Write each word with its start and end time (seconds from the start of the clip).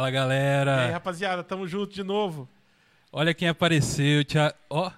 Fala, 0.00 0.08
E 0.08 0.08
aí, 0.08 0.14
galera. 0.14 0.90
rapaziada, 0.92 1.44
tamo 1.44 1.68
junto 1.68 1.92
de 1.92 2.02
novo. 2.02 2.48
Olha 3.12 3.34
quem 3.34 3.48
apareceu. 3.48 4.24
Tia... 4.24 4.54
Ó, 4.70 4.90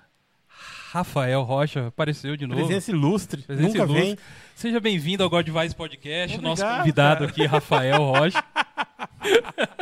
Rafael 0.93 1.43
Rocha 1.43 1.89
apareceu 1.89 2.37
de 2.37 2.47
novo. 2.47 2.65
Presença 2.65 2.93
ilustre, 2.93 3.43
Presença 3.43 3.67
nunca 3.67 3.79
ilustre. 3.83 4.01
vem. 4.05 4.19
Seja 4.55 4.79
bem-vindo 4.79 5.25
ao 5.25 5.29
God 5.31 5.49
Vice 5.49 5.75
Podcast. 5.75 6.37
Obrigado, 6.37 6.43
Nosso 6.43 6.65
convidado 6.79 7.19
cara. 7.21 7.31
aqui, 7.33 7.45
Rafael 7.47 8.01
Rocha. 8.01 8.45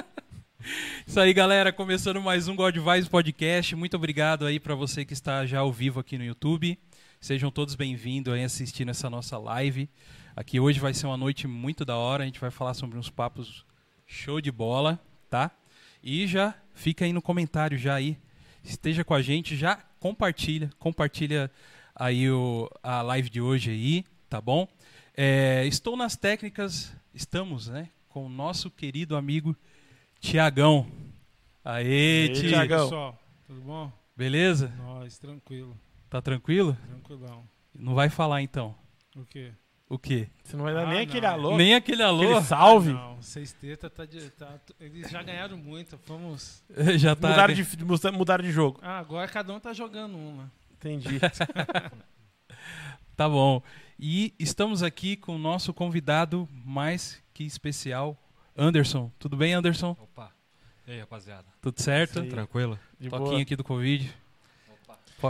Isso 1.07 1.21
aí, 1.21 1.35
galera. 1.35 1.71
Começando 1.71 2.19
mais 2.23 2.49
um 2.49 2.57
God 2.57 2.77
Vice 2.79 3.11
Podcast. 3.11 3.77
Muito 3.77 3.97
obrigado 3.97 4.47
aí 4.47 4.59
pra 4.59 4.75
você 4.75 5.05
que 5.05 5.13
está 5.13 5.45
já 5.45 5.59
ao 5.59 5.71
vivo 5.71 6.01
aqui 6.01 6.17
no 6.17 6.25
YouTube. 6.25 6.79
Sejam 7.21 7.51
todos 7.51 7.75
bem-vindos 7.75 8.33
aí 8.33 8.43
assistindo 8.43 8.89
essa 8.89 9.11
nossa 9.11 9.37
live. 9.37 9.87
Aqui 10.35 10.59
hoje 10.59 10.81
vai 10.81 10.95
ser 10.95 11.05
uma 11.07 11.19
noite 11.19 11.47
muito 11.47 11.85
da 11.85 11.97
hora. 11.97 12.23
A 12.23 12.27
gente 12.27 12.41
vai 12.41 12.51
falar 12.51 12.73
sobre 12.73 12.99
uns 12.99 13.11
papos 13.11 13.67
show 14.07 14.41
de 14.41 14.51
bola, 14.51 14.99
tá? 15.31 15.51
E 16.03 16.27
já 16.27 16.55
fica 16.75 17.05
aí 17.05 17.13
no 17.13 17.23
comentário 17.23 17.79
já 17.79 17.95
aí. 17.95 18.19
Esteja 18.63 19.05
com 19.05 19.15
a 19.15 19.23
gente, 19.23 19.57
já 19.57 19.77
compartilha, 19.99 20.69
compartilha 20.79 21.51
aí 21.95 22.31
o, 22.31 22.69
a 22.83 23.01
live 23.03 23.31
de 23.31 23.41
hoje 23.41 23.71
aí, 23.71 24.05
tá 24.29 24.41
bom? 24.41 24.67
É, 25.17 25.65
estou 25.67 25.97
nas 25.97 26.17
técnicas, 26.17 26.95
estamos, 27.15 27.69
né, 27.69 27.89
com 28.09 28.27
o 28.27 28.29
nosso 28.29 28.71
querido 28.71 29.17
amigo 29.17 29.57
Tiagão. 30.19 30.87
Aê, 31.65 32.27
Aê, 32.27 32.29
Ti. 32.33 32.49
Thiagão. 32.49 32.85
pessoal, 32.85 33.19
tudo 33.47 33.61
bom? 33.61 33.93
Beleza? 34.17 34.69
Nós, 34.79 35.19
tranquilo, 35.19 35.79
Tá 36.09 36.21
tranquilo? 36.21 36.77
tranquilão. 36.89 37.49
Não 37.75 37.95
vai 37.95 38.09
falar 38.11 38.43
então. 38.43 38.75
O 39.17 39.25
quê? 39.25 39.53
O 39.91 39.99
quê? 39.99 40.29
Você 40.45 40.57
não 40.57 40.65
vai 40.65 40.73
dar 40.73 40.83
Ah, 40.85 40.87
nem 40.87 40.95
não. 40.99 41.03
aquele 41.03 41.27
alô, 41.27 41.57
Nem 41.57 41.75
aquele 41.75 42.03
alô 42.03 42.23
aquele 42.23 42.43
salve. 42.43 42.93
Não, 42.93 43.21
seis 43.21 43.53
teta 43.53 43.91
tá 43.91 44.07
de. 44.07 44.31
Tá, 44.31 44.55
eles 44.81 45.11
já 45.11 45.21
ganharam 45.23 45.57
muito, 45.59 45.99
vamos. 46.07 46.63
já 46.97 47.15
tá. 47.17 47.29
Mudaram, 47.31 47.53
de, 47.55 47.85
muda- 47.85 48.13
mudaram 48.13 48.45
de 48.45 48.53
jogo. 48.53 48.79
Ah, 48.83 48.99
agora 49.01 49.27
cada 49.29 49.53
um 49.53 49.59
tá 49.61 49.73
jogando 49.73 50.17
uma. 50.17 50.51
Entendi. 50.73 51.19
Tá 53.17 53.29
bom. 53.29 53.63
E 53.99 54.33
estamos 54.39 54.83
aqui 54.83 55.15
com 55.15 55.35
o 55.37 55.39
nosso 55.39 55.75
convidado 55.75 56.49
mais 56.65 57.23
que 57.35 57.45
especial, 57.45 58.17
Anderson. 58.57 59.11
Tudo 59.19 59.37
bem, 59.37 59.53
Anderson? 59.53 59.91
Opa. 60.01 60.31
E 60.87 60.93
aí, 60.93 61.01
rapaziada? 61.01 61.45
Tudo 61.61 61.83
certo? 61.83 62.23
Sim. 62.23 62.29
Tranquilo? 62.31 62.79
De 62.99 63.11
Toquinho 63.11 63.31
boa. 63.31 63.43
aqui 63.43 63.57
do 63.57 63.63
Covid. 63.65 64.11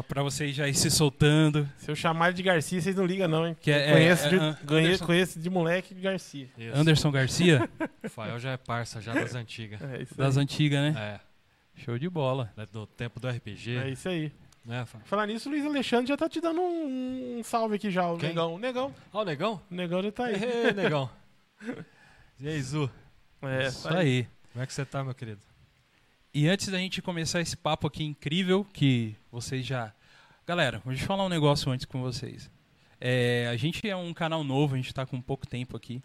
Pra- 0.09 0.23
vocês 0.23 0.55
já 0.55 0.69
ir 0.69 0.75
se 0.75 0.91
soltando. 0.91 1.69
Se 1.79 1.91
eu 1.91 1.97
chamar 1.97 2.33
de 2.33 2.43
Garcia, 2.43 2.81
vocês 2.81 2.95
não 2.97 3.05
ligam 3.05 3.27
não, 3.29 3.47
hein? 3.47 3.57
Que 3.61 3.71
é- 3.71 3.93
conheço, 3.93 4.27
é, 4.27 4.29
de, 4.29 4.37
é, 4.37 4.57
ganhei- 4.65 4.99
conheço 4.99 5.39
de 5.41 5.51
moleque 5.51 5.95
de 5.95 6.01
Garcia. 6.01 6.49
Isso. 6.57 6.77
Anderson 6.77 7.11
Garcia, 7.11 7.69
O 8.05 8.09
Fael 8.09 8.39
já 8.39 8.53
é 8.53 8.57
parça, 8.57 9.01
já 9.01 9.13
das 9.13 9.35
antigas. 9.35 9.81
É 9.83 10.03
isso 10.03 10.15
das 10.17 10.37
aí. 10.37 10.43
antigas, 10.43 10.81
né? 10.81 11.21
É, 11.77 11.83
Show 11.83 11.99
de 11.99 12.09
bola. 12.09 12.53
né, 12.57 12.67
do 12.73 12.87
tempo 12.87 13.19
do 13.19 13.29
RPG, 13.29 13.77
É 13.79 13.89
isso 13.91 14.09
aí. 14.09 14.31
né? 14.65 14.85
Falar 15.05 15.27
nisso, 15.27 15.49
o 15.49 15.53
Luiz 15.53 15.65
Alexandre 15.65 16.07
já 16.09 16.17
tá 16.17 16.29
te 16.29 16.41
dando 16.41 16.61
um, 16.61 17.39
um 17.39 17.43
salve 17.43 17.77
aqui 17.77 17.91
já, 17.91 18.07
o 18.11 18.19
Quem? 18.19 18.29
Negão. 18.31 18.55
O 18.55 18.59
Negão. 18.59 18.95
Ó, 19.13 19.23
o 19.23 19.25
Negão? 19.25 19.61
O 19.71 19.75
Negão 19.75 20.03
já 20.03 20.13
tá 20.13 20.25
aí. 20.27 20.35
Ei, 20.43 20.73
Negão. 20.73 21.11
E 22.43 22.49
aí, 22.49 22.63
Zu? 22.63 22.91
É, 23.43 23.67
Isso 23.67 23.87
tá 23.89 23.99
aí. 23.99 24.27
Como 24.53 24.63
é 24.63 24.67
que 24.67 24.73
você 24.73 24.85
tá, 24.85 25.05
meu 25.05 25.15
querido? 25.15 25.41
E 26.33 26.49
antes 26.49 26.69
da 26.69 26.79
gente 26.79 27.03
começar 27.03 27.41
esse 27.41 27.57
papo 27.57 27.89
aqui 27.89 28.05
incrível, 28.05 28.65
que 28.73 29.17
vocês 29.33 29.67
já. 29.67 29.93
Galera, 30.47 30.81
deixa 30.87 31.03
eu 31.03 31.07
falar 31.07 31.27
um 31.27 31.29
negócio 31.29 31.73
antes 31.73 31.85
com 31.85 32.01
vocês. 32.01 32.49
É, 33.01 33.49
a 33.51 33.57
gente 33.57 33.89
é 33.89 33.97
um 33.97 34.15
canal 34.15 34.45
novo, 34.45 34.75
a 34.75 34.77
gente 34.77 34.95
tá 34.95 35.05
com 35.05 35.21
pouco 35.21 35.45
tempo 35.45 35.77
aqui. 35.77 36.01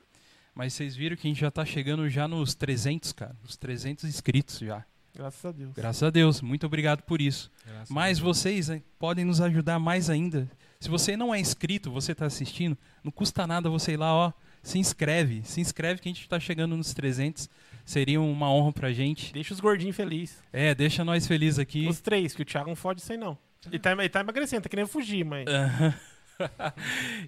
Mas 0.56 0.74
vocês 0.74 0.96
viram 0.96 1.16
que 1.16 1.28
a 1.28 1.30
gente 1.30 1.40
já 1.40 1.52
tá 1.52 1.64
chegando 1.64 2.10
já 2.10 2.28
nos 2.28 2.56
300, 2.56 3.12
cara. 3.12 3.36
Os 3.44 3.56
300 3.56 4.06
inscritos 4.06 4.58
já. 4.58 4.84
Graças 5.14 5.46
a 5.46 5.52
Deus. 5.52 5.74
Graças 5.76 6.04
a 6.04 6.10
Deus. 6.10 6.42
Muito 6.42 6.66
obrigado 6.66 7.04
por 7.04 7.22
isso. 7.22 7.52
Graças 7.64 7.90
Mas 7.90 8.18
vocês 8.18 8.70
hein, 8.70 8.84
podem 8.98 9.26
nos 9.26 9.40
ajudar 9.40 9.78
mais 9.78 10.10
ainda. 10.10 10.50
Se 10.80 10.90
você 10.90 11.16
não 11.16 11.36
é 11.36 11.40
inscrito, 11.40 11.92
você 11.92 12.14
está 12.14 12.26
assistindo, 12.26 12.76
não 13.04 13.12
custa 13.12 13.46
nada 13.46 13.70
você 13.70 13.92
ir 13.94 13.98
lá, 13.98 14.12
ó, 14.12 14.34
se 14.64 14.80
inscreve. 14.80 15.44
Se 15.44 15.62
inscreve 15.62 16.02
que 16.02 16.10
a 16.10 16.12
gente 16.12 16.22
está 16.22 16.40
chegando 16.40 16.76
nos 16.76 16.96
300. 16.96 17.48
Seria 17.86 18.20
uma 18.20 18.52
honra 18.52 18.74
pra 18.74 18.92
gente. 18.92 19.32
Deixa 19.32 19.54
os 19.54 19.60
gordinhos 19.60 19.96
felizes. 19.96 20.44
É, 20.52 20.74
deixa 20.74 21.06
nós 21.06 21.28
felizes 21.28 21.60
aqui. 21.60 21.88
Os 21.88 22.02
três, 22.02 22.36
que 22.36 22.42
o 22.42 22.46
Thiago 22.46 22.68
não 22.68 22.76
fode 22.76 23.02
aí 23.08 23.16
não. 23.16 23.38
Ele 23.68 23.80
tá, 23.80 23.92
ele 23.92 24.10
tá 24.10 24.20
emagrecendo, 24.20 24.64
tá 24.64 24.70
querendo 24.70 24.88
fugir, 24.88 25.24
mas... 25.24 25.46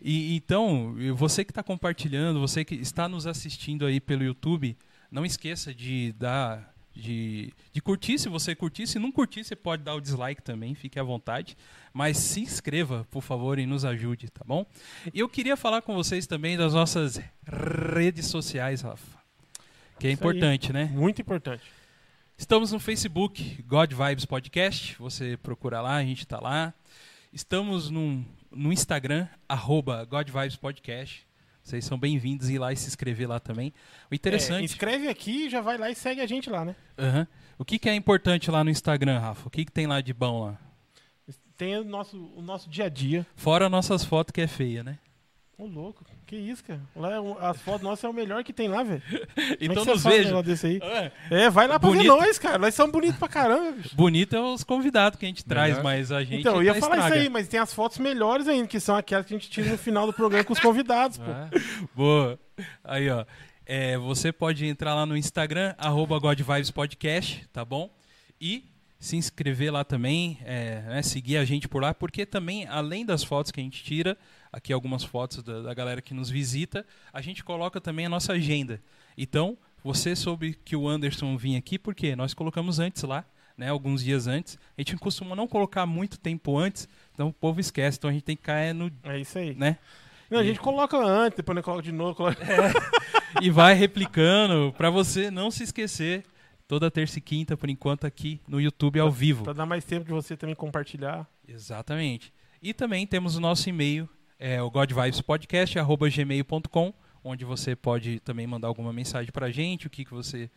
E 0.01 0.35
então, 0.35 0.94
você 1.16 1.46
que 1.46 1.51
está 1.51 1.63
compartilhando, 1.63 2.41
você 2.41 2.66
que 2.66 2.75
está 2.75 3.07
nos 3.07 3.25
assistindo 3.25 3.85
aí 3.85 4.01
pelo 4.01 4.22
YouTube, 4.22 4.78
não 5.09 5.25
esqueça 5.25 5.73
de 5.73 6.12
dar 6.12 6.73
de, 6.97 7.53
de 7.72 7.81
curtir, 7.81 8.17
se 8.17 8.28
você 8.28 8.56
curtir, 8.56 8.88
se 8.88 8.97
não 9.00 9.12
curtir, 9.12 9.44
você 9.44 9.56
pode 9.56 9.84
dar 9.84 9.94
o 9.94 10.01
dislike 10.01 10.41
também, 10.41 10.73
fique 10.73 11.00
à 11.00 11.03
vontade, 11.03 11.56
mas 11.94 12.17
se 12.17 12.41
inscreva, 12.41 13.06
por 13.12 13.22
favor, 13.22 13.59
e 13.59 13.66
nos 13.66 13.85
ajude, 13.85 14.29
tá 14.29 14.44
bom? 14.46 14.66
E 15.13 15.19
eu 15.19 15.29
queria 15.29 15.56
falar 15.56 15.81
com 15.81 15.94
vocês 15.94 16.25
também 16.25 16.57
das 16.57 16.73
nossas 16.73 17.22
redes 17.96 18.25
sociais, 18.25 18.81
Rafa. 18.81 19.16
Que 20.00 20.08
é 20.08 20.12
Isso 20.12 20.24
aí. 20.24 20.30
importante, 20.30 20.72
né? 20.74 20.85
Muito 20.85 21.22
importante. 21.22 21.63
Estamos 22.38 22.72
no 22.72 22.80
Facebook, 22.80 23.63
God 23.63 23.91
Vibes 23.94 24.25
Podcast. 24.25 24.96
Você 25.00 25.38
procura 25.38 25.81
lá, 25.81 25.96
a 25.96 26.03
gente 26.03 26.19
está 26.19 26.40
lá. 26.40 26.74
Estamos 27.34 27.90
no, 27.90 28.24
no 28.52 28.72
Instagram, 28.72 29.28
arroba 29.50 30.06
God 30.06 30.30
Vibes 30.30 30.56
Podcast. 30.56 31.25
Vocês 31.63 31.84
são 31.84 31.97
bem-vindos 31.97 32.47
a 32.47 32.52
ir 32.52 32.59
lá 32.59 32.72
e 32.72 32.78
se 32.78 32.88
inscrever 32.88 33.28
lá 33.28 33.40
também. 33.40 33.74
O 34.09 34.13
É, 34.13 34.16
interessante. 34.16 34.63
inscreve 34.66 35.08
aqui, 35.09 35.50
já 35.50 35.62
vai 35.62 35.78
lá 35.78 35.90
e 35.90 35.96
segue 35.96 36.22
a 36.22 36.28
gente 36.28 36.50
lá, 36.50 36.64
né? 36.64 36.75
Aham. 36.97 37.28
O 37.58 37.66
que, 37.66 37.79
que 37.79 37.90
é 37.90 37.96
importante 37.96 38.52
lá 38.52 38.64
no 38.64 38.69
Instagram, 38.69 39.19
Rafa? 39.19 39.47
O 39.47 39.52
que, 39.52 39.66
que 39.66 39.72
tem 39.72 39.88
lá 39.88 40.00
de 40.00 40.14
bom 40.14 40.46
lá? 40.46 40.59
Tem 41.58 41.75
o 41.75 41.84
nosso, 41.84 42.24
o 42.35 42.41
nosso 42.41 42.69
dia 42.69 42.85
a 42.85 42.90
dia. 42.90 43.25
Fora 43.35 43.68
nossas 43.68 44.03
fotos 44.06 44.31
que 44.31 44.41
é 44.41 44.47
feia, 44.47 44.84
né? 44.84 45.00
Ô, 45.58 45.66
louco. 45.66 46.06
Que 46.28 46.36
isso, 46.36 46.62
cara. 46.62 46.82
Lá 46.94 47.14
é 47.16 47.20
um- 47.22 47.38
as 47.40 47.62
fotos 47.62 47.82
nossas 47.82 48.04
é 48.04 48.10
o 48.10 48.14
melhor 48.14 48.44
que 48.44 48.52
tem 48.52 48.68
lá, 48.68 48.84
velho. 48.84 49.02
Então 49.62 49.78
Como 49.86 49.92
é 49.92 49.94
nos 49.94 50.04
vejam. 50.04 50.44
desse 50.44 50.68
aí? 50.68 50.80
É, 50.84 51.12
É, 51.32 51.50
vai 51.50 51.68
lá 51.70 51.80
pra 51.80 51.88
Bonito. 51.90 52.04
ver 52.04 52.08
nós, 52.10 52.38
cara. 52.38 52.58
Nós 52.58 52.76
somos 52.76 52.92
bonitos 52.92 53.16
pra 53.18 53.30
caramba, 53.30 53.72
bicho. 53.72 53.96
Bonito 53.96 54.36
é 54.36 54.42
os 54.42 54.62
convidados 54.62 55.18
que 55.18 55.26
a 55.26 55.30
gente 55.30 55.46
traz, 55.46 55.70
Melhor. 55.70 55.84
mas 55.86 56.12
a 56.12 56.22
gente. 56.26 56.42
Então, 56.42 56.58
eu 56.58 56.64
ia 56.64 56.74
tá 56.74 56.82
falar 56.82 56.96
estraga. 56.98 57.16
isso 57.16 57.24
aí, 57.24 57.30
mas 57.30 57.48
tem 57.48 57.60
as 57.62 57.74
fotos 57.74 57.98
melhores 57.98 58.46
ainda, 58.48 58.68
que 58.68 58.78
são 58.80 58.98
aquelas 58.98 59.26
que 59.26 59.34
a 59.34 59.38
gente 59.38 59.50
tira 59.50 59.70
no 59.72 59.78
final 59.78 60.06
do 60.06 60.12
programa 60.12 60.44
com 60.44 60.52
os 60.52 60.60
convidados, 60.60 61.18
pô. 61.18 61.24
É, 61.32 61.50
Boa. 61.96 62.38
Aí, 62.84 63.09
ó. 63.09 63.26
É, 63.66 63.98
você 63.98 64.32
pode 64.32 64.66
entrar 64.66 64.96
lá 64.96 65.06
no 65.06 65.16
Instagram, 65.16 65.76
arroba 65.78 66.20
GodVibesPodcast, 66.20 67.48
tá 67.54 67.64
bom? 67.64 67.90
E 68.40 68.66
se 69.00 69.16
inscrever 69.16 69.72
lá 69.72 69.84
também, 69.84 70.40
é, 70.44 70.82
né, 70.88 71.02
seguir 71.04 71.38
a 71.38 71.46
gente 71.46 71.68
por 71.68 71.82
lá, 71.82 71.94
porque 71.94 72.26
também, 72.26 72.66
além 72.68 73.06
das 73.06 73.24
fotos 73.24 73.52
que 73.52 73.59
a 73.59 73.64
gente 73.64 73.84
tira, 73.84 74.18
aqui 74.52 74.74
algumas 74.74 75.03
fotos 75.03 75.44
da, 75.44 75.62
da 75.62 75.74
galera 75.74 76.02
que 76.02 76.13
nos 76.13 76.30
visita, 76.30 76.85
a 77.12 77.22
gente 77.22 77.44
coloca 77.44 77.80
também 77.81 78.06
a 78.06 78.09
nossa 78.09 78.34
agenda. 78.34 78.81
Então, 79.18 79.58
você 79.84 80.16
soube 80.16 80.53
que 80.66 80.75
o 80.75 80.88
Anderson 80.88 81.38
vinha 81.38 81.59
aqui, 81.59 81.80
porque 81.80 82.16
nós 82.16 82.34
colocamos 82.34 82.80
antes 82.80 83.03
lá, 83.03 83.25
né, 83.58 83.69
alguns 83.69 84.03
dias 84.03 84.28
antes. 84.28 84.58
A 84.78 84.81
gente 84.81 84.96
costuma 84.97 85.35
não 85.35 85.47
colocar 85.47 85.85
muito 85.85 86.19
tempo 86.19 86.58
antes, 86.58 86.88
então 87.13 87.30
o 87.30 87.34
povo 87.34 87.59
esquece. 87.59 87.97
Então 87.97 88.09
a 88.09 88.13
gente 88.13 88.24
tem 88.24 88.35
que 88.35 88.44
cair 88.44 88.74
no. 88.74 88.91
É 89.03 89.19
isso 89.19 89.38
aí. 89.38 89.56
Né? 89.56 89.78
Não, 90.30 90.40
a 90.40 90.44
gente 90.44 90.59
coloca 90.59 90.97
antes, 90.97 91.38
depois 91.38 91.56
a 91.56 91.59
gente 91.59 91.66
coloca 91.66 91.84
de 91.84 91.91
novo. 91.91 92.16
Coloca... 92.16 92.38
e 93.41 93.50
vai 93.50 93.74
replicando 93.74 94.74
pra 94.78 94.90
você 94.90 95.31
não 95.31 95.50
se 95.50 95.64
esquecer. 95.64 96.24
Toda 96.68 96.91
terça 96.91 97.18
e 97.18 97.22
quinta, 97.22 97.56
por 97.56 97.69
enquanto, 97.69 98.06
aqui 98.06 98.41
no 98.46 98.59
YouTube 98.59 98.99
ao 98.99 99.09
vivo. 99.09 99.46
Pra 99.46 99.53
dar 99.53 99.66
mais 99.66 99.85
tempo 99.85 100.05
de 100.05 100.11
você 100.11 100.35
também 100.35 100.53
compartilhar. 100.53 101.26
Exatamente. 101.47 102.34
E 102.61 102.73
também 102.73 103.08
temos 103.08 103.38
o 103.38 103.40
nosso 103.40 103.70
e-mail, 103.70 104.09
é 104.39 104.61
o 104.61 104.69
godvibespodcast.gmail.com, 104.69 106.93
onde 107.23 107.45
você 107.45 107.75
pode 107.75 108.19
também 108.19 108.45
mandar 108.45 108.67
alguma 108.67 108.93
mensagem 108.93 109.31
pra 109.31 109.49
gente, 109.49 109.87
o 109.87 109.89
que, 109.89 110.05
que 110.05 110.11
você 110.11 110.51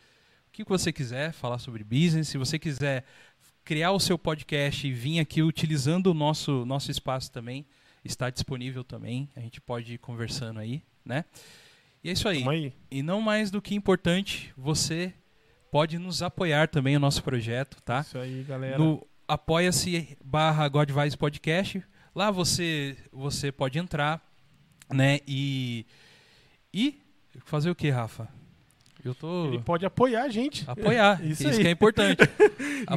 o 0.49 0.51
que, 0.53 0.63
que 0.65 0.69
você 0.69 0.93
quiser, 0.93 1.33
falar 1.33 1.61
sobre 1.61 1.85
business. 1.85 2.27
Se 2.27 2.37
você 2.37 2.59
quiser 2.59 3.05
criar 3.65 3.93
o 3.93 4.01
seu 4.01 4.19
podcast 4.19 4.85
e 4.85 4.93
vir 4.93 5.21
aqui 5.21 5.45
utilizando 5.45 6.09
o 6.09 6.15
nosso, 6.15 6.67
nosso 6.67 6.91
espaço 6.91 7.31
também, 7.31 7.65
está 8.05 8.31
disponível 8.31 8.83
também. 8.83 9.31
A 9.37 9.41
gente 9.41 9.61
pode 9.61 9.95
ir 9.95 9.99
conversando 9.99 10.59
aí, 10.59 10.83
né? 11.05 11.25
E 12.03 12.11
é 12.11 12.13
isso 12.13 12.29
aí. 12.29 12.45
Aí. 12.49 12.73
E 12.91 13.01
não 13.01 13.21
mais 13.21 13.49
do 13.49 13.63
que 13.63 13.77
importante, 13.77 14.53
você 14.57 15.15
pode 15.71 15.99
nos 15.99 16.21
apoiar 16.21 16.67
também 16.67 16.95
no 16.95 17.01
nosso 17.01 17.23
projeto, 17.23 17.81
tá? 17.83 18.01
Isso 18.01 18.19
aí, 18.19 18.43
galera. 18.43 18.77
No 18.77 19.07
apoia-se 19.29 20.19
barra 20.25 20.69
Godvice 20.69 21.17
Podcast. 21.17 21.81
Lá 22.15 22.31
você, 22.31 22.97
você 23.13 23.53
pode 23.53 23.79
entrar, 23.79 24.21
né? 24.93 25.21
E, 25.27 25.87
e 26.73 27.01
fazer 27.45 27.71
o 27.71 27.75
que, 27.75 27.89
Rafa? 27.91 28.29
Eu 29.05 29.15
tô... 29.15 29.47
Ele 29.47 29.61
pode 29.61 29.87
apoiar 29.87 30.25
a 30.25 30.29
gente. 30.29 30.69
Apoiar, 30.69 31.21
Isso 31.25 31.49
isso, 31.49 31.61
que 31.61 31.67
é 31.67 31.71
importante. 31.71 32.19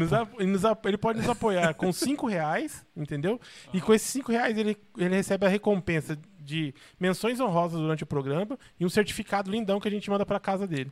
Nos 0.47 0.63
ele 0.85 0.97
pode 0.97 1.19
nos 1.19 1.29
apoiar 1.29 1.73
com 1.73 1.91
5 1.91 2.27
reais, 2.27 2.85
entendeu? 2.95 3.39
E 3.73 3.79
com 3.79 3.93
esses 3.93 4.09
5 4.09 4.31
reais 4.31 4.57
ele, 4.57 4.77
ele 4.97 5.15
recebe 5.15 5.45
a 5.45 5.49
recompensa 5.49 6.17
de 6.39 6.73
menções 6.99 7.39
honrosas 7.39 7.79
durante 7.79 8.03
o 8.03 8.07
programa 8.07 8.57
e 8.79 8.85
um 8.85 8.89
certificado 8.89 9.49
lindão 9.49 9.79
que 9.79 9.87
a 9.87 9.91
gente 9.91 10.09
manda 10.09 10.25
pra 10.25 10.39
casa 10.39 10.67
dele. 10.67 10.91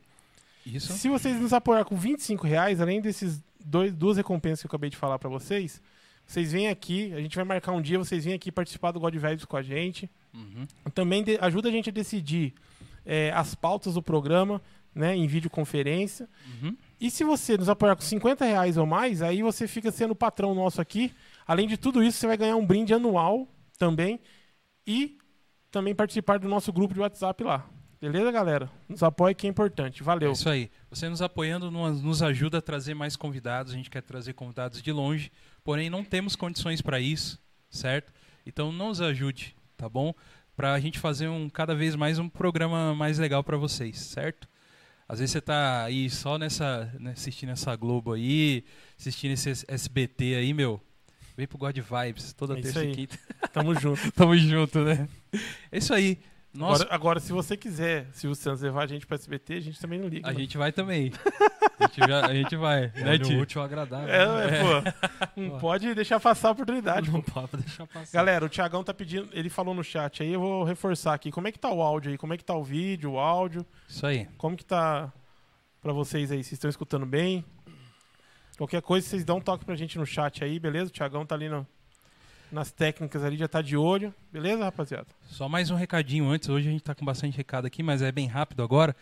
Isso. 0.64 0.92
Se 0.92 1.08
vocês 1.08 1.38
nos 1.40 1.52
apoiar 1.52 1.84
com 1.84 1.96
25 1.96 2.46
reais, 2.46 2.80
além 2.80 3.00
desses 3.00 3.42
dois, 3.64 3.92
duas 3.92 4.16
recompensas 4.16 4.60
que 4.60 4.66
eu 4.66 4.68
acabei 4.68 4.90
de 4.90 4.96
falar 4.96 5.18
pra 5.18 5.28
vocês, 5.28 5.82
vocês 6.26 6.52
vêm 6.52 6.68
aqui, 6.68 7.12
a 7.14 7.20
gente 7.20 7.36
vai 7.36 7.44
marcar 7.44 7.72
um 7.72 7.80
dia, 7.82 7.98
vocês 7.98 8.24
vêm 8.24 8.34
aqui 8.34 8.50
participar 8.50 8.90
do 8.92 9.00
God 9.00 9.14
Vibes 9.14 9.44
com 9.44 9.56
a 9.56 9.62
gente. 9.62 10.10
Uhum. 10.32 10.66
Também 10.94 11.22
de- 11.22 11.38
ajuda 11.40 11.68
a 11.68 11.72
gente 11.72 11.88
a 11.90 11.92
decidir 11.92 12.54
é, 13.04 13.30
as 13.32 13.54
pautas 13.54 13.94
do 13.94 14.02
programa, 14.02 14.62
né, 14.94 15.14
em 15.16 15.26
videoconferência. 15.26 16.28
Uhum. 16.62 16.76
E 17.00 17.10
se 17.10 17.24
você 17.24 17.56
nos 17.56 17.68
apoiar 17.68 17.96
com 17.96 18.02
50 18.02 18.44
reais 18.44 18.76
ou 18.76 18.86
mais, 18.86 19.22
aí 19.22 19.42
você 19.42 19.66
fica 19.66 19.90
sendo 19.90 20.14
patrão 20.14 20.54
nosso 20.54 20.80
aqui. 20.80 21.12
Além 21.46 21.66
de 21.66 21.76
tudo 21.76 22.02
isso, 22.02 22.18
você 22.18 22.26
vai 22.26 22.36
ganhar 22.36 22.56
um 22.56 22.64
brinde 22.66 22.94
anual 22.94 23.48
também. 23.78 24.20
E 24.86 25.18
também 25.70 25.94
participar 25.94 26.38
do 26.38 26.48
nosso 26.48 26.72
grupo 26.72 26.94
de 26.94 27.00
WhatsApp 27.00 27.42
lá. 27.42 27.66
Beleza, 28.00 28.32
galera? 28.32 28.68
Nos 28.88 29.02
apoie 29.02 29.34
que 29.34 29.46
é 29.46 29.50
importante. 29.50 30.02
É 30.02 30.04
Valeu. 30.04 30.32
isso 30.32 30.48
aí. 30.48 30.70
Você 30.90 31.08
nos 31.08 31.22
apoiando 31.22 31.70
nos 31.70 32.20
ajuda 32.22 32.58
a 32.58 32.62
trazer 32.62 32.94
mais 32.94 33.14
convidados. 33.16 33.72
A 33.72 33.76
gente 33.76 33.88
quer 33.88 34.02
trazer 34.02 34.32
convidados 34.32 34.82
de 34.82 34.90
longe, 34.92 35.30
porém 35.64 35.90
não 35.90 36.04
temos 36.04 36.36
condições 36.36 36.80
para 36.80 37.00
isso, 37.00 37.40
certo? 37.70 38.12
Então 38.44 38.72
nos 38.72 39.00
ajude, 39.00 39.54
tá 39.76 39.88
bom? 39.88 40.14
Para 40.56 40.74
a 40.74 40.80
gente 40.80 40.98
fazer 40.98 41.28
um 41.28 41.48
cada 41.48 41.74
vez 41.74 41.94
mais 41.94 42.18
um 42.18 42.28
programa 42.28 42.94
mais 42.94 43.18
legal 43.18 43.42
para 43.42 43.56
vocês, 43.56 43.98
certo? 43.98 44.48
Às 45.08 45.18
vezes 45.18 45.32
você 45.32 45.40
tá 45.40 45.84
aí 45.84 46.08
só 46.08 46.38
nessa 46.38 46.90
né, 46.98 47.12
assistindo 47.12 47.50
essa 47.50 47.74
Globo 47.76 48.12
aí, 48.12 48.64
assistindo 48.98 49.32
esse 49.32 49.64
SBT 49.68 50.36
aí, 50.36 50.54
meu. 50.54 50.80
Vem 51.36 51.46
pro 51.46 51.58
God 51.58 51.76
Vibes 51.76 52.32
toda 52.32 52.58
É 52.58 52.62
terça 52.62 52.84
e 52.84 52.94
quinta. 52.94 53.18
Tamo 53.52 53.74
junto. 53.78 54.00
Tamo 54.12 54.36
junto, 54.36 54.80
né? 54.80 55.08
É 55.70 55.78
isso 55.78 55.92
aí. 55.94 56.18
Nossa, 56.54 56.82
Agora, 56.82 56.94
agora, 56.94 57.20
se 57.20 57.32
você 57.32 57.56
quiser, 57.56 58.08
se 58.12 58.26
o 58.28 58.34
Santos 58.34 58.60
levar 58.60 58.82
a 58.82 58.86
gente 58.86 59.06
pra 59.06 59.14
SBT, 59.14 59.54
a 59.54 59.60
gente 59.60 59.80
também 59.80 59.98
não 59.98 60.06
liga. 60.08 60.28
a 60.28 60.32
né? 60.32 60.38
gente 60.40 60.58
vai 60.58 60.70
também. 60.72 61.10
A 61.80 61.86
gente, 61.88 61.98
já- 62.08 62.26
a 62.26 62.32
gente 62.34 62.54
vai, 62.54 62.82
né, 62.94 63.02
Olha 63.10 63.18
tio? 63.18 63.38
o 63.38 63.42
útil 63.42 63.60
ao 63.60 63.64
agradável. 63.66 64.08
É, 64.14 64.26
né? 64.50 64.58
é, 64.58 64.62
pô. 64.62 65.30
Não 65.40 65.58
pode 65.58 65.92
deixar 65.96 66.20
passar 66.20 66.48
a 66.48 66.50
oportunidade. 66.52 67.10
Não 67.10 67.20
pô. 67.20 67.40
pode 67.48 67.56
deixar 67.64 67.86
passar. 67.88 68.12
Galera, 68.16 68.44
o 68.44 68.48
Thiagão 68.48 68.84
tá 68.84 68.94
pedindo, 68.94 69.28
ele 69.32 69.48
falou 69.50 69.74
no 69.74 69.82
chat 69.82 70.22
aí, 70.22 70.32
eu 70.32 70.38
vou 70.40 70.62
reforçar 70.62 71.12
aqui. 71.12 71.32
Como 71.32 71.48
é 71.48 71.52
que 71.52 71.58
tá 71.58 71.68
o 71.72 71.82
áudio 71.82 72.12
aí? 72.12 72.18
Como 72.18 72.32
é 72.34 72.36
que 72.36 72.44
tá 72.44 72.54
o 72.54 72.62
vídeo, 72.62 73.12
o 73.12 73.18
áudio? 73.18 73.66
Isso 73.88 74.06
aí. 74.06 74.28
Como 74.38 74.56
que 74.56 74.64
tá 74.64 75.12
pra 75.80 75.92
vocês 75.92 76.30
aí? 76.30 76.38
Vocês 76.44 76.52
estão 76.52 76.70
escutando 76.70 77.04
bem? 77.04 77.44
Qualquer 78.56 78.80
coisa, 78.82 79.04
vocês 79.08 79.24
dão 79.24 79.38
um 79.38 79.40
toque 79.40 79.64
pra 79.64 79.74
gente 79.74 79.98
no 79.98 80.06
chat 80.06 80.44
aí, 80.44 80.60
beleza? 80.60 80.88
O 80.88 80.92
Thiagão 80.92 81.26
tá 81.26 81.34
ali 81.34 81.48
no- 81.48 81.66
nas 82.52 82.70
técnicas 82.70 83.24
ali, 83.24 83.36
já 83.36 83.48
tá 83.48 83.62
de 83.62 83.76
olho. 83.76 84.14
Beleza, 84.30 84.62
rapaziada? 84.62 85.06
Só 85.22 85.48
mais 85.48 85.70
um 85.70 85.74
recadinho 85.74 86.28
antes. 86.28 86.50
Hoje 86.50 86.68
a 86.68 86.70
gente 86.70 86.82
está 86.82 86.94
com 86.94 87.04
bastante 87.04 87.36
recado 87.36 87.66
aqui, 87.66 87.82
mas 87.82 88.02
é 88.02 88.12
bem 88.12 88.26
rápido 88.26 88.62
agora. 88.62 88.94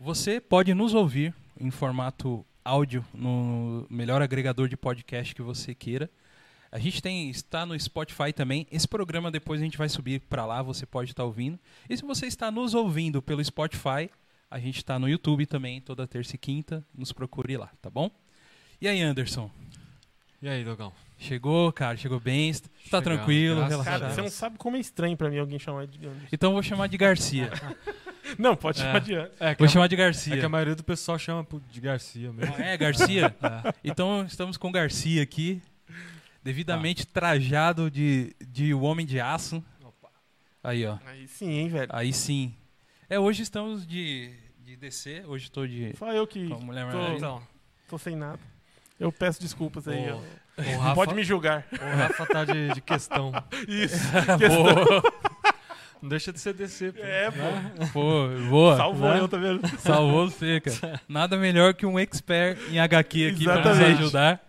Você 0.00 0.40
pode 0.40 0.72
nos 0.72 0.94
ouvir 0.94 1.34
em 1.60 1.70
formato 1.70 2.44
áudio 2.64 3.04
no 3.12 3.86
melhor 3.90 4.22
agregador 4.22 4.68
de 4.68 4.76
podcast 4.76 5.34
que 5.34 5.42
você 5.42 5.74
queira. 5.74 6.10
A 6.72 6.78
gente 6.78 7.02
tem 7.02 7.28
está 7.28 7.66
no 7.66 7.78
Spotify 7.78 8.32
também. 8.32 8.66
Esse 8.72 8.88
programa 8.88 9.30
depois 9.30 9.60
a 9.60 9.64
gente 9.64 9.78
vai 9.78 9.88
subir 9.88 10.20
para 10.20 10.46
lá, 10.46 10.62
você 10.62 10.86
pode 10.86 11.10
estar 11.10 11.24
ouvindo. 11.24 11.58
E 11.88 11.96
se 11.96 12.02
você 12.02 12.26
está 12.26 12.50
nos 12.50 12.74
ouvindo 12.74 13.20
pelo 13.20 13.44
Spotify, 13.44 14.10
a 14.50 14.58
gente 14.58 14.78
está 14.78 14.98
no 14.98 15.08
YouTube 15.08 15.46
também 15.46 15.80
toda 15.80 16.08
terça 16.08 16.36
e 16.36 16.38
quinta. 16.38 16.84
Nos 16.92 17.12
procure 17.12 17.56
lá, 17.56 17.70
tá 17.82 17.90
bom? 17.90 18.10
E 18.80 18.88
aí, 18.88 19.02
Anderson? 19.02 19.50
E 20.40 20.48
aí, 20.48 20.64
Dogão? 20.64 20.92
Chegou, 21.24 21.72
cara? 21.72 21.96
Chegou 21.96 22.20
bem? 22.20 22.50
Está 22.50 22.68
Chegamos, 22.84 23.04
tranquilo? 23.04 23.64
Relaxado? 23.64 24.00
Cara, 24.00 24.10
você 24.14 24.20
não 24.22 24.30
sabe 24.30 24.58
como 24.58 24.76
é 24.76 24.80
estranho 24.80 25.16
pra 25.16 25.30
mim 25.30 25.38
alguém 25.38 25.58
chamar 25.58 25.86
de 25.86 25.98
Anderson. 26.06 26.26
Então 26.32 26.50
eu 26.50 26.54
vou 26.54 26.62
chamar 26.62 26.86
de 26.86 26.96
Garcia. 26.96 27.50
Não, 28.38 28.56
pode 28.56 28.80
É. 28.80 28.84
chamar 28.84 29.00
de 29.00 29.14
Anderson. 29.14 29.34
É 29.38 29.54
Vou 29.54 29.66
a, 29.66 29.68
chamar 29.68 29.86
de 29.86 29.94
é 29.94 29.98
Garcia. 29.98 30.36
que 30.38 30.44
a 30.44 30.48
maioria 30.48 30.74
do 30.74 30.82
pessoal 30.82 31.18
chama 31.18 31.46
de 31.70 31.80
Garcia 31.80 32.32
mesmo. 32.32 32.54
Ah, 32.58 32.62
É, 32.62 32.76
Garcia? 32.76 33.26
É. 33.42 33.74
Então 33.84 34.24
estamos 34.24 34.56
com 34.56 34.68
o 34.68 34.72
Garcia 34.72 35.22
aqui, 35.22 35.60
devidamente 36.42 37.06
trajado 37.06 37.90
de, 37.90 38.34
de 38.48 38.72
Homem 38.74 39.06
de 39.06 39.20
Aço. 39.20 39.62
Aí, 40.62 40.86
ó. 40.86 40.98
Aí 41.06 41.28
sim, 41.28 41.50
hein, 41.50 41.68
velho. 41.68 41.90
Aí 41.92 42.12
sim. 42.12 42.54
É, 43.08 43.18
hoje 43.20 43.42
estamos 43.42 43.86
de, 43.86 44.32
de 44.64 44.76
DC, 44.76 45.24
hoje 45.26 45.44
estou 45.44 45.66
de. 45.66 45.94
Só 45.98 46.10
eu 46.12 46.26
que 46.26 46.48
tô-. 46.48 46.58
Então, 47.16 47.42
tô 47.88 47.98
sem 47.98 48.16
nada. 48.16 48.40
Eu 48.98 49.12
peço 49.12 49.40
desculpas 49.40 49.86
aí. 49.86 50.04
Ô, 50.06 50.08
eu- 50.16 50.24
o 50.58 50.78
Rafa, 50.78 50.94
Pode 50.94 51.14
me 51.14 51.22
julgar. 51.24 51.66
o 51.72 51.96
Rafa 51.96 52.26
tá 52.26 52.44
de, 52.44 52.68
de 52.74 52.80
questão. 52.80 53.32
Isso. 53.68 53.96
boa, 54.48 55.02
Não 56.02 56.08
deixa 56.08 56.32
de 56.32 56.38
ser 56.40 56.52
DC, 56.54 56.92
pô. 56.92 57.02
É, 57.02 57.30
pô. 57.30 57.38
Né? 57.38 57.90
pô, 57.92 58.28
boa. 58.50 58.76
Salvou 58.76 59.10
né? 59.10 59.20
eu, 59.20 59.28
tá 59.28 59.36
vendo? 59.38 59.66
Salvou 59.78 60.28
você, 60.30 60.60
cara. 60.60 61.00
Nada 61.08 61.36
melhor 61.36 61.74
que 61.74 61.86
um 61.86 61.98
expert 61.98 62.58
em 62.70 62.78
HQ 62.78 63.28
aqui 63.28 63.44
para 63.44 63.56
nos 63.56 63.66
Exatamente. 63.66 64.02
ajudar. 64.02 64.40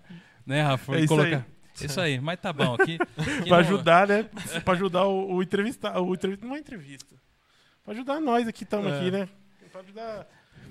Né, 0.46 0.62
Rafa? 0.62 0.96
É 0.96 1.00
isso 1.02 1.20
aí. 1.22 1.44
Isso 1.82 2.00
aí, 2.02 2.20
mas 2.22 2.40
tá 2.40 2.54
bom. 2.54 2.76
Aqui, 2.76 2.98
aqui 3.18 3.50
Pra 3.50 3.50
não- 3.50 3.58
ajudar, 3.58 4.08
né? 4.08 4.26
Pra 4.64 4.74
ajudar 4.76 5.06
o, 5.06 5.36
o 5.36 5.44
entrevistado. 5.44 6.06
O 6.06 6.14
entrevista, 6.14 6.46
não 6.46 6.56
é 6.56 6.60
entrevista. 6.60 7.16
Pra 7.84 7.94
ajudar 7.94 8.20
nós 8.22 8.48
aqui, 8.48 8.64
estamos 8.64 8.92
É. 8.92 8.98
aqui, 8.98 9.12
né? 9.12 9.28
Pra 9.72 9.82
ajudar 9.82 10.26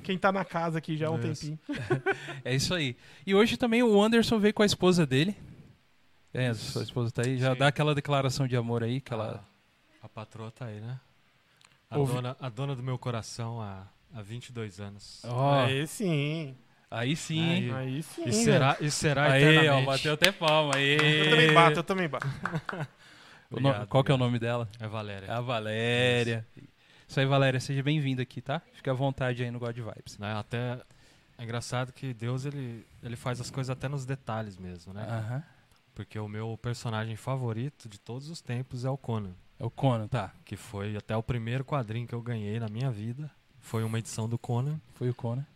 quem 0.04 0.16
tá 0.18 0.30
na 0.30 0.44
casa 0.44 0.78
aqui 0.78 0.96
já 0.96 1.08
há 1.08 1.10
um 1.10 1.18
tempinho. 1.18 1.58
É 2.44 2.54
isso 2.54 2.72
aí. 2.74 2.96
E 3.26 3.34
hoje 3.34 3.56
também 3.56 3.82
o 3.82 4.00
Anderson 4.00 4.38
veio 4.38 4.54
com 4.54 4.62
a 4.62 4.66
esposa 4.66 5.04
dele. 5.06 5.36
É, 6.32 6.48
a 6.48 6.54
sua 6.54 6.82
esposa 6.82 7.10
tá 7.10 7.22
aí. 7.24 7.38
Já 7.38 7.52
Sim. 7.52 7.58
dá 7.58 7.68
aquela 7.68 7.94
declaração 7.94 8.46
de 8.46 8.56
amor 8.56 8.82
aí, 8.82 9.00
que 9.00 9.12
ela. 9.12 9.44
A, 10.02 10.06
a 10.06 10.08
patroa 10.08 10.50
tá 10.50 10.66
aí, 10.66 10.80
né? 10.80 10.98
A, 11.90 11.98
Ouvi- 11.98 12.14
dona, 12.14 12.36
a 12.40 12.48
dona 12.48 12.74
do 12.76 12.82
meu 12.82 12.98
coração 12.98 13.60
há, 13.60 13.86
há 14.12 14.20
22 14.22 14.80
anos. 14.80 15.22
Ó, 15.24 15.64
Aí 15.64 15.86
sim. 15.86 16.56
aí 16.90 17.14
sim, 17.14 17.70
Aí. 17.70 17.72
Aí 17.72 18.02
sim. 18.02 18.24
E 18.26 18.32
será, 18.32 18.76
e 18.80 18.90
será 18.90 19.30
Aí, 19.32 19.44
ó, 19.44 19.50
eternamente. 19.50 19.86
bateu 19.86 20.12
até 20.14 20.32
palma. 20.32 20.74
Aí. 20.76 20.96
Eu 20.98 21.30
também 21.30 21.52
bato, 21.54 21.78
eu 21.78 21.84
também 21.84 22.08
bato. 22.08 22.26
O 23.50 23.60
no- 23.60 23.68
Obrigado, 23.68 23.88
Qual 23.88 24.02
que 24.02 24.10
é 24.10 24.14
o 24.14 24.16
obrigado. 24.16 24.26
nome 24.32 24.38
dela? 24.40 24.68
É 24.80 24.88
Valéria. 24.88 25.26
É 25.26 25.30
a 25.30 25.40
Valéria. 25.40 26.46
Isso 26.56 26.66
aí, 27.16 27.26
Valéria, 27.26 27.60
seja 27.60 27.82
bem-vinda 27.82 28.22
aqui, 28.22 28.40
tá? 28.40 28.60
Fique 28.72 28.88
à 28.90 28.92
vontade 28.92 29.42
aí 29.42 29.50
no 29.50 29.58
God 29.58 29.76
Vibes. 29.76 30.18
Né? 30.18 30.32
Até 30.34 30.80
é 31.38 31.44
engraçado 31.44 31.92
que 31.92 32.12
Deus 32.14 32.44
ele, 32.44 32.84
ele 33.02 33.16
faz 33.16 33.40
as 33.40 33.50
coisas 33.50 33.70
até 33.70 33.88
nos 33.88 34.04
detalhes 34.04 34.56
mesmo, 34.56 34.92
né? 34.92 35.06
Aham. 35.08 35.42
Porque 35.94 36.18
o 36.18 36.26
meu 36.28 36.58
personagem 36.60 37.14
favorito 37.16 37.88
de 37.88 37.98
todos 38.00 38.28
os 38.28 38.40
tempos 38.40 38.84
é 38.84 38.90
o 38.90 38.96
Conan, 38.96 39.30
É 39.60 39.64
o 39.64 39.70
Conan, 39.70 40.08
tá? 40.08 40.32
que 40.44 40.56
foi 40.56 40.96
até 40.96 41.16
o 41.16 41.22
primeiro 41.22 41.64
quadrinho 41.64 42.06
que 42.08 42.14
eu 42.14 42.20
ganhei 42.20 42.58
na 42.58 42.68
minha 42.68 42.90
vida. 42.90 43.30
Foi 43.60 43.84
uma 43.84 43.98
edição 43.98 44.28
do 44.28 44.36
Conan 44.36 44.80
Foi 44.94 45.08
o 45.08 45.14
Conan. 45.14 45.46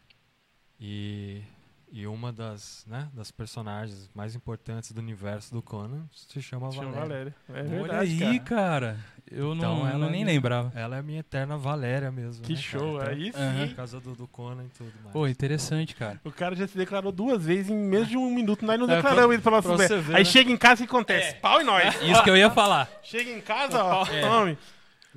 e, 0.80 1.42
e 1.90 2.07
uma 2.07 2.33
das, 2.33 2.85
né, 2.87 3.09
das 3.14 3.30
personagens 3.30 4.11
mais 4.14 4.35
importantes 4.35 4.92
do 4.92 5.00
universo 5.00 5.52
do 5.54 5.62
Conan 5.62 6.02
se 6.14 6.40
chama 6.42 6.71
Chama 6.71 6.90
Valéria. 6.92 7.00
Valéria. 7.00 7.35
É 7.49 7.52
Olha 7.61 7.68
verdade, 8.02 8.25
aí, 8.25 8.40
cara. 8.40 8.61
cara. 8.97 8.97
Eu 9.30 9.54
Então, 9.54 9.80
não, 9.80 9.87
ela 9.88 10.07
eu 10.07 10.11
nem 10.11 10.23
é- 10.23 10.26
lembrava. 10.26 10.73
Ela 10.75 10.97
é 10.97 10.99
a 11.00 11.02
minha 11.02 11.21
eterna 11.21 11.57
Valéria 11.59 12.11
mesmo. 12.11 12.42
Que 12.45 12.54
né, 12.54 12.61
cara? 12.61 12.78
show. 12.80 12.97
Então, 12.97 13.09
Aí 13.12 13.33
sim. 13.33 13.38
Aham. 13.38 13.66
Por 13.68 13.76
causa 13.76 14.00
do, 14.00 14.14
do 14.14 14.26
Conan 14.26 14.64
e 14.64 14.68
tudo 14.68 14.92
mais. 15.02 15.12
Pô, 15.12 15.26
interessante, 15.28 15.95
cara. 15.95 16.18
O 16.25 16.30
cara 16.33 16.54
já 16.57 16.66
se 16.66 16.76
declarou 16.78 17.12
duas 17.12 17.45
vezes 17.45 17.71
em 17.71 17.76
menos 17.76 18.09
de 18.09 18.16
um 18.16 18.30
minuto. 18.30 18.64
Nós 18.64 18.78
não 18.80 18.90
É, 18.90 18.97
declaramos 18.97 19.35
ele 19.35 19.42
pra 19.42 19.50
nossa 19.52 19.68
pra 19.68 19.73
mulher. 19.76 19.88
você 19.88 19.99
ver, 19.99 20.16
Aí 20.16 20.25
né? 20.25 20.30
chega 20.30 20.50
em 20.50 20.57
casa 20.57 20.83
e 20.83 20.87
acontece. 20.87 21.35
Pau 21.37 21.61
em 21.61 21.64
nós. 21.64 21.95
Isso 22.02 22.23
que 22.23 22.30
eu 22.30 22.37
ia 22.37 22.50
falar. 22.50 22.88
Chega 23.02 23.30
em 23.30 23.40
casa, 23.42 23.85
ó. 23.85 24.07
É. 24.07 24.21
Tome. 24.23 24.59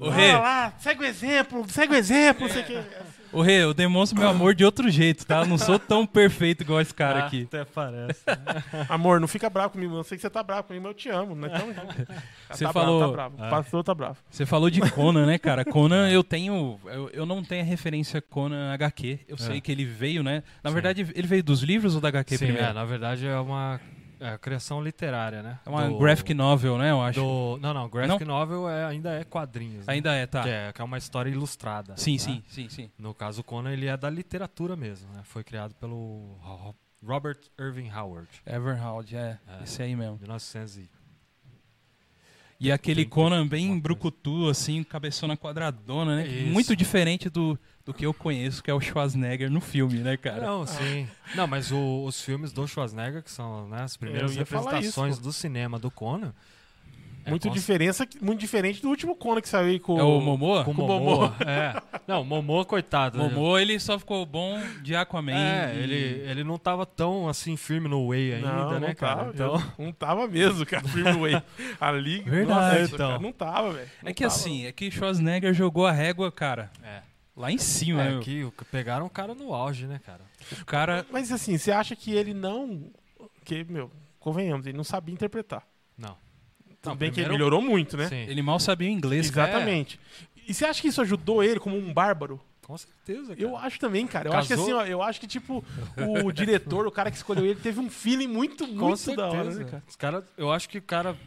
O 0.01 0.09
Rê, 0.09 0.33
lá, 0.33 0.73
segue 0.79 1.01
o 1.01 1.05
exemplo, 1.05 1.65
segue 1.69 1.93
o 1.93 1.95
exemplo, 1.97 2.47
não 2.47 2.53
sei 2.53 2.63
o 2.63 3.11
o 3.33 3.41
Rê, 3.41 3.63
eu 3.63 3.73
demonstro 3.73 4.19
meu 4.19 4.27
amor 4.27 4.53
de 4.53 4.65
outro 4.65 4.89
jeito, 4.89 5.25
tá? 5.25 5.37
Eu 5.39 5.45
não 5.45 5.57
sou 5.57 5.79
tão 5.79 6.05
perfeito 6.05 6.63
igual 6.63 6.81
esse 6.81 6.93
cara 6.93 7.19
Ah, 7.23 7.27
aqui. 7.27 7.43
Até 7.43 7.63
parece. 7.63 8.19
Amor, 8.89 9.21
não 9.21 9.27
fica 9.27 9.49
bravo 9.49 9.69
comigo. 9.69 9.95
Eu 9.95 10.03
sei 10.03 10.17
que 10.17 10.21
você 10.21 10.29
tá 10.29 10.43
bravo 10.43 10.63
comigo, 10.63 10.83
mas 10.83 10.91
eu 10.91 10.97
te 10.97 11.07
amo. 11.09 11.33
Tamo 11.47 11.73
junto. 11.73 12.07
Você 12.49 12.65
tá 12.65 12.73
falou- 12.73 13.13
Bravo, 13.13 13.37
tá 13.37 13.45
bravo. 13.45 13.55
Ah. 13.55 13.63
Passou, 13.63 13.83
tá 13.85 13.95
bravo. 13.95 14.17
Você 14.29 14.45
falou 14.45 14.69
de 14.69 14.81
Conan, 14.91 15.25
né, 15.25 15.37
cara? 15.37 15.63
Conan, 15.63 16.09
eu 16.09 16.25
tenho. 16.25 16.77
Eu, 16.85 17.09
eu 17.13 17.25
não 17.25 17.41
tenho 17.41 17.61
a 17.61 17.65
referência 17.65 18.21
Conan 18.21 18.73
HQ. 18.73 19.19
Eu 19.29 19.37
sei 19.37 19.59
É. 19.59 19.61
que 19.61 19.71
ele 19.71 19.85
veio, 19.85 20.23
né? 20.23 20.43
Na 20.61 20.69
Sim. 20.69 20.73
verdade, 20.73 21.07
ele 21.15 21.27
veio 21.27 21.41
dos 21.41 21.61
livros 21.61 21.95
ou 21.95 22.01
da 22.01 22.09
HQ 22.09 22.37
Sim, 22.37 22.45
primeiro? 22.47 22.67
é, 22.67 22.73
na 22.73 22.83
verdade 22.83 23.25
é 23.25 23.39
uma 23.39 23.79
é, 24.21 24.37
criação 24.37 24.81
literária, 24.81 25.41
né? 25.43 25.59
É 25.65 25.69
uma 25.69 25.89
Do- 25.89 25.97
graphic 25.97 26.33
novel, 26.33 26.77
né? 26.77 26.91
Eu 26.91 27.01
acho. 27.01 27.19
do- 27.19 27.57
Não, 27.61 27.73
não, 27.73 27.89
graphic 27.89 28.23
novel 28.23 28.69
é, 28.69 28.85
ainda 28.85 29.11
é 29.19 29.23
quadrinhos. 29.23 29.85
né? 29.87 29.93
Ainda 29.93 30.13
é, 30.13 30.25
tá. 30.25 30.43
Que 30.43 30.49
é, 30.49 30.71
que 30.73 30.81
é 30.81 30.85
uma 30.85 30.97
história 30.97 31.29
ilustrada. 31.29 31.97
Sim, 31.97 32.13
né? 32.13 32.17
sim, 32.19 32.43
sim, 32.47 32.69
sim. 32.69 32.91
No 32.97 33.13
caso, 33.13 33.41
o 33.41 33.43
Conan 33.43 33.71
ele 33.73 33.87
é 33.87 33.97
da 33.97 34.09
literatura 34.09 34.75
mesmo, 34.75 35.11
né? 35.13 35.21
Foi 35.23 35.43
criado 35.43 35.73
pelo 35.75 36.37
Ro- 36.39 36.75
Robert 37.03 37.39
Irving 37.59 37.89
Howard, 37.91 38.29
Everhard, 38.45 39.15
é, 39.15 39.39
É. 39.59 39.63
esse 39.63 39.81
aí 39.81 39.95
mesmo. 39.95 40.19
1900 40.21 40.77
e... 42.61 42.67
E 42.67 42.71
aquele 42.71 43.03
Conan 43.05 43.47
bem 43.47 43.77
brucutu, 43.79 44.47
assim, 44.49 44.83
cabeçona 44.83 45.35
quadradona, 45.35 46.15
né? 46.17 46.27
Isso. 46.27 46.53
Muito 46.53 46.75
diferente 46.75 47.29
do, 47.29 47.57
do 47.83 47.93
que 47.93 48.05
eu 48.05 48.13
conheço, 48.13 48.61
que 48.63 48.69
é 48.69 48.73
o 48.73 48.79
Schwarzenegger 48.79 49.49
no 49.49 49.59
filme, 49.59 49.97
né, 49.99 50.15
cara? 50.15 50.45
Não, 50.45 50.65
sim. 50.67 51.07
Não, 51.35 51.47
mas 51.47 51.71
o- 51.71 52.05
os 52.05 52.21
filmes 52.21 52.51
do 52.53 52.67
Schwarzenegger, 52.67 53.23
que 53.23 53.31
são 53.31 53.67
né, 53.67 53.81
as 53.81 53.97
primeiras 53.97 54.35
representações 54.35 55.15
isso, 55.15 55.23
do 55.23 55.33
cinema 55.33 55.79
do 55.79 55.89
Conan, 55.89 56.27
É, 56.27 56.33
muito, 57.29 57.47
com- 57.47 57.53
diferença, 57.53 58.07
muito 58.21 58.39
diferente 58.39 58.81
do 58.81 58.89
último 58.89 59.15
Conan 59.15 59.41
que 59.41 59.47
saiu 59.49 59.67
aí 59.69 59.79
com 59.79 59.99
É 59.99 60.03
o 60.03 60.19
Momoa? 60.19 60.63
Com 60.63 60.71
o 60.71 60.75
Com 60.75 60.81
o 60.83 60.87
Momoa. 60.87 61.35
É. 61.45 61.81
Não, 62.07 62.21
o 62.21 62.25
Momoa, 62.25 62.65
coitado. 62.65 63.17
né? 63.17 63.23
Momoa, 63.23 63.61
ele 63.61 63.79
só 63.79 63.97
ficou 63.99 64.25
bom 64.25 64.59
de 64.81 64.95
Aquaman. 64.95 65.33
É, 65.33 65.75
e- 65.75 65.79
ele, 65.79 65.95
ele 66.29 66.43
não 66.43 66.57
tava 66.57 66.85
tão 66.85 67.27
assim 67.29 67.55
firme 67.55 67.87
no 67.87 68.07
Way 68.09 68.33
ainda, 68.35 68.47
Não, 68.51 68.79
né, 68.79 68.87
não 68.87 68.95
cara? 68.95 69.15
Tava, 69.17 69.31
Então, 69.33 69.73
Não 69.77 69.91
tava 69.91 70.27
mesmo, 70.27 70.65
cara. 70.65 70.83
Freeway. 70.87 71.41
Ali. 71.79 72.21
Verdade, 72.21 72.81
nossa, 72.81 72.93
então. 72.95 73.09
cara, 73.09 73.19
não 73.21 73.31
tava, 73.31 73.73
velho. 73.73 73.89
É 74.03 74.13
que 74.13 74.23
tava. 74.23 74.33
assim, 74.35 74.65
é 74.65 74.71
que 74.71 74.89
Schwarzenegger 74.91 75.53
jogou 75.53 75.85
a 75.85 75.91
régua, 75.91 76.31
cara, 76.31 76.71
é. 76.83 77.01
lá 77.35 77.51
em 77.51 77.57
cima. 77.57 78.01
É 78.03 78.11
né? 78.15 78.19
que 78.21 78.47
pegaram 78.71 79.05
o 79.05 79.09
cara 79.09 79.33
no 79.35 79.53
auge, 79.53 79.85
né, 79.85 79.99
cara? 80.05 80.21
O 80.61 80.65
cara. 80.65 81.05
Mas 81.11 81.31
assim, 81.31 81.57
você 81.57 81.71
acha 81.71 81.95
que 81.95 82.11
ele 82.11 82.33
não. 82.33 82.83
Que, 83.45 83.63
meu, 83.63 83.89
convenhamos, 84.19 84.65
ele 84.65 84.77
não 84.77 84.83
sabia 84.83 85.13
interpretar. 85.13 85.63
Não. 85.97 86.15
Tudo 86.81 86.95
bem 86.95 87.11
que 87.11 87.19
ele 87.19 87.27
primeiro- 87.29 87.33
melhorou 87.51 87.61
muito, 87.61 87.95
né? 87.95 88.07
Sim, 88.09 88.25
Ele 88.27 88.41
mal 88.41 88.59
sabia 88.59 88.87
o 88.89 88.91
inglês, 88.91 89.29
cara. 89.29 89.49
Exatamente. 89.51 89.99
E 90.47 90.53
você 90.53 90.65
acha 90.65 90.81
que 90.81 90.87
isso 90.87 91.01
ajudou 91.01 91.43
ele 91.43 91.59
como 91.59 91.77
um 91.77 91.93
bárbaro? 91.93 92.39
com 92.61 92.77
certeza, 92.77 93.35
cara. 93.35 93.41
Eu 93.41 93.57
acho 93.57 93.79
também, 93.79 94.07
cara. 94.07 94.29
Eu 94.29 94.33
acho 94.33 94.47
que 94.47 94.53
Casou? 94.55 94.65
assim, 94.65 94.73
ó, 94.73 94.85
eu 94.85 95.01
acho 95.03 95.19
que, 95.19 95.27
tipo, 95.27 95.61
o 96.25 96.31
diretor, 96.31 96.87
o 96.87 96.91
cara 96.91 97.11
que 97.11 97.17
escolheu 97.17 97.45
ele, 97.45 97.59
teve 97.59 97.81
um 97.81 97.89
feeling 97.89 98.27
muito, 98.27 98.65
Com 98.65 98.73
muito 98.73 98.97
certeza. 98.97 99.27
da 99.27 99.33
hora, 99.37 99.53
né, 99.53 99.63
cara? 99.65 99.83
Os 99.85 99.95
cara, 99.97 100.25
eu 100.37 100.49
acho 100.53 100.69
que 100.69 100.77
o 100.77 100.81
cara, 100.81 101.17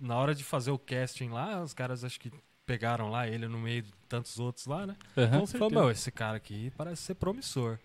na 0.00 0.14
hora 0.16 0.34
de 0.36 0.44
fazer 0.44 0.70
o 0.70 0.78
casting 0.78 1.30
lá, 1.30 1.60
os 1.62 1.74
caras 1.74 2.04
acho 2.04 2.20
que 2.20 2.30
pegaram 2.64 3.10
lá 3.10 3.26
ele 3.26 3.48
no 3.48 3.58
meio 3.58 3.82
de 3.82 3.92
tantos 4.08 4.38
outros 4.38 4.66
lá, 4.66 4.86
né? 4.86 4.94
Aham. 5.16 5.26
Com 5.26 5.32
Falou, 5.32 5.46
certeza. 5.48 5.80
meu, 5.80 5.90
esse 5.90 6.10
cara 6.12 6.36
aqui 6.36 6.72
parece 6.76 7.02
ser 7.02 7.14
promissor. 7.14 7.76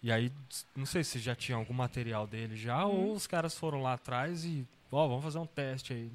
E 0.00 0.12
aí, 0.12 0.30
não 0.76 0.86
sei 0.86 1.02
se 1.02 1.18
já 1.18 1.34
tinha 1.34 1.56
algum 1.58 1.74
material 1.74 2.24
dele 2.24 2.54
já, 2.56 2.84
ou 2.84 3.14
os 3.14 3.26
caras 3.26 3.56
foram 3.56 3.82
lá 3.82 3.94
atrás 3.94 4.44
e, 4.44 4.64
ó, 4.92 5.08
vamos 5.08 5.24
fazer 5.24 5.38
um 5.38 5.46
teste 5.46 5.92
aí. 5.92 6.08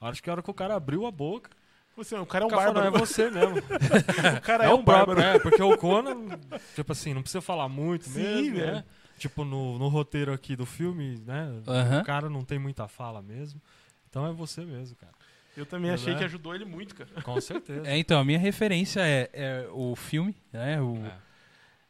Acho 0.00 0.22
que 0.22 0.30
a 0.30 0.32
hora 0.34 0.42
que 0.42 0.50
o 0.50 0.54
cara 0.54 0.74
abriu 0.76 1.06
a 1.06 1.10
boca, 1.10 1.50
Você, 1.96 2.14
o 2.16 2.24
cara 2.26 2.44
é 2.44 2.46
um 2.46 2.48
o 2.48 2.50
cara 2.50 2.62
falou, 2.62 2.82
bárbaro. 2.82 2.96
é 2.96 3.06
você 3.06 3.30
mesmo. 3.30 3.56
O 4.38 4.40
cara 4.42 4.64
é, 4.64 4.66
é 4.68 4.70
um 4.70 4.74
o 4.80 4.84
próprio, 4.84 5.16
bárbaro. 5.16 5.20
é, 5.20 5.38
porque 5.40 5.62
o 5.62 5.76
Conan, 5.76 6.26
tipo 6.74 6.92
assim, 6.92 7.12
não 7.14 7.22
precisa 7.22 7.40
falar 7.40 7.68
muito 7.68 8.04
Sim, 8.08 8.20
mesmo, 8.22 8.56
velho. 8.56 8.72
né? 8.74 8.84
Tipo, 9.18 9.44
no, 9.44 9.78
no 9.78 9.88
roteiro 9.88 10.32
aqui 10.32 10.54
do 10.54 10.64
filme, 10.64 11.20
né? 11.26 11.50
Aham. 11.66 12.00
O 12.00 12.04
cara 12.04 12.30
não 12.30 12.44
tem 12.44 12.58
muita 12.58 12.86
fala 12.86 13.20
mesmo. 13.20 13.60
Então 14.08 14.24
é 14.26 14.32
você 14.32 14.64
mesmo, 14.64 14.94
cara. 14.96 15.12
Eu 15.56 15.66
também 15.66 15.90
achei 15.90 16.14
que 16.14 16.22
ajudou 16.22 16.54
ele 16.54 16.64
muito, 16.64 16.94
cara. 16.94 17.10
Com 17.22 17.40
certeza. 17.40 17.84
É, 17.88 17.98
então, 17.98 18.20
a 18.20 18.24
minha 18.24 18.38
referência 18.38 19.00
é, 19.00 19.28
é 19.32 19.68
o 19.72 19.96
filme, 19.96 20.36
né? 20.52 20.80
O, 20.80 21.04
É. 21.04 21.12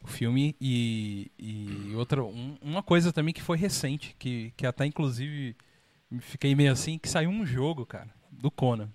o 0.02 0.06
filme 0.08 0.56
e, 0.58 1.30
e 1.38 1.92
outra, 1.94 2.24
um- 2.24 2.56
uma 2.62 2.82
coisa 2.82 3.12
também 3.12 3.34
que 3.34 3.42
foi 3.42 3.58
recente, 3.58 4.16
que, 4.18 4.54
que 4.56 4.66
até 4.66 4.86
inclusive 4.86 5.54
fiquei 6.20 6.54
meio 6.54 6.72
assim, 6.72 6.98
que 6.98 7.08
saiu 7.08 7.30
um 7.30 7.44
jogo, 7.44 7.84
cara, 7.86 8.08
do 8.30 8.50
Conan. 8.50 8.88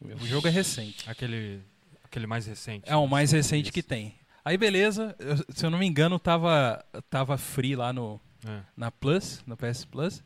O 0.00 0.26
jogo 0.26 0.46
é 0.46 0.50
recente. 0.50 1.08
Aquele, 1.08 1.62
aquele 2.04 2.26
mais 2.26 2.46
recente. 2.46 2.84
É 2.90 2.96
o 2.96 3.06
mais 3.06 3.32
recente 3.32 3.72
que 3.72 3.82
tem. 3.82 4.14
Aí 4.44 4.56
beleza, 4.56 5.14
eu- 5.18 5.36
se 5.54 5.64
eu 5.66 5.70
não 5.70 5.78
me 5.78 5.86
engano, 5.86 6.18
tava, 6.18 6.84
tava 7.10 7.36
free 7.38 7.74
lá 7.74 7.92
no, 7.92 8.20
É. 8.46 8.60
na 8.76 8.90
Plus, 8.90 9.42
no 9.46 9.56
PS 9.56 9.84
Plus. 9.84 10.22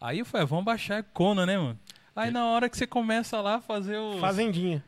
Aí 0.00 0.18
eu 0.20 0.24
falei, 0.26 0.44
"Ah, 0.44 0.46
vamos 0.46 0.64
baixar 0.64 1.02
Conan, 1.02 1.46
né, 1.46 1.56
mano? 1.58 1.78
Aí 2.14 2.30
na 2.30 2.44
hora 2.46 2.68
que 2.68 2.76
você 2.76 2.86
começa 2.86 3.40
lá 3.40 3.56
a 3.56 3.60
fazer 3.60 3.96
o. 3.98 4.18
Fazendinha. 4.20 4.84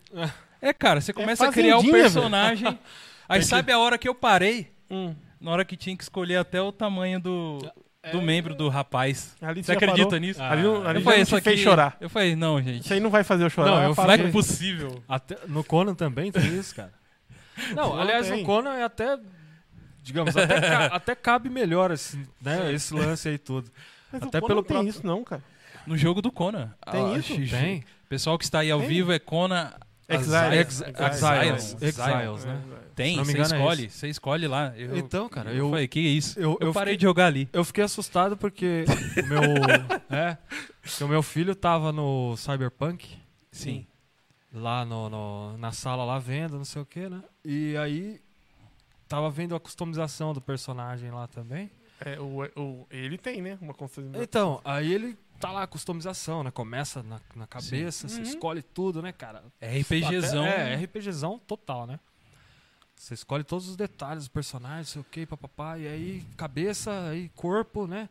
É, 0.63 0.73
cara, 0.73 1.01
você 1.01 1.13
começa 1.13 1.49
a 1.49 1.53
criar 1.53 1.79
o 1.79 1.91
personagem. 1.91 2.79
Aí 3.29 3.43
sabe 3.43 3.73
a 3.73 3.79
hora 3.79 3.99
que 3.99 4.09
eu 4.09 4.15
parei? 4.15 4.71
Hum. 4.89 5.15
Na 5.41 5.51
hora 5.51 5.65
que 5.65 5.77
tinha 5.77 5.97
que 5.97 6.03
escolher 6.05 6.37
até 6.37 6.61
o 6.63 6.71
tamanho 6.71 7.19
do, 7.19 7.59
do 8.13 8.23
membro 8.23 8.55
do 8.55 8.69
rapaz. 8.69 9.35
Ali 9.41 9.63
Você 9.63 9.73
acredita 9.73 10.05
parou. 10.07 10.21
nisso? 10.21 10.43
Ah, 10.43 10.51
Ali, 10.53 10.63
não- 10.63 10.87
ali 10.87 10.99
eu 10.99 11.03
falei, 11.05 11.21
isso 11.23 11.37
te 11.37 11.43
fez 11.43 11.55
aqui- 11.57 11.65
chorar. 11.65 11.97
Eu 12.01 12.09
falei, 12.11 12.37
não, 12.37 12.61
gente. 12.63 12.85
Isso 12.85 12.93
aí 12.93 13.01
não 13.01 13.11
vai 13.11 13.25
fazer 13.25 13.45
eu 13.45 13.51
chorar. 13.51 13.71
Não, 13.71 13.83
eu 13.83 13.95
fácil. 13.95 14.07
Não 14.09 14.15
é 14.15 14.19
falei- 14.19 14.33
possível. 14.33 15.03
Até, 15.09 15.37
no 15.49 15.63
Conan 15.65 15.95
também 15.95 16.31
tem 16.33 16.59
isso, 16.59 16.75
cara. 16.75 16.93
Não, 17.75 17.95
Não 17.95 18.01
aliás, 18.01 18.29
tem. 18.29 18.41
no 18.41 18.47
Conan 18.47 18.75
é 18.75 18.85
até. 18.85 19.19
Digamos, 20.03 20.37
até, 20.37 20.61
ca- 20.61 20.87
até 20.95 21.15
cabe 21.15 21.49
melhor 21.51 21.91
esse, 21.91 22.17
né, 22.41 22.73
esse 22.73 22.95
lance 22.95 23.29
aí 23.29 23.39
tudo. 23.39 23.71
Mas 24.13 24.23
até 24.23 24.39
o 24.39 24.41
Conan 24.41 24.47
pelo 24.49 24.61
não 24.61 24.63
tem 24.65 24.75
próprio- 24.77 24.91
isso 24.91 25.07
não, 25.07 25.25
cara. 25.25 25.43
No 25.87 25.97
jogo 25.97 26.21
do 26.23 26.31
Conan. 26.31 26.73
Tem 26.91 27.15
Ah, 27.15 27.19
isso? 27.19 27.35
xixi. 27.35 27.51
Tem. 27.57 27.85
Pessoal 28.09 28.39
que 28.39 28.45
está 28.45 28.61
aí 28.61 28.71
ao 28.71 28.79
Tem? 28.81 28.89
vivo 28.89 29.13
é 29.13 29.19
Conan 29.19 29.73
Exiles. 30.09 30.33
Exiles. 30.33 30.81
Exiles. 30.83 31.77
Exiles. 31.81 31.83
Exiles, 31.83 32.45
né? 32.45 32.61
Tem, 32.97 33.11
Se 33.13 33.17
não 33.19 33.25
me 33.27 33.33
você 33.33 33.39
engano, 33.39 33.55
é 33.55 33.59
escolhe. 33.59 33.91
Você 33.91 34.09
escolhe 34.09 34.47
lá. 34.49 34.73
Eu, 34.77 34.97
Então, 34.97 35.29
cara, 35.29 35.51
eu 35.51 35.57
eu, 35.59 35.71
falei, 35.71 35.87
que 35.87 36.01
isso? 36.01 36.37
eu, 36.41 36.57
Eu, 36.61 36.69
eu 36.69 36.73
parei 36.73 36.95
fiquei- 36.95 36.97
de 36.97 37.03
jogar 37.03 37.27
ali. 37.27 37.49
eu 37.53 37.63
fiquei 37.65 37.85
assustado 37.85 38.37
porque 38.37 38.85
o 39.23 39.27
meu. 39.29 39.41
é, 40.11 40.39
o 41.05 41.09
meu 41.09 41.23
filho 41.23 41.55
tava 41.55 41.93
no 41.93 42.35
Cyberpunk. 42.37 43.07
Sim. 43.53 43.87
lá 44.53 44.85
no, 44.85 45.09
no- 45.11 45.59
na 45.59 45.71
sala 45.73 46.05
lá 46.05 46.19
vendo, 46.19 46.57
não 46.57 46.65
sei 46.65 46.81
o 46.83 46.87
que, 46.87 47.09
né? 47.09 47.23
E 47.45 47.77
aí 47.77 48.21
tava 49.09 49.31
vendo 49.31 49.55
a 49.55 49.61
customização 49.61 50.33
do 50.33 50.41
personagem 50.41 51.11
lá 51.11 51.27
também. 51.27 51.71
É, 52.01 52.19
o, 52.19 52.43
o- 52.61 52.87
ele 52.91 53.17
tem, 53.19 53.41
né? 53.43 53.59
Uma 53.61 53.73
constância. 53.75 54.23
Então, 54.23 54.61
aí 54.65 54.93
ele 54.93 55.17
tá 55.39 55.53
lá 55.53 55.63
a 55.63 55.67
customização, 55.67 56.43
né? 56.43 56.51
Começa 56.51 57.03
na, 57.03 57.21
na 57.35 57.47
cabeça, 57.47 58.09
você 58.09 58.17
Uhum. 58.17 58.23
escolhe 58.23 58.63
tudo, 58.63 59.03
né, 59.03 59.13
cara? 59.13 59.43
É 59.61 59.79
RPGzão. 59.81 60.45
Até- 60.45 60.73
é, 60.73 60.77
RPGzão 60.77 61.39
total, 61.39 61.87
né? 61.87 62.01
Você 62.97 63.15
escolhe 63.15 63.45
todos 63.45 63.69
os 63.69 63.77
detalhes 63.77 64.21
dos 64.25 64.29
personagens, 64.29 64.89
sei 64.89 65.01
o 65.03 65.05
que, 65.05 65.27
papapá, 65.27 65.79
e 65.79 65.87
aí 65.87 66.25
cabeça, 66.37 67.09
aí 67.11 67.31
corpo, 67.35 67.87
né? 67.87 68.09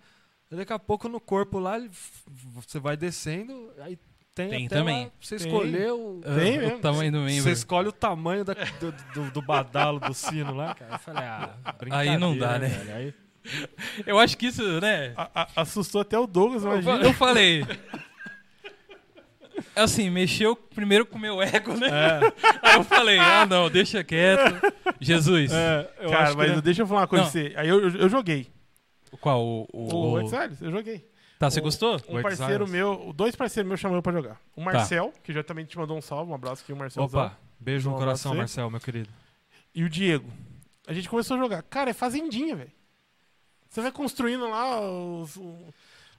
E 0.52 0.56
daqui 0.56 0.72
a 0.72 0.78
pouco 0.80 1.10
no 1.10 1.20
corpo 1.20 1.58
lá, 1.60 1.76
ele 1.78 1.90
você 2.54 2.80
vai 2.80 2.96
descendo, 2.96 3.72
aí 3.80 3.98
tem, 4.36 4.50
Tem 4.50 4.66
até 4.68 4.76
também. 4.78 5.12
você 5.20 5.38
Tem. 5.38 5.48
escolher 5.48 5.92
o, 5.92 6.22
Tem 6.22 6.58
o 6.58 6.62
mesmo. 6.62 6.80
tamanho 6.80 7.12
do 7.12 7.20
você 7.22 7.26
membro. 7.36 7.52
escolhe 7.52 7.88
o 7.88 7.92
tamanho 7.92 8.46
da- 8.46 8.54
do, 8.54 8.92
do- 9.14 9.32
do 9.32 9.42
badalo 9.42 10.00
do 10.00 10.14
sino 10.14 10.54
lá, 10.54 10.76
cara. 10.76 10.96
Eu 10.96 11.00
falei, 11.00 11.24
ah, 11.24 11.56
Aí 11.92 12.18
não 12.18 12.38
dá, 12.38 12.60
né? 12.60 12.68
velho? 12.68 12.96
Aí, 12.96 13.14
Eu 14.06 14.20
acho 14.20 14.38
que 14.38 14.48
isso, 14.48 14.62
né? 14.82 15.14
A- 15.16 15.30
a- 15.44 15.48
assustou 15.62 16.02
até 16.02 16.18
o 16.20 16.28
Douglas, 16.28 16.64
imagina. 16.64 17.02
eu 17.04 17.14
falei. 17.14 17.64
Assim, 19.76 20.10
mexeu 20.10 20.56
primeiro 20.56 21.06
com 21.06 21.18
o 21.18 21.22
meu 21.22 21.42
ego, 21.42 21.74
né? 21.78 21.88
Aí 22.62 22.76
eu 22.76 22.84
falei, 22.84 23.18
ah 23.20 23.46
não, 23.46 23.70
deixa 23.70 24.04
quieto. 24.04 24.62
Jesus. 25.00 25.52
é, 25.52 25.90
eu 26.00 26.10
Cara, 26.10 26.24
acho 26.30 26.38
mas 26.38 26.50
que, 26.50 26.56
né, 26.56 26.62
deixa 26.62 26.82
eu 26.82 26.88
falar 26.88 27.02
uma 27.02 27.08
coisa 27.08 27.26
Não. 27.26 27.32
pra 27.32 27.42
você. 27.42 27.54
Aí 27.58 27.68
eu, 27.68 27.80
eu, 27.82 27.96
eu 28.02 28.10
joguei. 28.10 28.48
Qual? 29.22 29.42
O, 29.46 29.68
o- 29.72 30.12
O 30.14 30.20
Exiles, 30.22 30.62
eu 30.62 30.72
joguei. 30.72 31.10
Tá, 31.40 31.50
você 31.50 31.60
o- 31.60 31.64
gostou? 31.64 32.02
Um 32.10 32.20
O 32.20 32.22
parceiro 32.22 32.68
meu, 32.68 33.14
dois 33.16 33.36
parceiros 33.36 33.68
meus 33.68 33.80
chamaram 33.80 34.02
pra 34.02 34.12
jogar. 34.14 34.40
O 34.56 34.62
Marcel, 34.62 35.14
que 35.24 35.32
já 35.34 35.44
também 35.44 35.66
te 35.66 35.78
mandou 35.78 35.98
um 35.98 36.02
salve, 36.02 36.32
um 36.32 36.36
abraço 36.36 36.64
aqui, 36.64 36.74
o 36.74 36.76
Marcel. 36.78 37.04
Opa, 37.04 37.38
beijo 37.60 37.90
no 37.90 37.96
Um 37.96 38.00
coração. 38.00 38.34
Marcel, 38.36 38.70
meu 38.70 38.80
querido. 38.80 39.10
E 39.74 39.84
o 39.84 39.90
Diego. 39.90 40.30
A 40.88 40.94
gente 40.94 41.10
começou 41.10 41.36
a 41.36 41.40
jogar. 41.40 41.62
Cara, 41.64 41.90
é 41.90 41.94
fazendinha, 41.94 42.56
velho. 42.56 42.72
Você 43.70 43.82
vai 43.82 43.92
construindo 43.92 44.50
lá 44.50 44.80
os- 44.82 45.36
o, 45.36 45.74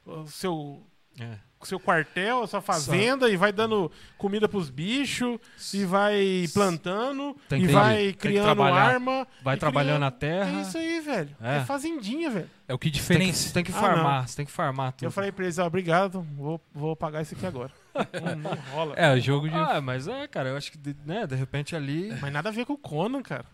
o 0.05 0.26
seu, 0.26 0.83
É. 1.19 1.38
seu 1.65 1.81
quartel, 1.81 2.43
a 2.43 2.47
sua 2.47 2.61
fazenda, 2.61 3.31
e 3.31 3.37
vai 3.37 3.53
dando 3.53 3.91
comida 4.19 4.49
pros 4.49 4.69
bichos, 4.69 5.39
e 5.73 5.85
vai 5.85 6.47
plantando, 6.53 7.37
Tem 7.49 7.63
e 7.63 7.67
que- 7.67 7.73
vai 7.73 7.97
tem 7.97 8.07
que 8.13 8.19
criando 8.19 8.63
arma. 8.63 9.27
Vai 9.43 9.57
trabalhando 9.57 9.97
criando- 9.97 10.01
na 10.01 10.11
terra. 10.11 10.59
É 10.59 10.63
isso 10.63 10.77
aí, 10.79 11.01
velho. 11.01 11.37
É, 11.41 11.57
É. 11.59 11.65
fazendinha, 11.65 12.29
velho. 12.31 12.51
É 12.69 12.75
o 12.75 12.79
que 12.79 12.87
Tem 12.87 12.93
que, 12.93 12.99
diferencia. 12.99 13.49
você 13.49 13.55
tem 13.55 13.65
que 13.65 13.73
Ah, 13.73 13.81
farmar, 13.81 14.29
você 14.29 14.37
tem 14.37 14.45
que 14.47 14.53
farmar 14.53 14.93
tudo. 14.93 15.05
Eu 15.07 15.11
falei 15.11 15.33
pra 15.33 15.45
eles, 15.45 15.59
ó, 15.59 15.67
obrigado, 15.67 16.21
vou, 16.37 16.61
vou 16.75 16.95
pagar 16.97 17.23
isso 17.23 17.35
aqui 17.35 17.47
agora. 17.47 17.71
não, 18.37 18.37
não 18.37 18.55
rola. 18.73 18.95
É, 18.97 19.15
o 19.15 19.21
jogo 19.21 19.49
de. 19.49 19.55
Ah, 19.57 19.81
mas 19.81 20.07
é, 20.09 20.27
cara, 20.29 20.51
eu 20.51 20.57
acho 20.57 20.71
que, 20.73 20.77
de- 20.79 20.97
né, 21.07 21.27
de 21.27 21.35
repente 21.37 21.75
ali... 21.75 22.13
Mas 22.21 22.33
nada 22.33 22.49
a 22.51 22.53
ver 22.53 22.67
com 22.67 22.75
o 22.75 22.79
Conan, 22.79 23.23
cara. 23.23 23.47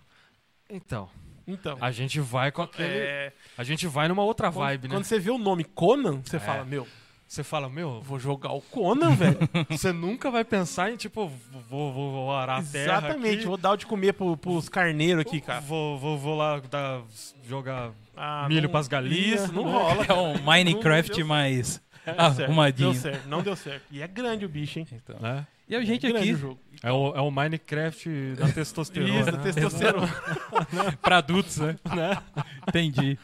Então, 0.68 1.08
Então. 1.46 1.76
a 1.80 1.90
gente 1.90 2.18
vai 2.20 2.50
com 2.50 2.62
aquele... 2.62 2.88
é, 2.88 3.32
A 3.58 3.62
gente 3.64 3.86
vai 3.86 4.08
numa 4.08 4.22
outra 4.22 4.48
quando, 4.50 4.64
vibe, 4.64 4.88
né? 4.88 4.94
quando 4.94 5.04
você 5.04 5.18
vê 5.18 5.30
o 5.30 5.38
nome 5.38 5.64
Conan, 5.64 6.20
você 6.24 6.36
É. 6.36 6.40
fala, 6.40 6.64
meu, 6.64 6.86
Você 7.32 7.42
fala, 7.42 7.66
meu, 7.66 8.02
vou 8.02 8.18
jogar 8.18 8.52
o 8.52 8.60
Conan, 8.60 9.14
velho. 9.14 9.38
você 9.70 9.90
nunca 9.90 10.30
vai 10.30 10.44
pensar 10.44 10.92
em, 10.92 10.96
tipo, 10.96 11.32
vou, 11.66 11.90
vou, 11.90 12.12
vou 12.12 12.36
arar 12.36 12.60
a 12.60 12.62
terra 12.62 12.98
Exatamente, 12.98 13.36
aqui, 13.36 13.46
vou 13.46 13.56
dar 13.56 13.70
o 13.70 13.76
de 13.78 13.86
comer 13.86 14.12
pro, 14.12 14.36
pros 14.36 14.68
carneiros 14.68 15.22
aqui, 15.22 15.40
cara. 15.40 15.62
Vou, 15.62 15.98
vou, 15.98 16.18
vou 16.18 16.36
lá 16.36 16.60
dar, 16.70 17.00
jogar 17.42 17.92
Ah, 18.14 18.44
milho 18.50 18.64
não- 18.64 18.68
pras 18.68 18.86
galinhas. 18.86 19.44
Isso, 19.44 19.52
não 19.54 19.64
né? 19.64 19.72
rola. 19.72 20.04
É 20.06 20.12
um 20.12 20.42
Minecraft 20.42 21.24
mais 21.24 21.80
certo. 22.04 22.42
arrumadinho. 22.42 22.92
Deu 22.92 23.00
certo, 23.00 23.26
não 23.26 23.42
deu 23.42 23.56
certo. 23.56 23.84
E 23.90 24.02
é 24.02 24.06
grande 24.06 24.44
o 24.44 24.48
bicho, 24.50 24.78
hein? 24.80 24.86
Então. 24.92 25.16
né? 25.18 25.46
E 25.66 25.74
a 25.74 25.82
gente 25.82 26.04
é 26.04 26.10
aqui, 26.10 26.34
o 26.34 26.36
jogo. 26.36 26.60
É 26.82 26.92
o, 26.92 27.16
é 27.16 27.20
o 27.22 27.30
Minecraft 27.30 28.34
da 28.36 28.48
testosterona. 28.52 29.20
Isso, 29.20 29.32
né? 29.32 29.42
testosterona. 29.42 30.14
pra 31.00 31.16
adultos, 31.16 31.56
né? 31.56 31.76
Né? 31.96 32.18
Entendi. 32.68 33.18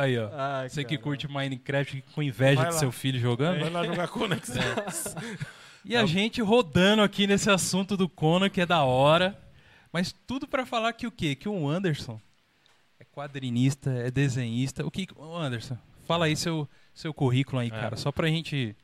Aí, 0.00 0.18
ó. 0.18 0.28
Ai, 0.32 0.68
Você 0.68 0.84
que 0.84 0.96
curte 0.98 1.28
Minecraft 1.28 2.02
com 2.14 2.22
inveja 2.22 2.56
Vai 2.62 2.66
de 2.68 2.74
lá. 2.74 2.78
seu 2.78 2.92
filho 2.92 3.18
jogando. 3.18 3.60
Vai 3.60 3.70
lá 3.70 3.84
jogar 3.86 4.08
que 4.08 4.18
você- 4.18 4.58
E 5.84 5.96
a 5.96 6.04
gente 6.04 6.42
rodando 6.42 7.02
aqui 7.02 7.26
nesse 7.26 7.48
assunto 7.50 7.96
do 7.96 8.08
Conan, 8.08 8.50
que 8.50 8.60
é 8.60 8.66
da 8.66 8.82
hora. 8.84 9.38
Mas 9.92 10.14
tudo 10.26 10.46
pra 10.46 10.66
falar 10.66 10.92
que 10.92 11.06
o 11.06 11.10
quê? 11.10 11.34
Que 11.34 11.48
o 11.48 11.68
Anderson 11.68 12.20
é 12.98 13.04
quadrinista, 13.04 13.90
é 13.90 14.10
desenhista. 14.10 14.86
O 14.86 14.90
que. 14.90 15.08
Ô, 15.16 15.36
Anderson, 15.36 15.76
fala 16.06 16.26
aí 16.26 16.36
seu, 16.36 16.68
seu 16.94 17.14
currículo 17.14 17.60
aí, 17.60 17.68
É. 17.68 17.70
cara. 17.70 17.96
Só 17.96 18.12
pra 18.12 18.28
gente 18.28 18.76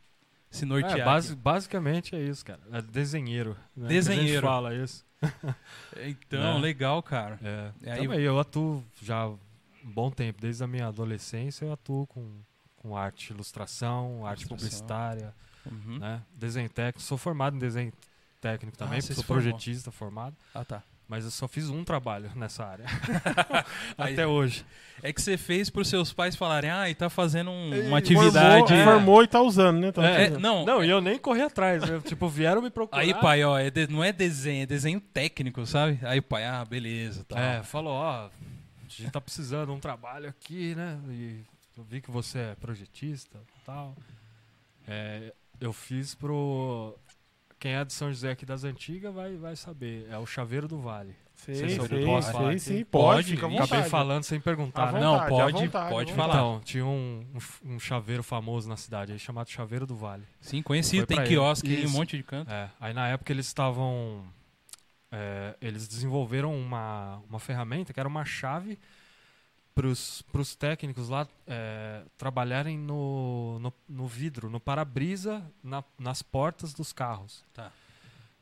se 0.50 0.64
nortear. 0.64 0.98
É, 1.00 1.04
basi- 1.04 1.36
basicamente 1.36 2.16
é 2.16 2.20
isso, 2.22 2.44
cara. 2.44 2.60
É 2.72 2.80
desenheiro. 2.80 3.50
né? 3.76 3.82
Que 3.82 3.84
A 3.84 3.88
Desenheiro. 3.88 4.28
gente 4.28 4.40
fala 4.40 4.74
isso. 4.74 5.04
Então, 5.98 6.54
Né? 6.54 6.60
legal, 6.60 7.02
cara. 7.02 7.38
É. 7.42 7.70
E 7.82 7.90
aí- 7.90 8.02
Também 8.02 8.20
eu 8.20 8.38
atuo 8.40 8.82
já 9.02 9.30
um 9.86 9.90
bom 9.90 10.10
tempo. 10.10 10.40
Desde 10.40 10.62
a 10.64 10.66
minha 10.66 10.86
adolescência 10.88 11.64
eu 11.64 11.72
atuo 11.72 12.06
com, 12.06 12.40
com 12.76 12.96
arte, 12.96 13.32
ilustração, 13.32 14.26
arte 14.26 14.40
Ilustração. 14.42 14.56
publicitária, 14.56 15.34
Uhum. 15.70 15.98
né? 15.98 16.22
Desenho 16.34 16.68
técnico. 16.68 17.00
Sou 17.02 17.18
formado 17.18 17.56
em 17.56 17.58
desenho 17.58 17.92
técnico 18.40 18.76
também, 18.76 18.98
Ah, 18.98 19.02
sou 19.02 19.24
projetista 19.24 19.90
formado. 19.90 20.36
Ah, 20.54 20.64
tá. 20.64 20.82
Mas 21.08 21.24
eu 21.24 21.30
só 21.30 21.46
fiz 21.46 21.68
um 21.70 21.84
trabalho 21.84 22.30
nessa 22.34 22.64
área. 22.64 22.84
Aí- 23.96 24.12
Até 24.14 24.26
hoje. 24.26 24.64
É 25.02 25.12
que 25.12 25.20
você 25.22 25.36
fez 25.36 25.68
pros 25.70 25.88
seus 25.88 26.12
pais 26.12 26.34
falarem, 26.34 26.70
ah, 26.70 26.88
e 26.90 26.94
tá 26.94 27.08
fazendo 27.10 27.50
um- 27.50 27.72
Ei, 27.72 27.86
uma 27.86 27.98
atividade. 27.98 28.66
Formou, 28.68 28.84
formou 28.84 29.22
e 29.22 29.26
tá 29.28 29.40
usando, 29.40 29.78
né? 29.78 29.92
Tá 29.92 30.02
É, 30.04 30.30
não, 30.30 30.64
Não, 30.64 30.82
e 30.84 30.88
eu 30.90 31.00
nem 31.00 31.18
corri 31.18 31.42
atrás. 31.42 31.82
eu, 31.88 32.00
tipo, 32.02 32.28
vieram 32.28 32.60
me 32.62 32.70
procurar. 32.70 33.02
Aí, 33.02 33.14
pai, 33.14 33.44
ó, 33.44 33.56
é 33.58 33.70
de- 33.70 33.86
não 33.88 34.02
é 34.02 34.12
desenho, 34.12 34.62
é 34.62 34.66
desenho 34.66 35.00
técnico, 35.00 35.64
sabe? 35.66 35.98
Aí, 36.02 36.20
pai, 36.20 36.44
ah, 36.44 36.64
beleza, 36.64 37.24
tá. 37.24 37.38
É, 37.38 37.62
falou, 37.62 37.92
ó, 37.92 38.28
a 39.02 39.02
gente 39.04 39.12
tá 39.12 39.20
precisando 39.20 39.66
de 39.66 39.72
um 39.72 39.80
trabalho 39.80 40.28
aqui, 40.28 40.74
né? 40.74 40.98
E 41.08 41.44
eu 41.76 41.84
vi 41.84 42.00
que 42.00 42.10
você 42.10 42.38
é 42.38 42.54
projetista 42.54 43.38
e 43.38 43.64
tal. 43.64 43.96
É, 44.86 45.34
eu 45.60 45.72
fiz 45.72 46.14
pro. 46.14 46.96
Quem 47.58 47.72
é 47.72 47.84
de 47.84 47.92
São 47.92 48.08
José 48.08 48.30
aqui 48.30 48.44
das 48.44 48.64
antigas 48.64 49.14
vai, 49.14 49.36
vai 49.36 49.56
saber. 49.56 50.06
É 50.10 50.18
o 50.18 50.26
Chaveiro 50.26 50.68
do 50.68 50.78
Vale. 50.78 51.16
Eu 51.48 51.54
sei, 51.54 52.04
posso 52.04 52.32
falar 52.32 52.50
aqui. 52.50 52.58
sim. 52.60 52.84
Pode, 52.84 53.36
Pode. 53.36 53.56
Acabei 53.58 53.88
falando 53.88 54.24
sem 54.24 54.40
perguntar? 54.40 54.92
Não, 54.92 55.12
vontade, 55.12 55.26
à 55.26 55.28
pode, 55.28 55.64
vontade, 55.64 55.90
pode 55.90 56.12
falar. 56.14 56.34
Então, 56.34 56.60
tinha 56.64 56.84
um, 56.84 57.24
um, 57.34 57.74
um 57.74 57.78
chaveiro 57.78 58.22
famoso 58.22 58.68
na 58.68 58.76
cidade 58.76 59.12
aí 59.12 59.18
chamado 59.18 59.48
Chaveiro 59.50 59.86
do 59.86 59.94
Vale. 59.94 60.24
Sim, 60.40 60.62
conhecido, 60.62 61.06
tem 61.06 61.22
quiosque 61.24 61.74
em 61.74 61.86
um 61.86 61.90
monte 61.90 62.16
de 62.16 62.22
canto. 62.22 62.50
É, 62.50 62.70
aí 62.80 62.94
na 62.94 63.08
época 63.08 63.32
eles 63.32 63.46
estavam. 63.46 64.24
É, 65.18 65.56
eles 65.60 65.88
desenvolveram 65.88 66.54
uma, 66.54 67.22
uma 67.28 67.38
ferramenta 67.38 67.92
que 67.92 67.98
era 68.00 68.08
uma 68.08 68.24
chave 68.24 68.78
para 69.74 69.86
os 69.88 70.56
técnicos 70.58 71.08
lá 71.10 71.26
é, 71.46 72.02
trabalharem 72.16 72.78
no, 72.78 73.58
no, 73.60 73.72
no 73.88 74.06
vidro, 74.06 74.48
no 74.48 74.58
para-brisa, 74.58 75.42
na- 75.62 75.84
nas 75.98 76.22
portas 76.22 76.72
dos 76.72 76.92
carros. 76.94 77.44
Tá. 77.52 77.70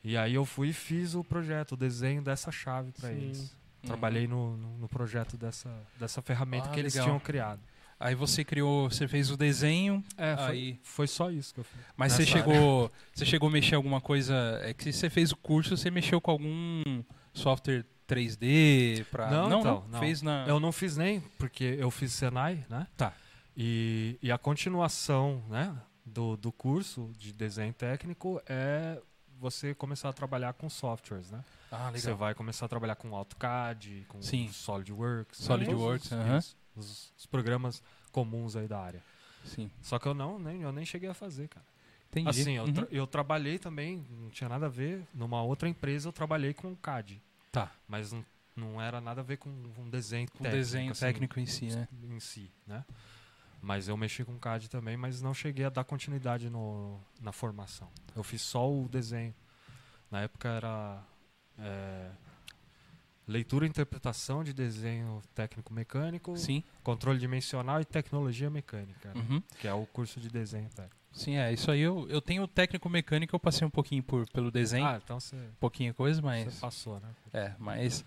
E 0.03 0.17
aí 0.17 0.35
eu 0.35 0.45
fui 0.45 0.69
e 0.69 0.73
fiz 0.73 1.15
o 1.15 1.25
projeto, 1.25 1.73
o 1.73 1.77
desenho 1.77 2.23
dessa 2.23 2.53
chave 2.53 2.93
para 2.93 3.11
eles. 3.11 3.41
Uhum. 3.41 3.49
Trabalhei 3.87 4.27
no, 4.29 4.57
no, 4.57 4.79
no 4.79 4.89
projeto 4.89 5.37
dessa, 5.37 5.69
dessa 5.99 6.23
ferramenta 6.23 6.69
Ah, 6.69 6.73
que 6.73 6.79
eles 6.81 6.95
legal. 6.95 7.07
tinham 7.09 7.21
criado. 7.21 7.61
Aí 7.99 8.15
você 8.15 8.45
criou, 8.45 8.91
você 8.91 9.07
fez 9.09 9.31
o 9.31 9.37
desenho, 9.37 10.03
É, 10.17 10.37
foi, 10.37 10.45
Aí- 10.47 10.81
foi 10.83 11.07
só 11.07 11.31
isso 11.31 11.55
que 11.55 11.61
eu 11.61 11.65
fiz. 11.65 11.81
mas 11.97 12.13
você 12.13 12.27
chegou, 12.27 12.91
você 13.15 13.25
chegou 13.25 13.49
a 13.49 13.53
mexer 13.53 13.75
alguma 13.77 14.01
coisa, 14.01 14.35
é 14.63 14.75
que 14.75 14.93
você 14.93 15.09
fez 15.09 15.33
o 15.33 15.37
curso, 15.37 15.77
você 15.77 15.91
mexeu 15.91 16.21
com 16.21 16.31
algum 16.31 16.83
software 17.33 17.85
3D 18.07 19.05
pra 19.11 19.31
Não, 19.31 19.49
não, 19.49 19.61
então, 19.61 19.85
não. 19.89 19.99
fez 20.01 20.21
na 20.23 20.45
Eu 20.47 20.61
não 20.61 20.73
fiz 20.73 20.97
nem, 20.97 21.21
porque 21.39 21.77
eu 21.79 21.91
fiz 21.91 22.13
Senai, 22.13 22.65
né? 22.69 22.87
Tá. 22.97 23.13
E, 23.57 24.19
e 24.21 24.31
a 24.33 24.37
continuação, 24.39 25.43
né, 25.49 25.75
do, 26.05 26.37
do 26.37 26.51
curso 26.53 27.11
de 27.17 27.33
desenho 27.33 27.73
técnico 27.73 28.43
é 28.47 29.01
você 29.39 29.75
começar 29.75 30.09
a 30.09 30.13
trabalhar 30.13 30.53
com 30.55 30.69
softwares, 30.69 31.31
né? 31.31 31.43
Ah, 31.71 31.91
Você 31.93 32.13
vai 32.13 32.35
começar 32.35 32.67
a 32.67 32.69
trabalhar 32.69 32.95
com 32.95 33.09
Sim. 33.09 33.15
AutoCAD, 33.17 34.05
com 34.09 34.21
SolidWorks, 34.23 35.41
né? 35.41 35.47
SolidWorks, 35.47 36.07
os, 36.07 36.13
aham. 36.13 36.39
isso, 36.39 36.57
os, 36.77 37.13
programas 37.31 37.83
comuns 38.13 38.57
aí 38.57 38.67
da 38.69 38.79
área. 38.81 39.03
Sim. 39.45 39.71
Só 39.83 39.99
que 39.99 40.07
eu 40.07 40.15
não, 40.15 40.39
nem, 40.39 40.63
eu 40.63 40.73
nem 40.73 40.85
cheguei 40.85 41.09
a 41.09 41.15
fazer, 41.15 41.49
cara. 41.49 41.67
Entendi. 42.11 42.29
Assim, 42.29 42.53
eu, 42.53 42.65
Uhum. 42.65 42.73
tra- 42.73 42.89
eu 42.91 43.07
trabalhei 43.07 43.59
também, 43.59 44.07
não 44.11 44.31
tinha 44.31 44.49
nada 44.49 44.67
a 44.67 44.69
ver, 44.69 45.05
numa 45.13 45.43
outra 45.43 45.69
empresa 45.69 46.09
eu 46.09 46.13
trabalhei 46.13 46.55
com 46.55 46.75
CAD. 46.77 47.21
Tá. 47.51 47.73
Mas 47.89 48.13
não, 48.13 48.25
não 48.55 48.81
era 48.81 49.01
nada 49.01 49.21
a 49.21 49.25
ver 49.25 49.37
com 49.39 49.51
um 49.51 49.91
desenho 49.91 50.27
Com 50.31 50.39
técnico. 50.45 50.57
desenho 50.57 50.93
assim, 50.93 51.01
técnico 51.01 51.41
em 51.41 51.47
si, 51.47 51.67
né? 51.67 51.89
em 52.05 52.21
si, 52.21 52.51
né? 52.67 52.85
Mas 53.61 53.89
eu 53.89 53.97
mexi 53.97 54.25
com 54.25 54.39
CAD 54.39 54.69
também, 54.71 54.97
mas 54.97 55.21
não 55.23 55.33
cheguei 55.35 55.65
a 55.65 55.71
dar 55.71 55.85
continuidade 55.85 56.49
no, 56.51 57.01
na 57.21 57.33
formação. 57.33 57.91
Eu 58.15 58.23
fiz 58.23 58.43
só 58.43 58.71
o 58.71 58.89
desenho. 58.89 59.35
Na 60.11 60.21
época 60.21 60.49
era 60.49 61.03
é, 61.59 62.11
leitura 63.27 63.65
e 63.67 63.69
interpretação 63.69 64.45
de 64.45 64.53
desenho 64.53 65.23
técnico-mecânico, 65.35 66.37
Sim. 66.37 66.63
controle 66.83 67.19
dimensional 67.19 67.81
e 67.81 67.85
tecnologia 67.85 68.51
mecânica, 68.51 69.13
né? 69.15 69.25
Uhum. 69.29 69.43
que 69.61 69.67
é 69.69 69.73
o 69.75 69.87
curso 69.87 70.21
de 70.21 70.29
desenho 70.29 70.69
técnico. 70.71 70.97
Sim, 71.13 71.37
é. 71.37 71.53
Isso 71.53 71.71
aí 71.71 71.81
eu, 71.81 72.07
eu 72.09 72.21
tenho 72.21 72.47
técnico 72.49 72.89
mecânico, 72.89 73.35
eu 73.35 73.41
passei 73.41 73.65
um 73.67 73.71
pouquinho 73.71 74.03
por, 74.03 74.29
pelo 74.31 74.51
desenho, 74.51 74.85
Ah, 74.85 75.01
então 75.03 75.21
você 75.21 75.37
um 75.37 75.55
pouquinho 75.61 75.95
coisa, 75.95 76.21
você 76.21 76.27
mas. 76.27 76.59
passou, 76.59 76.99
né? 77.01 77.09
É, 77.33 77.53
mas. 77.59 78.05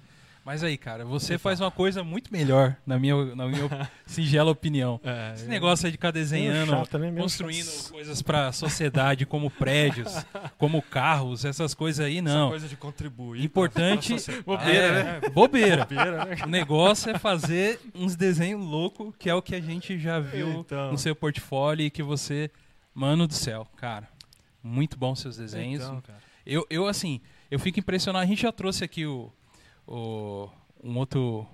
Mas 0.48 0.64
aí, 0.64 0.78
cara, 0.78 1.04
você 1.04 1.38
faz 1.38 1.60
uma 1.60 1.70
coisa 1.70 2.06
muito 2.06 2.32
melhor, 2.32 2.78
na 2.86 2.98
minha, 2.98 3.36
na 3.36 3.46
minha 3.50 3.68
singela 4.08 4.50
opinião. 4.50 4.98
É, 5.04 5.34
Esse 5.34 5.46
negócio 5.46 5.86
aí 5.86 5.92
de 5.92 5.98
ficar 5.98 6.12
desenhando, 6.12 6.72
né? 6.72 7.12
Construindo 7.20 7.90
coisas 7.92 8.22
pra 8.22 8.54
sociedade, 8.54 9.26
como 9.26 9.52
prédios, 9.52 10.10
como 10.58 10.82
carros, 10.82 11.44
essas 11.44 11.74
coisas 11.74 12.06
aí, 12.06 12.20
essa 12.20 12.24
não. 12.34 12.48
coisa 12.48 12.66
de 12.66 12.78
contribuir. 12.78 13.44
Importante-. 13.44 14.16
Bobeira, 14.46 15.20
É, 15.22 15.26
É, 15.26 15.28
bobeira. 15.36 15.84
bobeira, 15.86 16.24
né? 16.26 16.36
O 16.46 16.48
negócio 16.48 17.12
é 17.12 17.20
fazer 17.20 17.82
uns 17.94 18.16
desenhos 18.16 18.66
loucos, 18.66 19.14
que 19.20 19.30
é 19.30 19.36
o 19.36 19.42
que 19.42 19.54
a 19.54 19.60
gente 19.60 20.00
já 20.00 20.18
viu 20.18 20.62
Então. 20.62 20.94
no 20.94 20.98
seu 20.98 21.14
portfólio 21.14 21.86
e 21.86 21.90
que 21.90 22.02
você. 22.02 22.50
Mano 22.94 23.28
do 23.28 23.34
céu, 23.34 23.68
cara. 23.76 24.08
Muito 24.64 24.98
bom 24.98 25.14
seus 25.14 25.36
desenhos. 25.36 25.84
Então. 25.84 26.02
Eu, 26.46 26.66
eu, 26.70 26.88
assim, 26.88 27.20
eu 27.52 27.60
fico 27.60 27.82
impressionado. 27.82 28.24
A 28.24 28.26
gente 28.26 28.44
já 28.44 28.52
trouxe 28.54 28.82
aqui 28.86 29.06
o, 29.06 29.30
o- 29.88 30.50
um 30.84 30.98
outro 30.98 31.48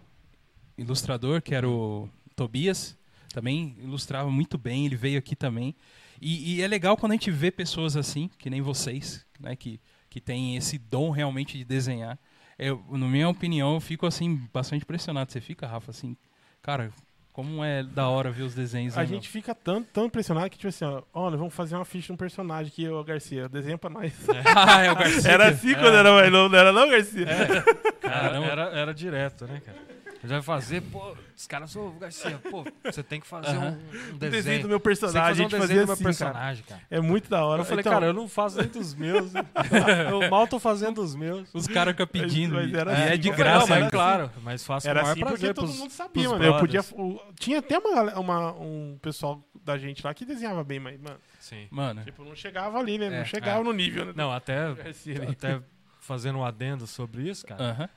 ilustrador, 0.78 1.42
que 1.42 1.54
era 1.56 1.70
o 1.70 2.10
Tobias. 2.36 2.98
Também 3.34 3.76
ilustrava 3.80 4.30
muito 4.30 4.58
bem, 4.58 4.86
ele 4.86 4.96
veio 4.96 5.18
aqui 5.18 5.36
também. 5.36 5.76
E, 6.22 6.56
e 6.56 6.62
é 6.62 6.68
legal 6.68 6.96
quando 6.98 7.14
a 7.14 7.16
gente 7.16 7.32
vê 7.32 7.52
pessoas 7.52 7.96
assim, 7.98 8.30
que 8.38 8.50
nem 8.50 8.62
vocês, 8.62 9.26
né, 9.40 9.56
que, 9.56 9.80
que 10.10 10.22
tem 10.22 10.56
esse 10.56 10.78
dom 10.78 11.10
realmente 11.10 11.58
de 11.58 11.64
desenhar. 11.66 12.18
Eu, 12.58 12.84
na 12.92 13.08
minha 13.08 13.28
opinião, 13.28 13.74
eu 13.74 13.80
fico 13.80 14.06
assim, 14.06 14.36
bastante 14.54 14.84
impressionado. 14.84 15.32
Você 15.32 15.42
fica, 15.42 15.66
Rafa, 15.68 15.90
assim, 15.92 16.16
cara, 16.62 16.92
como 17.34 17.64
é 17.64 17.82
da 17.82 18.08
hora 18.08 18.30
ver 18.30 18.44
os 18.44 18.54
desenhos. 18.54 18.96
A 18.96 19.02
né, 19.02 19.08
gente 19.08 19.28
fica 19.28 19.56
tão, 19.56 19.82
tão 19.84 20.06
impressionado 20.06 20.48
que, 20.52 20.58
tipo 20.58 20.70
assim, 20.70 20.86
ó, 20.86 21.02
olha, 21.12 21.36
vamos 21.36 21.54
fazer 21.54 21.76
uma 21.76 21.84
ficha 21.84 22.06
de 22.06 22.12
um 22.14 22.18
personagem 22.18 22.72
aqui, 22.72 22.88
ô 22.88 23.04
Garcia, 23.04 23.50
desenha 23.50 23.78
pra 23.78 23.90
nós. 23.90 24.14
meu? 24.28 24.36
ah, 24.56 24.84
é 24.84 24.92
o 24.92 24.96
Garcia. 24.96 25.32
Era 25.32 25.50
assim 25.50 25.74
quando 25.74 25.96
era 25.96 26.14
mais 26.14 26.32
novo, 26.32 26.50
não 26.50 26.60
era 26.60 26.72
não, 26.72 26.88
Garcia? 26.88 27.28
Era, 27.28 27.64
Caramba. 28.00 28.46
era, 28.46 28.62
era 28.78 28.94
direto, 28.94 29.46
né, 29.46 29.62
cara? 29.66 29.93
Gente 30.24 30.32
vai 30.32 30.42
fazer, 30.42 30.82
pô, 30.84 31.16
os 31.36 31.46
caras 31.48 31.70
são 31.70 31.98
Garcia, 32.00 32.40
pô, 32.50 32.64
você 32.86 33.04
tem 33.04 33.20
que 33.20 33.28
fazer 33.28 33.58
Aham. 33.58 33.72
um, 33.72 34.12
um 34.12 34.16
O 34.16 34.18
desenho. 34.18 34.32
desenho 34.32 34.62
do 34.64 34.70
meu 34.70 34.80
Você 34.80 34.84
tem 34.84 34.96
que 34.96 35.00
personagem, 35.02 35.20
a 35.20 35.28
fazer 35.28 35.42
um 35.42 35.50
gente 35.50 35.52
desenho 35.52 35.62
fazia 35.68 35.82
do 35.82 35.86
meu 35.86 35.94
assim, 35.94 36.04
personagem, 36.04 36.64
cara. 36.64 36.82
É 36.90 37.02
muito 37.02 37.30
da 37.30 37.44
hora. 37.46 37.62
Eu 37.62 37.66
falei, 37.66 37.82
Então, 37.82 37.92
cara, 37.92 38.06
eu 38.06 38.14
não 38.14 38.30
faço 38.30 38.58
nem 38.58 38.68
dos 38.70 38.94
meus. 38.96 39.34
né? 39.34 39.46
eu 40.10 40.30
mal 40.30 40.48
tô 40.48 40.60
fazendo 40.60 41.02
os 41.02 41.14
meus. 41.14 41.54
Os 41.54 41.68
caras 41.68 41.92
ficam 41.94 42.08
pedindo. 42.08 42.56
Mas 42.56 42.74
era 42.74 42.92
e 42.92 42.96
é 42.96 43.08
assim, 43.10 43.18
de 43.20 43.30
cara. 43.32 43.44
graça. 43.44 43.60
não, 43.60 43.68
mas 43.68 43.70
né? 43.70 43.82
era 43.82 43.92
claro, 43.92 44.32
mas 44.42 44.66
faço 44.66 44.88
Era 44.88 45.00
o 45.00 45.04
maior 45.04 45.12
assim 45.12 45.20
porque 45.20 45.34
prazer 45.36 45.54
todo 45.54 45.66
pros- 45.66 45.80
mundo 45.80 45.92
sabia, 45.92 46.30
mano. 46.30 46.44
Eu 46.46 46.58
podia, 46.58 46.82
o- 46.94 47.22
tinha 47.38 47.60
até 47.60 47.78
uma, 47.78 48.20
uma- 48.20 48.52
um 48.54 48.98
pessoal 49.02 49.44
da 49.62 49.78
gente 49.78 50.06
lá 50.06 50.14
que 50.14 50.24
desenhava 50.26 50.64
bem, 50.64 50.80
mas, 50.80 50.98
mano, 51.02 51.18
Sim. 51.40 51.68
Mano, 51.70 52.02
tipo, 52.06 52.24
não 52.24 52.34
chegava 52.36 52.80
ali, 52.80 52.98
né? 52.98 53.08
É, 53.08 53.18
não 53.18 53.26
chegava 53.26 53.60
é. 53.60 53.64
no 53.64 53.74
nível, 53.74 54.06
né? 54.06 54.14
Não, 54.16 54.32
até, 54.32 54.68
até 55.30 55.62
fazendo 56.00 56.40
um 56.40 56.46
adendo 56.46 56.88
sobre 56.88 57.30
isso, 57.30 57.46
cara. 57.46 57.62
aham. 57.72 57.90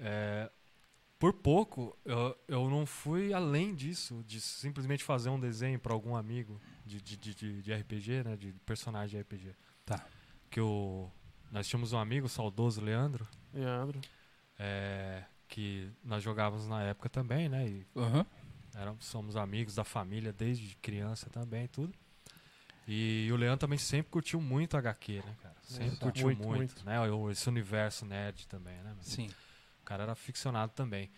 É, 0.00 0.50
por 1.18 1.32
pouco, 1.32 1.96
eu, 2.04 2.38
eu 2.46 2.70
não 2.70 2.86
fui 2.86 3.32
além 3.32 3.74
disso, 3.74 4.22
de 4.26 4.40
simplesmente 4.40 5.02
fazer 5.02 5.30
um 5.30 5.40
desenho 5.40 5.78
para 5.78 5.92
algum 5.92 6.14
amigo 6.14 6.60
de, 6.86 7.00
de, 7.00 7.16
de, 7.16 7.62
de- 7.62 7.74
RPG, 7.74 8.22
né? 8.24 8.36
De 8.36 8.52
personagem 8.64 9.18
de 9.18 9.22
RPG. 9.22 9.54
Tá. 9.84 10.04
Que 10.50 10.60
o, 10.60 11.10
nós 11.50 11.66
tínhamos 11.66 11.92
um 11.92 11.98
amigo, 11.98 12.26
o 12.26 12.28
saudoso 12.30 12.80
Leandro, 12.80 13.26
Leandro. 13.52 14.00
é, 14.58 15.24
que 15.48 15.90
nós 16.04 16.22
jogávamos 16.22 16.68
na 16.68 16.82
época 16.82 17.08
também, 17.08 17.48
né? 17.48 17.66
E 17.68 17.86
aham. 17.96 18.24
éramos, 18.74 19.04
somos 19.04 19.36
amigos 19.36 19.74
da 19.74 19.84
família 19.84 20.32
desde 20.32 20.76
criança 20.76 21.28
também 21.30 21.64
e 21.64 21.68
tudo. 21.68 21.92
E 22.86 23.28
o 23.32 23.36
Leandro 23.36 23.58
também 23.58 23.78
sempre 23.78 24.10
curtiu 24.10 24.40
muito 24.40 24.76
HQ, 24.76 25.16
né, 25.24 25.36
cara? 25.42 25.56
Sempre 25.62 25.86
Exato. 25.88 26.00
curtiu 26.00 26.26
Muito, 26.26 26.46
muito, 26.46 26.58
muito. 26.58 26.84
né? 26.86 26.96
Esse 27.32 27.46
universo 27.48 28.06
nerd 28.06 28.46
também, 28.46 28.76
né? 28.76 28.84
mano? 28.90 29.02
Sim. 29.02 29.28
Cara 29.88 30.02
era 30.02 30.14
ficcionado 30.14 30.72
também. 30.74 31.10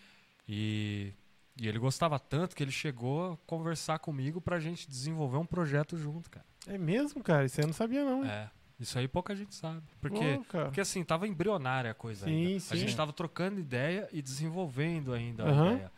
E, 0.47 1.11
e 1.59 1.67
ele 1.67 1.77
gostava 1.77 2.17
tanto 2.17 2.55
que 2.55 2.63
ele 2.63 2.71
chegou 2.71 3.33
a 3.33 3.37
conversar 3.45 3.99
comigo 3.99 4.39
pra 4.39 4.61
gente 4.61 4.89
desenvolver 4.89 5.37
um 5.37 5.45
projeto 5.45 5.97
junto, 5.97 6.29
cara. 6.29 6.45
É 6.65 6.77
mesmo, 6.77 7.21
cara? 7.21 7.43
Isso 7.45 7.59
aí 7.59 7.65
eu 7.65 7.67
não 7.67 7.73
sabia, 7.73 8.05
não. 8.05 8.23
É. 8.23 8.49
Isso 8.79 8.97
aí 8.97 9.07
pouca 9.09 9.35
gente 9.35 9.53
sabe. 9.53 9.81
Porque, 9.99 10.39
porque 10.63 10.79
assim, 10.79 11.03
tava 11.03 11.27
embrionária 11.27 11.91
a 11.91 11.93
coisa 11.93 12.25
Sim, 12.25 12.45
ainda. 12.45 12.59
sim. 12.61 12.73
A 12.73 12.75
gente 12.77 12.95
tava 12.95 13.11
trocando 13.11 13.59
ideia 13.59 14.07
e 14.11 14.21
desenvolvendo 14.21 15.13
ainda 15.13 15.43
Aham. 15.43 15.67
a 15.67 15.73
ideia. 15.73 15.91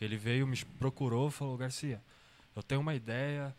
Ele 0.00 0.16
veio, 0.16 0.46
me 0.46 0.56
procurou 0.78 1.30
falou, 1.30 1.56
Garcia, 1.56 2.02
eu 2.54 2.62
tenho 2.62 2.80
uma 2.80 2.94
ideia. 2.94 3.54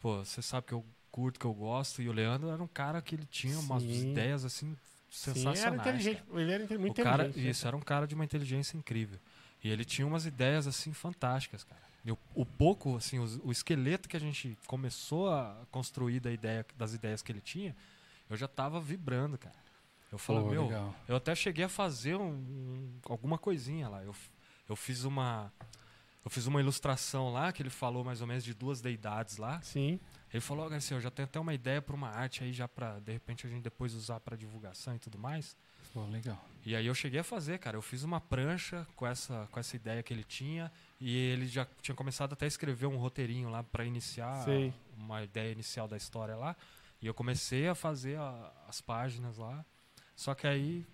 Pô, 0.00 0.24
você 0.24 0.40
sabe 0.40 0.66
que 0.66 0.72
eu 0.72 0.84
curto, 1.10 1.38
que 1.38 1.46
eu 1.46 1.54
gosto. 1.54 2.00
E 2.02 2.08
o 2.08 2.12
Leandro 2.12 2.48
era 2.48 2.62
um 2.62 2.66
cara 2.66 3.00
que 3.02 3.14
ele 3.14 3.26
tinha 3.26 3.58
umas 3.58 3.82
Sim. 3.82 4.10
ideias 4.10 4.44
assim 4.44 4.74
Sim, 5.16 5.32
sensacionais. 5.34 5.62
era 5.64 5.76
inteligente. 5.76 6.22
cara. 6.22 6.40
Ele 6.40 6.52
era 6.52 6.78
muito 6.78 7.00
O 7.00 7.04
cara, 7.04 7.22
inteligente. 7.24 7.44
né? 7.44 7.50
isso, 7.50 7.66
era 7.66 7.76
um 7.76 7.80
cara 7.80 8.06
de 8.06 8.14
uma 8.14 8.24
inteligência 8.24 8.76
incrível. 8.76 9.18
E 9.64 9.70
ele 9.70 9.84
tinha 9.84 10.06
umas 10.06 10.26
ideias 10.26 10.66
assim 10.66 10.92
fantásticas, 10.92 11.64
cara. 11.64 11.80
E 12.04 12.12
o, 12.12 12.18
o 12.34 12.44
pouco, 12.46 12.96
assim, 12.96 13.18
os- 13.18 13.40
o, 13.42 13.50
esqueleto 13.50 14.08
que 14.08 14.16
a 14.16 14.20
gente 14.20 14.56
começou 14.66 15.28
a 15.32 15.56
construir 15.70 16.20
da 16.20 16.30
ideia, 16.30 16.64
das 16.76 16.92
ideias 16.94 17.22
que 17.22 17.32
ele 17.32 17.40
tinha, 17.40 17.74
eu 18.28 18.36
já 18.36 18.46
tava 18.46 18.80
vibrando, 18.80 19.36
cara. 19.38 19.56
Eu 20.12 20.18
falei, 20.18 20.42
Pô, 20.42 20.50
meu, 20.50 20.64
legal. 20.66 20.94
eu 21.08 21.16
até 21.16 21.34
cheguei 21.34 21.64
a 21.64 21.68
fazer 21.68 22.14
um- 22.14 22.28
um- 22.28 22.98
alguma 23.08 23.38
coisinha 23.38 23.88
lá. 23.88 24.04
Eu, 24.04 24.14
eu 24.68 24.76
fiz 24.76 25.02
uma 25.04 25.52
eu 26.24 26.30
fiz 26.30 26.46
uma 26.46 26.60
ilustração 26.60 27.32
lá 27.32 27.52
que 27.52 27.62
ele 27.62 27.70
falou 27.70 28.02
mais 28.04 28.20
ou 28.20 28.26
menos 28.26 28.42
de 28.44 28.52
duas 28.52 28.80
deidades 28.80 29.36
lá. 29.36 29.60
Sim. 29.62 29.98
Ele 30.32 30.40
falou, 30.40 30.66
ó, 30.66 30.68
Garcia, 30.68 30.96
eu 30.96 31.00
já 31.00 31.10
tenho 31.10 31.26
até 31.26 31.38
uma 31.40 31.54
ideia 31.54 31.80
para 31.80 31.94
uma 31.94 32.08
arte 32.10 32.42
aí 32.44 32.52
já 32.52 32.66
para 32.68 32.98
de 32.98 33.12
repente 33.12 33.46
a 33.46 33.50
gente 33.50 33.62
depois 33.62 33.94
usar 33.94 34.20
para 34.20 34.36
divulgação 34.36 34.94
e 34.94 34.98
tudo 34.98 35.18
mais. 35.18 35.56
Pô, 35.94 36.04
legal. 36.06 36.38
E 36.64 36.74
aí 36.76 36.84
eu 36.86 36.94
cheguei 36.94 37.20
a 37.20 37.24
fazer, 37.24 37.58
cara. 37.58 37.76
Eu 37.76 37.80
fiz 37.82 38.02
uma 38.02 38.20
prancha 38.20 38.86
com 38.96 39.06
essa, 39.06 39.48
com 39.50 39.58
essa 39.60 39.76
ideia 39.76 40.02
que 40.02 40.12
ele 40.12 40.24
tinha. 40.24 40.70
E 41.00 41.16
ele 41.16 41.46
já 41.46 41.66
tinha 41.80 41.94
começado 41.94 42.32
até 42.32 42.44
a 42.44 42.48
escrever 42.48 42.86
um 42.86 42.96
roteirinho 42.96 43.48
lá 43.48 43.62
para 43.62 43.84
iniciar 43.84 44.44
Sei. 44.44 44.74
uma 44.98 45.22
ideia 45.22 45.52
inicial 45.52 45.86
da 45.88 45.96
história 45.96 46.36
lá. 46.36 46.56
E 47.00 47.06
eu 47.06 47.14
comecei 47.14 47.68
a 47.68 47.74
fazer 47.74 48.18
a- 48.18 48.52
as 48.68 48.80
páginas 48.80 49.38
lá. 49.38 49.64
Só 50.16 50.34
que 50.34 50.46
aí, 50.46 50.84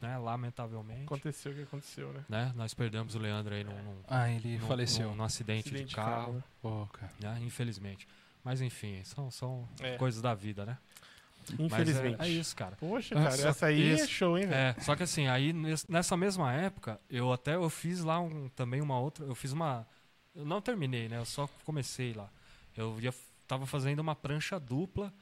né, 0.00 0.16
lamentavelmente, 0.16 1.04
Aconteceu 1.04 1.52
o 1.52 1.54
que 1.56 1.62
aconteceu, 1.62 2.12
né? 2.12 2.24
né, 2.28 2.52
nós 2.54 2.72
perdemos 2.72 3.14
o 3.14 3.18
Leandro 3.18 3.54
aí 3.54 3.64
num, 3.64 3.82
num, 3.82 4.02
Ah, 4.06 4.30
ele 4.30 4.58
num- 4.58 4.66
faleceu. 4.66 5.08
num- 5.10 5.16
num 5.16 5.24
acidente, 5.24 5.68
Acidente 5.68 5.88
de 5.88 5.94
carro, 5.96 6.34
né? 6.34 6.44
Pô, 6.62 6.86
cara. 6.92 7.12
né, 7.20 7.38
infelizmente. 7.42 8.06
Mas 8.44 8.60
enfim, 8.60 9.02
são, 9.04 9.30
são 9.30 9.68
É. 9.80 9.96
coisas 9.96 10.20
da 10.22 10.34
vida, 10.34 10.64
né? 10.64 10.78
Mas 11.50 11.60
Infelizmente. 11.60 12.20
é, 12.22 12.26
é 12.26 12.28
isso, 12.28 12.54
cara. 12.54 12.76
Poxa, 12.76 13.14
cara, 13.14 13.30
só- 13.32 13.48
essa 13.48 13.66
aí 13.66 13.82
é 13.90 13.94
isso. 13.94 14.08
show, 14.08 14.38
hein, 14.38 14.46
velho? 14.46 14.54
É, 14.78 14.80
só 14.82 14.94
que 14.94 15.02
assim, 15.02 15.26
aí 15.26 15.52
nes- 15.52 15.86
nessa 15.88 16.16
mesma 16.16 16.52
época, 16.52 17.00
eu 17.10 17.32
até 17.32 17.54
eu 17.56 17.68
fiz 17.70 18.00
lá 18.04 18.20
um, 18.20 18.48
também 18.50 18.80
uma 18.80 18.98
outra, 19.00 19.24
eu 19.24 19.34
fiz 19.34 19.52
uma 19.52 19.86
eu 20.34 20.44
não 20.44 20.60
terminei, 20.60 21.08
né? 21.08 21.16
Eu 21.18 21.24
só 21.24 21.48
comecei 21.64 22.12
lá. 22.12 22.30
Eu 22.76 23.00
ia, 23.00 23.12
tava 23.48 23.66
fazendo 23.66 23.98
uma 23.98 24.14
prancha 24.14 24.60
dupla 24.60 25.12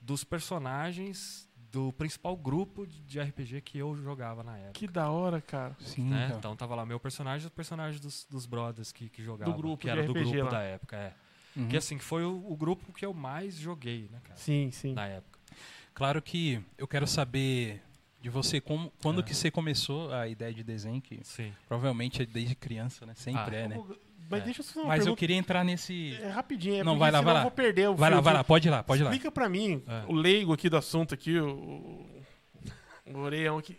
dos 0.00 0.22
personagens 0.22 1.48
do 1.72 1.92
principal 1.94 2.36
grupo 2.36 2.86
de 2.86 3.18
RPG 3.18 3.60
que 3.62 3.78
eu 3.78 3.96
jogava 3.96 4.42
na 4.44 4.56
época. 4.58 4.72
Que 4.74 4.86
da 4.86 5.08
hora, 5.10 5.40
cara. 5.40 5.74
Sim, 5.80 6.04
né? 6.10 6.26
cara. 6.26 6.38
Então 6.38 6.54
tava 6.54 6.74
lá 6.74 6.84
meu 6.84 7.00
personagem 7.00 7.46
e 7.46 7.48
o 7.48 7.50
personagem 7.50 8.00
dos, 8.00 8.26
dos 8.30 8.44
brothers 8.46 8.92
que, 8.92 9.08
que 9.08 9.22
jogavam. 9.22 9.56
grupo 9.56 9.78
que 9.78 9.88
era 9.88 10.02
do 10.04 10.12
RPG 10.12 10.24
grupo 10.30 10.44
lá. 10.44 10.50
da 10.50 10.62
época, 10.62 10.96
é. 10.96 11.14
Uhum. 11.56 11.68
Que 11.68 11.76
assim, 11.76 11.98
foi 11.98 12.24
o, 12.24 12.44
o 12.50 12.56
grupo 12.56 12.92
que 12.92 13.04
eu 13.06 13.14
mais 13.14 13.54
joguei, 13.56 14.08
né, 14.10 14.18
cara? 14.24 14.36
Sim, 14.36 14.70
sim. 14.72 14.92
Na 14.94 15.06
época. 15.06 15.38
Claro 15.94 16.20
que 16.20 16.60
eu 16.76 16.88
quero 16.88 17.06
saber 17.06 17.80
de 18.20 18.28
você 18.28 18.60
como, 18.60 18.92
quando 19.02 19.20
É. 19.20 19.22
que 19.22 19.34
você 19.34 19.50
começou 19.50 20.12
a 20.12 20.26
ideia 20.26 20.52
de 20.52 20.64
desenho, 20.64 21.00
que 21.00 21.20
Sim. 21.22 21.52
provavelmente 21.68 22.22
é 22.22 22.26
desde 22.26 22.54
criança, 22.54 23.06
né? 23.06 23.12
Sempre 23.14 23.56
Ah, 23.56 23.60
é, 23.60 23.68
né? 23.68 23.80
Mas 24.30 24.40
É. 24.40 24.44
deixa 24.46 24.60
eu 24.62 24.64
fazer 24.64 24.80
uma 24.80 24.88
Mas 24.88 24.98
eu 25.00 25.04
pergunta. 25.04 25.18
queria 25.20 25.36
entrar 25.36 25.62
nesse. 25.64 26.18
É 26.20 26.28
rapidinho, 26.30 26.80
é 26.80 26.82
Não, 26.84 26.98
vai 26.98 27.10
lá, 27.10 27.20
vai 27.20 27.32
eu 27.32 27.34
lá. 27.36 27.42
vou 27.42 27.50
perder 27.50 27.88
o 27.90 27.94
Vai 27.94 28.10
lá, 28.10 28.16
fio 28.16 28.22
vai 28.24 28.34
lá, 28.34 28.42
pode 28.42 28.66
ir 28.66 28.70
lá, 28.70 28.82
pode 28.82 29.02
ir 29.02 29.04
lá. 29.04 29.10
Explica 29.10 29.30
pra 29.30 29.48
mim, 29.48 29.84
É. 29.86 30.04
o 30.08 30.14
leigo 30.14 30.52
aqui 30.52 30.68
do 30.70 30.76
assunto 30.78 31.12
aqui, 31.14 31.38
o, 31.38 32.06
o 33.06 33.18
orelhão 33.18 33.58
aqui. 33.58 33.76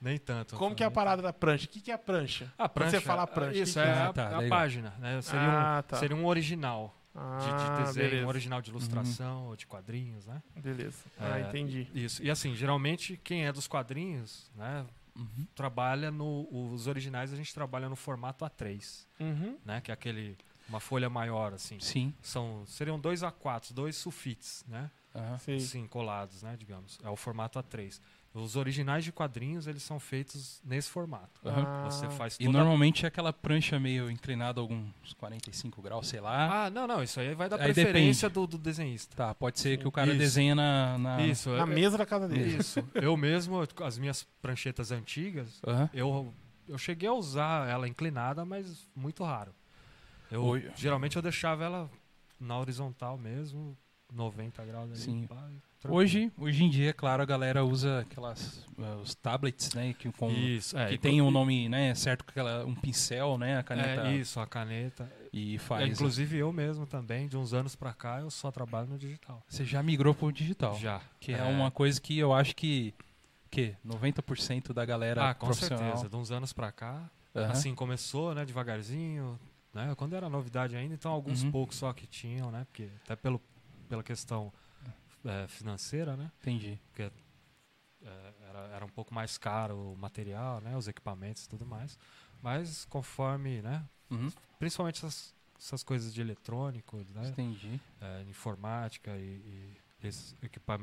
Nem 0.00 0.18
tanto. 0.18 0.54
Como 0.56 0.74
que 0.76 0.82
é 0.84 0.86
a 0.86 0.90
parada 0.90 1.22
da 1.22 1.32
prancha? 1.32 1.64
O 1.64 1.68
que, 1.70 1.80
que 1.80 1.90
é 1.90 1.94
a 1.94 1.98
prancha? 1.98 2.52
A 2.58 2.68
Quando 2.68 2.72
prancha. 2.74 2.90
você 2.90 3.00
fala 3.00 3.26
prancha, 3.26 3.58
Isso, 3.58 3.72
que 3.72 3.80
que 3.80 3.86
é, 3.86 3.90
é? 3.90 3.94
a, 3.94 4.08
Ah, 4.08 4.12
tá, 4.12 4.38
a 4.38 4.48
página. 4.48 4.94
Né? 4.98 5.22
Seria, 5.22 5.40
Ah, 5.40 5.78
um, 5.78 5.82
tá. 5.88 5.96
seria 5.96 6.14
um 6.16 6.26
original 6.26 6.94
de, 7.40 7.52
de 7.52 7.66
Ah, 7.66 7.76
desenho, 7.76 8.08
beleza. 8.10 8.24
um 8.26 8.28
original 8.28 8.60
de 8.62 8.70
ilustração 8.70 9.46
ou 9.46 9.56
de 9.56 9.66
quadrinhos, 9.66 10.26
né? 10.26 10.42
Beleza. 10.56 10.98
Ah, 11.18 11.38
É, 11.38 11.48
entendi. 11.48 11.88
Isso. 11.94 12.22
E 12.22 12.30
assim, 12.30 12.54
geralmente 12.54 13.18
quem 13.24 13.46
é 13.46 13.52
dos 13.52 13.66
quadrinhos, 13.66 14.50
né, 14.54 14.86
Uhum. 15.16 15.46
trabalha 15.54 16.10
no. 16.10 16.46
Os 16.72 16.86
originais 16.86 17.32
a 17.32 17.36
gente 17.36 17.54
trabalha 17.54 17.88
no 17.88 17.96
formato 17.96 18.44
A3, 18.44 19.06
Uhum. 19.18 19.58
né? 19.64 19.80
Que 19.80 19.90
é 19.90 19.94
aquele. 19.94 20.36
Uma 20.68 20.80
folha 20.80 21.08
maior, 21.08 21.54
assim. 21.54 21.78
Sim. 21.80 22.12
São, 22.20 22.64
seriam 22.66 22.98
dois 23.00 23.22
A4, 23.22 23.72
dois 23.72 23.96
sulfites, 23.96 24.64
né? 24.68 24.90
Sim, 25.60 25.86
colados, 25.86 26.42
né? 26.42 26.54
Digamos. 26.58 26.98
É 27.02 27.08
o 27.08 27.16
formato 27.16 27.58
A3. 27.58 27.98
Os 28.38 28.54
originais 28.54 29.02
de 29.02 29.10
quadrinhos, 29.12 29.66
eles 29.66 29.82
são 29.82 29.98
feitos 29.98 30.60
nesse 30.62 30.90
formato. 30.90 31.40
Ah, 31.42 31.84
Você 31.90 32.06
faz 32.10 32.34
E 32.38 32.44
toda 32.44 32.58
normalmente 32.58 33.06
é 33.06 33.08
aquela 33.08 33.32
prancha 33.32 33.80
meio 33.80 34.10
inclinada 34.10 34.60
alguns 34.60 34.92
45 35.16 35.80
graus, 35.80 36.06
sei 36.06 36.20
lá. 36.20 36.66
Ah, 36.66 36.70
não, 36.70 36.86
não, 36.86 37.02
isso 37.02 37.18
aí 37.18 37.34
vai 37.34 37.48
da 37.48 37.56
Aí 37.56 37.72
preferência 37.72 38.28
do, 38.28 38.46
do 38.46 38.58
desenhista. 38.58 39.16
Tá, 39.16 39.34
pode 39.34 39.58
ser 39.58 39.78
que 39.78 39.88
o 39.88 39.90
cara 39.90 40.10
Isso. 40.10 40.18
desenha 40.18 40.54
na. 40.54 40.98
na... 40.98 41.26
Isso, 41.26 41.48
Na 41.50 41.60
eu- 41.60 41.66
mesa 41.66 41.96
da 41.96 42.04
casa 42.04 42.28
dele. 42.28 42.58
isso. 42.58 42.86
Eu 42.94 43.16
mesmo, 43.16 43.56
as 43.82 43.96
minhas 43.96 44.24
pranchetas 44.42 44.92
antigas, 44.92 45.58
Aham. 45.66 45.88
eu, 45.94 46.34
eu 46.68 46.76
cheguei 46.76 47.08
a 47.08 47.14
usar 47.14 47.66
ela 47.70 47.88
inclinada, 47.88 48.44
mas 48.44 48.86
muito 48.94 49.24
raro. 49.24 49.54
Eu, 50.30 50.44
Oi. 50.44 50.70
geralmente 50.76 51.16
eu 51.16 51.22
deixava 51.22 51.64
ela 51.64 51.90
na 52.38 52.58
horizontal 52.58 53.16
mesmo, 53.16 53.74
90 54.12 54.62
graus 54.66 54.90
ali. 54.90 54.98
Sim. 54.98 55.26
pá, 55.26 55.48
tranquilo. 55.86 55.96
Hoje, 55.98 56.32
hoje 56.38 56.64
em 56.64 56.70
dia, 56.70 56.92
claro, 56.92 57.22
a 57.22 57.26
galera 57.26 57.64
usa 57.64 58.00
aquelas 58.00 58.64
eh, 58.78 58.94
os 59.02 59.14
tablets, 59.14 59.72
né, 59.74 59.94
que 59.94 60.10
com 60.12 60.30
Isso, 60.30 60.76
é, 60.76 60.88
que 60.88 60.98
tem 60.98 61.20
um 61.22 61.30
nome, 61.30 61.68
né, 61.68 61.94
certo 61.94 62.24
com 62.24 62.30
aquela 62.30 62.64
um 62.64 62.74
pincel, 62.74 63.38
né, 63.38 63.58
a 63.58 63.62
caneta 63.62 64.02
É, 64.08 64.12
isso, 64.16 64.38
a 64.40 64.46
caneta. 64.46 65.10
e 65.32 65.54
É, 65.54 65.58
faz. 65.58 65.90
inclusive 65.90 66.36
eu 66.36 66.52
mesmo 66.52 66.86
também, 66.86 67.26
de 67.28 67.36
uns 67.36 67.52
anos 67.54 67.74
pra 67.76 67.92
cá, 67.94 68.20
eu 68.20 68.30
só 68.30 68.50
trabalho 68.50 68.88
no 68.88 68.98
digital. 68.98 69.42
Você 69.48 69.64
já 69.64 69.82
migrou 69.82 70.14
pro 70.14 70.30
digital, 70.32 70.74
Já. 70.78 71.00
que 71.20 71.32
é. 71.32 71.42
uma 71.42 71.70
coisa 71.70 72.00
que 72.00 72.18
eu 72.18 72.32
acho 72.32 72.54
que 72.54 72.92
que 73.48 73.74
90% 73.86 74.72
da 74.74 74.84
galera 74.84 75.30
Ah, 75.30 75.34
com 75.34 75.52
certeza. 75.54 76.08
De 76.08 76.16
uns 76.16 76.30
anos 76.30 76.52
pra 76.52 76.70
cá, 76.72 77.08
Aham. 77.34 77.52
assim, 77.52 77.74
começou, 77.74 78.34
né, 78.34 78.44
devagarzinho, 78.44 79.38
né, 79.72 79.94
quando 79.96 80.14
era 80.14 80.28
novidade 80.28 80.76
ainda, 80.76 80.94
então 80.94 81.10
alguns 81.12 81.42
Uhum. 81.42 81.52
poucos 81.52 81.76
só 81.76 81.92
que 81.92 82.06
tinham, 82.06 82.50
né, 82.50 82.66
porque 82.70 82.88
até 83.04 83.14
pelo, 83.16 83.40
pela 83.88 84.02
questão 84.02 84.52
é, 85.28 85.46
financeira, 85.48 86.16
né, 86.16 86.30
Entendi. 86.40 86.78
é, 88.02 88.32
era, 88.48 88.58
era 88.76 88.84
um 88.84 88.88
pouco 88.88 89.12
mais 89.14 89.36
caro 89.38 89.92
o 89.92 89.96
material, 89.96 90.60
né, 90.60 90.76
os 90.76 90.86
equipamentos 90.88 91.44
e 91.44 91.48
tudo 91.48 91.66
mais, 91.66 91.98
mas 92.42 92.84
conforme, 92.86 93.62
né, 93.62 93.84
Uhum. 94.10 94.30
principalmente 94.58 94.98
essas, 95.04 95.34
essas 95.58 95.82
coisas 95.82 96.14
de 96.14 96.20
eletrônico, 96.20 96.96
né, 97.14 97.28
Entendi. 97.28 97.80
é, 98.00 98.22
informática 98.28 99.16
e, 99.16 99.72
e 100.02 100.08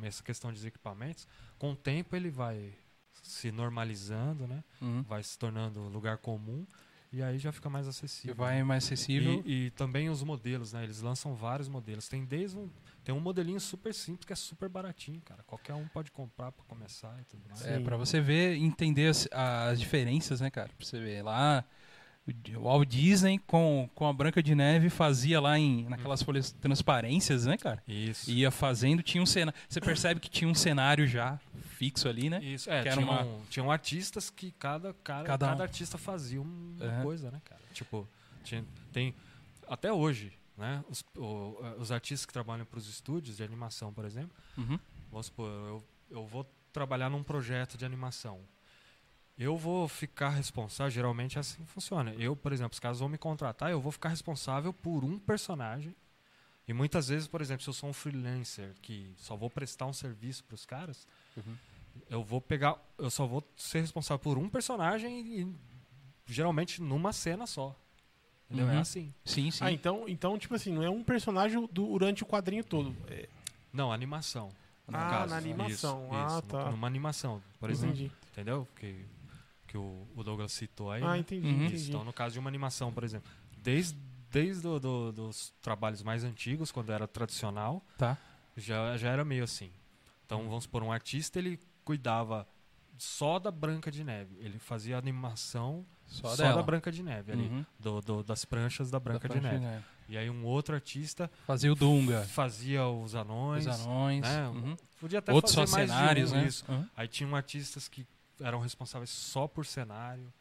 essa 0.06 0.24
questão 0.24 0.52
dos 0.52 0.66
equipamentos, 0.66 1.28
com 1.58 1.72
o 1.72 1.76
tempo 1.76 2.16
ele 2.16 2.30
vai 2.30 2.74
se 3.22 3.52
normalizando, 3.52 4.48
né, 4.48 4.64
Uhum. 4.82 5.04
vai 5.04 5.24
se 5.24 5.38
tornando 5.38 5.80
lugar 5.88 6.18
comum 6.18 6.66
e 7.12 7.22
aí 7.22 7.38
já 7.38 7.52
fica 7.52 7.70
mais 7.70 7.88
acessível. 7.88 8.36
vai 8.36 8.64
mais 8.64 8.84
acessível. 8.86 9.42
E, 9.46 9.68
e 9.68 9.72
também 9.72 10.10
os 10.10 10.24
modelos, 10.24 10.74
né? 10.74 10.84
Eles 10.84 11.00
lançam 11.00 11.36
vários 11.36 11.68
modelos. 11.70 12.08
Tem 12.10 12.26
desde 12.26 12.58
um, 12.58 12.68
tem 13.04 13.14
um 13.14 13.20
modelinho 13.20 13.60
super 13.60 13.94
simples 13.94 14.26
que 14.26 14.34
é 14.34 14.36
super 14.36 14.70
baratinho, 14.70 15.22
cara. 15.22 15.44
Qualquer 15.44 15.74
um 15.74 15.88
pode 15.88 16.12
comprar 16.12 16.52
pra 16.52 16.64
começar 16.66 17.16
e 17.22 17.26
tudo 17.26 17.42
mais. 17.50 17.66
É, 17.66 17.78
Sim. 17.78 17.84
pra 17.84 17.98
você 17.98 18.22
ver, 18.22 18.56
entender 18.58 19.08
as, 19.10 19.28
as 19.32 19.80
diferenças, 19.80 20.40
né, 20.42 20.50
cara? 20.50 20.70
Pra 20.78 20.86
você 20.86 21.00
ver 21.00 21.22
lá, 21.24 21.64
o- 22.26 22.62
Walt 22.62 22.88
Disney 22.88 23.38
com, 23.40 23.90
com 23.94 24.08
a 24.08 24.14
Branca 24.14 24.42
de 24.42 24.56
Neve 24.56 24.90
fazia 24.90 25.42
lá 25.42 25.60
em, 25.60 25.84
naquelas 25.90 26.24
folhas 26.24 26.52
transparências, 26.54 27.46
né, 27.46 27.58
cara? 27.58 27.84
Isso. 27.88 28.32
Ia 28.32 28.50
fazendo, 28.50 29.04
tinha 29.04 29.22
um 29.22 29.26
cenário. 29.26 29.60
Você 29.68 29.82
percebe 29.82 30.20
que 30.22 30.30
tinha 30.30 30.50
um 30.50 30.56
cenário 30.56 31.06
já 31.06 31.38
fixo 31.78 32.08
ali, 32.08 32.30
né? 32.30 32.42
Isso, 32.42 32.70
é, 32.72 32.82
Que 32.82 32.88
era 32.88 32.98
tinham, 33.02 33.12
uma- 33.12 33.40
tinham 33.50 33.70
artistas 33.72 34.30
que 34.30 34.52
cada, 34.52 34.94
cara, 35.04 35.26
Cada 35.26 35.48
cada, 35.48 35.60
um. 35.60 35.64
artista 35.64 35.98
fazia 35.98 36.42
uma 36.42 37.02
coisa, 37.04 37.30
né, 37.30 37.42
cara? 37.44 37.62
Tipo, 37.74 38.08
tinha- 38.46 38.64
tem. 38.94 39.14
Até 39.68 39.92
hoje, 39.92 40.32
né? 40.58 40.84
Os, 40.90 41.04
o- 41.18 41.58
os 41.80 41.92
artistas 41.92 42.26
que 42.26 42.34
trabalham 42.34 42.66
para 42.66 42.78
os 42.80 42.88
estúdios 42.88 43.38
de 43.38 43.44
animação, 43.44 43.94
por 43.94 44.06
exemplo, 44.06 44.36
Uhum. 44.58 44.80
Vamos 45.12 45.28
supor, 45.28 45.48
eu, 45.48 45.84
eu 46.10 46.26
vou 46.26 46.44
trabalhar 46.72 47.10
num 47.10 47.22
projeto 47.24 47.78
de 47.78 47.86
animação. 47.86 48.42
Eu 49.38 49.58
vou 49.58 49.88
ficar 49.88 50.30
responsável, 50.30 50.90
geralmente 50.92 51.38
é 51.38 51.42
assim 51.42 51.64
que 51.64 51.70
funciona. 51.72 52.14
Eu, 52.16 52.36
por 52.36 52.52
exemplo, 52.54 52.74
os 52.74 52.80
caras 52.80 53.00
vão 53.00 53.10
me 53.10 53.18
contratar, 53.18 53.70
eu 53.72 53.80
vou 53.82 53.92
ficar 53.92 54.10
responsável 54.10 54.72
por 54.74 55.04
um 55.04 55.18
personagem. 55.20 55.96
E 56.68 56.74
muitas 56.74 57.10
vezes, 57.10 57.28
por 57.28 57.42
exemplo, 57.42 57.64
se 57.64 57.70
eu 57.70 57.74
sou 57.74 57.90
um 57.90 57.94
freelancer 57.94 58.74
que 58.82 59.14
só 59.18 59.36
vou 59.36 59.50
prestar 59.50 59.86
um 59.86 59.94
serviço 59.94 60.44
para 60.46 60.56
os 60.56 60.66
caras, 60.66 61.08
Uhum. 61.38 61.56
eu 62.10 62.24
vou 62.24 62.40
pegar, 62.42 62.76
eu 62.98 63.10
só 63.12 63.26
vou 63.28 63.44
ser 63.56 63.82
responsável 63.82 64.20
por 64.20 64.38
um 64.38 64.48
personagem 64.50 65.42
e 65.42 65.56
geralmente 66.26 66.82
numa 66.82 67.12
cena 67.14 67.46
só. 67.46 67.76
Entendeu? 68.54 68.70
É 68.70 68.76
Uhum. 68.76 68.82
assim. 68.82 69.14
Sim, 69.26 69.50
sim. 69.52 69.64
Ah, 69.66 69.72
então, 69.72 70.06
então, 70.08 70.38
tipo 70.38 70.54
assim, 70.54 70.72
não 70.74 70.84
é 70.84 70.90
um 70.90 71.04
personagem 71.04 71.68
durante 71.72 72.24
o 72.24 72.26
quadrinho 72.26 72.64
todo. 72.64 72.96
É, 73.08 73.28
Não, 73.72 73.92
animação. 73.92 74.50
no 74.88 74.98
Ah, 74.98 75.10
caso. 75.10 75.30
na 75.32 75.38
animação. 75.38 76.04
Isso, 76.06 76.14
Ah, 76.14 76.28
isso, 76.38 76.42
tá. 76.44 76.70
Numa 76.72 76.86
animação, 76.88 77.42
por 77.60 77.70
exemplo. 77.70 77.96
entendi. 77.96 78.12
Entendeu? 78.32 78.68
Que, 78.76 79.06
que 79.68 79.78
o, 79.78 80.08
o 80.16 80.24
Douglas 80.24 80.52
citou 80.52 80.92
aí. 80.92 81.04
Ah, 81.04 81.14
né? 81.14 81.20
entendi, 81.20 81.48
Uhum. 81.48 81.66
entendi. 81.66 81.90
Então, 81.90 82.04
no 82.04 82.14
caso 82.14 82.34
de 82.34 82.40
uma 82.40 82.50
animação, 82.50 82.94
por 82.94 83.04
exemplo, 83.04 83.30
desde, 83.58 83.98
desde 84.30 84.62
do, 84.62 84.80
do- 84.80 85.12
dos 85.12 85.52
trabalhos 85.62 86.04
mais 86.04 86.24
antigos, 86.24 86.72
quando 86.72 86.92
era 86.92 87.08
tradicional, 87.08 87.84
Tá. 87.98 88.18
Já, 88.56 88.96
já 88.98 89.10
era 89.10 89.26
meio 89.26 89.44
assim. 89.44 89.72
Então, 90.26 90.44
vamos 90.48 90.66
supor, 90.66 90.84
um 90.84 90.92
artista, 90.92 91.40
ele 91.40 91.60
cuidava 91.84 92.48
só 93.00 93.40
da 93.40 93.50
Branca 93.50 93.90
de 93.90 94.04
Neve. 94.04 94.36
Ele 94.40 94.60
fazia 94.60 94.96
animação 94.98 95.84
Só, 96.06 96.36
só, 96.36 96.54
da 96.54 96.62
Branca 96.62 96.92
de 96.92 97.02
Neve, 97.02 97.32
ali. 97.32 97.44
Uhum. 97.48 97.66
do- 97.80 98.02
do- 98.02 98.24
das 98.24 98.46
pranchas 98.46 98.92
da 98.92 99.00
Branca 99.00 99.28
Da 99.28 99.34
de 99.36 99.40
Branca 99.42 99.58
Neve. 99.60 99.84
E 100.10 100.18
aí 100.18 100.30
um 100.30 100.46
outro 100.46 100.76
artista 100.76 101.32
Fazia 101.48 101.72
o 101.72 101.76
Dunga, 101.76 102.22
fazia 102.26 102.86
os 102.88 103.16
anões. 103.16 103.66
os 103.66 103.80
anões. 103.86 104.22
né? 104.22 104.48
uhum. 104.50 104.76
Podia 105.00 105.20
até 105.20 105.32
Outros 105.34 105.54
só 105.54 105.62
fazer 105.66 105.72
mais 105.78 105.90
de 105.90 105.96
cenários, 105.98 106.32
um, 106.32 106.36
né? 106.36 106.46
isso. 106.46 106.66
Uhum. 106.70 106.86
Aí 106.96 107.08
tinham 107.08 107.36
artistas 107.36 107.88
que 107.88 108.06
eram 108.42 108.60
responsáveis 108.60 109.10
só 109.10 109.48
por 109.48 109.66
cenário. 109.66 110.32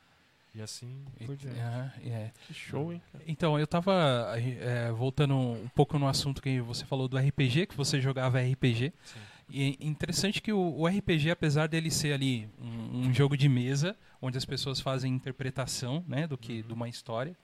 E 0.54 0.60
assim 0.60 1.02
por 1.24 1.34
diante. 1.34 1.58
É. 1.58 2.30
Que 2.46 2.52
show, 2.52 2.92
hein? 2.92 3.00
Então, 3.26 3.58
eu 3.58 3.66
tava 3.66 4.34
é, 4.36 4.92
voltando 4.92 5.34
um 5.34 5.66
pouco 5.74 5.98
no 5.98 6.06
assunto 6.06 6.42
que 6.42 6.60
você 6.60 6.84
falou 6.84 7.08
do 7.08 7.16
RPG, 7.16 7.66
que 7.68 7.74
você 7.74 7.98
jogava 8.02 8.38
RPG. 8.38 8.92
Sim. 9.02 9.18
E 9.52 9.76
é 9.78 9.86
interessante 9.86 10.40
que 10.40 10.50
o, 10.50 10.58
o 10.58 10.86
RPG, 10.86 11.30
apesar 11.30 11.66
dele 11.66 11.90
ser 11.90 12.14
ali 12.14 12.48
um, 12.58 13.08
um 13.08 13.14
jogo 13.14 13.36
de 13.36 13.50
mesa, 13.50 13.94
onde 14.20 14.38
as 14.38 14.46
pessoas 14.46 14.80
fazem 14.80 15.12
interpretação 15.12 16.02
né, 16.08 16.26
do 16.26 16.38
que, 16.38 16.62
de 16.62 16.72
uma 16.72 16.88
história, 16.88 17.36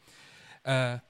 ah, 0.65 1.03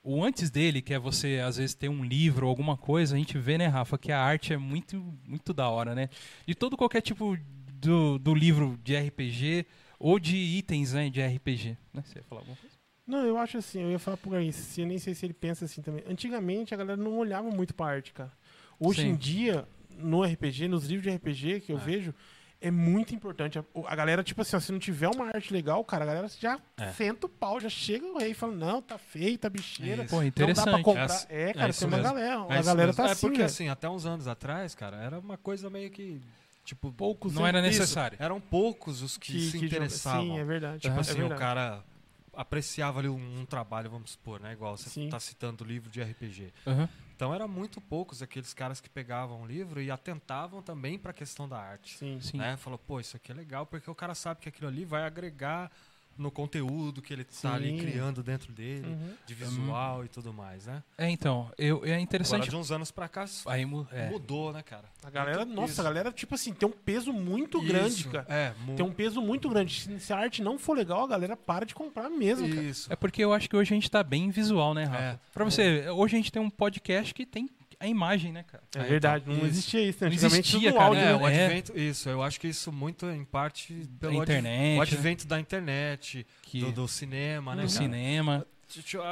o 0.00 0.22
antes 0.22 0.50
dele, 0.50 0.80
que 0.80 0.94
é 0.94 0.98
você 0.98 1.42
às 1.44 1.56
vezes 1.56 1.74
ter 1.74 1.88
um 1.88 2.04
livro 2.04 2.46
ou 2.46 2.50
alguma 2.50 2.76
coisa, 2.76 3.16
a 3.16 3.18
gente 3.18 3.36
vê, 3.36 3.58
né, 3.58 3.66
Rafa, 3.66 3.98
que 3.98 4.12
a 4.12 4.20
arte 4.20 4.52
é 4.52 4.56
muito, 4.56 4.96
muito 5.26 5.52
da 5.52 5.68
hora, 5.68 5.92
né? 5.92 6.08
De 6.46 6.54
todo 6.54 6.76
qualquer 6.76 7.00
tipo 7.00 7.36
do, 7.72 8.16
do 8.18 8.32
livro 8.32 8.78
de 8.84 8.96
RPG 8.96 9.66
ou 9.98 10.20
de 10.20 10.36
itens 10.36 10.92
né, 10.92 11.10
de 11.10 11.20
RPG. 11.20 11.76
Né? 11.92 12.02
Você 12.04 12.18
ia 12.18 12.22
falar 12.22 12.42
alguma 12.42 12.56
coisa? 12.56 12.76
Não, 13.06 13.26
eu 13.26 13.36
acho 13.38 13.58
assim, 13.58 13.82
eu 13.82 13.90
ia 13.90 13.98
falar 13.98 14.16
pro 14.18 14.30
Garcia, 14.30 14.84
eu 14.84 14.88
nem 14.88 14.98
sei 14.98 15.14
se 15.14 15.26
ele 15.26 15.34
pensa 15.34 15.64
assim 15.64 15.82
também. 15.82 16.04
Antigamente 16.06 16.72
a 16.72 16.76
galera 16.76 16.96
não 16.96 17.18
olhava 17.18 17.50
muito 17.50 17.74
pra 17.74 17.86
arte, 17.86 18.12
cara. 18.12 18.32
Hoje 18.78 19.02
Sim. 19.02 19.08
em 19.08 19.16
dia, 19.16 19.66
no 19.98 20.22
RPG, 20.22 20.68
nos 20.68 20.84
livros 20.86 21.02
de 21.04 21.10
RPG 21.16 21.60
que 21.60 21.72
eu 21.72 21.76
É. 21.78 21.80
vejo, 21.80 22.14
é 22.60 22.70
muito 22.70 23.14
importante. 23.14 23.58
A, 23.58 23.64
a 23.86 23.94
galera, 23.94 24.22
tipo 24.22 24.40
assim, 24.40 24.56
ó, 24.56 24.60
se 24.60 24.72
não 24.72 24.78
tiver 24.78 25.08
uma 25.08 25.26
arte 25.26 25.52
legal, 25.52 25.84
cara, 25.84 26.04
a 26.04 26.06
galera 26.06 26.28
já 26.28 26.58
É. 26.78 26.92
senta 26.92 27.26
o 27.26 27.28
pau, 27.28 27.60
já 27.60 27.68
chega 27.68 28.06
o 28.06 28.18
rei 28.18 28.30
e 28.30 28.34
fala, 28.34 28.54
não, 28.54 28.80
tá 28.80 28.96
feio, 28.96 29.36
tá 29.36 29.50
bicheira. 29.50 30.04
Isso. 30.04 30.10
Pô, 30.10 30.22
Não 30.22 30.28
dá 30.28 30.32
pra 30.32 30.44
interessante. 30.44 30.82
comprar. 30.82 31.26
É, 31.28 31.42
É, 31.42 31.50
é 31.50 31.52
cara, 31.54 31.70
isso 31.70 31.78
tem 31.80 31.88
uma 31.88 31.96
mesmo. 31.98 32.14
galera. 32.14 32.30
É 32.30 32.36
a 32.36 32.60
isso 32.60 32.66
galera 32.66 32.86
mesmo. 32.88 32.96
tá 33.02 33.08
é 33.08 33.12
assim, 33.12 33.20
porque 33.20 33.36
velho. 33.38 33.46
assim, 33.46 33.68
até 33.68 33.88
uns 33.90 34.06
anos 34.06 34.26
atrás, 34.26 34.74
cara, 34.74 34.96
era 34.96 35.18
uma 35.18 35.36
coisa 35.36 35.68
meio 35.68 35.90
que. 35.90 36.20
Tipo, 36.64 36.90
poucos 36.90 37.34
Não 37.34 37.46
era 37.46 37.58
Isso, 37.68 37.78
necessário. 37.80 38.16
Eram 38.18 38.40
poucos 38.40 39.02
os 39.02 39.18
que, 39.18 39.32
se 39.38 39.50
joga- 39.58 39.66
interessavam. 39.66 40.22
Sim, 40.24 40.38
é 40.38 40.44
verdade. 40.44 40.80
Tipo 40.80 40.98
assim, 40.98 41.10
é 41.10 41.14
o 41.16 41.18
verdade. 41.28 41.40
cara 41.40 41.84
apreciava 42.32 42.98
ali 43.00 43.08
um, 43.08 43.40
um 43.40 43.44
trabalho, 43.44 43.90
vamos 43.90 44.12
supor, 44.12 44.40
né? 44.40 44.52
Igual 44.54 44.76
você 44.76 44.88
Sim. 44.88 45.08
tá 45.10 45.20
citando 45.20 45.62
o 45.62 45.66
livro 45.66 45.90
de 45.90 46.00
RPG. 46.02 46.52
Aham. 46.66 46.88
Então 47.14 47.32
eram 47.32 47.46
muito 47.46 47.80
poucos 47.80 48.22
aqueles 48.22 48.52
caras 48.52 48.80
que 48.80 48.90
pegavam 48.90 49.42
o 49.42 49.46
livro 49.46 49.80
e 49.80 49.90
atentavam 49.90 50.60
também 50.60 50.98
para 50.98 51.12
a 51.12 51.14
questão 51.14 51.48
da 51.48 51.58
arte. 51.58 51.96
Sim. 51.96 52.20
Sim. 52.20 52.38
Né? 52.38 52.56
Falou, 52.56 52.78
pô, 52.78 52.98
isso 52.98 53.16
aqui 53.16 53.30
é 53.30 53.34
legal 53.34 53.66
porque 53.66 53.88
o 53.88 53.94
cara 53.94 54.14
sabe 54.14 54.40
que 54.40 54.48
aquilo 54.48 54.68
ali 54.68 54.84
vai 54.84 55.04
agregar 55.04 55.70
no 56.16 56.30
conteúdo 56.30 57.02
que 57.02 57.12
ele 57.12 57.26
Sim. 57.28 57.48
tá 57.48 57.54
ali 57.54 57.78
criando 57.78 58.22
dentro 58.22 58.52
dele, 58.52 58.86
Uhum. 58.86 59.14
de 59.26 59.34
visual 59.34 60.04
e 60.04 60.08
tudo 60.08 60.32
mais, 60.32 60.66
né? 60.66 60.82
É, 60.96 61.08
então, 61.10 61.50
eu, 61.58 61.76
é 61.78 61.80
Agora, 61.88 62.00
interessante. 62.00 62.48
de 62.48 62.56
uns 62.56 62.70
anos 62.70 62.90
pra 62.90 63.08
cá, 63.08 63.24
Aí, 63.46 63.62
é. 63.92 64.08
mudou, 64.10 64.52
né, 64.52 64.62
cara? 64.62 64.84
A 65.04 65.10
galera, 65.10 65.44
Muito- 65.44 65.54
nossa, 65.54 65.72
isso. 65.72 65.80
a 65.80 65.84
galera, 65.84 66.12
tipo 66.12 66.34
assim, 66.34 66.52
tem 66.52 66.68
um 66.68 66.72
peso 66.72 67.12
muito 67.12 67.60
grande, 67.62 67.94
Isso, 68.00 68.10
cara. 68.10 68.26
É, 68.28 68.52
mu- 68.64 68.74
Tem 68.76 68.84
um 68.84 68.92
peso 68.92 69.20
muito 69.20 69.48
grande. 69.48 69.80
Se 69.80 70.00
se 70.00 70.12
a 70.12 70.18
arte 70.18 70.42
não 70.42 70.58
for 70.58 70.76
legal, 70.76 71.04
a 71.04 71.08
galera 71.08 71.36
para 71.36 71.64
de 71.66 71.74
comprar 71.74 72.08
mesmo, 72.10 72.48
cara. 72.48 72.62
Isso. 72.62 72.92
É 72.92 72.96
porque 72.96 73.22
eu 73.22 73.32
acho 73.32 73.48
que 73.48 73.56
hoje 73.56 73.72
a 73.72 73.76
gente 73.76 73.90
tá 73.90 74.02
bem 74.02 74.30
visual, 74.30 74.74
né, 74.74 74.84
Rafa? 74.84 75.02
É. 75.02 75.18
Pra 75.32 75.44
você, 75.44 75.88
hoje 75.90 76.14
a 76.14 76.18
gente 76.18 76.30
tem 76.32 76.40
um 76.42 76.50
podcast 76.50 77.12
que 77.14 77.24
tem 77.26 77.48
a 77.84 77.88
imagem, 77.88 78.32
né, 78.32 78.42
cara? 78.42 78.62
É 78.74 78.78
É, 78.80 78.82
verdade, 78.84 79.24
então, 79.24 79.34
não 79.34 79.40
isso. 79.46 79.50
existia 79.58 79.82
isso. 79.88 79.98
né? 80.04 80.08
Não 80.08 80.14
Antigamente 80.14 80.48
existia, 80.48 80.70
tudo 80.70 80.78
cara. 80.78 80.88
áudio, 80.88 81.02
É, 81.02 81.06
né? 81.06 81.14
o 81.16 81.28
É. 81.28 81.44
advento, 81.46 81.78
isso, 81.78 82.08
eu 82.08 82.22
acho 82.22 82.40
que 82.40 82.48
isso 82.48 82.72
muito 82.72 83.06
em 83.06 83.24
parte 83.24 83.88
pelo 84.00 84.14
internet, 84.14 84.78
o 84.78 84.82
advento 84.82 85.26
da 85.26 85.38
internet, 85.40 86.26
Que, 86.42 86.60
do, 86.60 86.72
do 86.72 86.88
cinema, 86.88 87.54
né, 87.54 87.62
no 87.62 87.68
cara? 87.68 87.80
cinema. 87.82 88.46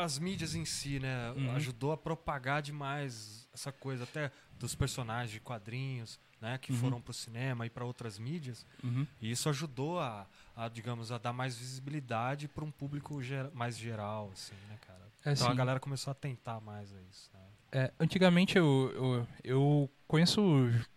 As 0.03 0.19
mídias 0.19 0.55
em 0.55 0.65
si, 0.65 0.99
né, 0.99 1.31
Uhum. 1.37 1.55
ajudou 1.55 1.93
a 1.93 1.97
propagar 1.97 2.63
demais 2.63 3.47
essa 3.55 3.71
coisa 3.71 4.05
até 4.05 4.31
dos 4.59 4.75
personagens 4.75 5.31
de 5.31 5.39
quadrinhos, 5.41 6.19
né, 6.41 6.59
que 6.59 6.73
Uhum. 6.73 6.79
foram 6.79 7.01
pro 7.01 7.13
cinema 7.13 7.65
e 7.67 7.71
para 7.71 7.85
outras 7.85 8.19
mídias. 8.19 8.67
Uhum. 8.83 9.07
E 9.21 9.31
isso 9.31 9.49
ajudou 9.49 10.01
a, 10.01 10.27
a, 10.57 10.69
digamos, 10.69 11.13
a 11.13 11.19
dar 11.19 11.33
mais 11.33 11.57
visibilidade 11.57 12.49
para 12.49 12.65
um 12.65 12.71
público 12.71 13.23
ger- 13.23 13.51
mais 13.55 13.77
geral, 13.79 14.31
assim, 14.33 14.55
né, 14.69 14.77
cara? 14.87 15.01
É, 15.25 15.31
Então 15.33 15.47
a 15.47 15.51
assim, 15.51 15.57
galera 15.57 15.79
começou 15.79 16.11
a 16.11 16.15
tentar 16.15 16.61
mais 16.61 16.93
a 16.93 16.97
isso. 17.09 17.31
Né? 17.33 17.41
É, 17.73 17.91
antigamente 17.99 18.57
eu, 18.57 18.93
eu, 18.95 19.27
eu 19.43 19.91
conheço 20.07 20.41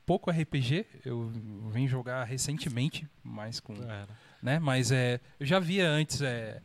pouco 0.06 0.30
RPG, 0.30 0.86
eu 1.06 1.32
vim 1.72 1.88
jogar 1.88 2.24
recentemente, 2.26 3.08
mais 3.24 3.60
com. 3.60 3.74
Era. 3.76 4.08
né? 4.42 4.60
Mas 4.60 4.92
é, 4.92 5.20
eu 5.40 5.46
já 5.46 5.60
via 5.60 5.88
antes, 5.90 6.22
é, 6.22 6.62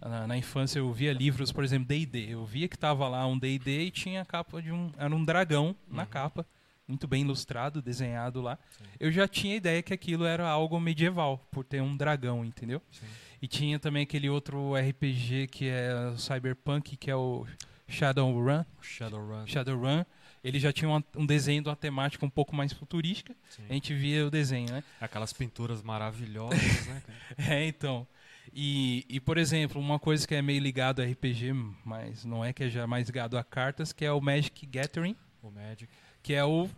na, 0.00 0.26
na 0.26 0.36
infância 0.36 0.78
eu 0.78 0.92
via 0.92 1.12
livros, 1.12 1.50
por 1.52 1.64
exemplo, 1.64 1.88
D&D. 1.88 2.26
Eu 2.32 2.44
via 2.46 2.68
que 2.68 2.78
tava 2.78 3.08
lá 3.08 3.26
um 3.26 3.38
D&D 3.38 3.82
e 3.86 3.90
tinha 3.90 4.22
a 4.22 4.24
capa 4.24 4.62
de 4.62 4.70
um, 4.72 4.90
era 4.96 5.14
um 5.14 5.24
dragão 5.24 5.74
na 5.90 6.02
Uhum. 6.04 6.08
capa, 6.08 6.46
muito 6.86 7.06
bem 7.06 7.22
ilustrado, 7.22 7.82
desenhado 7.82 8.40
lá. 8.40 8.58
Sim. 8.70 8.84
Eu 8.98 9.10
já 9.12 9.26
tinha 9.28 9.56
ideia 9.56 9.82
que 9.82 9.92
aquilo 9.92 10.24
era 10.24 10.48
algo 10.48 10.78
medieval, 10.80 11.46
por 11.50 11.64
ter 11.64 11.82
um 11.82 11.96
dragão, 11.96 12.44
entendeu? 12.44 12.80
Sim. 12.90 13.06
E 13.42 13.46
tinha 13.46 13.78
também 13.78 14.02
aquele 14.04 14.30
outro 14.30 14.74
RPG 14.74 15.48
que 15.48 15.68
é 15.68 15.92
o 16.14 16.18
Cyberpunk, 16.18 16.96
que 16.96 17.10
é 17.10 17.14
o 17.16 17.44
Shadowrun. 17.88 18.64
Shadowrun. 18.80 19.46
Shadowrun. 19.46 20.04
Ele 20.44 20.60
já 20.60 20.72
tinha 20.72 20.88
uma- 20.88 21.04
um 21.16 21.26
desenho 21.26 21.62
de 21.62 21.68
uma 21.68 21.74
temática 21.76 22.24
um 22.24 22.30
pouco 22.30 22.54
mais 22.54 22.72
futurística. 22.72 23.34
Sim. 23.50 23.64
A 23.68 23.72
gente 23.72 23.92
via 23.94 24.26
o 24.26 24.30
desenho, 24.30 24.70
né? 24.70 24.84
Aquelas 25.00 25.32
pinturas 25.32 25.82
maravilhosas, 25.82 26.86
né, 26.86 27.02
cara? 27.04 27.18
É, 27.60 27.66
então. 27.66 28.06
E, 28.54 29.04
e, 29.08 29.20
por 29.20 29.36
exemplo, 29.36 29.80
uma 29.80 29.98
coisa 29.98 30.26
que 30.26 30.34
é 30.34 30.40
meio 30.40 30.60
ligado 30.60 31.02
a 31.02 31.04
RPG, 31.04 31.52
mas 31.84 32.24
não 32.24 32.44
é 32.44 32.52
que 32.52 32.64
é 32.64 32.68
já 32.70 32.86
mais 32.86 33.06
ligado 33.06 33.36
a 33.36 33.44
cartas, 33.44 33.92
que 33.92 34.04
é 34.04 34.12
o 34.12 34.20
Magic 34.20 34.64
Gathering, 34.66 35.14
O 35.42 35.50
Magic. 35.50 35.88
que 36.22 36.32
é 36.34 36.44
o. 36.44 36.68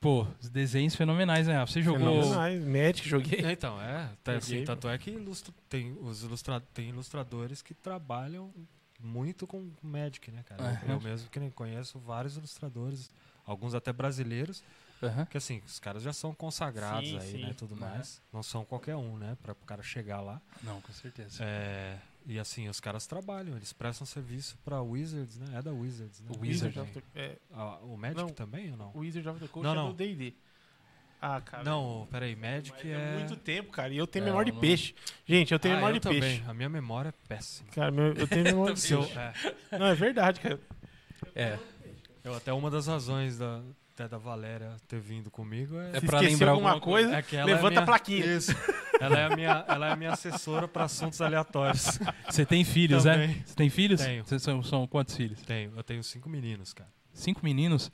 Pô, 0.00 0.24
os 0.40 0.48
desenhos 0.48 0.94
fenomenais, 0.94 1.48
né? 1.48 1.58
Você 1.66 1.82
jogou. 1.82 2.22
Fenomenais. 2.22 2.62
Magic, 2.64 3.08
joguei. 3.08 3.40
É, 3.44 3.50
Então, 3.52 3.80
é. 3.82 4.08
tá, 4.22 4.34
assim, 4.36 4.62
tanto 4.64 4.88
é 4.88 4.96
que 4.96 5.10
ilustra- 5.10 5.52
tem, 5.68 5.96
os 6.00 6.22
ilustra, 6.22 6.60
tem 6.72 6.90
ilustradores 6.90 7.62
que 7.62 7.74
trabalham 7.74 8.52
muito 8.98 9.46
com 9.46 9.70
Magic, 9.82 10.30
né, 10.30 10.42
cara? 10.44 10.78
É. 10.84 10.92
Eu, 10.92 11.00
mesmo 11.00 11.28
que 11.30 11.38
nem 11.40 11.50
conheço 11.50 11.98
vários 11.98 12.36
ilustradores, 12.36 13.10
alguns 13.44 13.74
até 13.74 13.92
brasileiros, 13.92 14.62
Aham. 15.02 15.24
que 15.26 15.36
assim, 15.38 15.62
os 15.64 15.78
caras 15.78 16.02
já 16.02 16.12
são 16.12 16.34
consagrados 16.34 17.10
Sim, 17.10 17.18
aí, 17.18 17.32
sim. 17.32 17.42
né, 17.42 17.54
tudo 17.56 17.76
Né? 17.76 17.88
mais. 17.88 18.20
Não 18.32 18.42
são 18.42 18.64
qualquer 18.64 18.96
um, 18.96 19.16
né, 19.16 19.36
para 19.42 19.52
o 19.52 19.56
cara 19.66 19.82
chegar 19.82 20.20
lá. 20.20 20.40
Não, 20.62 20.80
com 20.80 20.92
certeza. 20.92 21.42
É, 21.44 21.98
e 22.26 22.38
assim, 22.38 22.68
os 22.68 22.80
caras 22.80 23.06
trabalham, 23.06 23.56
eles 23.56 23.72
prestam 23.72 24.06
serviço 24.06 24.58
pra 24.64 24.82
Wizards, 24.82 25.38
né? 25.38 25.46
É 25.58 25.62
da 25.62 25.72
Wizards, 25.72 26.20
né? 26.20 26.30
O 26.36 26.40
Wizard, 26.40 26.78
of 26.80 26.92
the, 26.92 27.02
é, 27.14 27.38
Ah, 27.52 27.78
o 27.82 27.96
Magic 27.96 28.20
Não. 28.20 28.28
também 28.30 28.70
ou 28.72 28.76
não? 28.76 28.90
o 28.94 28.98
Wizard 28.98 29.28
of 29.28 29.40
the 29.40 29.48
Coast 29.48 29.64
Não, 29.64 29.72
é 29.72 29.76
não. 29.76 29.90
do 29.92 29.94
D&D. 29.96 30.34
Ah, 31.20 31.40
cara. 31.40 31.64
Não, 31.64 32.06
peraí, 32.10 32.36
Magic 32.36 32.70
Mas 32.76 32.86
é... 32.86 33.14
muito 33.16 33.36
tempo, 33.36 33.70
cara. 33.72 33.92
E 33.92 33.96
eu 33.96 34.06
tenho 34.06 34.24
É, 34.24 34.26
memória 34.26 34.48
eu 34.48 34.52
de 34.52 34.54
não- 34.54 34.60
peixe. 34.60 34.94
Gente, 35.26 35.52
eu 35.52 35.58
tenho 35.58 35.74
ah, 35.74 35.76
memória 35.78 35.96
eu 35.96 36.00
de 36.00 36.04
também. 36.04 36.20
peixe. 36.20 36.42
A 36.46 36.54
minha 36.54 36.68
memória 36.68 37.08
é 37.08 37.14
péssima. 37.28 37.68
Cara, 37.72 37.90
meu- 37.90 38.12
eu 38.14 38.26
tenho 38.28 38.44
memória 38.44 38.74
de 38.74 38.80
peixe. 38.80 39.12
é. 39.72 39.78
Não, 39.78 39.86
é 39.86 39.94
verdade, 39.94 40.38
cara. 40.40 40.60
É. 41.34 41.58
Eu 42.22 42.34
até 42.36 42.52
uma 42.52 42.70
das 42.70 42.86
razões 42.86 43.38
da, 43.38 43.60
até 43.94 44.06
da 44.06 44.18
Valéria 44.18 44.76
ter 44.86 45.00
vindo 45.00 45.28
comigo 45.30 45.76
é, 45.80 45.86
É 45.92 45.96
esqueceu 45.96 46.20
lembrar 46.20 46.50
alguma 46.52 46.70
alguma 46.72 46.80
coisa, 46.92 47.16
é 47.16 47.22
que 47.22 47.34
ela 47.36 47.50
é 47.50 47.54
levanta 47.54 47.70
minha- 47.70 47.82
a 47.82 47.86
plaquinha. 47.86 48.24
Isso. 48.36 48.52
Ela 49.00 49.18
é 49.18 49.24
a 49.24 49.30
minha, 49.36 49.64
ela 49.66 49.88
é 49.88 49.92
a 49.92 49.96
minha 49.96 50.12
assessora 50.12 50.68
para 50.68 50.84
assuntos 50.84 51.20
aleatórios. 51.20 51.98
Você 52.30 52.44
tem 52.46 52.64
filhos, 52.64 53.04
né? 53.04 53.12
Também. 53.12 53.42
Você 53.44 53.54
tem 53.54 53.70
filhos? 53.70 54.00
Tenho. 54.00 54.24
Vocês 54.24 54.42
são, 54.42 54.62
são 54.62 54.86
quantos 54.86 55.16
filhos? 55.16 55.40
Tenho, 55.42 55.72
eu 55.76 55.82
tenho 55.82 56.02
cinco 56.04 56.28
meninos, 56.28 56.72
cara. 56.72 56.90
Cinco 57.12 57.40
meninos? 57.42 57.90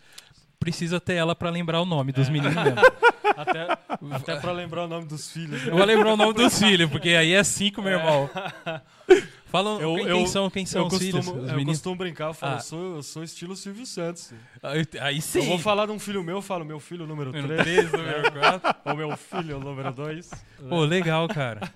Precisa 0.65 0.99
ter 0.99 1.15
ela 1.15 1.35
pra 1.35 1.51
lembrar 1.51 1.81
o 1.83 1.85
nome 1.85 2.11
dos 2.13 2.29
É. 2.29 2.31
meninos 2.31 2.55
mesmo. 2.57 2.81
Até, 3.37 3.67
até 4.13 4.37
para 4.37 4.53
lembrar 4.53 4.85
o 4.85 4.89
nome 4.89 5.07
dos 5.07 5.31
filhos. 5.33 5.61
né? 5.65 5.73
Eu 5.73 5.77
vou 5.77 5.85
lembrar 5.85 6.13
o 6.13 6.17
nome 6.17 6.35
dos 6.35 6.57
filhos, 6.57 6.89
porque 6.89 7.09
aí 7.11 7.33
é 7.33 7.43
cinco, 7.43 7.83
meu 7.83 7.93
irmão. 7.99 8.31
Fala 9.47 9.81
Eu- 9.81 9.95
quem, 9.97 10.07
eu- 10.07 10.17
quem 10.19 10.27
são, 10.27 10.51
quem 10.51 10.67
são 10.67 10.83
eu 10.83 10.87
os 10.89 10.99
filhos, 10.99 11.15
costumo, 11.25 11.41
os 11.43 11.49
eu 11.49 11.57
meninos. 11.57 11.79
costumo 11.79 11.97
brincar, 11.97 12.27
eu 12.29 12.35
falo, 12.35 12.55
Ah. 12.57 12.61
sou, 12.61 12.97
eu 12.97 13.03
sou 13.03 13.25
estilo 13.25 13.57
Silvio 13.57 13.85
Santos. 13.87 14.33
Aí, 14.63 14.87
aí 15.01 15.21
sim. 15.23 15.39
Eu 15.41 15.45
vou 15.47 15.59
falar 15.59 15.87
de 15.87 15.93
um 15.93 15.99
filho 15.99 16.23
meu, 16.23 16.37
eu 16.37 16.43
falo 16.43 16.65
meu 16.65 16.79
filho 16.79 17.07
número 17.09 17.33
Número 17.33 17.63
3, 17.63 17.63
três, 17.91 17.93
número 17.93 18.33
quatro. 18.39 18.75
ou 18.85 18.97
meu 18.97 19.17
filho 19.17 19.59
número 19.59 19.93
2. 19.93 20.31
Pô, 20.69 20.85
legal, 20.85 21.27
cara. 21.29 21.73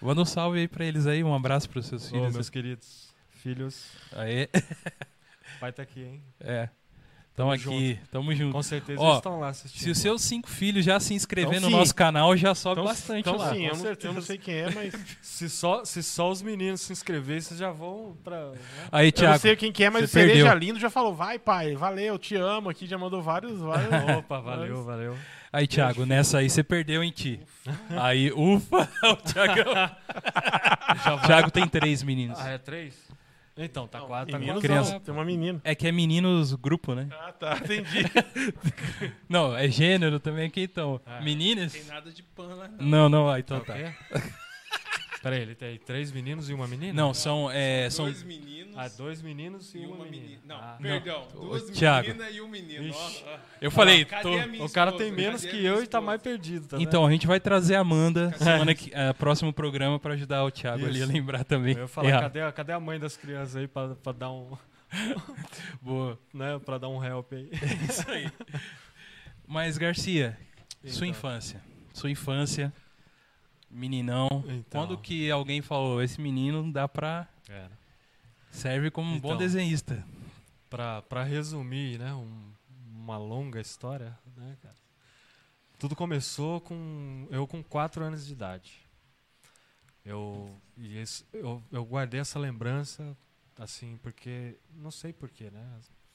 Manda 0.00 0.20
um 0.20 0.26
salve 0.26 0.58
aí 0.60 0.68
pra 0.68 0.84
eles 0.84 1.06
aí, 1.06 1.22
um 1.24 1.34
abraço 1.34 1.70
pros 1.70 1.86
seus 1.86 2.06
Ô, 2.08 2.10
filhos. 2.10 2.34
meus 2.34 2.50
queridos 2.50 3.08
filhos, 3.30 3.86
Aí, 4.12 4.48
vai 5.60 5.70
estar 5.70 5.82
aqui, 5.82 6.00
hein? 6.02 6.22
é. 6.40 6.68
Tamo 7.34 7.56
Tamo 7.56 7.74
aqui, 7.76 7.98
tamo 8.10 8.34
junto. 8.34 8.52
Com 8.52 8.62
certeza 8.62 9.00
Ó, 9.00 9.06
eles 9.06 9.16
estão 9.16 9.40
lá 9.40 9.48
assistindo. 9.48 9.80
Se 9.82 9.90
os 9.90 9.98
seus 9.98 10.20
cinco 10.20 10.50
filhos 10.50 10.84
já 10.84 11.00
se 11.00 11.14
inscrever 11.14 11.54
Então, 11.56 11.62
no 11.62 11.68
sim. 11.70 11.78
nosso 11.80 11.94
canal, 11.94 12.36
já 12.36 12.54
sobe 12.54 12.80
Então, 12.82 12.84
bastante 12.92 13.20
então 13.20 13.36
lá. 13.38 13.54
sim, 13.54 13.64
eu 13.64 13.70
com 13.70 13.76
não, 13.78 13.84
eu 13.84 13.86
certeza. 13.88 14.12
não 14.14 14.20
sei 14.22 14.36
quem 14.38 14.54
é, 14.54 14.70
mas. 14.70 14.94
Se 15.22 15.48
só, 15.48 15.82
se 15.84 16.02
só 16.02 16.30
os 16.30 16.40
meninos 16.42 16.82
se 16.82 16.92
inscreverem, 16.92 17.40
vocês 17.40 17.58
já 17.58 17.72
vão 17.72 18.14
pra. 18.22 18.50
né? 18.50 18.58
Aí, 18.92 19.06
Eu 19.06 19.10
não 19.10 19.12
Thiago, 19.12 19.38
sei 19.38 19.56
quem 19.56 19.72
que 19.72 19.82
é, 19.82 19.88
mas 19.90 20.02
você 20.02 20.04
o 20.04 20.08
Cereja 20.22 20.44
perdeu. 20.50 20.58
Lindo 20.58 20.78
já 20.78 20.90
falou, 20.90 21.14
vai 21.14 21.38
pai, 21.38 21.74
valeu, 21.74 22.18
te 22.18 22.36
amo 22.36 22.68
aqui, 22.68 22.86
já 22.86 22.98
mandou 22.98 23.22
vários, 23.22 23.58
vários. 23.58 23.88
Opa, 24.18 24.38
valeu, 24.40 24.84
valeu. 24.84 25.16
aí, 25.52 25.66
Thiago, 25.66 26.04
nessa 26.06 26.38
aí 26.38 26.50
você 26.50 26.62
perdeu 26.62 27.02
em 27.02 27.10
ti. 27.10 27.40
Aí, 27.98 28.30
ufa, 28.30 28.88
o 29.10 29.16
Thiagão. 29.16 29.72
Vai. 29.74 31.26
Thiago 31.26 31.50
tem 31.50 31.66
três 31.66 32.02
meninos. 32.02 32.38
Ah, 32.38 32.50
é 32.50 32.58
três? 32.58 32.94
Então, 33.56 33.86
tá 33.86 34.00
quatro. 34.00 34.32
Tá 34.32 34.38
Meninos 34.38 34.62
criança. 34.62 34.92
não, 34.94 35.00
tem 35.00 35.12
uma 35.14 35.24
menina. 35.24 35.60
É 35.62 35.74
que 35.74 35.86
é 35.86 35.92
meninos 35.92 36.54
grupo, 36.54 36.94
né? 36.94 37.08
Ah, 37.12 37.32
tá, 37.32 37.58
entendi. 37.58 38.04
Não, 39.28 39.54
é 39.54 39.68
gênero 39.68 40.18
também 40.18 40.46
aqui, 40.46 40.62
então. 40.62 41.00
Ah. 41.04 41.20
Meninas? 41.20 41.72
Tem 41.72 41.84
nada 41.84 42.10
de 42.10 42.22
pan 42.22 42.54
lá, 42.54 42.68
não. 42.68 42.86
Não, 42.86 43.08
não, 43.08 43.28
ah, 43.28 43.38
então 43.38 43.60
Tá 43.60 43.74
tá. 43.74 43.94
Peraí, 45.22 45.40
ele 45.42 45.54
tem 45.54 45.78
três 45.78 46.10
meninos 46.10 46.50
e 46.50 46.52
uma 46.54 46.66
menina? 46.66 46.92
Não, 46.92 47.14
são. 47.14 47.48
É, 47.50 47.88
são 47.90 48.06
Dois 48.06 48.22
meninos 48.24 48.74
Ah, 48.76 48.88
dois 48.88 49.22
meninos 49.22 49.72
e, 49.74 49.78
e 49.78 49.86
uma, 49.86 49.96
uma 49.96 50.04
menina. 50.06 50.22
menina. 50.24 50.42
Não, 50.44 50.56
Ah. 50.56 50.78
perdão. 50.82 51.28
Não. 51.34 51.40
Duas 51.42 51.70
meninas 51.70 52.34
e 52.34 52.40
um 52.40 52.48
menino. 52.48 52.84
Ixi. 52.88 53.24
Eu 53.60 53.70
falei, 53.70 54.04
tô- 54.04 54.10
O 54.64 54.70
cara 54.70 54.90
esposa? 54.90 55.04
tem 55.04 55.12
menos 55.12 55.44
Cadê 55.44 55.56
que 55.56 55.64
eu 55.64 55.82
e 55.82 55.86
tá 55.86 56.00
mais 56.00 56.20
perdido, 56.20 56.66
tá 56.66 56.80
Então, 56.80 57.06
a 57.06 57.10
gente 57.10 57.26
vai 57.26 57.38
trazer 57.38 57.76
a 57.76 57.80
Amanda 57.80 58.32
semana 58.36 58.74
que, 58.74 58.90
é, 58.92 59.12
próximo 59.12 59.52
programa 59.52 59.98
pra 60.00 60.14
ajudar 60.14 60.42
o 60.44 60.50
Thiago 60.50 60.84
ali 60.86 61.00
a 61.00 61.04
Isso. 61.04 61.12
lembrar 61.12 61.44
também. 61.44 61.74
vendo? 61.74 61.78
Eu 61.78 61.82
ia 61.84 61.88
falar, 61.88 62.08
Errar. 62.08 62.20
cadê, 62.22 62.40
a- 62.40 62.52
cadê 62.52 62.72
a 62.72 62.80
mãe 62.80 62.98
das 62.98 63.16
crianças 63.16 63.54
aí 63.56 63.68
pra, 63.68 63.94
pra 63.94 64.12
dar 64.12 64.30
um. 64.32 64.56
Boa. 65.80 66.18
né, 66.34 66.58
pra 66.64 66.78
dar 66.78 66.88
um 66.88 67.02
help 67.04 67.32
aí? 67.32 67.48
Isso 67.88 68.10
aí. 68.10 68.30
Mas, 69.46 69.76
Garcia, 69.78 70.36
sua 70.84 71.06
Então. 71.06 71.06
infância. 71.08 71.60
Sua 71.92 72.10
infância, 72.10 72.72
meninão. 73.72 74.28
Então. 74.46 74.86
Quando 74.86 74.98
que 74.98 75.30
alguém 75.30 75.60
falou, 75.62 76.02
esse 76.02 76.20
menino 76.20 76.70
dá 76.72 76.86
pra. 76.86 77.26
É, 77.48 77.68
serve 78.50 78.90
como 78.90 79.10
um 79.10 79.18
bom 79.18 79.28
Então. 79.30 79.38
desenhista? 79.38 80.04
pra, 80.70 81.02
pra 81.02 81.22
resumir, 81.22 81.98
né, 81.98 82.14
um- 82.14 82.50
uma 82.94 83.18
longa 83.18 83.60
história, 83.60 84.18
né, 84.36 84.56
cara? 84.62 84.74
Tudo 85.78 85.94
começou 85.94 86.62
com 86.62 87.26
eu 87.30 87.46
com 87.46 87.62
quatro 87.62 88.02
anos 88.02 88.24
de 88.26 88.32
idade. 88.32 88.72
Eu, 90.04 90.48
esse- 90.78 91.24
eu, 91.32 91.62
eu 91.70 91.84
guardei 91.84 92.20
essa 92.20 92.38
lembrança, 92.38 93.16
assim, 93.58 93.98
porque. 94.02 94.56
Não 94.74 94.90
sei 94.90 95.12
porquê, 95.12 95.50
né? 95.50 95.62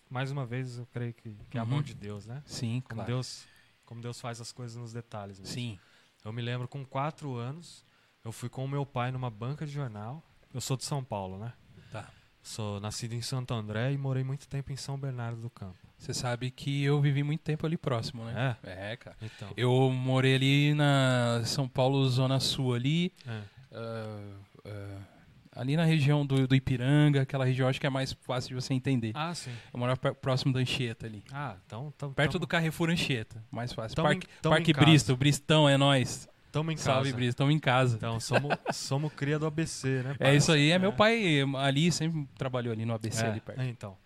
Mais 0.10 0.32
uma 0.32 0.46
vez 0.46 0.78
eu 0.78 0.88
creio 0.88 1.14
que, 1.14 1.36
que 1.50 1.58
é 1.58 1.62
a 1.62 1.66
mão 1.66 1.78
Uhum. 1.78 1.84
de 1.84 1.94
Deus, 1.94 2.26
né? 2.26 2.42
Sim, 2.46 2.82
Como, 2.82 2.96
claro. 2.96 3.08
Deus, 3.12 3.46
como 3.86 4.02
Deus 4.02 4.20
faz 4.20 4.42
as 4.42 4.52
coisas 4.52 4.76
nos 4.78 4.92
detalhes. 4.94 5.40
mesmo. 5.40 5.54
Sim. 5.54 5.80
Eu 6.28 6.34
me 6.34 6.42
lembro 6.42 6.68
com 6.68 6.84
quatro 6.86 7.36
anos, 7.36 7.86
eu 8.22 8.34
fui 8.34 8.50
com 8.50 8.66
o 8.66 8.68
meu 8.68 8.86
pai 8.86 9.14
numa 9.14 9.30
banca 9.30 9.66
de 9.66 9.72
jornal. 9.72 10.22
Eu 10.54 10.60
sou 10.60 10.76
de 10.76 10.84
São 10.84 11.02
Paulo, 11.02 11.38
né? 11.38 11.54
Tá. 11.90 12.10
Sou 12.44 12.82
nascido 12.82 13.14
em 13.14 13.22
Santo 13.22 13.54
André 13.54 13.94
e 13.94 13.98
morei 13.98 14.26
muito 14.26 14.46
tempo 14.46 14.70
em 14.74 14.76
São 14.76 15.00
Bernardo 15.00 15.40
do 15.40 15.50
Campo. 15.50 15.78
Você 15.98 16.14
sabe 16.14 16.52
que 16.52 16.84
eu 16.84 17.00
vivi 17.00 17.24
muito 17.24 17.40
tempo 17.40 17.66
ali 17.66 17.78
próximo, 17.78 18.26
né? 18.26 18.58
É, 18.62 18.98
cara. 18.98 19.16
Então. 19.22 19.54
Eu 19.56 19.90
morei 19.90 20.36
ali 20.36 20.74
na 20.74 21.44
São 21.46 21.66
Paulo, 21.66 22.06
Zona 22.10 22.42
Sul 22.42 22.74
ali. 22.74 23.14
é. 23.26 23.42
ah, 23.72 24.34
ah, 24.66 25.17
ali 25.58 25.76
na 25.76 25.84
região 25.84 26.26
do, 26.26 26.48
do 26.48 26.56
Ipiranga, 26.56 27.22
aquela 27.24 27.44
região 27.46 27.68
acho 27.68 27.80
que 27.82 27.88
é 27.88 27.90
mais 27.90 28.14
fácil 28.14 28.50
de 28.50 28.56
você 28.56 28.74
entender. 28.74 29.12
Ah, 29.16 29.34
sim. 29.34 29.52
Eu 29.74 29.80
morava 29.80 30.14
próximo 30.16 30.54
da 30.54 30.60
Anchieta 30.60 31.06
ali. 31.06 31.24
Ah, 31.32 31.56
então. 31.66 31.94
Tam, 31.98 32.14
Perto 32.14 32.34
tam- 32.34 32.40
do 32.42 32.48
Carrefour 32.48 32.90
Anchieta, 32.90 33.44
mais 33.52 33.74
fácil. 33.74 33.96
Tamo 33.96 34.08
Parque, 34.08 34.28
tamo 34.42 34.56
Parque. 34.56 34.74
Bristol, 34.74 35.18
Bristão, 35.18 35.68
é 35.68 35.76
nós. 35.78 36.30
Tamo 36.52 36.72
em 36.72 36.78
Salve, 36.78 37.06
casa. 37.10 37.16
Bristol, 37.16 37.30
estamos 37.30 37.56
em 37.56 37.60
casa. 37.60 37.96
Então, 37.98 38.20
somos, 38.20 38.56
somos 38.74 39.14
cria 39.14 39.38
do 39.38 39.46
ABC, 39.46 40.02
né? 40.04 40.16
é 40.20 40.36
isso 40.36 40.52
aí, 40.52 40.72
é, 40.72 40.80
meu 40.80 40.94
pai 40.94 41.42
ali, 41.58 41.92
sempre 41.92 42.28
trabalhou 42.38 42.72
ali 42.74 42.86
no 42.86 42.94
ABC 42.94 43.24
É, 43.24 43.28
ali 43.30 43.42
perto. 43.42 43.60
é, 43.62 43.68
então. 43.68 43.98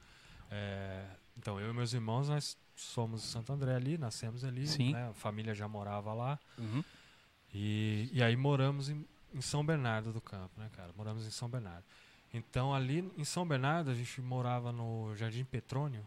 É, 0.50 1.04
então, 1.38 1.60
eu 1.60 1.70
e 1.70 1.74
meus 1.74 1.94
irmãos, 1.94 2.28
nós 2.30 2.58
somos 2.76 3.22
de 3.22 3.28
Santo 3.28 3.54
André 3.54 3.76
ali, 3.76 3.98
nascemos 3.98 4.44
ali. 4.44 4.68
Sim. 4.68 4.92
né, 4.94 5.10
A 5.10 5.14
família 5.14 5.54
já 5.54 5.68
morava 5.68 6.14
lá. 6.14 6.40
Uhum. 6.58 6.84
E, 7.54 8.10
e 8.12 8.24
aí 8.24 8.36
moramos 8.36 8.90
em, 8.90 9.06
em 9.34 9.42
São 9.42 9.66
Bernardo 9.66 10.12
do 10.14 10.22
Campo, 10.22 10.60
né, 10.60 10.70
cara? 10.74 10.92
Moramos 10.96 11.26
em 11.26 11.32
São 11.32 11.50
Bernardo. 11.50 11.86
Então, 12.34 12.74
ali 12.74 13.00
em 13.18 13.26
São 13.26 13.46
Bernardo, 13.48 13.90
a 13.92 13.94
gente 13.94 14.22
morava 14.22 14.72
no 14.72 15.16
Jardim 15.16 15.44
Petrônio. 15.44 16.06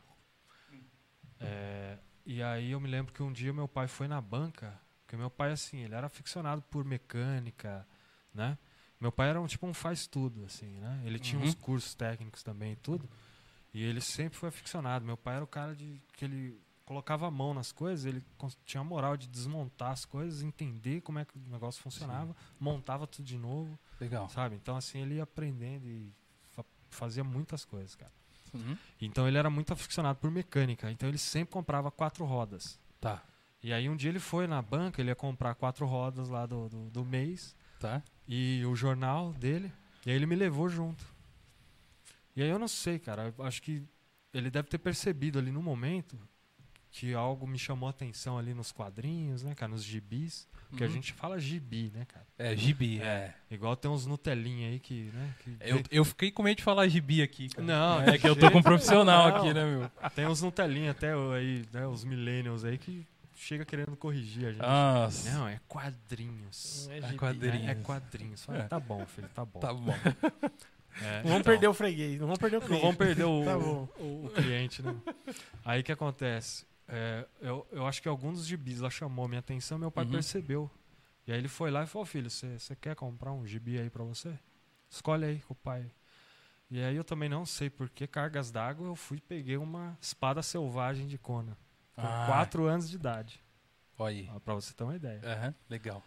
É, 1.41 1.99
e 2.25 2.43
aí 2.43 2.71
eu 2.71 2.81
me 2.81 2.89
lembro 2.89 3.13
que 3.13 3.23
um 3.23 3.33
dia 3.33 3.53
meu 3.53 3.69
pai 3.69 3.87
foi 3.89 4.09
na 4.09 4.21
banca, 4.21 4.79
porque 5.03 5.17
meu 5.17 5.31
pai, 5.31 5.53
assim, 5.53 5.81
ele 5.81 5.95
era 5.95 6.07
aficionado 6.07 6.63
por 6.63 6.85
mecânica, 6.85 7.87
né? 8.33 8.57
Meu 9.01 9.13
pai 9.13 9.29
era 9.29 9.41
um, 9.41 9.47
tipo 9.47 9.67
um 9.67 9.75
faz-tudo, 9.75 10.45
assim, 10.47 10.79
né? 10.81 11.03
Ele 11.05 11.19
tinha 11.19 11.39
Uhum. 11.39 11.47
uns 11.47 11.55
cursos 11.55 11.95
técnicos 11.95 12.43
também 12.43 12.73
e 12.73 12.77
tudo. 12.77 13.09
E 13.75 13.83
ele 13.83 14.01
sempre 14.01 14.39
foi 14.39 14.49
aficionado. 14.49 15.05
Meu 15.05 15.17
pai 15.17 15.35
era 15.37 15.45
o 15.45 15.49
cara 15.49 15.75
de 15.75 16.01
que 16.13 16.25
ele 16.25 16.59
colocava 16.85 17.27
a 17.27 17.31
mão 17.31 17.55
nas 17.55 17.73
coisas, 17.73 18.05
ele 18.05 18.23
tinha 18.65 18.81
a 18.81 18.85
moral 18.85 19.17
de 19.17 19.27
desmontar 19.29 19.91
as 19.93 20.05
coisas, 20.05 20.43
entender 20.43 21.01
como 21.01 21.19
é 21.19 21.25
que 21.25 21.37
o 21.37 21.41
negócio 21.51 21.83
funcionava, 21.83 22.37
montava 22.61 23.07
tudo 23.07 23.25
de 23.25 23.39
novo, 23.39 23.79
Legal. 24.01 24.29
sabe? 24.29 24.57
Então 24.57 24.77
assim 24.77 25.01
ele 25.01 25.15
ia 25.15 25.23
aprendendo 25.23 25.89
e 25.89 26.13
fa- 26.53 26.65
fazia 26.91 27.25
muitas 27.25 27.65
coisas, 27.65 27.95
cara. 27.95 28.13
Uhum. 28.53 28.77
Então 29.01 29.27
ele 29.27 29.39
era 29.39 29.51
muito 29.51 29.73
aficionado 29.73 30.19
por 30.19 30.31
mecânica, 30.31 30.91
então 30.91 31.09
ele 31.09 31.19
sempre 31.19 31.53
comprava 31.53 31.91
quatro 31.91 32.25
rodas. 32.25 32.79
Tá, 33.01 33.23
E 33.63 33.73
aí 33.73 33.89
um 33.89 33.97
dia 33.97 34.11
ele 34.11 34.21
foi 34.21 34.47
na 34.47 34.61
banca, 34.63 35.01
ele 35.01 35.11
ia 35.11 35.17
comprar 35.17 35.55
quatro 35.55 35.85
rodas 35.87 36.29
lá 36.29 36.47
do, 36.47 36.69
do, 36.69 36.91
do 36.91 37.05
mês 37.05 37.57
tá. 37.81 38.03
e 38.29 38.65
o 38.67 38.77
jornal 38.77 39.33
dele, 39.33 39.73
e 40.07 40.11
aí 40.11 40.17
ele 40.17 40.27
me 40.27 40.37
levou 40.37 40.69
junto. 40.69 41.05
E 42.37 42.43
aí 42.43 42.49
eu 42.49 42.59
não 42.59 42.69
sei, 42.69 42.99
cara, 42.99 43.35
acho 43.41 43.63
que 43.63 43.83
ele 44.33 44.51
deve 44.51 44.69
ter 44.69 44.79
percebido 44.79 45.39
ali 45.39 45.51
no 45.51 45.63
momento 45.63 46.19
que 46.97 47.13
algo 47.13 47.45
me 47.45 47.59
chamou 47.59 47.89
a 47.89 47.91
atenção 47.91 48.39
ali 48.39 48.55
nos 48.55 48.71
quadrinhos, 48.71 49.43
né, 49.43 49.53
cara, 49.53 49.73
nos 49.73 49.83
gibis, 49.83 50.47
porque 50.71 50.85
a 50.85 50.87
Uhum. 50.87 50.93
gente 50.93 51.13
fala 51.13 51.41
gibi, 51.41 51.91
né, 51.93 52.05
cara? 52.07 52.25
É, 52.39 52.57
gibi, 52.57 53.01
é. 53.03 53.35
Igual 53.51 53.75
tem 53.75 53.91
uns 53.91 54.07
Nutelinha 54.07 54.69
aí 54.69 54.79
que, 54.79 55.11
né, 55.13 55.35
que 55.43 55.57
Eu, 55.61 55.83
eu 55.91 56.05
fiquei 56.05 56.31
com 56.31 56.45
medo 56.45 56.59
de 56.59 56.63
falar 56.63 56.87
gibi 56.87 57.21
aqui, 57.21 57.49
cara. 57.49 57.67
Não, 57.67 58.01
é 58.01 58.17
que 58.17 58.29
eu 58.29 58.37
tô 58.37 58.49
com 58.49 58.59
um 58.59 58.63
profissional 58.63 59.29
não. 59.29 59.37
aqui, 59.37 59.53
né, 59.53 59.65
meu? 59.65 59.91
tem 60.15 60.25
uns 60.29 60.41
Nutelinha 60.41 60.93
até 60.93 61.13
aí, 61.37 61.65
né, 61.73 61.85
os 61.85 62.05
millennials 62.05 62.65
aí 62.65 62.79
que 62.79 63.05
chega 63.35 63.65
querendo 63.65 63.97
corrigir 63.97 64.47
a 64.47 64.53
gente. 64.53 64.63
Nossa. 64.63 65.31
Não, 65.33 65.49
é 65.49 65.59
quadrinhos. 65.67 66.89
É 66.93 66.99
É 66.99 67.03
gibi. 67.03 67.17
quadrinhos. 67.17 67.67
É, 67.69 67.71
é 67.73 67.75
quadrinhos. 67.75 68.45
Fala, 68.45 68.59
É. 68.61 68.63
Tá 68.69 68.79
bom, 68.79 69.05
filho, 69.05 69.29
tá 69.35 69.45
bom. 69.45 69.59
Tá 69.59 69.75
bom. 69.75 69.93
É, 71.03 71.17
Não 71.17 71.23
vamos 71.25 71.41
então. 71.41 71.43
perder 71.43 71.67
o 71.67 71.75
freguês, 71.75 72.21
não 72.21 72.29
vamos 72.29 72.39
perder 72.39 72.57
o 72.59 72.61
Não 72.61 72.67
cliente. 72.69 72.83
vamos 72.83 72.97
perder 72.97 73.25
o, 73.25 73.45
Tá 73.45 73.59
bom. 73.59 73.89
o, 73.99 74.27
o 74.27 74.31
cliente, 74.31 74.81
né? 74.81 74.95
Aí 75.65 75.81
o 75.81 75.83
que 75.85 75.91
acontece? 75.91 76.65
É, 76.87 77.27
eu, 77.41 77.67
eu 77.73 77.87
acho 77.87 78.03
que 78.03 78.09
alguns 78.09 78.39
dos 78.39 78.47
gibis 78.47 78.81
lá 78.81 78.91
chamou 78.91 79.27
minha 79.27 79.39
atenção, 79.41 79.79
meu 79.79 79.91
pai 79.91 80.05
Uhum. 80.05 80.11
percebeu. 80.13 80.71
E 81.27 81.33
aí 81.33 81.39
ele 81.39 81.49
foi 81.49 81.71
lá 81.71 81.83
e 81.83 81.87
falou, 81.87 82.05
filho, 82.05 82.31
você 82.31 82.59
quer 82.81 82.95
comprar 82.95 83.33
um 83.33 83.47
gibi 83.47 83.79
aí 83.79 83.89
pra 83.89 84.05
você? 84.05 84.39
Escolhe 84.91 85.25
aí 85.25 85.41
com 85.41 85.55
o 85.55 85.57
pai. 85.57 85.91
E 86.71 86.83
aí 86.83 86.97
eu 86.97 87.05
também 87.05 87.29
não 87.29 87.47
sei 87.47 87.71
por 87.71 87.89
que 87.89 88.07
cargas 88.07 88.51
d'água, 88.51 88.87
eu 88.87 88.97
fui 88.97 89.19
e 89.19 89.21
peguei 89.21 89.57
uma 89.57 89.97
espada 90.01 90.43
selvagem 90.43 91.07
de 91.07 91.17
Conan. 91.17 91.57
Com 91.95 92.03
Ah. 92.07 92.25
4 92.27 92.67
anos 92.67 92.89
de 92.91 92.97
idade. 92.97 93.43
Olha 93.99 94.15
aí. 94.33 94.41
Pra 94.45 94.55
você 94.55 94.75
ter 94.75 94.85
uma 94.85 94.97
ideia. 94.97 95.21
Aham, 95.25 95.55
legal. 95.71 96.03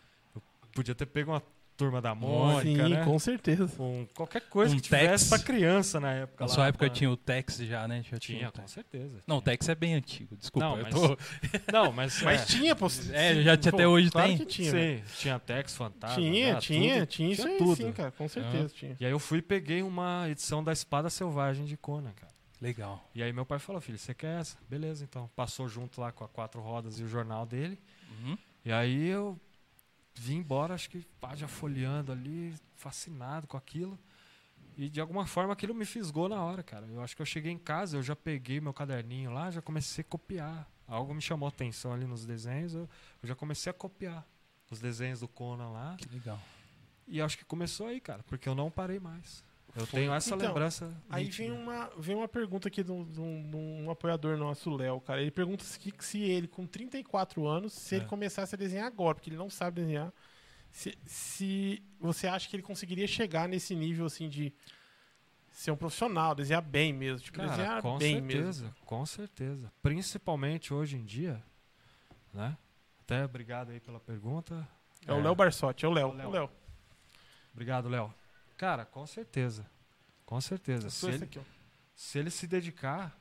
Podia 0.73 0.93
ter 0.93 1.05
pego 1.07 1.31
uma 1.31 1.41
turma 1.77 2.01
da 2.01 2.13
Sim, 2.13 2.19
Mônica, 2.19 2.89
né? 2.89 3.05
com 3.05 3.17
certeza. 3.19 3.69
Um, 3.81 4.05
qualquer 4.15 4.41
coisa 4.49 4.73
Um 4.73 4.77
que 4.77 4.81
tivesse 4.83 5.07
Tex. 5.07 5.29
pra 5.29 5.39
criança 5.39 5.99
na 5.99 6.11
época. 6.11 6.43
Na 6.43 6.49
lá, 6.49 6.53
sua 6.55 6.67
época 6.67 6.87
pra- 6.87 6.93
tinha 6.93 7.09
o 7.11 7.15
Tex 7.15 7.57
já, 7.59 7.87
né? 7.87 8.03
Já 8.09 8.17
Tinha, 8.17 8.49
o 8.49 8.51
com 8.51 8.67
certeza. 8.67 9.19
Não, 9.27 9.37
o 9.37 9.41
tinha. 9.41 9.51
Tex 9.53 9.69
é 9.69 9.75
bem 9.75 9.93
antigo, 9.93 10.35
desculpa. 10.35 10.67
Não, 10.67 10.77
eu 10.77 10.83
mas- 10.83 10.93
tô- 10.93 11.17
Não, 11.71 11.91
mas. 11.91 12.21
Mas 12.23 12.41
é, 12.41 12.45
tinha, 12.45 12.75
pô. 12.75 12.87
É, 13.13 13.41
já 13.43 13.55
tinha 13.55 13.71
pô, 13.71 13.77
até 13.77 13.87
hoje 13.87 14.09
claro 14.11 14.27
tem. 14.29 14.37
que 14.39 14.45
tinha. 14.45 14.73
né? 14.73 14.97
Sim, 14.97 15.03
tinha 15.19 15.39
Tex 15.39 15.75
Fantasma. 15.75 16.15
Tinha, 16.17 16.55
tinha, 16.55 16.93
tudo, 16.95 17.05
tinha 17.05 17.31
isso 17.31 17.47
aí 17.47 17.57
tudo. 17.57 17.75
sim, 17.75 17.91
cara, 17.91 18.11
com 18.11 18.27
certeza 18.27 18.69
tinha. 18.69 18.97
E 18.99 19.05
aí 19.05 19.11
eu 19.11 19.19
fui 19.19 19.37
e 19.37 19.41
peguei 19.41 19.83
uma 19.83 20.27
edição 20.29 20.63
da 20.63 20.73
Espada 20.73 21.09
Selvagem 21.09 21.63
de 21.65 21.77
Conan, 21.77 22.11
cara. 22.15 22.33
Legal. 22.59 23.07
E 23.13 23.21
aí 23.21 23.31
meu 23.31 23.45
pai 23.45 23.59
falou, 23.59 23.79
filho, 23.79 23.99
você 23.99 24.15
quer 24.15 24.39
essa? 24.39 24.57
Beleza, 24.67 25.03
então. 25.03 25.29
Passou 25.35 25.67
junto 25.67 26.01
lá 26.01 26.11
com 26.11 26.23
a 26.23 26.27
quatro 26.27 26.59
rodas 26.59 26.99
e 26.99 27.03
o 27.03 27.07
jornal 27.07 27.45
dele. 27.45 27.77
Uhum. 28.09 28.35
E 28.65 28.71
aí 28.71 29.07
eu 29.07 29.39
vim 30.19 30.37
embora, 30.37 30.73
acho 30.73 30.89
que 30.89 31.05
pá, 31.19 31.35
já 31.35 31.47
folheando 31.47 32.11
ali, 32.11 32.53
fascinado 32.75 33.47
com 33.47 33.57
aquilo. 33.57 33.97
E 34.77 34.89
de 34.89 35.01
alguma 35.01 35.25
forma 35.25 35.53
aquilo 35.53 35.73
me 35.73 35.85
fisgou 35.85 36.29
na 36.29 36.43
hora, 36.43 36.61
cara. 36.61 36.85
Eu 36.85 37.01
acho 37.01 37.15
que 37.15 37.21
eu 37.21 37.25
cheguei 37.25 37.51
em 37.51 37.57
casa, 37.57 37.97
eu 37.97 38.03
já 38.03 38.15
peguei 38.15 38.61
meu 38.61 38.73
caderninho 38.73 39.31
lá, 39.31 39.49
já 39.49 39.61
comecei 39.61 40.03
a 40.03 40.05
copiar. 40.05 40.69
Algo 40.87 41.13
me 41.13 41.21
chamou 41.21 41.47
a 41.47 41.49
atenção 41.49 41.91
ali 41.91 42.05
nos 42.05 42.25
desenhos, 42.25 42.73
eu, 42.73 42.89
eu 43.21 43.27
já 43.27 43.35
comecei 43.35 43.69
a 43.69 43.73
copiar 43.73 44.25
os 44.69 44.79
desenhos 44.79 45.19
do 45.19 45.27
Conan 45.27 45.69
lá. 45.69 45.95
Que 45.97 46.07
legal. 46.09 46.39
E 47.07 47.21
acho 47.21 47.37
que 47.37 47.45
começou 47.45 47.87
aí, 47.87 47.99
cara, 47.99 48.23
porque 48.23 48.47
eu 48.47 48.55
não 48.55 48.69
parei 48.69 48.99
mais. 48.99 49.43
Eu 49.75 49.85
tenho 49.85 50.11
essa 50.13 50.33
Então, 50.35 50.47
lembrança. 50.47 50.91
Aí 51.09 51.25
nítida. 51.25 51.43
vem 51.49 51.51
uma, 51.63 51.91
vem 51.97 52.15
uma 52.15 52.27
pergunta 52.27 52.67
aqui 52.67 52.83
de 52.83 52.91
um, 52.91 53.03
de 53.05 53.19
um- 53.21 53.49
de 53.49 53.55
um 53.55 53.91
apoiador 53.91 54.35
nosso, 54.37 54.71
o 54.71 54.75
Léo, 54.75 54.99
cara. 55.01 55.21
Ele 55.21 55.29
pergunta 55.29 55.63
se, 55.63 55.93
se 55.99 56.21
ele, 56.21 56.47
com 56.47 56.65
34 56.65 57.45
anos, 57.47 57.73
se 57.73 57.93
É. 57.95 57.97
ele 57.99 58.05
começasse 58.07 58.55
a 58.55 58.57
desenhar 58.57 58.87
agora, 58.87 59.13
porque 59.15 59.29
ele 59.29 59.37
não 59.37 59.49
sabe 59.51 59.81
desenhar, 59.81 60.11
se, 60.71 60.97
se 61.05 61.83
você 61.99 62.27
acha 62.27 62.49
que 62.49 62.55
ele 62.55 62.63
conseguiria 62.63 63.07
chegar 63.07 63.47
nesse 63.47 63.75
nível, 63.75 64.05
assim, 64.07 64.27
de 64.27 64.51
ser 65.51 65.69
um 65.71 65.77
profissional, 65.77 66.33
desenhar 66.33 66.61
bem 66.61 66.91
mesmo. 66.91 67.19
Tipo, 67.25 67.37
Cara, 67.37 67.49
desenhar 67.49 67.81
com 67.81 67.97
bem 67.99 68.15
certeza, 68.15 68.63
mesmo. 68.63 68.75
com 68.85 69.05
certeza. 69.05 69.71
Principalmente 69.83 70.73
hoje 70.73 70.97
em 70.97 71.03
dia, 71.05 71.43
né? 72.33 72.57
Até 73.01 73.23
obrigado 73.25 73.69
aí 73.71 73.79
pela 73.79 73.99
pergunta. 73.99 74.67
É 75.05 75.13
o 75.13 75.21
Léo 75.21 75.35
Barsotti, 75.35 75.85
é 75.85 75.87
o 75.87 75.91
Léo. 75.91 76.19
É. 76.19 76.25
O 76.25 76.29
Léo. 76.31 76.49
Obrigado, 77.53 77.87
Léo. 77.89 78.13
Cara, 78.57 78.85
com 78.85 79.05
certeza. 79.05 79.65
Com 80.25 80.41
certeza. 80.41 80.89
Se 80.89 81.07
ele, 81.07 81.23
aqui, 81.23 81.39
se 81.95 82.19
ele 82.19 82.29
se 82.31 82.47
dedicar, 82.47 83.17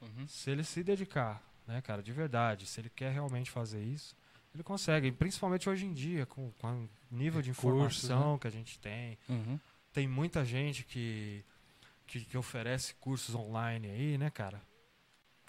Uhum. 0.00 0.28
se 0.28 0.50
ele 0.50 0.62
se 0.62 0.84
dedicar, 0.84 1.42
né, 1.66 1.80
cara, 1.82 2.00
de 2.02 2.12
verdade, 2.12 2.66
se 2.66 2.80
ele 2.80 2.88
quer 2.88 3.10
realmente 3.12 3.50
fazer 3.50 3.82
isso, 3.82 4.14
ele 4.54 4.62
consegue. 4.62 5.10
Principalmente 5.10 5.68
hoje 5.68 5.86
em 5.86 5.92
dia, 5.92 6.24
com, 6.26 6.52
com 6.52 6.84
o 6.84 6.88
nível 7.10 7.42
de 7.42 7.50
Recursos, 7.50 8.04
informação 8.04 8.38
que 8.38 8.46
a 8.46 8.50
gente 8.50 8.78
tem. 8.78 9.18
Uhum. 9.28 9.58
Tem 9.92 10.06
muita 10.06 10.44
gente 10.44 10.84
que, 10.84 11.44
que, 12.06 12.20
que 12.24 12.38
oferece 12.38 12.94
cursos 12.94 13.34
online 13.34 13.88
aí, 13.90 14.18
né, 14.18 14.30
cara? 14.30 14.62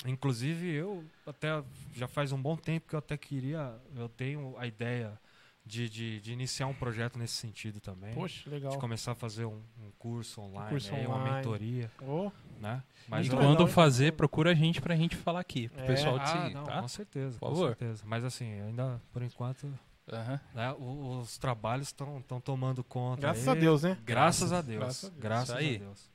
Inclusive, 0.06 0.68
eu 0.72 1.06
até 1.28 1.64
já 1.94 2.08
faz 2.08 2.32
um 2.32 2.42
bom 2.42 2.56
tempo 2.56 2.88
que 2.88 2.96
eu 2.96 3.00
até 3.00 3.18
queria, 3.18 3.78
eu 3.96 4.08
tenho 4.10 4.58
a 4.58 4.66
ideia 4.66 5.20
de, 5.66 5.88
de, 5.90 6.20
de 6.22 6.32
iniciar 6.34 6.66
um 6.68 6.74
projeto 6.74 7.20
nesse 7.20 7.36
sentido 7.36 7.80
também. 7.80 8.14
Poxa, 8.14 8.50
legal. 8.50 8.72
de 8.72 8.78
começar 8.78 9.12
a 9.12 9.16
fazer 9.16 9.46
um, 9.46 9.62
um 9.82 9.92
curso 10.00 10.42
online, 10.42 10.70
curso 10.70 10.94
aí, 10.96 11.06
uma 11.06 11.18
online. 11.18 11.36
mentoria, 11.38 11.92
Ô, 12.02 12.32
né? 12.60 12.82
e 13.08 13.12
eu- 13.12 13.18
Muito 13.18 13.30
quando 13.36 13.50
legal, 13.50 13.68
hein? 13.68 13.74
fazer, 13.74 14.14
procura 14.14 14.52
a 14.52 14.56
gente 14.56 14.82
pra 14.82 14.96
gente 14.96 15.16
falar 15.16 15.40
aqui. 15.42 15.70
Pro 15.70 15.82
É. 15.84 15.86
pessoal 15.88 16.18
te 16.18 16.24
ah, 16.24 16.42
seguir, 16.42 16.54
não, 16.56 16.64
tá? 16.64 16.82
com 16.82 16.88
certeza, 16.88 17.38
Por 17.40 17.50
com 17.50 17.56
favor. 17.56 17.68
certeza. 17.68 18.04
Mas 18.06 18.24
assim, 18.24 18.52
ainda 18.62 19.00
por 19.14 19.22
enquanto, 19.22 19.68
Aham. 20.12 20.40
né, 20.56 20.72
o- 20.80 21.20
os 21.20 21.38
trabalhos 21.38 21.88
estão 21.88 22.42
tomando 22.44 22.84
conta. 22.84 23.22
graças 23.22 23.48
aí. 23.48 23.58
a 23.58 23.60
Deus, 23.60 23.84
né? 23.84 23.98
Graças 24.04 24.52
a 24.52 24.62
Deus. 24.62 24.80
Graças 24.80 25.04
a 25.06 25.10
Deus. 25.10 25.22
Graças 25.22 25.50
a 25.56 25.62
Isso 25.62 25.70
aí. 25.72 25.78
Deus. 25.80 26.10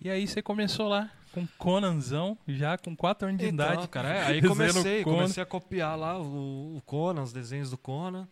E 0.00 0.10
aí 0.10 0.26
você 0.26 0.42
começou 0.42 0.88
lá 0.88 1.10
com 1.32 1.46
Conanzão, 1.56 2.36
já 2.46 2.76
com 2.76 2.94
4 2.94 3.28
anos 3.28 3.40
de 3.40 3.46
Então, 3.46 3.66
idade. 3.72 3.88
cara, 3.88 4.08
é, 4.10 4.26
aí 4.26 4.42
comecei, 4.42 5.02
comecei 5.02 5.42
a 5.42 5.46
copiar 5.46 5.96
lá 5.96 6.18
o, 6.20 6.76
o 6.76 6.82
Conan, 6.82 7.22
os 7.22 7.32
desenhos 7.32 7.70
do 7.70 7.78
Conan. 7.78 8.28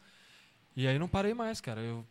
E 0.77 0.87
aí 0.87 0.99
não 0.99 1.09
parei 1.09 1.35
mais, 1.35 1.61
cara. 1.61 1.81
Eu, 1.81 2.07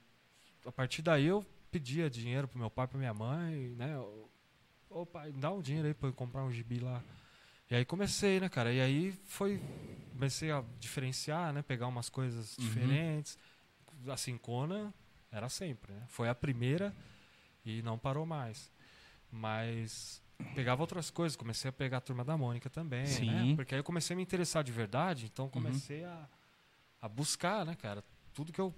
a 0.65 0.71
partir 0.71 1.01
daí 1.01 1.25
eu 1.25 1.45
pedia 1.71 2.09
dinheiro 2.09 2.47
pro 2.47 2.59
meu 2.59 2.69
pai, 2.69 2.87
pra 2.87 2.97
minha 2.97 3.13
mãe, 3.13 3.69
né? 3.77 3.95
Ô 4.89 5.05
pai, 5.05 5.31
dá 5.31 5.51
um 5.51 5.61
dinheiro 5.61 5.87
aí 5.87 5.93
pra 5.93 6.09
eu 6.09 6.13
comprar 6.13 6.43
um 6.43 6.51
gibi 6.51 6.79
lá. 6.79 7.01
E 7.69 7.75
aí 7.75 7.85
comecei, 7.85 8.39
né, 8.39 8.49
cara? 8.49 8.71
E 8.73 8.81
aí 8.81 9.11
foi. 9.25 9.61
Comecei 10.11 10.51
a 10.51 10.61
diferenciar, 10.77 11.53
né? 11.53 11.61
Pegar 11.61 11.87
umas 11.87 12.09
coisas 12.09 12.57
Uhum. 12.57 12.65
diferentes. 12.65 13.37
Assim, 14.09 14.37
Conan 14.37 14.93
era 15.31 15.47
sempre, 15.47 15.93
né? 15.93 16.03
Foi 16.09 16.27
a 16.27 16.35
primeira 16.35 16.93
e 17.65 17.81
não 17.81 17.97
parou 17.97 18.25
mais. 18.25 18.69
Mas 19.31 20.21
pegava 20.53 20.81
outras 20.83 21.09
coisas, 21.09 21.37
comecei 21.37 21.69
a 21.69 21.71
pegar 21.71 21.97
a 21.97 22.01
turma 22.01 22.25
da 22.25 22.37
Mônica 22.37 22.69
também, 22.69 23.05
Sim. 23.07 23.25
né? 23.25 23.55
Porque 23.55 23.73
aí 23.73 23.79
eu 23.79 23.83
comecei 23.85 24.13
a 24.13 24.17
me 24.17 24.23
interessar 24.23 24.63
de 24.65 24.71
verdade, 24.73 25.25
então 25.31 25.47
comecei 25.49 26.03
a, 26.03 26.27
a 27.01 27.07
buscar, 27.07 27.65
né, 27.65 27.73
cara? 27.75 28.03
Tudo 28.33 28.51
que 28.51 28.59
eu 28.61 28.73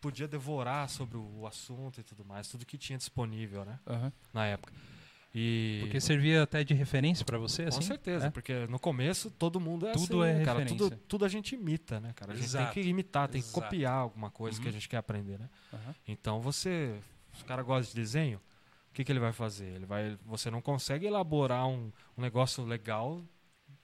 podia 0.00 0.28
devorar 0.28 0.88
sobre 0.88 1.16
o 1.16 1.46
assunto 1.46 2.00
e 2.00 2.04
tudo 2.04 2.24
mais, 2.24 2.48
tudo 2.48 2.64
que 2.66 2.78
tinha 2.78 2.98
disponível, 2.98 3.64
né? 3.64 3.78
Aham. 3.86 4.12
Na 4.32 4.46
época. 4.46 4.72
E 5.34 5.78
Porque 5.80 6.00
servia 6.00 6.42
até 6.42 6.64
de 6.64 6.72
referência 6.72 7.24
pra 7.24 7.36
você, 7.36 7.64
com 7.64 7.68
assim? 7.68 7.82
certeza, 7.82 8.28
É? 8.28 8.30
porque 8.30 8.66
no 8.68 8.78
começo 8.78 9.30
todo 9.30 9.60
mundo 9.60 9.86
é 9.86 9.92
Tudo 9.92 10.22
assim, 10.22 10.30
é 10.40 10.44
cara? 10.44 10.60
referência. 10.60 10.90
Tudo, 10.90 11.02
tudo 11.08 11.24
a 11.24 11.28
gente 11.28 11.54
imita, 11.54 12.00
né, 12.00 12.12
cara? 12.14 12.32
A 12.32 12.34
gente 12.34 12.44
Exato. 12.44 12.72
tem 12.74 12.82
que 12.84 12.88
imitar, 12.88 13.28
tem 13.28 13.42
que 13.42 13.48
Exato. 13.48 13.60
copiar 13.66 13.92
alguma 13.94 14.30
coisa 14.30 14.58
que 14.60 14.66
a 14.66 14.70
Uhum. 14.70 14.72
gente 14.74 14.88
quer 14.88 14.96
aprender, 14.96 15.38
né? 15.38 15.50
Aham. 15.72 15.94
Então 16.06 16.40
você, 16.40 16.98
se 17.34 17.42
o 17.42 17.44
cara 17.44 17.62
gosta 17.62 17.90
de 17.92 18.00
desenho, 18.00 18.38
o 18.90 18.94
que, 18.94 19.04
que 19.04 19.12
ele 19.12 19.20
vai 19.20 19.32
fazer? 19.32 19.66
Ele 19.74 19.84
vai, 19.84 20.16
você 20.24 20.50
não 20.50 20.62
consegue 20.62 21.04
elaborar 21.06 21.66
um, 21.66 21.92
um 22.16 22.22
negócio 22.22 22.64
legal 22.64 23.22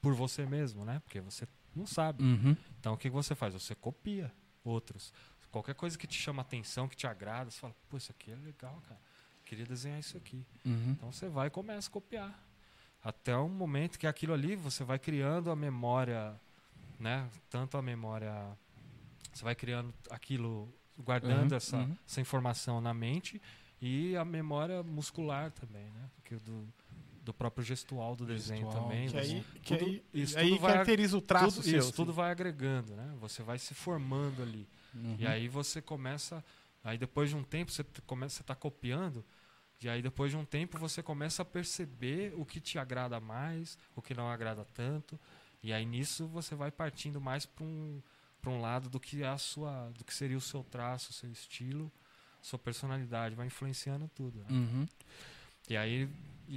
por 0.01 0.15
você 0.15 0.47
mesmo, 0.47 0.85
né? 0.87 1.01
Porque 1.05 1.21
você 1.21 1.47
não 1.77 1.87
sabe. 1.87 2.23
Uhum. 2.23 2.57
Então 2.81 2.95
o 2.95 2.97
que, 2.97 3.11
que 3.11 3.15
você 3.15 3.35
faz? 3.35 3.53
Você 3.53 3.75
copia 3.75 4.33
outros. 4.65 5.13
Qualquer 5.51 5.75
coisa 5.75 5.99
que 5.99 6.07
te 6.07 6.19
chama 6.19 6.41
atenção, 6.43 6.89
que 6.89 6.97
te 6.97 7.07
agrada, 7.07 7.51
você 7.51 7.59
fala, 7.59 7.75
pô, 7.91 7.97
isso 7.99 8.11
aqui 8.11 8.31
é 8.31 8.37
legal, 8.37 8.81
cara. 8.89 9.01
Queria 9.45 9.67
desenhar 9.67 10.01
isso 10.01 10.17
aqui. 10.17 10.47
Uhum. 10.65 10.93
Então 10.93 11.13
você 11.13 11.29
vai 11.29 11.49
e 11.49 11.51
começa 11.51 11.89
a 11.89 11.93
copiar. 11.93 12.43
Até 13.05 13.37
um 13.37 13.49
momento 13.49 13.99
que 13.99 14.07
aquilo 14.07 14.33
ali 14.33 14.57
você 14.57 14.83
vai 14.83 14.99
criando 14.99 15.51
a 15.51 15.57
memória, 15.57 16.35
né? 16.99 17.29
Tanto 17.51 17.77
a 17.77 17.83
memória. 17.83 18.33
Você 19.33 19.45
vai 19.45 19.55
criando 19.55 19.93
aquilo, 20.11 20.73
guardando 20.99 21.51
Uhum, 21.51 21.57
essa, 21.57 21.77
uhum. 21.77 21.97
essa 22.07 22.21
informação 22.21 22.81
na 22.81 22.95
mente 22.95 23.43
e 23.81 24.17
a 24.17 24.25
memória 24.25 24.83
muscular 24.83 25.51
também, 25.51 25.91
né? 25.91 26.09
Porque 26.15 26.37
do, 26.37 26.67
do 27.23 27.33
próprio 27.33 27.65
gestual 27.65 28.17
do 28.17 28.27
desenho 28.27 28.65
Gestual, 28.65 28.83
também. 28.85 29.09
Que 29.09 29.17
aí, 29.17 29.45
que 29.63 29.77
tudo- 29.77 29.91
aí, 29.91 30.03
isso 30.13 30.39
aí 30.39 30.49
tudo 30.51 30.61
vai- 30.61 30.73
caracteriza 30.73 31.17
o 31.17 31.21
traço 31.23 31.57
tudo, 31.57 31.65
seu. 31.65 31.79
isso 31.79 31.89
assim. 31.89 31.97
tudo 31.97 32.13
vai 32.13 32.31
agregando, 32.33 32.95
né? 32.97 33.15
Você 33.21 33.43
vai 33.45 33.59
se 33.59 33.75
formando 33.75 34.43
ali. 34.43 34.67
Uhum. 34.95 35.17
E 35.19 35.27
aí 35.27 35.47
você 35.49 35.81
começa. 35.81 36.45
Aí 36.83 36.99
depois 36.99 37.31
de 37.31 37.37
um 37.37 37.45
tempo 37.45 37.71
você 37.71 37.85
começa 38.07 38.37
você 38.39 38.43
tá 38.43 38.55
copiando. 38.57 39.25
E 39.81 39.89
aí 39.89 40.03
depois 40.03 40.31
de 40.33 40.37
um 40.37 40.45
tempo 40.45 40.79
você 40.79 41.03
começa 41.03 41.43
a 41.43 41.45
perceber 41.45 42.33
o 42.37 42.45
que 42.45 42.61
te 42.61 42.79
agrada 42.79 43.19
mais, 43.21 43.79
o 43.97 44.03
que 44.03 44.15
não 44.15 44.29
agrada 44.29 44.65
tanto. 44.75 45.19
E 45.63 45.73
aí 45.73 45.85
nisso 45.87 46.27
você 46.27 46.55
vai 46.57 46.71
partindo 46.73 47.21
mais 47.21 47.47
para 47.47 47.65
um, 47.65 48.03
pra 48.41 48.51
um 48.51 48.61
lado 48.61 48.89
do 48.89 48.99
que 48.99 49.23
é 49.23 49.29
a 49.29 49.39
sua. 49.39 49.91
do 49.97 50.05
que 50.05 50.13
seria 50.13 50.37
o 50.37 50.41
seu 50.41 50.65
traço, 50.65 51.11
o 51.11 51.13
seu 51.15 51.31
estilo, 51.31 51.91
sua 52.41 52.59
personalidade, 52.59 53.37
vai 53.37 53.47
influenciando 53.47 54.11
tudo. 54.15 54.41
né? 54.41 54.47
Uhum. 54.51 54.89
E 55.69 55.77
aí, 55.77 56.09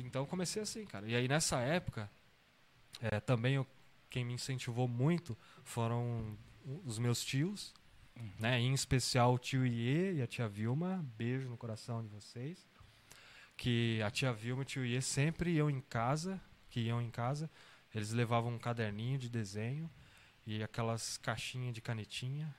então 0.01 0.25
comecei 0.25 0.61
assim, 0.61 0.85
cara. 0.85 1.07
E 1.07 1.15
aí 1.15 1.27
nessa 1.27 1.59
época, 1.59 2.09
é, 3.01 3.19
também 3.19 3.55
eu- 3.55 3.67
quem 4.09 4.23
me 4.25 4.33
incentivou 4.33 4.87
muito 4.87 5.37
foram 5.63 6.37
os 6.85 6.97
meus 6.97 7.23
tios, 7.23 7.73
né? 8.39 8.59
Em 8.59 8.73
especial 8.73 9.33
o 9.33 9.39
tio 9.39 9.65
Iê 9.65 10.13
e 10.15 10.21
a 10.21 10.27
tia 10.27 10.47
Vilma. 10.47 11.05
Beijo 11.17 11.49
no 11.49 11.57
coração 11.57 12.01
de 12.01 12.07
vocês. 12.09 12.65
Que 13.57 14.01
a 14.01 14.11
tia 14.11 14.33
Vilma 14.33 14.61
e 14.61 14.63
o 14.63 14.65
tio 14.65 14.85
Iê 14.85 15.01
sempre 15.01 15.51
iam 15.51 15.69
em 15.69 15.81
casa, 15.81 16.41
que 16.69 16.81
iam 16.81 17.01
em 17.01 17.09
casa, 17.09 17.49
eles 17.93 18.11
levavam 18.11 18.53
um 18.53 18.59
caderninho 18.59 19.17
de 19.17 19.29
desenho 19.29 19.89
e 20.45 20.61
aquelas 20.61 21.17
caixinhas 21.17 21.73
de 21.73 21.81
canetinha, 21.81 22.53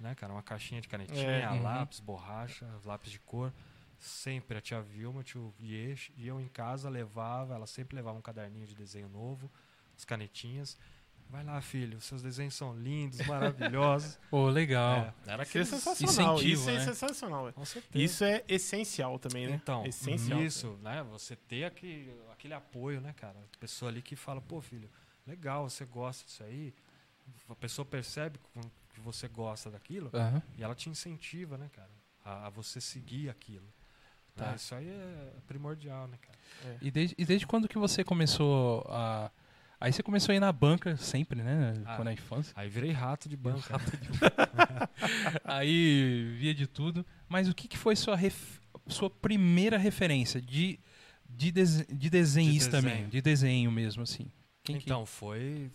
né, 0.00 0.14
cara? 0.14 0.32
Uma 0.32 0.42
caixinha 0.42 0.80
de 0.80 0.88
canetinha, 0.88 1.20
É, 1.20 1.50
uhum. 1.50 1.62
lápis, 1.62 2.00
borracha, 2.00 2.66
lápis 2.84 3.10
de 3.12 3.20
cor. 3.20 3.52
Sempre 3.98 4.58
a 4.58 4.60
tia 4.60 4.80
Vilma, 4.82 5.20
o 5.20 5.24
tio 5.24 5.54
Iê 5.58 5.94
iam 6.16 6.40
em 6.40 6.48
casa, 6.48 6.88
levava, 6.88 7.54
ela 7.54 7.66
sempre 7.66 7.96
levava 7.96 8.18
um 8.18 8.22
caderninho 8.22 8.66
de 8.66 8.74
desenho 8.74 9.08
novo, 9.08 9.50
as 9.96 10.04
canetinhas. 10.04 10.76
Vai 11.28 11.42
lá, 11.42 11.60
filho, 11.60 12.00
seus 12.00 12.22
desenhos 12.22 12.54
são 12.54 12.76
lindos, 12.78 13.18
maravilhosos. 13.26 14.16
Pô, 14.30 14.48
legal. 14.48 15.12
É, 15.26 15.32
era 15.32 15.42
Isso 15.42 15.58
é 15.58 15.60
aquele 15.60 15.64
sensacional. 15.64 16.34
incentivo, 16.36 16.60
isso 16.60 16.70
é 16.70 16.74
né? 16.74 16.84
sensacional. 16.84 17.42
velho. 17.42 17.54
Com 17.54 17.64
certeza. 17.64 18.04
Isso 18.04 18.24
é 18.24 18.44
essencial 18.46 19.18
também, 19.18 19.48
né? 19.48 19.54
Então, 19.60 19.84
essencial. 19.84 20.40
isso, 20.40 20.78
né? 20.82 21.02
Você 21.10 21.34
ter 21.34 21.64
aquele, 21.64 22.14
aquele 22.30 22.54
apoio, 22.54 23.00
né, 23.00 23.12
cara? 23.16 23.36
A 23.54 23.58
pessoa 23.58 23.90
ali 23.90 24.02
que 24.02 24.14
fala, 24.14 24.40
pô, 24.40 24.60
filho, 24.60 24.88
legal, 25.26 25.68
você 25.68 25.84
gosta 25.84 26.24
disso 26.24 26.44
aí. 26.44 26.72
A 27.48 27.56
pessoa 27.56 27.84
percebe 27.84 28.38
que 28.94 29.00
você 29.00 29.26
gosta 29.26 29.68
daquilo 29.68 30.10
Aham. 30.14 30.40
e 30.56 30.62
ela 30.62 30.76
te 30.76 30.88
incentiva, 30.88 31.58
né, 31.58 31.68
cara? 31.74 31.90
A, 32.24 32.46
a 32.46 32.50
você 32.50 32.80
seguir 32.80 33.28
aquilo. 33.30 33.66
Tá. 34.36 34.46
Né? 34.50 34.56
Isso 34.56 34.74
aí 34.74 34.88
é 34.88 35.32
primordial, 35.46 36.06
né, 36.08 36.18
cara? 36.20 36.78
E 36.82 36.90
desde, 36.90 37.14
e 37.18 37.24
desde 37.24 37.46
quando 37.46 37.66
que 37.68 37.78
você 37.78 38.04
começou 38.04 38.84
a. 38.88 39.30
Aí 39.80 39.92
você 39.92 40.02
começou 40.02 40.32
a 40.32 40.36
ir 40.36 40.40
na 40.40 40.50
banca 40.52 40.96
sempre, 40.96 41.42
né? 41.42 41.74
Ah. 41.84 41.96
Quando 41.96 42.08
é 42.08 42.12
infância. 42.14 42.52
Aí 42.56 42.68
virei 42.68 42.92
rato 42.92 43.28
de 43.28 43.36
banca. 43.36 43.76
Aí 45.44 46.34
via 46.38 46.54
de 46.54 46.66
tudo. 46.66 47.04
Mas 47.28 47.48
o 47.48 47.54
que, 47.54 47.68
que 47.68 47.76
foi 47.76 47.94
sua, 47.96 48.16
ref- 48.16 48.58
sua 48.88 49.10
primeira 49.10 49.76
referência 49.78 50.40
de, 50.40 50.78
de, 51.28 51.52
dese- 51.52 51.86
de 51.92 52.08
desenhista 52.10 52.76
De 52.76 52.82
desenho. 52.82 52.96
mesmo? 52.96 53.10
De 53.10 53.20
desenho 53.22 53.72
mesmo, 53.72 54.02
assim. 54.02 54.30
Quem 54.62 54.78
que- 54.78 54.84
então, 54.84 55.04
foi. 55.06 55.70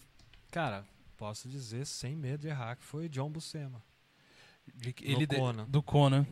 Cara, 0.51 0.83
posso 1.17 1.47
dizer 1.47 1.85
sem 1.85 2.15
medo 2.15 2.41
de 2.41 2.47
errar 2.47 2.75
que 2.75 2.83
foi 2.83 3.07
John 3.07 3.29
Buscema. 3.29 3.81
de- 4.75 4.95
ele 5.01 5.25
de- 5.27 5.35
Conan. 5.35 5.65
do 5.67 5.81
Conan. 5.83 6.25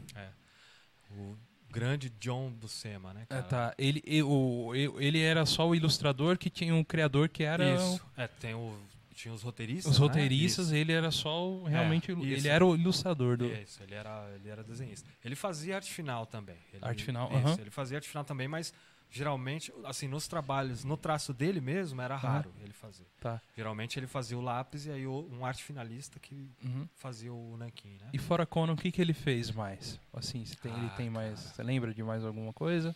O 1.11 1.35
grande 1.71 2.09
John 2.19 2.49
Buscema, 2.51 3.13
né, 3.13 3.21
É, 3.23 3.25
cara? 3.25 3.43
tá. 3.43 3.75
Ele, 3.77 4.01
e- 4.05 4.23
o- 4.23 4.73
e- 4.75 4.91
ele 5.05 5.19
era 5.21 5.45
só 5.45 5.67
o 5.67 5.75
ilustrador 5.75 6.37
que 6.37 6.49
tinha 6.49 6.73
um 6.73 6.83
criador 6.83 7.29
que 7.29 7.43
era. 7.43 7.75
Isso. 7.75 8.01
É, 8.17 8.27
tem 8.27 8.53
o 8.55 8.75
tinha 9.13 9.33
os 9.33 9.41
roteiristas. 9.43 9.91
Os 9.91 9.99
né? 9.99 10.07
roteiristas, 10.07 10.67
Isso. 10.67 10.75
ele 10.75 10.93
era 10.93 11.11
só 11.11 11.45
o, 11.45 11.65
realmente. 11.65 12.09
isso. 12.09 12.21
ele 12.23 12.47
era 12.47 12.65
o 12.65 12.73
ilustrador 12.73 13.35
do. 13.35 13.47
Isso, 13.47 13.83
ele 13.83 13.93
era, 13.93 14.29
ele 14.33 14.47
era 14.49 14.63
desenhista. 14.63 15.09
Ele 15.25 15.35
fazia 15.35 15.75
arte 15.75 15.91
final 15.91 16.25
também. 16.25 16.55
Ele, 16.73 16.85
Arte 16.85 17.03
final, 17.03 17.27
isso, 17.27 17.35
aham. 17.47 17.57
ele 17.59 17.69
fazia 17.69 17.97
arte 17.97 18.07
final 18.07 18.23
também, 18.23 18.47
mas 18.47 18.73
geralmente, 19.09 19.73
assim, 19.85 20.07
nos 20.07 20.27
trabalhos, 20.27 20.83
no 20.83 20.95
traço 20.95 21.33
dele 21.33 21.59
mesmo, 21.59 21.99
era 22.01 22.15
raro 22.15 22.53
ele 22.61 22.73
fazer. 22.73 23.05
Tá. 23.19 23.41
Geralmente 23.55 23.97
ele 23.99 24.07
fazia 24.07 24.37
o 24.37 24.41
lápis 24.41 24.85
e 24.85 24.91
aí 24.91 25.07
um 25.07 25.43
arte 25.45 25.63
finalista 25.63 26.19
que 26.19 26.49
Uhum. 26.63 26.87
fazia 26.95 27.33
o 27.33 27.57
nanquim, 27.57 27.97
né? 28.01 28.09
E 28.13 28.17
fora 28.19 28.45
Conan, 28.45 28.73
o 28.73 28.77
que, 28.77 28.91
que 28.91 29.01
ele 29.01 29.13
fez 29.13 29.49
mais? 29.51 29.99
Assim, 30.13 30.45
se 30.45 30.55
tem, 30.57 30.71
ele 30.71 30.87
Ah, 30.87 30.95
tem 30.95 31.09
mais. 31.09 31.41
cara. 31.41 31.55
Você 31.55 31.63
lembra 31.63 31.93
de 31.93 32.03
mais 32.03 32.23
alguma 32.23 32.53
coisa? 32.53 32.95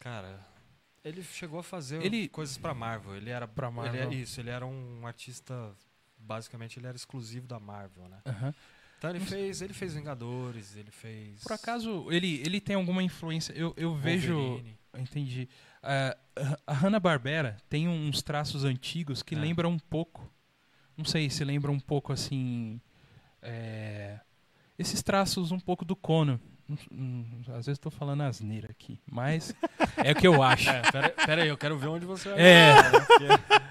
Cara, 0.00 0.40
ele 1.04 1.22
chegou 1.22 1.58
a 1.60 1.62
fazer 1.62 2.02
Ele- 2.04 2.28
coisas 2.28 2.58
pra 2.58 2.74
Marvel. 2.74 3.16
Ele 3.16 3.30
era 3.30 3.46
Pra 3.48 3.68
Ele 3.68 3.76
Marvel. 3.76 4.10
é, 4.10 4.14
isso, 4.14 4.40
ele 4.40 4.50
era 4.50 4.66
um 4.66 5.06
artista. 5.06 5.72
Basicamente, 6.18 6.78
ele 6.80 6.86
era 6.88 6.96
exclusivo 6.96 7.46
da 7.46 7.60
Marvel, 7.60 8.08
né? 8.08 8.20
Aham. 8.26 8.54
Então 8.98 9.10
ele 9.10 9.20
fez, 9.20 9.60
ele 9.62 9.72
fez 9.74 9.94
Vingadores, 9.94 10.76
ele 10.76 10.90
fez. 10.90 11.42
Por 11.42 11.52
acaso, 11.52 12.06
ele, 12.10 12.40
ele 12.44 12.60
tem 12.60 12.76
alguma 12.76 13.02
influência? 13.02 13.52
Eu, 13.52 13.74
eu 13.76 13.94
vejo. 13.94 14.62
Entendi. 14.96 15.48
Ah, 15.82 16.16
a 16.66 16.72
Hanna-Barbera 16.72 17.58
tem 17.68 17.86
uns 17.88 18.22
traços 18.22 18.64
antigos 18.64 19.22
que 19.22 19.34
É. 19.34 19.38
lembram 19.38 19.70
um 19.70 19.78
pouco. 19.78 20.32
Não 20.96 21.04
sei 21.04 21.28
se 21.28 21.44
lembra 21.44 21.70
um 21.70 21.78
pouco 21.80 22.12
assim. 22.12 22.80
é, 23.42 24.18
esses 24.78 25.02
traços 25.02 25.52
um 25.52 25.60
pouco 25.60 25.84
do 25.84 25.94
Conan. 25.94 26.40
Às 27.48 27.66
vezes 27.66 27.78
estou 27.78 27.92
falando 27.92 28.22
asneira 28.22 28.68
aqui, 28.70 28.98
mas 29.06 29.54
é 30.04 30.10
o 30.12 30.14
que 30.16 30.26
eu 30.26 30.42
acho. 30.42 30.68
É, 30.68 30.82
pera, 30.90 31.08
pera 31.10 31.42
aí, 31.42 31.48
eu 31.48 31.56
quero 31.56 31.78
ver 31.78 31.86
onde 31.88 32.04
você 32.04 32.28
vai. 32.30 32.40
É. 32.40 32.74
né? 32.74 32.90
Porque- 32.90 33.65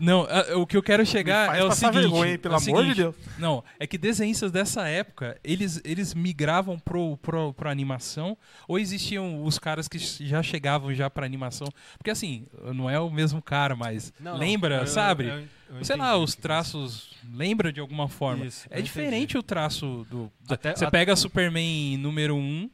Não, 0.00 0.26
o 0.56 0.66
que 0.66 0.76
eu 0.76 0.82
quero 0.82 1.04
chegar 1.06 1.56
é 1.56 1.62
o 1.64 1.72
seguinte. 1.72 1.94
vergonha, 2.00 2.32
hein, 2.32 2.38
pelo 2.38 2.54
é 2.54 2.58
o 2.58 2.60
amor 2.60 2.82
de 2.84 2.94
seguinte, 2.94 2.96
Deus. 2.96 3.16
Não, 3.38 3.64
é 3.80 3.86
que 3.86 3.96
desenhistas 3.98 4.50
dessa 4.52 4.86
época, 4.88 5.38
eles, 5.42 5.80
eles 5.84 6.14
migravam 6.14 6.78
pro, 6.78 7.16
pro, 7.18 7.52
pro 7.54 7.68
animação, 7.70 8.36
ou 8.66 8.78
existiam 8.78 9.42
os 9.44 9.58
caras 9.58 9.88
que 9.88 9.98
já 9.98 10.42
chegavam 10.42 10.92
já 10.94 11.08
pra 11.10 11.24
animação? 11.26 11.68
Porque 11.96 12.10
assim, 12.10 12.46
não 12.74 12.88
é 12.88 12.98
o 13.00 13.10
mesmo 13.10 13.40
cara, 13.42 13.74
mas 13.74 14.12
Não, 14.20 14.36
lembra, 14.36 14.76
eu- 14.82 14.86
sabe? 14.86 15.26
eu- 15.26 15.48
eu 15.78 15.84
Sei 15.84 15.96
lá, 15.96 16.16
os 16.16 16.34
traços, 16.34 17.10
lembra 17.32 17.70
de 17.72 17.78
alguma 17.80 18.08
forma. 18.08 18.46
Isso, 18.46 18.66
é 18.70 18.80
diferente 18.80 19.32
entendi. 19.32 19.38
o 19.38 19.42
traço 19.42 20.06
do... 20.10 20.32
Até- 20.48 20.74
você 20.74 20.84
a- 20.86 20.90
pega 20.90 21.12
a 21.12 21.16
Superman 21.16 21.96
número 21.98 22.34
1 22.36 22.70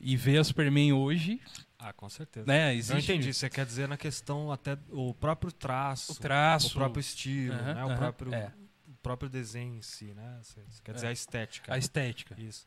e 0.00 0.16
vê 0.16 0.36
a 0.38 0.42
Superman 0.44 0.92
hoje, 0.92 1.40
Ah, 1.78 1.92
com 1.92 2.08
certeza. 2.08 2.46
né? 2.46 2.72
Eu 2.74 2.78
Existe 2.78 3.12
entendi. 3.12 3.32
Você 3.34 3.50
quer 3.50 3.66
dizer 3.66 3.86
na 3.88 3.96
questão 3.96 4.50
até 4.50 4.78
o 4.90 5.12
próprio 5.14 5.52
traço, 5.52 6.12
o 6.12 6.14
traço. 6.16 6.68
o 6.68 6.72
próprio 6.72 7.00
estilo, 7.00 7.54
Aham, 7.54 7.74
né? 7.74 7.84
O 7.84 7.88
aham, 7.88 7.96
próprio, 7.96 8.34
é. 8.34 8.52
o 8.88 8.94
próprio 9.02 9.28
desenho 9.28 9.74
em 9.76 9.82
si, 9.82 10.06
né? 10.14 10.38
Você, 10.42 10.60
você 10.68 10.82
quer 10.82 10.94
dizer 10.94 11.06
É. 11.06 11.10
a 11.10 11.12
estética. 11.12 11.74
a 11.74 11.78
estética. 11.78 12.34
Isso. 12.40 12.66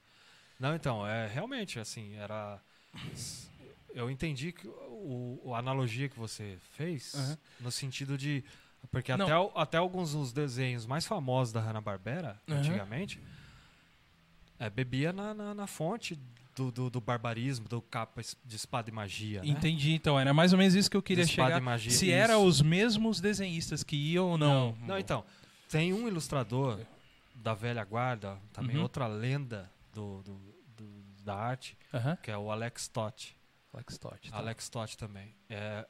Não, 0.60 0.76
então, 0.76 1.07
é 1.07 1.26
realmente 1.28 1.80
assim, 1.80 2.14
era. 2.16 2.60
Eu 3.93 4.12
entendi 4.12 4.51
que 4.51 4.68
o, 4.68 5.39
o- 5.43 5.55
a 5.55 5.60
analogia 5.60 6.07
que 6.07 6.20
você 6.20 6.57
fez, 6.74 7.16
Aham. 7.16 7.38
no 7.62 7.72
sentido 7.72 8.18
de. 8.18 8.43
Porque 8.91 9.16
Não. 9.16 9.26
até, 9.26 9.38
o- 9.38 9.51
até 9.55 9.78
alguns 9.78 10.12
dos 10.14 10.32
desenhos 10.32 10.86
mais 10.86 11.05
famosos 11.05 11.51
da 11.51 11.60
Hanna-Barbera, 11.62 12.39
antigamente, 12.47 13.20
é, 14.60 14.70
bebia 14.70 15.12
na, 15.12 15.34
na, 15.34 15.53
na 15.53 15.68
fonte 15.68 16.18
do, 16.60 16.72
do, 16.72 16.89
do 16.89 16.99
barbarismo, 17.01 17.68
do 17.70 17.82
capa 17.82 18.22
de 18.43 18.55
espada 18.55 18.89
e 18.89 18.93
magia. 18.93 19.41
Né? 19.41 19.47
Entendi, 19.47 19.93
então. 19.93 20.20
Era 20.20 20.34
mais 20.34 20.51
ou 20.51 20.57
menos 20.60 20.76
isso 20.76 20.91
que 20.91 20.97
eu 20.97 21.01
queria 21.01 21.24
De 21.24 21.32
espada 21.32 21.49
chegar. 21.51 21.62
e 21.62 21.64
magia, 21.66 21.91
Se 21.91 22.12
eram 22.12 22.43
os 22.45 22.62
mesmos 22.62 23.22
desenhistas 23.22 23.84
que 23.84 23.95
iam 23.95 24.32
ou 24.32 24.38
não. 24.38 24.78
Não, 24.82 24.97
então, 24.99 25.24
tem 25.70 25.93
um 25.93 26.07
ilustrador 26.07 26.80
da 27.36 27.53
velha 27.53 27.84
guarda, 27.86 28.38
também 28.51 28.76
Uhum. 28.76 28.84
outra 28.84 29.07
lenda 29.07 29.72
do, 29.93 30.22
do- 30.24 30.55
do- 30.78 31.03
da 31.24 31.36
arte, 31.36 31.78
Aham. 31.93 32.18
que 32.22 32.30
é 32.30 32.38
o 32.38 32.51
Alex 32.51 32.88
Toth. 32.89 33.34
Alex 33.74 33.97
Todd. 33.97 34.30
tá. 34.32 34.38
Alex 34.38 34.68
Toth 34.68 34.95
também. 34.95 35.34
É, 35.49 35.88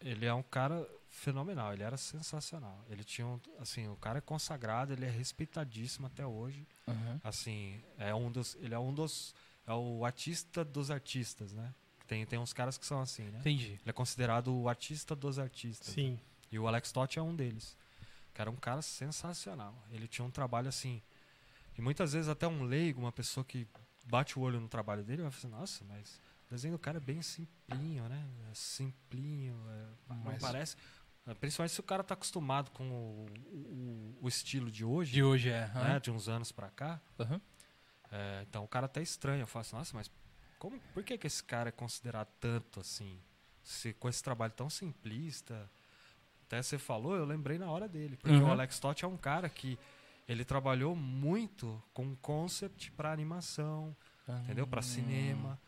ele 0.00 0.26
é 0.26 0.34
um 0.34 0.42
cara 0.42 0.86
fenomenal, 1.08 1.72
ele 1.72 1.82
era 1.84 1.96
sensacional. 1.96 2.84
Ele 2.90 3.04
tinha 3.04 3.26
um, 3.26 3.40
assim, 3.60 3.86
o 3.88 3.96
cara 3.96 4.18
é 4.18 4.20
consagrado, 4.20 4.92
ele 4.92 5.04
é 5.06 5.10
respeitadíssimo 5.10 6.06
até 6.08 6.26
hoje. 6.26 6.66
Aham. 6.88 7.20
Assim, 7.22 7.80
é 7.98 8.12
um 8.14 8.30
dos, 8.30 8.56
ele 8.60 8.74
é 8.74 8.78
um 8.78 8.92
dos 8.92 9.32
é 9.66 9.72
o 9.72 10.04
artista 10.04 10.64
dos 10.64 10.90
artistas, 10.90 11.52
né? 11.52 11.74
Tem 12.06 12.24
tem 12.26 12.38
uns 12.38 12.52
caras 12.52 12.76
que 12.76 12.84
são 12.84 13.00
assim, 13.00 13.24
né? 13.24 13.38
Entendi. 13.40 13.72
Ele 13.72 13.80
é 13.86 13.92
considerado 13.92 14.54
o 14.54 14.68
artista 14.68 15.16
dos 15.16 15.38
artistas. 15.38 15.88
Sim. 15.94 16.18
E 16.52 16.58
o 16.58 16.68
Alex 16.68 16.92
Toth 16.92 17.16
é 17.16 17.22
um 17.22 17.34
deles. 17.34 17.76
Que 18.34 18.40
era 18.40 18.50
um 18.50 18.56
cara 18.56 18.82
sensacional. 18.82 19.74
Ele 19.90 20.06
tinha 20.08 20.24
um 20.24 20.30
trabalho 20.30 20.68
assim. 20.68 21.00
E 21.78 21.80
muitas 21.82 22.12
vezes 22.12 22.28
até 22.28 22.46
um 22.46 22.62
leigo, 22.64 23.00
uma 23.00 23.12
pessoa 23.12 23.42
que 23.44 23.66
bate 24.06 24.38
o 24.38 24.42
olho 24.42 24.60
no 24.60 24.68
trabalho 24.68 25.02
dele, 25.02 25.22
vai 25.22 25.30
falar 25.30 25.38
assim, 25.64 25.80
nossa, 25.80 25.84
mas 25.84 26.20
o 26.46 26.50
desenho 26.50 26.74
do 26.74 26.78
cara 26.78 26.98
é 26.98 27.00
bem 27.00 27.22
simplinho, 27.22 28.08
né? 28.08 28.24
É 28.50 28.54
simplinho, 28.54 29.56
é- 29.70 29.86
não 30.14 30.16
Mas- 30.24 30.42
parece. 30.42 30.76
é, 31.26 31.32
Principalmente 31.34 31.72
se 31.72 31.80
o 31.80 31.82
cara 31.82 32.04
tá 32.04 32.14
acostumado 32.14 32.70
com 32.70 32.88
o, 32.90 33.26
o- 33.50 34.18
o 34.22 34.28
estilo 34.28 34.70
de 34.70 34.84
hoje, 34.84 35.12
De 35.12 35.22
hoje 35.22 35.48
é. 35.48 35.68
né? 35.74 35.98
De 36.00 36.10
uns 36.10 36.28
anos 36.28 36.52
pra 36.52 36.68
cá. 36.70 37.00
Aham. 37.18 37.40
É, 38.16 38.44
então 38.48 38.62
o 38.64 38.68
cara 38.68 38.86
até 38.86 39.02
estranha. 39.02 39.42
Eu 39.42 39.46
falo 39.46 39.62
assim, 39.62 39.76
nossa, 39.76 39.96
mas 39.96 40.10
como, 40.58 40.78
por 40.92 41.02
que, 41.02 41.18
que 41.18 41.26
esse 41.26 41.42
cara 41.42 41.68
é 41.70 41.72
considerado 41.72 42.28
tanto 42.40 42.80
assim? 42.80 43.18
Se, 43.62 43.92
com 43.94 44.08
esse 44.08 44.22
trabalho 44.22 44.52
tão 44.52 44.70
simplista. 44.70 45.68
Até 46.46 46.62
você 46.62 46.78
falou, 46.78 47.16
eu 47.16 47.24
lembrei 47.24 47.58
na 47.58 47.70
hora 47.70 47.88
dele. 47.88 48.16
Porque 48.16 48.40
Uhum. 48.40 48.48
o 48.48 48.50
Alex 48.52 48.78
Toth 48.78 49.02
é 49.02 49.06
um 49.06 49.16
cara 49.16 49.48
que 49.48 49.78
ele 50.28 50.44
trabalhou 50.44 50.94
muito 50.94 51.82
com 51.92 52.14
concept 52.16 52.90
para 52.92 53.12
animação, 53.12 53.96
entendeu? 54.44 54.66
Para 54.66 54.80
cinema. 54.82 55.58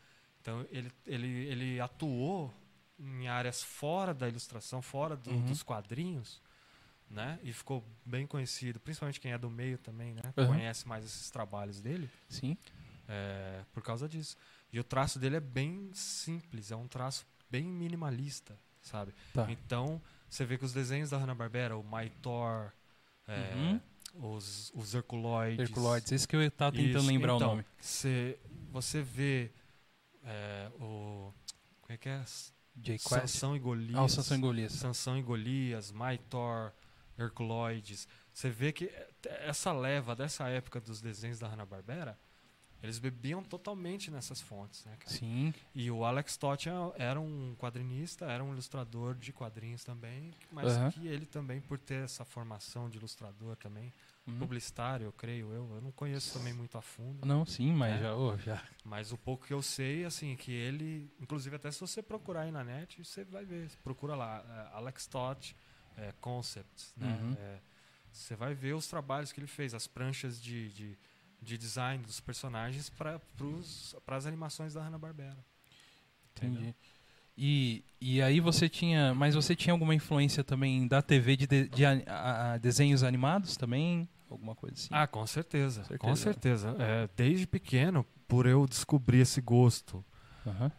Então 0.41 0.65
ele, 0.71 0.91
ele, 1.05 1.27
ele 1.47 1.79
atuou 1.81 2.53
em 2.97 3.27
áreas 3.27 3.61
fora 3.63 4.13
da 4.13 4.27
ilustração, 4.29 4.81
fora 4.81 5.15
do- 5.17 5.31
Uhum. 5.31 5.41
dos 5.41 5.61
quadrinhos, 5.63 6.41
né? 7.09 7.39
E 7.43 7.53
ficou 7.53 7.83
bem 8.05 8.27
conhecido, 8.27 8.79
principalmente 8.79 9.19
quem 9.19 9.31
é 9.31 9.37
do 9.37 9.49
meio 9.49 9.77
também, 9.77 10.13
né? 10.13 10.21
Uhum. 10.35 10.47
Conhece 10.47 10.87
mais 10.87 11.05
esses 11.05 11.29
trabalhos 11.29 11.81
dele. 11.81 12.09
Sim. 12.29 12.57
É, 13.07 13.63
por 13.73 13.81
causa 13.81 14.07
disso. 14.07 14.35
E 14.71 14.79
o 14.79 14.83
traço 14.83 15.17
dele 15.17 15.37
é 15.37 15.39
bem 15.39 15.89
simples, 15.93 16.71
é 16.71 16.75
um 16.75 16.87
traço 16.87 17.25
bem 17.49 17.63
minimalista, 17.63 18.59
sabe? 18.81 19.13
Tá. 19.33 19.49
Então, 19.49 20.01
você 20.29 20.45
vê 20.45 20.57
que 20.57 20.65
os 20.65 20.73
desenhos 20.73 21.09
da 21.09 21.17
Hanna-Barbera, 21.17 21.77
o 21.77 21.83
Maitor, 21.83 22.71
é, 23.27 23.53
Uhum. 23.55 23.81
os, 24.35 24.71
os 24.75 24.93
Herculoides... 24.93 25.69
Herculoides, 25.69 26.11
esse 26.11 26.27
que 26.27 26.35
eu 26.35 26.51
tava 26.51 26.75
tentando 26.75 26.99
Isso, 26.99 27.07
lembrar 27.07 27.35
então, 27.35 27.47
o 27.47 27.51
nome. 27.51 27.65
Você, 27.79 28.37
você 28.71 29.01
vê 29.01 29.51
é, 30.23 30.69
o... 30.79 31.33
Como 31.81 31.93
é 31.93 31.97
que 31.97 32.09
é? 32.09 32.23
J. 32.75 32.97
Quest. 32.97 33.07
Sansão 33.07 33.55
e 33.55 33.59
Golias. 33.59 33.97
Ah, 33.97 34.07
Sansão 34.07 34.37
e 34.37 34.41
Golias. 34.41 34.73
Sansão 34.73 35.17
e 35.17 35.21
Golias, 35.21 35.91
Maitor, 35.91 36.73
Herculoides. 37.17 38.07
Você 38.33 38.49
vê 38.49 38.71
que 38.71 38.91
essa 39.25 39.71
leva 39.73 40.15
dessa 40.15 40.47
época 40.49 40.79
dos 40.79 41.01
desenhos 41.01 41.39
da 41.39 41.47
Hanna-Barbera, 41.47 42.17
eles 42.81 42.99
bebiam 42.99 43.43
totalmente 43.43 44.11
nessas 44.11 44.39
fontes, 44.39 44.85
né, 44.85 44.95
cara? 44.99 45.15
Sim. 45.15 45.51
E 45.73 45.89
o 45.89 46.05
Alex 46.05 46.37
Toth 46.37 46.67
é- 46.67 46.71
era 47.03 47.19
um 47.19 47.55
quadrinista, 47.57 48.25
era 48.25 48.43
um 48.43 48.51
ilustrador 48.53 49.15
de 49.15 49.33
quadrinhos 49.33 49.83
também, 49.83 50.31
mas 50.51 50.77
Aham. 50.77 50.91
que 50.91 51.07
ele 51.07 51.25
também, 51.25 51.59
por 51.59 51.79
ter 51.79 52.03
essa 52.03 52.23
formação 52.23 52.87
de 52.89 52.97
ilustrador 52.99 53.55
também, 53.55 53.91
Uhum. 54.27 54.37
publicitário, 54.39 55.05
eu 55.05 55.11
creio 55.13 55.51
eu, 55.53 55.73
eu 55.75 55.81
não 55.81 55.91
conheço 55.91 56.33
também 56.33 56.53
muito 56.53 56.77
a 56.77 56.81
fundo, 56.81 57.25
Não, 57.25 57.45
sim, 57.45 57.71
mas 57.73 57.95
É. 57.95 57.99
já, 58.03 58.15
ô, 58.15 58.37
já. 58.37 58.61
mas 58.83 59.11
o 59.11 59.17
pouco 59.17 59.47
que 59.47 59.53
eu 59.53 59.61
sei, 59.63 60.05
assim, 60.05 60.35
que 60.35 60.51
ele, 60.51 61.11
inclusive 61.19 61.55
até 61.55 61.71
se 61.71 61.79
você 61.79 62.03
procurar 62.03 62.41
aí 62.41 62.51
na 62.51 62.63
net, 62.63 63.03
você 63.03 63.23
vai 63.25 63.43
ver, 63.45 63.71
procura 63.83 64.15
lá, 64.15 64.69
é, 64.71 64.77
Alex 64.77 65.07
Toth 65.07 65.55
é, 65.97 66.13
Concepts, 66.21 66.93
né? 66.95 67.07
Uhum. 67.21 67.35
É, 67.37 67.59
você 68.11 68.35
vai 68.35 68.53
ver 68.53 68.73
os 68.73 68.87
trabalhos 68.87 69.31
que 69.31 69.39
ele 69.39 69.47
fez, 69.47 69.73
as 69.73 69.87
pranchas 69.87 70.41
de, 70.41 70.69
de, 70.69 70.97
de 71.41 71.57
design 71.57 72.03
dos 72.03 72.19
personagens 72.19 72.89
para 72.89 73.19
as 74.07 74.25
animações 74.25 74.73
da 74.73 74.81
Hanna-Barbera. 74.83 75.37
Entendi. 76.35 76.75
E, 77.37 77.83
e 78.01 78.21
aí 78.21 78.39
você 78.39 78.67
tinha. 78.67 79.13
Mas 79.13 79.35
você 79.35 79.55
tinha 79.55 79.71
alguma 79.71 79.93
influência 79.93 80.43
também 80.43 80.87
da 80.87 81.01
TV 81.01 81.35
de, 81.35 81.45
de, 81.47 81.67
de 81.67 81.85
a- 81.85 82.53
a- 82.53 82.57
desenhos 82.57 83.03
animados 83.03 83.55
também? 83.55 84.09
Alguma 84.29 84.55
coisa 84.55 84.75
assim? 84.75 84.89
Ah, 84.91 85.05
com 85.07 85.25
certeza, 85.25 85.83
Certeza. 85.83 85.97
com 85.99 86.15
certeza. 86.15 86.75
É, 86.79 87.07
desde 87.15 87.45
pequeno, 87.47 88.03
por 88.27 88.45
eu 88.45 88.65
descobrir 88.67 89.19
esse 89.19 89.39
gosto 89.39 90.03
Aham. 90.45 90.71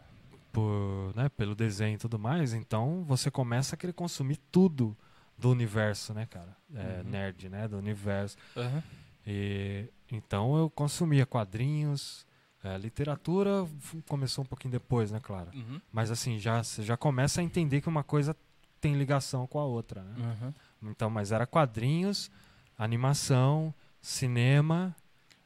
por, 0.53 1.13
né, 1.17 1.29
pelo 1.31 1.55
desenho 1.55 1.95
e 1.95 1.99
tudo 1.99 2.19
mais, 2.19 2.53
então 2.53 3.05
você 3.05 3.31
começa 3.31 3.75
a 3.75 3.79
querer 3.79 3.93
consumir 3.95 4.37
tudo 4.53 4.97
do 5.39 5.51
universo, 5.51 6.13
né, 6.13 6.27
cara? 6.27 6.57
É, 6.75 7.03
Uhum. 7.03 7.11
Nerd, 7.11 7.49
né? 7.49 7.69
Do 7.69 7.79
universo. 7.79 8.37
Aham. 8.57 8.83
E, 9.27 9.89
então 10.11 10.57
eu 10.57 10.71
consumia 10.71 11.25
quadrinhos, 11.27 12.27
é, 12.65 12.77
literatura 12.79 13.67
começou 14.07 14.43
um 14.43 14.47
pouquinho 14.47 14.73
depois, 14.73 15.11
né, 15.11 15.21
claro. 15.23 15.51
Uhum. 15.55 15.81
Mas 15.93 16.11
assim, 16.11 16.39
já, 16.39 16.63
você 16.63 16.83
já 16.83 16.97
começa 16.97 17.41
a 17.41 17.45
entender 17.45 17.81
que 17.81 17.89
uma 17.89 18.03
coisa 18.03 18.35
tem 18.81 18.95
ligação 18.97 19.47
com 19.47 19.59
a 19.59 19.65
outra, 19.65 20.03
né? 20.03 20.55
Então, 20.83 21.11
mas 21.11 21.31
era 21.33 21.47
quadrinhos, 21.47 22.31
animação, 22.79 23.75
cinema, 24.01 24.95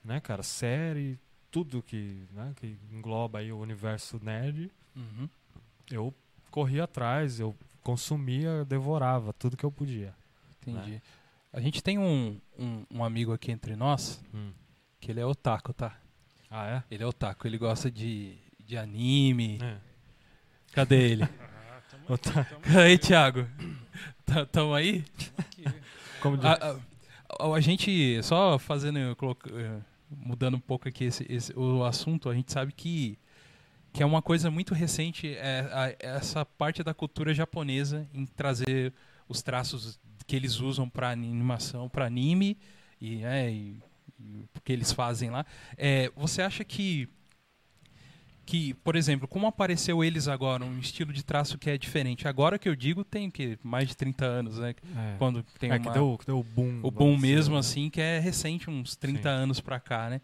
né, 0.05 0.21
cara, 0.21 0.43
série, 0.43 1.19
tudo 1.51 1.83
que, 1.83 2.25
né, 2.33 2.53
que 2.57 2.79
engloba 2.91 3.39
aí 3.41 3.53
o 3.53 3.59
universo 3.59 4.21
nerd. 4.23 4.71
Uhum. 4.95 5.29
Eu 5.91 6.15
corria 6.51 6.85
atrás, 6.85 7.41
eu 7.41 7.55
consumia, 7.83 8.65
devorava 8.65 9.33
tudo 9.33 9.57
que 9.57 9.65
eu 9.65 9.73
podia. 9.73 10.15
Entendi. 10.67 11.01
A 11.53 11.61
gente 11.61 11.83
tem 11.83 11.99
um, 11.99 12.41
um, 12.59 12.85
um 12.91 13.05
amigo 13.05 13.33
aqui 13.33 13.51
entre 13.53 13.77
nós 13.77 14.23
Hum. 14.33 14.53
que 15.01 15.11
ele 15.11 15.21
é 15.21 15.27
otaku, 15.27 15.73
tá? 15.73 15.97
Ah, 16.51 16.67
é? 16.69 16.83
Ele 16.95 17.03
é 17.03 17.07
otaku, 17.07 17.47
ele 17.47 17.59
gosta 17.59 17.91
de, 17.91 18.35
de 18.65 18.77
anime. 18.77 19.59
É. 19.63 19.77
Cadê 20.73 21.11
ele? 21.13 21.29
Ah, 21.75 21.81
tamo 21.91 22.15
aqui, 22.15 22.33
tamo 22.63 22.79
aí, 22.81 22.99
Thiago. 22.99 23.47
Tá- 24.25 24.47
Tamo 24.47 24.75
aí? 24.75 25.05
aqui. 25.39 25.65
Como 26.21 26.37
diz- 26.37 26.47
A, 26.47 26.77
a- 27.39 27.55
a 27.55 27.61
gente, 27.61 28.23
só 28.23 28.59
fazendo, 28.59 28.99
eh, 28.99 29.81
mudando 30.11 30.55
um 30.57 30.61
pouco 30.61 30.89
aqui 30.89 31.05
esse, 31.05 31.27
esse- 31.31 31.53
o 31.59 31.85
assunto, 31.85 32.29
a 32.31 32.35
gente 32.35 32.51
sabe 32.53 32.73
que, 32.73 33.19
que 33.93 34.03
é 34.03 34.07
uma 34.07 34.23
coisa 34.23 34.51
muito 34.51 34.73
recente 34.75 35.35
é, 35.37 35.69
a- 35.73 35.95
essa 35.99 36.45
parte 36.47 36.83
da 36.83 36.95
cultura 36.95 37.35
japonesa 37.35 38.09
em 38.15 38.25
trazer 38.25 38.93
os 39.29 39.43
traços 39.43 40.01
que 40.27 40.35
eles 40.37 40.61
usam 40.61 40.89
para 40.89 41.11
animação, 41.11 41.89
para 41.89 42.07
anime 42.07 42.57
e, 43.01 43.23
é, 43.25 43.51
e, 43.51 43.83
e 44.19 44.45
o 44.57 44.61
que 44.63 44.73
eles 44.73 44.93
fazem 44.93 45.31
lá. 45.31 45.45
É, 45.77 46.11
você 46.17 46.41
acha 46.43 46.65
que 46.65 47.09
que, 48.45 48.75
por 48.75 48.97
exemplo, 48.97 49.29
como 49.29 49.47
apareceu 49.47 50.03
eles 50.03 50.27
agora, 50.27 50.65
um 50.65 50.79
estilo 50.79 51.13
de 51.13 51.23
traço 51.25 51.57
que 51.57 51.71
é 51.71 51.79
diferente. 51.79 52.27
Agora 52.27 52.59
que 52.59 52.69
eu 52.69 52.75
digo, 52.75 53.05
tem 53.05 53.31
que 53.31 53.57
mais 53.63 53.89
de 53.89 53.97
30 53.97 54.25
anos, 54.25 54.59
né? 54.59 54.75
é. 54.97 55.15
Quando 55.17 55.45
tem 55.61 55.71
É, 55.71 55.75
uma 55.77 55.81
que 55.81 55.91
deu, 55.91 56.19
que 56.19 56.27
deu 56.27 56.41
o 56.41 56.43
boom. 56.43 56.81
o 56.83 56.91
boom 56.91 57.17
mesmo, 57.17 57.57
assim, 57.57 57.89
que 57.89 58.01
é 58.01 58.19
recente, 58.19 58.69
uns 58.69 58.97
30 58.97 59.29
Sim. 59.31 59.43
anos 59.43 59.61
pra 59.61 59.79
cá, 59.79 60.11
né? 60.11 60.21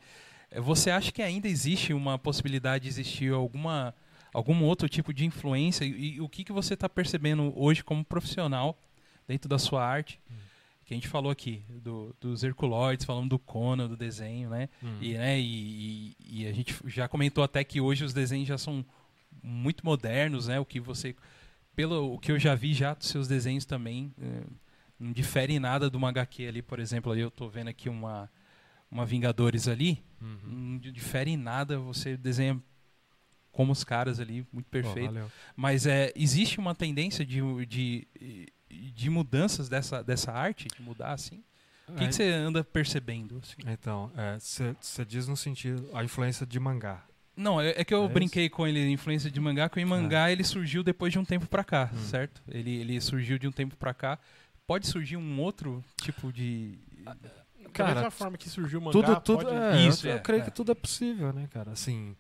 Eh, 0.51 0.61
Você 0.61 0.91
acha 0.91 1.11
que 1.13 1.23
ainda 1.23 1.49
existe 1.49 1.93
uma 1.93 2.19
possibilidade 2.19 2.85
de 2.85 2.89
existir 2.89 3.33
alguma, 3.33 3.95
algum 4.33 4.63
outro 4.65 4.89
tipo 4.89 5.13
de 5.13 5.25
influência? 5.25 5.85
E, 5.85 6.15
e 6.17 6.21
o 6.21 6.29
que, 6.29 6.45
que 6.45 6.53
você 6.53 6.75
está 6.75 6.89
percebendo 6.89 7.53
hoje 7.57 7.83
como 7.85 8.05
profissional 8.05 8.79
dentro 9.27 9.49
da 9.49 9.59
sua 9.59 9.85
arte? 9.85 10.21
Hum. 10.31 10.35
Que 10.85 10.95
a 10.95 10.97
gente 10.97 11.09
falou 11.09 11.31
aqui 11.31 11.63
do, 11.69 12.17
dos 12.19 12.43
Herculoides, 12.43 13.05
falando 13.05 13.29
do 13.29 13.39
Conan, 13.39 13.89
do 13.89 13.97
desenho, 13.97 14.49
né? 14.49 14.71
Hum. 14.83 14.97
E, 15.03 15.15
né, 15.15 15.39
e, 15.39 16.17
e- 16.27 16.47
a 16.47 16.53
gente 16.53 16.75
já 16.87 17.07
comentou 17.07 17.45
até 17.45 17.63
que 17.63 17.79
hoje 17.81 18.05
os 18.05 18.15
desenhos 18.15 18.49
já 18.49 18.57
são 18.57 18.83
muito 19.43 19.85
modernos, 19.85 20.49
né? 20.49 20.59
O 20.59 20.65
que 20.65 20.81
você, 20.81 21.15
pelo 21.77 22.15
o 22.15 22.19
que 22.19 22.33
eu 22.33 22.39
já 22.39 22.55
vi 22.55 22.73
já 22.73 22.95
dos 22.95 23.09
seus 23.09 23.29
desenhos 23.29 23.67
também, 23.67 24.13
eh, 24.19 24.43
não 24.99 25.13
difere 25.13 25.53
em 25.55 25.59
nada 25.59 25.91
de 25.91 25.97
uma 25.97 26.09
HQ 26.09 26.47
ali, 26.47 26.63
por 26.63 26.81
exemplo, 26.81 27.15
eu 27.15 27.31
tô 27.31 27.49
vendo 27.51 27.69
aqui 27.69 27.89
uma 27.91 28.31
uma 28.91 29.05
Vingadores 29.05 29.69
ali, 29.69 30.03
Uhum. 30.21 30.39
não 30.45 30.79
di- 30.79 30.91
difere 30.93 31.31
em 31.31 31.37
nada, 31.37 31.79
você 31.79 32.17
desenha 32.17 32.61
como 33.53 33.73
os 33.73 33.83
caras 33.85 34.21
ali, 34.21 34.47
muito 34.53 34.67
Pô, 34.67 34.71
perfeito. 34.73 35.07
valeu. 35.07 35.31
Mas 35.57 35.87
é, 35.87 36.13
existe 36.15 36.59
uma 36.61 36.75
tendência 36.75 37.25
de, 37.27 37.41
de, 37.67 38.07
de 38.95 39.11
mudanças 39.11 39.69
dessa, 39.69 40.03
dessa 40.03 40.33
arte, 40.33 40.69
de 40.69 40.83
mudar 40.83 41.13
assim? 41.13 41.43
O 41.89 41.95
que 41.95 42.05
É, 42.05 42.13
você 42.13 42.25
anda 42.31 42.63
percebendo? 42.63 43.41
assim? 43.43 43.57
Então, 43.67 44.13
você 44.81 45.05
diz 45.05 45.27
no 45.27 45.37
sentido 45.37 45.89
a 45.95 46.05
influência 46.05 46.47
de 46.47 46.61
mangá. 46.61 47.03
Não, 47.35 47.61
é, 47.61 47.71
é 47.71 47.85
que 47.85 47.95
eu 47.95 48.03
É 48.03 48.05
isso? 48.05 48.13
brinquei 48.15 48.49
com 48.51 48.67
ele, 48.67 48.89
influência 48.91 49.31
de 49.31 49.41
mangá, 49.41 49.69
que 49.69 49.83
o 49.83 49.87
mangá 49.89 50.31
ele 50.31 50.45
surgiu 50.45 50.83
depois 50.83 51.13
de 51.13 51.19
um 51.19 51.25
tempo 51.25 51.47
pra 51.47 51.65
cá, 51.65 51.91
Hum. 51.95 51.99
certo? 51.99 52.43
Ele, 52.49 52.77
ele 52.77 53.01
surgiu 53.01 53.39
de 53.39 53.47
um 53.49 53.53
tempo 53.53 53.77
pra 53.77 53.95
cá. 53.95 54.19
Pode 54.67 54.87
surgir 54.87 55.17
um 55.17 55.41
outro 55.41 55.83
tipo 56.03 56.33
de. 56.33 56.79
Da 57.69 57.73
Cara, 57.73 57.95
mesma 57.95 58.11
forma 58.11 58.37
que 58.39 58.49
surgiu 58.49 58.81
o 58.81 58.83
mangá, 58.83 59.21
tudo, 59.21 59.21
tudo 59.21 59.45
pode... 59.45 59.57
é, 59.57 59.87
Isso, 59.89 60.07
eu, 60.07 60.13
eu 60.13 60.17
é, 60.19 60.21
creio 60.21 60.43
é. 60.43 60.45
que 60.45 60.51
tudo 60.51 60.73
é 60.73 60.75
possível, 60.75 61.33
né, 61.33 61.47
cara? 61.51 61.73
Assim, 61.73 62.17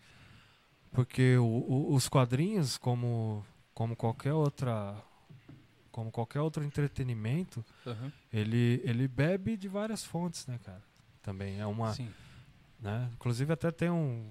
porque 0.92 1.36
o- 1.36 1.44
o- 1.44 1.94
os 1.94 2.08
quadrinhos, 2.08 2.76
como, 2.78 3.44
como 3.74 3.94
qualquer 3.96 4.32
outra, 4.32 4.96
como 5.90 6.10
qualquer 6.10 6.40
outro 6.40 6.64
entretenimento, 6.64 7.64
Aham, 7.86 8.12
ele, 8.32 8.80
ele 8.84 9.08
bebe 9.08 9.56
de 9.56 9.68
várias 9.68 10.04
fontes, 10.04 10.46
né, 10.46 10.58
cara? 10.64 10.82
Também 11.22 11.60
é 11.60 11.66
uma, 11.66 11.92
Sim. 11.92 12.10
né? 12.80 13.08
Inclusive 13.14 13.52
até 13.52 13.70
tem 13.70 13.90
um, 13.90 14.30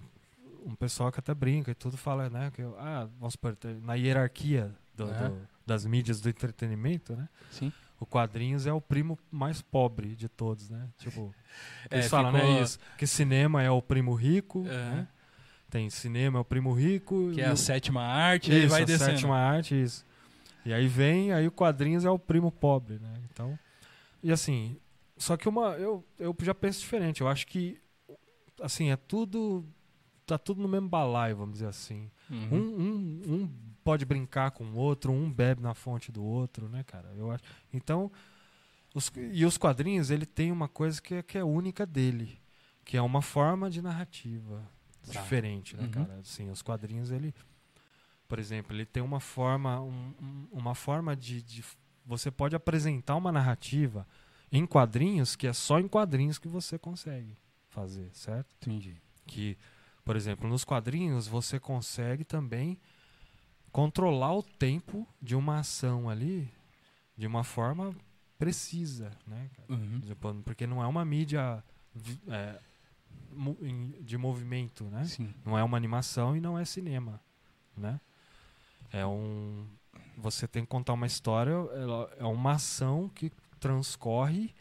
um 0.66 0.76
pessoal 0.76 1.12
que 1.12 1.20
até 1.20 1.34
brinca 1.34 1.72
e 1.72 1.76
tudo 1.76 1.98
fala, 1.98 2.30
né, 2.30 2.52
que 2.52 2.62
ah, 2.78 3.08
vamos 3.20 3.34
supor, 3.34 3.58
na 3.82 3.94
hierarquia 3.96 4.74
do- 4.96 5.10
É. 5.12 5.30
do- 5.30 5.48
das 5.66 5.86
mídias 5.86 6.22
do 6.22 6.30
entretenimento, 6.30 7.14
né? 7.16 7.28
Sim. 7.52 7.72
O 8.00 8.06
quadrinhos 8.06 8.68
é 8.68 8.74
o 8.74 8.80
primo 8.80 9.18
mais 9.32 9.62
pobre 9.62 10.16
de 10.16 10.30
todos, 10.30 10.70
né? 10.70 10.88
Tipo, 10.98 11.34
É, 11.90 11.96
eles 11.96 12.08
falam, 12.10 12.32
ficou- 12.34 12.54
né, 12.54 12.62
isso, 12.62 12.80
que 12.98 13.08
cinema 13.08 13.64
é 13.64 13.72
o 13.72 13.82
primo 13.82 14.14
rico, 14.14 14.66
É. 14.68 14.72
né? 14.72 15.08
Tem 15.70 15.90
cinema 15.90 16.38
é 16.40 16.42
o 16.42 16.46
primo 16.46 16.72
rico. 16.74 17.32
Que 17.34 17.42
é 17.42 17.48
a 17.50 17.54
o- 17.54 17.58
sétima 17.58 18.02
arte, 18.02 18.52
aí 18.52 18.60
isso, 18.60 18.70
vai 18.70 18.84
a 18.84 18.86
descendo. 18.86 19.12
sétima 19.12 19.36
arte, 19.38 19.82
isso. 19.82 20.06
E 20.66 20.74
aí 20.74 20.88
vem, 20.88 21.34
aí 21.34 21.48
o 21.48 21.52
quadrinhos 21.52 22.06
é 22.06 22.10
o 22.10 22.20
primo 22.20 22.52
pobre, 22.52 23.00
né? 23.00 23.14
Então, 23.32 23.58
e 24.24 24.32
assim, 24.32 24.78
só 25.18 25.36
que 25.36 25.48
uma, 25.50 25.70
eu, 25.78 26.06
eu 26.20 26.36
já 26.42 26.54
penso 26.54 26.80
diferente. 26.80 27.22
Eu 27.22 27.28
acho 27.28 27.48
que, 27.48 27.80
assim, 28.62 28.92
é 28.92 28.96
tudo, 28.96 29.66
tá 30.26 30.38
tudo 30.38 30.62
no 30.62 30.68
mesmo 30.68 30.88
balaio, 30.90 31.36
vamos 31.38 31.54
dizer 31.54 31.68
assim. 31.68 32.10
Uhum. 32.30 32.48
Um, 32.52 32.58
um, 32.58 33.34
um 33.34 33.50
pode 33.88 34.04
brincar 34.06 34.52
com 34.52 34.66
o 34.66 34.76
outro, 34.76 35.14
um 35.14 35.32
bebe 35.32 35.62
na 35.62 35.74
fonte 35.74 36.12
do 36.12 36.22
outro, 36.24 36.68
né, 36.68 36.84
cara? 36.84 37.08
Eu 37.16 37.32
acho. 37.32 37.44
Então, 37.72 38.12
os, 38.94 39.10
e 39.32 39.46
os 39.46 39.58
quadrinhos, 39.58 40.12
ele 40.12 40.26
tem 40.26 40.52
uma 40.52 40.68
coisa 40.68 41.02
que 41.02 41.16
é, 41.16 41.24
que 41.24 41.38
é 41.38 41.44
única 41.44 41.86
dele, 41.86 42.38
que 42.84 42.98
é 42.98 43.02
uma 43.02 43.22
forma 43.22 43.70
de 43.70 43.82
narrativa 43.82 44.62
Tá. 45.06 45.12
diferente, 45.14 45.78
né, 45.78 45.84
Uhum. 45.84 45.92
cara? 45.92 46.16
Assim, 46.20 46.50
os 46.50 46.62
quadrinhos, 46.62 47.12
ele, 47.12 47.34
por 48.28 48.40
exemplo, 48.40 48.76
ele 48.76 48.86
tem 48.86 49.02
uma 49.02 49.22
forma, 49.22 49.80
um- 49.80 50.14
um- 50.22 50.48
uma 50.52 50.76
forma 50.76 51.16
de, 51.16 51.42
de, 51.42 51.64
você 52.06 52.30
pode 52.30 52.58
apresentar 52.58 53.16
uma 53.16 53.32
narrativa 53.32 54.06
em 54.52 54.66
quadrinhos 54.66 55.34
que 55.38 55.48
é 55.48 55.54
só 55.54 55.80
em 55.80 55.88
quadrinhos 55.88 56.38
que 56.38 56.50
você 56.50 56.78
consegue 56.78 57.38
fazer, 57.70 58.10
certo? 58.14 58.54
Entendi. 58.62 58.98
que, 59.26 59.58
por 60.06 60.16
exemplo, 60.18 60.48
nos 60.50 60.64
quadrinhos 60.66 61.26
você 61.28 61.58
consegue 61.60 62.24
também 62.26 62.78
controlar 63.78 64.34
o 64.34 64.42
tempo 64.42 65.08
de 65.22 65.36
uma 65.36 65.60
ação 65.60 66.10
ali 66.10 66.50
de 67.16 67.28
uma 67.28 67.44
forma 67.44 67.96
precisa, 68.36 69.12
né? 69.28 69.52
Uhum. 69.70 70.02
Porque 70.44 70.66
não 70.66 70.82
é 70.82 70.88
uma 70.88 71.06
mídia 71.06 71.64
é, 72.28 72.60
de 74.02 74.18
movimento, 74.18 74.84
né? 74.86 75.06
Sim. 75.06 75.32
Não 75.46 75.56
é 75.56 75.64
uma 75.64 75.78
animação 75.78 76.36
e 76.36 76.42
não 76.42 76.58
é 76.58 76.66
cinema, 76.66 77.22
né? 77.78 78.02
É 78.92 79.06
um 79.06 79.68
você 80.18 80.48
tem 80.48 80.64
que 80.64 80.70
contar 80.70 80.94
uma 80.94 81.06
história, 81.06 81.52
ela- 81.52 82.12
é 82.18 82.26
uma 82.26 82.54
ação 82.54 83.08
que 83.14 83.32
transcorre 83.60 84.56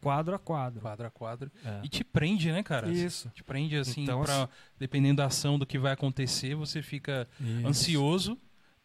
quadro 0.00 0.34
a 0.34 0.38
quadro. 0.38 0.80
Quadro 0.80 1.06
a 1.06 1.10
quadro. 1.10 1.52
É. 1.62 1.80
E 1.84 1.90
te 1.90 2.02
prende, 2.02 2.50
né, 2.50 2.62
cara? 2.62 2.88
Isso. 2.90 3.28
Te 3.34 3.44
prende 3.44 3.76
assim, 3.76 4.04
Então, 4.04 4.22
pra, 4.22 4.48
dependendo 4.78 5.16
da 5.18 5.26
ação 5.26 5.58
do 5.58 5.66
que 5.66 5.78
vai 5.78 5.92
acontecer, 5.92 6.54
você 6.54 6.80
fica 6.80 7.28
Isso. 7.38 7.68
ansioso, 7.68 8.38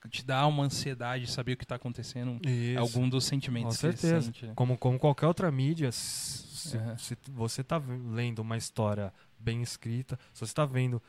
te 0.09 0.23
dá 0.25 0.45
uma 0.47 0.63
ansiedade 0.63 1.25
de 1.25 1.31
saber 1.31 1.53
o 1.53 1.57
que 1.57 1.63
está 1.63 1.75
acontecendo, 1.75 2.39
Isso. 2.47 2.79
algum 2.79 3.09
dos 3.09 3.25
sentimentos 3.25 3.77
Com 3.81 3.87
que 3.89 3.97
você 3.97 3.97
certeza. 4.07 4.25
sente. 4.27 4.45
né? 4.47 4.53
Como, 4.55 4.77
como 4.77 4.97
qualquer 4.99 5.25
outra 5.27 5.51
mídia, 5.51 5.91
se, 5.91 6.77
se- 6.97 7.17
você 7.31 7.61
está 7.61 7.81
lendo 8.11 8.39
uma 8.39 8.57
história 8.57 9.13
bem 9.39 9.61
escrita, 9.61 10.17
se 10.33 10.39
você 10.39 10.45
está 10.51 10.65
vendo 10.65 11.01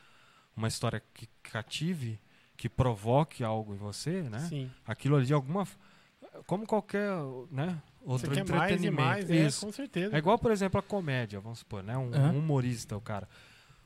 uma 0.56 0.68
história 0.68 1.02
que 1.14 1.28
cative, 1.42 2.18
que 2.56 2.68
provoque 2.68 3.44
algo 3.44 3.74
em 3.74 3.78
você, 3.78 4.22
né? 4.22 4.40
Sim. 4.40 4.70
Aquilo 4.86 5.16
ali 5.16 5.26
de 5.26 5.32
alguma 5.34 5.66
como 6.46 6.66
qualquer, 6.66 7.08
né, 7.50 7.80
Você 8.00 8.26
outro 8.26 8.30
quer 8.32 8.44
mais 8.48 8.70
e 8.70 8.74
entretenimento. 8.74 9.02
mais, 9.08 9.30
é, 9.30 9.46
Isso. 9.46 9.66
com 9.66 9.72
certeza. 9.72 10.14
É 10.14 10.18
igual, 10.18 10.38
por 10.38 10.50
exemplo, 10.50 10.78
a 10.78 10.82
comédia, 10.82 11.40
vamos 11.40 11.60
supor, 11.60 11.82
né? 11.82 11.96
Um, 11.96 12.12
Aham. 12.14 12.32
um 12.32 12.38
humorista, 12.38 12.96
o 12.96 13.00
cara. 13.00 13.28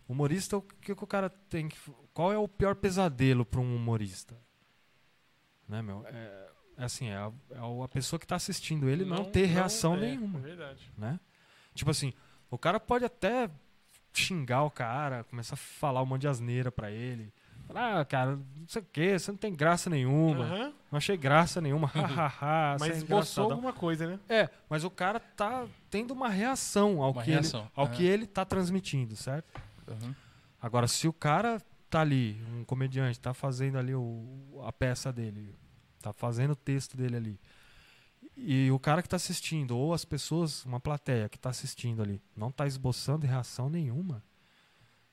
Humorista, 0.09 0.57
o 0.57 0.63
que, 0.63 0.95
que 0.95 1.05
o 1.05 1.07
cara 1.07 1.31
tem 1.31 1.69
que. 1.69 1.77
Qual 2.13 2.33
é 2.33 2.37
o 2.39 2.47
pior 2.49 2.75
pesadelo 2.75 3.45
para 3.45 3.61
um 3.61 3.77
humorista? 3.77 4.37
Né, 5.73 5.81
meu? 5.83 6.05
É, 6.07 6.49
é 6.77 6.85
assim, 6.85 7.09
é 7.09 7.17
a, 7.17 7.33
é 7.51 7.85
a 7.85 7.89
pessoa 7.89 8.21
que 8.21 8.27
está 8.27 8.37
assistindo 8.37 8.89
ele 8.91 9.07
não, 9.07 9.25
ter 9.25 9.47
reação 9.47 9.95
é, 9.95 10.01
nenhuma, 10.01 10.39
É 10.39 10.43
verdade. 10.43 10.93
né? 10.99 11.19
Tipo 11.75 11.91
assim, 11.91 12.13
o 12.51 12.59
cara 12.59 12.79
pode 12.79 13.07
até 13.07 13.49
xingar 14.13 14.65
o 14.65 14.71
cara, 14.71 15.25
começar 15.25 15.55
a 15.55 15.57
falar 15.57 16.03
um 16.03 16.07
monte 16.07 16.21
de 16.23 16.29
asneira 16.29 16.71
pra 16.71 16.91
ele. 16.91 17.33
Falar, 17.67 18.01
ah, 18.01 18.05
cara, 18.05 18.37
não 18.37 18.69
sei 18.69 18.83
o 18.83 18.85
que, 18.85 19.19
você 19.19 19.31
não 19.31 19.39
tem 19.39 19.55
graça 19.55 19.89
nenhuma. 19.89 20.45
Aham, 20.45 20.75
Não 20.91 20.99
achei 20.99 21.17
graça 21.17 21.59
nenhuma. 21.61 21.87
hahaha, 21.95 22.77
você 22.79 22.85
Mas 22.89 22.95
é 22.95 22.97
esboçou 22.99 23.51
alguma 23.51 23.73
coisa, 23.73 24.07
né? 24.07 24.21
É, 24.29 24.51
mas 24.69 24.85
o 24.85 24.91
cara 24.91 25.19
tá 25.19 25.67
tendo 25.89 26.11
uma 26.13 26.29
reação 26.29 27.01
ao, 27.03 27.13
Uma 27.13 27.23
que, 27.23 27.31
reação, 27.31 27.61
Ele, 27.63 27.71
ao 27.75 27.87
aham. 27.87 27.95
que 27.95 28.05
ele 28.05 28.27
tá 28.27 28.45
transmitindo, 28.45 29.17
certo? 29.17 29.59
Uhum. 29.89 30.15
Agora, 30.61 30.87
se 30.87 31.09
o 31.09 31.13
cara 31.15 31.63
tá 31.89 32.01
ali, 32.01 32.43
um 32.53 32.65
comediante, 32.65 33.19
tá 33.19 33.33
fazendo 33.33 33.79
ali 33.79 33.95
o, 33.95 34.63
a 34.67 34.73
peça 34.73 35.13
dele, 35.13 35.55
tá 36.03 36.13
fazendo 36.13 36.53
o 36.53 36.57
texto 36.57 36.97
dele 36.97 37.17
ali, 37.17 37.41
e 38.37 38.71
o 38.71 38.79
cara 38.79 39.03
que 39.03 39.09
tá 39.09 39.17
assistindo, 39.17 39.77
ou 39.77 39.93
as 39.95 40.05
pessoas, 40.05 40.65
uma 40.65 40.81
plateia 40.81 41.29
que 41.29 41.39
tá 41.39 41.51
assistindo 41.51 42.03
ali, 42.03 42.21
não 42.37 42.51
tá 42.51 42.67
esboçando 42.67 43.27
reação 43.27 43.69
nenhuma, 43.71 44.23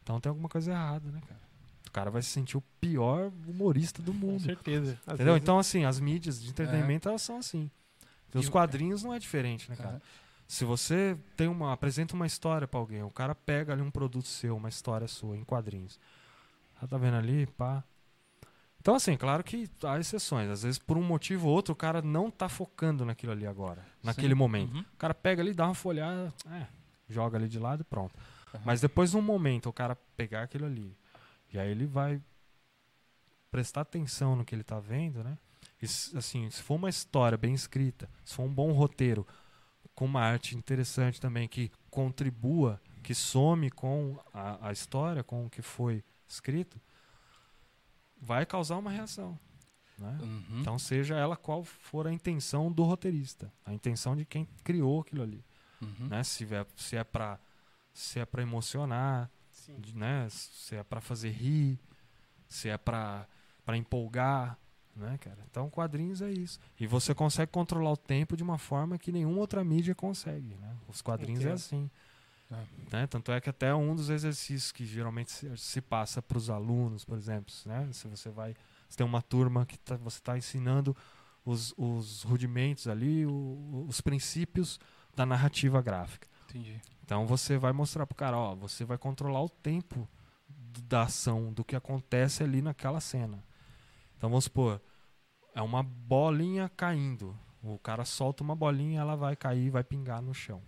então 0.03 0.19
tem 0.19 0.29
alguma 0.29 0.49
coisa 0.49 0.71
errada, 0.71 1.11
né, 1.11 1.21
cara? 1.27 1.49
O 1.87 1.91
cara 1.91 2.11
vai 2.11 2.21
se 2.21 2.29
sentir 2.29 2.55
o 2.55 2.61
pior 2.79 3.31
humorista 3.47 4.01
do 4.01 4.13
Com 4.13 4.19
mundo. 4.19 4.43
certeza. 4.43 4.99
Às 5.07 5.15
Entendeu? 5.15 5.35
Então, 5.35 5.57
assim, 5.57 5.85
as 5.85 5.99
mídias 5.99 6.39
de 6.39 6.49
entretenimento 6.49 7.09
elas 7.09 7.21
são 7.23 7.37
assim. 7.37 7.69
Os 8.33 8.47
E 8.47 8.51
quadrinhos 8.51 9.03
não 9.03 9.11
é 9.11 9.17
diferente, 9.17 9.69
né, 9.69 9.75
cara? 9.75 9.89
Aham. 9.89 10.01
Se 10.47 10.65
você 10.65 11.17
tem 11.37 11.47
uma, 11.47 11.73
apresenta 11.73 12.15
uma 12.15 12.25
história 12.25 12.67
pra 12.67 12.79
alguém, 12.79 13.03
o 13.03 13.11
cara 13.11 13.35
pega 13.35 13.73
ali 13.73 13.81
um 13.81 13.91
produto 13.91 14.27
seu, 14.27 14.55
uma 14.55 14.69
história 14.69 15.07
sua 15.07 15.37
em 15.37 15.43
quadrinhos. 15.43 15.99
Já 16.81 16.87
tá 16.87 16.97
vendo 16.97 17.17
ali, 17.17 17.45
pá. 17.45 17.83
Então, 18.81 18.95
assim, 18.95 19.17
claro 19.17 19.43
que 19.43 19.69
há 19.83 19.99
exceções. 19.99 20.49
Às 20.49 20.63
vezes, 20.63 20.79
por 20.79 20.97
um 20.97 21.03
motivo 21.03 21.47
ou 21.47 21.53
outro, 21.53 21.73
o 21.73 21.75
cara 21.75 22.01
não 22.01 22.31
tá 22.31 22.47
focando 22.47 23.05
naquilo 23.05 23.31
ali 23.31 23.45
agora, 23.45 23.85
naquele 24.01 24.33
Sim. 24.33 24.39
momento. 24.39 24.73
Uhum. 24.73 24.81
O 24.81 24.97
cara 24.97 25.13
pega 25.13 25.41
ali, 25.41 25.53
dá 25.53 25.65
uma 25.65 25.75
folhada, 25.75 26.33
é, 26.49 26.65
joga 27.07 27.37
ali 27.37 27.49
de 27.49 27.59
lado 27.59 27.81
e 27.81 27.83
pronto. 27.83 28.15
Aham. 28.53 28.63
Mas 28.65 28.81
depois, 28.81 29.13
num 29.13 29.21
momento, 29.21 29.67
o 29.69 29.73
cara 29.73 29.95
pegar 30.15 30.43
aquilo 30.43 30.65
ali, 30.65 30.97
e 31.53 31.59
aí 31.59 31.69
ele 31.69 31.85
vai 31.85 32.21
prestar 33.51 33.81
atenção 33.81 34.35
no 34.35 34.45
que 34.45 34.55
ele 34.55 34.63
tá 34.63 34.79
vendo, 34.79 35.23
né? 35.23 35.37
E, 35.81 35.85
assim, 36.17 36.49
se 36.49 36.61
for 36.61 36.75
uma 36.75 36.89
história 36.89 37.37
bem 37.37 37.53
escrita, 37.53 38.09
se 38.23 38.35
for 38.35 38.43
um 38.43 38.53
bom 38.53 38.71
roteiro, 38.71 39.25
com 39.93 40.05
uma 40.05 40.21
arte 40.21 40.55
interessante 40.55 41.19
também, 41.19 41.47
que 41.47 41.71
contribua, 41.89 42.81
que 43.03 43.13
some 43.13 43.69
com 43.69 44.17
a, 44.33 44.69
a 44.69 44.71
história, 44.71 45.23
com 45.23 45.45
o 45.45 45.49
que 45.49 45.61
foi 45.61 46.03
escrito, 46.27 46.79
vai 48.21 48.45
causar 48.45 48.77
uma 48.77 48.91
reação. 48.91 49.37
Né? 49.97 50.17
Uhum. 50.21 50.61
Então, 50.61 50.79
seja 50.79 51.15
ela 51.17 51.35
qual 51.35 51.63
for 51.63 52.07
a 52.07 52.11
intenção 52.13 52.71
do 52.71 52.83
roteirista, 52.83 53.51
a 53.65 53.73
intenção 53.73 54.15
de 54.15 54.23
quem 54.25 54.47
criou 54.63 55.01
aquilo 55.01 55.21
ali 55.23 55.43
Uhum. 55.81 56.07
né? 56.07 56.23
Se 56.23 56.43
é, 56.53 56.65
se 56.75 56.95
é 56.97 57.03
para 57.03 57.39
se 57.93 58.19
é 58.19 58.25
para 58.25 58.41
emocionar, 58.41 59.29
de- 59.77 59.95
né? 59.95 60.27
Se 60.29 60.75
é 60.75 60.83
para 60.83 60.99
fazer 61.01 61.31
rir, 61.31 61.79
se 62.47 62.69
é 62.69 62.77
para 62.77 63.27
para 63.65 63.77
empolgar, 63.77 64.57
né, 64.95 65.17
cara? 65.19 65.37
Então, 65.49 65.69
quadrinhos 65.69 66.21
é 66.21 66.31
isso. 66.31 66.59
E 66.79 66.87
você 66.87 67.13
consegue 67.13 67.51
controlar 67.51 67.91
o 67.91 67.97
tempo 67.97 68.35
de 68.35 68.43
uma 68.43 68.57
forma 68.57 68.97
que 68.97 69.11
nenhuma 69.11 69.39
outra 69.39 69.63
mídia 69.63 69.93
consegue, 69.93 70.55
né? 70.55 70.75
Os 70.87 71.01
quadrinhos 71.01 71.41
é 71.41 71.43
Entendo. 71.43 71.53
assim. 71.55 71.91
É. 72.51 72.97
Né? 72.97 73.07
Tanto 73.07 73.31
é 73.31 73.39
que 73.39 73.49
até 73.49 73.73
um 73.75 73.95
dos 73.95 74.09
exercícios 74.09 74.71
que 74.71 74.85
geralmente 74.85 75.31
se, 75.31 75.55
se 75.57 75.81
passa 75.81 76.21
para 76.21 76.37
os 76.37 76.49
alunos, 76.49 77.05
por 77.05 77.17
exemplo, 77.17 77.53
né? 77.65 77.87
Se 77.93 78.07
você 78.07 78.29
vai, 78.29 78.55
você 78.87 78.97
tem 78.97 79.05
uma 79.05 79.21
turma 79.21 79.65
que 79.65 79.77
tá- 79.77 79.97
você 79.97 80.17
está 80.17 80.37
ensinando 80.37 80.95
os, 81.45 81.73
os 81.77 82.23
rudimentos 82.23 82.87
ali, 82.87 83.25
o- 83.25 83.85
os 83.87 84.01
princípios 84.01 84.79
da 85.15 85.25
narrativa 85.25 85.81
gráfica. 85.81 86.27
Entendi. 86.49 86.81
Então 87.03 87.27
você 87.27 87.57
vai 87.57 87.71
mostrar 87.71 88.07
pro 88.07 88.15
cara, 88.15 88.37
ó, 88.37 88.55
você 88.55 88.83
vai 88.83 88.97
controlar 88.97 89.41
o 89.43 89.49
tempo 89.49 90.07
da 90.87 91.03
ação, 91.03 91.53
do 91.53 91.63
que 91.63 91.75
acontece 91.75 92.43
ali 92.43 92.61
naquela 92.61 92.99
cena. 92.99 93.43
Então 94.17 94.29
vamos 94.29 94.45
supor, 94.45 94.81
é 95.53 95.61
uma 95.61 95.83
bolinha 95.83 96.67
caindo. 96.69 97.37
O 97.61 97.77
cara 97.77 98.05
solta 98.05 98.43
uma 98.43 98.55
bolinha, 98.55 99.01
ela 99.01 99.15
vai 99.15 99.35
cair, 99.35 99.69
vai 99.69 99.83
pingar 99.83 100.21
no 100.21 100.33
chão. 100.33 100.61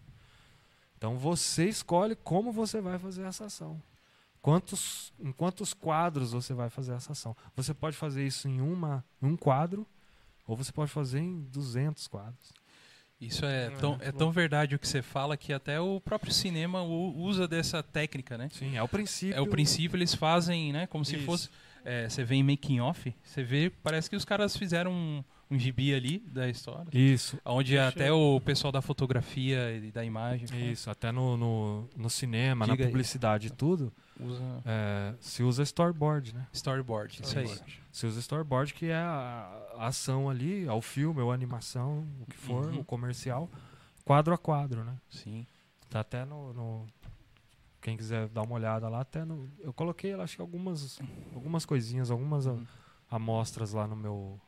Então 1.01 1.17
você 1.17 1.67
escolhe 1.67 2.15
como 2.15 2.51
você 2.51 2.79
vai 2.79 2.99
fazer 2.99 3.23
essa 3.23 3.45
ação. 3.45 3.81
Quantos, 4.39 5.11
em 5.19 5.31
quantos 5.31 5.73
quadros 5.73 6.31
você 6.31 6.53
vai 6.53 6.69
fazer 6.69 6.93
essa 6.93 7.13
ação? 7.13 7.35
Você 7.55 7.73
pode 7.73 7.97
fazer 7.97 8.23
isso 8.23 8.47
em 8.47 8.61
uma, 8.61 9.03
um 9.19 9.35
quadro, 9.35 9.87
ou 10.45 10.55
você 10.55 10.71
pode 10.71 10.91
fazer 10.91 11.17
em 11.17 11.41
200 11.41 12.07
quadros. 12.07 12.53
Isso 13.19 13.43
é, 13.45 13.65
É, 13.65 13.69
tão, 13.71 13.97
é 13.99 14.11
tão 14.11 14.31
verdade 14.31 14.75
o 14.75 14.79
que 14.79 14.87
você 14.87 15.01
fala 15.01 15.35
que 15.35 15.51
até 15.51 15.79
o 15.79 15.99
próprio 15.99 16.31
cinema 16.31 16.83
usa 16.83 17.47
dessa 17.47 17.81
técnica, 17.81 18.37
né? 18.37 18.49
Sim, 18.51 18.77
é 18.77 18.83
o 18.83 18.87
princípio. 18.87 19.35
É 19.35 19.41
o 19.41 19.47
princípio, 19.47 19.97
eles 19.97 20.13
fazem, 20.13 20.71
né? 20.71 20.85
Como 20.85 21.03
se 21.03 21.15
Isso. 21.15 21.25
fosse. 21.25 21.49
É, 21.83 22.07
você 22.09 22.23
vê 22.23 22.35
em 22.35 22.43
making 22.43 22.79
off, 22.79 23.13
você 23.23 23.43
vê, 23.43 23.69
parece 23.69 24.09
que 24.09 24.15
os 24.15 24.23
caras 24.25 24.55
fizeram 24.55 24.91
um, 24.91 25.23
um 25.49 25.57
gibi 25.59 25.93
ali 25.93 26.19
da 26.19 26.47
história. 26.49 26.89
Isso, 26.93 27.39
Onde 27.45 27.71
Deixa 27.73 27.87
até 27.89 28.09
eu- 28.09 28.35
o 28.35 28.41
pessoal 28.41 28.71
da 28.71 28.81
fotografia 28.81 29.71
e 29.77 29.91
da 29.91 30.03
imagem 30.05 30.47
Isso, 30.71 30.89
até 30.89 31.11
no, 31.11 31.35
no, 31.37 31.89
no 31.95 32.09
cinema, 32.09 32.65
Diga 32.65 32.83
na 32.85 32.89
publicidade 32.89 33.47
e 33.47 33.49
tudo, 33.49 33.91
usa 34.19 34.61
é, 34.65 35.13
se 35.19 35.43
usa 35.43 35.63
storyboard, 35.63 36.33
né? 36.33 36.47
storyboard. 36.53 37.21
Isso 37.23 37.39
aí. 37.39 37.47
Se 37.91 38.05
usa 38.05 38.19
storyboard, 38.19 38.73
que 38.73 38.85
é 38.85 38.95
a, 38.95 39.51
a 39.77 39.87
ação 39.87 40.29
ali, 40.29 40.67
ao 40.67 40.81
filme, 40.81 41.19
ou 41.21 41.31
a 41.31 41.33
animação, 41.33 42.07
o 42.21 42.25
que 42.25 42.37
for, 42.37 42.67
Uhum. 42.67 42.79
o 42.79 42.83
comercial, 42.85 43.49
quadro 44.05 44.33
a 44.33 44.37
quadro, 44.37 44.83
né? 44.83 44.95
Sim. 45.09 45.45
Tá 45.89 45.99
até 45.99 46.23
no, 46.23 46.53
no- 46.53 46.87
Quem 47.81 47.97
quiser 47.97 48.27
dar 48.29 48.43
uma 48.43 48.53
olhada 48.55 48.87
lá, 48.87 49.01
até 49.01 49.25
no. 49.25 49.49
Eu 49.59 49.73
coloquei, 49.73 50.13
acho 50.13 50.35
que 50.35 50.41
algumas, 50.41 50.99
algumas 51.33 51.65
coisinhas, 51.65 52.11
algumas 52.11 52.45
a- 52.47 52.51
Uhum. 52.51 52.65
amostras 53.09 53.73
lá 53.73 53.87
no 53.87 53.95
meu. 53.95 54.39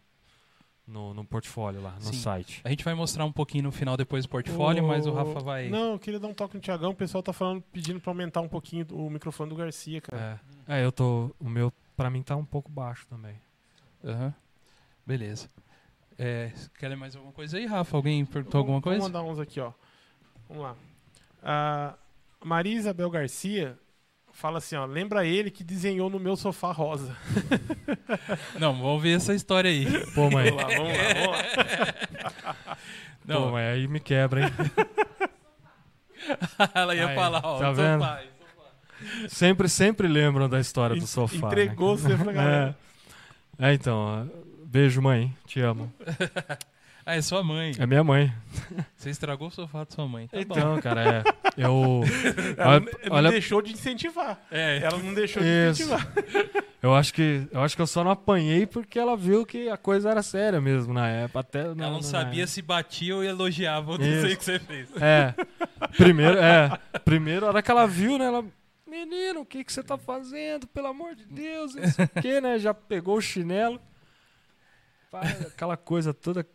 No, 0.86 1.14
no 1.14 1.24
portfólio 1.24 1.82
lá, 1.82 1.92
no 1.94 2.02
Sim. 2.02 2.14
site. 2.20 2.60
A 2.62 2.70
gente 2.70 2.84
vai 2.84 2.94
mostrar 2.94 3.24
um 3.24 3.32
pouquinho 3.32 3.64
no 3.64 3.72
final 3.72 3.96
depois 3.96 4.26
do 4.26 4.30
portfólio, 4.30 4.86
mas 4.86 5.08
o 5.08 5.14
Rafa 5.14 5.40
vai. 5.40 5.70
Não, 5.70 5.94
eu 5.94 6.00
queria 6.00 6.20
dar 6.20 6.28
um 6.28 6.34
toque 6.34 6.56
no 6.56 6.60
Tiagão. 6.62 6.92
O 6.92 6.96
pessoal 6.96 7.24
tá 7.24 7.32
falando, 7.32 7.62
pedindo 7.72 8.02
pra 8.02 8.12
aumentar 8.12 8.42
um 8.42 8.50
pouquinho 8.50 8.86
o 8.92 9.10
microfone 9.10 9.50
do 9.50 9.56
Garcia, 9.56 10.02
cara. 10.02 10.42
É, 10.68 10.82
é, 10.82 10.86
eu 10.86 10.92
tô. 10.92 11.34
O 11.40 11.48
meu, 11.48 11.72
pra 11.96 12.10
mim, 12.10 12.22
tá 12.22 12.36
um 12.36 12.44
pouco 12.44 12.70
baixo 12.70 13.08
também. 13.08 13.36
Aham. 14.04 14.34
Beleza. 15.08 15.48
É, 16.18 16.52
quer 16.78 16.94
mais 16.98 17.16
alguma 17.16 17.32
coisa 17.34 17.58
aí, 17.58 17.66
Rafa? 17.66 17.96
Alguém 17.96 18.26
perguntou 18.26 18.60
Vou- 18.60 18.60
alguma 18.60 18.82
coisa? 18.82 19.00
Vou 19.00 19.08
mandar 19.08 19.24
uns 19.24 19.40
aqui, 19.40 19.62
ó. 19.62 19.72
Vamos 20.50 20.64
lá. 20.64 20.76
A 21.42 21.96
Maria 22.44 22.76
Isabel 22.76 23.10
Garcia 23.10 23.78
fala 24.34 24.58
assim, 24.58 24.76
ó. 24.76 24.86
Lembra 24.86 25.26
ele 25.26 25.50
que 25.52 25.64
desenhou 25.64 26.10
no 26.10 26.20
meu 26.20 26.36
sofá 26.36 26.72
rosa. 26.72 27.16
Não, 28.60 28.74
vamos 28.74 29.02
ver 29.02 29.16
essa 29.18 29.34
história 29.34 29.70
aí. 29.70 29.86
Pô, 30.14 30.30
mãe. 30.30 30.52
Vamos 30.52 30.64
lá, 30.64 30.68
vamos 30.78 30.98
lá, 30.98 31.04
vamos 31.14 31.28
lá. 32.66 32.78
Não, 33.26 33.44
Pô, 33.44 33.52
mas 33.52 33.74
aí 33.74 33.88
me 33.88 34.02
quebra, 34.02 34.42
hein? 34.42 34.52
ela 36.74 36.96
ia 36.96 37.08
Aí, 37.08 37.16
falar, 37.16 37.42
ó. 37.44 37.60
tá 37.60 37.72
o 37.72 37.74
vendo? 37.74 38.02
sofá, 38.02 38.22
sempre, 39.30 39.70
sempre 39.70 40.08
lembram 40.08 40.50
da 40.50 40.60
história 40.60 40.96
do 40.96 41.08
sofá. 41.08 41.48
Entregou 41.48 41.98
você 41.98 42.16
pra 42.16 42.26
né? 42.26 42.34
galera. 42.34 42.78
É. 43.60 43.70
É, 43.70 43.74
então, 43.74 43.96
ó, 43.96 44.26
beijo, 44.66 45.02
mãe. 45.02 45.34
Te 45.46 45.62
amo. 45.62 45.92
Ah, 47.06 47.16
é 47.16 47.22
sua 47.22 47.44
mãe. 47.44 47.74
É 47.78 47.86
minha 47.86 48.04
mãe. 48.04 48.34
Você 48.96 49.10
estragou 49.10 49.50
o 49.50 49.52
sofá 49.52 49.84
da 49.84 49.92
sua 49.92 50.08
mãe. 50.08 50.28
Tá 50.28 50.38
bom. 50.38 50.42
Então, 50.42 50.82
cara, 50.82 51.02
é. 51.04 51.24
Eu. 51.58 52.02
Ela 52.58 52.70
Olha- 52.70 52.80
não- 52.80 53.10
não 53.10 53.16
olha- 53.18 53.30
deixou 53.32 53.62
de 53.62 53.74
incentivar. 53.74 54.40
É, 54.50 54.78
Ela 54.78 54.98
não 54.98 55.14
deixou 55.14 55.44
de 55.44 55.50
Isso. 55.50 55.84
incentivar. 55.84 56.14
Eu 56.82 56.94
acho 56.96 57.14
que 57.14 57.48
eu 57.52 57.62
acho 57.62 57.76
que 57.76 57.82
eu 57.82 57.88
só 57.88 58.04
não 58.04 58.12
apanhei 58.12 58.66
porque 58.66 58.98
ela 59.00 59.16
viu 59.18 59.46
que 59.46 59.70
a 59.70 59.78
coisa 59.78 60.10
era 60.12 60.22
séria 60.24 60.60
mesmo 60.62 60.94
na 60.94 61.08
época. 61.10 61.40
Até 61.40 61.60
ela 61.62 61.76
não 61.76 61.94
na- 61.98 62.02
sabia 62.04 62.46
se 62.48 62.62
batia 62.62 63.16
ou 63.16 63.24
elogiava 63.24 63.92
o 63.92 63.96
Isso. 63.96 64.04
desenho 64.04 64.38
que 64.38 64.46
você 64.46 64.60
fez. 64.60 64.90
É. 65.02 65.34
Primeiro, 65.98 66.38
é. 66.40 66.78
Primeiro, 67.06 67.46
a 67.46 67.50
hora 67.50 67.62
que 67.62 67.72
ela 67.72 67.86
viu, 67.86 68.18
né? 68.18 68.26
Ela. 68.26 68.46
Menino, 68.88 69.42
o 69.42 69.46
que, 69.46 69.64
que 69.64 69.74
você 69.74 69.82
tá 69.82 69.98
fazendo? 69.98 70.68
Pelo 70.68 70.88
amor 70.88 71.16
de 71.16 71.26
Deus, 71.26 71.74
não 71.74 71.88
sei 71.88 72.06
o 72.06 72.22
quê, 72.22 72.40
né? 72.40 72.60
Já 72.60 72.74
pegou 72.74 73.18
o 73.18 73.22
chinelo. 73.22 73.82
Pá, 75.10 75.22
Aquela 75.48 75.76
coisa 75.78 76.14
toda, 76.14 76.46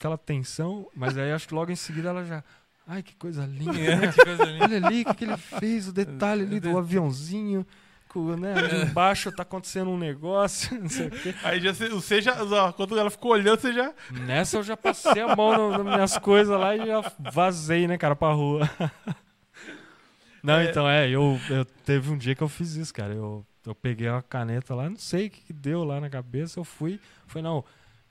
aquela 0.00 0.16
tensão. 0.18 0.88
Mas 0.96 1.16
aí 1.18 1.30
acho 1.30 1.46
que 1.46 1.54
logo 1.54 1.70
em 1.70 1.76
seguida 1.76 2.08
ela 2.08 2.24
já. 2.24 2.42
Ai, 2.86 3.02
que 3.02 3.14
coisa 3.14 3.44
linda. 3.46 3.72
né? 3.72 4.10
Que 4.12 4.24
coisa 4.24 4.44
linda. 4.44 4.64
Olha 4.64 4.86
ali 4.86 5.02
o 5.02 5.04
que, 5.04 5.14
que 5.14 5.24
ele 5.24 5.36
fez, 5.36 5.86
o 5.88 5.92
detalhe 5.92 6.42
ali 6.42 6.58
do 6.58 6.76
aviãozinho. 6.76 7.64
com, 8.08 8.34
né, 8.34 8.54
ali 8.54 8.82
embaixo 8.90 9.30
tá 9.30 9.44
acontecendo 9.44 9.88
um 9.90 9.96
negócio, 9.98 10.76
não 10.82 10.88
sei 10.88 11.06
o 11.06 11.10
quê. 11.12 11.32
Aí 11.44 11.60
já, 11.60 11.72
você- 11.72 12.20
já, 12.20 12.42
ó, 12.42 12.72
quando 12.72 12.98
ela 12.98 13.08
ficou 13.10 13.30
olhando, 13.30 13.60
você 13.60 13.72
já. 13.72 13.92
Nessa 14.10 14.56
eu 14.56 14.64
já 14.64 14.76
passei 14.76 15.22
a 15.22 15.36
mão 15.36 15.70
nas 15.70 15.84
minhas 15.84 16.18
coisas 16.18 16.58
lá 16.58 16.74
e 16.74 16.84
já 16.86 17.12
vazei, 17.32 17.86
né, 17.86 17.96
cara, 17.96 18.16
pra 18.16 18.32
rua. 18.32 18.68
Não, 20.42 20.54
É. 20.54 20.70
então, 20.70 20.88
é, 20.88 21.08
eu, 21.08 21.38
eu 21.50 21.64
teve 21.64 22.10
um 22.10 22.16
dia 22.16 22.34
que 22.34 22.42
eu 22.42 22.48
fiz 22.48 22.74
isso, 22.74 22.92
cara. 22.94 23.12
Eu, 23.14 23.44
eu 23.66 23.74
peguei 23.74 24.08
uma 24.08 24.22
caneta 24.22 24.74
lá, 24.74 24.88
não 24.88 24.96
sei 24.96 25.26
o 25.26 25.30
que, 25.30 25.42
que 25.42 25.52
deu 25.52 25.84
lá 25.84 26.00
na 26.00 26.08
cabeça, 26.08 26.58
eu 26.58 26.64
fui, 26.64 26.98
foi 27.26 27.42
não. 27.42 27.62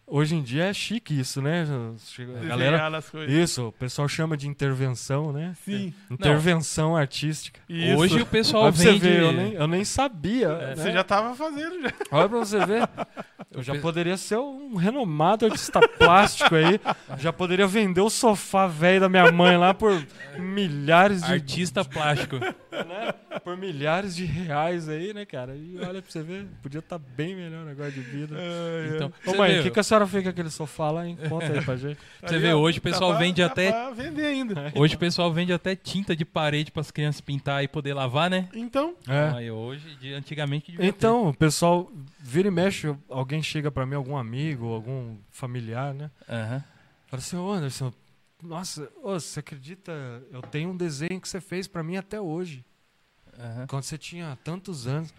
Hoje 0.09 0.35
em 0.35 0.41
dia 0.41 0.65
é 0.65 0.73
chique 0.73 1.19
isso, 1.19 1.41
né? 1.41 1.65
Chega- 2.05 2.31
A 2.39 2.43
galera, 2.45 2.71
desenhar 2.71 2.91
nas 2.91 3.09
coisas. 3.09 3.31
isso, 3.33 3.67
o 3.67 3.71
pessoal 3.71 4.07
chama 4.07 4.35
de 4.35 4.47
intervenção, 4.47 5.31
né? 5.31 5.53
Sim. 5.63 5.93
Intervenção 6.09 6.95
artística. 6.95 7.59
Isso. 7.69 7.97
Hoje 7.97 8.21
o 8.21 8.25
pessoal 8.25 8.63
Olha 8.63 8.71
vende. 8.71 8.99
ver, 8.99 9.21
eu 9.21 9.31
nem, 9.31 9.53
eu 9.53 9.67
nem 9.67 9.85
sabia. 9.85 10.47
É, 10.47 10.67
né? 10.69 10.75
Você 10.75 10.91
já 10.91 11.03
tava 11.03 11.35
fazendo 11.35 11.81
já. 11.81 11.91
Olha 12.11 12.27
pra 12.29 12.39
você 12.39 12.65
ver. 12.65 12.89
Eu 13.51 13.63
já 13.63 13.75
poderia 13.79 14.15
ser 14.17 14.37
um 14.37 14.75
renomado 14.75 15.45
artista 15.45 15.79
plástico 15.87 16.55
aí. 16.55 16.79
Já 17.17 17.31
poderia 17.33 17.67
vender 17.67 18.01
o 18.01 18.09
sofá 18.09 18.67
velho 18.67 18.99
da 19.01 19.09
minha 19.09 19.31
mãe 19.31 19.57
lá 19.57 19.73
por 19.73 20.05
milhares 20.37 21.21
de. 21.23 21.31
Artista 21.33 21.83
plástico. 21.85 22.35
Né? 22.71 23.13
Por 23.43 23.57
milhares 23.57 24.15
de 24.15 24.25
reais 24.25 24.87
aí, 24.89 25.13
né, 25.13 25.25
cara? 25.25 25.55
E 25.55 25.77
olha 25.77 26.01
pra 26.01 26.11
você 26.11 26.21
ver, 26.21 26.47
podia 26.61 26.79
estar 26.79 26.97
bem 26.97 27.35
melhor 27.35 27.67
agora 27.67 27.91
de 27.91 27.99
vida. 28.01 28.35
Então, 28.95 29.11
Ô 29.25 29.35
mãe, 29.37 29.59
o 29.59 29.63
que, 29.63 29.71
que 29.71 29.79
a 29.79 29.83
senhora 29.83 30.05
fez 30.07 30.23
com 30.23 30.29
aquele 30.29 30.49
sofá 30.49 30.91
lá, 30.91 31.07
hein? 31.07 31.17
Conta 31.27 31.45
aí 31.51 31.61
pra 31.63 31.75
gente. 31.77 31.99
Você 32.23 32.37
vê, 32.39 32.53
hoje 32.53 32.79
o 32.79 32.81
pessoal 32.81 33.17
vende 33.17 33.41
até- 33.41 33.91
vender 33.93 34.25
ainda. 34.25 34.71
hoje 34.75 34.95
o 34.95 34.99
pessoal 34.99 35.31
vende 35.31 35.51
até 35.53 35.75
tinta 35.75 36.15
de 36.15 36.25
parede 36.25 36.71
para 36.71 36.81
as 36.81 36.91
crianças 36.91 37.21
pintar 37.21 37.63
e 37.63 37.67
poder 37.67 37.93
lavar, 37.93 38.29
né? 38.29 38.47
Então, 38.53 38.95
É. 39.07 39.31
Aí 39.35 39.51
hoje, 39.51 39.95
de, 39.99 40.13
antigamente 40.13 40.71
devia 40.71 40.85
Então, 40.87 41.29
o 41.29 41.33
pessoal 41.33 41.91
vira 42.19 42.47
e 42.47 42.51
mexe, 42.51 42.93
alguém 43.09 43.41
chega 43.41 43.71
pra 43.71 43.85
mim, 43.85 43.95
algum 43.95 44.15
amigo, 44.17 44.73
algum 44.73 45.15
familiar, 45.31 45.93
né? 45.93 46.09
ter. 46.27 46.33
Aham. 46.35 46.63
Fala 47.07 47.21
assim, 47.21 47.37
ô 47.37 47.51
Anderson, 47.51 47.91
nossa, 48.41 48.89
ô, 49.01 49.13
você 49.19 49.39
acredita? 49.39 49.91
Eu 50.31 50.41
tenho 50.41 50.69
um 50.69 50.77
desenho 50.77 51.19
que 51.19 51.27
você 51.27 51.41
fez 51.41 51.67
pra 51.67 51.83
mim 51.83 51.97
até 51.97 52.19
hoje, 52.21 52.63
aham. 53.37 53.67
quando 53.67 53.83
você 53.83 53.97
tinha 53.97 54.37
tantos 54.43 54.87
anos. 54.87 55.13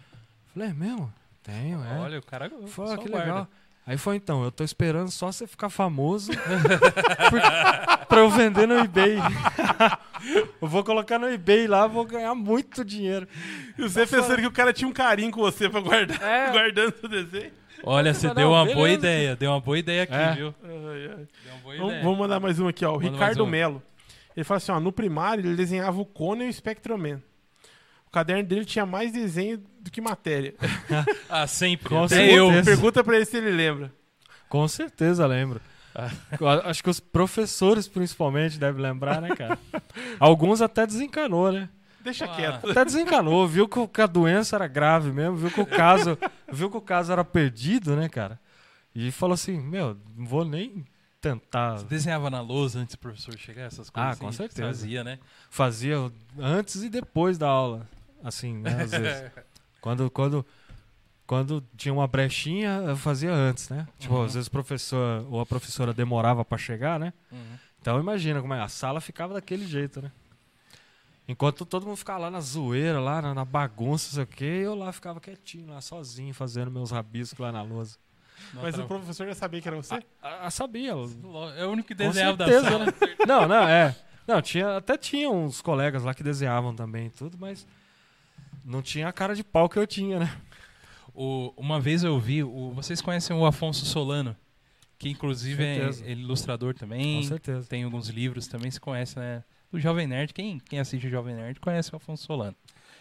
Falei, 0.53 0.69
é 0.69 0.73
mesmo? 0.73 1.13
Tenho, 1.43 1.83
é. 1.83 1.99
Olha, 1.99 2.19
o 2.19 2.23
cara 2.23 2.51
Foi, 2.67 2.87
só 2.87 2.97
que 2.97 3.09
guarda. 3.09 3.25
legal. 3.27 3.47
Aí 3.85 3.97
foi 3.97 4.15
então, 4.15 4.43
eu 4.43 4.51
tô 4.51 4.63
esperando 4.63 5.09
só 5.09 5.31
você 5.31 5.47
ficar 5.47 5.69
famoso 5.69 6.31
por- 6.37 8.07
pra 8.07 8.19
eu 8.19 8.29
vender 8.29 8.67
no 8.67 8.77
eBay. 8.77 9.17
eu 10.61 10.67
vou 10.67 10.83
colocar 10.83 11.17
no 11.17 11.27
eBay 11.27 11.65
lá, 11.67 11.87
vou 11.87 12.05
ganhar 12.05 12.35
muito 12.35 12.85
dinheiro. 12.85 13.27
e 13.77 13.81
você 13.81 14.05
pensando 14.05 14.37
que 14.39 14.45
o 14.47 14.51
cara 14.51 14.71
tinha 14.71 14.87
um 14.87 14.93
carinho 14.93 15.31
com 15.31 15.41
você 15.41 15.67
pra 15.67 15.79
guardar, 15.79 16.21
É. 16.21 16.51
guardando 16.53 16.93
o 17.03 17.07
desenho. 17.07 17.51
Olha, 17.83 18.13
você 18.13 18.33
deu 18.33 18.49
uma 18.51 18.63
boa 18.65 18.75
beleza. 18.75 18.93
ideia, 18.93 19.35
deu 19.35 19.51
uma 19.51 19.59
boa 19.59 19.77
ideia 19.79 20.03
aqui, 20.03 20.13
É. 20.13 20.31
viu? 20.33 20.55
Ai, 20.63 20.69
ai. 20.71 21.27
Deu 21.43 21.53
uma 21.53 21.61
boa 21.61 21.75
Vamos, 21.75 21.89
ideia. 21.89 22.03
vamos 22.03 22.19
mandar 22.19 22.39
mais 22.39 22.59
um 22.59 22.67
aqui, 22.67 22.85
ó. 22.85 22.91
O 22.91 22.95
Manda 23.01 23.09
Ricardo 23.11 23.43
um. 23.43 23.47
Melo. 23.47 23.81
Ele 24.35 24.43
fala 24.43 24.57
assim, 24.57 24.71
ó, 24.71 24.79
no 24.79 24.91
primário 24.91 25.45
ele 25.45 25.55
desenhava 25.55 25.99
o 25.99 26.05
Conan 26.05 26.45
e 26.45 26.49
o 26.49 26.53
Spectroman. 26.53 27.21
O 28.07 28.11
caderno 28.11 28.43
dele 28.43 28.65
tinha 28.65 28.85
mais 28.85 29.11
desenho 29.11 29.61
do 29.79 29.89
que 29.91 30.01
matéria. 30.01 30.53
Ah, 31.29 31.47
sempre. 31.47 31.87
Com 31.89 32.03
Até 32.03 32.15
certeza. 32.15 32.35
eu. 32.37 32.63
Pergunta 32.63 33.03
pra 33.03 33.15
ele 33.15 33.25
se 33.25 33.37
ele 33.37 33.51
lembra. 33.51 33.91
Com 34.49 34.67
certeza 34.67 35.25
lembro. 35.25 35.61
Ah. 35.95 36.09
Acho 36.65 36.83
que 36.83 36.89
os 36.89 36.99
professores 36.99 37.87
principalmente 37.87 38.57
devem 38.59 38.81
lembrar, 38.81 39.21
né, 39.21 39.35
cara? 39.35 39.57
Alguns 40.19 40.61
até 40.61 40.85
desencanou, 40.85 41.51
né? 41.51 41.69
Deixa 42.03 42.25
Ah. 42.25 42.35
quieto. 42.35 42.71
Até 42.71 42.83
desencanou, 42.85 43.47
viu 43.47 43.67
que 43.67 44.01
a 44.01 44.07
doença 44.07 44.55
era 44.55 44.67
grave 44.67 45.11
mesmo, 45.11 45.35
viu 45.37 45.51
que 45.51 45.61
o 45.61 45.65
caso, 45.65 46.17
viu 46.51 46.69
que 46.69 46.77
o 46.77 46.81
caso 46.81 47.11
era 47.11 47.23
perdido, 47.23 47.95
né, 47.95 48.09
cara? 48.09 48.39
E 48.93 49.11
falou 49.11 49.33
assim, 49.35 49.59
meu, 49.59 49.97
não 50.17 50.25
vou 50.25 50.43
nem 50.43 50.85
tentar. 51.21 51.77
Você 51.77 51.85
desenhava 51.85 52.29
na 52.29 52.41
lousa 52.41 52.79
antes 52.79 52.95
do 52.95 52.99
professor 52.99 53.37
chegar, 53.37 53.63
essas 53.63 53.89
coisas? 53.89 54.09
Ah, 54.09 54.11
assim? 54.11 54.25
com 54.25 54.31
certeza. 54.31 54.67
Fazia, 54.67 55.03
né? 55.03 55.19
Fazia 55.49 56.11
antes 56.39 56.83
e 56.83 56.89
depois 56.89 57.37
da 57.37 57.47
aula, 57.47 57.87
assim, 58.23 58.57
né, 58.57 58.81
às 58.83 58.91
vezes. 58.91 59.31
Quando, 59.81 60.11
quando, 60.11 60.45
quando 61.25 61.63
tinha 61.75 61.91
uma 61.93 62.07
brechinha, 62.07 62.83
eu 62.85 62.95
fazia 62.95 63.33
antes, 63.33 63.67
né? 63.69 63.87
Tipo, 63.97 64.13
Uhum. 64.15 64.23
às 64.25 64.33
vezes 64.35 64.47
o 64.47 64.51
professor 64.51 65.25
ou 65.27 65.39
a 65.39 65.45
professora 65.45 65.91
demorava 65.93 66.45
pra 66.45 66.55
chegar, 66.57 66.99
né? 66.99 67.13
Uhum. 67.31 67.39
Então 67.81 67.99
imagina 67.99 68.41
como 68.41 68.53
é, 68.53 68.61
a 68.61 68.67
sala 68.67 69.01
ficava 69.01 69.33
daquele 69.33 69.65
jeito, 69.65 69.99
né? 69.99 70.11
Enquanto 71.27 71.65
todo 71.65 71.85
mundo 71.85 71.95
ficava 71.97 72.19
lá 72.19 72.31
na 72.31 72.41
zoeira, 72.41 72.99
lá 72.99 73.21
na, 73.21 73.33
na 73.33 73.45
bagunça, 73.45 74.07
não 74.07 74.13
sei 74.15 74.23
o 74.23 74.27
quê, 74.27 74.61
eu 74.65 74.75
lá 74.75 74.91
ficava 74.91 75.19
quietinho, 75.21 75.69
lá 75.69 75.79
sozinho, 75.79 76.33
fazendo 76.33 76.69
meus 76.71 76.91
rabiscos 76.91 77.39
lá 77.39 77.51
na 77.51 77.61
lousa. 77.61 77.97
Não, 78.53 78.63
Mas 78.63 78.75
tá- 78.75 78.83
o 78.83 78.87
professor 78.87 79.27
já 79.27 79.35
sabia 79.35 79.61
que 79.61 79.67
era 79.67 79.77
você? 79.77 79.93
Ah, 80.21 80.47
ah, 80.47 80.51
sabia. 80.51 80.91
eu- 80.91 81.09
É 81.55 81.65
o 81.65 81.69
único 81.71 81.87
que 81.87 81.93
desenhava 81.95 82.35
da 82.37 82.45
certeza, 82.47 82.69
sala. 82.69 82.85
né? 82.85 82.91
Não, 83.27 83.47
não, 83.47 83.67
é. 83.67 83.95
Não, 84.27 84.41
tinha, 84.41 84.77
até 84.77 84.97
tinha 84.97 85.29
uns 85.29 85.61
colegas 85.61 86.03
lá 86.03 86.13
que 86.13 86.23
desenhavam 86.23 86.75
também 86.75 87.07
e 87.07 87.09
tudo, 87.11 87.37
mas 87.39 87.65
não 88.65 88.81
tinha 88.81 89.07
a 89.07 89.13
cara 89.13 89.35
de 89.35 89.43
pau 89.43 89.67
que 89.69 89.77
eu 89.77 89.85
tinha, 89.87 90.19
né? 90.19 90.37
O- 91.13 91.53
uma 91.57 91.79
vez 91.79 92.03
eu 92.03 92.19
vi, 92.19 92.43
o- 92.43 92.71
vocês 92.73 92.99
conhecem 93.01 93.35
o 93.35 93.45
Afonso 93.45 93.85
Solano, 93.85 94.35
que 94.97 95.09
inclusive 95.09 95.63
é, 95.63 95.89
é 96.05 96.11
ilustrador 96.11 96.73
também, 96.73 97.21
Com 97.21 97.27
certeza. 97.27 97.67
tem 97.67 97.83
alguns 97.83 98.09
livros 98.09 98.47
também, 98.47 98.69
se 98.71 98.79
conhece, 98.79 99.17
né? 99.19 99.43
Do 99.71 99.79
Jovem 99.79 100.05
Nerd, 100.05 100.33
quem, 100.33 100.59
quem 100.59 100.79
assiste 100.79 101.09
Jovem 101.09 101.33
Nerd 101.33 101.59
conhece 101.59 101.93
o 101.93 101.95
Afonso 101.95 102.25
Solano. 102.25 102.55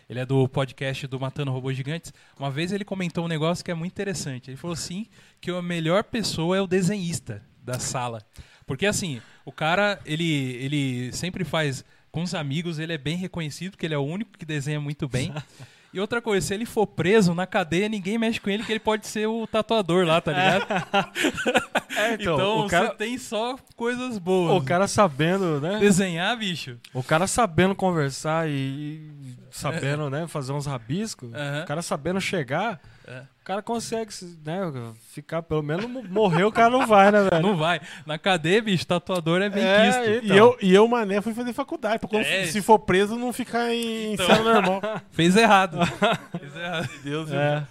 Ele 0.08 0.20
é 0.20 0.26
do 0.26 0.48
podcast 0.48 1.06
do 1.06 1.18
Matando 1.18 1.50
Robôs 1.50 1.76
Gigantes. 1.76 2.12
Uma 2.38 2.50
vez 2.50 2.72
ele 2.72 2.84
comentou 2.84 3.24
um 3.24 3.28
negócio 3.28 3.64
que 3.64 3.70
é 3.70 3.74
muito 3.74 3.92
interessante. 3.92 4.50
Ele 4.50 4.56
falou 4.56 4.74
assim 4.74 5.06
que 5.40 5.50
a 5.50 5.60
melhor 5.60 6.04
pessoa 6.04 6.56
é 6.56 6.60
o 6.60 6.66
desenhista 6.66 7.42
da 7.60 7.78
sala. 7.78 8.24
Porque 8.66 8.86
assim, 8.86 9.20
o 9.44 9.50
cara, 9.50 10.00
ele, 10.04 10.30
ele 10.56 11.12
sempre 11.12 11.44
faz 11.44 11.84
com 12.10 12.22
os 12.22 12.34
amigos, 12.34 12.78
ele 12.78 12.92
é 12.92 12.98
bem 12.98 13.16
reconhecido, 13.16 13.72
porque 13.72 13.86
ele 13.86 13.94
é 13.94 13.98
o 13.98 14.04
único 14.04 14.38
que 14.38 14.44
desenha 14.44 14.80
muito 14.80 15.08
bem. 15.08 15.32
E 15.92 15.98
outra 15.98 16.22
coisa, 16.22 16.46
se 16.46 16.54
ele 16.54 16.64
for 16.64 16.86
preso 16.86 17.34
na 17.34 17.46
cadeia, 17.46 17.88
ninguém 17.88 18.16
mexe 18.16 18.40
com 18.40 18.48
ele, 18.48 18.62
que 18.62 18.70
ele 18.72 18.78
pode 18.78 19.06
ser 19.08 19.26
o 19.26 19.44
tatuador 19.46 20.06
lá, 20.06 20.20
tá 20.20 20.32
ligado? 20.32 20.66
É, 21.96 22.14
Então, 22.20 22.60
o, 22.60 22.68
cara, 22.68 22.88
você 22.88 22.94
tem 22.94 23.18
só 23.18 23.56
coisas 23.76 24.16
boas. 24.18 24.62
o 24.62 24.64
cara 24.64 24.86
sabendo, 24.86 25.60
né? 25.60 25.78
Desenhar, 25.80 26.36
bicho. 26.38 26.78
O 26.94 27.02
cara 27.02 27.26
sabendo 27.26 27.74
conversar 27.74 28.48
e, 28.48 29.10
sabendo, 29.50 30.08
né, 30.08 30.26
fazer 30.28 30.52
uns 30.52 30.66
rabiscos, 30.66 31.32
Aham. 31.34 31.62
o 31.62 31.66
cara 31.66 31.82
sabendo 31.82 32.20
chegar, 32.20 32.80
cara 33.50 33.62
consegue, 33.62 34.10
né, 34.44 34.60
ficar, 35.12 35.42
pelo 35.42 35.62
menos 35.62 35.86
mo- 35.86 36.04
morrer 36.04 36.44
o 36.44 36.52
cara 36.52 36.70
não 36.70 36.86
vai, 36.86 37.10
né, 37.10 37.28
velho? 37.28 37.42
Não 37.42 37.56
vai. 37.56 37.80
Na 38.06 38.16
cadeia, 38.18 38.62
bicho, 38.62 38.86
tatuador 38.86 39.42
é 39.42 39.48
bem 39.50 39.64
É, 39.64 39.86
quisto. 39.86 40.02
e- 40.02 40.12
E 40.12 40.24
Então. 40.26 40.36
eu, 40.36 40.58
e 40.62 40.72
eu, 40.74 40.86
mané, 40.86 41.20
fui 41.20 41.34
fazer 41.34 41.52
faculdade. 41.52 41.98
Quando, 42.06 42.24
É. 42.24 42.46
se 42.46 42.62
for 42.62 42.78
preso, 42.78 43.16
não 43.16 43.32
ficar 43.32 43.72
em, 43.74 44.12
Então. 44.14 44.26
cela 44.26 44.54
normal. 44.62 44.80
Fez 45.10 45.36
errado. 45.36 45.78
Fez 46.38 46.54
errado. 46.56 46.88
Deus 47.02 47.30
É. 47.32 47.66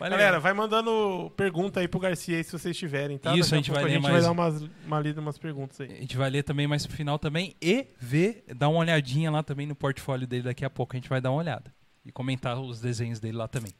Mas 0.00 0.10
Galera, 0.10 0.40
vai 0.40 0.52
mandando 0.52 1.30
pergunta 1.36 1.78
aí 1.78 1.86
pro 1.86 2.00
Garcia 2.00 2.36
aí 2.36 2.42
se 2.42 2.50
vocês 2.50 2.76
tiverem, 2.76 3.16
tá? 3.16 3.36
Isso, 3.36 3.54
a 3.54 3.56
gente 3.58 3.70
vai 3.70 3.82
a 3.82 3.84
ler 3.86 3.92
gente 3.92 4.02
mais- 4.02 4.14
vai 4.14 4.22
dar 4.22 4.30
umas, 4.32 4.64
uma 4.84 4.98
lida, 4.98 5.20
umas 5.20 5.38
perguntas 5.38 5.80
aí. 5.80 5.92
A 5.92 6.00
gente 6.00 6.16
vai 6.16 6.28
ler 6.28 6.42
também 6.42 6.66
mais 6.66 6.84
pro 6.86 6.96
final 6.96 7.18
também 7.18 7.54
e 7.62 7.86
ver, 8.00 8.44
dar 8.56 8.68
uma 8.68 8.80
olhadinha 8.80 9.30
lá 9.30 9.42
também 9.42 9.64
no 9.66 9.74
portfólio 9.76 10.26
dele 10.26 10.42
daqui 10.42 10.64
a 10.64 10.70
pouco. 10.70 10.94
A 10.94 10.98
gente 10.98 11.08
vai 11.08 11.20
dar 11.20 11.30
uma 11.30 11.38
olhada 11.38 11.72
e 12.04 12.10
comentar 12.10 12.58
os 12.58 12.80
desenhos 12.80 13.20
dele 13.20 13.36
lá 13.36 13.46
também. 13.46 13.72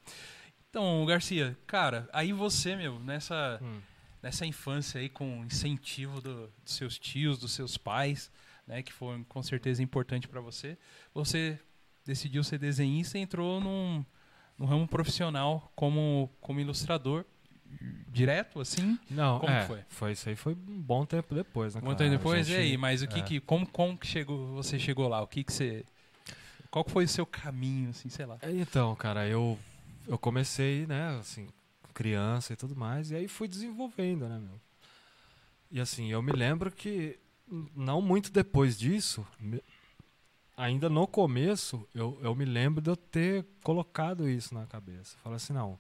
Então, 0.79 1.07
Garcia, 1.07 1.57
cara, 1.67 2.07
aí 2.13 2.35
você, 2.35 2.77
meu, 2.77 2.99
nessa, 3.01 3.59
Hum. 3.63 3.81
nessa 4.23 4.45
infância 4.45 5.01
aí 5.01 5.09
com 5.09 5.43
incentivo 5.43 6.21
do- 6.21 6.53
dos 6.63 6.75
seus 6.75 6.99
tios, 6.99 7.39
dos 7.39 7.53
seus 7.53 7.79
pais, 7.79 8.31
né, 8.67 8.83
que 8.83 8.93
foi 8.93 9.25
com 9.27 9.43
certeza 9.43 9.83
importante 9.83 10.29
pra 10.29 10.39
você, 10.39 10.77
você 11.15 11.59
decidiu 12.05 12.45
ser 12.45 12.59
desenhista 12.59 13.17
e 13.17 13.23
entrou 13.23 13.59
num, 13.59 14.05
num 14.59 14.67
ramo 14.67 14.87
profissional 14.87 15.73
como, 15.75 16.31
como 16.43 16.61
ilustrador 16.61 17.25
direto, 18.09 18.61
assim? 18.61 18.99
Não, 19.09 19.41
Como 19.41 19.51
é, 19.55 19.67
foi? 19.67 19.83
foi? 19.89 20.13
Isso 20.13 20.29
aí 20.29 20.37
foi 20.37 20.53
um 20.53 20.83
bom 20.83 21.07
tempo 21.07 21.35
depois, 21.35 21.75
né? 21.75 21.81
Muito 21.83 21.97
cara? 21.97 22.11
tempo 22.11 22.19
depois, 22.23 22.47
A 22.47 22.51
e 22.51 22.55
gente- 22.55 22.61
aí? 22.73 22.77
Mas 22.77 23.01
o 23.01 23.09
que 23.09 23.21
é. 23.21 23.23
que, 23.23 23.41
como, 23.41 23.67
como 23.67 23.97
que 23.97 24.07
chegou, 24.07 24.49
você 24.49 24.79
chegou 24.79 25.09
lá? 25.09 25.23
O 25.23 25.27
que 25.27 25.43
que 25.43 25.55
você, 25.55 25.87
qual 26.71 26.85
foi 26.87 27.07
o 27.07 27.09
seu 27.09 27.25
caminho, 27.25 27.89
assim, 27.89 28.11
sei 28.11 28.27
lá? 28.27 28.37
Então, 28.43 28.95
cara, 28.95 29.27
eu, 29.27 29.59
eu 30.07 30.19
comecei, 30.19 30.87
né, 30.87 31.19
assim, 31.19 31.49
criança 31.95 32.53
e 32.53 32.57
tudo 32.57 32.77
mais, 32.77 33.11
e 33.11 33.17
aí 33.17 33.29
fui 33.29 33.49
desenvolvendo, 33.49 34.29
né, 34.29 34.39
meu? 34.39 34.61
E 35.71 35.81
assim, 35.81 36.11
eu 36.13 36.23
me 36.23 36.33
lembro 36.33 36.71
que 36.71 37.19
não 37.75 38.01
muito 38.01 38.31
depois 38.31 38.79
disso, 38.79 39.27
ainda 40.57 40.89
no 40.89 41.07
começo, 41.07 41.87
eu, 41.95 42.19
eu 42.23 42.35
me 42.35 42.45
lembro 42.45 42.81
de 42.81 42.91
eu 42.91 42.97
ter 42.97 43.45
colocado 43.63 44.29
isso 44.29 44.55
na 44.55 44.67
cabeça. 44.67 45.17
Falei 45.23 45.37
assim, 45.37 45.53
não, 45.53 45.79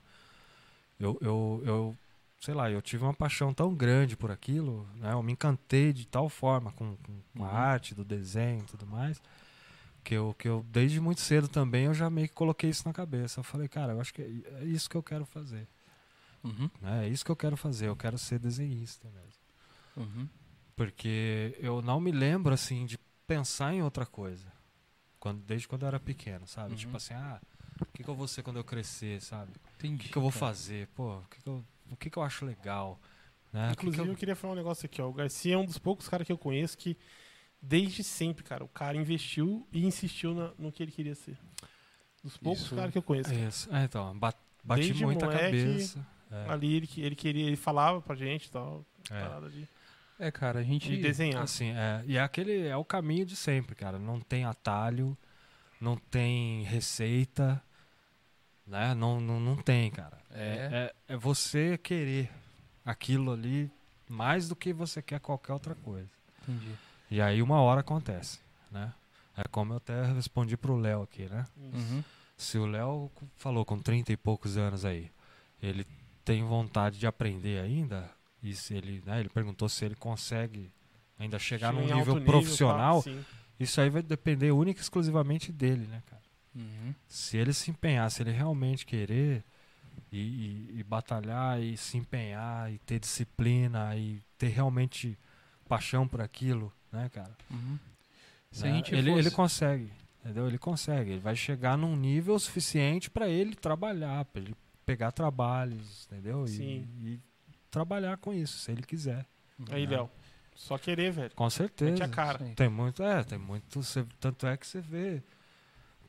eu, 0.98 1.16
eu, 1.20 1.62
eu, 1.64 1.96
sei 2.40 2.54
lá, 2.54 2.70
eu 2.70 2.82
tive 2.82 3.04
uma 3.04 3.14
paixão 3.14 3.52
tão 3.54 3.74
grande 3.74 4.16
por 4.16 4.30
aquilo, 4.30 4.86
né, 4.96 5.12
eu 5.12 5.22
me 5.22 5.32
encantei 5.32 5.92
de 5.92 6.06
tal 6.06 6.28
forma 6.28 6.72
com, 6.72 6.96
com- 6.96 7.20
com 7.36 7.44
a 7.44 7.48
Uhum. 7.48 7.54
arte 7.54 7.94
do 7.94 8.04
desenho 8.04 8.60
e 8.60 8.66
tudo 8.66 8.86
mais, 8.86 9.20
que 10.06 10.14
eu, 10.14 10.34
que 10.38 10.48
eu 10.48 10.64
desde 10.70 11.00
muito 11.00 11.20
cedo 11.20 11.48
também 11.48 11.86
eu 11.86 11.94
já 11.94 12.08
meio 12.08 12.28
que 12.28 12.34
coloquei 12.34 12.70
isso 12.70 12.86
na 12.86 12.94
cabeça. 12.94 13.40
Eu 13.40 13.44
falei, 13.44 13.68
cara, 13.68 13.92
eu 13.92 14.00
acho 14.00 14.14
que 14.14 14.22
é, 14.22 14.60
é 14.62 14.64
isso 14.64 14.88
que 14.88 14.96
eu 14.96 15.02
quero 15.02 15.26
fazer. 15.26 15.66
Uhum, 16.44 16.70
Né? 16.80 17.06
É 17.06 17.08
isso 17.08 17.24
que 17.24 17.30
eu 17.30 17.36
quero 17.36 17.56
fazer. 17.56 17.88
Eu 17.88 17.96
quero 17.96 18.16
ser 18.18 18.38
desenhista 18.38 19.08
mesmo. 19.10 19.40
uhum, 19.96 20.28
Porque 20.74 21.56
eu 21.58 21.80
não 21.82 22.00
me 22.00 22.12
lembro, 22.12 22.52
assim, 22.52 22.84
de 22.84 22.98
pensar 23.26 23.74
em 23.74 23.82
outra 23.82 24.04
coisa. 24.06 24.52
Quando, 25.18 25.42
desde 25.42 25.66
quando 25.66 25.82
eu 25.82 25.88
era 25.88 26.00
pequeno, 26.00 26.46
sabe? 26.46 26.70
Uhum. 26.70 26.76
Tipo 26.76 26.96
assim, 26.96 27.14
ah, 27.14 27.40
o 27.80 27.86
que, 27.92 28.04
que 28.04 28.08
eu 28.10 28.14
vou 28.14 28.28
ser 28.28 28.42
quando 28.42 28.58
eu 28.58 28.64
crescer, 28.64 29.20
sabe? 29.22 29.52
O 29.52 29.60
entendi. 29.76 30.04
que, 30.04 30.10
que 30.10 30.18
eu 30.18 30.22
vou 30.22 30.30
fazer? 30.30 30.88
Pô, 30.88 31.18
o 31.18 31.22
que, 31.28 31.42
que, 31.42 31.48
eu, 31.48 31.64
o 31.90 31.96
que, 31.96 32.10
que 32.10 32.18
eu 32.18 32.22
acho 32.22 32.44
legal? 32.44 33.00
Né? 33.52 33.72
O 33.72 33.76
que 33.76 33.76
que 33.76 33.82
Inclusive, 33.86 34.08
eu- 34.08 34.12
eu 34.12 34.16
queria 34.16 34.36
falar 34.36 34.52
um 34.52 34.56
negócio 34.56 34.86
aqui, 34.86 35.00
ó. 35.02 35.08
O 35.08 35.12
Garcia 35.12 35.54
é 35.54 35.58
um 35.58 35.64
dos 35.66 35.78
poucos 35.78 36.08
caras 36.08 36.26
que 36.26 36.32
eu 36.32 36.38
conheço 36.38 36.76
que, 36.76 36.96
desde 37.60 38.02
sempre, 38.04 38.44
cara, 38.44 38.64
o 38.64 38.68
cara 38.68 38.96
investiu 38.96 39.66
e 39.72 39.84
insistiu 39.84 40.34
na- 40.34 40.52
no 40.58 40.70
que 40.72 40.82
ele 40.82 40.92
queria 40.92 41.14
ser. 41.14 41.36
Dos 42.22 42.36
poucos 42.36 42.64
Isso- 42.64 42.74
caras 42.74 42.90
que 42.92 42.98
eu 42.98 43.02
conheço. 43.02 43.30
cara. 43.30 43.40
Isso. 43.48 43.74
É, 43.74 43.84
então, 43.84 44.18
ba- 44.18 44.34
bati 44.64 44.80
Desde 44.82 45.04
muito 45.04 45.22
a 45.24 45.26
moleque, 45.28 45.44
cabeça. 45.44 46.06
É, 46.30 46.50
Ali 46.50 46.74
ele, 46.74 46.88
ele 46.96 47.14
queria, 47.14 47.46
ele 47.46 47.56
falava 47.56 48.00
pra 48.00 48.14
gente 48.16 48.46
e 48.46 48.50
tal. 48.50 48.84
é. 49.10 49.48
De, 49.50 49.68
É, 50.18 50.30
cara, 50.32 50.58
a 50.58 50.62
gente... 50.62 50.88
de 50.88 50.96
desenhar. 51.00 51.42
Assim, 51.42 51.70
é, 51.70 52.02
e 52.06 52.16
é 52.16 52.20
aquele 52.20 52.66
é 52.66 52.76
o 52.76 52.84
caminho 52.84 53.24
de 53.24 53.36
sempre, 53.36 53.74
cara. 53.76 53.96
Não 53.98 54.18
tem 54.20 54.44
atalho, 54.44 55.16
não 55.80 55.96
tem 55.96 56.64
receita, 56.64 57.62
né? 58.66 58.92
Não, 58.94 59.20
não, 59.20 59.38
não 59.38 59.56
tem, 59.56 59.88
cara. 59.90 60.18
É. 60.32 60.92
É, 61.08 61.14
é 61.14 61.16
você 61.16 61.78
querer 61.78 62.28
aquilo 62.84 63.32
ali 63.32 63.70
mais 64.08 64.48
do 64.48 64.56
que 64.56 64.72
você 64.72 65.00
quer 65.00 65.20
qualquer 65.20 65.52
outra 65.52 65.74
coisa. 65.76 66.08
Entendi. 66.42 66.72
E 67.10 67.20
aí 67.20 67.42
uma 67.42 67.60
hora 67.60 67.80
acontece, 67.80 68.40
né? 68.70 68.92
É 69.36 69.44
como 69.44 69.72
eu 69.74 69.76
até 69.76 70.04
respondi 70.12 70.56
pro 70.56 70.76
Léo 70.76 71.02
aqui, 71.02 71.26
né? 71.28 71.44
Uhum. 71.56 72.02
Se 72.36 72.58
o 72.58 72.66
Léo 72.66 73.10
falou 73.36 73.64
com 73.64 73.78
30 73.78 74.12
e 74.12 74.16
poucos 74.16 74.56
anos 74.56 74.84
aí, 74.84 75.10
ele 75.62 75.86
tem 76.24 76.42
vontade 76.42 76.98
de 76.98 77.06
aprender 77.06 77.60
ainda, 77.60 78.10
e 78.42 78.54
se 78.54 78.74
ele, 78.74 79.02
né, 79.06 79.20
ele 79.20 79.28
perguntou 79.28 79.68
se 79.68 79.84
ele 79.84 79.94
consegue 79.94 80.70
ainda 81.18 81.38
chegar 81.38 81.72
Chega 81.72 81.86
num 81.86 81.96
nível 81.96 82.14
alto 82.14 82.24
profissional, 82.26 83.02
tá? 83.02 83.10
Sim. 83.10 83.24
isso 83.60 83.80
aí 83.80 83.88
vai 83.88 84.02
depender 84.02 84.50
única 84.50 84.80
e 84.80 84.82
exclusivamente 84.82 85.52
dele, 85.52 85.86
né, 85.86 86.02
cara? 86.06 86.22
Uhum. 86.54 86.94
Se 87.06 87.36
ele 87.36 87.52
se 87.52 87.70
empenhar, 87.70 88.10
se 88.10 88.22
ele 88.22 88.32
realmente 88.32 88.84
querer 88.86 89.44
e, 90.10 90.18
e- 90.18 90.78
e 90.80 90.82
batalhar 90.82 91.60
e 91.60 91.76
se 91.76 91.96
empenhar 91.96 92.72
e 92.72 92.78
ter 92.78 92.98
disciplina 92.98 93.94
e 93.96 94.20
ter 94.38 94.48
realmente 94.48 95.18
paixão 95.68 96.06
por 96.08 96.20
aquilo, 96.20 96.72
né, 96.92 97.08
cara? 97.12 97.36
Uhum. 97.50 97.78
Se 98.50 98.64
né, 98.64 98.70
a 98.70 98.74
gente 98.74 98.94
ele, 98.94 99.10
fosse- 99.10 99.20
ele 99.20 99.30
consegue, 99.30 99.92
entendeu? 100.24 100.46
Ele 100.46 100.58
consegue. 100.58 101.10
Ele 101.10 101.20
vai 101.20 101.36
chegar 101.36 101.76
num 101.76 101.94
nível 101.96 102.38
suficiente 102.38 103.10
para 103.10 103.28
ele 103.28 103.54
trabalhar, 103.54 104.24
para 104.26 104.42
ele 104.42 104.54
pegar 104.84 105.12
trabalhos, 105.12 106.06
entendeu? 106.10 106.44
E- 106.44 106.48
Sim. 106.48 106.88
E, 107.02 107.20
trabalhar 107.70 108.16
com 108.16 108.32
isso, 108.32 108.58
se 108.58 108.70
ele 108.72 108.82
quiser. 108.82 109.26
Aí, 109.70 109.84
Não. 109.86 109.90
Léo. 109.92 110.10
Só 110.54 110.78
querer, 110.78 111.12
velho. 111.12 111.34
Com 111.34 111.50
certeza. 111.50 111.90
Mete 111.90 112.02
a 112.02 112.08
cara. 112.08 112.38
Sim. 112.38 112.54
Tem 112.54 112.68
muito, 112.68 113.02
é, 113.02 113.22
tem 113.24 113.38
muito. 113.38 113.82
cê- 113.82 114.06
tanto 114.18 114.46
é 114.46 114.56
que 114.56 114.66
você 114.66 114.80
vê, 114.80 115.22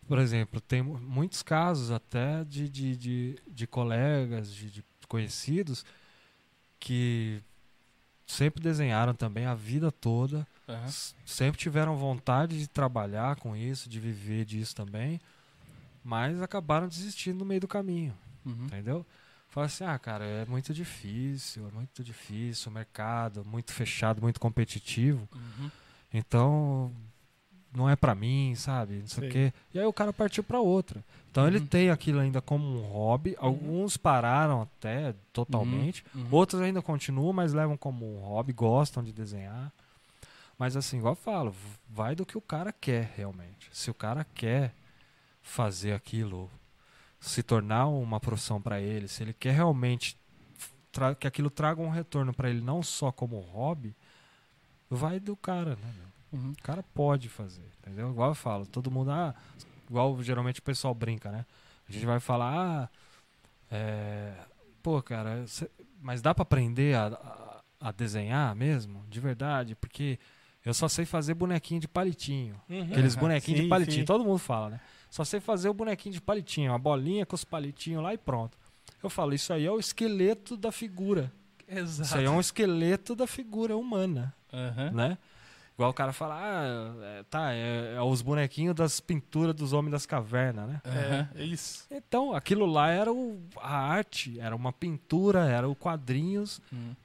por 0.08 0.20
exemplo, 0.20 0.62
tem 0.62 0.82
mu- 0.82 0.98
muitos 1.00 1.44
casos 1.44 1.92
até 1.92 2.46
de, 2.46 2.70
de, 2.70 2.96
de, 2.96 3.36
de 3.46 3.68
colegas, 3.68 4.54
de, 4.54 4.72
de 4.72 4.84
conhecidos, 5.10 5.84
que 6.80 7.42
sempre 8.26 8.62
desenharam 8.64 9.14
também 9.14 9.46
a 9.46 9.54
vida 9.56 9.92
toda, 9.92 10.48
S- 10.68 11.14
sempre 11.26 11.60
tiveram 11.60 11.96
vontade 11.96 12.58
de 12.60 12.68
trabalhar 12.68 13.36
com 13.38 13.56
isso, 13.56 13.88
de 13.90 14.00
viver 14.00 14.46
disso 14.46 14.76
também, 14.76 15.20
mas 16.04 16.42
acabaram 16.42 16.88
desistindo 16.88 17.40
no 17.40 17.46
meio 17.46 17.62
do 17.62 17.68
caminho, 17.68 18.14
Uhum. 18.46 18.66
entendeu? 18.66 19.06
Fala 19.50 19.66
assim, 19.68 19.84
ah, 19.86 19.98
cara, 19.98 20.26
é 20.26 20.46
muito 20.46 20.74
difícil, 20.74 21.68
é 21.68 21.72
muito 21.72 22.04
difícil, 22.04 22.70
o 22.70 22.74
mercado 22.74 23.44
muito 23.46 23.72
fechado, 23.72 24.22
muito 24.22 24.40
competitivo. 24.40 25.28
Uhum. 25.34 25.72
Então, 26.14 26.92
não 27.74 27.90
é 27.90 27.96
pra 27.96 28.14
mim, 28.14 28.54
sabe? 28.56 29.00
Não 29.00 29.08
sei 29.08 29.28
o 29.28 29.32
quê. 29.32 29.54
E 29.74 29.80
aí 29.80 29.86
o 29.86 29.94
cara 29.94 30.12
partiu 30.14 30.44
pra 30.44 30.60
outra. 30.60 31.04
Então 31.32 31.48
ele 31.48 31.60
Uhum. 31.60 31.66
tem 31.68 31.90
aquilo 31.90 32.20
ainda 32.20 32.42
como 32.42 32.66
um 32.66 32.82
hobby. 32.88 33.36
Alguns 33.40 33.98
pararam 33.98 34.62
até 34.64 35.14
totalmente. 35.34 36.04
Uhum. 36.14 36.28
Outros 36.32 36.62
ainda 36.62 36.82
continuam, 36.82 37.34
mas 37.34 37.54
levam 37.54 37.78
como 37.78 38.06
um 38.06 38.20
hobby, 38.22 38.54
gostam 38.54 39.04
de 39.04 39.12
desenhar. 39.14 39.72
Mas 40.58 40.76
assim, 40.76 40.98
igual 40.98 41.12
eu 41.14 41.16
falo, 41.18 41.56
vai 41.90 42.16
do 42.16 42.26
que 42.26 42.38
o 42.38 42.42
cara 42.42 42.74
quer 42.74 43.14
realmente. 43.16 43.70
Se 43.72 43.92
o 43.92 43.94
cara 43.94 44.26
quer 44.34 44.74
fazer 45.42 45.94
aquilo, 45.94 46.50
se 47.20 47.44
tornar 47.44 47.88
uma 47.88 48.20
profissão 48.20 48.62
pra 48.62 48.82
ele, 48.82 49.08
se 49.08 49.24
ele 49.24 49.34
quer 49.34 49.54
realmente 49.54 50.18
que 51.20 51.28
aquilo 51.28 51.52
traga 51.52 51.80
um 51.80 51.90
retorno 51.90 52.34
pra 52.34 52.50
ele, 52.50 52.60
não 52.60 52.82
só 52.82 53.12
como 53.12 53.40
hobby, 53.40 53.96
vai 54.90 55.20
do 55.20 55.36
cara, 55.36 55.76
né? 55.76 55.94
Uhum. 56.32 56.52
O 56.52 56.64
cara 56.64 56.82
pode 56.82 57.30
fazer, 57.30 57.70
entendeu? 57.80 58.10
Igual 58.10 58.30
eu 58.32 58.36
falo, 58.36 58.66
todo 58.66 58.90
mundo, 58.90 59.12
ah, 59.12 59.36
igual 59.88 60.22
geralmente 60.24 60.60
o 60.60 60.64
pessoal 60.64 60.94
brinca, 60.96 61.32
né? 61.32 61.46
A 61.88 61.92
gente 61.92 62.06
vai 62.06 62.20
falar, 62.20 62.54
ah, 62.58 62.90
é, 63.72 64.34
pô, 64.82 65.02
cara, 65.04 65.46
cê- 65.48 65.70
mas 66.02 66.22
dá 66.22 66.34
pra 66.34 66.42
aprender 66.44 66.96
a, 66.96 67.08
a, 67.08 67.90
a 67.90 67.92
desenhar 67.92 68.56
mesmo, 68.56 69.06
de 69.08 69.20
verdade? 69.20 69.76
Porque 69.76 70.20
eu 70.68 70.74
só 70.74 70.88
sei 70.88 71.06
fazer 71.06 71.34
bonequinho 71.34 71.80
de 71.80 71.88
palitinho. 71.88 72.60
Uhum. 72.70 72.82
Aqueles 72.84 73.16
bonequinhos 73.16 73.58
de 73.60 73.64
Sim, 73.66 73.70
palitinho, 73.70 74.00
sim. 74.00 74.06
todo 74.06 74.24
mundo 74.24 74.38
fala, 74.40 74.70
né? 74.72 74.82
Só 75.10 75.24
sei 75.24 75.40
fazer 75.40 75.70
o 75.70 75.74
bonequinho 75.74 76.14
de 76.14 76.22
palitinho, 76.22 76.72
uma 76.72 76.80
bolinha 76.80 77.26
com 77.26 77.36
os 77.36 77.44
palitinhos 77.46 78.04
lá 78.04 78.14
e 78.14 78.18
pronto. 78.18 78.58
Eu 79.02 79.10
falo, 79.10 79.34
isso 79.34 79.54
aí 79.54 79.66
é 79.66 79.72
o 79.72 79.80
esqueleto 79.80 80.58
da 80.58 80.72
figura. 80.72 81.32
Exato. 81.68 82.02
Isso 82.08 82.18
aí 82.18 82.26
é 82.26 82.30
um 82.30 82.40
esqueleto 82.40 83.16
da 83.16 83.26
figura 83.28 83.76
humana 83.78 84.34
Aham. 84.54 84.92
né? 84.92 85.18
Igual 85.76 85.92
o 85.92 85.94
cara 85.94 86.12
fala, 86.12 86.36
ah, 86.40 86.96
é, 87.20 87.24
tá, 87.30 87.54
é, 87.54 87.94
é 87.96 88.02
os 88.02 88.24
bonequinhos 88.24 88.74
das 88.76 89.00
pinturas 89.00 89.54
dos 89.54 89.74
homens 89.74 89.92
das 89.92 90.06
cavernas, 90.08 90.68
né? 90.68 90.82
É, 91.36 91.42
é 91.42 91.46
isso. 91.46 91.86
Então, 91.92 92.34
aquilo 92.34 92.66
lá 92.66 92.90
era 92.90 93.14
o, 93.14 93.40
a 93.58 93.78
arte, 93.78 94.40
era 94.40 94.56
uma 94.56 94.74
pintura, 94.74 95.46
era 95.46 95.70
o 95.70 95.76
quadrinhos 95.76 96.60
Uhum. 96.72 96.96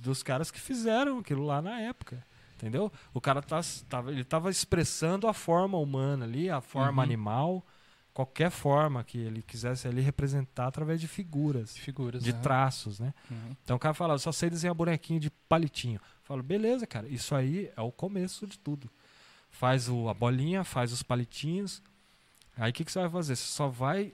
dos 0.00 0.22
caras 0.22 0.50
que 0.52 0.60
fizeram 0.60 1.18
aquilo 1.18 1.44
lá 1.44 1.60
na 1.60 1.80
época. 1.80 2.24
Entendeu? 2.58 2.90
O 3.14 3.20
cara 3.20 3.40
tá, 3.40 3.60
tava, 3.88 4.10
ele 4.10 4.24
tava 4.24 4.50
expressando 4.50 5.28
a 5.28 5.32
forma 5.32 5.78
humana 5.78 6.24
ali, 6.24 6.50
a 6.50 6.60
forma 6.60 7.00
Uhum. 7.02 7.06
animal, 7.08 7.66
qualquer 8.12 8.50
forma 8.50 9.04
que 9.04 9.16
ele 9.16 9.42
quisesse 9.42 9.86
ali 9.86 10.00
representar 10.00 10.66
através 10.66 11.00
de 11.00 11.06
figuras, 11.06 11.76
Figuras. 11.76 12.20
de 12.20 12.32
aham. 12.32 12.40
traços, 12.40 12.98
né? 12.98 13.14
Uhum. 13.30 13.56
Então 13.62 13.76
o 13.76 13.78
cara 13.78 13.94
fala, 13.94 14.14
eu 14.14 14.18
só 14.18 14.32
sei 14.32 14.50
desenhar 14.50 14.74
bonequinho 14.74 15.20
de 15.20 15.30
palitinho. 15.48 16.00
Eu 16.02 16.24
falo, 16.24 16.42
beleza, 16.42 16.84
cara, 16.84 17.06
isso 17.08 17.32
aí 17.32 17.70
é 17.76 17.80
o 17.80 17.92
começo 17.92 18.44
de 18.44 18.58
tudo. 18.58 18.90
Faz 19.50 19.88
o, 19.88 20.08
a 20.08 20.14
bolinha, 20.14 20.64
faz 20.64 20.92
os 20.92 21.00
palitinhos. 21.02 21.80
Aí 22.56 22.70
o 22.70 22.74
que, 22.74 22.84
que 22.84 22.90
você 22.90 22.98
vai 22.98 23.08
fazer? 23.08 23.36
Você 23.36 23.44
só 23.52 23.68
vai 23.68 24.12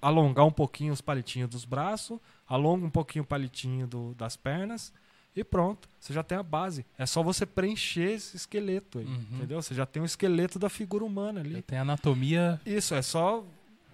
alongar 0.00 0.46
um 0.46 0.50
pouquinho 0.50 0.94
os 0.94 1.02
palitinhos 1.02 1.50
dos 1.50 1.66
braços, 1.66 2.18
alonga 2.48 2.86
um 2.86 2.90
pouquinho 2.90 3.22
o 3.22 3.26
palitinho 3.26 3.86
do- 3.86 4.14
das 4.14 4.34
pernas 4.34 4.92
e 5.34 5.42
pronto. 5.44 5.88
Você 5.98 6.12
já 6.12 6.22
tem 6.22 6.36
a 6.38 6.42
base. 6.42 6.84
É 6.98 7.06
só 7.06 7.22
você 7.22 7.46
preencher 7.46 8.10
esse 8.12 8.36
esqueleto 8.36 8.98
aí, 8.98 9.04
Uhum. 9.06 9.26
entendeu? 9.32 9.62
Você 9.62 9.74
já 9.74 9.86
tem 9.86 10.02
o 10.02 10.06
esqueleto 10.06 10.58
da 10.58 10.68
figura 10.68 11.04
humana 11.04 11.40
ali. 11.40 11.62
Tem 11.62 11.78
anatomia. 11.78 12.60
Isso, 12.66 12.94
é 12.94 13.02
só... 13.02 13.44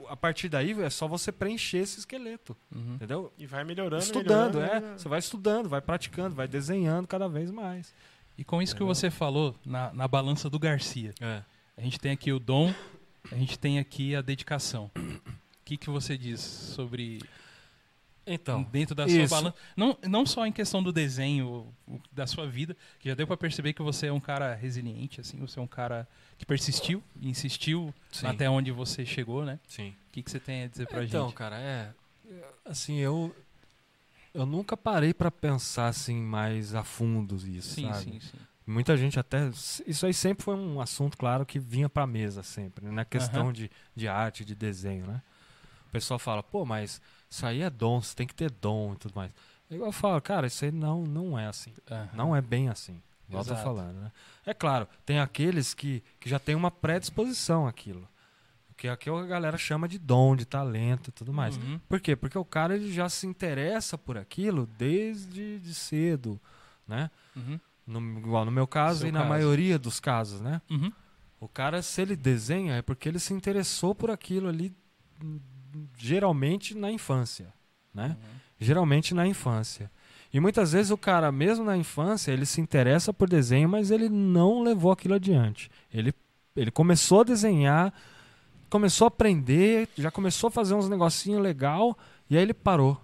A 0.09 0.17
partir 0.17 0.49
daí 0.49 0.73
é 0.81 0.89
só 0.89 1.07
você 1.07 1.31
preencher 1.31 1.79
esse 1.79 1.99
esqueleto, 2.01 2.57
Uhum. 2.75 2.95
entendeu? 2.95 3.33
E 3.39 3.47
vai 3.47 3.63
melhorando. 3.65 4.03
estudando, 4.03 4.55
melhorando, 4.55 4.59
é. 4.61 4.75
melhorando. 4.77 5.01
Você 5.01 5.09
vai 5.09 5.19
estudando, 5.19 5.69
vai 5.69 5.81
praticando, 5.83 6.35
vai 6.35 6.49
desenhando 6.49 7.07
cada 7.07 7.29
vez 7.29 7.51
mais. 7.51 7.93
E 8.39 8.45
com 8.45 8.63
isso 8.63 8.75
que 8.75 8.83
Entendeu? 8.83 8.95
você 8.95 9.11
falou, 9.11 9.55
na, 9.67 9.93
na 9.93 10.09
balança 10.09 10.49
do 10.49 10.59
Garcia, 10.59 11.13
É. 11.21 11.43
a 11.77 11.81
gente 11.83 11.99
tem 12.01 12.13
aqui 12.13 12.33
o 12.33 12.39
dom, 12.39 12.73
a 13.31 13.35
gente 13.35 13.59
tem 13.59 13.79
aqui 13.79 14.15
a 14.17 14.23
dedicação. 14.23 14.91
O 14.97 15.21
que, 15.65 15.77
que 15.77 15.91
você 15.91 16.17
diz 16.17 16.41
sobre 16.41 17.21
Então, 18.29 18.63
dentro 18.65 18.95
da 18.95 19.07
isso. 19.07 19.17
sua 19.29 19.29
balança? 19.43 19.57
Não, 19.77 19.97
não 20.07 20.27
só 20.27 20.47
em 20.47 20.53
questão 20.53 20.83
do 20.83 20.93
desenho 20.93 21.73
o- 21.87 22.01
da 22.13 22.27
sua 22.27 22.47
vida, 22.47 22.77
que 22.99 23.09
já 23.09 23.15
deu 23.15 23.27
pra 23.27 23.37
perceber 23.37 23.73
que 23.73 23.83
você 23.83 24.07
é 24.09 24.13
um 24.13 24.21
cara 24.21 24.55
resiliente, 24.55 25.21
assim, 25.21 25.39
você 25.39 25.59
é 25.59 25.63
um 25.63 25.67
cara 25.67 26.07
que 26.37 26.45
persistiu, 26.47 27.03
insistiu 27.21 27.93
Sim. 28.13 28.27
até 28.27 28.49
onde 28.51 28.71
você 28.71 29.05
chegou, 29.07 29.45
né? 29.45 29.59
sim. 29.67 29.91
O 30.09 30.13
que, 30.13 30.23
que 30.23 30.31
você 30.31 30.41
tem 30.41 30.65
a 30.65 30.69
dizer 30.69 30.87
pra 30.89 31.05
Então, 31.05 31.27
gente? 31.29 31.37
cara, 31.37 31.57
é 31.59 31.93
assim, 32.65 32.97
eu 32.99 33.35
eu 34.35 34.45
nunca 34.45 34.77
parei 34.77 35.15
pra 35.15 35.31
pensar 35.31 35.89
assim 35.89 36.21
mais 36.21 36.75
a 36.75 36.85
fundo 36.85 37.37
isso, 37.37 37.75
Sim, 37.75 37.83
sabe? 37.93 38.05
sim, 38.05 38.21
sim. 38.21 38.39
Muita 38.67 38.97
gente 38.99 39.19
até 39.19 39.49
isso 39.87 40.05
aí 40.05 40.13
sempre 40.13 40.45
foi 40.45 40.55
um 40.55 40.79
assunto 40.81 41.17
claro 41.17 41.47
que 41.47 41.59
vinha 41.59 41.89
pra 41.89 42.07
mesa 42.07 42.43
sempre, 42.43 42.85
né? 42.85 42.91
na 42.91 43.05
questão 43.05 43.51
de, 43.51 43.71
de 43.97 44.07
arte, 44.07 44.45
de 44.45 44.55
desenho, 44.55 45.07
né? 45.07 45.23
O 45.89 45.91
pessoal 45.91 46.19
fala: 46.19 46.43
"Pô, 46.43 46.67
mas 46.67 47.01
isso 47.31 47.45
aí 47.47 47.63
é 47.63 47.71
dom, 47.71 48.01
você 48.01 48.15
tem 48.15 48.27
que 48.27 48.35
ter 48.35 48.51
dom 48.51 48.95
e 48.95 48.97
tudo 48.97 49.15
mais". 49.15 49.31
Eu 49.71 49.93
falo: 49.93 50.21
"Cara, 50.21 50.47
isso 50.47 50.65
aí 50.65 50.73
não 50.73 51.05
não 51.05 51.39
é 51.39 51.47
assim". 51.47 51.73
Aham. 51.91 52.09
Não 52.15 52.37
é 52.37 52.41
bem 52.41 52.69
assim. 52.69 53.01
Igual 53.29 53.45
eu 53.47 53.57
falando, 53.57 54.01
né? 54.01 54.13
É 54.47 54.55
claro, 54.55 54.89
tem 55.05 55.21
aqueles 55.21 55.75
que, 55.75 56.03
que 56.19 56.31
já 56.31 56.39
tem 56.39 56.55
uma 56.55 56.71
predisposição 56.71 57.67
àquilo. 57.67 58.09
Que 58.77 58.87
é 58.87 58.93
o 58.93 58.97
que 58.97 59.11
a 59.11 59.27
galera 59.27 59.59
chama 59.59 59.89
de 59.89 59.99
dom, 59.99 60.37
de 60.37 60.45
talento 60.47 61.09
e 61.09 61.13
tudo 61.13 61.33
mais. 61.33 61.57
Uhum. 61.57 61.81
Por 61.89 62.01
quê? 62.01 62.15
Porque 62.15 62.39
o 62.39 62.45
cara 62.45 62.77
ele 62.77 62.93
já 62.93 63.09
se 63.09 63.27
interessa 63.27 63.99
por 63.99 64.17
aquilo 64.17 64.67
desde 64.79 65.59
de 65.59 65.75
cedo, 65.75 66.41
né? 66.87 67.11
Uhum. 67.35 67.59
No, 67.87 68.01
igual 68.19 68.45
no 68.45 68.51
meu 68.53 68.67
caso 68.67 69.01
Seu 69.01 69.09
e 69.09 69.13
na 69.13 69.21
caso. 69.21 69.31
maioria 69.31 69.79
dos 69.79 69.99
casos, 69.99 70.41
né? 70.41 70.63
Uhum. 70.71 70.93
O 71.41 71.49
cara, 71.49 71.83
se 71.83 72.01
ele 72.01 72.15
desenha, 72.15 72.77
é 72.77 72.83
porque 72.83 73.09
ele 73.09 73.19
se 73.19 73.35
interessou 73.35 73.95
por 73.95 74.11
aquilo 74.11 74.49
ali, 74.49 74.73
geralmente 75.97 76.75
na 76.77 76.91
infância, 76.91 77.53
né? 77.95 78.17
Geralmente 78.61 79.15
na 79.15 79.27
infância. 79.27 79.91
E 80.33 80.41
muitas 80.41 80.73
vezes 80.73 80.91
o 80.91 80.99
cara, 80.99 81.31
mesmo 81.33 81.65
na 81.65 81.77
infância, 81.77 82.33
ele 82.33 82.45
se 82.45 82.61
interessa 82.61 83.13
por 83.15 83.29
desenho, 83.29 83.69
mas 83.69 83.91
ele 83.91 84.09
não 84.09 84.63
levou 84.63 84.93
aquilo 84.93 85.15
adiante. 85.15 85.71
Ele, 85.93 86.13
ele 86.55 86.71
começou 86.71 87.21
a 87.21 87.25
desenhar, 87.25 87.93
começou 88.69 89.07
a 89.07 89.09
aprender, 89.09 89.89
já 89.97 90.11
começou 90.11 90.49
a 90.49 90.51
fazer 90.51 90.75
uns 90.75 90.89
negocinhos 90.89 91.41
legal, 91.43 91.97
e 92.29 92.37
aí 92.37 92.43
ele 92.43 92.53
parou. 92.53 93.01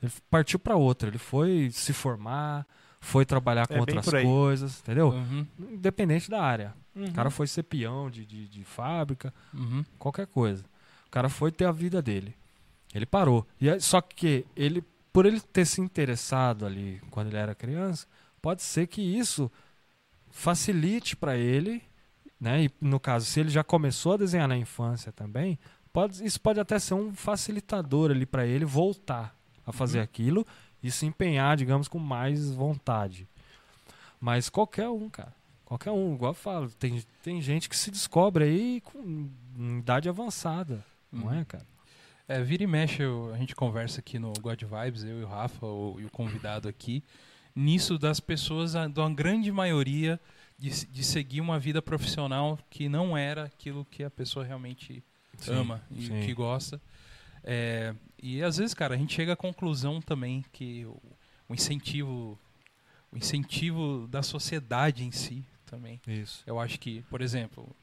Ele 0.00 0.12
partiu 0.30 0.58
para 0.58 0.76
outra. 0.76 1.08
Ele 1.08 1.18
foi 1.18 1.70
se 1.72 1.92
formar, 1.92 2.66
foi 3.00 3.24
trabalhar 3.24 3.66
com 3.66 3.74
É, 3.74 3.80
outras 3.80 4.04
coisas, 4.22 4.80
entendeu? 4.80 5.08
Uhum. 5.08 5.46
Independente 5.72 6.30
da 6.30 6.40
área. 6.42 6.74
Uhum. 6.94 7.06
O 7.06 7.12
cara 7.12 7.30
foi 7.30 7.46
ser 7.48 7.62
peão 7.64 8.08
de, 8.10 8.24
de, 8.26 8.46
de 8.48 8.62
fábrica, 8.64 9.32
Uhum. 9.52 9.84
qualquer 9.98 10.26
coisa. 10.26 10.64
O 11.12 11.16
cara 11.20 11.28
foi 11.28 11.52
ter 11.52 11.66
a 11.66 11.72
vida 11.72 12.00
dele. 12.00 12.34
Ele 12.94 13.04
parou. 13.04 13.46
E 13.60 13.68
aí- 13.68 13.78
só 13.82 14.00
que 14.00 14.46
ele, 14.56 14.82
por 15.12 15.26
ele 15.26 15.40
ter 15.42 15.66
se 15.66 15.78
interessado 15.78 16.64
ali 16.64 17.02
quando 17.10 17.26
ele 17.26 17.36
era 17.36 17.54
criança, 17.54 18.06
pode 18.40 18.62
ser 18.62 18.86
que 18.86 19.02
isso 19.02 19.52
facilite 20.30 21.14
para 21.14 21.36
ele, 21.36 21.82
né? 22.40 22.64
E 22.64 22.70
no 22.80 22.98
caso, 22.98 23.26
se 23.26 23.40
ele 23.40 23.50
já 23.50 23.62
começou 23.62 24.14
a 24.14 24.16
desenhar 24.16 24.48
na 24.48 24.56
infância 24.56 25.12
também, 25.12 25.58
pode, 25.92 26.24
isso 26.24 26.40
pode 26.40 26.58
até 26.58 26.78
ser 26.78 26.94
um 26.94 27.12
facilitador 27.12 28.10
ali 28.10 28.24
para 28.24 28.46
ele 28.46 28.64
voltar 28.64 29.36
a 29.66 29.70
fazer 29.70 30.00
aquilo 30.00 30.46
e 30.82 30.90
se 30.90 31.04
empenhar, 31.04 31.58
digamos, 31.58 31.88
com 31.88 31.98
mais 31.98 32.52
vontade. 32.54 33.28
Mas 34.18 34.48
qualquer 34.48 34.88
um, 34.88 35.10
cara. 35.10 35.34
Qualquer 35.66 35.90
um, 35.90 36.14
igual 36.14 36.30
eu 36.30 36.34
falo, 36.34 36.70
tem, 36.70 37.04
tem 37.22 37.38
gente 37.42 37.68
que 37.68 37.76
se 37.76 37.90
descobre 37.90 38.44
aí 38.44 38.80
com 38.80 39.28
idade 39.78 40.08
avançada, 40.08 40.82
não 41.12 41.24
Uhum. 41.26 41.34
é, 41.40 41.44
cara? 41.44 41.66
É, 42.28 42.42
vira 42.42 42.62
e 42.62 42.66
mexe, 42.66 43.02
eu- 43.02 43.32
a 43.34 43.36
gente 43.38 43.54
conversa 43.54 44.00
aqui 44.00 44.18
no 44.18 44.32
God 44.40 44.62
Vibes, 44.62 45.04
eu 45.04 45.20
e 45.20 45.24
o 45.24 45.26
Rafa, 45.26 45.66
o, 45.66 46.00
e 46.00 46.04
o 46.04 46.10
convidado 46.10 46.68
aqui, 46.68 47.02
nisso 47.54 47.98
das 47.98 48.20
pessoas, 48.20 48.74
a- 48.74 48.88
da 48.88 49.08
grande 49.10 49.50
maioria, 49.52 50.18
de, 50.58 50.86
de 50.86 51.02
seguir 51.04 51.40
uma 51.40 51.58
vida 51.58 51.82
profissional 51.82 52.58
que 52.70 52.88
não 52.88 53.16
era 53.16 53.44
aquilo 53.44 53.84
que 53.84 54.04
a 54.04 54.10
pessoa 54.10 54.44
realmente 54.44 55.02
ama 55.48 55.82
e 55.90 56.06
sim. 56.06 56.20
que 56.24 56.32
gosta. 56.32 56.80
É, 57.44 57.94
e 58.22 58.40
às 58.42 58.56
vezes, 58.58 58.72
cara, 58.72 58.94
a 58.94 58.96
gente 58.98 59.12
chega 59.12 59.32
à 59.32 59.36
conclusão 59.36 60.00
também 60.00 60.44
que 60.52 60.86
o, 60.86 60.96
o 61.48 61.54
incentivo, 61.54 62.38
o 63.10 63.18
incentivo 63.18 64.06
da 64.08 64.22
sociedade 64.22 65.02
em 65.04 65.10
si 65.10 65.44
também 65.66 66.00
Isso. 66.06 66.44
eu 66.46 66.60
acho 66.60 66.78
que, 66.78 67.02
por 67.10 67.20
exemplo, 67.20 67.74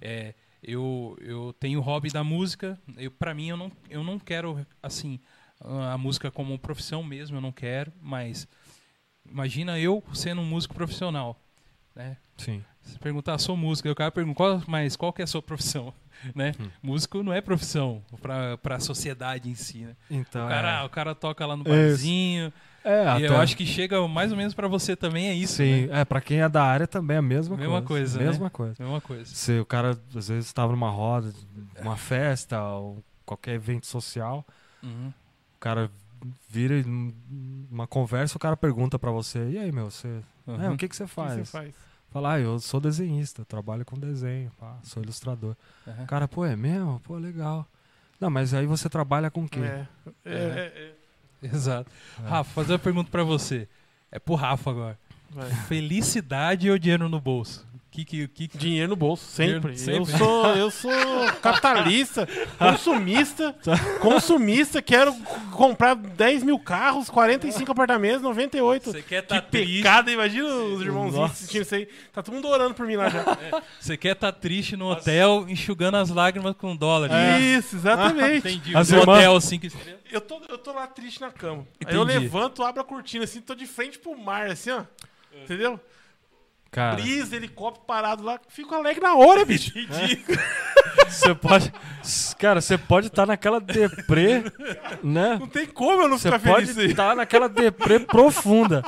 é, 0.00 0.32
eu, 0.62 1.16
eu 1.20 1.54
tenho 1.58 1.78
o 1.78 1.82
hobby 1.82 2.10
da 2.10 2.22
música. 2.22 2.78
Eu, 2.96 3.10
para 3.10 3.34
mim, 3.34 3.48
eu 3.48 3.56
não, 3.56 3.72
eu 3.88 4.04
não 4.04 4.18
quero, 4.18 4.66
assim, 4.82 5.18
a 5.60 5.96
música 5.96 6.30
como 6.30 6.58
profissão 6.58 7.02
mesmo, 7.02 7.36
eu 7.36 7.40
não 7.40 7.52
quero. 7.52 7.92
Mas 8.00 8.46
imagina 9.28 9.78
eu 9.78 10.02
sendo 10.14 10.40
um 10.40 10.46
músico 10.46 10.74
profissional, 10.74 11.40
né? 11.94 12.16
Sim. 12.36 12.64
Se 12.82 12.98
perguntar, 12.98 13.38
sou 13.38 13.56
músico, 13.56 13.88
aí 13.88 13.92
o 13.92 13.96
cara 13.96 14.10
pergunta, 14.10 14.36
qual, 14.36 14.62
mas 14.66 14.96
qual 14.96 15.12
que 15.12 15.22
é 15.22 15.24
a 15.24 15.26
sua 15.26 15.42
profissão? 15.42 15.92
Né? 16.34 16.52
Hum. 16.60 16.68
Músico 16.82 17.22
não 17.22 17.32
é 17.32 17.40
profissão 17.40 18.02
para 18.20 18.76
a 18.76 18.80
sociedade 18.80 19.48
em 19.48 19.54
si, 19.54 19.78
né? 19.78 19.96
Então, 20.10 20.46
O 20.46 20.48
cara, 20.48 20.80
é. 20.80 20.84
o 20.84 20.88
cara 20.88 21.14
toca 21.14 21.46
lá 21.46 21.56
no 21.56 21.64
barzinho. 21.64 22.52
É, 22.82 23.04
e 23.04 23.08
até, 23.08 23.28
eu 23.28 23.36
acho 23.38 23.56
que 23.56 23.66
chega 23.66 24.06
mais 24.08 24.30
ou 24.30 24.38
menos 24.38 24.54
para 24.54 24.66
você 24.66 24.96
também 24.96 25.28
é 25.28 25.34
isso, 25.34 25.54
Sim, 25.56 25.86
né? 25.86 26.00
é, 26.00 26.04
pra 26.04 26.20
quem 26.20 26.40
é 26.40 26.48
da 26.48 26.62
área 26.64 26.86
também 26.86 27.16
é 27.16 27.18
a 27.18 27.22
mesma, 27.22 27.56
Mesma 27.56 27.82
coisa, 27.82 28.18
né? 28.18 28.24
Mesma 28.24 28.48
coisa. 28.48 28.74
Mesma 28.82 29.00
coisa. 29.02 29.34
Se 29.34 29.58
o 29.58 29.66
cara, 29.66 29.90
às 30.14 30.28
vezes, 30.28 30.46
estava 30.46 30.72
numa 30.72 30.88
roda, 30.90 31.30
uma 31.82 31.96
festa, 31.96 32.62
ou 32.62 33.04
qualquer 33.26 33.54
evento 33.56 33.86
social, 33.86 34.46
Uhum. 34.82 35.12
o 35.56 35.58
cara 35.60 35.90
vira 36.48 36.82
num- 36.82 37.12
uma 37.70 37.86
conversa, 37.86 38.36
o 38.36 38.40
cara 38.40 38.56
pergunta 38.56 38.98
pra 38.98 39.10
você, 39.10 39.50
e 39.50 39.58
aí, 39.58 39.70
meu, 39.70 39.90
você, 39.90 40.08
é, 40.46 40.50
Uhum. 40.50 40.72
o 40.72 40.76
que 40.78 40.88
que 40.88 40.96
você 40.96 41.04
O 41.04 41.06
que 41.06 41.12
faz? 41.14 41.32
você 41.34 41.44
faz? 41.44 41.74
Fala, 42.10 42.34
ah, 42.34 42.40
eu 42.40 42.58
sou 42.58 42.80
desenhista, 42.80 43.44
trabalho 43.44 43.84
com 43.84 43.96
desenho, 43.96 44.50
pá, 44.58 44.78
sou 44.82 45.02
ilustrador. 45.02 45.56
Uhum. 45.86 46.02
O 46.02 46.06
cara, 46.06 46.26
pô, 46.26 46.44
é 46.44 46.56
mesmo? 46.56 47.00
Pô, 47.04 47.16
legal. 47.16 47.66
Não, 48.20 48.28
mas 48.28 48.52
aí 48.52 48.66
você 48.66 48.88
trabalha 48.88 49.30
com 49.30 49.44
o 49.44 49.48
quê? 49.48 49.60
É. 49.60 49.86
É, 50.24 50.34
é, 50.34 50.94
é. 51.42 51.46
Exato. 51.46 51.90
É. 52.18 52.28
Rafa, 52.28 52.52
fazer 52.52 52.72
uma 52.72 52.78
pergunta 52.78 53.10
pra 53.10 53.22
você. 53.22 53.68
É 54.10 54.18
pro 54.18 54.34
Rafa 54.34 54.70
agora. 54.70 54.98
Vai. 55.30 55.48
Felicidade 55.66 56.68
ou 56.68 56.78
dinheiro 56.78 57.08
no 57.08 57.20
bolso? 57.20 57.66
Que 58.00 58.04
que, 58.04 58.28
que, 58.28 58.48
que... 58.48 58.58
Dinheiro 58.58 58.88
no 58.88 58.96
bolso, 58.96 59.24
sempre. 59.26 59.74
Dinheiro 59.74 60.06
sempre. 60.06 60.12
Eu 60.14 60.18
sou, 60.18 60.46
eu 60.56 60.70
sou 60.70 60.90
capitalista, 61.42 62.26
consumista, 62.58 63.54
consumista, 64.00 64.80
quero 64.80 65.14
comprar 65.52 65.94
10 65.94 66.42
mil 66.42 66.58
carros, 66.58 67.10
45 67.10 67.70
apartamentos, 67.72 68.22
98. 68.22 68.90
Você 68.92 69.02
quer 69.02 69.22
Que 69.22 69.28
tá 69.28 69.40
triste? 69.40 69.76
pecado, 69.78 70.10
imagina 70.10 70.48
os 70.48 70.80
irmãozinhos 70.80 71.30
assistindo 71.30 71.62
isso 71.62 71.74
aí. 71.74 71.88
Tá 72.12 72.22
todo 72.22 72.34
mundo 72.34 72.48
orando 72.48 72.74
por 72.74 72.86
mim 72.86 72.96
lá 72.96 73.08
já. 73.08 73.24
Você 73.78 73.96
quer 73.96 74.14
tá 74.14 74.32
triste 74.32 74.76
no 74.76 74.90
hotel, 74.90 75.44
enxugando 75.48 75.96
as 75.96 76.08
lágrimas 76.10 76.54
com 76.56 76.74
dólar. 76.74 77.08
né? 77.10 77.40
Isso, 77.40 77.76
exatamente. 77.76 78.38
Entendi. 78.48 78.76
As 78.76 78.90
no 78.90 78.98
irmãs- 78.98 79.18
hotel 79.18 79.40
cinco 79.40 79.66
estrelas. 79.66 80.00
Eu 80.10 80.20
tô, 80.20 80.40
eu 80.48 80.58
tô 80.58 80.72
lá 80.72 80.86
triste 80.86 81.20
na 81.20 81.30
cama. 81.30 81.66
Aí 81.84 81.94
eu 81.94 82.02
levanto, 82.02 82.62
abro 82.64 82.80
a 82.80 82.84
cortina 82.84 83.24
assim, 83.24 83.40
tô 83.40 83.54
de 83.54 83.66
frente 83.66 83.98
pro 83.98 84.16
mar, 84.18 84.46
assim, 84.50 84.70
ó. 84.70 84.82
Entendeu? 85.44 85.78
Cara, 86.70 86.94
Brisa, 86.94 87.34
helicóptero 87.34 87.84
parado 87.84 88.22
lá, 88.22 88.38
fico 88.48 88.74
alegre 88.74 89.02
na 89.02 89.16
hora, 89.16 89.44
bicho. 89.44 89.72
você 91.08 91.34
pode. 91.34 91.72
Cara, 92.38 92.60
você 92.60 92.78
pode 92.78 93.08
estar 93.08 93.26
naquela 93.26 93.60
deprê, 93.60 94.44
né? 95.02 95.36
Não 95.38 95.48
tem 95.48 95.66
como 95.66 96.02
eu 96.02 96.08
não 96.08 96.16
Você 96.16 96.30
ficar 96.30 96.48
pode 96.48 96.66
feliz 96.66 96.78
aí. 96.78 96.86
estar 96.90 97.16
naquela 97.16 97.48
deprê 97.48 97.98
profunda 97.98 98.84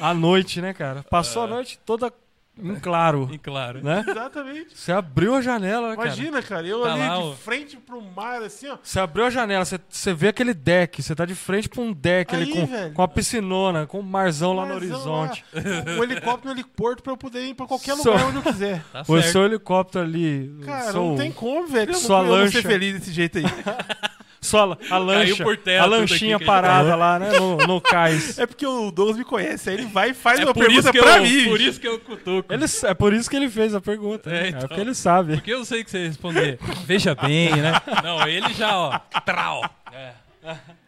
à 0.00 0.14
noite, 0.14 0.60
né, 0.60 0.72
cara? 0.72 1.02
Passou 1.02 1.42
a 1.42 1.46
noite 1.48 1.80
toda 1.84 2.12
em 2.62 2.74
claro, 2.76 3.28
E 3.32 3.38
claro. 3.38 3.82
né? 3.82 4.04
Exatamente. 4.06 4.76
Você 4.78 4.92
abriu 4.92 5.34
a 5.34 5.40
janela, 5.40 5.90
né, 5.90 5.96
cara? 5.96 6.08
Imagina, 6.08 6.42
cara, 6.42 6.66
eu 6.66 6.82
Tá 6.82 6.92
ali 6.92 7.00
lá, 7.08 7.16
de 7.16 7.22
ó. 7.22 7.32
frente 7.32 7.76
pro 7.78 8.02
mar, 8.02 8.42
assim, 8.42 8.68
ó. 8.68 8.76
Você 8.82 9.00
abriu 9.00 9.24
a 9.24 9.30
janela, 9.30 9.64
você, 9.64 9.80
você 9.88 10.12
vê 10.12 10.28
aquele 10.28 10.52
deck, 10.52 11.02
você 11.02 11.14
tá 11.14 11.24
de 11.24 11.34
frente 11.34 11.68
pra 11.70 11.80
um 11.80 11.92
deck 11.92 12.34
ali 12.34 12.44
Aí, 12.44 12.52
com, 12.52 12.66
velho. 12.66 12.92
com 12.92 13.02
a 13.02 13.08
piscinona, 13.08 13.86
com 13.86 14.00
o 14.00 14.02
marzão 14.02 14.52
lá 14.52 14.66
no 14.66 14.74
marzão 14.74 14.90
horizonte. 15.12 15.44
lá, 15.54 15.98
o 15.98 16.02
helicóptero 16.04 16.46
no 16.52 16.60
heliporto 16.60 17.02
pra 17.02 17.12
eu 17.12 17.16
poder 17.16 17.44
ir 17.46 17.54
pra 17.54 17.66
qualquer 17.66 17.94
lugar 17.94 18.26
onde 18.26 18.36
eu 18.36 18.42
quiser. 18.42 18.84
Tá 18.92 19.02
O 19.08 19.22
seu 19.22 19.44
helicóptero 19.44 20.04
ali. 20.04 20.54
Cara, 20.64 20.92
seu- 20.92 21.02
não 21.04 21.16
tem 21.16 21.32
como, 21.32 21.66
velho. 21.66 21.90
Eu 21.90 21.92
não, 21.94 22.00
sua 22.00 22.18
eu 22.18 22.22
não 22.24 22.30
lancha. 22.32 22.60
ser 22.60 22.68
feliz 22.68 22.98
desse 22.98 23.10
jeito 23.12 23.38
aí. 23.38 23.44
Só 24.50 24.76
a 24.90 24.98
lancha, 24.98 25.44
por 25.44 25.56
terra 25.56 25.84
a 25.84 25.86
lanchinha 25.86 26.36
aqui 26.36 26.44
gente 26.44 26.46
parada 26.46 26.96
lá, 26.96 27.18
né, 27.18 27.38
no, 27.38 27.56
no 27.58 27.80
cais. 27.80 28.38
É 28.38 28.46
porque 28.46 28.66
o 28.66 28.90
Douglas 28.90 29.16
me 29.16 29.24
conhece, 29.24 29.70
aí 29.70 29.76
ele 29.76 29.86
vai 29.86 30.10
e 30.10 30.14
faz 30.14 30.40
É 30.40 30.44
uma 30.44 30.52
pergunta 30.52 30.92
pra 30.92 31.18
eu, 31.18 31.22
mim. 31.22 31.44
por 31.48 31.60
isso 31.60 31.80
que 31.80 31.86
eu 31.86 31.98
cutuco. 32.00 32.52
Ele, 32.52 32.64
é 32.84 32.94
por 32.94 33.12
isso 33.12 33.30
que 33.30 33.36
ele 33.36 33.48
fez 33.48 33.74
a 33.74 33.80
pergunta. 33.80 34.28
É, 34.28 34.32
né? 34.32 34.44
É, 34.44 34.48
então. 34.48 34.60
porque 34.62 34.80
ele 34.80 34.94
sabe. 34.94 35.34
Porque 35.34 35.52
eu 35.52 35.64
sei 35.64 35.84
que 35.84 35.90
você 35.90 36.06
responder. 36.06 36.58
Veja 36.84 37.14
bem, 37.14 37.50
né? 37.56 37.72
Não, 38.02 38.26
ele 38.26 38.52
já, 38.52 38.76
ó. 38.76 38.98
Trau. 39.24 39.62
É. 39.92 40.12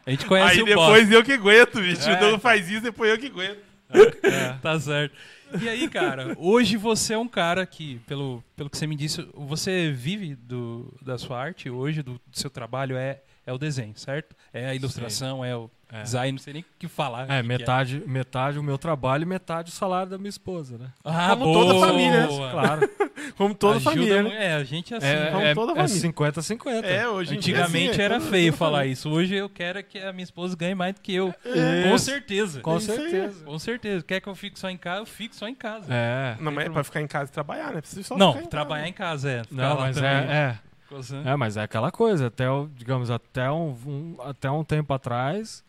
A 0.05 0.11
gente 0.11 0.27
conhece 0.27 0.57
Aí 0.57 0.63
o 0.63 0.67
depois 0.67 1.11
eu 1.11 1.23
que 1.23 1.33
aguento, 1.33 1.81
bicho. 1.81 2.09
É. 2.09 2.15
O 2.15 2.19
Douglas 2.19 2.43
faz 2.43 2.69
isso, 2.69 2.83
depois 2.83 3.11
eu 3.11 3.19
que 3.19 3.27
aguento. 3.27 3.59
boss. 3.93 4.61
Tá 4.61 4.81
certo. 4.81 5.15
E 5.61 5.69
aí, 5.69 5.89
cara, 5.89 6.35
hoje 6.39 6.77
você 6.77 7.13
é 7.13 7.19
um 7.19 7.29
cara 7.29 7.67
que, 7.67 8.01
pelo, 8.07 8.43
pelo 8.57 8.71
que 8.71 8.79
você 8.79 8.87
me 8.87 8.97
disse, 8.97 9.27
você 9.35 9.93
vive 9.93 10.35
do, 10.35 10.93
da 11.03 11.19
sua 11.19 11.39
arte 11.39 11.69
hoje, 11.69 12.03
do, 12.03 12.13
do 12.13 12.39
seu 12.39 12.49
trabalho, 12.49 12.97
é, 12.97 13.21
é 13.53 13.55
o 13.55 13.59
desenho, 13.59 13.93
certo? 13.97 14.35
É 14.53 14.67
a 14.69 14.75
ilustração, 14.75 15.45
é 15.45 15.55
o 15.57 15.71
É. 15.93 16.03
design, 16.03 16.33
não 16.33 16.39
sei 16.39 16.55
nem 16.55 16.63
o 16.63 16.67
que 16.79 16.89
falar. 16.89 17.31
É, 17.31 17.43
que 17.43 17.49
metade, 17.49 18.03
metade 18.07 18.59
o 18.59 18.63
meu 18.63 18.79
trabalho 18.79 19.23
e 19.23 19.27
metade 19.27 19.71
o 19.71 19.73
salário 19.75 20.11
da 20.11 20.19
minha 20.19 20.31
esposa, 20.31 20.79
né? 20.79 20.87
Ah, 21.05 21.31
Como 21.37 21.53
toda 21.53 21.75
boa. 21.75 21.87
família, 21.87 22.27
Claro. 22.51 22.91
Como 23.37 23.55
toda 23.55 23.77
Ajuda 23.77 23.91
família, 23.91 24.23
né? 24.23 24.47
É, 24.47 24.55
a 24.55 24.65
gente 24.65 24.93
é 24.93 24.97
assim. 24.97 25.07
É, 25.07 25.27
como 25.31 25.43
é, 25.43 25.55
toda 25.55 25.73
é 25.73 25.75
família. 25.77 26.13
50-50. 26.13 26.85
É, 26.85 27.09
hoje 27.09 27.37
Antigamente 27.37 27.91
assim, 27.93 28.01
é 28.01 28.05
era 28.05 28.19
toda- 28.19 28.31
feio 28.31 28.53
toda 28.53 28.59
falar 28.59 28.87
isso. 28.87 29.09
Hoje 29.09 29.35
eu 29.37 29.49
quero 29.49 29.79
é 29.79 29.83
que 29.83 29.99
a 29.99 30.13
minha 30.13 30.25
esposa 30.25 30.57
ganhe 30.57 30.75
mais 30.75 30.95
do 30.95 31.01
que 31.01 31.15
eu. 31.15 31.33
É. 31.45 31.89
Com 31.89 31.99
certeza. 31.99 32.61
Com 32.61 32.81
certeza. 32.81 33.45
Com 33.45 33.59
certeza. 33.59 34.05
Quer 34.05 34.21
que 34.21 34.29
eu 34.29 34.35
fique 34.35 34.59
só 34.59 34.69
em 34.69 34.77
casa? 34.77 35.03
Eu 35.03 35.07
fico 35.07 35.37
só 35.37 35.47
em 35.47 35.55
casa. 35.55 35.87
É. 35.89 36.37
Não, 36.41 36.51
mas 36.51 36.67
é 36.67 36.71
pra 36.71 36.83
ficar 36.83 37.01
em 37.01 37.07
casa 37.07 37.31
e 37.31 37.33
trabalhar, 37.33 37.73
né? 37.73 37.81
Precisa 37.81 38.03
só 38.03 38.17
Não, 38.19 38.33
ficar 38.33 38.45
em 38.45 38.49
trabalhar 38.49 38.83
casa. 38.83 38.89
em 38.91 38.93
casa 38.93 39.31
é. 39.31 39.45
Ficar 39.45 39.57
Não, 39.63 39.75
lá 39.77 39.81
mas 39.83 39.95
também, 39.97 40.11
é, 40.11 40.59
é, 40.93 40.97
coçando. 40.97 41.29
é, 41.29 41.37
mas 41.37 41.57
é 41.57 41.63
aquela 41.63 41.91
coisa, 41.91 42.27
até, 42.29 42.51
o- 42.51 42.69
digamos, 42.75 43.11
até 43.11 43.51
um, 43.51 43.71
um- 43.87 44.17
até 44.21 44.51
um 44.51 44.63
tempo 44.65 44.93
atrás, 44.95 45.65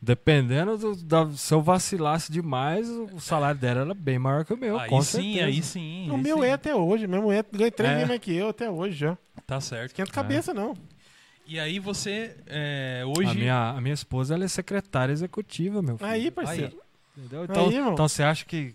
dependendo 0.00 0.78
do, 0.78 0.96
da, 0.96 1.30
se 1.32 1.52
eu 1.52 1.60
vacilasse 1.60 2.32
demais, 2.32 2.88
o 2.88 3.20
salário 3.20 3.60
dela 3.60 3.80
era 3.82 3.94
bem 3.94 4.18
maior 4.18 4.44
que 4.44 4.54
o 4.54 4.56
meu, 4.56 4.78
aí 4.78 4.88
com 4.88 5.02
sim, 5.02 5.34
certeza. 5.34 5.44
aí 5.46 5.62
sim. 5.62 6.10
O 6.10 6.14
aí 6.16 6.22
meu 6.22 6.38
sim. 6.38 6.44
é 6.44 6.52
até 6.52 6.74
hoje. 6.74 7.06
Meu 7.06 7.22
mulher 7.22 7.44
ganha 7.52 7.70
três 7.70 7.90
É. 7.92 7.94
vezes 7.94 8.08
mais 8.08 8.20
que 8.20 8.34
eu 8.34 8.48
até 8.48 8.70
hoje 8.70 8.96
já. 8.96 9.18
Tá 9.46 9.60
certo. 9.60 9.90
Esquenta 9.90 10.10
cabeça, 10.10 10.54
não. 10.54 10.74
E 11.46 11.58
aí 11.58 11.78
você, 11.80 12.36
é, 12.46 13.02
hoje... 13.04 13.30
A 13.30 13.34
minha, 13.34 13.70
a 13.70 13.80
minha 13.80 13.92
esposa, 13.94 14.34
ela 14.34 14.44
é 14.44 14.48
secretária 14.48 15.12
executiva, 15.12 15.82
meu 15.82 15.98
filho. 15.98 16.08
Aí, 16.08 16.30
parceiro. 16.30 16.78
Entendeu? 17.18 17.44
Então, 17.44 17.68
Aí, 17.68 17.76
então 17.76 18.08
você 18.08 18.22
acha 18.22 18.44
que 18.44 18.72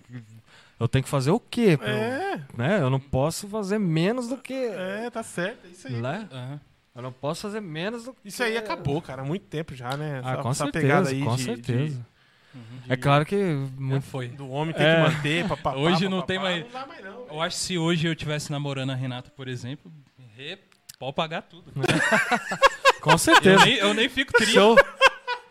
eu 0.79 0.87
tenho 0.87 1.03
que 1.03 1.09
fazer 1.09 1.31
o 1.31 1.39
quê? 1.39 1.77
pra 1.77 1.87
eu- 1.89 1.95
É, 1.95 2.41
né? 2.57 2.79
Eu 2.81 2.89
não 2.89 2.99
posso 2.99 3.47
fazer 3.47 3.77
menos 3.79 4.27
do 4.27 4.37
que... 4.37 4.53
é, 4.53 5.09
tá 5.09 5.23
certo. 5.23 5.65
É 5.65 5.69
isso 5.69 5.87
aí. 5.87 5.93
Né? 5.95 6.27
Aham. 6.31 6.59
Eu 6.95 7.01
não 7.01 7.11
posso 7.11 7.41
fazer 7.41 7.59
menos 7.59 8.05
do 8.05 8.13
que... 8.13 8.19
Isso 8.29 8.41
aí 8.41 8.55
acabou, 8.57 9.01
cara. 9.01 9.21
Há 9.21 9.25
muito 9.25 9.45
tempo 9.47 9.75
já, 9.75 9.97
né? 9.97 10.21
Ah, 10.23 10.33
Essa- 10.33 10.41
com 10.41 10.49
essa 10.49 10.63
certeza, 10.63 10.81
pegada 10.85 11.09
aí 11.09 11.21
com 11.23 11.35
de- 11.35 11.43
certeza. 11.43 12.05
Uhum. 12.53 12.61
É 12.87 12.95
claro 12.95 13.25
que 13.25 13.35
muito... 13.77 14.03
foi. 14.05 14.29
de- 14.29 14.37
do 14.37 14.49
homem 14.49 14.73
ter 14.73 14.83
É. 14.83 14.95
que 14.95 15.01
manter, 15.11 15.47
papapá, 15.47 15.75
Hoje 15.77 16.07
não 16.07 16.21
papapá, 16.21 16.27
tem 16.27 16.39
mais- 16.39 16.63
Não 16.63 16.71
dá 16.71 16.87
mais, 16.87 17.03
não. 17.03 17.27
Eu 17.29 17.41
acho 17.41 17.57
que 17.57 17.63
se 17.63 17.77
hoje 17.77 18.07
eu 18.07 18.13
estivesse 18.13 18.49
namorando 18.49 18.91
a 18.91 18.95
Renata, 18.95 19.29
por 19.29 19.49
exemplo, 19.49 19.91
re- 20.37 20.57
pode 20.97 21.13
pagar 21.15 21.41
tudo. 21.41 21.69
Com 23.01 23.11
Eu 23.11 23.17
certeza. 23.17 23.65
nem, 23.65 23.75
eu 23.75 23.93
nem 23.93 24.07
fico 24.09 24.31
Se 24.31 24.37
triste. 24.37 24.57
eu, 24.57 24.75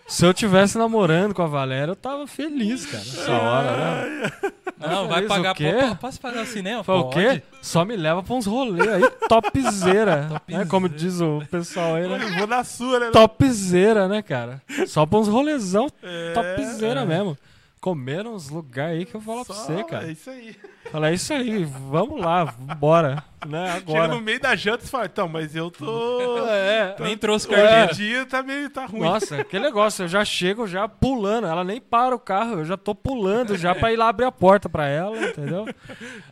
Se 0.07 0.25
eu 0.27 0.35
tivesse 0.35 0.77
namorando 0.77 1.35
com 1.35 1.43
a 1.43 1.47
Valéria, 1.47 1.93
eu 1.93 1.97
tava 1.97 2.27
feliz, 2.27 2.85
cara. 2.87 3.03
Essa 3.03 3.33
hora, 3.33 3.77
né? 3.77 4.31
Não, 4.79 5.09
vai 5.09 5.17
Feliz 5.23 5.29
pagar. 5.29 5.53
o 5.53 5.55
quê? 5.55 5.73
po- 5.89 5.97
Posso 5.97 6.21
pagar 6.21 6.43
o 6.43 6.47
cinema? 6.47 6.85
Foi 6.85 6.95
o 6.95 7.09
quê? 7.09 7.43
Só 7.63 7.85
me 7.87 7.97
leva 7.97 8.23
pra 8.23 8.35
uns 8.35 8.45
rolês 8.47 8.87
aí, 8.87 9.03
topzera. 9.29 10.27
Topzera. 10.29 10.59
né? 10.65 10.67
Como 10.69 10.89
diz 10.89 11.21
o 11.23 11.43
pessoal 11.51 11.95
aí, 11.95 12.07
né? 12.07 12.19
Eu 12.23 12.37
vou 12.39 12.47
na 12.47 12.63
sua, 12.63 13.01
né? 13.01 13.11
Topzera, 13.13 14.07
né, 14.07 14.21
cara? 14.21 14.61
Só 14.87 15.07
pra 15.07 15.19
uns 15.19 15.29
rolezão 15.29 15.89
É, 16.03 16.33
topzera 16.35 17.01
é. 17.01 17.07
mesmo. 17.07 17.39
Comeram 17.81 18.35
uns 18.35 18.49
lugares 18.51 18.99
aí 18.99 19.05
que 19.07 19.15
eu 19.15 19.21
vou 19.21 19.43
falar 19.45 19.47
Só, 19.47 19.65
pra 19.67 19.77
você, 19.77 19.85
cara. 19.85 20.09
É 20.09 20.13
isso 20.13 20.29
aí. 20.31 20.55
Fala, 20.93 21.11
é 21.11 21.15
isso 21.15 21.33
aí, 21.33 21.65
vamos 21.65 22.21
lá, 22.21 22.45
bora. 22.79 23.25
Né, 23.47 23.75
Chega 23.75 23.91
agora. 23.91 24.09
no 24.09 24.23
meio 24.23 24.41
da 24.41 24.57
janta 24.57 24.85
e 24.85 24.89
fala, 24.89 25.05
então, 25.05 25.29
mas 25.29 25.55
eu 25.55 25.71
tô... 25.71 26.47
É, 26.49 26.95
Nem 27.01 27.17
trouxe 27.17 27.47
O 27.47 27.51
carteira. 27.51 27.93
dia 27.93 28.25
tá 28.25 28.43
meio... 28.43 28.71
tá 28.71 28.87
ruim. 28.87 29.01
Nossa, 29.01 29.37
aquele 29.41 29.65
negócio, 29.65 30.05
eu 30.05 30.09
já 30.09 30.25
chego 30.25 30.67
já 30.67 30.89
pulando. 30.89 31.47
Ela 31.47 31.63
nem 31.65 31.79
para 31.81 32.15
o 32.15 32.19
carro, 32.19 32.61
eu 32.61 32.65
já 32.65 32.77
tô 32.77 32.95
pulando 32.95 33.55
já 33.57 33.75
pra 33.75 33.93
ir 33.93 33.97
lá 33.97 34.09
abrir 34.09 34.25
a 34.25 34.33
porta 34.33 34.67
pra 34.69 34.87
ela, 34.87 35.19
entendeu? 35.23 35.67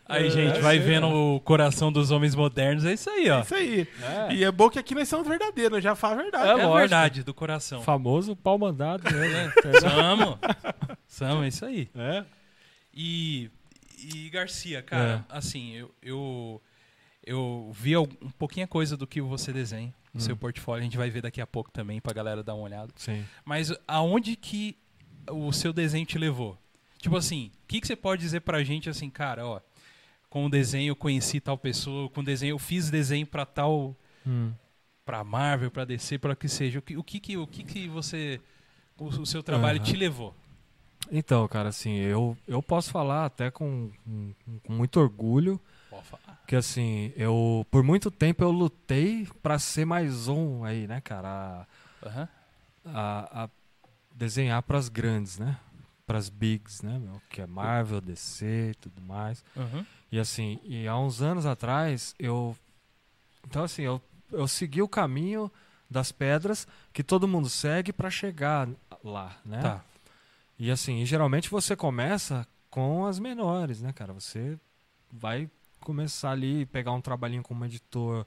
Aí, 0.09 0.31
gente, 0.31 0.59
vai 0.61 0.79
vendo 0.79 1.07
o 1.09 1.41
coração 1.41 1.93
dos 1.93 2.11
homens 2.11 2.35
modernos. 2.35 2.85
É 2.87 2.93
isso 2.95 3.11
aí, 3.11 3.29
ó. 3.31 3.39
É 3.39 3.43
isso 3.43 3.55
aí. 3.55 3.89
É, 4.31 4.35
E 4.35 4.45
é 4.45 4.51
bom 4.51 4.71
que 4.71 4.79
aqui 4.79 4.95
nós 4.95 5.07
somos 5.09 5.27
verdadeiros, 5.29 5.73
nós 5.73 5.85
já 5.85 5.95
fala 5.95 6.15
a 6.15 6.23
verdade. 6.23 6.45
É 6.47 6.49
É 6.49 6.53
a 6.53 6.55
lógico. 6.57 6.77
verdade 6.79 7.23
do 7.25 7.35
coração. 7.35 7.83
famoso 7.83 8.35
pau 8.37 8.57
mandado 8.59 9.03
mesmo. 9.13 9.53
entendeu? 9.59 9.81
Samo. 9.83 10.39
Samo, 11.07 11.45
é 11.45 11.49
isso 11.49 11.65
aí. 11.67 11.91
É. 11.95 12.25
E, 12.95 13.51
e 14.03 14.31
Garcia, 14.31 14.83
cara, 14.83 15.25
assim, 15.29 15.73
eu, 15.73 15.95
eu, 16.03 16.63
eu 17.25 17.71
vi 17.75 17.97
um 17.97 18.07
pouquinho 18.39 18.67
coisa 18.69 18.97
do 18.97 19.07
que 19.07 19.21
você 19.21 19.53
desenha 19.53 19.93
no 20.13 20.21
seu 20.21 20.37
portfólio. 20.37 20.81
A 20.81 20.85
gente 20.85 20.97
vai 20.97 21.09
ver 21.11 21.23
daqui 21.23 21.41
a 21.41 21.47
pouco 21.47 21.71
também 21.71 22.01
pra 22.01 22.13
galera 22.13 22.43
dar 22.43 22.55
uma 22.55 22.65
olhada. 22.65 22.93
Sim. 22.97 23.25
Mas 23.45 23.73
aonde 23.87 24.37
que 24.37 24.77
o 25.31 25.53
seu 25.53 25.73
desenho 25.73 26.05
te 26.07 26.19
levou? 26.19 26.59
Tipo 26.99 27.17
assim, 27.17 27.51
o 27.65 27.67
que, 27.69 27.81
que 27.81 27.87
você 27.87 27.97
pode 27.97 28.21
dizer 28.23 28.41
pra 28.41 28.63
gente 28.63 28.89
assim, 28.91 29.09
cara, 29.11 29.47
ó, 29.47 29.61
com 30.29 30.47
o 30.47 30.51
desenho 30.51 30.91
eu 30.91 30.97
conheci 30.97 31.41
tal 31.41 31.59
pessoa, 31.59 32.09
com 32.09 32.21
o 32.21 32.25
desenho 32.25 32.53
eu 32.53 32.59
fiz 32.59 32.91
desenho 32.91 33.27
pra 33.27 33.45
tal, 33.45 33.97
Hum. 34.27 34.53
pra 35.05 35.25
Marvel, 35.25 35.71
pra 35.71 35.85
DC, 35.85 36.17
pra 36.19 36.37
que 36.37 36.49
seja. 36.49 36.79
O 36.79 36.83
que, 36.83 36.97
o 36.97 37.03
que, 37.03 37.19
que, 37.21 37.37
o 37.37 37.47
que, 37.47 37.65
que 37.65 37.89
você, 37.89 38.41
o, 38.97 39.07
o 39.07 39.27
seu 39.27 39.43
trabalho 39.43 39.79
Aham. 39.81 39.85
te 39.91 39.97
levou? 39.97 40.35
Então, 41.11 41.47
cara, 41.49 41.69
assim, 41.69 41.97
eu, 41.97 42.37
eu 42.47 42.63
posso 42.63 42.91
falar 42.91 43.27
até 43.27 43.51
com, 43.51 43.91
com, 44.05 44.73
muito 44.73 45.01
orgulho 45.01 45.61
que, 46.47 46.57
assim, 46.57 47.13
eu, 47.17 47.67
por 47.71 47.83
muito 47.83 48.11
tempo 48.11 48.43
eu 48.43 48.51
lutei 48.51 49.27
pra 49.43 49.59
ser 49.59 49.85
mais 49.85 50.29
um 50.29 50.65
aí, 50.65 50.87
né, 50.87 51.01
cara? 51.01 51.67
A, 52.05 52.25
a, 52.85 53.45
a 53.45 53.51
desenhar 54.15 54.63
pras 54.63 54.89
grandes, 54.89 55.39
né? 55.39 55.59
Pras 56.07 56.29
bigs, 56.29 56.83
né, 56.83 56.99
meu? 56.99 57.21
Que 57.29 57.43
é 57.43 57.47
Marvel, 57.47 58.01
DC 58.01 58.71
e 58.71 58.75
tudo 58.75 59.01
mais. 59.01 59.45
Uhum. 59.57 59.85
E 60.11 60.19
assim, 60.19 60.59
e 60.65 60.87
há 60.87 60.99
uns 60.99 61.23
anos 61.23 61.47
atrás, 61.47 62.15
eu. 62.19 62.57
Então, 63.47 63.65
assim, 63.65 63.83
eu, 63.83 64.01
eu 64.31 64.47
segui 64.47 64.83
o 64.83 64.89
caminho 64.89 65.51
das 65.89 66.11
pedras 66.11 66.67
que 66.93 67.03
todo 67.03 67.29
mundo 67.29 67.49
segue 67.49 67.93
pra 67.93 68.11
chegar 68.11 68.69
lá, 69.05 69.37
né? 69.45 69.61
Tá. 69.61 69.85
E 70.63 70.71
assim, 70.71 70.99
e 71.01 71.05
geralmente 71.05 71.51
você 71.51 71.75
começa 71.75 72.47
com 72.71 73.05
as 73.05 73.19
menores, 73.19 73.83
né, 73.83 73.93
cara? 73.93 74.13
Você 74.13 74.57
vai 75.11 75.51
começar 75.81 76.31
ali, 76.31 76.65
pegar 76.67 76.93
um 76.93 77.01
trabalhinho 77.01 77.43
com 77.43 77.53
uma 77.53 77.67
editor 77.67 78.25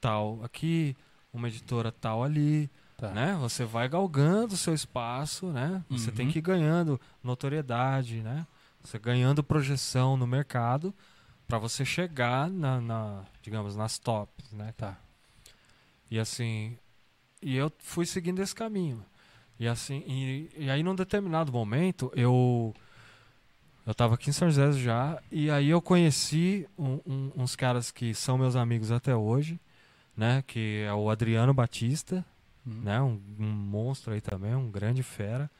tal 0.00 0.40
aqui, 0.42 0.96
uma 1.32 1.46
editora 1.46 1.92
tal 1.92 2.24
ali, 2.24 2.68
Tá. 2.96 3.10
né? 3.12 3.36
Você 3.40 3.64
vai 3.64 3.88
galgando 3.88 4.54
o 4.54 4.56
seu 4.56 4.74
espaço, 4.74 5.46
né? 5.52 5.84
Você 5.90 6.10
tem 6.10 6.26
Uhum. 6.26 6.32
que 6.32 6.38
ir 6.40 6.42
ganhando 6.42 7.00
notoriedade, 7.22 8.20
né? 8.20 8.44
Você 8.82 8.98
ganhando 8.98 9.44
projeção 9.44 10.16
no 10.16 10.26
mercado 10.26 10.92
para 11.46 11.56
você 11.58 11.84
chegar 11.84 12.50
na, 12.50 12.80
na, 12.80 13.24
digamos, 13.42 13.76
nas 13.76 13.96
tops, 13.96 14.50
né? 14.52 14.74
Tá. 14.76 14.98
E 16.10 16.18
assim, 16.18 16.76
e 17.40 17.54
eu 17.54 17.72
fui 17.78 18.06
seguindo 18.06 18.40
esse 18.42 18.54
caminho. 18.56 19.04
E 19.64 19.68
assim, 19.68 20.02
e, 20.06 20.50
e 20.58 20.70
aí 20.70 20.82
num 20.82 20.94
determinado 20.94 21.50
momento 21.50 22.12
eu 22.14 22.74
eu 23.86 23.94
tava 23.94 24.14
aqui 24.14 24.28
em 24.28 24.32
São 24.32 24.48
José 24.50 24.72
já 24.72 25.18
e 25.32 25.50
aí 25.50 25.70
eu 25.70 25.80
conheci 25.80 26.68
um- 26.78 27.00
um- 27.06 27.30
uns 27.34 27.56
caras 27.56 27.90
que 27.90 28.12
são 28.14 28.36
meus 28.36 28.56
amigos 28.56 28.90
até 28.92 29.16
hoje, 29.16 29.58
né? 30.14 30.44
Que 30.46 30.84
é 30.86 30.92
o 30.92 31.08
Adriano 31.08 31.54
Batista, 31.54 32.22
Uhum. 32.66 32.80
né? 32.82 33.00
Um, 33.00 33.18
um 33.38 33.46
monstro 33.46 34.12
aí 34.12 34.20
também, 34.20 34.54
um 34.54 34.70
grande 34.70 35.02
fera. 35.02 35.50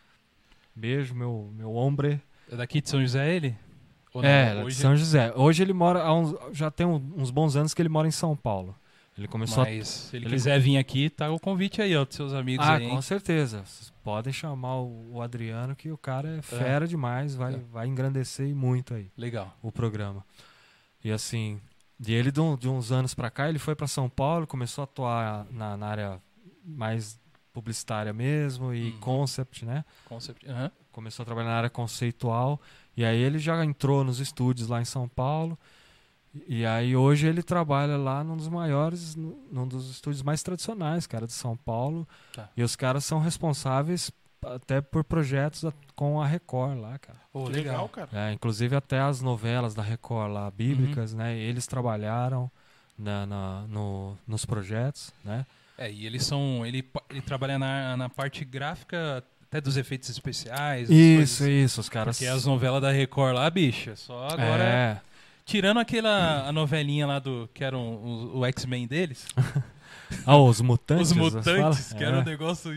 Beijo, 0.77 1.15
meu 1.15 1.51
meu 1.57 1.73
hombre. 1.73 2.21
É 2.53 2.57
daqui 2.57 2.83
de 2.83 2.91
São 2.91 3.01
José 3.01 3.35
ele? 3.35 3.57
Ou 4.13 4.21
não? 4.21 4.29
É, 4.29 4.55
de 4.55 4.63
hoje, 4.65 4.77
São 4.83 4.95
José. 4.95 5.33
Hoje 5.35 5.63
ele 5.63 5.73
mora 5.73 6.13
uns, 6.13 6.35
já 6.53 6.71
tem 6.71 6.87
uns 6.87 7.31
bons 7.31 7.57
anos 7.57 7.73
que 7.73 7.81
ele 7.81 7.89
mora 7.89 8.07
em 8.07 8.11
São 8.11 8.37
Paulo. 8.37 8.77
Ele 9.17 9.29
começou 9.29 9.63
a 9.63 9.67
mas 9.67 9.87
se 9.89 10.17
ele, 10.17 10.27
ele- 10.27 10.35
quiser 10.35 10.59
vir 10.59 10.77
aqui, 10.77 11.09
tá 11.09 11.31
o 11.31 11.39
convite 11.39 11.81
aí, 11.81 11.95
ó, 11.97 12.05
dos 12.05 12.17
seus 12.17 12.33
amigos 12.33 12.67
Ah, 12.67 12.75
aí. 12.77 12.89
com 12.89 13.01
certeza. 13.01 13.59
Vocês 13.65 13.93
podem 14.03 14.33
chamar 14.33 14.77
o, 14.81 15.13
o 15.15 15.23
Adriano, 15.23 15.77
que 15.77 15.89
o 15.91 15.97
cara 15.97 16.39
é 16.39 16.43
fera 16.43 16.87
demais, 16.89 17.35
vai, 17.37 17.55
É. 17.55 17.59
vai 17.73 17.87
engrandecer 17.87 18.53
muito 18.55 18.93
aí 18.93 19.11
Legal. 19.17 19.57
o 19.63 19.71
programa. 19.71 20.25
E 21.03 21.13
assim, 21.13 21.61
e 22.05 22.13
ele 22.13 22.33
de, 22.33 22.41
um- 22.41 22.57
de 22.57 22.69
uns 22.69 22.91
anos 22.91 23.15
pra 23.15 23.31
cá, 23.31 23.49
ele 23.49 23.59
foi 23.61 23.77
pra 23.77 23.87
São 23.87 24.09
Paulo, 24.09 24.47
começou 24.49 24.83
a 24.83 24.85
atuar 24.85 25.47
na, 25.51 25.77
na 25.77 25.87
área 25.87 26.21
mais 26.65 27.21
publicitária 27.53 28.13
mesmo 28.13 28.75
e 28.75 28.91
Uhum. 28.91 28.99
concept, 28.99 29.65
né? 29.65 29.85
Concept. 30.07 30.45
Começou 30.91 31.23
a 31.23 31.27
trabalhar 31.27 31.51
na 31.51 31.57
área 31.57 31.71
conceitual. 31.71 32.61
E 32.97 33.05
aí 33.05 33.21
ele 33.21 33.39
já 33.39 33.65
entrou 33.65 34.03
nos 34.03 34.19
estúdios 34.19 34.67
lá 34.69 34.81
em 34.81 34.85
São 34.85 35.09
Paulo. 35.09 35.57
E 36.49 36.67
aí 36.67 36.97
hoje 36.97 37.27
ele 37.27 37.43
trabalha 37.43 37.97
lá 37.97 38.25
num 38.25 38.37
dos 38.37 38.49
maiores, 38.49 39.15
num 39.15 39.67
dos 39.69 39.91
estúdios 39.91 40.23
mais 40.23 40.43
tradicionais, 40.43 41.07
cara, 41.07 41.27
de 41.27 41.33
São 41.33 41.57
Paulo. 41.57 42.07
Tá. 42.33 42.49
E 42.57 42.63
os 42.63 42.75
caras 42.75 43.05
são 43.05 43.21
responsáveis 43.21 44.11
até 44.45 44.81
por 44.81 45.05
projetos 45.05 45.65
com 45.95 46.21
a 46.21 46.27
Record 46.27 46.79
lá, 46.79 46.99
cara. 46.99 47.19
Que 47.33 47.39
legal. 47.39 47.53
legal, 47.53 47.89
cara. 47.89 48.09
É, 48.13 48.33
inclusive 48.33 48.75
até 48.77 49.01
as 49.01 49.21
novelas 49.23 49.75
da 49.75 49.83
Record 49.83 50.33
lá, 50.33 50.51
bíblicas, 50.51 51.15
né? 51.15 51.37
Eles 51.39 51.67
trabalharam 51.67 52.51
na, 52.99 53.25
na- 53.27 53.63
no, 53.69 54.17
nos 54.27 54.45
projetos, 54.45 55.13
né? 55.25 55.47
É, 55.79 55.91
e 55.91 56.05
eles 56.07 56.25
são. 56.27 56.65
Ele, 56.67 56.89
ele 57.11 57.21
trabalha 57.21 57.59
na, 57.59 57.97
na 57.97 58.09
parte 58.09 58.45
gráfica 58.45 59.25
até 59.49 59.61
dos 59.61 59.77
efeitos 59.77 60.09
especiais. 60.11 60.91
Isso, 60.91 61.39
coisas. 61.41 61.41
isso, 61.71 61.81
os 61.81 61.89
caras. 61.89 62.17
Porque 62.17 62.29
as 62.29 62.45
novelas 62.45 62.83
da 62.83 62.91
Record 62.93 63.35
lá, 63.35 63.49
bicha, 63.51 63.97
só 63.97 64.27
agora. 64.29 64.63
É, 64.63 65.01
Tirando 65.45 65.79
aquela 65.79 66.49
a 66.49 66.53
novelinha 66.53 67.07
lá 67.07 67.19
do. 67.19 67.49
que 67.53 67.63
era 67.63 67.77
um- 67.77 68.31
o, 68.35 68.39
o 68.39 68.47
X-Men 68.47 68.87
deles. 68.87 69.27
ah, 70.27 70.37
os 70.39 70.61
mutantes. 70.61 71.11
os 71.11 71.17
mutantes, 71.17 71.93
que 71.93 72.03
era 72.03 72.17
um 72.19 72.23
É. 72.23 72.25
negócio 72.25 72.73
É, 72.73 72.77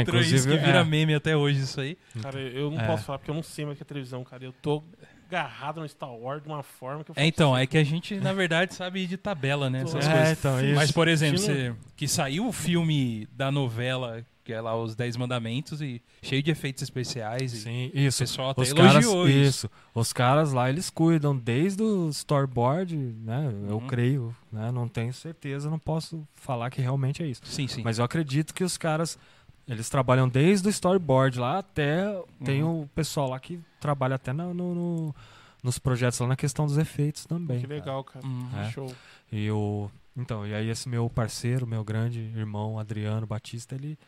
estranho, 0.00 0.20
isso 0.22 0.34
inclusive, 0.34 0.58
que 0.58 0.64
vira 0.64 0.78
é. 0.80 0.84
meme 0.84 1.14
até 1.14 1.36
hoje, 1.36 1.60
isso 1.60 1.80
aí. 1.80 1.98
Cara, 2.22 2.40
eu 2.40 2.70
não 2.70 2.80
É. 2.80 2.86
posso 2.86 3.04
falar 3.04 3.18
porque 3.18 3.30
eu 3.30 3.34
não 3.34 3.42
sei 3.42 3.66
mais 3.66 3.76
que 3.76 3.82
é 3.82 3.86
televisão, 3.86 4.24
cara. 4.24 4.44
Eu 4.44 4.52
tô 4.62 4.82
agarrado 5.28 5.80
no 5.80 5.88
Star 5.88 6.10
Wars 6.14 6.42
de 6.42 6.48
uma 6.48 6.62
forma 6.62 7.04
que 7.04 7.10
eu 7.10 7.14
É, 7.18 7.26
então, 7.26 7.54
assim, 7.54 7.64
é 7.64 7.66
que 7.66 7.76
a 7.78 7.84
gente, 7.84 8.14
na 8.16 8.32
verdade, 8.32 8.74
sabe 8.74 9.00
ir 9.00 9.06
de 9.08 9.16
tabela, 9.16 9.68
né? 9.68 9.82
Essas 9.82 10.06
É, 10.06 10.12
coisas. 10.12 10.38
então. 10.38 10.52
Mas, 10.74 10.90
por 10.92 11.08
exemplo, 11.08 11.38
você, 11.38 11.74
que 11.96 12.08
saiu 12.08 12.46
o 12.48 12.52
filme 12.52 13.26
da 13.32 13.50
novela, 13.50 14.24
que 14.46 14.52
é 14.52 14.60
lá 14.60 14.74
Os 14.76 14.94
Dez 14.94 15.16
Mandamentos, 15.16 15.82
e 15.82 16.00
cheio 16.22 16.40
de 16.42 16.50
efeitos 16.52 16.82
especiais. 16.84 17.52
E 17.52 17.56
Sim, 17.62 17.90
o 17.92 17.98
isso. 17.98 18.18
pessoal 18.20 18.50
até 18.50 18.62
Os 18.62 18.72
caras, 18.72 18.92
elogiou 19.04 19.28
isso. 19.28 19.66
isso. 19.66 19.70
Os 19.92 20.12
caras 20.12 20.52
lá, 20.52 20.70
eles 20.70 20.88
cuidam 20.88 21.36
desde 21.36 21.82
o 21.82 22.08
storyboard, 22.10 22.96
né? 22.96 23.52
Eu 23.68 23.78
Uhum. 23.78 23.86
creio, 23.88 24.36
né? 24.52 24.70
Não 24.70 24.86
tenho 24.88 25.12
certeza, 25.12 25.68
não 25.68 25.78
posso 25.80 26.26
falar 26.34 26.70
que 26.70 26.80
realmente 26.80 27.22
é 27.22 27.26
isso. 27.26 27.42
Sim, 27.44 27.66
sim. 27.66 27.82
Mas 27.82 27.98
eu 27.98 28.04
acredito 28.04 28.54
que 28.54 28.62
os 28.62 28.76
caras, 28.78 29.18
eles 29.66 29.88
trabalham 29.90 30.28
desde 30.28 30.68
o 30.68 30.70
storyboard 30.70 31.38
lá 31.40 31.58
até... 31.58 32.04
Tem 32.44 32.62
Uhum. 32.62 32.82
o 32.82 32.86
pessoal 32.94 33.28
lá 33.30 33.40
que 33.40 33.58
trabalha 33.80 34.14
até 34.14 34.32
no, 34.32 34.54
no- 34.54 34.74
no- 34.74 35.14
nos 35.62 35.76
projetos 35.78 36.20
lá 36.20 36.28
na 36.28 36.36
questão 36.36 36.66
dos 36.66 36.78
efeitos 36.78 37.26
também. 37.26 37.58
Que 37.60 37.66
legal, 37.66 38.04
cara. 38.04 38.24
Uhum. 38.24 38.48
É. 38.60 38.70
Show. 38.70 38.94
E 39.32 39.50
o 39.50 39.90
então, 40.18 40.46
e 40.46 40.54
aí 40.54 40.70
esse 40.70 40.88
meu 40.88 41.10
parceiro, 41.10 41.66
meu 41.66 41.84
grande 41.84 42.20
irmão 42.34 42.78
Adriano 42.78 43.26
Batista, 43.26 43.74
ele 43.74 43.98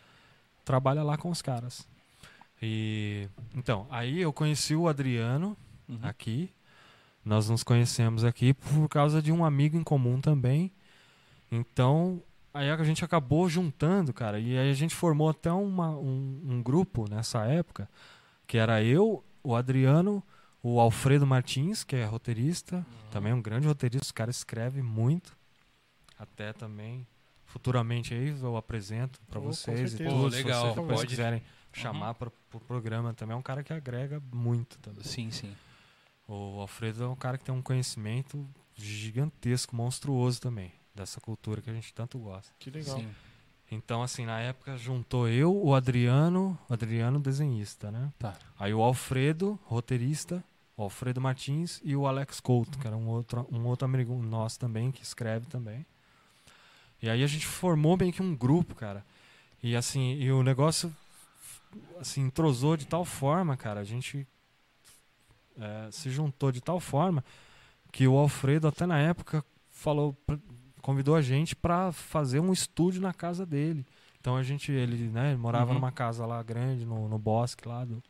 trabalha 0.69 1.03
lá 1.03 1.17
com 1.17 1.31
os 1.31 1.41
caras. 1.41 1.89
E 2.61 3.27
então, 3.55 3.87
aí 3.91 4.21
eu 4.21 4.33
conheci 4.35 4.77
o 4.77 4.87
Adriano 4.87 5.57
Uhum. 5.89 5.99
aqui. 6.03 6.53
Nós 7.25 7.49
nos 7.49 7.63
conhecemos 7.65 8.23
aqui 8.23 8.53
por 8.53 8.87
causa 8.91 9.23
de 9.23 9.33
um 9.33 9.43
amigo 9.47 9.79
em 9.79 9.83
comum 9.83 10.21
também. 10.21 10.71
Então, 11.51 12.23
aí 12.53 12.69
a 12.71 12.85
gente 12.85 13.03
acabou 13.03 13.49
juntando, 13.49 14.13
cara, 14.13 14.39
e 14.39 14.59
aí 14.59 14.71
a 14.71 14.75
gente 14.75 14.95
formou 14.95 15.31
até 15.31 15.51
uma- 15.51 15.97
um, 15.97 16.43
um 16.45 16.63
grupo 16.63 17.09
nessa 17.09 17.47
época, 17.47 17.89
que 18.47 18.59
era 18.59 18.83
eu, 18.85 19.25
o 19.43 19.55
Adriano, 19.57 20.23
o 20.63 20.79
Alfredo 20.81 21.27
Martins, 21.27 21.83
que 21.83 21.97
é 21.97 22.05
roteirista, 22.05 22.85
também 23.11 23.33
um 23.33 23.41
grande 23.41 23.67
roteirista, 23.67 24.11
o 24.11 24.15
cara 24.15 24.31
escreve 24.31 24.83
muito. 24.83 25.35
Até 26.19 26.53
também 26.53 27.07
futuramente 27.49 28.15
aí 28.15 28.29
eu 28.41 28.57
apresento 28.57 29.21
para 29.29 29.41
Oh, 29.41 29.43
vocês 29.45 29.95
e 29.95 29.97
tudo, 29.99 30.11
Pô, 30.11 30.31
se 30.31 30.37
legal, 30.37 30.63
vocês 30.63 30.75
depois 30.77 30.97
pode. 30.99 31.09
quiserem 31.09 31.43
chamar 31.73 32.15
para 32.15 32.29
o 32.55 32.61
programa 32.61 33.13
também. 33.13 33.35
É 33.35 33.39
um 33.39 33.43
cara 33.43 33.63
que 33.65 33.73
agrega 33.73 34.23
muito 34.33 34.79
também. 34.79 35.03
Sim, 35.03 35.31
sim. 35.31 35.53
O 36.27 36.61
Alfredo 36.61 37.03
é 37.05 37.09
um 37.09 37.17
cara 37.17 37.37
que 37.39 37.45
tem 37.45 37.55
um 37.55 37.63
conhecimento 37.63 38.47
gigantesco, 38.75 39.75
monstruoso 39.75 40.41
também, 40.41 40.73
dessa 40.95 41.21
cultura 41.21 41.61
que 41.61 41.71
a 41.71 41.73
gente 41.73 41.93
tanto 41.93 42.19
gosta. 42.19 42.53
Que 42.59 42.71
legal. 42.71 42.99
Sim. 42.99 43.09
Então, 43.71 44.03
assim, 44.03 44.25
na 44.25 44.39
época 44.41 44.77
juntou 44.79 45.29
eu, 45.29 45.55
o 45.55 45.75
Adriano, 45.75 46.59
o 46.69 46.73
Adriano 46.73 47.19
desenhista, 47.21 47.91
né? 47.91 48.11
Tá. 48.19 48.35
Aí 48.59 48.73
o 48.73 48.81
Alfredo, 48.83 49.59
roteirista, 49.65 50.43
o 50.77 50.83
Alfredo 50.83 51.21
Martins 51.21 51.81
e 51.85 51.95
o 51.95 52.07
Alex 52.07 52.41
Couto, 52.41 52.79
que 52.79 52.87
era 52.87 52.97
um 52.97 53.09
outro, 53.09 53.47
um 53.53 53.67
outro 53.67 53.85
amigo 53.85 54.15
nosso 54.23 54.59
também, 54.59 54.91
que 54.91 55.03
escreve 55.03 55.47
também. 55.47 55.85
E 57.01 57.09
aí 57.09 57.23
a 57.23 57.27
gente 57.27 57.47
formou 57.47 57.97
bem 57.97 58.11
que 58.11 58.23
um 58.23 58.35
grupo, 58.35 58.75
cara. 58.75 59.05
E 59.63 59.77
assim, 59.77 60.15
e 60.15 60.31
o 60.33 60.43
negócio 60.43 60.95
assim, 62.01 62.23
entrosou 62.23 62.77
de 62.77 62.87
tal 62.87 63.05
forma, 63.05 63.57
cara, 63.57 63.81
a 63.81 63.85
gente 63.85 64.27
é, 65.59 65.89
se 65.91 66.11
juntou 66.11 66.51
de 66.53 66.61
tal 66.61 66.81
forma 66.81 67.25
que 67.93 68.07
o 68.07 68.17
Alfredo 68.17 68.69
até 68.69 68.87
na 68.87 68.99
época 68.99 69.45
falou, 69.71 70.17
convidou 70.81 71.15
a 71.17 71.23
gente 71.23 71.57
para 71.57 71.91
fazer 71.93 72.41
um 72.41 72.53
estúdio 72.53 73.01
na 73.01 73.13
casa 73.13 73.45
dele. 73.47 73.85
Então 74.21 74.37
a 74.37 74.43
gente, 74.43 74.71
ele, 74.73 75.09
né, 75.09 75.29
ele 75.31 75.39
morava 75.39 75.69
Uhum. 75.69 75.75
numa 75.75 75.93
casa 75.93 76.27
lá 76.27 76.43
grande, 76.43 76.85
no, 76.85 77.09
no 77.09 77.19
bosque 77.19 77.67
lá 77.69 77.85
do, 77.85 78.03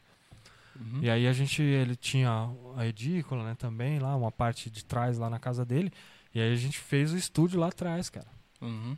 Uhum. 0.81 1.01
e 1.03 1.11
aí 1.11 1.27
a 1.27 1.33
gente, 1.33 1.61
ele 1.61 1.97
tinha 1.97 2.49
a 2.77 2.87
edícula, 2.87 3.43
né, 3.45 3.55
também 3.59 3.99
lá, 3.99 4.15
uma 4.15 4.31
parte 4.31 4.71
de 4.71 4.85
trás 4.85 5.19
lá 5.19 5.29
na 5.29 5.39
casa 5.39 5.65
dele. 5.65 5.93
E 6.35 6.41
aí 6.41 6.53
a 6.53 6.57
gente 6.57 6.79
fez 6.79 7.13
o 7.13 7.17
estúdio 7.17 7.59
lá 7.59 7.67
atrás, 7.69 8.09
cara. 8.09 8.27
Uhum. 8.61 8.97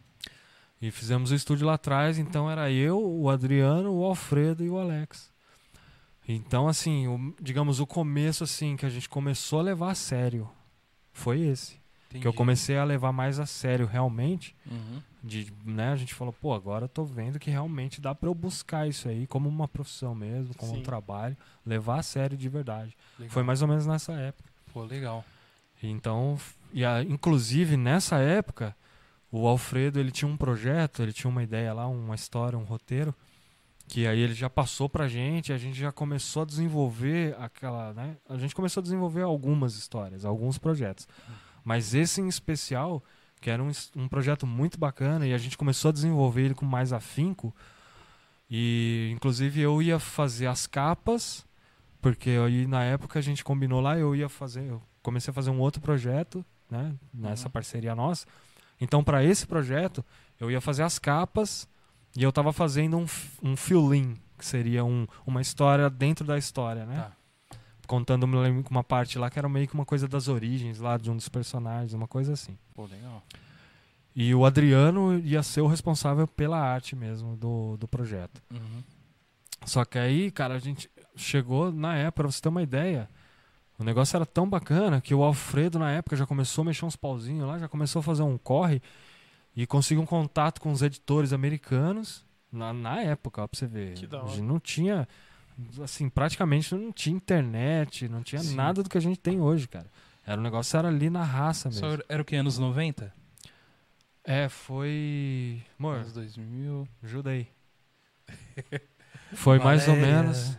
E 0.81 0.91
fizemos 0.91 1.31
o 1.31 1.35
estúdio 1.35 1.67
lá 1.67 1.75
atrás, 1.75 2.19
então 2.19 2.51
era 2.51 2.71
eu, 2.71 2.99
o 3.03 3.29
Adriano, 3.29 3.93
o 3.93 4.05
Alfredo 4.05 4.65
e 4.65 4.71
o 4.71 4.79
Alex. 4.79 5.31
Então, 6.27 6.69
assim, 6.69 7.07
o- 7.09 7.35
digamos, 7.41 7.81
o 7.81 7.87
começo, 7.87 8.45
assim, 8.45 8.77
que 8.77 8.87
a 8.87 8.91
gente 8.91 9.09
começou 9.09 9.59
a 9.59 9.63
levar 9.63 9.91
a 9.91 9.95
sério 9.95 10.49
foi 11.13 11.41
esse. 11.41 11.79
Que 12.09 12.17
eu 12.17 12.21
Entendi. 12.21 12.37
comecei 12.37 12.77
a 12.77 12.83
levar 12.85 13.13
mais 13.13 13.39
a 13.39 13.47
sério, 13.47 13.87
realmente. 13.87 14.57
Uhum. 14.69 15.01
De, 15.23 15.53
né, 15.65 15.93
a 15.93 15.97
gente 15.97 16.15
falou, 16.15 16.33
pô, 16.33 16.53
agora 16.55 16.87
eu 16.87 16.89
tô 16.89 17.05
vendo 17.05 17.39
que 17.39 17.51
realmente 17.51 18.01
dá 18.01 18.15
pra 18.15 18.29
eu 18.29 18.35
buscar 18.35 18.89
isso 18.89 19.09
aí 19.09 19.27
como 19.27 19.49
uma 19.49 19.69
profissão 19.69 20.15
mesmo, 20.15 20.55
como 20.55 20.73
um 20.73 20.77
Sim. 20.77 20.83
trabalho, 20.83 21.37
levar 21.65 21.99
a 21.99 22.03
sério 22.03 22.37
de 22.37 22.49
verdade. 22.49 22.97
Legal. 23.19 23.33
Foi 23.33 23.43
mais 23.43 23.61
ou 23.63 23.69
menos 23.69 23.87
nessa 23.87 24.13
época. 24.15 24.49
Pô, 24.73 24.83
legal. 24.85 25.25
Então, 25.83 26.39
e 26.73 26.85
a- 26.85 27.03
inclusive 27.03 27.77
nessa 27.77 28.17
época, 28.19 28.75
o 29.31 29.47
Alfredo 29.47 29.99
ele 30.01 30.11
tinha 30.11 30.29
um 30.31 30.37
projeto, 30.37 31.03
ele 31.03 31.13
tinha 31.13 31.31
uma 31.31 31.43
ideia 31.43 31.73
lá, 31.73 31.87
uma 31.87 32.15
história, 32.15 32.59
um 32.59 32.65
roteiro, 32.65 33.15
que 33.87 34.07
aí 34.07 34.19
ele 34.21 34.35
já 34.35 34.49
passou 34.51 34.89
pra 34.89 35.09
gente, 35.09 35.53
a 35.53 35.59
gente 35.59 35.79
já 35.79 35.91
começou 35.93 36.43
a 36.43 36.47
desenvolver 36.47 37.35
aquela, 37.39 37.93
né? 37.93 38.17
A 38.29 38.37
gente 38.37 38.55
começou 38.55 38.81
a 38.81 38.83
desenvolver 38.85 39.23
algumas 39.23 39.75
histórias, 39.77 40.25
alguns 40.25 40.59
projetos. 40.59 41.09
Mas 41.65 41.93
esse 41.95 42.21
em 42.21 42.29
especial, 42.29 43.03
que 43.41 43.51
era 43.51 43.63
um, 43.63 43.71
um 43.97 44.09
projeto 44.09 44.47
muito 44.47 44.79
bacana 44.79 45.27
e 45.27 45.35
a 45.35 45.39
gente 45.39 45.57
começou 45.59 45.89
a 45.89 45.93
desenvolver 45.93 46.43
ele 46.43 46.55
com 46.55 46.65
mais 46.65 46.93
afinco. 46.93 47.55
E 48.51 49.11
inclusive 49.15 49.61
eu 49.61 49.81
ia 49.81 49.99
fazer 49.99 50.47
as 50.47 50.67
capas, 50.67 51.45
porque 52.01 52.31
aí 52.31 52.67
na 52.67 52.83
época 52.85 53.19
a 53.19 53.23
gente 53.23 53.45
combinou 53.45 53.81
lá, 53.81 53.97
eu 53.99 54.15
ia 54.15 54.29
fazer, 54.29 54.65
eu 54.69 54.83
comecei 55.03 55.31
a 55.31 55.35
fazer 55.35 55.51
um 55.51 55.61
outro 55.61 55.81
projeto, 55.81 56.45
né, 56.71 56.95
nessa 57.13 57.47
Uhum. 57.47 57.53
parceria 57.53 57.95
nossa. 57.95 58.27
Então 58.81 59.05
para 59.05 59.23
esse 59.23 59.47
projeto, 59.47 60.05
eu 60.39 60.51
ia 60.51 60.61
fazer 60.61 60.83
as 60.83 60.99
capas 60.99 61.69
e 62.17 62.23
eu 62.23 62.33
tava 62.33 62.53
fazendo 62.53 62.97
um, 62.97 63.07
um 63.43 63.57
fill-in, 63.57 64.17
que 64.39 64.45
seria 64.45 64.85
um, 64.85 65.07
uma 65.27 65.41
história 65.41 65.89
dentro 65.91 66.25
da 66.25 66.39
história, 66.39 66.85
né? 66.85 66.97
Tá. 66.97 67.13
Contando 67.87 68.25
uma 68.71 68.85
parte 68.85 69.19
lá 69.19 69.29
que 69.29 69.39
era 69.39 69.49
meio 69.49 69.67
que 69.67 69.75
uma 69.75 69.85
coisa 69.85 70.07
das 70.07 70.29
origens 70.29 70.79
lá 70.79 70.97
de 70.97 71.11
um 71.11 71.17
dos 71.17 71.29
personagens, 71.29 71.93
uma 71.93 72.07
coisa 72.07 72.33
assim. 72.33 72.57
Pô, 72.73 72.87
legal. 72.87 73.23
E 74.15 74.35
o 74.35 74.45
Adriano 74.45 75.19
ia 75.19 75.43
ser 75.43 75.61
o 75.61 75.67
responsável 75.67 76.27
pela 76.27 76.59
arte 76.59 76.95
mesmo 76.97 77.37
do, 77.37 77.77
do 77.77 77.89
projeto. 77.89 78.43
Uhum. 78.51 78.83
Só 79.65 79.85
que 79.85 79.99
aí, 79.99 80.31
cara, 80.31 80.55
a 80.55 80.59
gente 80.59 80.91
chegou 81.17 81.73
na 81.73 81.97
época, 81.97 82.23
pra 82.23 82.33
você 82.33 82.41
ter 82.41 82.49
uma 82.49 82.63
ideia, 82.63 83.09
o 83.81 83.85
negócio 83.85 84.15
era 84.15 84.27
tão 84.27 84.49
bacana 84.49 85.01
que 85.01 85.15
o 85.15 85.23
Alfredo, 85.25 85.79
na 85.79 85.91
época, 85.91 86.15
já 86.15 86.27
começou 86.27 86.63
a 86.63 86.65
mexer 86.67 86.85
uns 86.85 86.97
pauzinhos 86.97 87.49
lá, 87.49 87.59
já 87.59 87.67
começou 87.67 88.01
a 88.01 88.03
fazer 88.03 88.23
um 88.23 88.37
corre 88.37 88.83
e 89.57 89.67
conseguiu 89.67 90.03
um 90.03 90.07
contato 90.07 90.61
com 90.61 90.71
os 90.71 90.83
editores 90.83 91.33
americanos 91.33 92.25
na, 92.53 92.73
na 92.73 93.01
época, 93.01 93.43
ó, 93.43 93.49
pra 93.49 93.59
você 93.59 93.67
ver. 93.67 93.95
Que 93.95 94.07
da 94.07 94.19
A 94.19 94.23
hora. 94.23 94.31
gente 94.33 94.43
não 94.43 94.61
tinha, 94.61 95.09
assim, 95.83 96.09
praticamente 96.09 96.75
não 96.75 96.93
tinha 96.93 97.17
internet, 97.17 98.09
não 98.09 98.23
tinha 98.23 98.43
Sim. 98.43 98.55
nada 98.55 98.83
do 98.83 98.89
que 98.91 98.99
a 98.99 99.01
gente 99.01 99.19
tem 99.19 99.41
hoje, 99.41 99.67
cara. 99.67 99.87
Era 100.27 100.39
o 100.39 100.45
negócio 100.45 100.77
era 100.79 100.89
ali 100.89 101.09
na 101.09 101.25
raça 101.25 101.69
mesmo. 101.71 101.89
Só 101.89 101.99
era 102.09 102.21
o 102.21 102.25
que? 102.25 102.37
Anos 102.37 102.59
90? 102.59 103.13
É, 104.23 104.49
foi. 104.51 105.63
Amor, 105.79 105.97
Anos 105.97 106.13
2000. 106.13 106.87
ajuda 107.03 107.31
aí. 107.31 107.49
Foi 109.35 109.59
mais 109.59 109.89
ou 109.89 109.97
menos. 109.97 110.57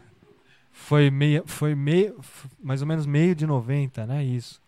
Foi 0.87 1.09
meia, 1.09 1.43
foi 1.45 1.73
meio, 1.75 2.19
mais 2.61 2.81
ou 2.81 2.87
menos 2.87 3.05
meio 3.05 3.33
de 3.35 3.45
90, 3.45 4.05
né? 4.05 4.23
Isso. 4.23 4.59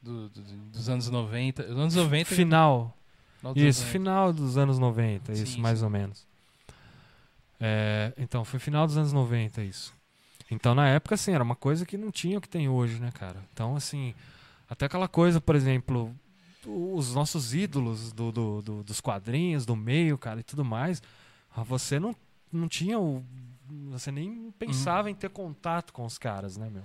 do- 0.00 0.28
do- 0.28 0.42
dos 0.72 0.88
anos 0.88 1.10
90. 1.10 1.62
Os 1.64 1.76
anos 1.78 1.94
90. 1.94 2.34
Final. 2.34 2.96
anos 3.42 3.56
Isso, 3.56 3.80
90. 3.80 3.92
final 3.92 4.32
dos 4.32 4.56
anos 4.56 4.78
90, 4.78 5.32
isso, 5.32 5.46
Sim, 5.54 5.60
mais 5.60 5.78
sim. 5.80 5.84
ou 5.84 5.90
menos. 5.90 6.26
É, 7.60 8.12
então, 8.16 8.44
foi 8.44 8.58
final 8.60 8.86
dos 8.86 8.96
anos 8.96 9.12
90 9.12 9.62
isso. 9.62 9.92
Então, 10.50 10.74
na 10.74 10.88
época, 10.88 11.14
assim, 11.14 11.32
era 11.32 11.42
uma 11.44 11.56
coisa 11.56 11.84
que 11.84 11.96
não 11.98 12.10
tinha 12.10 12.38
o 12.38 12.40
que 12.40 12.48
tem 12.48 12.68
hoje, 12.68 12.98
né, 13.00 13.10
cara? 13.12 13.36
Então, 13.52 13.76
assim, 13.76 14.14
até 14.70 14.86
aquela 14.86 15.08
coisa, 15.08 15.40
por 15.40 15.54
exemplo, 15.54 16.14
os 16.64 17.14
nossos 17.14 17.52
ídolos 17.52 18.12
do, 18.12 18.32
do- 18.32 18.62
do- 18.62 18.82
dos 18.84 19.00
quadrinhos, 19.00 19.66
do 19.66 19.76
meio, 19.76 20.16
cara, 20.16 20.40
e 20.40 20.44
tudo 20.44 20.64
mais, 20.64 21.02
ah, 21.54 21.62
você 21.64 21.98
não, 21.98 22.14
não 22.52 22.68
tinha 22.68 22.98
o. 22.98 23.22
Você 23.90 24.10
nem 24.10 24.50
pensava 24.58 25.10
em 25.10 25.14
ter 25.14 25.30
contato 25.30 25.92
com 25.92 26.04
os 26.04 26.18
caras, 26.18 26.56
né, 26.56 26.68
meu? 26.70 26.84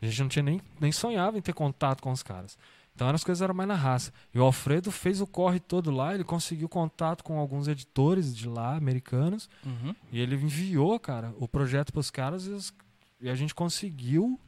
A 0.00 0.06
gente 0.06 0.20
não 0.20 0.28
tinha 0.28 0.42
nem, 0.42 0.60
nem 0.80 0.92
sonhava 0.92 1.38
em 1.38 1.40
ter 1.42 1.52
contato 1.54 2.02
com 2.02 2.10
os 2.12 2.22
caras. 2.22 2.58
Então 2.94 3.08
as 3.08 3.22
coisas 3.24 3.42
eram 3.42 3.54
mais 3.54 3.68
na 3.68 3.74
raça. 3.74 4.12
E 4.34 4.38
o 4.38 4.42
Alfredo 4.42 4.90
fez 4.90 5.20
o 5.20 5.26
corre 5.26 5.60
todo 5.60 5.90
lá, 5.90 6.14
ele 6.14 6.24
conseguiu 6.24 6.68
contato 6.68 7.22
com 7.22 7.38
alguns 7.38 7.68
editores 7.68 8.34
de 8.34 8.48
lá, 8.48 8.74
americanos, 8.76 9.48
Uhum. 9.64 9.94
e 10.10 10.18
ele 10.20 10.34
enviou, 10.34 10.98
cara, 10.98 11.34
o 11.38 11.46
projeto 11.46 11.92
para 11.92 12.00
os 12.00 12.10
caras 12.10 12.46
e, 12.46 12.50
os- 12.50 12.72
e 13.20 13.28
a 13.28 13.34
gente 13.34 13.54
conseguiu 13.54 14.40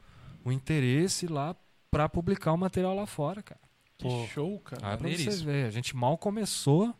o 0.45 0.53
interesse 0.53 1.27
lá 1.27 1.55
para 1.91 2.09
publicar 2.09 2.53
o 2.53 2.57
material 2.59 2.95
lá 2.95 3.07
fora, 3.07 3.43
cara. 3.43 3.61
Que 3.99 4.07
Pô. 4.09 4.27
show, 4.29 4.59
cara. 4.61 4.95
Ah, 4.95 4.97
pra 4.97 5.09
você 5.11 5.31
ver, 5.45 5.67
a 5.67 5.71
gente 5.71 5.95
mal 5.97 6.17
começou, 6.17 6.95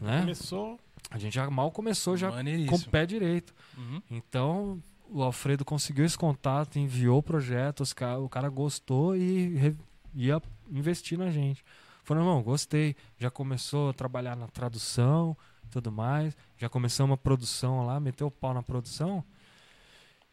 né? 0.00 0.20
Começou. 0.20 0.78
A 1.10 1.18
gente 1.18 1.34
já 1.34 1.48
mal 1.50 1.70
começou 1.70 2.16
já 2.16 2.30
com 2.68 2.76
o 2.76 2.90
pé 2.90 3.06
direito. 3.06 3.54
Uhum. 3.76 4.02
Então, 4.10 4.82
o 5.08 5.22
Alfredo 5.22 5.64
conseguiu 5.64 6.04
esse 6.04 6.18
contato, 6.18 6.78
enviou 6.78 7.18
o 7.18 7.22
projeto, 7.22 7.82
o 8.22 8.28
cara 8.28 8.48
gostou 8.48 9.16
e 9.16 9.54
re- 9.56 9.76
ia 10.14 10.40
investir 10.70 11.18
na 11.18 11.30
gente. 11.30 11.64
Falou, 12.02 12.22
irmão, 12.22 12.42
gostei. 12.42 12.96
Já 13.18 13.30
começou 13.30 13.90
a 13.90 13.92
trabalhar 13.94 14.36
na 14.36 14.46
tradução 14.48 15.36
e 15.64 15.68
tudo 15.68 15.90
mais. 15.92 16.36
Já 16.58 16.68
começamos 16.68 17.14
a 17.14 17.16
produção 17.16 17.86
lá, 17.86 17.98
meteu 18.00 18.26
o 18.26 18.30
pau 18.30 18.52
na 18.52 18.62
produção. 18.62 19.24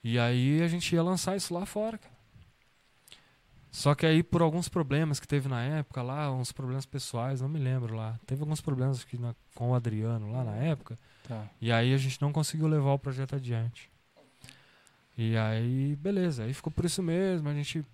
E 0.04 0.18
aí 0.18 0.62
a 0.64 0.68
gente 0.68 0.94
ia 0.96 1.04
lançar 1.04 1.38
isso 1.38 1.54
lá 1.54 1.66
fora, 1.66 1.98
cara. 1.98 2.11
Só 3.72 3.96
que 3.96 4.06
aí, 4.06 4.22
por 4.22 4.42
alguns 4.42 4.68
problemas 4.68 5.18
que 5.20 5.28
teve 5.28 5.48
na 5.48 5.62
época 5.64 6.02
lá, 6.02 6.30
uns 6.32 6.52
problemas 6.52 6.86
pessoais, 6.86 7.40
não 7.40 7.48
me 7.48 7.58
lembro 7.58 7.96
lá. 7.96 8.20
Teve 8.28 8.42
alguns 8.42 8.60
problemas 8.60 9.02
aqui 9.02 9.18
na- 9.18 9.34
com 9.56 9.72
o 9.72 9.74
Adriano 9.74 10.30
lá 10.32 10.44
na 10.44 10.56
época. 10.58 10.98
Tá. 11.26 11.48
E 11.62 11.72
aí 11.72 11.94
a 11.94 11.98
gente 11.98 12.22
não 12.22 12.34
conseguiu 12.34 12.68
levar 12.68 12.92
o 12.92 13.00
projeto 13.00 13.36
adiante. 13.36 13.90
E 15.18 15.38
aí, 15.38 15.96
beleza, 15.98 16.44
aí 16.44 16.54
ficou 16.54 16.72
por 16.72 16.86
isso 16.86 17.02
mesmo, 17.02 17.48
a 17.48 17.54
gente. 17.54 17.86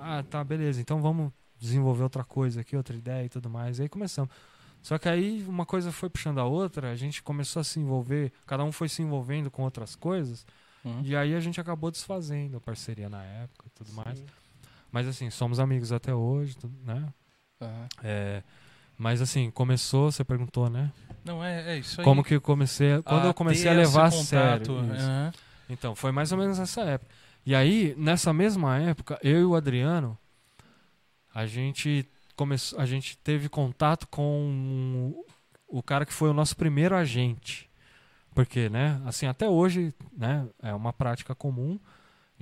Ah, 0.00 0.22
tá, 0.28 0.44
beleza, 0.44 0.80
então 0.80 1.00
vamos 1.00 1.32
desenvolver 1.58 2.02
outra 2.02 2.22
coisa 2.24 2.60
aqui, 2.60 2.76
outra 2.76 2.96
ideia 2.96 3.24
e 3.24 3.28
tudo 3.28 3.48
mais. 3.48 3.78
E 3.78 3.82
aí 3.82 3.88
começamos. 3.88 4.30
Só 4.82 4.98
que 4.98 5.08
aí 5.08 5.42
uma 5.48 5.64
coisa 5.64 5.90
foi 5.90 6.10
puxando 6.10 6.38
a 6.38 6.44
outra, 6.44 6.90
a 6.90 6.96
gente 6.96 7.22
começou 7.22 7.60
a 7.60 7.64
se 7.64 7.80
envolver, 7.80 8.30
cada 8.46 8.62
um 8.64 8.70
foi 8.70 8.88
se 8.88 9.00
envolvendo 9.02 9.50
com 9.50 9.62
outras 9.62 9.96
coisas, 9.96 10.44
Uhum. 10.84 11.00
e 11.02 11.16
aí 11.16 11.34
a 11.34 11.40
gente 11.40 11.58
acabou 11.60 11.90
desfazendo 11.90 12.58
a 12.58 12.60
parceria 12.60 13.08
na 13.08 13.24
época 13.24 13.64
e 13.66 13.70
tudo 13.70 13.92
mais. 13.94 14.22
Mas 14.94 15.08
assim, 15.08 15.28
somos 15.28 15.58
amigos 15.58 15.90
até 15.90 16.14
hoje, 16.14 16.56
né? 16.84 17.12
Aham. 17.60 17.88
É, 18.04 18.44
mas 18.96 19.20
assim, 19.20 19.50
começou, 19.50 20.12
você 20.12 20.22
perguntou, 20.22 20.70
né? 20.70 20.92
Não, 21.24 21.42
é, 21.42 21.72
é 21.72 21.78
isso 21.78 22.00
aí. 22.00 22.04
Como 22.04 22.22
que 22.22 22.36
eu 22.36 22.40
comecei. 22.40 23.02
Quando 23.02 23.24
A 23.24 23.30
eu 23.30 23.34
comecei 23.34 23.68
a 23.68 23.74
levar 23.74 24.04
a 24.04 24.10
sério. 24.12 24.62
isso. 24.62 25.04
aham. 25.04 25.32
Então, 25.68 25.96
foi 25.96 26.12
mais 26.12 26.30
ou 26.30 26.38
menos 26.38 26.60
nessa 26.60 26.82
época. 26.82 27.12
E 27.44 27.56
aí, 27.56 27.92
nessa 27.98 28.32
mesma 28.32 28.78
época, 28.78 29.18
eu 29.20 29.40
e 29.40 29.44
o 29.44 29.56
Adriano, 29.56 30.16
a 31.34 31.44
gente 31.44 32.08
começou, 32.36 32.78
a 32.78 32.86
gente 32.86 33.18
teve 33.18 33.48
contato 33.48 34.06
com 34.06 35.24
o 35.66 35.82
cara 35.82 36.06
que 36.06 36.12
foi 36.12 36.30
o 36.30 36.34
nosso 36.34 36.56
primeiro 36.56 36.94
agente. 36.94 37.68
Porque, 38.32 38.68
né, 38.68 39.02
assim, 39.04 39.26
até 39.26 39.48
hoje, 39.48 39.92
né, 40.16 40.48
é 40.62 40.72
uma 40.72 40.92
prática 40.92 41.34
comum. 41.34 41.80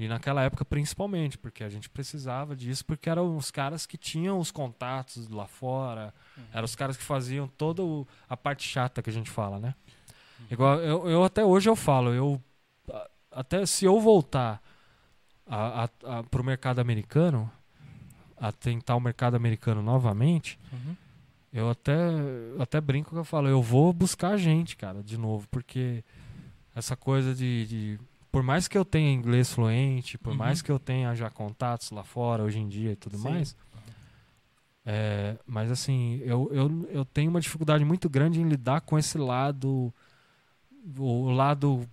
E 0.05 0.09
naquela 0.09 0.43
época, 0.43 0.65
principalmente, 0.65 1.39
porque 1.39 1.63
a 1.63 1.69
gente 1.69 1.89
precisava 1.89 2.57
disso, 2.57 2.85
porque 2.85 3.09
eram 3.09 3.37
os 3.37 3.51
caras 3.53 3.87
que 3.87 3.97
tinham 3.97 4.39
os 4.39 4.51
contatos 4.51 5.29
lá 5.29 5.47
fora, 5.47 6.13
eram 6.53 6.65
os 6.65 6.75
caras 6.75 6.97
que 6.97 7.05
faziam 7.05 7.47
toda 7.47 7.83
o- 7.85 8.07
a 8.29 8.37
parte 8.37 8.67
chata 8.69 9.01
que 9.01 9.09
a 9.11 9.13
gente 9.13 9.31
fala, 9.31 9.61
né? 9.61 9.75
Igual, 10.51 10.81
eu, 10.81 11.09
eu 11.09 11.23
até 11.23 11.45
hoje 11.45 11.69
eu 11.71 11.77
falo, 11.77 12.13
eu 12.13 12.43
até 13.31 13.65
se 13.65 13.85
eu 13.85 14.01
voltar 14.01 14.61
a, 15.47 15.85
a, 15.85 16.19
a, 16.19 16.23
pro 16.25 16.43
mercado 16.43 16.81
americano, 16.81 17.51
a 18.37 18.51
tentar 18.51 18.97
o 18.97 19.01
mercado 19.01 19.37
americano 19.37 19.83
novamente, 19.83 20.59
Uhum. 20.73 20.97
eu 21.53 21.71
até, 21.71 21.95
até 22.59 22.81
brinco 22.81 23.11
que 23.11 23.17
eu 23.17 23.25
falo, 23.25 23.47
eu 23.47 23.63
vou 23.63 23.93
buscar 23.93 24.37
gente, 24.37 24.77
cara, 24.77 25.01
de 25.03 25.17
novo, 25.17 25.47
porque 25.49 26.03
essa 26.75 26.97
coisa 26.97 27.35
de, 27.35 27.67
de- 27.67 28.01
por 28.33 28.43
mais 28.43 28.67
que 28.67 28.77
eu 28.79 28.85
tenha 28.85 29.13
inglês 29.13 29.53
fluente, 29.53 30.17
por 30.19 30.31
Uhum. 30.31 30.37
mais 30.39 30.63
que 30.63 30.73
eu 30.73 30.79
tenha 30.79 31.15
já 31.15 31.29
contatos 31.31 31.91
lá 31.91 32.03
fora 32.03 32.43
hoje 32.43 32.59
em 32.59 32.67
dia 32.69 32.93
e 32.93 32.97
tudo 32.97 33.17
Sim. 33.19 33.25
mais, 33.25 33.57
é, 34.85 35.37
mas 35.47 35.71
assim, 35.71 36.21
eu, 36.25 36.49
eu, 36.53 36.89
eu 36.91 37.05
tenho 37.05 37.31
uma 37.31 37.41
dificuldade 37.41 37.85
muito 37.85 38.09
grande 38.11 38.41
em 38.41 38.49
lidar 38.49 38.81
com 38.81 38.99
esse 38.99 39.17
lado, 39.17 39.95
o 40.99 41.31
lado, 41.31 41.87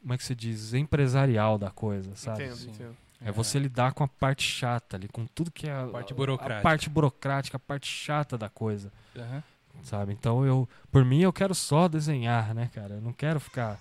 como 0.00 0.12
é 0.14 0.16
que 0.18 0.24
se 0.24 0.34
diz, 0.34 0.74
empresarial 0.74 1.56
da 1.56 1.70
coisa, 1.70 2.16
sabe? 2.16 2.44
Entendo, 2.44 2.56
Sim. 2.56 2.70
entendo. 2.70 2.96
É 3.22 3.30
você 3.30 3.58
lidar 3.58 3.92
com 3.92 4.02
a 4.02 4.08
parte 4.08 4.42
chata 4.42 4.96
ali, 4.96 5.06
com 5.06 5.26
tudo 5.26 5.50
que 5.50 5.68
é 5.68 5.72
a 5.72 5.86
Parte 5.88 6.12
a- 6.14 6.16
burocrática. 6.16 6.58
a 6.58 6.62
parte 6.62 6.88
burocrática, 6.90 7.56
a 7.58 7.60
parte 7.60 7.86
chata 7.86 8.38
da 8.38 8.48
coisa, 8.48 8.90
Aham. 9.14 9.42
sabe? 9.82 10.12
Então 10.14 10.44
eu, 10.44 10.66
por 10.90 11.04
mim, 11.04 11.20
eu 11.20 11.32
quero 11.32 11.54
só 11.54 11.86
desenhar, 11.86 12.54
né, 12.54 12.70
cara? 12.74 12.94
Eu 12.94 13.00
não 13.02 13.12
quero 13.12 13.38
ficar 13.38 13.78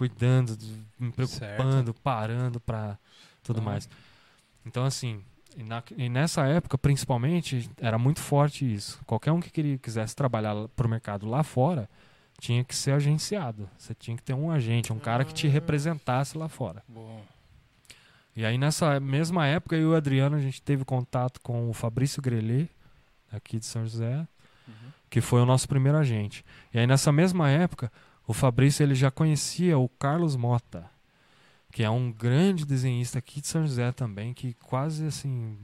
cuidando, 0.00 0.56
me 0.98 1.12
preocupando, 1.12 1.92
parando 1.92 2.58
pra 2.58 2.96
tudo 3.42 3.58
Aham. 3.58 3.66
mais. 3.66 3.86
Então 4.64 4.82
assim, 4.82 5.22
e, 5.54 5.62
na- 5.62 5.82
e 5.94 6.08
nessa 6.08 6.46
época, 6.46 6.78
principalmente, 6.78 7.70
era 7.78 7.98
muito 7.98 8.18
forte 8.18 8.64
isso. 8.64 8.98
Qualquer 9.04 9.30
um 9.30 9.40
que 9.40 9.50
queria, 9.50 9.76
quisesse 9.76 10.16
trabalhar 10.16 10.54
lá- 10.54 10.68
pro 10.68 10.88
mercado 10.88 11.28
lá 11.28 11.42
fora 11.42 11.86
tinha 12.38 12.64
que 12.64 12.74
ser 12.74 12.92
agenciado. 12.92 13.68
Você 13.76 13.94
tinha 13.94 14.16
que 14.16 14.22
ter 14.22 14.32
um 14.32 14.50
agente, 14.50 14.90
um 14.90 14.98
cara 14.98 15.22
que 15.22 15.34
te 15.34 15.46
Ah. 15.46 15.50
representasse 15.50 16.38
lá 16.38 16.48
fora. 16.48 16.82
Bom. 16.88 17.22
E 18.34 18.42
aí 18.46 18.56
nessa 18.56 18.98
mesma 19.00 19.46
época 19.46 19.76
eu 19.76 19.82
e 19.82 19.84
o 19.86 19.94
Adriano 19.94 20.34
a 20.36 20.40
gente 20.40 20.62
teve 20.62 20.82
contato 20.82 21.42
com 21.42 21.68
o 21.68 21.74
Fabrício 21.74 22.22
Grelê, 22.22 22.68
aqui 23.30 23.58
de 23.58 23.66
São 23.66 23.82
José, 23.84 24.26
Uhum. 24.66 24.74
que 25.10 25.20
foi 25.20 25.42
o 25.42 25.44
nosso 25.46 25.68
primeiro 25.68 25.98
agente. 25.98 26.42
E 26.72 26.78
aí 26.78 26.86
nessa 26.86 27.12
mesma 27.12 27.50
época, 27.50 27.92
o 28.30 28.32
Fabrício 28.32 28.84
ele 28.84 28.94
já 28.94 29.10
conhecia 29.10 29.76
o 29.76 29.88
Carlos 29.88 30.36
Mota, 30.36 30.88
que 31.72 31.82
é 31.82 31.90
um 31.90 32.12
grande 32.12 32.64
desenhista 32.64 33.18
aqui 33.18 33.40
de 33.40 33.48
São 33.48 33.62
José 33.66 33.90
também, 33.90 34.32
que 34.32 34.54
quase 34.54 35.04
assim, 35.04 35.58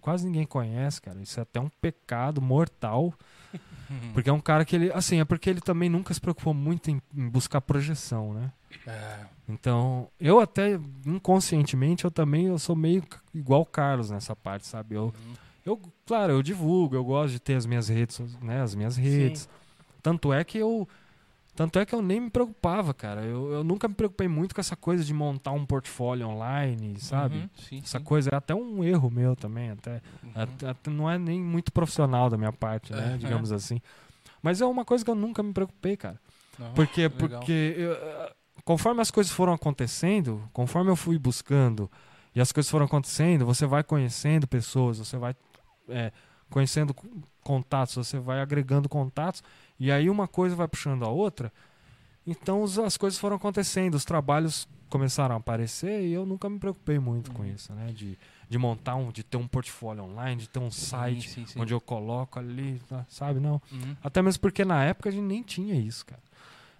quase 0.00 0.24
ninguém 0.24 0.46
conhece, 0.46 1.02
cara. 1.02 1.20
Isso 1.20 1.38
é 1.38 1.42
até 1.42 1.60
um 1.60 1.68
pecado 1.68 2.40
mortal, 2.40 3.12
porque 4.14 4.30
é 4.30 4.32
um 4.32 4.40
cara 4.40 4.64
que 4.64 4.74
ele, 4.74 4.90
assim, 4.92 5.20
é 5.20 5.24
porque 5.26 5.50
ele 5.50 5.60
também 5.60 5.90
nunca 5.90 6.14
se 6.14 6.20
preocupou 6.20 6.54
muito 6.54 6.90
em, 6.90 6.98
em 7.14 7.28
buscar 7.28 7.60
projeção, 7.60 8.32
né? 8.32 8.52
É. 8.86 9.26
Então, 9.46 10.08
eu 10.18 10.40
até 10.40 10.80
inconscientemente 11.04 12.06
eu 12.06 12.10
também 12.10 12.46
eu 12.46 12.58
sou 12.58 12.74
meio 12.74 13.02
igual 13.34 13.60
o 13.60 13.66
Carlos 13.66 14.08
nessa 14.08 14.34
parte, 14.34 14.66
sabe? 14.66 14.94
Eu, 14.94 15.04
Uhum. 15.04 15.34
eu 15.66 15.80
claro, 16.06 16.32
eu 16.32 16.42
divulgo, 16.42 16.94
eu 16.94 17.04
gosto 17.04 17.32
de 17.32 17.38
ter 17.38 17.54
as 17.56 17.66
minhas 17.66 17.88
redes, 17.88 18.18
né, 18.40 18.62
as 18.62 18.74
minhas 18.74 18.96
redes. 18.96 19.46
Tanto 20.02 20.32
é 20.32 20.42
que 20.42 20.56
eu 20.56 20.88
tanto 21.58 21.76
é 21.80 21.84
que 21.84 21.92
eu 21.92 22.00
nem 22.00 22.20
me 22.20 22.30
preocupava, 22.30 22.94
cara. 22.94 23.22
Eu, 23.24 23.50
eu 23.50 23.64
nunca 23.64 23.88
me 23.88 23.94
preocupei 23.94 24.28
muito 24.28 24.54
com 24.54 24.60
essa 24.60 24.76
coisa 24.76 25.02
de 25.02 25.12
montar 25.12 25.50
um 25.50 25.66
portfólio 25.66 26.28
online, 26.28 27.00
sabe? 27.00 27.38
Uhum. 27.38 27.50
Sim, 27.56 27.80
Essa 27.82 27.98
sim. 27.98 28.04
coisa 28.04 28.30
é 28.32 28.36
até 28.36 28.54
um 28.54 28.84
erro 28.84 29.10
meu 29.10 29.34
também, 29.34 29.70
até, 29.70 30.00
Uhum. 30.22 30.30
até- 30.36 30.68
até 30.68 30.88
não 30.88 31.10
é 31.10 31.18
nem 31.18 31.42
muito 31.42 31.72
profissional 31.72 32.30
da 32.30 32.36
minha 32.38 32.52
parte, 32.52 32.92
né, 32.92 33.10
Uhum. 33.10 33.18
digamos 33.18 33.50
assim. 33.50 33.80
Mas 34.40 34.60
é 34.60 34.66
uma 34.66 34.84
coisa 34.84 35.04
que 35.04 35.10
eu 35.10 35.16
nunca 35.16 35.42
me 35.42 35.52
preocupei, 35.52 35.96
cara. 35.96 36.20
Não, 36.56 36.72
Por 36.74 36.86
quê? 36.86 37.08
legal. 37.08 37.40
Porque 37.40 37.74
eu, 37.76 37.92
eh, 37.92 38.32
conforme 38.64 39.00
as 39.00 39.10
coisas 39.10 39.32
foram 39.32 39.52
acontecendo, 39.52 40.48
conforme 40.52 40.92
eu 40.92 40.96
fui 40.96 41.18
buscando 41.18 41.90
e 42.36 42.40
as 42.40 42.52
coisas 42.52 42.70
foram 42.70 42.86
acontecendo, 42.86 43.44
você 43.44 43.66
vai 43.66 43.82
conhecendo 43.82 44.46
pessoas, 44.46 44.98
você 44.98 45.16
vai 45.16 45.34
eh, 45.88 46.12
conhecendo 46.48 46.94
contatos, 47.42 47.94
você 47.96 48.20
vai 48.20 48.40
agregando 48.40 48.88
contatos 48.88 49.42
e 49.78 49.90
aí 49.92 50.08
uma 50.10 50.26
coisa 50.28 50.54
vai 50.56 50.66
puxando 50.68 51.04
a 51.04 51.08
outra. 51.08 51.52
Então 52.26 52.62
as 52.84 52.96
coisas 52.96 53.18
foram 53.18 53.36
acontecendo, 53.36 53.94
os 53.94 54.04
trabalhos 54.04 54.68
começaram 54.90 55.34
a 55.34 55.38
aparecer 55.38 56.02
e 56.06 56.12
eu 56.12 56.24
nunca 56.26 56.48
me 56.48 56.58
preocupei 56.58 56.98
muito 56.98 57.30
com 57.32 57.42
Uhum. 57.42 57.48
isso, 57.54 57.72
né? 57.74 57.92
De, 57.92 58.18
de 58.48 58.58
montar 58.58 58.96
um, 58.96 59.10
de 59.10 59.22
ter 59.22 59.36
um 59.36 59.46
portfólio 59.46 60.04
online, 60.04 60.42
de 60.42 60.48
ter 60.48 60.58
um 60.58 60.70
Sim, 60.70 60.86
site 60.86 61.30
sim, 61.30 61.46
sim. 61.46 61.60
onde 61.60 61.72
eu 61.74 61.80
coloco 61.80 62.38
ali, 62.38 62.80
tá, 62.88 63.04
sabe? 63.08 63.38
Não. 63.40 63.60
Uhum. 63.72 63.96
Até 64.02 64.20
mesmo 64.22 64.40
porque 64.40 64.64
na 64.64 64.82
época 64.84 65.08
a 65.08 65.12
gente 65.12 65.24
nem 65.24 65.42
tinha 65.42 65.74
isso, 65.74 66.04
cara. 66.06 66.22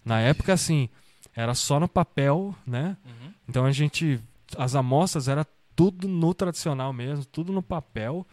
Na 0.04 0.20
época, 0.20 0.54
assim, 0.54 0.88
era 1.34 1.54
só 1.54 1.78
no 1.78 1.86
papel, 1.88 2.54
né? 2.66 2.96
Uhum. 3.04 3.32
Então 3.48 3.64
a 3.66 3.72
gente. 3.72 4.20
As 4.56 4.74
amostras 4.74 5.28
era 5.28 5.46
tudo 5.76 6.08
no 6.08 6.32
tradicional 6.32 6.92
mesmo, 6.92 7.24
tudo 7.26 7.52
no 7.52 7.62
papel. 7.62 8.26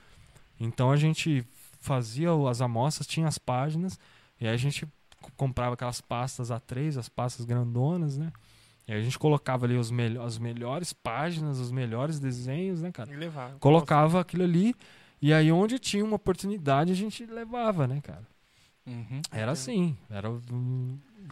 Então 0.57 0.89
a 0.91 0.95
gente 0.95 1.45
fazia 1.81 2.29
as 2.49 2.61
amostras, 2.61 3.05
tinha 3.05 3.27
as 3.27 3.37
páginas, 3.37 3.99
e 4.45 4.47
aí 4.47 4.53
a 4.53 4.57
gente 4.57 4.87
comprava 5.35 5.73
aquelas 5.73 5.99
pastas 5.99 6.51
A3, 6.51 6.99
as 6.99 7.09
pastas 7.09 7.45
grandonas, 7.45 8.15
né? 8.15 8.31
E 8.87 8.93
aí 8.93 8.99
a 8.99 9.03
gente 9.03 9.17
colocava 9.17 9.65
ali 9.65 9.75
os 9.75 9.89
melho 9.89 10.21
as 10.21 10.37
melhores 10.37 10.93
páginas, 10.93 11.59
os 11.59 11.71
melhores 11.71 12.19
desenhos, 12.19 12.79
né, 12.79 12.91
cara? 12.91 13.11
E 13.11 13.15
levar. 13.15 13.55
Colocava 13.59 14.21
aquilo 14.21 14.43
ali, 14.43 14.75
e 15.19 15.33
aí 15.33 15.51
onde 15.51 15.79
tinha 15.79 16.05
uma 16.05 16.17
oportunidade 16.17 16.91
a 16.91 16.95
gente 16.95 17.25
levava, 17.25 17.87
né, 17.87 17.99
cara? 18.01 18.27
Uhum. 18.85 19.19
Era 19.31 19.51
assim, 19.51 19.97
era 20.11 20.29
o, 20.29 20.39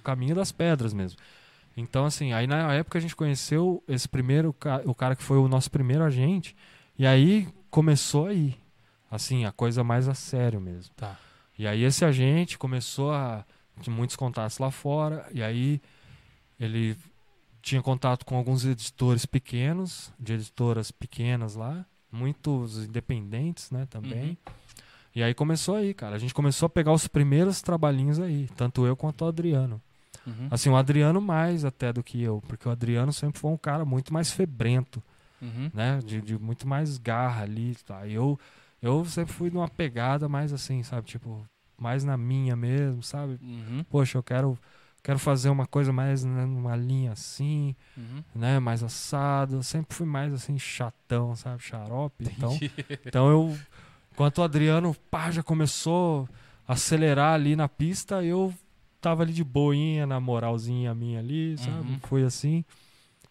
caminho 0.03 0.33
das 0.33 0.51
pedras 0.51 0.91
mesmo. 0.91 1.19
Então, 1.77 2.05
assim, 2.05 2.33
aí 2.33 2.47
na 2.47 2.73
época 2.73 2.97
a 2.97 3.01
gente 3.01 3.15
conheceu 3.15 3.83
esse 3.87 4.09
primeiro, 4.09 4.55
o 4.85 4.95
cara 4.95 5.15
que 5.15 5.21
foi 5.21 5.37
o 5.37 5.47
nosso 5.47 5.69
primeiro 5.69 6.03
agente, 6.03 6.55
e 6.97 7.05
aí 7.05 7.47
começou 7.69 8.25
aí, 8.25 8.55
assim, 9.11 9.45
a 9.45 9.51
coisa 9.51 9.83
mais 9.83 10.07
a 10.07 10.15
sério 10.15 10.59
mesmo. 10.59 10.91
Tá. 10.95 11.15
E 11.57 11.67
aí 11.67 11.83
esse 11.83 12.03
agente 12.03 12.57
começou 12.57 13.11
a 13.11 13.45
tinha 13.81 13.95
muitos 13.95 14.15
contatos 14.15 14.59
lá 14.59 14.69
fora, 14.69 15.27
e 15.33 15.41
aí 15.41 15.81
ele 16.59 16.95
tinha 17.61 17.81
contato 17.81 18.25
com 18.25 18.35
alguns 18.37 18.65
editores 18.65 19.25
pequenos, 19.25 20.11
de 20.19 20.33
editoras 20.33 20.91
pequenas 20.91 21.55
lá, 21.55 21.85
muitos 22.11 22.85
independentes, 22.85 23.71
né, 23.71 23.87
também. 23.89 24.29
Uhum. 24.29 24.37
E 25.15 25.23
aí 25.23 25.33
começou 25.33 25.75
aí, 25.75 25.93
cara. 25.93 26.15
A 26.15 26.19
gente 26.19 26.33
começou 26.33 26.67
a 26.67 26.69
pegar 26.69 26.91
os 26.91 27.07
primeiros 27.07 27.61
trabalhinhos 27.61 28.19
aí, 28.19 28.47
tanto 28.55 28.85
eu 28.85 28.95
quanto 28.95 29.23
o 29.23 29.27
Adriano. 29.27 29.81
Uhum. 30.25 30.47
Assim, 30.51 30.69
o 30.69 30.75
Adriano 30.75 31.19
mais 31.21 31.65
até 31.65 31.91
do 31.91 32.03
que 32.03 32.21
eu, 32.21 32.41
porque 32.47 32.67
o 32.67 32.71
Adriano 32.71 33.11
sempre 33.11 33.39
foi 33.39 33.51
um 33.51 33.57
cara 33.57 33.83
muito 33.85 34.13
mais 34.13 34.31
febrento, 34.31 35.01
Uhum. 35.41 35.69
né? 35.73 35.99
De, 36.05 36.21
de 36.21 36.39
muito 36.39 36.65
mais 36.67 36.97
garra 36.97 37.43
ali, 37.43 37.75
tá? 37.85 38.07
E 38.07 38.13
eu, 38.13 38.39
eu 38.83 39.05
sempre 39.05 39.33
fui 39.33 39.49
numa 39.49 39.67
pegada 39.69 40.27
mais 40.27 40.51
assim, 40.51 40.83
sabe? 40.83 41.07
Tipo, 41.07 41.43
mais 41.77 42.03
na 42.03 42.17
minha 42.17 42.55
mesmo, 42.55 43.01
sabe? 43.01 43.39
Uhum. 43.41 43.83
Poxa, 43.89 44.17
eu 44.17 44.23
quero, 44.23 44.59
quero 45.01 45.17
fazer 45.17 45.49
uma 45.49 45.65
coisa 45.65 45.93
mais 45.93 46.23
né, 46.23 46.45
numa 46.45 46.75
linha 46.75 47.13
assim, 47.13 47.75
Uhum. 47.97 48.23
né? 48.35 48.59
Mais 48.59 48.83
assado. 48.83 49.55
Eu 49.55 49.63
sempre 49.63 49.95
fui 49.95 50.05
mais 50.05 50.33
assim, 50.33 50.59
chatão, 50.59 51.33
sabe? 51.35 51.63
Xarope. 51.63 52.25
Então, 52.37 52.53
Entendi. 52.53 52.71
então 53.05 53.29
eu, 53.29 53.57
enquanto 54.11 54.39
o 54.39 54.43
Adriano 54.43 54.93
pá, 55.09 55.31
já 55.31 55.41
começou 55.41 56.27
a 56.67 56.73
acelerar 56.73 57.33
ali 57.33 57.55
na 57.55 57.69
pista, 57.69 58.23
eu 58.23 58.53
tava 58.99 59.23
ali 59.23 59.33
de 59.33 59.43
boinha, 59.43 60.05
na 60.05 60.19
moralzinha 60.19 60.93
minha 60.93 61.19
ali, 61.19 61.57
sabe? 61.57 61.91
Uhum. 61.93 61.99
Foi 62.03 62.23
assim. 62.23 62.63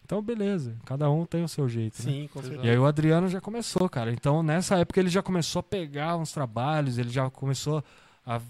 Então, 0.05 0.21
beleza. 0.21 0.75
Cada 0.85 1.09
um 1.09 1.25
tem 1.25 1.43
o 1.43 1.47
seu 1.47 1.67
jeito, 1.67 1.97
né? 2.05 2.11
Sim, 2.11 2.29
com 2.31 2.41
certeza. 2.41 2.65
E 2.65 2.69
aí 2.69 2.77
o 2.77 2.85
Adriano 2.85 3.27
já 3.29 3.39
começou, 3.39 3.87
cara. 3.87 4.11
Então, 4.11 4.43
nessa 4.43 4.77
época 4.77 4.99
ele 4.99 5.09
já 5.09 5.21
começou 5.23 5.61
a 5.61 5.63
pegar 5.63 6.17
uns 6.17 6.31
trabalhos, 6.31 6.97
ele 6.97 7.09
já 7.09 7.29
começou 7.29 7.83
a 8.25 8.41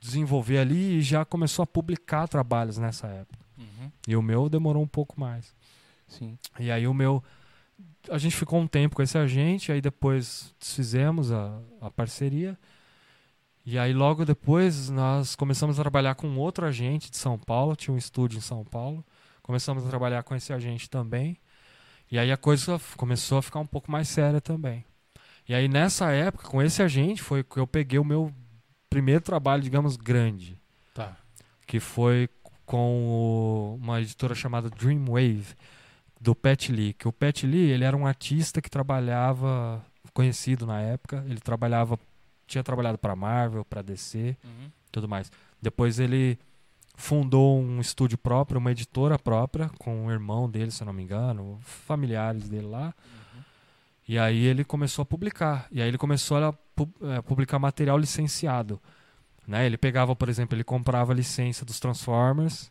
desenvolver 0.00 0.58
ali 0.58 0.98
e 0.98 1.02
já 1.02 1.24
começou 1.24 1.62
a 1.62 1.66
publicar 1.66 2.26
trabalhos 2.28 2.78
nessa 2.78 3.06
época. 3.08 3.44
Uhum. 3.58 3.90
E 4.06 4.16
o 4.16 4.22
meu 4.22 4.48
demorou 4.48 4.82
um 4.82 4.88
pouco 4.88 5.18
mais. 5.18 5.54
Sim. 6.06 6.38
E 6.58 6.70
aí 6.70 6.86
o 6.86 6.94
meu. 6.94 7.22
A 8.10 8.18
gente 8.18 8.36
ficou 8.36 8.60
um 8.60 8.66
tempo 8.66 8.96
com 8.96 9.02
esse 9.02 9.16
agente, 9.16 9.70
aí 9.70 9.80
depois 9.80 10.54
desfizemos 10.58 11.30
a, 11.32 11.58
a 11.80 11.90
parceria. 11.90 12.58
E 13.64 13.78
aí 13.78 13.92
logo 13.92 14.24
depois 14.24 14.90
nós 14.90 15.36
começamos 15.36 15.78
a 15.78 15.82
trabalhar 15.82 16.16
com 16.16 16.36
outro 16.36 16.66
agente 16.66 17.10
de 17.10 17.16
São 17.16 17.38
Paulo, 17.38 17.76
tinha 17.76 17.94
um 17.94 17.98
estúdio 17.98 18.38
em 18.38 18.40
São 18.40 18.64
Paulo. 18.64 19.04
Começamos 19.42 19.84
a 19.84 19.88
trabalhar 19.88 20.22
com 20.22 20.34
esse 20.34 20.52
agente 20.52 20.88
também. 20.88 21.38
E 22.10 22.18
aí 22.18 22.30
a 22.30 22.36
coisa 22.36 22.80
começou 22.96 23.38
a 23.38 23.42
ficar 23.42 23.58
um 23.60 23.66
pouco 23.66 23.90
mais 23.90 24.08
séria 24.08 24.40
também. 24.40 24.84
E 25.48 25.54
aí 25.54 25.66
nessa 25.68 26.10
época, 26.12 26.48
com 26.48 26.62
esse 26.62 26.82
agente, 26.82 27.22
foi 27.22 27.42
que 27.42 27.58
eu 27.58 27.66
peguei 27.66 27.98
o 27.98 28.04
meu 28.04 28.32
primeiro 28.90 29.20
trabalho, 29.22 29.62
digamos, 29.62 29.96
grande 29.96 30.58
Tá. 30.94 31.16
que 31.66 31.80
foi 31.80 32.28
com 32.66 33.08
o- 33.08 33.74
uma 33.76 34.00
editora 34.00 34.34
chamada 34.34 34.70
Dreamwave, 34.70 35.54
do 36.20 36.34
Pat 36.34 36.68
Lee. 36.68 36.92
Que 36.92 37.08
o 37.08 37.12
Pat 37.12 37.42
Lee, 37.42 37.70
ele 37.70 37.84
era 37.84 37.96
um 37.96 38.06
artista 38.06 38.62
que 38.62 38.70
trabalhava, 38.70 39.84
conhecido 40.14 40.66
na 40.66 40.80
época, 40.80 41.24
ele 41.26 41.40
trabalhava, 41.40 41.98
tinha 42.46 42.62
trabalhado 42.62 42.98
para 42.98 43.16
Marvel, 43.16 43.64
para 43.64 43.82
DC, 43.82 44.36
Uhum. 44.44 44.70
tudo 44.92 45.08
mais. 45.08 45.32
Depois 45.60 45.98
ele 45.98 46.38
fundou 46.94 47.60
um 47.60 47.80
estúdio 47.80 48.16
próprio, 48.18 48.58
uma 48.58 48.70
editora 48.70 49.18
própria, 49.18 49.68
com 49.78 50.06
o 50.06 50.10
irmão 50.10 50.48
dele, 50.48 50.70
se 50.70 50.84
não 50.84 50.92
me 50.92 51.02
engano, 51.02 51.58
familiares 51.62 52.48
dele 52.48 52.66
lá. 52.66 52.94
E 54.06 54.18
aí 54.18 54.44
ele 54.44 54.64
começou 54.64 55.02
a 55.02 55.06
publicar. 55.06 55.66
E 55.70 55.80
aí 55.80 55.88
ele 55.88 55.98
começou 55.98 56.36
a 56.36 56.54
eh, 57.02 57.22
publicar 57.22 57.58
material 57.58 57.96
licenciado. 57.96 58.80
Né? 59.46 59.64
Ele 59.66 59.78
pegava, 59.78 60.14
por 60.14 60.28
exemplo, 60.28 60.56
ele 60.56 60.64
comprava 60.64 61.12
a 61.12 61.14
licença 61.14 61.64
dos 61.64 61.80
Transformers. 61.80 62.70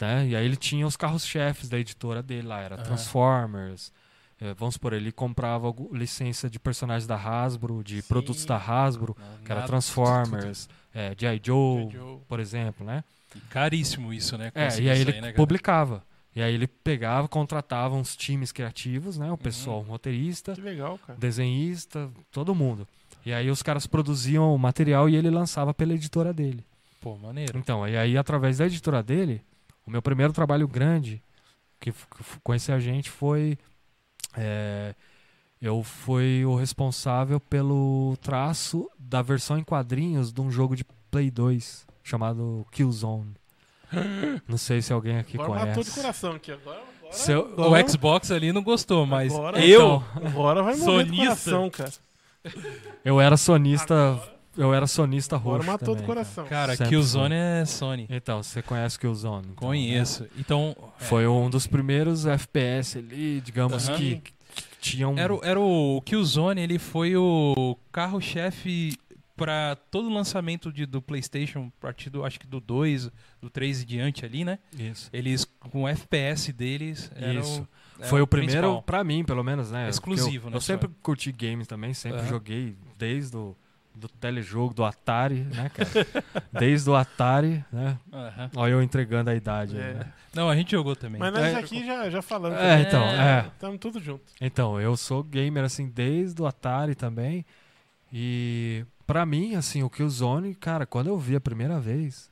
Né? 0.00 0.28
E 0.28 0.36
aí 0.36 0.44
ele 0.44 0.56
tinha 0.56 0.86
os 0.86 0.96
carros-chefes 0.96 1.68
da 1.68 1.78
editora 1.78 2.22
dele 2.22 2.46
lá. 2.46 2.60
Era 2.60 2.74
Aham. 2.74 2.84
Transformers. 2.84 3.92
eh, 4.40 4.52
vamos 4.54 4.74
supor, 4.74 4.92
ele 4.92 5.10
comprava 5.10 5.72
licença 5.92 6.50
de 6.50 6.58
personagens 6.58 7.06
da 7.06 7.16
Hasbro, 7.16 7.82
de 7.82 8.02
Sim. 8.02 8.08
produtos 8.08 8.44
da 8.44 8.56
Hasbro, 8.58 9.16
que 9.44 9.50
era 9.50 9.62
Transformers, 9.62 10.68
eh, 10.96 11.14
G.I. 11.18 11.40
Joe, 11.44 11.88
Joe. 11.90 12.18
por 12.26 12.40
exemplo, 12.40 12.86
né? 12.86 13.04
Caríssimo 13.50 14.12
isso, 14.14 14.38
né? 14.38 14.50
É, 14.54 14.80
e 14.80 14.88
aí 14.90 15.00
ele 15.00 15.12
né, 15.12 15.20
cara? 15.20 15.34
publicava. 15.34 16.02
E 16.34 16.42
aí 16.42 16.54
ele 16.54 16.66
pegava, 16.66 17.28
contratava 17.28 17.94
uns 17.94 18.16
times 18.16 18.50
criativos, 18.52 19.16
Uhum. 19.16 19.24
né? 19.26 19.32
O 19.32 19.38
pessoal, 19.38 19.80
um 19.80 19.84
roteirista, 19.84 20.54
Que 20.54 20.60
legal, 20.60 20.98
cara. 21.06 21.18
desenhista, 21.18 22.10
todo 22.30 22.54
mundo. 22.54 22.86
E 23.24 23.32
aí 23.32 23.50
os 23.50 23.62
caras 23.62 23.86
produziam 23.86 24.54
o 24.54 24.58
material 24.58 25.08
e 25.08 25.16
ele 25.16 25.30
lançava 25.30 25.74
pela 25.74 25.92
editora 25.94 26.32
dele. 26.32 26.64
Pô, 27.00 27.16
maneiro. 27.16 27.58
Então, 27.58 27.86
e 27.88 27.96
aí 27.96 28.16
através 28.16 28.58
da 28.58 28.66
editora 28.66 29.02
dele, 29.02 29.42
o 29.86 29.90
meu 29.90 30.00
primeiro 30.02 30.32
trabalho 30.32 30.66
grande 30.68 31.22
que, 31.80 31.92
que 31.92 31.98
conheci 32.42 32.70
a 32.72 32.78
gente 32.78 33.10
foi 33.10 33.58
é, 34.36 34.94
eu 35.60 35.82
fui 35.82 36.44
o 36.44 36.54
responsável 36.54 37.40
pelo 37.40 38.16
traço 38.20 38.90
da 38.98 39.22
versão 39.22 39.58
em 39.58 39.64
quadrinhos 39.64 40.32
de 40.32 40.40
um 40.40 40.50
jogo 40.50 40.76
de 40.76 40.84
Play 41.10 41.30
2 41.30 41.86
chamado 42.02 42.66
Killzone. 42.70 43.34
Não 44.48 44.56
sei 44.58 44.82
se 44.82 44.92
alguém 44.92 45.18
aqui 45.18 45.36
Agora 45.40 45.66
matou 45.66 45.82
de 45.82 45.90
conhece. 45.90 46.00
coração 46.00 46.32
aqui. 46.32 46.52
Agora, 46.52 46.80
agora, 46.98 47.12
Seu- 47.12 47.54
O 47.56 47.64
agora- 47.64 47.88
Xbox 47.88 48.30
ali 48.30 48.52
não 48.52 48.62
gostou, 48.62 49.06
mas 49.06 49.32
Agora- 49.32 49.64
eu... 49.64 50.02
agora 50.24 50.62
vai 50.62 50.76
morrer 50.76 51.04
de 51.04 51.10
Sonista. 51.10 51.24
coração, 51.50 51.70
cara. 51.70 51.92
Eu 53.04 53.20
era 53.20 53.36
sonista, 53.36 54.20
eu 54.56 54.74
era 54.74 54.86
sonista 54.86 55.36
Agora 55.36 55.58
roxo 55.58 55.70
matou 55.70 55.88
também, 55.94 56.02
do 56.02 56.06
coração. 56.06 56.44
Cara, 56.46 56.72
Sempre 56.76 56.90
Killzone 56.90 57.34
é 57.34 57.64
Sony. 57.64 58.06
cara. 58.06 58.16
Então, 58.16 58.42
você 58.42 58.62
conhece 58.62 58.98
Killzone? 58.98 59.46
então, 59.52 59.54
Conheço. 59.68 60.26
Então, 60.36 60.74
né? 60.80 60.88
Foi 60.98 61.26
um 61.28 61.48
dos 61.48 61.66
primeiros 61.68 62.26
FPS 62.26 62.98
ali, 62.98 63.40
digamos 63.40 63.88
Aham. 63.88 63.96
que, 63.98 64.22
que 64.90 64.96
tinham 64.96 65.18
Era, 65.18 65.34
o- 65.34 65.40
era 65.44 65.60
o 65.60 65.96
o 65.96 66.02
Killzone, 66.02 66.60
ele 66.60 66.78
foi 66.78 67.16
o 67.16 67.76
carro-chefe 67.92 68.96
para 69.36 69.76
todo 69.90 70.08
o 70.08 70.12
lançamento 70.12 70.72
de- 70.72 70.86
do 70.86 71.02
PlayStation, 71.02 71.70
a 71.78 71.80
partir 71.80 72.08
do, 72.08 72.24
acho 72.24 72.40
que 72.40 72.46
do 72.46 72.58
2, 72.58 73.10
do 73.40 73.50
3 73.50 73.82
e 73.82 73.84
diante 73.84 74.24
ali, 74.24 74.44
né? 74.44 74.58
isso. 74.78 75.10
Eles, 75.12 75.44
com 75.44 75.82
o 75.82 75.88
FPS 75.88 76.52
deles, 76.52 77.10
era 77.14 77.34
Isso. 77.34 77.60
o, 77.60 77.68
era 77.98 78.08
Foi 78.08 78.22
o 78.22 78.26
primeiro, 78.26 78.52
principal. 78.62 78.82
pra 78.82 79.04
mim, 79.04 79.24
pelo 79.24 79.44
menos, 79.44 79.70
né? 79.70 79.88
Exclusivo, 79.90 80.46
eu, 80.46 80.50
né, 80.52 80.56
Eu 80.56 80.60
sempre 80.62 80.88
curti 81.02 81.30
games 81.32 81.66
também, 81.66 81.92
sempre 81.92 82.20
Aham. 82.20 82.28
joguei 82.28 82.76
desde 82.96 83.36
o 83.36 83.54
do 83.96 84.08
telejogo, 84.08 84.74
do 84.74 84.84
Atari, 84.84 85.40
né, 85.44 85.70
cara? 85.70 86.06
desde 86.52 86.88
o 86.90 86.94
Atari, 86.94 87.64
né? 87.72 87.98
Aham. 88.12 88.50
Olha 88.56 88.70
eu 88.72 88.82
entregando 88.82 89.30
a 89.30 89.34
idade. 89.34 89.76
aí, 89.76 89.82
É. 89.90 89.94
né? 89.94 90.12
Não, 90.34 90.50
a 90.50 90.54
gente 90.54 90.70
jogou 90.72 90.94
também. 90.94 91.18
Mas 91.18 91.32
nós 91.32 91.42
É, 91.44 91.54
aqui 91.56 91.84
já, 91.86 92.10
já 92.10 92.20
falamos. 92.20 92.58
É, 92.58 92.82
então, 92.82 93.02
É. 93.02 93.38
é. 93.40 93.46
Estamos 93.48 93.78
tudo 93.80 93.98
junto. 94.00 94.24
Então, 94.40 94.78
eu 94.80 94.96
sou 94.96 95.22
gamer 95.24 95.64
assim 95.64 95.88
desde 95.88 96.40
o 96.42 96.46
Atari 96.46 96.94
também. 96.94 97.44
E 98.12 98.84
pra 99.06 99.24
mim, 99.26 99.54
assim, 99.54 99.82
o 99.82 99.90
Killzone, 99.90 100.54
cara, 100.54 100.86
quando 100.86 101.08
eu 101.08 101.18
vi 101.18 101.36
a 101.36 101.40
primeira 101.40 101.80
vez, 101.80 102.30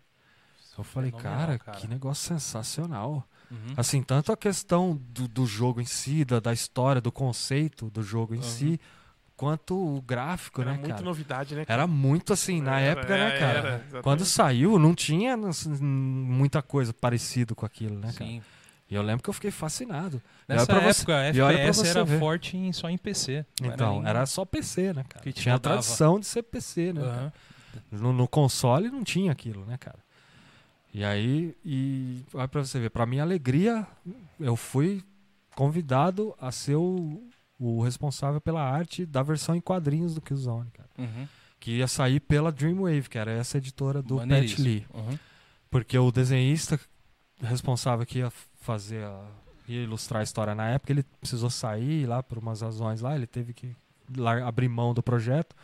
eu 0.76 0.84
falei, 0.84 1.10
cara, 1.12 1.58
cara. 1.58 1.78
que 1.78 1.88
negócio 1.88 2.26
sensacional. 2.28 3.26
Uhum. 3.50 3.74
Assim, 3.76 4.02
tanto 4.02 4.32
a 4.32 4.36
questão 4.36 4.98
do, 5.10 5.28
do 5.28 5.46
jogo 5.46 5.80
em 5.80 5.84
si, 5.84 6.24
da, 6.24 6.40
da 6.40 6.52
história, 6.52 7.00
do 7.00 7.12
conceito 7.12 7.90
do 7.90 8.02
jogo 8.02 8.34
em 8.34 8.38
Uhum. 8.38 8.42
si, 8.42 8.80
quanto 9.36 9.74
o 9.74 10.00
gráfico, 10.02 10.60
Era 10.62 10.72
né, 10.72 10.76
muita 10.78 10.94
cara? 10.94 11.04
novidade, 11.04 11.54
né? 11.54 11.64
Era 11.68 11.86
muito 11.86 12.32
assim, 12.32 12.60
na 12.60 12.78
Era, 12.80 13.00
época, 13.00 13.16
né, 13.16 13.28
é, 13.34 13.38
cara? 13.38 13.84
era. 13.90 14.02
Quando 14.02 14.24
saiu, 14.24 14.78
não 14.78 14.94
tinha 14.94 15.36
muita 15.80 16.62
coisa 16.62 16.92
parecida 16.92 17.54
com 17.54 17.66
aquilo, 17.66 17.94
né, 17.96 18.12
cara? 18.12 18.30
Sim. 18.30 18.42
E 18.90 18.94
eu 18.94 19.02
lembro 19.02 19.22
que 19.22 19.30
eu 19.30 19.34
fiquei 19.34 19.50
fascinado. 19.50 20.20
Nessa 20.46 20.66
pra 20.66 20.80
você- 20.80 21.00
época, 21.00 21.28
e 21.30 21.32
pra 21.34 21.52
FPS 21.52 21.78
você 21.78 21.88
era 21.88 22.04
ver. 22.04 22.18
forte 22.20 22.56
em, 22.56 22.72
só 22.72 22.88
em 22.90 22.98
PC. 22.98 23.44
Então, 23.62 24.00
nem- 24.00 24.08
era 24.08 24.26
só 24.26 24.44
PC, 24.44 24.92
né, 24.92 25.04
cara? 25.08 25.22
Que 25.24 25.32
tinha 25.32 25.54
a 25.54 25.58
tradição 25.58 26.20
de 26.20 26.26
ser 26.26 26.42
PC, 26.42 26.92
né? 26.92 27.00
cara? 27.00 27.12
Aham. 27.12 27.32
No, 27.90 28.12
no 28.12 28.28
console 28.28 28.88
não 28.90 29.02
tinha 29.02 29.32
aquilo, 29.32 29.64
né, 29.64 29.76
cara? 29.78 29.98
E 30.92 31.02
aí, 31.04 31.56
e 31.64 32.22
olha 32.32 32.46
pra 32.46 32.64
você 32.64 32.78
ver, 32.78 32.90
pra 32.90 33.04
minha 33.04 33.22
alegria, 33.24 33.84
eu 34.38 34.54
fui 34.54 35.02
convidado 35.56 36.34
a 36.40 36.52
ser 36.52 36.76
o, 36.76 37.20
o 37.58 37.82
responsável 37.82 38.40
pela 38.40 38.62
arte 38.62 39.06
da 39.06 39.22
versão 39.22 39.54
em 39.54 39.60
quadrinhos 39.60 40.14
do 40.14 40.20
Killzone, 40.20 40.70
cara. 40.72 40.88
Uhum. 40.98 41.26
Que 41.60 41.78
ia 41.78 41.88
sair 41.88 42.20
pela 42.20 42.52
Dreamwave, 42.52 43.08
que 43.08 43.16
era 43.18 43.30
essa 43.30 43.58
editora 43.58 44.02
do 44.02 44.16
Pat. 44.18 44.58
Lee. 44.58 44.86
Uhum. 44.92 45.18
Porque 45.70 45.96
o 45.98 46.10
desenhista 46.12 46.78
responsável 47.40 48.04
que 48.06 48.18
ia 48.18 48.30
fazer 48.60 49.04
a, 49.04 49.24
ia 49.66 49.82
ilustrar 49.82 50.20
a 50.20 50.24
história 50.24 50.54
na 50.54 50.68
época, 50.68 50.92
ele 50.92 51.02
precisou 51.20 51.50
sair 51.50 52.06
lá 52.06 52.22
por 52.22 52.38
umas 52.38 52.60
razões 52.60 53.00
lá, 53.00 53.14
ele 53.14 53.26
teve 53.26 53.52
que 53.52 53.74
abrir 54.44 54.68
mão 54.68 54.92
do 54.92 55.02
projeto. 55.02 55.54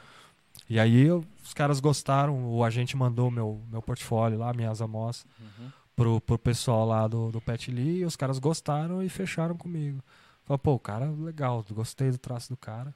E 0.69 0.79
aí 0.81 1.03
eu- 1.03 1.25
os 1.45 1.53
caras 1.53 1.81
gostaram, 1.81 2.47
o 2.47 2.65
agente 2.65 2.97
mandou 2.97 3.31
meu, 3.31 3.61
meu 3.71 3.83
portfólio 3.83 4.39
lá, 4.39 4.53
minhas 4.53 4.81
amostras, 4.81 5.31
Uhum. 5.41 5.69
pro, 5.97 6.21
pro 6.21 6.39
pessoal 6.39 6.87
lá 6.87 7.07
do, 7.07 7.31
do 7.31 7.41
Pet 7.41 7.71
Lee, 7.71 7.99
e 7.99 8.05
os 8.05 8.17
caras 8.17 8.39
gostaram 8.39 9.03
e 9.03 9.09
fecharam 9.09 9.57
comigo. 9.57 10.03
Falei, 10.51 10.59
pô, 10.59 10.75
o 10.75 10.79
cara, 10.81 11.09
legal, 11.11 11.65
gostei 11.71 12.11
do 12.11 12.19
traço 12.19 12.49
do 12.51 12.57
cara. 12.57 12.93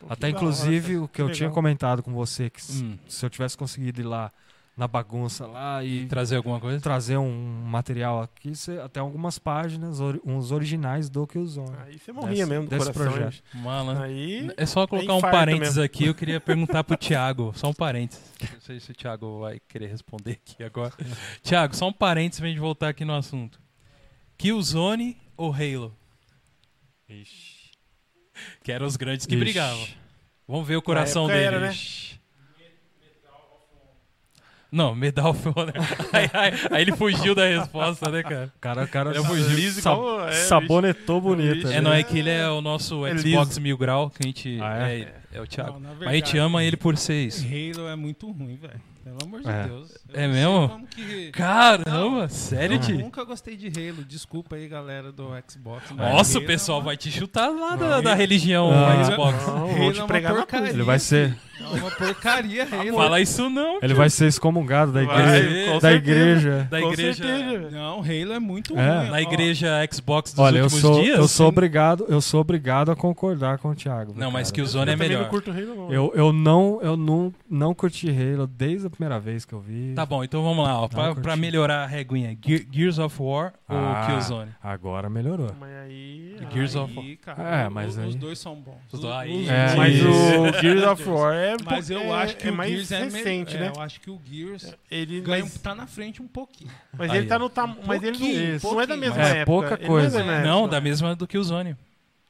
Pô, 0.00 0.06
que 0.06 0.12
Até 0.14 0.26
hora, 0.28 0.36
inclusive 0.36 0.92
cara. 0.94 1.02
o 1.04 1.08
que 1.08 1.20
eu 1.20 1.26
legal. 1.26 1.36
tinha 1.36 1.50
comentado 1.50 2.02
com 2.02 2.12
você, 2.14 2.48
que 2.48 2.60
Hum. 2.72 2.96
se 3.06 3.26
eu 3.26 3.28
tivesse 3.28 3.56
conseguido 3.58 4.00
ir 4.00 4.04
lá 4.04 4.32
na 4.76 4.88
bagunça 4.88 5.46
lá 5.46 5.84
e 5.84 6.06
Trazer 6.06 6.36
alguma 6.36 6.58
coisa? 6.58 6.80
trazer 6.80 7.16
um 7.18 7.62
material 7.66 8.22
aqui, 8.22 8.52
até 8.82 8.98
algumas 9.00 9.38
páginas, 9.38 10.00
ori- 10.00 10.20
uns 10.24 10.50
originais 10.50 11.10
do 11.10 11.26
Killzone. 11.26 11.76
Aí 11.84 11.98
você 11.98 12.10
morria 12.10 12.30
Desse- 12.38 12.46
mesmo 12.50 12.64
do 12.64 12.70
desse 12.70 12.92
coração. 12.92 13.12
projeto. 13.12 13.32
gente. 13.34 13.56
Malandro. 13.58 14.02
Aí. 14.02 14.50
É 14.56 14.64
só 14.66 14.86
colocar 14.86 15.12
um 15.12 15.18
infarto 15.18 15.36
parênteses 15.36 15.76
mesmo. 15.76 15.84
aqui. 15.84 16.06
Eu 16.06 16.14
queria 16.14 16.40
perguntar 16.40 16.82
pro 16.82 16.96
Thiago, 16.96 17.52
só 17.54 17.68
um 17.68 17.74
parênteses. 17.74 18.24
Não 18.52 18.60
sei 18.62 18.80
se 18.80 18.90
o 18.90 18.94
Thiago 18.94 19.40
vai 19.40 19.60
querer 19.68 19.88
responder 19.88 20.40
aqui 20.42 20.64
agora. 20.64 20.94
Thiago, 21.42 21.76
só 21.76 21.86
um 21.86 21.92
parênteses 21.92 22.40
pra 22.40 22.48
gente 22.48 22.58
voltar 22.58 22.88
aqui 22.88 23.04
no 23.04 23.14
assunto. 23.14 23.60
Killzone 24.38 25.18
ou 25.36 25.52
Halo? 25.52 25.94
Que 28.62 28.72
eram 28.72 28.86
os 28.86 28.96
grandes 28.96 29.26
que 29.26 29.34
Ixi. 29.34 29.44
brigavam. 29.44 29.86
Vamos 30.48 30.66
ver 30.66 30.76
o 30.76 30.82
coração 30.82 31.26
dele. 31.26 31.40
era, 31.44 31.60
né? 31.60 31.70
Ixi. 31.70 32.14
Não, 34.72 34.92
Medal 34.92 35.30
of 35.30 35.48
Honor. 35.50 35.72
aí, 36.12 36.28
aí- 36.32 36.52
aí 36.72 36.82
ele 36.82 36.96
fugiu 36.96 37.32
da 37.32 37.46
resposta, 37.46 38.10
né, 38.10 38.24
cara? 38.24 38.52
O 38.56 38.58
cara, 38.60 38.82
o 38.84 38.88
cara 38.88 39.10
Ele 39.10 39.18
é 39.20 39.22
fugilize 39.24 39.80
sa- 39.80 39.94
como- 39.94 40.20
é, 40.22 40.32
sabonetou 40.32 41.20
bonito. 41.20 41.68
É, 41.68 41.74
né? 41.74 41.80
não 41.80 41.92
é 41.92 42.02
que 42.02 42.18
ele 42.18 42.30
é 42.30 42.48
o 42.48 42.60
nosso 42.60 43.06
É 43.06 43.16
Xbox 43.16 43.48
liso. 43.50 43.60
Mil 43.60 43.78
Grau, 43.78 44.10
que 44.10 44.18
a 44.20 44.26
gente. 44.26 44.58
Ah, 44.60 44.88
é? 44.90 45.00
é? 45.02 45.14
é 45.34 45.40
o 45.40 45.46
Thiago. 45.46 45.74
Não, 45.74 45.80
na 45.80 45.88
Mas 45.90 46.08
a 46.08 46.12
gente 46.14 46.24
verdade, 46.24 46.38
ama 46.38 46.64
ele 46.64 46.76
por 46.76 46.96
ser 46.96 47.24
isso. 47.24 47.44
Halo 47.46 47.86
é 47.88 47.94
muito 47.94 48.28
ruim, 48.32 48.56
velho. 48.56 48.80
Pelo 49.04 49.18
amor 49.22 49.42
de 49.42 49.48
É. 49.50 49.64
Deus. 49.68 49.90
Eu 50.12 50.20
É 50.20 50.26
não 50.26 50.34
mesmo? 50.34 50.68
como 50.70 50.86
que- 50.86 51.30
Caramba, 51.32 52.28
sério, 52.28 52.76
Eu 52.76 52.80
Ti? 52.80 52.92
nunca 52.94 53.22
gostei 53.24 53.56
de 53.56 53.66
Halo. 53.68 54.02
Desculpa 54.04 54.56
aí, 54.56 54.66
galera 54.66 55.12
do 55.12 55.28
Xbox. 55.48 55.84
mas 55.94 56.12
Nossa, 56.12 56.34
o 56.34 56.40
Halo 56.40 56.46
pessoal 56.46 56.78
é 56.78 56.80
uma- 56.80 56.84
vai 56.86 56.96
te 56.96 57.10
chutar 57.10 57.48
lá 57.50 57.76
da, 57.76 57.88
Não, 57.96 58.02
da 58.02 58.14
religião 58.14 58.70
Ah. 58.72 59.04
Xbox. 59.04 59.46
Não, 59.46 59.66
vou 59.68 59.90
é 59.90 59.92
te 59.92 59.98
uma 60.00 60.06
pregar 60.06 60.32
na 60.32 60.38
porcaria. 60.38 60.70
Ele 60.70 60.82
vai 60.82 60.98
ser, 60.98 61.36
É 61.60 61.64
uma 61.66 61.90
porcaria, 61.90 62.66
Halo. 62.70 62.94
Fala 62.96 63.20
isso 63.20 63.48
não. 63.50 63.78
ele 63.82 63.94
vai 63.94 64.10
ser 64.10 64.26
excomungado 64.26 64.90
da 64.92 65.04
Vai, 65.04 65.20
igreja. 65.38 65.72
com 65.72 65.78
da 65.78 65.92
igreja. 65.92 66.68
Da 66.70 66.80
igreja. 66.80 67.24
Não, 67.70 67.98
Halo 68.00 68.32
é 68.32 68.38
muito 68.38 68.76
É. 68.78 68.98
ruim. 68.98 69.10
Na 69.10 69.16
Ó, 69.16 69.20
igreja 69.20 69.88
Xbox 69.92 70.32
dos 70.32 70.38
Olha, 70.40 70.58
eu 70.58 70.64
últimos 70.64 70.80
sou, 70.82 71.00
dias. 71.02 71.18
eu 71.18 71.28
sou 71.28 71.48
obrigado, 71.48 72.06
eu 72.08 72.20
sou 72.20 72.40
obrigado 72.40 72.90
a 72.90 72.96
concordar 72.96 73.58
com 73.58 73.68
o 73.68 73.74
Thiago. 73.74 74.14
Não, 74.16 74.30
mas 74.30 74.48
cara. 74.48 74.54
que 74.54 74.62
o 74.62 74.66
Zone 74.66 74.90
é 74.90 74.94
eu 74.94 74.98
melhor. 74.98 75.22
não 75.22 75.28
curto 75.28 75.50
Halo, 75.50 75.74
não. 75.76 75.92
Eu, 75.92 76.12
eu 76.14 76.32
não, 76.32 76.78
eu 76.82 76.96
não, 76.96 77.32
não 77.48 77.74
curti 77.74 78.08
Halo 78.10 78.46
desde 78.46 78.86
a 78.86 78.90
primeira 78.94 79.18
vez 79.20 79.44
que 79.44 79.52
eu 79.52 79.60
vi. 79.60 79.92
Tá 79.94 80.04
bom, 80.06 80.22
então 80.24 80.42
vamos 80.42 80.64
lá, 80.64 80.80
ó. 80.80 80.88
Pra, 80.88 81.14
pra 81.14 81.36
melhorar 81.36 81.82
a 81.84 81.86
reguinha, 81.86 82.36
Ge- 82.44 82.66
Gears 82.70 82.98
of 82.98 83.16
War 83.22 83.52
ou 83.68 83.76
Ah, 83.76 84.06
Killzone? 84.08 84.50
Agora 84.62 85.08
melhorou. 85.10 85.50
Mas 85.58 85.70
aí. 85.76 86.36
Gears 86.52 86.74
of 86.76 86.98
Aí, 86.98 87.16
cara, 87.16 87.42
É, 87.64 87.68
o- 87.68 87.70
mas 87.70 87.96
os, 87.96 87.98
aí- 87.98 88.14
dois 88.14 88.38
são 88.38 88.54
bons. 88.56 88.76
Os 88.88 88.94
Os- 88.94 89.00
dois- 89.00 89.14
os- 89.14 89.20
aí- 89.20 89.48
É, 89.48 89.74
Mas 89.76 89.94
isso. 89.94 90.06
o 90.08 90.60
Gears 90.60 90.82
of 90.84 91.08
War 91.08 91.34
é. 91.34 91.54
Mas 91.64 91.90
eu 91.90 92.00
é- 92.00 92.10
acho 92.12 92.36
que 92.36 92.48
é 92.48 92.50
o 92.50 92.54
mais 92.56 92.70
Gears 92.70 92.92
é 92.92 93.04
recente, 93.04 93.56
é, 93.56 93.60
né? 93.60 93.72
Eu 93.74 93.80
acho 93.82 94.00
que 94.00 94.10
o 94.10 94.20
Gears 94.24 94.74
Ele, 94.90 95.20
ganha, 95.20 95.42
mas 95.44 95.58
tá 95.58 95.74
na 95.74 95.86
frente 95.86 96.20
um 96.22 96.26
pouquinho. 96.28 96.70
mas 96.96 97.10
Aí, 97.10 97.18
ele 97.18 97.26
tá 97.26 97.38
no 97.38 97.48
tam... 97.48 97.76
Mas 97.86 98.02
ele 98.02 98.58
não, 98.62 98.72
não 98.72 98.80
é 98.80 98.86
da 98.86 98.96
mesma 98.96 99.22
é 99.22 99.38
época. 99.38 99.44
pouca 99.46 99.74
é 99.74 99.86
coisa. 99.86 100.18
da 100.18 100.24
mesma 100.24 100.40
Não, 100.46 100.68
da 100.68 100.80
mesma 100.80 101.14
do 101.16 101.26
Killzone. 101.26 101.70
É 101.70 101.76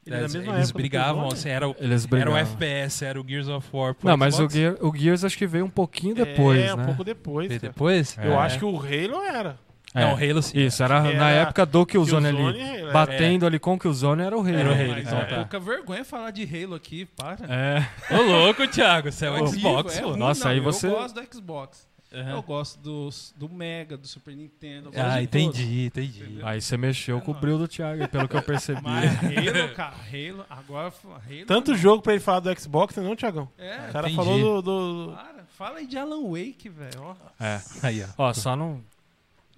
Eles, 0.05 0.33
mesma 0.35 0.53
eles 0.53 0.53
época 0.53 0.67
do 0.67 0.73
brigavam, 0.77 1.27
assim, 1.29 1.49
era, 1.49 1.67
o- 1.67 1.75
Eles 1.79 2.03
era 2.03 2.09
brigavam. 2.09 2.33
o 2.33 2.37
FPS, 2.37 3.05
era 3.05 3.19
o 3.19 3.27
Gears 3.27 3.47
of 3.47 3.67
War. 3.73 3.93
pro 3.95 4.07
Não, 4.09 4.15
mas 4.17 4.35
o, 4.35 4.37
Xbox. 4.37 4.53
Gear, 4.53 4.75
o 4.81 4.95
Gears 4.95 5.23
acho 5.25 5.37
que 5.37 5.47
veio 5.47 5.65
um 5.65 5.69
pouquinho 5.69 6.13
depois, 6.15 6.59
é, 6.63 6.73
um 6.73 6.77
né? 6.77 6.85
pouco 6.85 7.03
depois. 7.03 7.47
Veio 7.47 7.59
cara. 7.59 7.73
depois? 7.73 8.17
É. 8.19 8.27
Eu 8.27 8.39
acho 8.39 8.59
que 8.59 8.65
o 8.65 8.77
Halo 8.77 9.23
era. 9.23 9.57
É. 9.95 10.01
Não, 10.01 10.13
o 10.13 10.15
Halo 10.17 10.41
sim. 10.41 10.59
Isso, 10.59 10.83
era, 10.83 11.01
Que 11.01 11.13
na 11.15 11.29
era 11.29 11.41
época 11.43 11.65
do 11.65 11.85
Killzone, 11.85 12.27
Killzone 12.27 12.59
ali. 12.61 12.79
Halo, 12.79 12.89
é. 12.89 12.91
Batendo 12.91 13.45
ali 13.47 13.57
com 13.57 13.73
o 13.75 13.79
Killzone 13.79 14.21
era 14.23 14.37
o 14.37 14.41
Halo. 14.41 14.49
Era 14.57 14.69
o 14.69 14.73
Halo, 14.73 14.87
Mas 14.89 15.07
é 15.13 15.25
tá. 15.25 15.35
pouca 15.37 15.59
vergonha 15.59 16.03
falar 16.03 16.31
de 16.31 16.43
Halo 16.43 16.75
aqui, 16.75 17.05
para. 17.15 17.45
É. 17.47 17.87
Ô, 18.13 18.21
louco, 18.21 18.67
Thiago, 18.67 19.09
você 19.11 19.25
é 19.25 19.31
o 19.31 19.47
Xbox, 19.47 19.97
é 19.97 20.01
ruim, 20.01 20.17
Nossa, 20.19 20.43
não, 20.45 20.51
aí 20.51 20.59
você- 20.59 20.87
Eu 20.87 20.91
gosto 20.91 21.15
do 21.15 21.33
Xbox. 21.33 21.87
Aham. 22.15 22.31
Eu 22.31 22.41
gosto 22.43 22.79
dos, 22.79 23.33
do 23.37 23.49
Mega, 23.49 23.97
do 23.97 24.07
Super 24.07 24.35
Nintendo. 24.35 24.89
eu 24.93 25.01
Ah, 25.01 25.19
de 25.19 25.27
todos. 25.27 25.45
entendi, 25.59 25.85
entendi. 25.85 26.23
Entendeu? 26.23 26.47
Aí 26.47 26.61
você 26.61 26.77
mexeu 26.77 27.17
É 27.17 27.21
com 27.21 27.31
o 27.31 27.33
nóis. 27.33 27.41
brilho 27.41 27.57
do 27.57 27.67
Thiago, 27.67 28.07
pelo 28.07 28.27
que 28.27 28.35
eu 28.35 28.41
percebi. 28.41 28.81
Mas 28.81 29.11
Halo, 29.23 29.75
cara, 29.75 29.95
Halo, 29.95 30.45
agora 30.49 30.93
Halo. 31.03 31.45
Tanto 31.45 31.71
não. 31.71 31.77
jogo 31.77 32.01
pra 32.01 32.13
ele 32.13 32.21
falar 32.21 32.39
do 32.39 32.59
Xbox, 32.59 32.95
não, 32.95 33.15
Thiagão? 33.15 33.49
É, 33.57 33.89
O 33.89 33.91
cara 33.91 34.09
Entendi. 34.09 34.15
falou 34.15 34.61
do. 34.61 35.07
do- 35.07 35.13
para. 35.13 35.45
Fala 35.55 35.77
aí 35.79 35.87
de 35.87 35.97
Alan 35.97 36.21
Wake, 36.29 36.67
velho. 36.69 37.15
É. 37.39 37.61
Aí, 37.83 38.03
ó. 38.03 38.07
Ó, 38.29 38.33
só 38.33 38.55
não. 38.55 38.81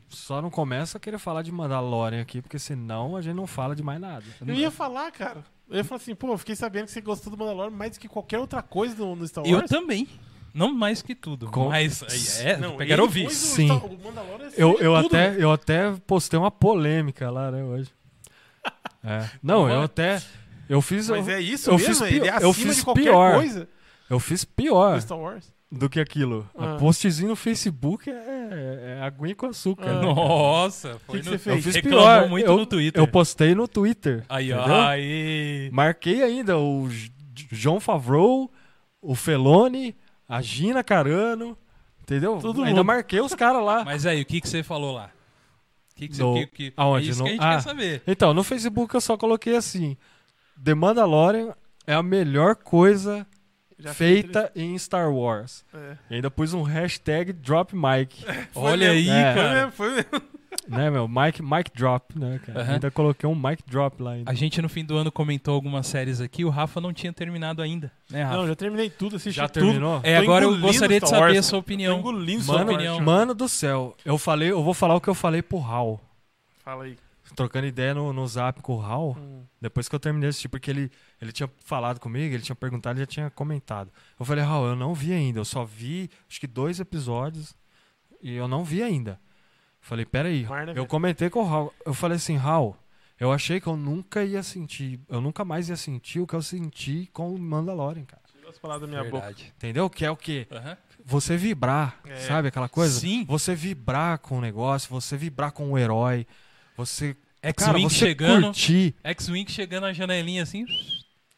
Só 0.10 0.42
não 0.42 0.50
começa 0.50 0.98
a 0.98 1.02
querer 1.02 1.18
falar 1.20 1.42
de 1.42 1.52
Mandalorian 1.52 2.22
aqui, 2.22 2.42
porque 2.42 2.58
senão 2.58 3.16
a 3.18 3.22
gente 3.22 3.36
não 3.36 3.46
fala 3.46 3.76
de 3.76 3.84
mais 3.84 4.00
nada. 4.00 4.24
Eu 4.46 4.56
ia 4.56 4.72
falar, 4.72 5.12
cara. 5.12 5.44
Eu 5.70 5.76
ia 5.78 5.84
falar 5.84 6.00
assim, 6.00 6.16
pô, 6.16 6.32
eu 6.32 6.38
fiquei 6.38 6.56
sabendo 6.56 6.86
que 6.86 6.92
você 6.92 7.02
gostou 7.02 7.30
do 7.30 7.38
Mandalorian 7.38 7.76
mais 7.76 7.92
do 7.92 8.00
que 8.00 8.08
qualquer 8.08 8.40
outra 8.40 8.62
coisa 8.62 8.96
no, 8.96 9.16
no 9.18 9.28
Star 9.28 9.44
Eu 9.46 9.58
Wars. 9.58 9.70
também. 9.70 10.08
Não 10.58 10.74
mais 10.74 11.02
que 11.02 11.14
tudo. 11.14 11.48
Com- 11.52 11.70
Mas 11.70 12.04
aí, 12.04 12.48
é, 12.50 12.58
Não, 12.58 12.76
pegaram 12.78 13.04
ele 13.04 13.08
ouvir. 13.08 13.24
pôs 13.26 13.34
o 13.36 13.46
Sim. 13.56 13.68
Star- 13.68 13.86
o 13.86 13.98
Mandalorian 14.04 14.50
Eu, 14.58 14.80
eu, 14.80 14.94
tudo, 15.04 15.06
até, 15.16 15.36
eu 15.38 15.52
até 15.52 15.92
postei 16.08 16.40
uma 16.40 16.50
polêmica 16.52 17.30
lá, 17.30 17.52
né, 17.52 17.64
hoje. 17.64 17.90
É. 19.04 19.30
Não, 19.42 19.70
eu 19.70 19.82
até. 19.84 20.22
Eu 20.68 20.82
fiz. 20.82 21.10
Mas 21.10 21.28
eu, 21.28 21.34
é 21.36 21.40
isso 21.42 21.70
eu 21.70 21.78
mesmo? 21.78 21.94
fiz 21.96 22.02
pi- 22.10 22.28
é 22.28 22.44
eu 22.44 22.52
fiz 22.54 22.76
de 22.78 22.84
qualquer 22.84 23.02
pior. 23.04 23.36
coisa 23.36 23.70
eu 24.10 24.20
fiz 24.20 24.44
pior 24.44 24.96
do 24.96 25.02
Star 25.02 25.18
Wars. 25.18 25.54
do 25.72 25.90
que 25.90 26.00
aquilo. 26.00 26.50
Ah. 26.58 26.74
A 26.74 26.78
postzinho 26.78 27.30
no 27.30 27.36
Facebook 27.36 28.10
é, 28.10 28.98
é 29.00 29.02
aguinha 29.02 29.36
com 29.36 29.46
açúcar. 29.46 29.90
Ah. 29.90 29.94
né? 29.94 30.02
Nossa, 30.02 31.00
foi 31.06 31.20
Que 31.20 31.24
que 31.26 31.30
no... 31.30 31.38
você 31.38 31.38
fez? 31.38 31.56
Eu 31.58 31.62
fiz 31.64 31.76
Reclamou 31.76 32.02
pior. 32.02 32.30
muito 32.30 32.46
eu, 32.48 32.58
no 32.58 32.66
Twitter. 32.66 33.02
Eu 33.02 33.08
postei 33.08 33.54
no 33.56 33.68
Twitter. 33.68 34.26
Aí, 34.28 34.52
entendeu? 34.52 34.76
Aí. 34.76 35.70
Marquei 35.72 36.22
ainda 36.24 36.58
o 36.58 36.90
J- 36.90 37.12
João 37.52 37.80
Favreau, 37.80 38.52
o 39.02 39.14
Felone, 39.16 39.96
a 40.28 40.42
Gina 40.42 40.84
Carano, 40.84 41.58
entendeu? 42.02 42.38
Todo 42.42 42.62
ainda 42.64 42.78
mundo. 42.82 42.86
marquei 42.86 43.20
os 43.22 43.34
caras 43.36 43.64
lá. 43.64 43.84
Mas 43.86 44.06
aí, 44.06 44.22
o 44.22 44.26
que, 44.26 44.42
que 44.42 44.48
você 44.50 44.64
falou 44.64 44.94
lá? 44.94 45.10
O 45.92 45.96
que, 45.96 46.08
que 46.08 46.16
você. 46.16 46.24
No- 46.24 46.34
que, 46.36 46.48
que... 46.48 46.74
aonde? 46.78 47.08
É 47.08 47.12
isso 47.12 47.20
No- 47.20 47.26
que 47.26 47.30
a 47.32 47.34
gente 47.34 47.44
Ah. 47.44 47.56
quer 47.56 47.62
saber. 47.62 48.02
Então, 48.06 48.34
no 48.34 48.44
Facebook 48.44 48.94
eu 48.94 49.02
só 49.02 49.18
coloquei 49.18 49.56
assim: 49.56 49.98
The 50.64 50.74
Mandalorian 50.76 51.54
é 51.86 51.94
a 51.94 52.04
melhor 52.04 52.56
coisa 52.56 53.26
Já 53.80 53.94
feita 53.94 54.52
em 54.56 54.78
Star 54.78 55.12
Wars. 55.12 55.64
É. 55.74 55.98
E 56.10 56.16
ainda 56.16 56.30
pus 56.30 56.54
um 56.54 56.62
hashtag 56.64 57.32
Drop 57.34 57.74
Mike, 57.76 58.26
Olha 58.56 58.92
aí, 58.92 59.10
É. 59.10 59.34
Foi 59.34 59.42
cara. 59.44 59.54
mesmo, 59.56 59.72
foi 59.72 59.92
mesmo. 59.92 60.22
Né, 60.68 60.90
meu? 60.90 61.08
Mike, 61.08 61.42
Mike 61.42 61.72
Drop, 61.76 62.18
né, 62.18 62.40
cara? 62.46 62.62
Aham. 62.62 62.74
Ainda 62.74 62.92
coloquei 62.92 63.30
um 63.30 63.36
Mike 63.36 63.64
Drop 63.68 64.02
lá 64.02 64.12
ainda. 64.12 64.32
A 64.32 64.34
gente 64.34 64.62
no 64.62 64.70
fim 64.70 64.84
do 64.84 64.96
ano 64.98 65.12
comentou 65.12 65.54
algumas 65.54 65.88
séries 65.88 66.22
aqui, 66.22 66.44
o 66.46 66.50
Rafa 66.50 66.80
não 66.82 66.94
tinha 66.94 67.12
terminado 67.14 67.62
ainda, 67.62 67.92
né, 68.10 68.24
Rafa? 68.24 68.38
Não, 68.38 68.48
já 68.48 68.56
terminei 68.56 68.90
tudo, 68.90 69.16
assisti 69.16 69.38
Já 69.38 69.48
tudo. 69.48 69.66
terminou? 69.66 70.00
é, 70.04 70.18
tô 70.18 70.24
agora 70.24 70.46
eu 70.46 70.60
gostaria 70.60 71.00
de 71.00 71.10
saber 71.10 71.38
a 71.38 71.44
sua 71.44 71.60
opinião. 71.60 72.02
Mano, 72.02 72.18
Wars. 72.48 72.62
opinião. 72.64 73.00
mano 73.02 73.34
do 73.34 73.48
céu, 73.48 73.96
eu 74.06 74.18
falei, 74.18 74.52
eu 74.52 74.64
vou 74.64 74.74
falar 74.74 74.96
o 74.96 75.02
que 75.02 75.08
eu 75.08 75.16
falei 75.16 75.42
pro 75.42 75.60
Hal. 75.60 76.02
Fala 76.64 76.84
aí. 76.86 76.98
Trocando 77.36 77.68
ideia 77.68 77.94
no, 77.94 78.12
no 78.12 78.28
zap 78.28 78.62
com 78.62 78.78
o 78.78 78.82
Hal. 78.82 79.16
Hum. 79.20 79.44
Depois 79.62 79.88
que 79.88 79.94
eu 79.94 80.00
terminei 80.00 80.28
de 80.28 80.30
assistir, 80.32 80.50
porque 80.50 80.72
ele, 80.72 80.92
ele 81.22 81.32
tinha 81.32 81.50
falado 81.64 82.00
comigo, 82.00 82.34
ele 82.34 82.42
tinha 82.42 82.56
perguntado, 82.56 82.98
ele 82.98 83.02
já 83.04 83.06
tinha 83.06 83.30
comentado. 83.30 83.92
Eu 84.20 84.26
falei, 84.26 84.44
Raul, 84.44 84.68
eu 84.68 84.76
não 84.76 84.94
vi 84.94 85.14
ainda, 85.14 85.40
eu 85.40 85.46
só 85.46 85.64
vi 85.64 86.10
acho 86.30 86.40
que 86.40 86.48
dois 86.48 86.80
episódios 86.80 87.56
e 88.22 88.34
eu 88.34 88.48
não 88.48 88.64
vi 88.64 88.82
ainda. 88.82 89.20
Falei, 89.88 90.04
peraí, 90.06 90.44
eu 90.44 90.50
velho? 90.50 90.86
comentei 90.86 91.30
com 91.30 91.40
o 91.40 91.46
Raul, 91.46 91.74
eu 91.86 91.94
falei 91.94 92.18
assim, 92.18 92.36
Raul, 92.36 92.76
eu 93.18 93.32
achei 93.32 93.62
que 93.62 93.68
eu 93.68 93.78
nunca 93.78 94.22
ia 94.22 94.44
sentir, 94.44 95.00
eu 95.08 95.22
nunca 95.22 95.46
mais 95.46 95.70
ia 95.70 95.78
sentir 95.78 96.20
o 96.20 96.28
que 96.28 96.34
eu 96.34 96.42
senti 96.42 97.10
com 97.14 97.34
o 97.34 97.40
Mandalorian, 97.40 98.04
cara. 98.04 98.22
Tirou 98.36 98.50
as 98.50 98.58
palavras 98.58 98.90
da 98.90 98.98
minha 98.98 99.10
boca. 99.10 99.28
Verdade. 99.28 99.54
Entendeu? 99.56 99.90
Que 99.90 100.04
é 100.04 100.12
o 100.12 100.18
quê? 100.18 100.46
Aham. 100.52 100.78
Você 101.06 101.38
vibrar, 101.38 102.02
É. 102.06 102.18
sabe 102.18 102.50
aquela 102.50 102.68
coisa? 102.68 103.00
Sim. 103.00 103.24
Você 103.30 103.56
vibrar 103.56 104.18
com 104.20 104.40
o 104.40 104.42
negócio, 104.42 104.90
você 104.90 105.16
vibrar 105.16 105.54
com 105.54 105.72
o 105.72 105.78
herói, 105.78 106.28
você, 106.76 107.16
cara, 107.56 107.78
X-Wing 107.80 107.90
chegando. 107.90 108.52
X-Wing 108.54 109.50
chegando 109.50 109.84
na 109.84 109.94
janelinha 109.94 110.44
assim. 110.44 110.66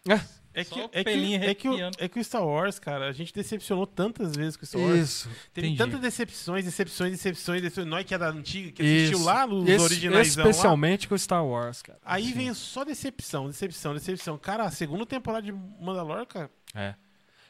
É 0.10 0.20
Só 0.64 0.76
que, 0.76 0.82
o 0.82 0.90
é, 0.92 1.04
que, 1.04 1.36
é, 1.36 1.54
que 1.56 1.70
o, 1.70 1.78
é 1.98 2.08
que 2.08 2.20
o 2.20 2.24
Star 2.24 2.46
Wars, 2.46 2.80
cara, 2.80 3.08
a 3.08 3.12
gente 3.12 3.34
decepcionou 3.34 3.86
tantas 3.88 4.36
vezes 4.36 4.56
com 4.58 4.64
o 4.64 4.68
Star 4.68 4.82
Wars. 4.82 5.00
Isso. 5.00 5.30
Teve 5.54 5.68
entendi. 5.68 5.78
tantas 5.78 6.00
decepções, 6.00 6.66
decepções, 6.66 7.12
decepções, 7.12 7.62
decepções. 7.62 7.88
Nós 7.88 8.06
que 8.06 8.14
é 8.14 8.18
da 8.18 8.30
antiga, 8.30 8.72
que 8.72 8.84
Isso. 8.84 9.14
assistiu 9.14 9.26
lá 9.26 9.46
nos 9.48 9.68
Esse- 9.70 9.84
originais 9.84 10.36
lá. 10.36 10.44
Especialmente 10.44 11.08
com 11.08 11.18
Star 11.18 11.46
Wars, 11.46 11.82
cara. 11.82 12.00
Aí 12.04 12.26
Sim. 12.26 12.34
vem 12.34 12.54
só 12.54 12.84
decepção, 12.84 13.48
decepção, 13.48 13.94
decepção. 13.94 14.38
Cara, 14.38 14.64
a 14.66 14.72
segunda 14.72 15.06
temporada 15.06 15.44
de 15.46 15.52
Mandalorian, 15.52 16.26
cara, 16.26 16.50
É. 16.76 16.96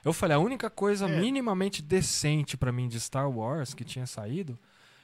Eu 0.03 0.13
falei, 0.13 0.35
a 0.37 0.39
única 0.39 0.69
coisa 0.69 1.09
É. 1.09 1.19
minimamente 1.19 1.81
decente 1.81 2.55
pra 2.55 2.71
mim 2.71 2.87
de 2.87 2.97
Star 3.01 3.29
Wars 3.29 3.73
que 3.73 3.83
tinha 3.83 4.05
saído 4.07 4.57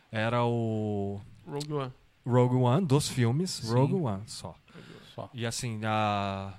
era 0.10 0.46
o 0.46 1.20
Rogue 1.46 1.74
One. 1.74 1.94
Rogue 2.26 2.56
One, 2.56 2.86
dos 2.86 3.10
filmes, 3.10 3.52
Sim. 3.52 3.74
Rogue 3.74 3.94
One 3.96 4.24
só. 4.26 4.56
Só. 5.14 5.30
E 5.34 5.46
assim, 5.46 5.80
a, 5.84 6.54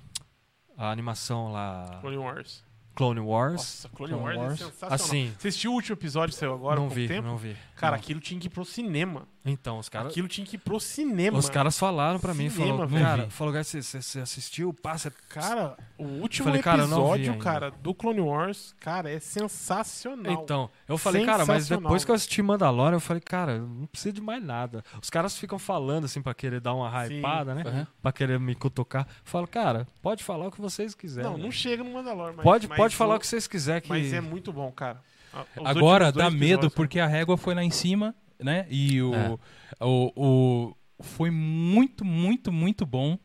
a 0.77 0.90
animação 0.90 1.53
lá, 1.53 1.98
Clone 2.01 2.19
Wars. 2.19 2.65
Clone 2.94 3.20
Wars, 3.20 3.53
Nossa, 3.57 3.89
Clone, 3.90 4.12
Clone 4.15 4.24
Wars, 4.24 4.39
Wars. 4.39 4.53
é 4.61 4.65
sensacional. 4.65 4.94
assim, 4.94 5.35
Você 5.39 5.48
assistiu 5.48 5.70
o 5.73 5.74
último 5.74 5.94
episódio 5.94 6.32
que 6.35 6.39
saiu 6.40 6.55
agora, 6.55 6.81
não 6.81 6.89
vi, 6.89 7.07
tempo? 7.09 7.28
não 7.28 7.36
vi. 7.36 7.55
Cara, 7.77 7.93
Não. 7.97 8.03
aquilo 8.03 8.20
tinha 8.20 8.40
que 8.40 8.47
ir 8.47 8.51
pro 8.51 8.65
cinema. 8.65 9.28
Então, 9.44 9.78
os 9.78 9.89
caras... 9.89 10.11
Aquilo 10.11 10.27
tinha 10.27 10.44
que 10.47 10.57
ir 10.57 10.59
pro 10.59 10.81
cinema. 10.81 11.39
Os 11.39 11.48
caras 11.48 11.78
falaram 11.78 12.19
pra 12.19 12.32
mim, 12.35 12.48
Cinema, 12.51 12.73
falou, 12.73 12.86
velho. 12.89 13.05
cara, 13.05 13.31
falou, 13.31 13.53
cara, 13.53 13.62
você, 13.65 14.19
assistiu? 14.19 14.73
Passa. 14.73 15.12
Cara, 15.28 15.77
o 15.98 16.05
último 16.05 16.47
Falei, 16.47 16.62
cara, 16.62 16.82
episódio, 16.82 17.39
cara, 17.39 17.70
do 17.70 17.94
Clone 17.94 18.20
Wars, 18.20 18.74
cara, 18.81 19.09
é 19.11 19.20
sensacional. 19.20 20.32
Então, 20.32 20.70
eu 20.89 20.97
falei, 20.98 21.24
cara, 21.24 21.44
mas 21.47 21.69
depois 21.69 22.05
que 22.05 22.11
eu 22.11 22.15
assisti 22.15 22.43
Mandalorian, 22.43 22.97
eu 22.97 23.01
falei, 23.01 23.20
cara, 23.20 23.59
não 23.59 23.86
preciso 23.86 24.15
de 24.15 24.20
mais 24.20 24.43
nada. 24.43 24.82
Os 25.01 25.11
caras 25.11 25.36
ficam 25.39 25.59
falando 25.59 26.07
assim 26.07 26.23
pra 26.23 26.35
querer 26.35 26.61
dar 26.61 26.74
uma 26.74 27.07
Sim. 27.07 27.19
hypada, 27.19 27.55
né? 27.55 27.62
Aham. 27.66 27.86
Pra 28.03 28.12
querer 28.12 28.40
me 28.40 28.55
cutucar. 28.55 29.07
Eu 29.07 29.15
falo, 29.24 29.47
cara, 29.47 29.86
pode 30.03 30.24
falar 30.24 30.47
o 30.48 30.51
que 30.51 30.61
vocês 30.61 30.94
quiserem. 30.94 31.31
não, 31.31 31.39
não 31.39 31.51
chega 31.53 31.85
no 31.85 31.93
Mandalorian, 31.93 32.35
mas, 32.36 32.43
pode, 32.43 32.69
mas 32.69 32.77
pode 32.77 32.97
falar 32.97 33.15
o- 33.15 33.16
o 33.16 33.20
que 33.20 33.27
vocês 33.27 33.47
quiserem. 33.47 33.82
Que... 33.82 33.89
Mas 33.89 34.12
é 34.12 34.20
muito 34.20 34.53
bom, 34.53 34.73
cara. 34.73 35.01
Os 35.58 35.66
Agora 35.66 36.10
dá 36.12 36.30
medo 36.30 36.44
episódios, 36.44 36.74
porque 36.74 37.00
a 37.00 37.06
régua 37.06 37.36
foi 37.36 37.54
lá 37.54 37.62
em 37.64 37.70
cima, 37.70 38.14
né? 38.38 38.66
E 38.70 39.00
o, 39.02 39.14
É. 39.14 39.36
o, 39.84 40.12
o- 40.16 40.76
foi 41.02 41.30
muito, 41.30 42.04
muito, 42.04 42.50
muito 42.52 42.86
bom, 42.86 43.18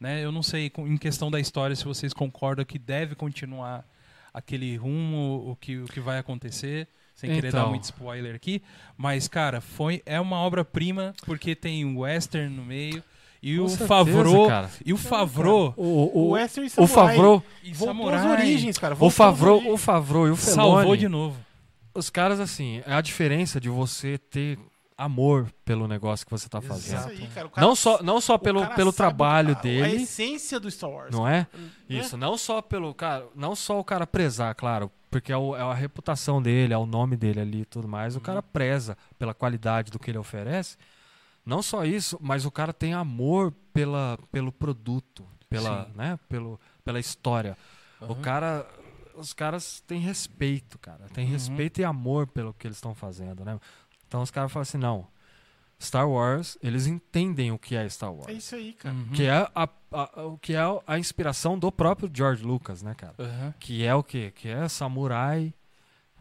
né? 0.00 0.24
Eu 0.24 0.30
não 0.30 0.42
sei 0.42 0.70
em 0.78 0.96
questão 0.96 1.30
da 1.30 1.40
história 1.40 1.74
se 1.74 1.84
vocês 1.84 2.12
concordam 2.12 2.64
que 2.64 2.78
deve 2.78 3.14
continuar 3.14 3.84
aquele 4.32 4.76
rumo, 4.76 5.50
o 5.50 5.56
que, 5.56 5.78
o 5.78 5.86
que 5.86 5.98
vai 6.00 6.18
acontecer, 6.18 6.86
sem 7.14 7.30
querer 7.30 7.50
dar 7.50 7.60
Então. 7.60 7.70
muito 7.70 7.84
spoiler 7.84 8.34
aqui, 8.34 8.62
mas 8.96 9.26
cara, 9.28 9.60
foi 9.62 10.02
é 10.04 10.20
uma 10.20 10.36
obra-prima 10.36 11.14
porque 11.24 11.54
tem 11.56 11.84
o 11.86 12.00
western 12.00 12.54
no 12.54 12.62
meio 12.62 13.02
e 13.42 13.56
Com 13.56 13.64
o 13.64 13.68
certeza, 13.70 13.88
Favreau 13.88 14.46
cara. 14.48 14.70
e 14.84 14.92
o 14.92 14.96
Favreau 14.98 15.72
O, 15.76 15.82
O 15.84 16.18
o, 16.18 16.28
Western 16.32 16.66
o 16.66 16.70
Samurai 16.86 17.14
Favreau, 17.16 17.42
e 17.64 17.74
Samurai 17.74 18.30
origens, 18.30 18.76
cara. 18.78 18.94
o 18.94 18.98
voltou 18.98 19.08
às 19.08 19.14
Favreau, 19.16 19.54
origens. 19.56 19.74
o 19.74 19.76
Favreau 19.78 20.26
e 20.26 20.30
o 20.30 20.36
salvou 20.36 20.96
de 20.96 21.08
novo. 21.08 21.40
Os 21.96 22.10
caras 22.10 22.38
assim, 22.40 22.82
é 22.86 22.92
a 22.94 23.00
diferença 23.00 23.60
de 23.60 23.68
você 23.68 24.18
ter 24.18 24.58
amor 24.98 25.52
pelo 25.64 25.86
negócio 25.86 26.24
que 26.24 26.30
você 26.32 26.48
tá 26.48 26.60
fazendo. 26.60 26.98
Isso 27.00 27.08
aí, 27.22 27.26
cara. 27.34 27.46
O 27.46 27.50
cara 27.50 27.66
Não 27.66 27.76
só, 27.76 28.02
não 28.02 28.20
só 28.20 28.34
o 28.36 28.38
pelo, 28.38 28.60
cara 28.62 28.74
pelo 28.74 28.92
trabalho 28.92 29.50
a- 29.54 29.58
A 29.58 29.60
dele, 29.62 30.02
essência 30.02 30.58
do 30.58 30.70
Star 30.70 30.88
Wars. 30.90 31.10
não 31.14 31.28
é? 31.28 31.46
Né? 31.52 31.70
Isso, 31.88 32.16
não 32.16 32.38
só 32.38 32.62
pelo 32.62 32.94
cara, 32.94 33.26
não 33.34 33.54
só 33.54 33.78
o 33.78 33.84
cara 33.84 34.06
prezar, 34.06 34.54
claro, 34.54 34.90
porque 35.10 35.30
é, 35.32 35.36
o- 35.36 35.54
é 35.54 35.60
a 35.60 35.74
reputação 35.74 36.40
dele, 36.40 36.72
é 36.72 36.78
o 36.78 36.86
nome 36.86 37.14
dele 37.16 37.40
ali 37.40 37.60
e 37.60 37.64
tudo 37.66 37.86
mais. 37.86 38.16
O 38.16 38.20
cara 38.20 38.42
preza 38.42 38.96
pela 39.18 39.34
qualidade 39.34 39.90
do 39.90 39.98
que 39.98 40.10
ele 40.10 40.18
oferece. 40.18 40.76
Não 41.44 41.62
só 41.62 41.84
isso, 41.84 42.18
mas 42.20 42.44
o 42.46 42.50
cara 42.50 42.72
tem 42.72 42.94
amor 42.94 43.52
pela, 43.74 44.18
pelo 44.32 44.50
produto, 44.50 45.24
pela, 45.48 45.84
Sim. 45.84 45.90
né, 45.94 46.18
pelo, 46.28 46.58
pela 46.84 46.98
história. 46.98 47.56
O 48.00 48.12
Aham. 48.12 48.20
cara 48.22 48.66
os 49.16 49.32
caras 49.32 49.80
têm 49.86 50.00
respeito, 50.00 50.78
cara. 50.78 51.06
Tem 51.12 51.24
Uhum. 51.26 51.32
respeito 51.32 51.80
e 51.80 51.84
amor 51.84 52.26
pelo 52.26 52.52
que 52.54 52.66
eles 52.66 52.76
estão 52.76 52.94
fazendo, 52.94 53.44
né? 53.44 53.58
Então 54.06 54.22
os 54.22 54.30
caras 54.30 54.52
falam 54.52 54.62
assim, 54.62 54.78
não. 54.78 55.06
Star 55.82 56.08
Wars, 56.08 56.56
eles 56.62 56.86
entendem 56.86 57.52
o 57.52 57.58
que 57.58 57.76
é 57.76 57.86
Star 57.88 58.12
Wars. 58.12 58.28
É 58.28 58.32
isso 58.32 58.54
aí, 58.54 58.72
cara. 58.72 58.94
Uhum. 58.94 59.08
Que 59.12 59.24
é 59.24 59.30
a, 59.54 59.68
a- 59.92 60.22
o 60.24 60.38
que 60.38 60.54
é 60.54 60.60
a 60.86 60.98
inspiração 60.98 61.58
do 61.58 61.70
próprio 61.70 62.10
George 62.12 62.42
Lucas, 62.42 62.82
né, 62.82 62.94
cara? 62.94 63.14
Aham. 63.18 63.54
Que 63.60 63.84
é 63.84 63.94
o 63.94 64.02
quê? 64.02 64.32
Que 64.34 64.48
é 64.48 64.66
samurai, 64.68 65.52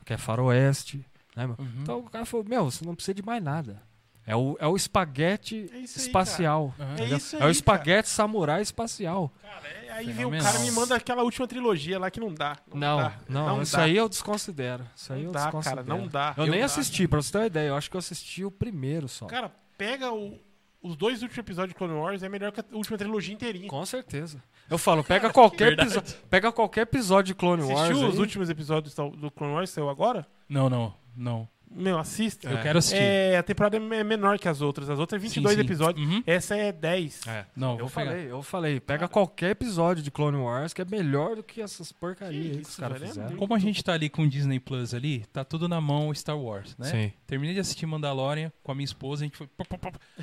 que 0.06 0.12
é 0.14 0.18
faroeste, 0.18 1.06
né? 1.36 1.46
Uhum. 1.46 1.56
Então 1.82 2.00
o 2.00 2.10
cara 2.10 2.26
falou, 2.26 2.46
meu, 2.46 2.66
você 2.70 2.84
não 2.86 2.96
precisa 2.96 3.14
de 3.16 3.24
mais 3.24 3.42
nada. 3.42 3.82
É 4.28 4.36
o, 4.36 4.58
é 4.60 4.66
o 4.68 4.76
espaguete 4.76 5.70
É 5.72 5.76
aí, 5.76 5.84
espacial. 5.84 6.74
Aham. 6.80 6.96
É 7.00 7.06
isso 7.16 7.36
é 7.36 7.42
aí, 7.44 7.48
o 7.48 7.52
espaguete 7.52 8.10
samurai 8.10 8.62
espacial. 8.62 9.32
Cara, 9.42 9.68
é- 9.68 9.92
aí 9.92 10.12
vem 10.12 10.26
o 10.26 10.32
cara 10.32 10.60
e 10.60 10.62
me 10.64 10.72
manda 10.72 10.96
aquela 10.96 11.22
última 11.24 11.48
trilogia 11.48 12.00
lá 12.00 12.10
que 12.10 12.20
não 12.20 12.34
dá. 12.34 12.58
Não, 12.74 12.98
dá, 12.98 13.14
não, 13.30 13.62
isso 13.62 13.78
dá. 13.78 13.84
aí 13.84 13.96
eu 13.96 14.10
desconsidero. 14.10 14.84
Isso 14.96 15.14
aí 15.14 15.20
Não 15.22 15.28
eu 15.28 15.32
dá, 15.32 15.44
desconsidero. 15.44 15.84
cara, 15.86 15.98
não 16.00 16.08
dá. 16.08 16.34
Eu, 16.38 16.46
Eu 16.46 16.52
nem 16.52 16.60
dá. 16.62 16.66
assisti, 16.66 17.08
pra 17.08 17.22
você 17.22 17.32
ter 17.32 17.38
uma 17.38 17.46
ideia. 17.46 17.68
Eu 17.70 17.76
acho 17.76 17.90
que 17.90 17.96
eu 17.96 18.00
assisti 18.00 18.44
o 18.44 18.50
primeiro 18.52 19.08
só. 19.08 19.28
Cara, 19.28 19.52
pega 19.78 20.12
o- 20.12 20.40
os 20.82 20.96
dois 20.96 21.22
últimos 21.22 21.38
episódios 21.40 21.70
de 21.74 21.76
Clone 21.78 21.94
Wars, 21.94 22.24
é 22.24 22.30
melhor 22.30 22.52
que 22.52 22.60
a 22.62 22.66
última 22.74 22.98
trilogia 22.98 23.34
inteirinha. 23.34 23.68
Com 23.68 23.86
certeza. 23.86 24.42
Eu 24.70 24.78
falo, 24.80 25.04
pega 25.04 25.30
qualquer 25.32 25.70
Verdade. 25.78 25.90
episódio. 25.98 26.16
Pega 26.30 26.52
qualquer 26.52 26.82
episódio 26.82 27.28
de 27.34 27.36
Clone 27.36 27.62
Wars. 27.62 27.80
Assistiu 27.82 28.08
os 28.08 28.16
aí. 28.16 28.20
últimos 28.22 28.50
episódios 28.50 28.94
do 28.96 29.10
do 29.12 29.30
Clone 29.32 29.54
Wars, 29.54 29.70
saiu 29.70 29.88
agora? 29.90 30.26
Não, 30.50 30.68
não, 30.70 30.94
não. 31.16 31.48
Meu, 31.76 32.00
assista. 32.00 32.50
Eu 32.50 32.58
quero 32.62 32.80
assistir. 32.80 32.98
É, 33.02 33.38
a 33.38 33.44
temporada 33.44 33.76
é 33.78 34.04
menor 34.04 34.40
que 34.40 34.48
as 34.48 34.62
outras. 34.62 34.90
As 34.90 34.98
outras 34.98 35.22
é 35.22 35.22
22 35.22 35.56
Sim, 35.56 35.60
sim. 35.62 35.66
episódios. 35.66 36.08
Uhum. 36.08 36.24
Essa 36.26 36.56
é 36.56 36.72
10. 36.72 37.28
É. 37.28 37.46
Não, 37.56 37.72
Eu 37.72 37.88
pegar. 37.88 37.90
falei, 37.90 38.32
eu 38.32 38.42
falei, 38.42 38.80
pega 38.80 39.08
qualquer 39.08 39.52
episódio 39.52 40.02
de 40.02 40.10
Clone 40.10 40.38
Wars 40.38 40.74
que 40.74 40.82
é 40.82 40.86
melhor 40.86 41.36
do 41.36 41.44
que 41.44 41.62
essas 41.62 41.92
porcarias 41.92 42.58
Que 42.58 42.62
que 42.64 42.70
os 42.70 42.76
caras 42.78 43.02
é 43.02 43.08
fizeram. 43.08 43.28
muito- 43.28 43.40
Como 43.40 43.54
a 43.54 43.60
gente 43.60 43.84
tá 43.84 43.94
ali 43.94 44.10
com 44.10 44.24
o 44.24 44.30
Disney 44.30 44.60
Plus 44.60 44.94
ali, 44.94 45.26
tá 45.34 45.44
tudo 45.44 45.68
na 45.68 45.82
mão 45.82 46.14
Star 46.14 46.38
Wars, 46.40 46.76
né? 46.78 46.86
Sim. 46.88 47.12
Terminei 47.28 47.54
de 47.54 47.60
assistir 47.60 47.86
Mandalorian 47.86 48.52
com 48.64 48.72
a 48.72 48.76
minha 48.76 48.86
esposa, 48.86 49.24
a 49.24 49.26
gente 49.26 49.38
foi. 49.38 49.50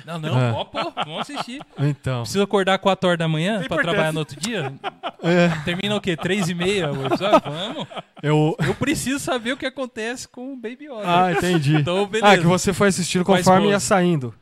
Não, 0.05 0.17
não, 0.19 0.39
É. 0.41 0.51
ó, 0.51 0.65
pô, 0.65 0.91
vamos 0.91 1.21
assistir. 1.29 1.61
Então. 1.77 2.21
Preciso 2.23 2.43
acordar 2.43 2.79
4 2.79 3.07
horas 3.09 3.19
da 3.19 3.27
manhã 3.27 3.59
Tem 3.59 3.67
pra 3.67 3.75
importância. 3.77 3.91
trabalhar 3.91 4.11
no 4.13 4.19
outro 4.19 4.39
dia? 4.39 4.73
É, 5.25 5.47
Termina 5.63 5.95
o 5.95 6.01
quê? 6.01 6.17
3 6.17 6.49
e 6.49 6.53
meia 6.53 6.91
o 6.91 7.05
episódio? 7.05 7.41
Vamos. 7.49 7.87
eu. 8.21 8.57
Eu 8.59 8.75
preciso 8.75 9.19
saber 9.19 9.53
o 9.53 9.57
que 9.57 9.65
acontece 9.65 10.27
com 10.27 10.51
o 10.51 10.57
Baby 10.57 10.87
Yoda. 10.89 11.03
Ah, 11.05 11.33
entendi. 11.49 11.75
Então, 11.81 12.05
beleza. 12.07 12.33
Ah, 12.33 12.37
que 12.37 12.45
você 12.45 12.73
foi 12.73 12.87
assistindo 12.89 13.23
conforme 13.25 13.69
ia 13.69 13.79
saindo 13.79 14.33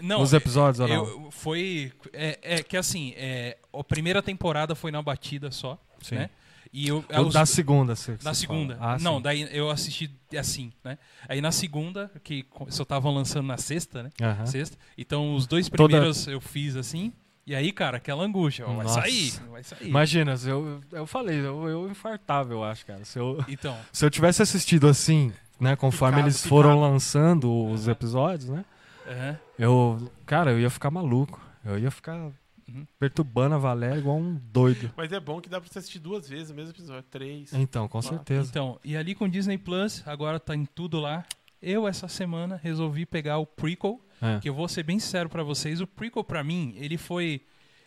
não, 0.00 0.20
os 0.22 0.32
episódios 0.32 0.80
ou 0.80 0.88
não? 0.88 0.94
eu, 0.94 1.30
foi. 1.30 1.92
É, 2.12 2.38
é 2.42 2.62
que 2.62 2.76
assim, 2.76 3.12
é, 3.16 3.56
a 3.72 3.84
primeira 3.84 4.22
temporada 4.22 4.74
foi 4.74 4.90
na 4.90 5.00
batida 5.02 5.50
só, 5.50 5.78
Sim. 6.02 6.16
né? 6.16 6.30
E 6.72 6.88
eu, 6.88 7.02
os- 7.24 7.32
da 7.32 7.46
segunda, 7.46 7.94
você, 7.96 8.16
você 8.16 8.34
segunda. 8.34 8.76
Ah, 8.80 8.98
não, 9.00 9.16
sim. 9.16 9.22
daí 9.22 9.48
eu 9.56 9.70
assisti 9.70 10.10
assim, 10.38 10.70
né? 10.84 10.98
Aí 11.26 11.40
na 11.40 11.50
segunda, 11.50 12.10
que 12.22 12.44
só 12.68 12.82
estavam 12.82 13.14
lançando 13.14 13.46
na 13.46 13.56
sexta, 13.56 14.02
né? 14.02 14.10
Sexta. 14.44 14.76
Então 14.98 15.34
os 15.34 15.46
dois 15.46 15.68
Toda- 15.70 15.88
primeiros 15.88 16.26
eu 16.26 16.40
fiz 16.40 16.76
assim. 16.76 17.12
E 17.46 17.54
aí, 17.54 17.70
cara, 17.70 17.98
aquela 17.98 18.24
angústia. 18.24 18.66
Vai 18.66 18.88
sair, 18.88 19.32
vai 19.50 19.62
sair. 19.62 19.86
Imagina, 19.88 20.34
eu, 20.44 20.80
eu 20.90 21.06
falei, 21.06 21.38
eu, 21.38 21.68
eu 21.68 21.88
infartava, 21.88 22.52
eu 22.52 22.62
acho, 22.64 22.84
cara. 22.84 23.04
Se 23.04 23.18
eu, 23.20 23.42
Então, 23.48 23.74
se 23.92 24.04
eu 24.04 24.10
tivesse 24.10 24.42
assistido 24.42 24.88
assim, 24.88 25.32
né, 25.60 25.76
conforme 25.76 26.16
Picado, 26.16 26.28
eles 26.28 26.46
foram 26.46 26.70
picado. 26.70 26.92
lançando 26.92 27.66
os 27.70 27.88
episódios, 27.88 28.48
né? 28.48 28.64
aham. 29.08 29.38
Eu, 29.58 30.10
cara, 30.26 30.50
eu 30.52 30.60
ia 30.60 30.68
ficar 30.70 30.90
maluco. 30.90 31.40
Eu 31.64 31.78
ia 31.78 31.90
ficar 31.90 32.30
Uhum. 32.68 32.84
perturbando 32.98 33.54
a 33.54 33.58
Valéria 33.58 33.98
igual 33.98 34.16
um 34.18 34.34
doido. 34.50 34.92
Mas 34.96 35.12
é 35.12 35.20
bom 35.20 35.40
que 35.40 35.48
dá 35.48 35.60
pra 35.60 35.70
você 35.72 35.78
assistir 35.78 36.00
duas 36.00 36.28
vezes 36.28 36.50
o 36.50 36.54
mesmo 36.54 36.72
episódio. 36.72 37.04
Três. 37.10 37.52
Então, 37.54 37.86
com 37.86 38.02
certeza. 38.02 38.48
então, 38.50 38.78
e 38.84 38.96
ali 38.96 39.14
com 39.14 39.28
Disney 39.28 39.56
Plus, 39.56 40.02
agora 40.06 40.40
tá 40.40 40.54
em 40.54 40.64
tudo 40.64 40.98
lá. 40.98 41.24
Eu, 41.62 41.86
essa 41.88 42.08
semana, 42.08 42.60
resolvi 42.62 43.06
pegar 43.06 43.38
o 43.38 43.46
prequel, 43.46 44.00
É. 44.20 44.40
que 44.40 44.48
eu 44.48 44.54
vou 44.54 44.66
ser 44.68 44.82
bem 44.82 44.98
sincero 44.98 45.28
pra 45.28 45.42
vocês. 45.44 45.80
O 45.80 45.86
prequel, 45.86 46.22
pra 46.24 46.42
mim, 46.44 46.74
ele 46.76 46.98
foi. 46.98 47.40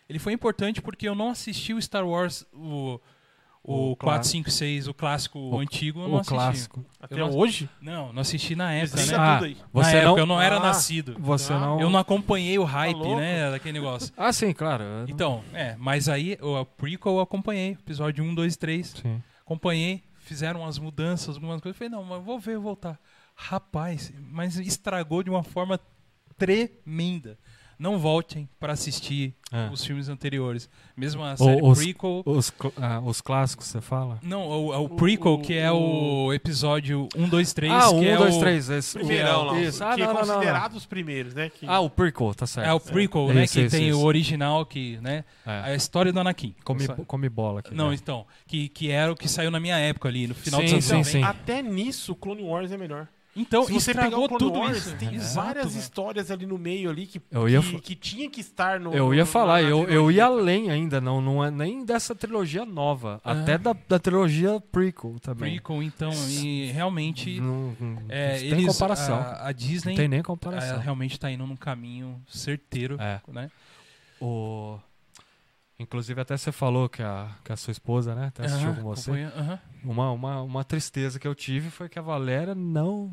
Ele 0.08 0.18
foi 0.18 0.32
importante 0.32 0.80
porque 0.82 1.06
eu 1.08 1.14
não 1.14 1.28
assisti 1.28 1.72
o 1.74 1.80
Star 1.80 2.06
Wars, 2.06 2.44
o. 2.52 2.98
O, 3.62 3.90
O 3.92 3.96
4, 3.96 3.98
clá- 3.98 4.22
5, 4.22 4.50
6, 4.50 4.88
o 4.88 4.94
clássico, 4.94 5.38
o, 5.38 5.58
antigo, 5.60 6.00
eu 6.00 6.08
não 6.08 6.14
O 6.14 6.18
assisti. 6.18 6.34
clássico. 6.34 6.86
Até 6.98 7.14
Eu 7.14 7.28
não- 7.28 7.36
hoje? 7.36 7.68
Não, 7.80 8.10
não 8.12 8.22
assisti 8.22 8.56
na 8.56 8.72
época, 8.72 9.04
né? 9.04 9.14
Ah, 9.16 9.34
tudo 9.34 9.44
aí. 9.44 9.56
Você 9.72 9.92
na 9.92 9.98
época 9.98 10.10
não, 10.12 10.18
eu 10.18 10.26
não 10.26 10.40
era 10.42 10.56
Ah. 10.56 10.60
nascido. 10.60 11.14
você 11.18 11.52
Ah, 11.52 11.60
não. 11.60 11.80
Eu 11.80 11.90
não 11.90 11.98
acompanhei 11.98 12.58
o 12.58 12.64
hype, 12.64 12.96
louco. 12.96 13.20
né, 13.20 13.50
daquele 13.50 13.74
negócio. 13.78 14.12
Ah, 14.16 14.32
sim, 14.32 14.52
claro. 14.54 14.82
eu 14.82 15.00
não- 15.02 15.08
Então, 15.08 15.44
é, 15.52 15.76
mas 15.78 16.08
aí 16.08 16.38
o 16.40 16.64
prequel 16.64 17.12
eu 17.12 17.20
acompanhei, 17.20 17.72
episódio 17.72 18.24
1, 18.24 18.34
2, 18.34 18.56
3. 18.56 18.94
Sim. 19.02 19.22
Acompanhei, 19.42 20.02
fizeram 20.20 20.60
umas 20.60 20.78
mudanças, 20.78 21.34
algumas 21.34 21.60
coisas. 21.60 21.76
Falei, 21.78 21.90
não, 21.92 22.02
mas 22.02 22.24
vou 22.24 22.38
ver, 22.40 22.58
voltar. 22.58 22.98
Rapaz, 23.34 24.10
mas 24.30 24.56
estragou 24.58 25.22
de 25.22 25.28
uma 25.28 25.42
forma 25.42 25.78
tremenda. 26.38 27.38
Não 27.80 27.98
voltem 27.98 28.46
para 28.60 28.74
assistir 28.74 29.34
É. 29.50 29.70
os 29.72 29.82
filmes 29.82 30.10
anteriores. 30.10 30.68
Mesmo 30.94 31.22
a 31.24 31.32
O- 31.32 31.36
série 31.38 31.62
os- 31.62 31.78
prequel. 31.78 32.22
Os, 32.26 32.52
ah, 32.76 33.00
os 33.02 33.22
clássicos, 33.22 33.68
você 33.68 33.80
fala? 33.80 34.18
Não, 34.22 34.46
o, 34.46 34.84
o 34.84 34.88
prequel, 34.90 35.32
o- 35.32 35.40
que 35.40 35.54
é 35.54 35.72
o 35.72 36.30
episódio 36.34 37.08
1, 37.16 37.26
2, 37.26 37.54
3. 37.54 37.72
ah, 37.72 37.88
que 37.88 37.94
um, 37.94 38.02
é 38.04 38.16
dois, 38.18 38.36
o, 38.36 38.38
três. 38.40 38.68
Esse, 38.68 38.96
o- 38.96 39.00
Primeirão 39.00 39.44
lá. 39.44 39.58
Isso. 39.60 39.82
Ah, 39.82 39.94
que 39.94 40.02
não, 40.02 40.10
é 40.10 40.12
não, 40.12 40.20
não, 40.20 40.26
não. 40.26 40.34
considerado 40.34 40.74
os 40.74 40.84
primeiros, 40.84 41.32
né? 41.34 41.48
Que... 41.48 41.66
Ah, 41.66 41.80
o 41.80 41.88
prequel, 41.88 42.34
tá 42.34 42.46
certo. 42.46 42.66
É 42.68 42.72
o 42.74 42.78
prequel, 42.78 43.30
É. 43.30 43.34
né? 43.34 43.44
Isso, 43.44 43.54
que 43.54 43.60
isso, 43.62 43.70
tem 43.76 43.88
isso. 43.88 43.98
o 43.98 44.04
original, 44.04 44.66
que, 44.66 44.98
né? 45.00 45.24
É. 45.46 45.50
A 45.70 45.74
história 45.74 46.12
do 46.12 46.20
Anakin. 46.20 46.54
Come, 46.62 46.82
Essa- 46.84 46.94
come 47.06 47.28
bola 47.30 47.60
aqui. 47.60 47.74
Não, 47.74 47.88
né? 47.88 47.94
então. 47.94 48.26
Que, 48.46 48.68
que 48.68 48.90
era 48.90 49.10
o 49.10 49.16
que 49.16 49.26
saiu 49.26 49.50
na 49.50 49.58
minha 49.58 49.78
época 49.78 50.06
ali, 50.06 50.26
no 50.26 50.34
final 50.34 50.60
Sim, 50.60 50.66
dos 50.76 50.92
anos 50.92 51.06
sim, 51.08 51.20
90. 51.20 51.32
sim. 51.34 51.40
Até 51.40 51.62
nisso, 51.62 52.14
Clone 52.14 52.42
Wars 52.42 52.70
é 52.72 52.76
melhor. 52.76 53.08
Então, 53.36 53.62
Se 53.62 53.72
você 53.72 53.92
pegar 53.94 54.06
estragou 54.06 54.24
o 54.24 54.28
Clone 54.28 54.44
tudo 54.44 54.58
Wars, 54.58 54.76
isso. 54.86 54.96
tem 54.96 55.14
Exato, 55.14 55.46
várias 55.46 55.66
velho. 55.68 55.78
histórias 55.78 56.30
ali 56.32 56.46
no 56.46 56.58
meio 56.58 56.90
ali 56.90 57.06
que, 57.06 57.22
Eu 57.30 57.48
ia 57.48 57.60
que, 57.62 57.80
que 57.80 57.94
tinha 57.94 58.28
que 58.28 58.40
estar 58.40 58.80
no. 58.80 58.92
Eu 58.92 59.14
ia 59.14 59.20
no- 59.20 59.26
falar, 59.26 59.62
eu, 59.62 59.88
eu 59.88 60.10
ia 60.10 60.24
além 60.24 60.68
ainda, 60.68 61.00
não, 61.00 61.20
não 61.20 61.44
é 61.44 61.48
nem 61.50 61.84
dessa 61.84 62.12
trilogia 62.12 62.64
nova, 62.64 63.20
Ah. 63.24 63.30
até 63.32 63.56
da, 63.56 63.72
da 63.88 63.98
trilogia 64.00 64.60
prequel 64.72 65.16
também. 65.20 65.52
Prequel, 65.60 65.80
então, 65.82 66.10
e 66.28 66.72
realmente. 66.72 67.40
Não, 67.40 67.76
não- 67.78 68.02
é, 68.08 68.36
tem 68.38 68.48
eles, 68.48 68.66
comparação. 68.66 69.14
A, 69.16 69.46
a 69.48 69.52
Disney 69.52 69.92
não 69.92 69.96
tem 69.96 70.08
nem 70.08 70.18
é, 70.18 70.22
comparação. 70.24 70.78
realmente 70.80 71.12
está 71.12 71.30
indo 71.30 71.46
num 71.46 71.56
caminho 71.56 72.20
certeiro, 72.28 72.96
É. 73.00 73.20
né? 73.28 73.48
O... 74.20 74.76
Inclusive, 75.80 76.20
até 76.20 76.36
você 76.36 76.52
falou 76.52 76.88
que 76.88 77.02
a, 77.02 77.28
que 77.42 77.50
a 77.50 77.56
sua 77.56 77.72
esposa, 77.72 78.14
né, 78.14 78.26
até 78.26 78.44
assistiu 78.44 78.68
Aham, 78.68 78.76
com 78.76 78.82
você. 78.82 79.10
Uma, 79.82 80.12
uma, 80.12 80.42
uma 80.42 80.62
tristeza 80.64 81.18
que 81.18 81.26
eu 81.26 81.34
tive 81.34 81.70
foi 81.70 81.88
que 81.88 81.98
a 81.98 82.02
Valéria 82.02 82.54
não 82.54 83.12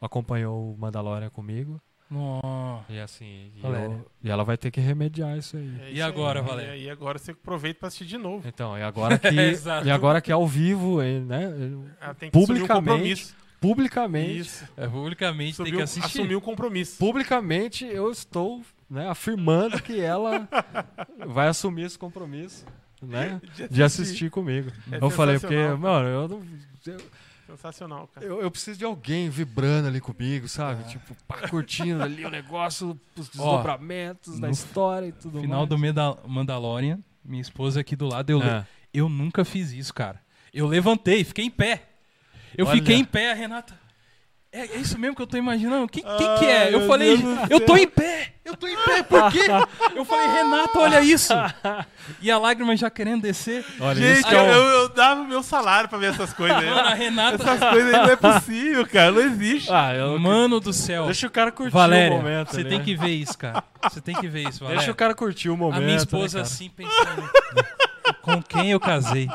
acompanhou 0.00 0.72
o 0.72 0.78
Mandalorian 0.78 1.30
comigo. 1.30 1.80
Nó. 2.10 2.80
E 2.88 2.98
assim, 2.98 3.52
e, 3.54 3.60
eu- 3.62 4.10
e 4.24 4.30
ela 4.30 4.42
vai 4.42 4.56
ter 4.56 4.70
que 4.70 4.80
remediar 4.80 5.36
isso 5.36 5.58
aí. 5.58 5.78
É 5.82 5.90
E 5.90 5.94
isso 5.96 6.02
agora, 6.04 6.40
aí. 6.40 6.46
Valéria? 6.46 6.76
E 6.76 6.88
agora 6.88 7.18
você 7.18 7.32
aproveita 7.32 7.80
pra 7.80 7.88
assistir 7.88 8.06
de 8.06 8.16
novo. 8.16 8.48
Então, 8.48 8.78
e 8.78 8.82
agora 8.82 9.18
que, 9.20 9.28
Exato. 9.28 9.86
e 9.86 9.90
agora 9.90 10.20
que 10.22 10.30
é 10.30 10.34
ao 10.34 10.46
vivo, 10.46 11.02
né, 11.02 11.52
Ela 12.00 12.14
tem 12.14 12.30
que 12.30 12.38
assumir 12.38 12.62
um 12.62 12.66
Publicamente, 12.66 12.66
compromisso. 12.96 13.36
publicamente, 13.60 14.38
Isso. 14.40 14.68
É, 14.74 14.86
publicamente 14.88 15.56
tem 15.58 15.64
Assumiu, 15.64 15.76
que 15.76 15.82
assistir. 15.82 16.06
assumiu 16.20 16.38
o 16.38 16.40
compromisso. 16.40 16.96
publicamente 16.98 17.84
eu 17.84 18.10
estou 18.10 18.62
né, 18.90 19.08
afirmando 19.08 19.80
que 19.82 20.00
ela 20.00 20.48
vai 21.26 21.48
assumir 21.48 21.84
esse 21.84 21.98
compromisso 21.98 22.64
né, 23.02 23.40
de 23.70 23.82
assistir 23.82 24.30
comigo. 24.30 24.70
É 24.90 24.96
eu 25.02 25.10
falei, 25.10 25.38
porque, 25.38 25.56
mano, 25.68 26.08
eu, 26.08 26.28
não, 26.28 26.42
eu, 26.86 26.98
Sensacional, 27.46 28.06
cara. 28.08 28.26
eu, 28.26 28.42
eu 28.42 28.50
preciso 28.50 28.78
de 28.78 28.84
alguém 28.84 29.30
vibrando 29.30 29.88
ali 29.88 30.00
comigo, 30.00 30.46
sabe? 30.48 30.84
Tipo, 30.84 31.14
pá, 31.26 31.48
curtindo 31.48 32.02
ali 32.02 32.22
o 32.26 32.28
negócio, 32.30 32.98
os 33.16 33.28
desdobramentos 33.30 34.38
da 34.38 34.48
no 34.48 34.52
história 34.52 35.06
e 35.06 35.12
tudo 35.12 35.40
Final 35.40 35.60
mais. 35.60 35.68
do 35.70 35.78
Meda- 35.78 36.18
Mandalorian, 36.26 36.98
minha 37.24 37.40
esposa 37.40 37.80
aqui 37.80 37.96
do 37.96 38.06
lado, 38.06 38.28
eu, 38.30 38.42
É. 38.42 38.66
eu 38.92 39.08
nunca 39.08 39.46
fiz 39.46 39.72
isso, 39.72 39.94
cara. 39.94 40.20
Eu 40.52 40.66
levantei, 40.66 41.24
fiquei 41.24 41.46
em 41.46 41.50
pé. 41.50 41.84
Eu 42.56 42.66
Olha. 42.66 42.76
fiquei 42.76 42.96
em 42.96 43.04
pé, 43.04 43.30
a 43.32 43.34
Renata. 43.34 43.78
É, 44.58 44.62
é 44.74 44.76
isso 44.78 44.98
mesmo 44.98 45.14
que 45.14 45.22
eu 45.22 45.26
tô 45.26 45.36
imaginando? 45.36 45.84
O 45.84 45.88
que, 45.88 46.02
que, 46.02 46.38
que 46.40 46.44
é? 46.46 46.74
Eu 46.74 46.86
falei, 46.88 47.16
eu 47.48 47.60
tô 47.60 47.76
em 47.76 47.86
pé! 47.86 48.32
Eu 48.44 48.56
tô 48.56 48.66
em 48.66 48.76
pé, 48.76 49.02
por 49.02 49.30
quê? 49.30 49.42
Eu 49.94 50.04
falei, 50.04 50.26
Renata, 50.26 50.78
olha 50.80 51.00
isso! 51.02 51.32
E 52.20 52.30
a 52.30 52.38
lágrima 52.38 52.74
já 52.76 52.88
querendo 52.90 53.22
descer. 53.22 53.64
Olha, 53.78 53.94
Gente, 54.16 54.32
eu, 54.32 54.40
o- 54.40 54.46
eu, 54.46 54.62
eu 54.80 54.88
dava 54.88 55.22
meu 55.22 55.42
salário 55.42 55.88
pra 55.88 55.98
ver 55.98 56.10
essas 56.10 56.32
coisas 56.32 56.56
aí. 56.56 56.64
Mano, 56.70 56.88
a 56.88 56.94
Renata. 56.94 57.34
Essas 57.42 57.60
coisas 57.70 57.94
aí 57.94 58.00
não 58.02 58.10
é 58.10 58.16
possível, 58.16 58.86
cara. 58.88 59.12
Não 59.12 59.20
existe. 59.20 59.70
Ah, 59.70 59.94
eu- 59.94 60.18
Mano 60.18 60.58
do 60.60 60.72
céu. 60.72 61.04
Deixa 61.06 61.26
o 61.26 61.30
cara 61.30 61.52
curtir 61.52 61.72
Valéria, 61.72 62.14
o 62.16 62.22
momento. 62.22 62.50
você 62.50 62.60
ali, 62.60 62.68
tem 62.70 62.78
né? 62.78 62.84
que 62.84 62.96
ver 62.96 63.10
isso, 63.10 63.36
cara. 63.36 63.62
Você 63.82 64.00
tem 64.00 64.14
que 64.16 64.26
ver 64.26 64.48
isso, 64.48 64.60
Valéria. 64.60 64.78
Deixa 64.78 64.92
o 64.92 64.94
cara 64.96 65.14
curtir 65.14 65.50
o 65.50 65.56
momento. 65.56 65.78
A 65.78 65.84
minha 65.84 65.96
esposa 65.96 66.38
né, 66.38 66.42
assim 66.42 66.70
pensando. 66.70 67.30
com 68.22 68.42
quem 68.42 68.70
eu 68.72 68.80
casei? 68.80 69.28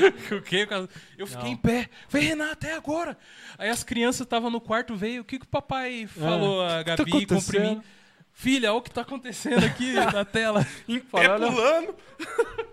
com 0.68 0.88
eu 1.18 1.26
fiquei 1.26 1.44
Não. 1.44 1.52
em 1.52 1.56
pé. 1.56 1.88
Falei, 2.08 2.26
Renata, 2.28 2.66
é 2.66 2.74
agora. 2.74 3.16
Aí 3.58 3.68
as 3.68 3.82
crianças 3.84 4.22
estavam 4.22 4.50
no 4.50 4.60
quarto, 4.60 4.94
veio. 4.96 5.22
O 5.22 5.24
que, 5.24 5.38
que 5.38 5.44
o 5.44 5.48
papai 5.48 6.06
falou? 6.06 6.62
A 6.64 6.68
tá 6.84 6.96
Gabi 6.96 7.02
acontecendo? 7.10 7.40
comprimindo. 7.40 7.84
Filha, 8.32 8.70
olha 8.70 8.78
o 8.78 8.82
que 8.82 8.90
tá 8.90 9.02
acontecendo 9.02 9.64
aqui 9.64 9.92
na 10.12 10.24
tela. 10.24 10.66
Em 10.88 10.98
pé 11.00 11.24
Fala, 11.24 11.34
olha- 11.46 11.52
pulando. 11.52 11.94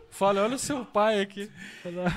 Fala, 0.10 0.44
olha 0.44 0.56
o 0.56 0.60
seu 0.60 0.84
pai 0.86 1.20
aqui. 1.22 1.50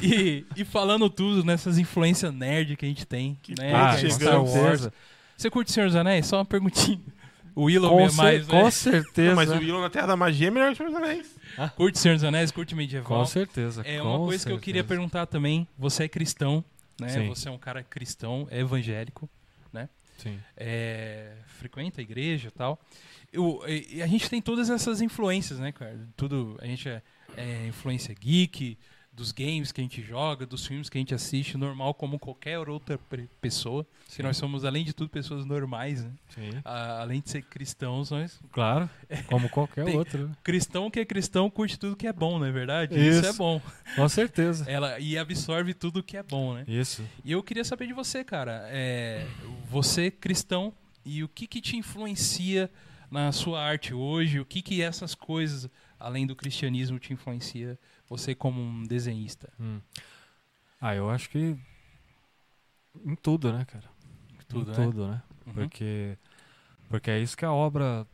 E, 0.00 0.44
e 0.56 0.64
falando 0.64 1.10
tudo 1.10 1.44
nessas 1.44 1.76
influências 1.78 2.32
nerd 2.32 2.76
que 2.76 2.84
a 2.86 2.88
gente 2.88 3.04
tem, 3.06 3.36
né? 3.58 3.74
Ah, 3.74 3.96
que 3.98 4.06
é 4.06 4.08
com 4.08 4.14
Star 4.14 4.42
Wars. 4.44 4.88
Você 5.36 5.50
curte 5.50 5.72
Senhor 5.72 5.86
dos 5.86 5.96
Anéis? 5.96 6.26
Só 6.26 6.36
uma 6.38 6.44
perguntinha. 6.44 7.00
O 7.54 7.64
Willow 7.64 7.90
Com, 7.90 8.00
é 8.06 8.12
mais, 8.12 8.44
cer- 8.46 8.54
né? 8.54 8.60
com 8.62 8.70
certeza. 8.70 9.34
Mas 9.34 9.50
o 9.50 9.54
Willow 9.54 9.80
na 9.82 9.90
Terra 9.90 10.06
da 10.06 10.16
Magia 10.16 10.48
é 10.48 10.50
melhor 10.50 10.74
que 10.74 10.82
os 10.82 10.94
Anéis. 10.94 11.34
Curte 11.76 11.98
Senhor 11.98 12.14
dos 12.14 12.24
Anéis? 12.24 12.50
Curte 12.50 12.74
medieval? 12.74 13.18
Com 13.18 13.26
certeza. 13.26 13.82
É 13.84 14.02
uma 14.02 14.18
coisa 14.18 14.46
que 14.46 14.52
eu 14.52 14.58
queria 14.58 14.82
certeza. 14.82 14.88
perguntar 14.88 15.26
também. 15.26 15.66
Você 15.78 16.04
é 16.04 16.08
cristão, 16.08 16.64
né? 17.00 17.08
Sim. 17.08 17.28
Você 17.28 17.48
é 17.48 17.50
um 17.50 17.58
cara 17.58 17.82
cristão, 17.82 18.46
é 18.50 18.60
evangélico, 18.60 19.28
Sim. 20.20 20.38
é, 20.56 21.32
frequenta 21.46 22.00
a 22.00 22.02
igreja 22.02 22.48
e 22.48 22.50
tal. 22.50 22.78
Eu, 23.32 23.62
e 23.66 23.96
e 23.96 24.02
a 24.02 24.06
gente 24.06 24.28
tem 24.28 24.40
todas 24.42 24.68
essas 24.68 25.00
influências, 25.00 25.58
né, 25.58 25.72
cara? 25.72 25.98
Tudo, 26.16 26.58
a 26.60 26.66
gente 26.66 26.88
é, 26.88 27.02
é 27.36 27.66
influência 27.66 28.14
geek, 28.14 28.76
dos 29.20 29.32
games 29.32 29.70
que 29.70 29.82
a 29.82 29.84
gente 29.84 30.00
joga, 30.02 30.46
dos 30.46 30.66
filmes 30.66 30.88
que 30.88 30.96
a 30.96 31.00
gente 31.00 31.14
assiste, 31.14 31.58
normal 31.58 31.92
como 31.92 32.18
qualquer 32.18 32.58
outra 32.70 32.98
pessoa. 33.38 33.86
Que 34.08 34.14
Sim. 34.14 34.22
nós 34.22 34.36
somos, 34.38 34.64
além 34.64 34.82
de 34.82 34.94
tudo, 34.94 35.10
pessoas 35.10 35.44
normais, 35.44 36.02
né? 36.02 36.10
Além 36.64 37.20
de 37.20 37.28
ser 37.28 37.42
cristãos, 37.42 38.10
nós 38.10 38.40
Claro. 38.50 38.88
Como 39.26 39.50
qualquer 39.50 39.84
Tem- 39.84 39.94
outro. 39.96 40.28
né? 40.28 40.34
cristão 40.42 40.90
que 40.90 40.98
é 40.98 41.04
cristão 41.04 41.50
curte 41.50 41.78
tudo 41.78 41.94
que 41.96 42.06
é 42.06 42.12
bom, 42.14 42.38
não 42.38 42.46
é 42.46 42.50
verdade? 42.50 42.94
Isso, 42.94 43.26
é 43.26 43.28
Isso. 43.28 43.38
bom. 43.38 43.60
Com 43.94 44.08
certeza. 44.08 44.64
Ela 44.70 44.98
e 44.98 45.18
absorve 45.18 45.74
tudo 45.74 46.02
que 46.02 46.16
é 46.16 46.22
bom, 46.22 46.54
né? 46.54 46.64
Isso. 46.66 47.04
E 47.22 47.30
eu 47.32 47.42
queria 47.42 47.64
saber 47.64 47.86
de 47.86 47.92
você, 47.92 48.24
cara. 48.24 48.62
É, 48.70 49.26
você 49.68 50.10
cristão 50.10 50.72
e 51.04 51.22
o 51.22 51.28
que 51.28 51.46
que 51.46 51.60
te 51.60 51.76
influencia 51.76 52.70
na 53.10 53.30
sua 53.32 53.62
arte 53.62 53.92
hoje? 53.92 54.40
O 54.40 54.46
que 54.46 54.62
que 54.62 54.80
essas 54.80 55.14
coisas, 55.14 55.68
além 55.98 56.26
do 56.26 56.34
cristianismo, 56.34 56.98
te 56.98 57.12
influencia? 57.12 57.78
Você 58.10 58.34
como 58.34 58.60
um 58.60 58.82
desenhista? 58.82 59.50
Hum. 59.58 59.80
Ah, 60.80 60.94
eu 60.96 61.08
acho 61.08 61.30
que 61.30 61.56
em 63.06 63.14
tudo, 63.14 63.52
né, 63.52 63.64
cara? 63.64 63.88
Tudo, 64.48 64.72
em 64.72 64.74
né? 64.76 64.84
tudo, 64.84 65.08
né? 65.08 65.22
Uhum. 65.46 65.52
Porque 65.54 66.18
porque 66.88 67.10
é 67.10 67.20
isso 67.20 67.36
que 67.36 67.44
a 67.44 67.52
obra 67.52 68.04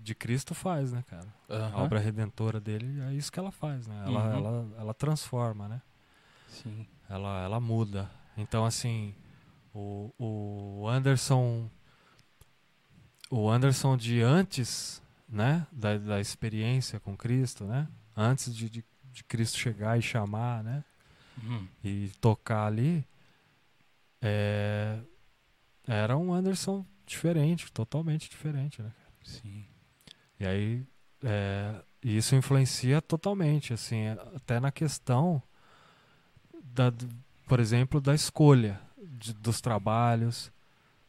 de 0.00 0.14
Cristo 0.14 0.54
faz, 0.54 0.92
né, 0.92 1.04
cara? 1.08 1.26
A 1.48 1.54
Aham. 1.54 1.82
obra 1.84 1.98
redentora 1.98 2.60
dele 2.60 3.00
é 3.00 3.14
isso 3.14 3.32
que 3.32 3.38
ela 3.38 3.50
faz, 3.50 3.86
né? 3.88 4.04
Ela, 4.06 4.22
Uhum. 4.28 4.36
ela, 4.36 4.74
ela 4.78 4.94
transforma, 4.94 5.68
né? 5.68 5.82
Sim. 6.48 6.86
Ela, 7.08 7.42
ela 7.42 7.58
muda. 7.60 8.08
Então, 8.36 8.64
assim, 8.64 9.12
o, 9.74 10.12
o 10.18 10.88
Anderson. 10.88 11.68
O 13.28 13.50
Anderson 13.50 13.96
de 13.96 14.22
antes, 14.22 15.02
né? 15.28 15.66
Da, 15.72 15.98
da 15.98 16.20
experiência 16.20 17.00
com 17.00 17.16
Cristo, 17.16 17.64
né? 17.64 17.88
Antes 18.16 18.54
de, 18.54 18.70
de, 18.70 18.84
de 19.16 19.24
Cristo 19.24 19.58
chegar 19.58 19.98
e 19.98 20.02
chamar, 20.02 20.62
né? 20.62 20.84
Uhum. 21.42 21.66
E 21.82 22.10
tocar 22.20 22.66
ali. 22.66 23.02
É, 24.20 24.98
era 25.86 26.16
um 26.16 26.32
Anderson 26.34 26.84
diferente, 27.06 27.72
totalmente 27.72 28.28
diferente, 28.28 28.82
né? 28.82 28.92
Sim. 29.22 29.64
E 30.38 30.46
aí, 30.46 30.86
é, 31.22 31.82
isso 32.02 32.34
influencia 32.36 33.00
totalmente, 33.00 33.72
assim, 33.72 34.06
até 34.34 34.60
na 34.60 34.70
questão, 34.70 35.42
da, 36.62 36.92
por 37.46 37.58
exemplo, 37.58 38.00
da 38.00 38.14
escolha 38.14 38.78
de- 38.98 39.32
dos 39.32 39.60
trabalhos, 39.62 40.52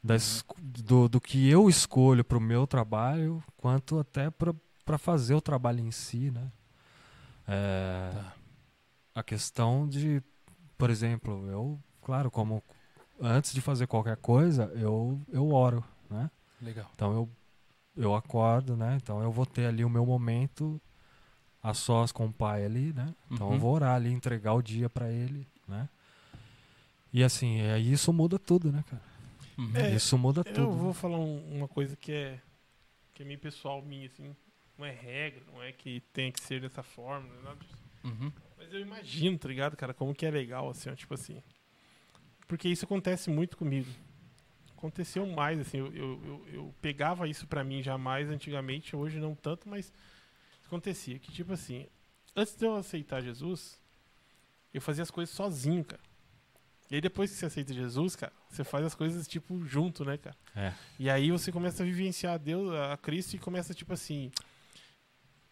da 0.01 0.15
es- 0.15 0.45
do, 0.61 1.09
do 1.09 1.19
que 1.19 1.49
eu 1.49 1.67
escolho 1.67 2.23
para 2.23 2.37
o 2.37 2.41
meu 2.41 2.65
trabalho, 2.65 3.43
quanto 3.57 3.99
até 3.99 4.29
para 4.29 4.97
fazer 4.97 5.33
o 5.35 5.41
trabalho 5.41 5.81
em 5.81 5.91
si, 5.91 6.31
né? 6.31 6.49
É, 7.47 8.11
Tá. 8.13 8.33
A 9.15 9.23
questão 9.23 9.87
de, 9.87 10.21
por 10.77 10.89
exemplo, 10.89 11.49
eu, 11.49 11.79
claro, 12.01 12.29
como 12.29 12.63
antes 13.19 13.53
de 13.53 13.61
fazer 13.61 13.87
qualquer 13.87 14.17
coisa, 14.17 14.71
eu, 14.75 15.19
eu 15.29 15.51
oro, 15.51 15.83
né? 16.09 16.29
Legal. 16.61 16.89
Então 16.95 17.13
eu, 17.13 17.29
eu 17.95 18.15
acordo, 18.15 18.75
né? 18.77 18.97
Então 19.01 19.21
eu 19.23 19.31
vou 19.31 19.45
ter 19.45 19.65
ali 19.67 19.83
o 19.85 19.89
meu 19.89 20.05
momento 20.05 20.79
a 21.63 21.73
sós 21.73 22.11
com 22.11 22.27
o 22.27 22.33
pai 22.33 22.65
ali, 22.65 22.93
né? 22.93 23.13
Então 23.31 23.47
Uhum. 23.47 23.55
eu 23.55 23.59
vou 23.59 23.73
orar 23.73 23.95
ali, 23.95 24.11
entregar 24.11 24.53
o 24.53 24.61
dia 24.61 24.89
pra 24.89 25.09
ele, 25.11 25.47
né? 25.67 25.89
E 27.11 27.23
assim, 27.23 27.59
é, 27.61 27.79
isso 27.79 28.11
muda 28.13 28.37
tudo, 28.37 28.71
né, 28.71 28.83
cara? 28.89 29.01
Uhum. 29.57 29.75
É, 29.75 29.95
isso 29.95 30.17
muda 30.17 30.43
tudo. 30.43 30.59
Eu 30.59 30.71
vou 30.71 30.93
falar 30.93 31.17
um- 31.17 31.57
uma 31.57 31.67
coisa 31.67 31.95
que 31.95 32.11
é, 32.11 32.39
que 33.13 33.23
é 33.23 33.25
meio 33.25 33.39
pessoal 33.39 33.81
minha, 33.81 34.07
assim. 34.07 34.35
Não 34.77 34.85
é 34.85 34.91
regra, 34.91 35.43
não 35.51 35.61
é 35.61 35.71
que 35.71 36.01
tem 36.13 36.31
que 36.31 36.39
ser 36.39 36.61
dessa 36.61 36.83
forma, 36.83 37.27
não 37.27 37.39
é 37.39 37.43
nada 37.43 37.59
disso. 37.59 37.83
Uhum. 38.03 38.31
Mas 38.57 38.73
eu 38.73 38.79
imagino, 38.79 39.37
tá 39.37 39.47
ligado, 39.47 39.75
cara, 39.75 39.93
como 39.93 40.13
que 40.13 40.25
é 40.25 40.31
legal, 40.31 40.69
assim, 40.69 40.89
ó, 40.89 40.95
tipo 40.95 41.13
assim. 41.13 41.41
Porque 42.47 42.69
isso 42.69 42.85
acontece 42.85 43.29
muito 43.29 43.57
comigo. 43.57 43.89
Aconteceu 44.71 45.25
mais, 45.25 45.59
assim, 45.59 45.79
eu, 45.79 45.93
eu, 45.93 46.21
eu, 46.25 46.47
eu 46.53 46.75
pegava 46.81 47.27
isso 47.27 47.47
pra 47.47 47.63
mim 47.63 47.81
jamais 47.81 48.29
antigamente, 48.29 48.95
hoje 48.95 49.19
não 49.19 49.33
tanto, 49.33 49.67
mas 49.67 49.91
acontecia. 50.65 51.17
Que 51.17 51.31
tipo 51.31 51.53
assim, 51.53 51.87
antes 52.35 52.55
de 52.55 52.65
eu 52.65 52.75
aceitar 52.75 53.21
Jesus, 53.21 53.81
eu 54.73 54.81
fazia 54.81 55.01
as 55.01 55.11
coisas 55.11 55.33
sozinho, 55.33 55.83
cara. 55.83 56.01
E 56.89 56.95
aí 56.95 57.01
depois 57.01 57.31
que 57.31 57.37
você 57.37 57.47
aceita 57.47 57.73
Jesus, 57.73 58.15
cara, 58.15 58.31
você 58.49 58.63
faz 58.63 58.85
as 58.85 58.95
coisas, 58.95 59.27
tipo, 59.27 59.65
junto, 59.65 60.05
né, 60.05 60.17
cara? 60.17 60.37
É. 60.55 60.73
E 60.97 61.09
aí 61.09 61.31
você 61.31 61.51
começa 61.51 61.83
a 61.83 61.85
vivenciar 61.85 62.39
Deus, 62.39 62.73
a 62.73 62.95
Cristo, 62.95 63.35
e 63.35 63.39
começa, 63.39 63.73
tipo 63.73 63.91
assim. 63.91 64.31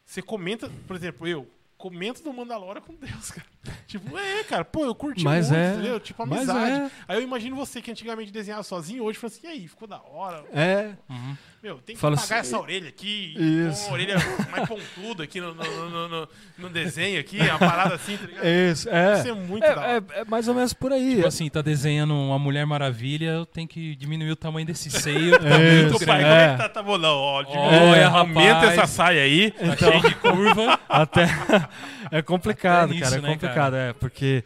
Você 0.06 0.22
comenta, 0.22 0.70
por 0.88 0.96
exemplo, 0.96 1.28
eu 1.28 1.50
comento 1.78 2.22
do 2.24 2.32
Mandalorian 2.32 2.82
com 2.82 2.94
Deus, 2.94 3.32
cara. 3.32 3.55
Tipo, 3.88 4.18
é, 4.18 4.44
cara, 4.44 4.66
pô, 4.66 4.84
eu 4.86 4.94
curti 4.96 5.24
Mas 5.24 5.50
muito, 5.50 5.60
é- 5.62 5.74
entendeu? 5.74 6.00
Tipo, 6.00 6.24
amizade. 6.24 6.72
é, 6.72 6.92
Aí 7.08 7.18
eu 7.18 7.22
imagino 7.22 7.56
você 7.56 7.82
que 7.82 7.90
antigamente 7.92 8.32
desenhava 8.32 8.64
sozinho, 8.64 9.04
hoje 9.04 9.18
fala 9.18 9.32
assim, 9.34 9.48
e 9.48 9.50
aí, 9.50 9.68
ficou 9.68 9.88
da 9.88 10.02
hora. 10.02 10.44
é, 10.54 10.92
Uhum. 11.10 11.38
Meu, 11.64 11.80
tem 11.80 11.96
que 11.96 12.02
Fala 12.02 12.16
pagar 12.16 12.42
assim, 12.42 12.50
essa 12.50 12.60
orelha 12.60 12.90
aqui, 12.90 13.34
Isso. 13.36 13.82
com 13.82 13.88
uma 13.88 13.94
orelha 13.94 14.16
mais 14.52 14.68
pontuda 14.70 15.24
aqui 15.24 15.42
no, 15.42 15.52
no, 15.56 15.90
no, 15.90 16.08
no- 16.08 16.30
no 16.60 16.70
desenho 16.70 17.20
aqui, 17.20 17.40
uma 17.40 17.58
parada 17.58 17.96
assim, 17.96 18.16
tá 18.18 18.28
ligado? 18.28 18.46
isso, 18.46 18.88
é. 18.88 19.14
Isso 19.18 19.28
é 19.30 19.34
muito 19.34 19.64
da 19.64 19.72
hora. 19.76 19.88
É, 20.14 20.20
é, 20.20 20.22
é 20.22 20.26
mais 20.26 20.48
ou 20.48 20.54
menos 20.54 20.74
por 20.74 20.94
aí. 20.94 21.16
Tipo 21.16 21.28
assim, 21.28 21.50
tá 21.50 21.64
desenhando 21.64 22.14
uma 22.14 22.38
Mulher 22.38 22.68
Maravilha, 22.68 23.30
eu 23.32 23.46
tenho 23.48 23.68
que 23.68 23.96
diminuir 23.96 24.30
o 24.30 24.36
tamanho 24.36 24.68
desse 24.68 24.92
seio. 24.92 25.40
Tá 25.40 25.48
É 25.48 25.82
muito 25.86 26.06
pai, 26.06 26.20
grande. 26.20 26.24
como 26.24 26.36
é 26.36 26.44
É. 26.46 26.52
que 26.52 26.58
tá? 26.58 26.70
Tá 26.70 26.84
bom, 26.84 26.98
não, 27.00 27.16
ó, 27.18 27.42
diminui- 27.42 27.66
Olha, 27.66 28.08
aumenta 28.10 28.54
rapaz. 28.54 28.72
essa 28.78 28.86
saia 28.88 29.22
aí. 29.24 29.50
Tá 29.50 29.76
cheio 29.78 30.02
de 30.02 30.16
curva. 30.16 30.80
Até 30.88 31.26
é 32.12 32.22
complicado, 32.22 32.86
Até 32.92 32.94
nisso, 32.94 33.04
cara, 33.10 33.16
é 33.16 33.22
né, 33.22 33.28
complicado, 33.56 33.76
é, 33.76 33.94
porque 33.94 34.44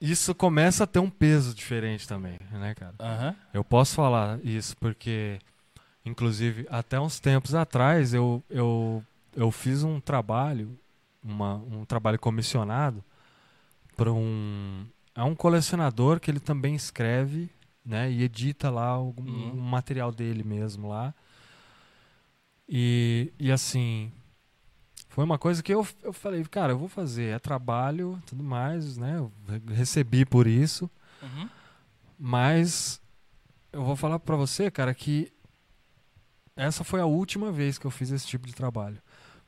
isso 0.00 0.34
começa 0.34 0.84
a 0.84 0.86
ter 0.86 0.98
um 0.98 1.10
peso 1.10 1.54
diferente 1.54 2.06
também, 2.08 2.38
né, 2.52 2.74
cara? 2.74 2.94
Eu 3.52 3.62
posso 3.64 3.94
falar 3.94 4.38
isso 4.44 4.76
porque, 4.78 5.38
inclusive, 6.04 6.66
até 6.70 6.98
uns 7.00 7.20
tempos 7.20 7.54
atrás 7.54 8.12
eu, 8.14 8.42
eu, 8.48 9.04
eu 9.36 9.50
fiz 9.50 9.82
um 9.82 10.00
trabalho, 10.00 10.78
uma, 11.22 11.56
um 11.56 11.84
trabalho 11.84 12.18
comissionado 12.18 13.04
para 13.96 14.10
um, 14.12 14.86
é 15.14 15.22
um 15.22 15.34
colecionador 15.34 16.18
que 16.18 16.30
ele 16.30 16.40
também 16.40 16.74
escreve, 16.74 17.50
né, 17.84 18.10
e 18.10 18.22
edita 18.22 18.70
lá 18.70 18.86
algum, 18.86 19.22
Uhum. 19.22 19.52
um 19.52 19.60
material 19.60 20.12
dele 20.12 20.42
mesmo 20.44 20.88
lá. 20.88 21.12
E, 22.68 23.32
e 23.38 23.50
assim, 23.50 24.12
foi 25.10 25.24
uma 25.24 25.38
coisa 25.38 25.62
que 25.62 25.72
eu, 25.74 25.86
eu 26.02 26.12
falei, 26.12 26.42
cara, 26.44 26.72
eu 26.72 26.78
vou 26.78 26.88
fazer, 26.88 27.34
é 27.34 27.38
trabalho, 27.38 28.20
tudo 28.26 28.42
mais, 28.42 28.96
né? 28.96 29.18
Eu 29.18 29.30
re- 29.46 29.74
recebi 29.74 30.24
por 30.24 30.46
isso. 30.46 30.88
Uhum. 31.22 31.48
Mas 32.18 33.00
eu 33.72 33.84
vou 33.84 33.96
falar 33.96 34.18
pra 34.18 34.36
você, 34.36 34.70
cara, 34.70 34.94
que 34.94 35.30
essa 36.56 36.84
foi 36.84 37.00
a 37.00 37.06
última 37.06 37.50
vez 37.50 37.78
que 37.78 37.86
eu 37.86 37.90
fiz 37.90 38.10
esse 38.10 38.26
tipo 38.26 38.46
de 38.46 38.54
trabalho. 38.54 38.98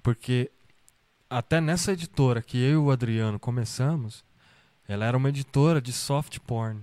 Porque 0.02 0.50
até 1.28 1.60
nessa 1.60 1.92
editora 1.92 2.42
que 2.42 2.58
eu 2.58 2.72
e 2.72 2.76
o 2.76 2.90
Adriano 2.90 3.38
começamos, 3.38 4.24
ela 4.88 5.04
era 5.04 5.16
uma 5.16 5.28
editora 5.28 5.80
de 5.80 5.92
soft 5.92 6.38
porn, 6.40 6.82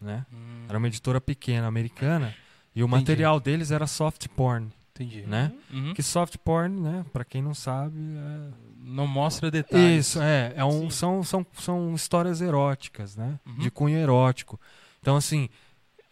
né? 0.00 0.26
Hum, 0.32 0.66
Era 0.68 0.78
uma 0.78 0.88
editora 0.88 1.20
pequena, 1.20 1.66
americana, 1.66 2.34
e 2.74 2.82
o 2.82 2.86
Entendi. 2.86 3.00
material 3.00 3.38
deles 3.40 3.70
era 3.70 3.86
soft 3.86 4.26
porn, 4.28 4.70
Entendi. 4.94 5.22
né? 5.22 5.52
Uhum. 5.72 5.94
Que 5.94 6.02
soft 6.02 6.36
porn, 6.44 6.80
né, 6.80 7.04
Pra 7.12 7.24
quem 7.24 7.40
não 7.42 7.54
sabe, 7.54 7.96
é 7.98 8.50
Não 8.84 9.06
mostra 9.06 9.50
detalhes. 9.50 10.06
isso, 10.08 10.20
é. 10.22 10.52
é 10.56 10.64
um, 10.64 10.82
Sim. 10.82 10.90
são, 10.90 11.22
são, 11.24 11.46
são 11.58 11.94
histórias 11.94 12.40
eróticas, 12.40 13.16
né? 13.16 13.38
Uhum. 13.46 13.58
De 13.58 13.70
cunho 13.70 13.96
erótico. 13.96 14.60
Então, 15.00 15.16
assim, 15.16 15.48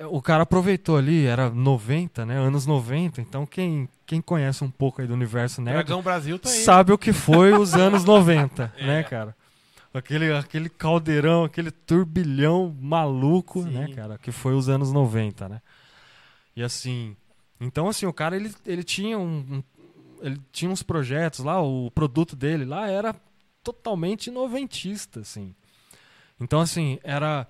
o 0.09 0.23
cara 0.23 0.44
aproveitou 0.44 0.97
ali, 0.97 1.27
era 1.27 1.51
90, 1.51 2.24
né? 2.24 2.36
Anos 2.39 2.65
90. 2.66 3.20
Então, 3.20 3.44
quem, 3.44 3.89
quem 4.07 4.20
conhece 4.20 4.65
um 4.65 4.70
pouco 4.70 5.01
aí 5.02 5.07
do 5.07 5.12
universo 5.15 5.61
nerd 5.61 5.74
Dragão 5.85 6.01
Brasil 6.02 6.39
tá 6.39 6.48
aí. 6.48 6.62
sabe 6.65 6.93
o 6.93 6.98
que 6.98 7.12
foi 7.12 7.52
os 7.52 7.74
anos 7.77 8.05
90, 8.05 8.73
né, 8.81 9.02
cara? 9.02 9.36
Aquele, 9.93 10.32
aquele 10.32 10.69
caldeirão, 10.69 11.44
aquele 11.44 11.70
turbilhão 11.70 12.74
maluco, 12.81 13.62
Sim. 13.65 13.70
né, 13.70 13.89
cara? 13.94 14.16
Que 14.16 14.31
foi 14.32 14.55
os 14.55 14.69
anos 14.69 14.90
90, 14.93 15.48
né? 15.48 15.61
E 16.57 16.62
assim. 16.62 17.16
Então, 17.61 17.89
assim, 17.89 18.07
o 18.07 18.12
cara 18.12 18.35
ele, 18.37 18.53
ele 18.65 18.82
tinha 18.82 19.19
um, 19.19 19.62
Ele 20.20 20.41
tinha 20.51 20.70
uns 20.70 20.82
projetos 20.82 21.41
lá, 21.41 21.61
o 21.62 21.91
produto 21.91 22.35
dele 22.35 22.65
lá 22.65 22.89
era 22.89 23.15
totalmente 23.62 24.31
noventista, 24.31 25.20
assim. 25.20 25.55
Então, 26.41 26.61
assim, 26.61 26.99
era 27.05 27.47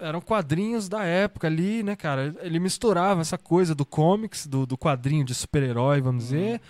eram 0.00 0.20
quadrinhos 0.20 0.88
da 0.88 1.04
época 1.04 1.46
ali, 1.46 1.82
né, 1.82 1.96
cara? 1.96 2.34
Ele 2.40 2.58
misturava 2.58 3.20
essa 3.20 3.36
coisa 3.36 3.74
do 3.74 3.84
comics, 3.84 4.46
do, 4.46 4.66
do 4.66 4.78
quadrinho 4.78 5.24
de 5.24 5.34
super-herói, 5.34 6.00
vamos 6.00 6.24
dizer, 6.24 6.60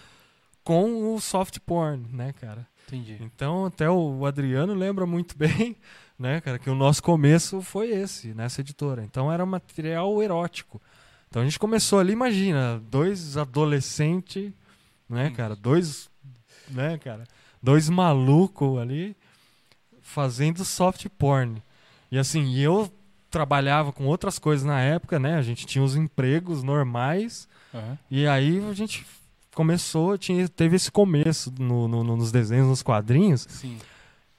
com 0.63 1.15
o 1.15 1.21
soft 1.21 1.59
porn, 1.61 2.09
né, 2.13 2.33
cara? 2.33 2.67
Entendi. 2.87 3.19
Então, 3.21 3.67
até 3.67 3.89
o 3.89 4.25
Adriano 4.27 4.75
lembra 4.75 5.07
muito 5.07 5.37
bem, 5.39 5.77
né, 6.19 6.41
cara, 6.41 6.59
que 6.59 6.71
o 6.71 6.75
nosso 6.75 7.03
começo 7.03 7.61
foi 7.63 7.91
esse, 7.91 8.35
nessa 8.35 8.61
editora. 8.61 9.05
Então, 9.05 9.31
era 9.31 9.45
material 9.45 10.23
erótico. 10.23 10.81
Então, 11.35 11.43
a 11.43 11.47
gente 11.47 11.59
começou 11.59 11.99
ali, 11.99 12.13
imagina, 12.13 12.81
dois 12.89 13.37
adolescentes, 13.37 14.53
né, 15.09 15.31
cara, 15.31 15.57
dois, 15.57 16.09
né, 16.69 16.97
cara, 16.97 17.25
dois 17.61 17.89
malucos 17.89 18.79
ali 18.79 19.17
fazendo 20.01 20.65
soft 20.65 21.09
porn. 21.19 21.61
E 22.09 22.19
assim, 22.19 22.57
eu 22.57 22.89
trabalhava 23.33 23.91
com 23.93 24.07
outras 24.07 24.39
coisas 24.39 24.65
na 24.65 24.81
época, 24.81 25.19
né? 25.19 25.35
A 25.35 25.43
gente 25.43 25.67
tinha 25.67 25.83
os 25.83 25.97
empregos 25.97 26.63
normais. 26.63 27.49
Aham. 27.75 27.99
E 28.09 28.29
aí 28.29 28.65
a 28.71 28.73
gente 28.73 29.05
começou, 29.57 30.17
tinha, 30.17 30.49
teve 30.49 30.77
esse 30.77 30.89
começo 30.93 31.53
no- 31.59 31.89
no- 31.89 32.05
no- 32.05 32.17
nos 32.17 32.31
desenhos, 32.31 32.69
nos 32.69 32.81
quadrinhos. 32.81 33.45
Sim. 33.51 33.77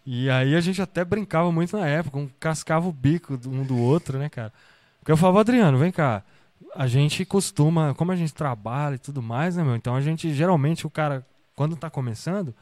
E 0.06 0.30
aí 0.30 0.56
a 0.56 0.62
gente 0.62 0.82
até 0.82 1.04
brincava 1.04 1.52
muito 1.52 1.76
na 1.76 1.86
época, 1.86 2.18
um 2.18 2.30
cascava 2.40 2.88
o 2.88 2.94
bico 2.94 3.38
um 3.48 3.66
do 3.66 3.78
outro, 3.78 4.18
né, 4.18 4.30
cara? 4.30 4.54
Porque 5.02 5.12
eu 5.12 5.18
falava, 5.18 5.42
Adriano, 5.42 5.78
vem 5.78 5.92
cá. 5.92 6.24
A 6.76 6.88
gente 6.88 7.24
costuma, 7.26 7.94
como 7.96 8.12
a 8.12 8.16
gente 8.16 8.34
trabalha 8.34 8.96
e 8.96 9.00
tudo 9.00 9.22
mais, 9.22 9.56
né, 9.56 9.64
meu? 9.64 9.76
Então 9.76 9.96
a 9.96 10.02
gente, 10.02 10.34
geralmente, 10.34 10.86
o 10.86 10.90
cara, 10.90 11.26
quando 11.56 11.76
tá 11.76 11.90
começando, 11.90 12.54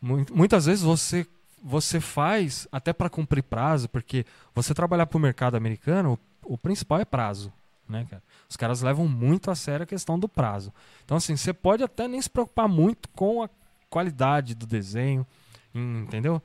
mu- 0.00 0.24
muitas 0.32 0.66
vezes 0.66 0.82
você 0.82 1.26
você 1.64 2.00
faz 2.00 2.66
até 2.72 2.92
para 2.92 3.08
cumprir 3.08 3.40
prazo, 3.40 3.88
porque 3.88 4.26
você 4.52 4.74
trabalhar 4.74 5.06
pro 5.06 5.16
mercado 5.20 5.54
americano, 5.56 6.18
o, 6.44 6.54
o 6.54 6.58
principal 6.58 6.98
é 6.98 7.04
prazo, 7.04 7.52
né, 7.88 8.04
cara? 8.10 8.20
Os 8.48 8.56
caras 8.56 8.82
levam 8.82 9.06
muito 9.06 9.48
a 9.48 9.54
sério 9.54 9.84
a 9.84 9.86
questão 9.86 10.18
do 10.18 10.28
prazo. 10.28 10.72
Então, 11.04 11.16
assim, 11.16 11.36
você 11.36 11.52
pode 11.52 11.84
até 11.84 12.08
nem 12.08 12.20
se 12.20 12.28
preocupar 12.28 12.68
muito 12.68 13.08
com 13.10 13.44
a 13.44 13.48
qualidade 13.88 14.56
do 14.56 14.66
desenho, 14.66 15.24
entendeu? 15.72 16.42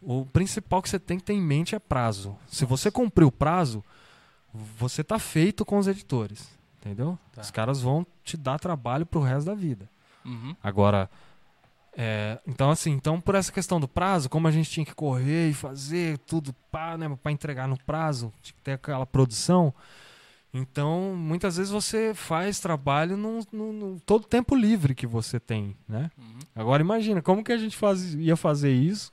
O 0.00 0.24
principal 0.24 0.80
que 0.80 0.88
você 0.88 1.00
tem 1.00 1.18
que 1.18 1.24
ter 1.24 1.32
em 1.32 1.42
mente 1.42 1.74
é 1.74 1.80
prazo. 1.80 2.36
Se 2.46 2.64
você 2.64 2.92
cumprir 2.92 3.24
o 3.24 3.32
prazo, 3.32 3.82
você 4.52 5.04
tá 5.04 5.18
feito 5.18 5.64
com 5.64 5.78
os 5.78 5.86
editores, 5.86 6.48
entendeu? 6.80 7.18
Tá. 7.32 7.42
Os 7.42 7.50
caras 7.50 7.80
vão 7.80 8.06
te 8.24 8.36
dar 8.36 8.58
trabalho 8.58 9.04
pro 9.06 9.20
resto 9.20 9.46
da 9.46 9.54
vida. 9.54 9.88
Uhum. 10.24 10.54
Agora, 10.62 11.08
é, 11.96 12.38
então 12.46 12.70
assim, 12.70 12.90
então 12.92 13.20
por 13.20 13.34
essa 13.34 13.50
questão 13.52 13.78
do 13.80 13.88
prazo, 13.88 14.28
como 14.28 14.46
a 14.48 14.50
gente 14.50 14.70
tinha 14.70 14.86
que 14.86 14.94
correr 14.94 15.50
e 15.50 15.54
fazer 15.54 16.18
tudo 16.18 16.54
para 16.70 16.96
né, 16.98 17.18
pra 17.22 17.32
entregar 17.32 17.66
no 17.68 17.78
prazo, 17.84 18.32
tinha 18.42 18.54
que 18.56 18.62
ter 18.62 18.72
aquela 18.72 19.06
produção. 19.06 19.72
Então, 20.52 21.14
muitas 21.14 21.58
vezes 21.58 21.70
você 21.70 22.14
faz 22.14 22.58
trabalho 22.58 23.18
no, 23.18 23.40
no- 23.52 23.72
no- 23.72 24.00
todo 24.00 24.24
tempo 24.26 24.54
livre 24.56 24.94
que 24.94 25.06
você 25.06 25.38
tem, 25.38 25.76
né? 25.86 26.10
Uhum. 26.16 26.38
Agora 26.56 26.82
imagina, 26.82 27.20
como 27.20 27.44
que 27.44 27.52
a 27.52 27.58
gente 27.58 27.76
faz, 27.76 28.14
ia 28.14 28.34
fazer 28.34 28.72
isso 28.72 29.12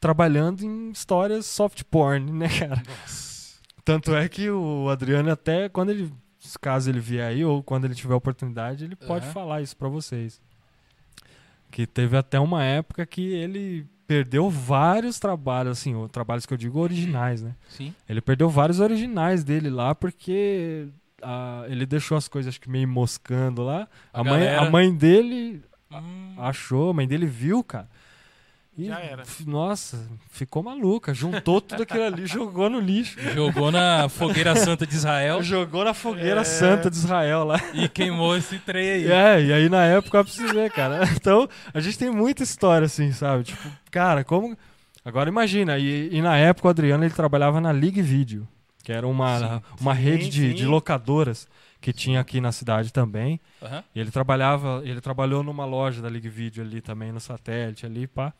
trabalhando 0.00 0.62
em 0.64 0.90
histórias 0.90 1.44
soft 1.46 1.82
porn, 1.84 2.32
né, 2.32 2.48
cara? 2.48 2.82
Nossa. 2.86 3.25
Tanto 3.86 4.14
é 4.16 4.28
que 4.28 4.50
o 4.50 4.88
Adriano 4.90 5.30
até 5.30 5.68
quando 5.68 5.90
ele, 5.90 6.12
caso 6.60 6.90
ele 6.90 6.98
vier 7.00 7.24
aí 7.28 7.44
ou 7.44 7.62
quando 7.62 7.84
ele 7.84 7.94
tiver 7.94 8.14
oportunidade, 8.14 8.84
ele 8.84 8.96
pode 8.96 9.24
Aham. 9.26 9.32
falar 9.32 9.62
isso 9.62 9.76
pra 9.76 9.88
vocês. 9.88 10.40
Que 11.70 11.86
teve 11.86 12.16
até 12.16 12.38
uma 12.40 12.64
época 12.64 13.06
que 13.06 13.22
ele 13.22 13.86
perdeu 14.06 14.50
vários 14.50 15.18
trabalhos, 15.20 15.78
assim, 15.78 15.94
o- 15.94 16.08
trabalhos 16.08 16.44
que 16.46 16.52
eu 16.52 16.58
digo 16.58 16.78
originais, 16.80 17.42
né? 17.42 17.54
Sim. 17.68 17.94
Ele 18.08 18.20
perdeu 18.20 18.48
vários 18.50 18.80
originais 18.80 19.42
dele 19.44 19.70
lá 19.70 19.94
porque 19.94 20.88
ah, 21.22 21.64
ele 21.68 21.86
deixou 21.86 22.16
as 22.18 22.28
coisas 22.28 22.50
acho 22.50 22.60
que 22.60 22.68
meio 22.68 22.86
moscando 22.88 23.62
lá. 23.62 23.88
A 24.12 24.20
A, 24.20 24.24
mãe, 24.24 24.40
galera- 24.40 24.60
a 24.66 24.70
mãe 24.70 24.94
dele 24.94 25.62
Hum. 25.92 26.34
achou, 26.38 26.90
a 26.90 26.92
mãe 26.92 27.06
dele 27.06 27.26
viu, 27.26 27.62
cara. 27.64 27.88
E, 28.78 28.86
Já 28.86 29.00
era. 29.00 29.22
Nossa, 29.46 30.06
ficou 30.30 30.62
maluca. 30.62 31.14
Juntou 31.14 31.60
tudo 31.62 31.82
aquilo 31.82 32.04
ali 32.04 32.26
jogou 32.28 32.68
no 32.68 32.78
lixo. 32.78 33.18
Jogou 33.32 33.70
na 33.70 34.08
fogueira 34.08 34.54
santa 34.54 34.86
de 34.86 34.94
Israel 34.94 35.42
Jogou 35.42 35.82
na 35.84 35.94
fogueira 35.94 36.42
É. 36.42 36.44
santa 36.44 36.90
de 36.90 36.96
Israel 36.96 37.44
lá. 37.44 37.58
e 37.72 37.88
queimou 37.88 38.36
esse 38.36 38.58
trem 38.58 38.86
aí. 38.90 39.10
É, 39.10 39.42
e 39.42 39.52
aí 39.52 39.68
na 39.70 39.84
época 39.84 40.22
você 40.22 40.46
ver, 40.46 40.70
cara. 40.70 41.00
Então, 41.16 41.48
a 41.72 41.80
gente 41.80 41.98
tem 41.98 42.10
muita 42.10 42.42
história 42.42 42.84
assim, 42.84 43.12
sabe? 43.12 43.44
Tipo, 43.44 43.68
cara, 43.90 44.22
como. 44.22 44.56
Agora 45.04 45.28
imagina, 45.30 45.78
e, 45.78 46.08
e 46.12 46.20
na 46.20 46.36
época 46.36 46.66
o 46.66 46.70
Adriano 46.70 47.04
ele 47.04 47.14
trabalhava 47.14 47.60
na 47.60 47.70
League 47.70 48.02
Video, 48.02 48.46
que 48.82 48.92
era 48.92 49.06
uma, 49.06 49.38
Sim. 49.38 49.62
uma 49.80 49.94
Sim, 49.94 50.02
rede 50.02 50.28
de, 50.28 50.48
sim. 50.50 50.54
de 50.54 50.66
locadoras 50.66 51.46
que 51.80 51.92
tinha 51.92 52.18
aqui 52.20 52.40
na 52.40 52.50
cidade 52.50 52.92
também. 52.92 53.40
E 53.94 54.00
ele 54.00 54.10
trabalhava, 54.10 54.82
ele 54.84 55.00
trabalhou 55.00 55.42
numa 55.44 55.64
loja 55.64 56.02
da 56.02 56.08
League 56.08 56.28
Video 56.28 56.64
ali 56.64 56.80
também, 56.80 57.12
no 57.12 57.20
satélite 57.20 57.86
ali, 57.86 58.06
pá. 58.08 58.32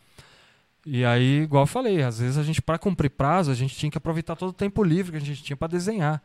E 0.89 1.05
aí, 1.05 1.43
igual 1.43 1.65
eu 1.65 1.67
falei, 1.67 2.01
às 2.03 2.21
vezes 2.21 2.39
a 2.39 2.45
gente, 2.45 2.63
para 2.63 2.79
cumprir 2.79 3.11
prazo, 3.11 3.51
a 3.51 3.55
gente 3.55 3.75
tinha 3.75 3.91
que 3.91 3.99
aproveitar 3.99 4.37
todo 4.37 4.51
o 4.51 4.53
tempo 4.53 4.85
livre 4.85 5.11
que 5.13 5.19
a 5.19 5.27
gente 5.27 5.43
tinha 5.43 5.57
para 5.57 5.67
desenhar. 5.67 6.23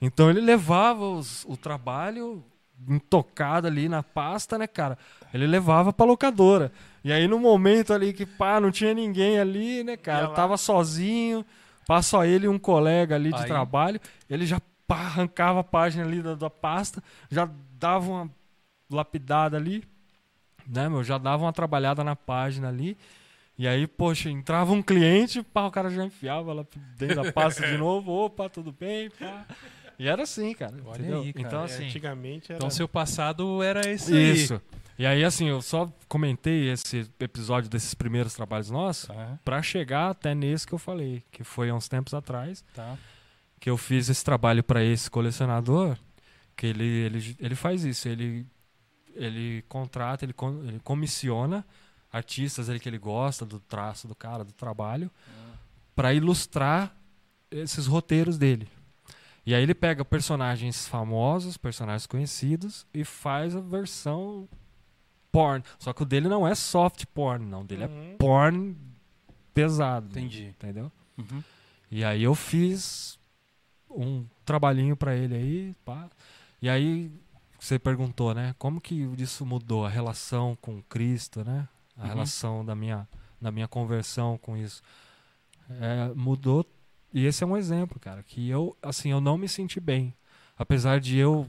Então 0.00 0.28
ele 0.28 0.40
levava 0.40 1.04
os- 1.08 1.44
o 1.48 1.56
trabalho 1.56 2.42
intocado 2.88 3.68
ali 3.68 3.88
na 3.88 4.02
pasta, 4.02 4.58
né, 4.58 4.66
cara? 4.66 4.98
Ele 5.32 5.46
levava 5.46 5.92
pra 5.92 6.04
locadora. 6.04 6.72
E 7.04 7.12
aí 7.12 7.28
no 7.28 7.38
momento 7.38 7.92
ali 7.92 8.12
que, 8.12 8.26
pá, 8.26 8.60
não 8.60 8.72
tinha 8.72 8.92
ninguém 8.92 9.38
ali, 9.38 9.84
né, 9.84 9.96
cara? 9.96 10.26
Tava 10.34 10.56
sozinho, 10.56 11.46
pá, 11.86 12.02
só 12.02 12.24
ele 12.24 12.46
e 12.46 12.48
um 12.48 12.58
colega 12.58 13.14
ali 13.14 13.30
de 13.30 13.42
Aí- 13.42 13.46
trabalho. 13.46 14.00
Ele 14.28 14.44
já 14.44 14.60
pá, 14.84 14.96
arrancava 14.96 15.60
a 15.60 15.64
página 15.64 16.02
ali 16.04 16.20
da, 16.20 16.34
da 16.34 16.50
pasta, 16.50 17.00
já 17.30 17.48
dava 17.78 18.10
uma 18.10 18.30
lapidada 18.90 19.56
ali, 19.56 19.84
né, 20.66 20.88
meu? 20.88 21.04
Já 21.04 21.18
dava 21.18 21.44
uma 21.44 21.52
trabalhada 21.52 22.02
na 22.02 22.16
página 22.16 22.68
ali. 22.68 22.98
E 23.62 23.68
aí, 23.68 23.86
poxa, 23.86 24.28
entrava 24.28 24.72
um 24.72 24.82
cliente, 24.82 25.40
pá, 25.40 25.64
o 25.66 25.70
cara 25.70 25.88
já 25.88 26.04
enfiava 26.04 26.52
lá 26.52 26.66
dentro 26.98 27.22
da 27.22 27.30
pasta 27.30 27.64
de 27.64 27.76
novo. 27.78 28.10
Opa, 28.10 28.48
tudo 28.50 28.72
bem, 28.72 29.08
pá. 29.10 29.46
E 29.96 30.08
era 30.08 30.24
assim, 30.24 30.52
cara. 30.52 30.74
Olha 30.84 30.98
entendeu? 30.98 31.20
aí, 31.20 31.32
cara. 31.32 31.46
Então, 31.46 31.62
assim. 31.62 31.84
Antigamente 31.84 32.50
era. 32.50 32.56
Então 32.58 32.68
seu 32.70 32.88
passado 32.88 33.62
era 33.62 33.88
esse 33.88 34.12
aí. 34.12 34.32
Isso. 34.32 34.60
E 34.98 35.06
aí, 35.06 35.22
assim, 35.24 35.46
eu 35.48 35.62
só 35.62 35.88
comentei 36.08 36.70
esse 36.72 37.08
episódio 37.20 37.70
desses 37.70 37.94
primeiros 37.94 38.34
trabalhos 38.34 38.68
nossos 38.68 39.08
Aham, 39.08 39.38
pra 39.44 39.62
chegar 39.62 40.10
até 40.10 40.34
nesse 40.34 40.66
que 40.66 40.72
eu 40.72 40.78
falei, 40.78 41.22
que 41.30 41.44
foi 41.44 41.70
há 41.70 41.74
uns 41.76 41.86
tempos 41.88 42.14
atrás, 42.14 42.64
tá. 42.74 42.98
que 43.60 43.70
eu 43.70 43.76
fiz 43.76 44.08
esse 44.08 44.24
trabalho 44.24 44.64
pra 44.64 44.82
esse 44.82 45.08
colecionador, 45.08 45.96
que 46.56 46.66
ele, 46.66 46.84
ele, 46.84 47.36
ele 47.38 47.54
faz 47.54 47.84
isso, 47.84 48.08
ele, 48.08 48.44
ele 49.14 49.62
contrata, 49.68 50.24
ele, 50.24 50.32
com- 50.32 50.64
ele 50.64 50.80
comissiona 50.80 51.64
artistas 52.12 52.68
ali 52.68 52.78
que 52.78 52.88
ele 52.88 52.98
gosta 52.98 53.44
do 53.46 53.58
traço 53.58 54.06
do 54.06 54.14
cara, 54.14 54.44
do 54.44 54.52
trabalho, 54.52 55.10
pra 55.96 56.12
ilustrar 56.12 56.94
esses 57.50 57.86
roteiros 57.86 58.36
dele. 58.38 58.68
E 59.44 59.54
aí 59.54 59.62
ele 59.62 59.74
pega 59.74 60.04
personagens 60.04 60.86
famosos, 60.86 61.56
personagens 61.56 62.06
conhecidos 62.06 62.86
e 62.94 63.04
faz 63.04 63.56
a 63.56 63.60
versão 63.60 64.48
porn. 65.32 65.64
Só 65.78 65.92
que 65.92 66.02
o 66.02 66.06
dele 66.06 66.28
não 66.28 66.46
é 66.46 66.54
soft 66.54 67.04
porn, 67.06 67.44
não. 67.44 67.62
O 67.62 67.64
dele 67.64 67.84
é 67.84 67.86
Uhum. 67.88 68.16
porn 68.18 68.76
pesado. 69.52 70.06
Entendi. 70.10 70.44
Entendeu? 70.44 70.92
Uhum. 71.18 71.42
E 71.90 72.04
aí 72.04 72.22
eu 72.22 72.34
fiz 72.34 73.18
um 73.90 74.24
trabalhinho 74.44 74.96
pra 74.96 75.14
ele 75.16 75.34
aí, 75.34 75.74
pá. 75.84 76.08
E 76.60 76.68
aí 76.68 77.10
você 77.58 77.78
perguntou, 77.78 78.32
né? 78.34 78.54
Como 78.58 78.80
que 78.80 78.94
isso 79.18 79.44
mudou 79.44 79.84
a 79.84 79.88
relação 79.90 80.56
com 80.60 80.80
Cristo, 80.82 81.44
né? 81.44 81.68
A 82.02 82.06
Uhum. 82.06 82.08
relação 82.08 82.64
da 82.64 82.74
minha, 82.74 83.08
da 83.40 83.50
minha 83.52 83.68
conversão 83.68 84.36
com 84.38 84.56
isso. 84.56 84.82
É, 85.70 86.12
mudou. 86.14 86.66
E 87.12 87.24
esse 87.26 87.44
é 87.44 87.46
um 87.46 87.56
exemplo, 87.56 88.00
cara, 88.00 88.22
que 88.22 88.48
eu, 88.48 88.76
assim, 88.82 89.10
eu 89.10 89.20
não 89.20 89.36
me 89.38 89.48
senti 89.48 89.78
bem. 89.78 90.14
Apesar 90.56 90.98
de 91.00 91.16
eu 91.18 91.48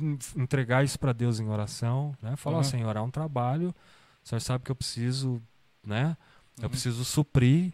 en- 0.00 0.18
entregar 0.36 0.84
isso 0.84 0.98
pra 0.98 1.12
Deus 1.12 1.40
em 1.40 1.48
oração, 1.48 2.14
né? 2.22 2.36
Falar, 2.36 2.58
Uhum. 2.58 2.62
Senhor, 2.64 2.96
é 2.96 3.00
um 3.00 3.10
trabalho. 3.10 3.74
O 4.24 4.28
Senhor 4.28 4.40
sabe 4.40 4.64
que 4.64 4.70
eu 4.70 4.76
preciso, 4.76 5.42
né? 5.84 6.16
Eu 6.58 6.64
Uhum. 6.64 6.68
preciso 6.70 7.04
suprir 7.04 7.72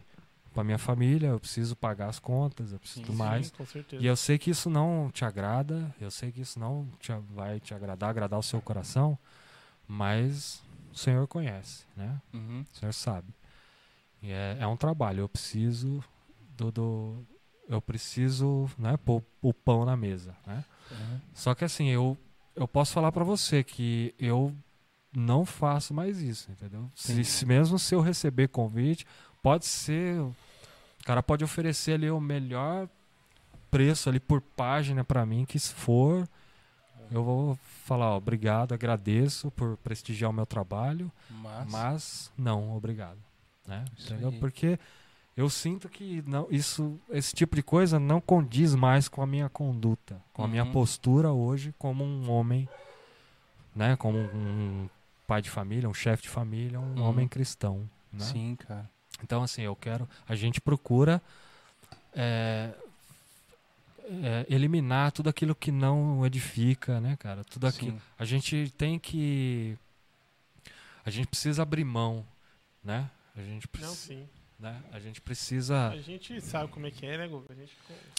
pra 0.53 0.65
minha 0.65 0.79
família, 0.79 1.29
eu 1.29 1.41
preciso 1.41 1.75
pagar 1.77 2.09
as 2.09 2.19
contas, 2.19 2.73
eu 2.73 2.79
preciso 2.79 3.07
Sim, 3.07 3.17
mais. 3.17 3.53
Sim. 3.67 3.85
E 4.01 4.07
eu 4.07 4.17
sei 4.17 4.39
que 4.39 4.51
isso 4.51 4.69
não 4.69 5.11
te 5.11 5.25
agrada, 5.25 5.95
eu 6.01 6.11
sei 6.11 6.31
que 6.33 6.41
isso 6.41 6.59
não 6.59 6.89
te, 6.99 7.13
vai 7.35 7.61
te 7.61 7.73
agradar, 7.75 8.11
agradar 8.11 8.39
o 8.39 8.43
seu 8.43 8.61
coração, 8.61 9.19
mas 9.89 10.63
o 10.93 10.97
Senhor 10.97 11.27
conhece, 11.27 11.85
né? 11.97 12.21
Uhum. 12.33 12.65
O 12.73 12.77
Senhor 12.77 12.93
sabe. 12.93 13.29
E 14.23 14.31
é, 14.31 14.59
é 14.61 14.67
um 14.67 14.77
trabalho, 14.77 15.21
eu 15.21 15.29
preciso 15.29 16.03
do, 16.57 16.71
do 16.71 17.27
eu 17.69 17.81
preciso, 17.81 18.69
né, 18.79 18.97
pôr 18.97 19.23
o 19.41 19.55
pão 19.55 19.85
na 19.85 19.97
mesa, 19.97 20.37
né? 20.47 20.65
Uhum. 20.91 21.21
Só 21.33 21.55
que 21.55 21.65
assim, 21.65 21.89
eu, 21.89 22.17
eu 22.55 22.69
posso 22.69 22.93
falar 22.93 23.11
pra 23.11 23.25
você 23.25 23.65
que 23.65 24.15
eu 24.19 24.55
não 25.15 25.45
faço 25.45 25.95
mais 25.95 26.21
isso, 26.21 26.51
entendeu? 26.51 26.91
Se, 26.95 27.25
se 27.25 27.47
mesmo 27.47 27.79
se 27.79 27.95
eu 27.95 28.01
receber 28.01 28.49
convite, 28.49 29.07
pode 29.43 29.67
ser. 29.67 30.21
O 30.21 30.35
cara 31.05 31.23
pode 31.23 31.45
oferecer 31.45 31.93
ali 31.95 32.11
o 32.11 32.21
melhor 32.21 32.89
preço 33.71 34.09
ali 34.09 34.21
por 34.21 34.41
página 34.41 35.03
pra 35.03 35.27
mim, 35.27 35.45
que 35.45 35.59
se 35.59 35.73
for, 35.75 36.29
eu 37.13 37.23
vou 37.23 37.59
falar, 37.85 38.11
ó, 38.13 38.17
obrigado, 38.17 38.73
agradeço 38.73 39.51
por 39.53 39.77
prestigiar 39.79 40.31
o 40.31 40.35
meu 40.35 40.47
trabalho, 40.47 41.11
Mas, 41.31 41.71
mas 41.71 42.33
não, 42.37 42.77
obrigado. 42.77 43.19
Né? 43.67 43.85
Porque 44.41 44.79
eu 45.37 45.49
sinto 45.49 45.89
que 45.89 46.23
não, 46.27 46.47
isso, 46.51 46.99
esse 47.11 47.35
tipo 47.35 47.55
de 47.57 47.63
coisa 47.63 47.99
não 48.01 48.21
condiz 48.21 48.75
mais 48.75 49.09
com 49.09 49.23
a 49.23 49.27
minha 49.27 49.49
conduta, 49.49 50.21
com 50.33 50.43
a 50.45 50.49
minha 50.49 50.65
Uhum. 50.65 50.73
postura 50.73 51.33
hoje 51.33 51.75
como 51.79 52.03
um 52.05 52.31
homem, 52.31 52.69
né? 53.75 53.97
Como 53.97 54.19
um 54.19 54.89
pai 55.27 55.41
de 55.41 55.49
família, 55.51 55.89
um 55.89 55.95
chefe 55.95 56.25
de 56.25 56.29
família, 56.29 56.79
um 56.81 56.97
Uhum. 56.97 57.03
homem 57.05 57.29
cristão. 57.29 57.89
Né? 58.13 58.25
sim, 58.25 58.57
cara. 58.57 58.91
Então, 59.23 59.43
assim, 59.43 59.63
eu 59.63 59.77
quero. 59.77 60.09
A 60.29 60.35
gente 60.35 60.61
procura 60.61 61.23
é, 62.15 62.71
é, 64.05 64.47
eliminar 64.49 65.13
tudo 65.13 65.29
aquilo 65.31 65.55
que 65.55 65.71
não 65.73 66.25
edifica, 66.27 67.01
né, 67.01 67.17
cara? 67.17 67.45
Tudo 67.45 67.67
aquilo. 67.67 67.93
Sim. 67.99 68.03
A 68.19 68.25
gente 68.25 68.73
tem 68.77 68.99
que. 68.99 69.77
A 71.05 71.11
gente 71.11 71.27
precisa 71.27 71.63
abrir 71.63 71.85
mão, 71.85 72.27
né? 72.83 73.11
A 73.37 73.41
gente 73.43 73.65
Não, 73.67 73.71
precisa. 73.73 73.95
sim. 73.97 74.29
Né? 74.59 74.81
A 74.93 75.01
gente 75.01 75.21
precisa. 75.21 75.89
A 75.89 75.97
gente 76.01 76.41
sabe 76.41 76.71
como 76.71 76.87
é 76.87 76.91
que 76.91 77.05
é, 77.05 77.19
né, 77.19 77.27
Guga? 77.29 77.53
A 77.53 77.57
gente 77.57 77.73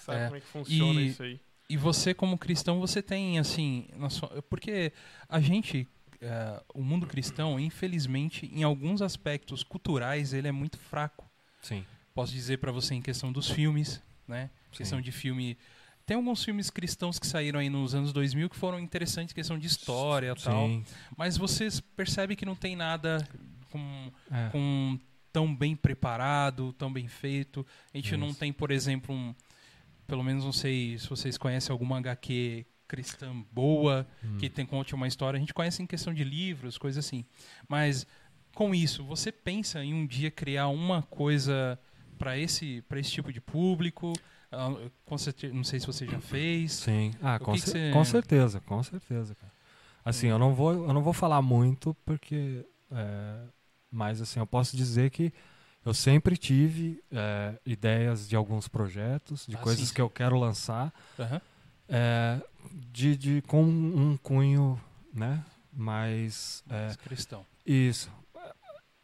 sabe 0.03 0.19
É. 0.19 0.23
como 0.25 0.35
é 0.35 0.39
que 0.41 0.47
funciona 0.47 0.99
E- 1.01 1.07
isso 1.07 1.23
aí. 1.23 1.39
E 1.69 1.77
você, 1.77 2.13
como 2.13 2.37
cristão, 2.37 2.79
você 2.79 3.01
tem, 3.01 3.39
assim. 3.39 3.87
na 3.95 4.09
sua- 4.09 4.41
Porque 4.43 4.91
a 5.29 5.39
gente. 5.39 5.87
eh, 6.25 6.63
o 6.73 6.81
mundo 6.81 7.05
cristão, 7.05 7.59
infelizmente, 7.59 8.45
em 8.53 8.63
alguns 8.63 9.01
aspectos 9.01 9.61
culturais, 9.61 10.31
ele 10.33 10.47
é 10.47 10.51
muito 10.53 10.77
fraco. 10.77 11.29
Sim. 11.61 11.85
Posso 12.15 12.31
dizer 12.31 12.59
pra 12.59 12.71
você 12.71 12.93
em 12.95 13.01
questão 13.01 13.29
dos 13.29 13.49
filmes, 13.49 14.01
né? 14.27 14.49
Questão 14.71 14.99
de 15.01 15.11
filme. 15.11 15.57
Tem 16.05 16.17
alguns 16.17 16.43
filmes 16.43 16.69
cristãos 16.69 17.17
que 17.17 17.25
saíram 17.25 17.59
aí 17.59 17.69
nos 17.69 17.95
anos 17.95 18.11
2000 18.11 18.49
que 18.49 18.55
foram 18.57 18.79
interessantes, 18.79 19.33
questão 19.33 19.57
de 19.57 19.67
história 19.67 20.33
e 20.37 20.43
tal. 20.43 20.69
Mas 21.15 21.37
vocês 21.37 21.79
percebem 21.79 22.35
que 22.35 22.45
não 22.45 22.55
tem 22.55 22.75
nada 22.75 23.25
com, 23.71 24.11
É. 24.31 24.49
com 24.49 24.99
tão 25.31 25.55
bem 25.55 25.75
preparado, 25.75 26.73
tão 26.73 26.91
bem 26.91 27.07
feito. 27.07 27.65
A 27.93 27.97
gente 27.97 28.17
não 28.17 28.29
Isso. 28.29 28.39
tem, 28.39 28.51
por 28.51 28.69
exemplo, 28.71 29.15
um. 29.15 29.33
Pelo 30.05 30.23
menos 30.23 30.43
não 30.43 30.51
sei 30.51 30.97
se 30.99 31.07
vocês 31.09 31.37
conhecem 31.37 31.71
alguma 31.71 31.97
HQ 31.97 32.65
cristã 32.87 33.33
boa, 33.51 34.05
Hum. 34.23 34.37
que 34.37 34.49
tem 34.49 34.65
conte 34.65 34.93
uma 34.93 35.07
história. 35.07 35.37
A 35.37 35.39
gente 35.39 35.53
conhece 35.53 35.81
em 35.81 35.87
questão 35.87 36.13
de 36.13 36.23
livros, 36.23 36.77
coisas 36.77 37.03
assim. 37.03 37.25
Mas 37.67 38.05
com 38.53 38.75
isso, 38.75 39.03
você 39.05 39.31
pensa 39.31 39.83
em 39.83 39.93
um 39.93 40.05
dia 40.05 40.29
criar 40.29 40.67
uma 40.67 41.01
coisa 41.01 41.79
para 42.23 42.37
esse, 42.37 42.81
pra 42.83 42.97
esse 43.01 43.11
tipo 43.11 43.33
de 43.33 43.41
público? 43.41 44.13
Ah, 44.49 44.69
com 45.05 45.17
certeza, 45.17 45.53
não 45.53 45.63
sei 45.65 45.77
se 45.81 45.85
você 45.85 46.07
já 46.07 46.19
fez. 46.21 46.71
Sim. 46.71 47.11
Ah, 47.21 47.37
com, 47.37 47.57
cer- 47.57 47.73
você- 47.73 47.91
com 47.91 48.05
certeza, 48.05 48.61
com 48.61 48.81
certeza, 48.81 49.35
cara. 49.35 49.51
Assim, 50.05 50.27
eu 50.27 50.39
não 50.39 50.53
vou, 50.53 50.71
eu 50.73 50.93
não 50.93 51.01
vou 51.03 51.11
falar 51.11 51.41
muito 51.41 51.93
porque, 52.05 52.65
é, 52.91 53.35
mas 53.91 54.21
assim, 54.21 54.39
eu 54.39 54.47
posso 54.47 54.77
dizer 54.77 55.11
que 55.11 55.33
eu 55.85 55.93
sempre 55.93 56.37
tive 56.37 57.03
é, 57.11 57.55
ideias 57.65 58.27
de 58.29 58.37
alguns 58.37 58.69
projetos, 58.69 59.45
de 59.45 59.57
Ah, 59.57 59.61
coisas 59.61 59.89
sim, 59.89 59.93
que 59.93 59.99
eu 60.01 60.09
quero 60.09 60.37
lançar, 60.39 60.93
Aham. 61.19 61.41
é, 61.89 62.41
de, 62.91 63.17
de 63.17 63.41
com 63.47 63.63
um 63.63 64.15
cunho, 64.17 64.79
né? 65.13 65.43
Mais 65.73 66.63
é, 66.69 66.87
Mas 66.87 66.95
cristão. 66.97 67.45
isso. 67.65 68.09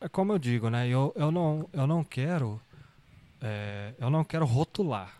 É 0.01 0.07
como 0.07 0.31
eu 0.31 0.39
digo, 0.39 0.69
né? 0.69 0.87
Eu, 0.87 1.11
eu 1.17 1.29
não, 1.31 1.69
eu 1.73 1.85
não 1.85 2.03
quero, 2.03 2.61
é, 3.41 3.93
eu 3.99 4.09
não 4.09 4.23
quero 4.23 4.45
rotular. 4.45 5.13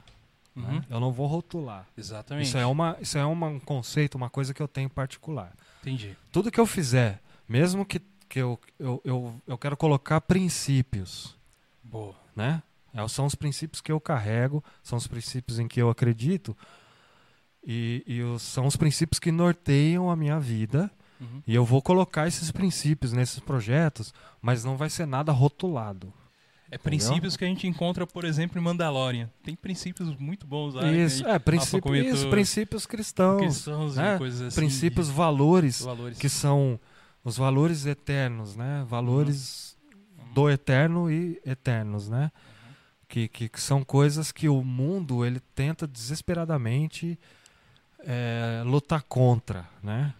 né? 0.55 0.63
Uhum. 0.69 0.81
Eu 0.89 0.99
não 0.99 1.11
vou 1.11 1.27
rotular. 1.27 1.87
Exatamente. 1.97 2.47
Isso 2.47 2.57
é, 2.57 2.65
uma, 2.65 2.97
isso 2.99 3.17
é 3.17 3.25
uma- 3.25 3.47
um 3.47 3.59
conceito, 3.59 4.15
uma 4.15 4.29
coisa 4.29 4.53
que 4.53 4.61
eu 4.61 4.67
tenho 4.67 4.89
particular. 4.89 5.53
Entendi. 5.81 6.17
Tudo 6.31 6.51
que 6.51 6.59
eu 6.59 6.65
fizer, 6.65 7.21
mesmo 7.47 7.85
que, 7.85 8.01
que 8.27 8.39
eu, 8.39 8.59
eu, 8.77 9.01
eu, 9.05 9.41
eu 9.47 9.57
quero 9.57 9.77
colocar 9.77 10.19
princípios, 10.21 11.35
Boa. 11.83 12.13
né? 12.35 12.61
É, 12.93 13.07
São 13.07 13.25
os 13.25 13.35
princípios 13.35 13.79
que 13.81 13.91
eu 13.91 13.99
carrego, 14.01 14.63
são 14.83 14.97
os 14.97 15.07
princípios 15.07 15.59
em 15.59 15.67
que 15.67 15.79
eu 15.81 15.89
acredito 15.89 16.57
e, 17.63 18.03
e 18.07 18.21
os- 18.23 18.41
são 18.41 18.65
os 18.65 18.75
princípios 18.75 19.19
que 19.19 19.31
norteiam 19.31 20.09
a 20.09 20.15
minha 20.15 20.39
vida. 20.39 20.91
Uhum. 21.21 21.41
E 21.45 21.53
eu 21.53 21.65
vou 21.65 21.81
colocar 21.81 22.27
esses 22.27 22.49
princípios 22.51 23.11
nesses 23.13 23.39
projetos, 23.39 24.13
mas 24.41 24.63
não 24.63 24.77
vai 24.77 24.89
ser 24.89 25.05
nada 25.05 25.31
rotulado. 25.31 26.13
É 26.71 26.77
princípios 26.77 27.35
que 27.35 27.43
a 27.43 27.47
gente 27.47 27.65
encontra, 27.67 28.05
por 28.05 28.23
exemplo, 28.23 28.59
em 28.59 28.63
Mandalorian. 28.63 29.29
Tem 29.43 29.55
princípios 29.55 30.15
muito 30.17 30.45
bons 30.45 30.75
lá. 30.75 30.91
isso, 30.91 31.23
que 31.23 31.29
é, 31.29 31.39
princípio, 31.39 31.95
isso, 31.95 32.29
princípios 32.29 32.85
cristãos, 32.85 33.41
cristãos 33.41 33.95
né? 33.95 34.17
coisas 34.17 34.41
assim. 34.41 34.55
princípios, 34.55 35.07
de- 35.07 35.13
valores, 35.13 35.81
valores. 35.81 36.17
que 36.19 36.29
são 36.29 36.79
os 37.23 37.37
valores 37.37 37.85
eternos, 37.85 38.55
né? 38.55 38.85
Valores 38.87 39.75
Uhum. 40.17 40.33
do 40.33 40.49
eterno 40.49 41.09
e 41.11 41.41
eternos, 41.45 42.07
né? 42.07 42.31
Que, 43.07 43.27
que, 43.27 43.49
que 43.49 43.59
são 43.59 43.83
coisas 43.83 44.31
que 44.31 44.47
o 44.47 44.63
mundo 44.63 45.25
ele 45.25 45.39
tenta 45.55 45.87
desesperadamente 45.87 47.19
é, 48.01 48.61
lutar 48.65 49.01
contra, 49.03 49.67
né? 49.81 50.13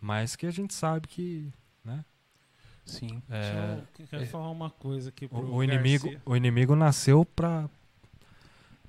Mas 0.00 0.34
que 0.34 0.46
a 0.46 0.50
gente 0.50 0.72
sabe 0.72 1.06
que, 1.06 1.52
né? 1.84 2.02
Sim. 2.90 3.22
É, 3.30 3.40
Deixa 3.40 4.02
eu, 4.02 4.06
quero 4.08 4.22
é- 4.22 4.26
falar 4.26 4.50
uma 4.50 4.70
coisa 4.70 5.08
aqui 5.10 5.26
pro 5.28 5.38
o, 5.38 5.54
o 5.56 5.64
inimigo, 5.64 6.04
Garcia. 6.04 6.22
o 6.26 6.36
inimigo 6.36 6.74
nasceu 6.76 7.24
para, 7.24 7.68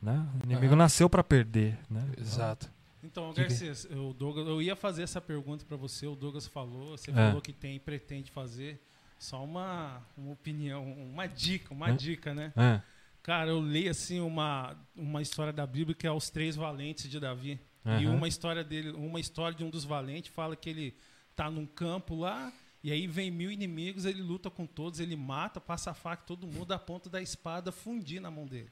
né? 0.02 0.28
O 0.42 0.46
inimigo 0.46 0.76
nasceu 0.76 1.10
para 1.10 1.24
perder, 1.24 1.78
né? 1.90 2.04
Exato. 2.18 2.70
Então, 3.04 3.34
Garcia, 3.34 3.74
o 3.98 4.14
Douglas, 4.14 4.48
eu 4.48 4.62
ia 4.62 4.76
fazer 4.76 5.04
essa 5.04 5.20
pergunta 5.20 5.66
pra 5.66 5.76
você, 5.78 6.06
o 6.06 6.16
Douglas 6.16 6.46
falou, 6.48 6.98
você 6.98 7.10
É. 7.12 7.14
falou 7.14 7.42
que 7.42 7.52
tem 7.54 7.76
e 7.76 7.80
pretende 7.80 8.32
fazer. 8.32 8.80
Só 9.18 9.44
uma, 9.44 10.02
uma 10.18 10.32
opinião, 10.34 10.84
uma 10.94 11.28
dica, 11.28 11.74
uma 11.74 11.90
É. 11.90 11.94
dica, 11.94 12.34
né? 12.34 12.52
É, 12.56 12.82
Cara, 13.24 13.52
eu 13.52 13.60
leio 13.60 13.92
assim 13.92 14.20
uma, 14.20 14.76
uma 14.96 15.22
história 15.22 15.54
da 15.54 15.66
Bíblia 15.68 15.94
que 15.96 16.08
é 16.08 16.12
os 16.12 16.32
três 16.32 16.56
valentes 16.56 17.08
de 17.08 17.20
Davi. 17.20 17.60
E 17.86 17.90
aham. 18.06 18.16
uma 18.16 18.28
história 18.28 18.64
dele, 18.64 18.92
uma 18.94 19.20
história 19.20 19.56
de 19.56 19.64
um 19.64 19.70
dos 19.70 19.84
valentes 19.84 20.32
fala 20.34 20.56
que 20.56 20.68
ele 20.70 20.96
tá 21.36 21.50
num 21.50 21.68
campo 21.68 22.16
lá 22.16 22.52
e 22.84 22.92
aí 22.92 23.08
vem 23.08 23.30
mil 23.32 23.52
inimigos, 23.52 24.06
ele 24.06 24.22
luta 24.22 24.50
com 24.50 24.66
todos, 24.66 25.00
ele 25.00 25.16
mata, 25.16 25.60
passa 25.62 25.92
a 25.92 25.94
faca, 25.94 26.24
todo 26.26 26.48
mundo 26.48 26.72
a 26.74 26.80
ponta 26.80 27.10
da 27.10 27.22
espada 27.22 27.72
fundir 27.72 28.20
na 28.22 28.32
mão 28.32 28.46
dele. 28.46 28.70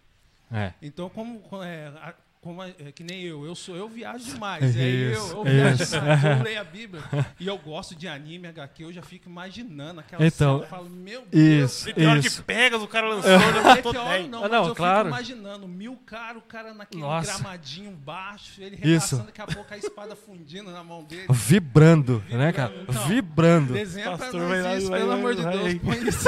É. 0.52 0.73
Então, 0.81 1.10
como, 1.10 1.40
co- 1.41 1.64
é, 1.64 1.88
a- 1.88 2.15
como 2.41 2.64
é, 2.64 2.74
é 2.80 2.91
que 2.91 3.03
nem 3.03 3.22
eu, 3.24 3.45
eu 3.45 3.53
sou 3.53 3.76
eu 3.76 3.90
viajo 3.90 4.24
demais. 4.32 4.76
E 4.76 4.80
aí 4.80 5.02
eu, 5.03 5.11
Isso, 5.11 5.32
eu 5.34 5.44
viajo 5.44 5.84
isso. 5.84 5.99
demais, 5.99 6.24
eu 6.24 6.44
leio 6.44 6.61
a 6.61 6.64
Bíblia 6.64 7.03
e 7.40 7.48
eu 7.48 7.57
gosto 7.57 7.95
de 7.95 8.07
anime, 8.07 8.48
HQ, 8.48 8.84
eu 8.84 8.94
já 8.94 9.02
fico 9.02 9.30
imaginando 9.30 9.99
aquela 9.99 10.26
Então, 10.26 10.56
cena, 10.60 10.66
eu 10.66 10.70
falo, 10.70 10.90
meu 10.90 11.24
Deus, 11.30 11.72
Isso, 11.86 11.90
E 11.90 11.94
que 11.94 12.28
isso. 12.28 12.44
pega, 12.44 12.78
o 12.78 12.88
cara 12.88 13.10
lançou, 13.14 13.30
não 13.32 13.38
é 13.38 13.48
hora 13.48 13.82
10. 14.20 14.30
não, 14.30 14.40
Ah, 14.40 14.41
mas 14.44 14.52
não, 14.52 14.68
eu 14.68 14.76
claro. 14.76 14.98
fico 15.06 15.07
imaginando, 15.10 15.68
mil 15.68 15.98
caras, 16.06 16.38
o 16.38 16.45
cara 16.45 16.74
naquele 16.74 17.02
Nossa. 17.02 17.34
gramadinho 17.34 17.91
baixo, 17.91 18.61
ele 18.61 18.76
repassando 18.78 19.24
daqui 19.26 19.41
a 19.41 19.48
pouco 19.48 19.74
a 19.74 19.78
espada 19.78 20.16
fundindo 20.16 20.72
na 20.72 20.84
mão 20.84 21.03
dele. 21.03 21.28
Vibrando, 21.30 22.24
né, 22.30 22.52
cara? 22.53 22.74
Então, 22.88 23.07
Vibrando. 23.07 23.74
Desenha 23.74 24.10
pra 24.10 24.18
Pastor 24.18 24.40
nós 24.41 24.49
vai 24.49 24.61
lá, 24.61 24.76
isso, 24.78 24.90
vai 24.90 24.99
pelo 24.99 25.10
lá, 25.11 25.16
amor 25.16 25.36
de 25.36 25.41
vai 25.41 25.53
Deus, 25.53 25.66
aí. 25.68 25.80
põe 25.80 26.07
isso. 26.07 26.24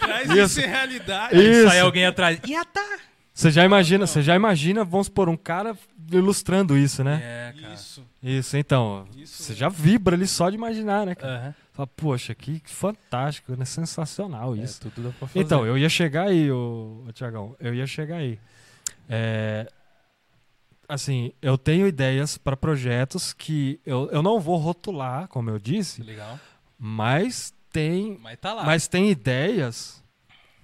Traz 0.00 0.30
Isso. 0.30 0.60
em 0.60 0.66
realidade. 0.66 1.36
Isso. 1.40 1.68
Sai 1.68 1.80
alguém 1.80 2.06
atrás. 2.06 2.40
Você 3.38 3.52
já 3.52 3.64
imagina, 3.64 4.04
você 4.04 4.20
já 4.20 4.34
imagina, 4.34 4.84
vamos 4.84 5.06
supor, 5.06 5.28
um 5.28 5.36
cara 5.36 5.76
ilustrando 6.10 6.76
isso, 6.76 7.04
né? 7.04 7.20
É, 7.54 7.60
cara. 7.60 7.74
Isso. 7.74 8.04
Isso, 8.20 8.56
então. 8.56 9.06
Isso. 9.16 9.44
Você 9.44 9.54
já 9.54 9.68
vibra 9.68 10.16
ali 10.16 10.26
só 10.26 10.50
de 10.50 10.56
imaginar, 10.56 11.06
né, 11.06 11.14
cara? 11.14 11.36
Aham. 11.38 11.54
Fala, 11.72 11.86
poxa, 11.86 12.34
que 12.34 12.60
fantástico, 12.64 13.54
né? 13.56 13.64
Sensacional 13.64 14.56
É, 14.56 14.58
isso. 14.58 14.80
tudo 14.80 15.04
dá 15.04 15.10
pra 15.16 15.28
fazer. 15.28 15.38
então, 15.38 15.64
eu 15.64 15.78
ia 15.78 15.88
chegar 15.88 16.26
aí, 16.26 16.50
ô, 16.50 17.04
ô 17.06 17.12
Tiagão. 17.12 17.54
Eu 17.60 17.72
ia 17.72 17.86
chegar 17.86 18.16
aí. 18.16 18.40
É, 19.08 19.68
assim, 20.88 21.30
eu 21.40 21.56
tenho 21.56 21.86
ideias 21.86 22.36
para 22.36 22.56
projetos 22.56 23.32
que 23.32 23.78
eu, 23.86 24.08
eu 24.10 24.20
não 24.20 24.40
vou 24.40 24.56
rotular, 24.56 25.28
como 25.28 25.48
eu 25.48 25.60
disse, 25.60 26.02
Legal. 26.02 26.40
mas 26.76 27.54
tem, 27.72 28.18
Mas 28.20 28.36
tá 28.40 28.52
lá. 28.52 28.64
mas 28.64 28.88
tem 28.88 29.08
ideias 29.10 30.02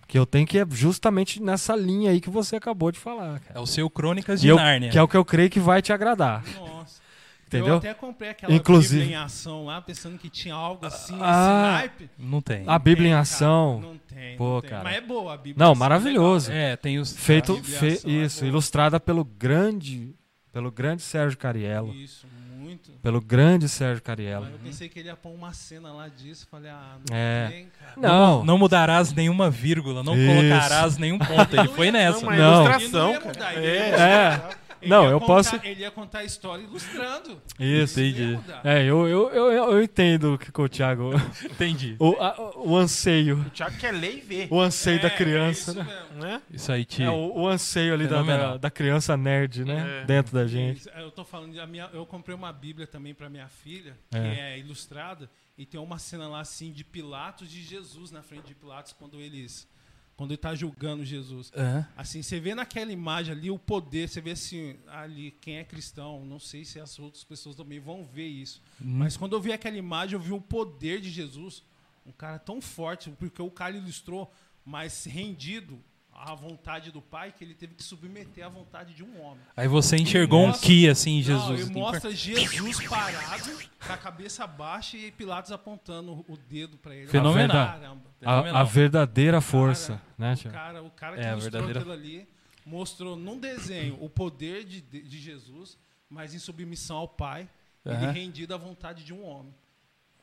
que 0.07 0.19
eu 0.19 0.27
tenho 0.27 0.47
que 0.47 0.59
é 0.59 0.67
justamente 0.71 1.43
nessa 1.43 1.75
linha 1.75 2.11
aí 2.11 2.21
que 2.21 2.31
você 2.31 2.57
acabou 2.57 2.91
de 2.93 2.99
falar, 2.99 3.41
cara. 3.41 3.59
É 3.59 3.61
o 3.61 3.67
seu 3.67 3.89
Crônicas 3.91 4.41
de 4.41 4.49
eu- 4.49 4.57
Nárnia. 4.57 4.91
que 4.91 4.99
é 4.99 5.03
o 5.03 5.09
que 5.09 5.17
eu 5.17 5.25
creio 5.25 5.51
que 5.51 5.61
vai 5.61 5.81
te 5.83 5.93
agradar. 5.93 6.45
Nossa. 6.59 7.03
Entendeu? 7.47 7.75
Eu 7.75 7.77
até 7.77 7.95
comprei 7.95 8.31
aquela 8.31 8.53
Inclusive- 8.53 9.03
Bíblia 9.03 9.17
em 9.19 9.23
ação 9.23 9.67
lá, 9.67 9.81
pensando 9.81 10.19
que 10.19 10.29
tinha 10.29 10.55
algo 10.55 10.85
assim 10.87 11.17
Ah. 11.21 11.67
nesse 11.73 11.73
naipe. 11.99 12.11
Não 12.19 12.41
tem. 12.41 12.65
A 12.67 12.79
Bíblia 12.79 13.09
em 13.09 13.13
Tem, 13.13 13.19
ação. 13.21 13.79
Cara, 13.81 13.93
não 13.93 13.99
tem, 13.99 14.37
Pô, 14.37 14.55
não 14.55 14.61
tem. 14.61 14.71
cara. 14.71 14.83
Mas 14.85 14.97
é 14.97 15.01
boa 15.01 15.35
a 15.35 15.37
Bíblia. 15.37 15.55
em 15.55 15.59
Não, 15.69 15.75
maravilhoso. 15.75 16.51
É, 16.51 16.75
tem 16.75 16.99
os. 16.99 17.13
Feito, 17.17 17.53
em 17.53 17.63
fe- 17.63 18.01
é 18.05 18.11
isso, 18.11 18.41
boa. 18.41 18.49
ilustrada 18.49 18.99
pelo 18.99 19.25
grande 19.25 20.15
pelo 20.53 20.71
grande 20.71 21.03
Sérgio 21.03 21.37
Cariello. 21.39 21.93
Isso, 21.95 22.27
muito. 22.75 22.93
Pelo 23.03 23.21
grande 23.21 23.69
Sérgio 23.69 24.03
Cariello. 24.03 24.45
Mas 24.45 24.53
eu 24.53 24.59
pensei 24.59 24.89
que 24.89 24.99
ele 24.99 25.09
ia 25.09 25.17
pôr 25.17 25.31
uma 25.31 25.53
cena 25.53 25.93
lá 25.93 26.09
disso. 26.09 26.47
Falei, 26.51 26.71
ah, 26.71 26.97
não 27.09 27.17
É. 27.17 27.49
tem, 27.49 27.67
cara. 27.79 27.93
Não, 27.97 28.45
Não 28.45 28.59
mudarás 28.59 29.13
nenhuma 29.13 29.49
vírgula, 29.51 30.03
não 30.03 30.17
Isso. 30.17 30.27
colocarás 30.27 30.97
nenhum 30.99 31.19
ponto. 31.19 31.57
Ele 31.57 31.69
foi 31.69 31.91
nessa. 31.91 32.21
Não, 32.25 32.33
Não. 32.37 32.65
ilustração, 32.67 33.15
Ele 33.15 33.25
não 33.25 33.63
ia 33.63 33.97
É. 33.97 34.64
É. 34.85 34.89
Não, 34.89 35.05
ia 35.05 35.11
eu 35.11 35.21
contar- 35.21 35.35
posso- 35.35 35.57
Ele 35.67 35.81
ia 35.81 35.91
contar 35.91 36.19
a 36.21 36.25
história 36.25 36.63
ilustrando. 36.63 37.41
Isso, 37.59 38.01
entendi. 38.01 38.39
É, 38.63 38.83
eu, 38.85 39.07
eu, 39.09 39.31
eu, 39.31 39.53
eu 39.73 39.83
entendo 39.83 40.35
o 40.35 40.39
que 40.39 40.51
o 40.61 40.69
Thiago. 40.69 41.11
Entendi. 41.45 41.97
O, 41.99 42.13
a- 42.21 42.53
o 42.57 42.77
anseio. 42.77 43.39
O 43.41 43.51
Thiago 43.51 43.77
quer 43.79 43.93
ler 43.93 44.17
e 44.17 44.21
ver. 44.21 44.49
O 44.51 44.61
anseio 44.61 45.01
da 45.01 45.09
É, 45.09 45.11
criança, 45.11 45.71
é 45.71 45.75
isso 45.75 45.85
né? 45.85 45.85
mesmo. 46.11 46.23
Né? 46.23 46.43
Isso 46.51 46.73
aí, 46.73 46.83
É, 46.83 46.85
tio. 46.85 47.13
o, 47.13 47.43
o 47.43 47.49
anseio 47.49 47.95
ali 47.95 48.07
da, 48.07 48.23
da, 48.23 48.57
da 48.57 48.71
criança 48.71 49.17
nerd, 49.17 49.65
né? 49.65 50.03
É. 50.03 50.05
Dentro 50.05 50.35
da 50.35 50.47
gente. 50.47 50.89
Eu 50.97 51.11
tô 51.11 51.25
falando, 51.25 51.53
de 51.53 51.61
a 51.61 51.67
minha, 51.67 51.89
eu 51.93 52.05
comprei 52.07 52.35
uma 52.35 52.53
Bíblia 52.53 52.87
também 52.87 53.15
para 53.15 53.29
minha 53.29 53.49
filha, 53.49 53.97
que 54.11 54.17
É. 54.19 54.55
é. 54.55 54.59
ilustrada, 54.59 55.29
e 55.57 55.65
tem 55.65 55.79
uma 55.81 55.99
cena 55.99 56.27
lá 56.29 56.41
assim 56.41 56.73
de 56.73 56.83
Pilatos 56.85 57.49
de 57.51 57.63
Jesus 57.63 58.11
na 58.11 58.23
frente 58.23 58.47
de 58.47 58.55
Pilatos 58.55 58.93
quando 58.93 59.21
eles 59.21 59.69
quando 60.17 60.31
ele 60.31 60.39
tá 60.39 60.55
julgando 60.55 61.05
Jesus. 61.05 61.53
Aham. 61.57 61.87
Assim, 61.97 62.23
você 62.23 62.39
vê 62.39 62.55
naquela 62.55 62.93
imagem 62.93 63.33
ali 63.33 63.51
o 63.51 63.59
poder, 63.59 64.09
você 64.09 64.21
vê 64.21 64.33
assim, 64.33 64.77
ali 64.87 65.33
quem 65.41 65.57
é 65.57 65.65
cristão, 65.65 66.25
não 66.25 66.39
sei 66.39 66.65
se 66.65 66.79
as 66.79 66.99
outras 66.99 67.25
pessoas 67.25 67.57
também 67.57 67.81
vão 67.81 68.05
ver 68.05 68.27
isso. 68.27 68.63
Uhum. 68.81 68.99
Mas 68.99 69.17
quando 69.17 69.35
eu 69.35 69.41
vi 69.41 69.53
aquela 69.53 69.77
imagem, 69.77 70.15
eu 70.15 70.21
vi 70.21 70.33
o 70.33 70.41
poder 70.41 71.01
de 71.01 71.11
Jesus, 71.11 71.63
um 72.07 72.13
cara 72.13 72.39
tão 72.39 72.61
forte, 72.61 73.11
porque 73.19 73.43
o 73.43 73.51
cara 73.51 73.77
ilustrou, 73.77 74.33
mas 74.65 75.05
rendido 75.05 75.83
à 76.15 76.35
vontade 76.35 76.91
do 76.91 77.03
Pai, 77.03 77.33
que 77.33 77.43
ele 77.45 77.55
teve 77.55 77.75
que 77.75 77.83
submeter 77.83 78.45
à 78.47 78.49
vontade 78.49 78.95
de 78.95 79.03
um 79.03 79.21
homem. 79.21 79.41
Aí 79.57 79.69
você 79.69 79.97
enxergou 79.97 80.45
um 80.45 80.47
Mostra- 80.49 80.67
ki 80.67 80.89
assim, 80.89 81.11
em 81.11 81.17
Não, 81.17 81.23
Jesus. 81.23 81.61
ele 81.61 81.79
mostra 81.79 82.11
Jesus 82.15 82.87
parado, 82.89 83.51
com 83.87 83.93
a 83.93 83.97
cabeça 83.97 84.47
baixa 84.47 84.97
e 84.97 85.11
Pilatos 85.11 85.53
apontando 85.53 86.25
o 86.29 86.37
dedo 86.37 86.77
pra 86.79 86.95
ele. 86.95 87.09
Fenomenal. 87.09 87.67
Caramba. 87.69 88.03
A, 88.25 88.61
a 88.61 88.65
verdadeira 88.65 89.41
força, 89.41 90.01
né, 90.17 90.35
O 90.45 90.51
cara, 90.51 90.83
o 90.83 90.91
cara 90.91 91.17
que 91.17 91.23
É, 91.23 91.31
a 91.31 91.35
mostrou 91.35 91.51
verdadeira- 91.53 91.81
aquilo 91.81 91.93
ali 91.93 92.29
mostrou 92.65 93.17
num 93.17 93.39
desenho 93.39 93.99
o 94.01 94.09
poder 94.09 94.65
de, 94.65 94.81
de, 94.81 95.19
Jesus, 95.19 95.77
mas 96.09 96.33
em 96.35 96.39
submissão 96.39 96.97
ao 96.97 97.09
Pai, 97.09 97.49
ele 97.85 97.97
Aham. 97.97 98.11
rendido 98.13 98.55
à 98.55 98.57
vontade 98.57 99.05
de 99.05 99.13
um 99.13 99.23
homem. 99.23 99.55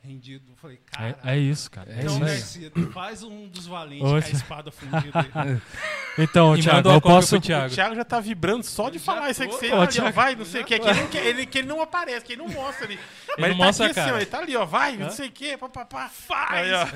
Rendido. 0.04 0.44
Eu 0.50 0.56
falei, 0.56 0.80
É, 0.98 1.12
cara. 1.12 1.18
é 1.24 1.38
isso, 1.38 1.70
cara. 1.70 1.92
É 1.92 2.00
então, 2.02 2.16
isso. 2.16 2.58
Garcia, 2.60 2.72
faz 2.92 3.22
um 3.22 3.46
dos 3.46 3.66
valentes 3.68 4.04
Ô, 4.04 4.08
com 4.10 4.14
a 4.16 4.18
espada 4.18 4.70
fundida 4.72 5.10
aí. 5.36 5.58
Então, 6.18 6.54
E 6.56 6.60
Thiago, 6.60 6.90
eu 6.90 7.00
posso. 7.00 7.28
pro 7.30 7.38
O 7.38 7.40
Thiago. 7.40 7.72
Thiago 7.74 7.94
já 7.94 8.04
tá 8.04 8.20
vibrando 8.20 8.62
só 8.64 8.90
de 8.90 8.98
Já 8.98 9.04
falar 9.04 9.30
isso 9.30 9.42
tô. 9.46 9.50
você 9.52 9.68
Ô, 9.70 9.76
ali, 9.76 9.82
ó, 9.82 9.86
Thiago. 9.86 10.12
vai, 10.12 10.34
não 10.36 10.44
sei 10.44 10.60
o 10.60 10.64
que, 10.66 10.78
que 10.78 10.88
ele 10.88 11.28
ele, 11.28 11.46
que 11.46 11.58
ele 11.58 11.68
não 11.68 11.80
aparece, 11.80 12.22
que 12.24 12.32
ele 12.34 12.42
não 12.42 12.48
mostra 12.50 12.84
ali. 12.84 12.98
Mas 13.28 13.38
não 13.38 13.46
ele, 13.46 13.58
tá 13.58 13.64
mostra 13.64 13.86
aqui 13.86 13.98
a 13.98 14.02
assim, 14.02 14.10
cara. 14.10 14.16
ó, 14.16 14.20
ele 14.20 14.26
tá 14.26 14.38
ali, 14.40 14.56
ó, 14.56 14.64
vai, 14.66 14.96
não 14.98 15.08
sei 15.10 15.28
o 15.28 15.32
que, 15.32 15.56
papapá. 15.56 16.08
Faz! 16.10 16.50
Aí, 16.52 16.72
ó. 16.74 16.86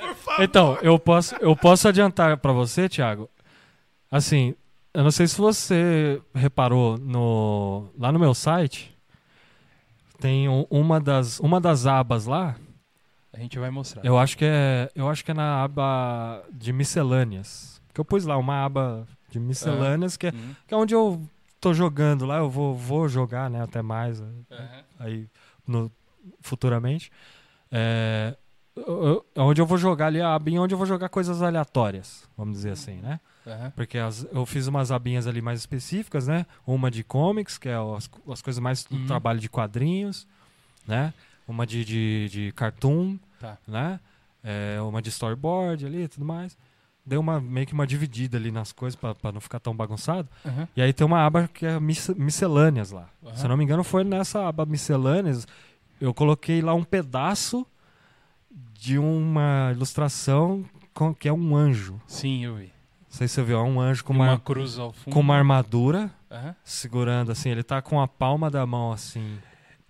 Por 0.00 0.14
favor! 0.16 0.42
Então, 0.44 0.78
eu 0.82 0.98
posso, 0.98 1.34
eu 1.36 1.56
posso 1.56 1.88
adiantar 1.88 2.36
pra 2.36 2.52
você, 2.52 2.88
Thiago. 2.90 3.30
Assim, 4.10 4.54
eu 4.92 5.02
não 5.04 5.10
sei 5.10 5.26
se 5.26 5.38
você 5.38 6.20
reparou 6.34 6.98
no 6.98 7.88
lá 7.98 8.10
no 8.12 8.18
meu 8.18 8.34
site 8.34 8.94
tem 10.18 10.48
um- 10.48 10.66
uma 10.70 11.00
das 11.00 11.38
uma 11.40 11.60
das 11.60 11.86
abas 11.86 12.26
lá. 12.26 12.56
A 13.32 13.38
gente 13.38 13.58
vai 13.58 13.70
mostrar. 13.70 14.04
Eu 14.04 14.18
acho 14.18 14.36
que 14.38 14.44
é 14.44 14.90
eu 14.94 15.08
acho 15.08 15.24
que 15.24 15.30
é 15.30 15.34
na 15.34 15.62
aba 15.62 16.42
de 16.52 16.72
miscelâneas. 16.72 17.80
Que 17.92 18.00
eu 18.00 18.04
pus 18.04 18.24
lá 18.24 18.36
uma 18.36 18.64
aba 18.64 19.06
de 19.30 19.38
miscelâneas 19.40 20.16
que 20.16 20.28
é, 20.28 20.30
Uhum. 20.30 20.54
que 20.66 20.74
é 20.74 20.76
onde 20.76 20.94
eu 20.94 21.20
tô 21.60 21.72
jogando 21.74 22.24
lá. 22.26 22.38
Eu 22.38 22.48
vou 22.50 22.74
vou 22.74 23.08
jogar, 23.08 23.50
né? 23.50 23.62
Até 23.62 23.82
mais 23.82 24.20
Aham. 24.20 24.38
aí 24.98 25.28
no, 25.66 25.90
futuramente. 26.40 27.10
É, 27.70 28.36
eu- 28.74 29.04
eu- 29.04 29.26
é 29.34 29.40
onde 29.40 29.60
eu 29.60 29.66
vou 29.66 29.76
jogar 29.78 30.06
ali 30.06 30.20
a 30.20 30.34
abinha 30.34 30.60
onde 30.62 30.74
eu 30.74 30.78
vou 30.78 30.86
jogar 30.86 31.08
coisas 31.08 31.42
aleatórias, 31.42 32.28
vamos 32.36 32.54
dizer 32.56 32.70
assim, 32.70 32.96
né? 32.96 33.20
Aham. 33.46 33.72
Porque 33.76 33.96
as- 33.98 34.26
eu 34.32 34.44
fiz 34.44 34.66
umas 34.66 34.90
abinhas 34.90 35.26
ali 35.26 35.40
mais 35.40 35.60
específicas, 35.60 36.26
né? 36.26 36.44
Uma 36.66 36.90
de 36.90 37.04
comics, 37.04 37.56
que 37.58 37.68
é 37.68 37.74
as, 37.76 38.10
as 38.28 38.42
coisas 38.42 38.58
mais 38.58 38.84
do 38.84 38.96
Uhum. 38.96 39.06
trabalho 39.06 39.38
de 39.40 39.48
quadrinhos, 39.48 40.26
né? 40.86 41.14
Uma 41.46 41.64
de, 41.66 41.84
de, 41.84 42.28
de 42.28 42.52
cartoon, 42.52 43.16
Tá. 43.38 43.56
né? 43.68 44.00
É, 44.42 44.80
uma 44.80 45.00
de 45.02 45.08
storyboard 45.10 45.86
ali 45.86 46.02
e 46.04 46.08
tudo 46.08 46.24
mais. 46.24 46.56
Deu 47.04 47.20
uma, 47.20 47.40
meio 47.40 47.66
que 47.66 47.72
uma 47.72 47.86
dividida 47.86 48.36
ali 48.36 48.50
nas 48.50 48.72
coisas 48.72 48.96
pra 48.96 49.14
pra 49.14 49.30
não 49.30 49.40
ficar 49.40 49.60
tão 49.60 49.76
bagunçado. 49.76 50.28
Aham. 50.44 50.66
E 50.76 50.82
aí 50.82 50.92
tem 50.92 51.06
uma 51.06 51.24
aba 51.24 51.46
que 51.52 51.64
é 51.64 51.78
mis- 51.78 52.08
miscelâneas 52.16 52.90
lá. 52.90 53.08
Se 53.34 53.44
eu 53.44 53.48
não 53.48 53.56
me 53.56 53.62
engano, 53.62 53.84
foi 53.84 54.02
nessa 54.02 54.48
aba 54.48 54.66
miscelâneas. 54.66 55.46
Eu 56.00 56.12
coloquei 56.12 56.60
lá 56.60 56.74
um 56.74 56.82
pedaço 56.82 57.64
de 58.74 58.98
uma 58.98 59.70
ilustração 59.72 60.64
com- 60.92 61.14
que 61.14 61.28
é 61.28 61.32
um 61.32 61.54
anjo. 61.54 62.00
Sim, 62.08 62.44
eu 62.44 62.56
vi. 62.56 62.72
Não 63.16 63.18
sei 63.20 63.28
se 63.28 63.34
você 63.36 63.42
viu, 63.44 63.58
é 63.58 63.62
um 63.62 63.80
anjo 63.80 64.04
com 64.04 64.12
uma, 64.12 64.28
uma, 64.32 64.38
cruz 64.38 64.78
ao 64.78 64.92
fundo. 64.92 65.14
com 65.14 65.20
uma 65.20 65.34
armadura 65.34 66.10
Aham. 66.30 66.54
segurando 66.62 67.32
assim. 67.32 67.48
Ele 67.48 67.62
tá 67.62 67.80
com 67.80 67.98
a 67.98 68.06
palma 68.06 68.50
da 68.50 68.66
mão 68.66 68.92
assim, 68.92 69.38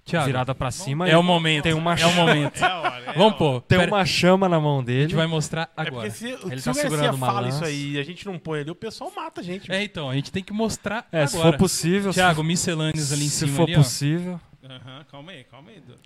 Thiago, 0.04 0.26
virada 0.26 0.54
pra 0.54 0.70
cima. 0.70 1.08
é 1.08 1.12
e 1.12 1.16
o 1.16 1.24
momento. 1.24 1.64
Tem 1.64 1.72
uma, 1.72 1.94
É 1.96 2.06
o 2.06 2.14
momento. 2.14 2.54
É 2.62 2.64
a 2.64 2.78
hora, 2.80 3.04
é 3.04 3.08
a 3.08 3.12
Vamos 3.14 3.36
pôr. 3.36 3.60
tem 3.62 3.78
Pera- 3.80 3.90
uma 3.90 4.04
chama 4.06 4.48
na 4.48 4.60
mão 4.60 4.78
A 4.78 4.82
dele. 4.84 5.02
gente 5.02 5.16
vai 5.16 5.26
mostrar 5.26 5.68
É 5.76 5.80
agora. 5.80 6.08
porque 6.08 6.10
se, 6.12 6.26
Ele 6.28 6.58
se 6.60 6.64
tá 6.66 6.70
o 6.70 6.74
segurando 6.74 7.14
uma 7.16 7.26
fala 7.26 7.40
lança. 7.40 7.56
isso 7.56 7.64
aí 7.64 7.92
e 7.94 7.98
a 7.98 8.04
gente 8.04 8.24
não 8.26 8.38
põe 8.38 8.60
ali, 8.60 8.70
o 8.70 8.76
pessoal 8.76 9.10
mata 9.16 9.40
a 9.40 9.44
gente. 9.44 9.72
É, 9.72 9.82
então, 9.82 10.08
a 10.08 10.14
gente 10.14 10.30
tem 10.30 10.44
que 10.44 10.52
mostrar 10.52 11.08
É, 11.10 11.26
se 11.26 11.34
agora. 11.36 11.50
for 11.50 11.58
possível. 11.58 12.12
se- 12.12 12.20
Thiago, 12.20 12.44
miscelâneas 12.44 13.10
ali 13.12 13.24
em 13.24 13.28
se 13.28 13.38
cima. 13.38 13.56
for 13.56 13.62
ali, 13.64 13.74
possível. 13.74 14.40
Aham, 14.62 15.04
calma 15.10 15.32
aí, 15.32 15.42
calma 15.42 15.70
aí, 15.70 15.80
Dudu. 15.80 15.98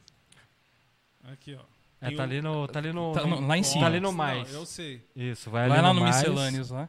Aqui, 1.30 1.54
ó. 1.54 1.62
É, 2.02 2.10
tá 2.12 2.22
ali 2.22 2.40
no, 2.40 2.66
tá 2.66 2.78
ali 2.78 2.94
no, 2.94 3.12
Tá 3.12 3.26
no- 3.26 3.46
lá 3.46 3.58
em 3.58 3.62
cima. 3.62 3.82
Tá 3.82 3.86
ali 3.88 4.00
no 4.00 4.08
Não, 4.08 4.12
mais. 4.16 4.54
eu 4.54 4.64
sei. 4.64 5.04
Isso, 5.14 5.50
vai, 5.50 5.68
Vai 5.68 5.76
ali 5.80 5.86
lá 5.86 5.92
no, 5.92 6.00
no 6.00 6.06
mais. 6.06 6.16
miscelâneos 6.16 6.70
lá. 6.70 6.88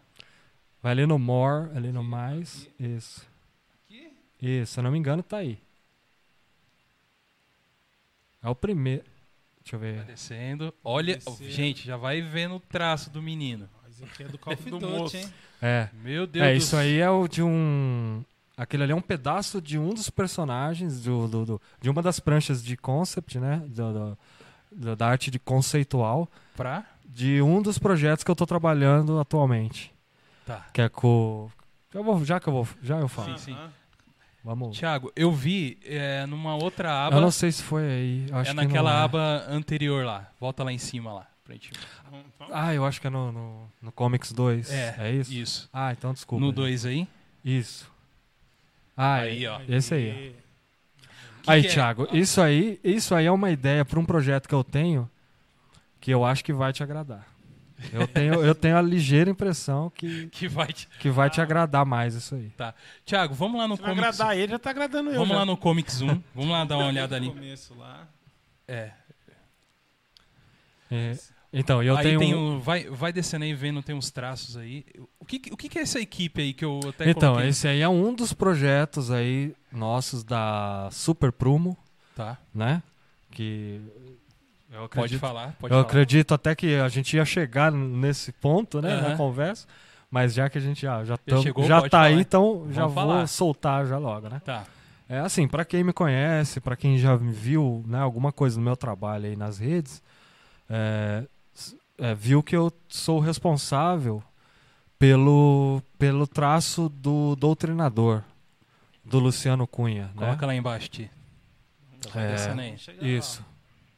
Vai 0.82 0.92
ali 0.94 1.06
no 1.06 1.20
more, 1.20 1.70
ali 1.76 1.92
no 1.92 2.04
mais. 2.04 2.68
Isso. 2.80 3.28
Aqui? 3.86 4.12
Isso, 4.42 4.74
se 4.74 4.80
eu 4.80 4.84
não 4.84 4.92
me 4.92 4.98
engano, 4.98 5.22
tá 5.22 5.38
aí. 5.38 5.60
É 8.44 8.50
o 8.50 8.56
primeiro. 8.56 9.04
Deixa 9.64 9.76
eu 9.76 9.80
Vai 9.80 9.92
ver. 9.94 10.04
descendo. 10.06 10.74
Olha, 10.84 11.16
Descendo. 11.18 11.50
gente, 11.52 11.86
já 11.86 11.96
vai 11.98 12.22
vendo 12.22 12.56
o 12.56 12.60
traço 12.60 13.12
do 13.12 13.22
menino. 13.22 13.70
Mas 13.84 14.02
aqui 14.02 14.24
é 14.24 14.28
do 14.28 14.38
Call 14.40 14.54
of 14.54 14.64
Do 14.70 14.80
Duty, 14.80 14.86
moço. 14.98 15.18
hein? 15.18 15.34
É. 15.62 15.90
Meu 15.94 16.26
Deus 16.26 16.46
É, 16.46 16.52
do 16.52 16.58
isso 16.58 16.76
aí 16.76 16.98
é 16.98 17.10
o 17.10 17.28
de 17.28 17.44
um. 17.44 18.24
Aquele 18.58 18.84
ali 18.84 18.92
é 18.92 18.96
um 18.96 19.02
pedaço 19.02 19.62
de 19.62 19.78
um 19.78 19.94
dos 19.94 20.10
personagens 20.10 21.02
do, 21.04 21.28
do- 21.28 21.46
do- 21.46 21.62
de 21.80 21.90
uma 21.90 22.02
das 22.02 22.20
pranchas 22.20 22.64
de 22.64 22.76
concept, 22.76 23.40
né? 23.40 23.58
Do- 23.68 23.94
do- 23.94 24.18
do- 24.72 24.96
da 24.96 25.08
arte 25.08 25.30
de 25.30 25.38
conceitual 25.40 26.28
Pra? 26.56 26.86
de 27.06 27.42
um 27.42 27.62
dos 27.62 27.78
projetos 27.78 28.24
que 28.24 28.32
eu 28.32 28.36
tô 28.36 28.46
trabalhando 28.48 29.20
atualmente. 29.20 29.94
Tá. 30.52 30.66
Que 30.74 30.82
é 30.82 30.90
com. 30.90 31.50
Eu 31.94 32.04
vou, 32.04 32.24
já 32.26 32.40
que 32.40 32.48
eu 32.48 32.54
vou. 32.54 32.68
Já 32.82 33.00
eu 33.00 33.08
falo. 33.08 33.38
Sim, 33.38 33.54
sim. 33.54 33.58
Vamos. 34.44 34.78
Thiago, 34.78 35.12
eu 35.16 35.32
vi 35.32 35.78
é, 35.86 36.26
numa 36.26 36.56
outra 36.56 37.06
aba. 37.06 37.18
Eu 37.18 37.22
não 37.22 37.32
sei 37.32 37.52
se 37.52 37.62
foi 37.62 37.84
aí. 37.84 38.26
eu 38.30 38.38
acho 38.38 38.50
é 38.50 38.54
que 38.54 38.58
não 38.58 38.64
naquela 38.64 38.92
é. 38.92 39.04
aba 39.04 39.46
anterior 39.48 40.04
lá. 40.06 40.30
Volta 40.40 40.64
lá 40.64 40.72
em 40.74 40.78
cima 40.80 41.14
lá. 41.14 41.28
Pra 41.44 41.54
gente... 41.54 41.72
Ah, 42.52 42.74
eu 42.74 42.86
acho 42.86 43.00
que 43.00 43.08
é 43.08 43.10
no, 43.10 43.32
no, 43.32 43.72
no 43.82 43.92
Comics 43.92 44.32
2. 44.32 44.72
É, 44.72 44.96
É 44.98 45.12
isso? 45.12 45.34
Isso. 45.34 45.70
Ah, 45.72 45.92
então 45.92 46.12
desculpa. 46.12 46.42
No 46.42 46.48
gente. 46.48 46.56
2 46.56 46.86
aí. 46.86 47.08
Isso. 47.46 47.90
Ah, 48.98 49.16
Aí, 49.16 49.46
é. 49.46 49.50
ó. 49.50 49.62
Esse 49.68 49.94
aí, 49.94 50.36
Que 51.44 51.52
aí, 51.52 51.62
que 51.62 51.68
é? 51.68 51.72
Thiago, 51.72 52.08
isso 52.12 52.42
aí, 52.42 52.80
isso 52.84 53.16
aí 53.16 53.26
é 53.26 53.32
uma 53.32 53.50
ideia 53.50 53.86
para 53.86 54.00
um 54.00 54.06
projeto 54.06 54.48
que 54.48 54.56
eu 54.56 54.64
tenho 54.64 55.10
que 56.00 56.12
eu 56.12 56.26
acho 56.26 56.44
que 56.44 56.52
vai 56.52 56.74
te 56.74 56.84
agradar. 56.84 57.28
Eu 57.92 58.08
tenho, 58.08 58.34
eu 58.46 58.54
tenho 58.56 58.78
a 58.78 58.82
ligeira 58.82 59.30
impressão 59.30 59.90
que, 59.90 60.28
Que 60.28 60.48
vai. 60.48 60.68
te- 60.68 60.88
que 61.00 61.10
vai 61.10 61.30
te 61.30 61.42
agradar 61.42 61.86
mais 61.86 62.14
isso 62.16 62.36
aí. 62.36 62.52
Thiago, 63.06 63.34
vamos 63.34 63.60
lá 63.60 63.68
no 63.68 63.76
Se 63.76 63.82
vai 63.82 63.92
Comics. 63.96 64.20
agradar 64.20 64.38
ele, 64.38 64.52
já 64.52 64.60
tá 64.60 64.70
agradando 64.70 65.10
eu. 65.10 65.16
Vamos 65.16 65.30
já. 65.30 65.36
lá 65.36 65.46
no 65.46 65.58
Comics 65.58 66.00
1. 66.02 66.08
Vamos 66.36 66.52
lá 66.52 66.64
dar 66.66 66.78
uma 66.78 66.88
olhada 66.88 67.20
No 67.20 67.26
ali. 67.28 67.34
começo 67.34 67.74
lá. 67.76 68.08
É. 68.68 68.92
É, 70.92 71.18
então, 71.54 71.82
eu 71.82 71.96
aí 71.98 72.04
tenho. 72.04 72.20
tem 72.20 72.36
um, 72.36 72.60
vai, 72.60 72.86
vai 72.90 73.12
descendo 73.14 73.46
aí 73.46 73.54
vendo, 73.54 73.82
tem 73.82 73.96
uns 73.96 74.12
traços 74.12 74.58
aí. 74.58 74.86
O 75.20 75.26
que, 75.26 75.40
que- 75.40 75.54
o 75.54 75.58
que, 75.58 75.70
que 75.70 75.80
é 75.80 75.82
essa 75.82 76.00
equipe 76.00 76.42
aí 76.42 76.54
que 76.54 76.64
eu 76.66 76.80
até 76.90 77.10
então, 77.10 77.32
coloquei? 77.32 77.50
esse 77.50 77.68
aí 77.68 77.82
é 77.82 77.88
um 77.90 78.14
dos 78.14 78.34
projetos 78.34 79.10
aí 79.12 79.54
nossos 79.72 80.24
da 80.24 80.90
Super 80.92 81.32
Prumo, 81.32 81.78
Tá, 82.16 82.38
né? 82.54 82.84
Que 83.32 83.80
eu 84.72 84.80
pode 84.82 84.86
acredito 85.00 85.20
falar. 85.20 85.56
Pode 85.60 85.74
eu 85.74 85.78
falar. 85.80 85.82
acredito 85.82 86.34
até 86.34 86.56
que 86.56 86.76
a 86.76 86.88
gente 86.90 87.16
ia 87.16 87.26
chegar 87.26 87.72
nesse 87.72 88.32
ponto, 88.32 88.82
né, 88.82 88.94
Aham. 88.94 89.10
na 89.10 89.18
conversa. 89.18 89.68
Mas 90.10 90.34
já 90.34 90.50
que 90.50 90.58
a 90.58 90.62
gente 90.62 90.82
já, 90.82 91.04
já, 91.06 91.18
tam- 91.18 91.42
chegou, 91.42 91.64
já 91.64 91.78
pode 91.80 91.90
tá 91.92 92.02
aí, 92.02 92.12
falar. 92.12 92.22
então 92.22 92.68
já 92.72 92.82
Vamos 92.82 92.94
vou 92.96 93.04
falar. 93.14 93.28
soltar 93.28 93.86
já 93.86 93.98
logo, 93.98 94.28
né? 94.28 94.42
Tá. 94.44 94.66
É 95.08 95.20
assim, 95.20 95.48
pra 95.48 95.64
quem 95.66 95.84
me 95.84 95.94
conhece, 95.94 96.60
pra 96.60 96.76
quem 96.76 96.98
já 96.98 97.18
me 97.18 97.32
viu, 97.32 97.84
né, 97.88 98.00
alguma 98.00 98.32
coisa 98.32 98.56
do 98.58 98.62
meu 98.62 98.76
trabalho 98.78 99.26
aí 99.26 99.36
nas 99.36 99.58
redes, 99.58 100.02
é, 100.70 101.24
é, 101.98 102.14
viu 102.16 102.42
que 102.44 102.56
eu 102.56 102.72
sou 102.90 103.18
o 103.18 103.22
responsável 103.22 104.22
pelo, 105.00 105.82
pelo 105.98 106.28
traço 106.28 106.88
do 106.90 107.36
doutrinador, 107.36 108.24
do 109.04 109.20
Luciano 109.20 109.66
Cunha, 109.66 110.06
né? 110.08 110.12
Coloca 110.16 110.46
lá 110.46 110.56
embaixo, 110.56 110.90
Ti. 110.90 111.12
Tá 112.12 112.20
É, 112.22 112.36
aí. 113.02 113.18
Isso. 113.18 113.44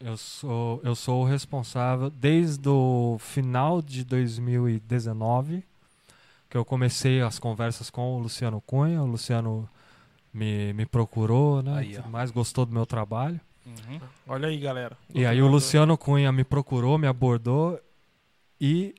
Eu 0.04 0.18
sou, 0.18 0.82
eu 0.84 0.96
sou 0.96 1.22
o 1.22 1.26
responsável 1.26 2.10
desde 2.10 2.68
o 2.68 3.16
final 3.20 3.82
de 3.82 4.04
2019 4.04 5.64
que 6.50 6.58
eu 6.58 6.66
comecei 6.66 7.22
as 7.22 7.40
conversas 7.40 7.90
com 7.90 8.18
o 8.18 8.20
Luciano 8.20 8.60
Cunha. 8.60 9.02
O 9.02 9.06
Luciano 9.06 9.68
me, 10.34 10.74
me 10.74 10.86
procurou, 10.86 11.64
né? 11.64 11.78
Aí, 11.78 12.00
mais 12.10 12.32
gostou 12.32 12.66
do 12.66 12.74
meu 12.74 12.86
trabalho. 12.86 13.40
Uhum. 13.66 14.02
Olha 14.28 14.50
aí, 14.50 14.60
galera. 14.60 14.98
E 15.16 15.26
aí 15.26 15.42
o 15.42 15.48
Luciano 15.48 15.98
Cunha 15.98 16.34
me 16.34 16.44
procurou, 16.44 16.98
me 16.98 17.08
abordou 17.08 17.80
e 18.60 18.94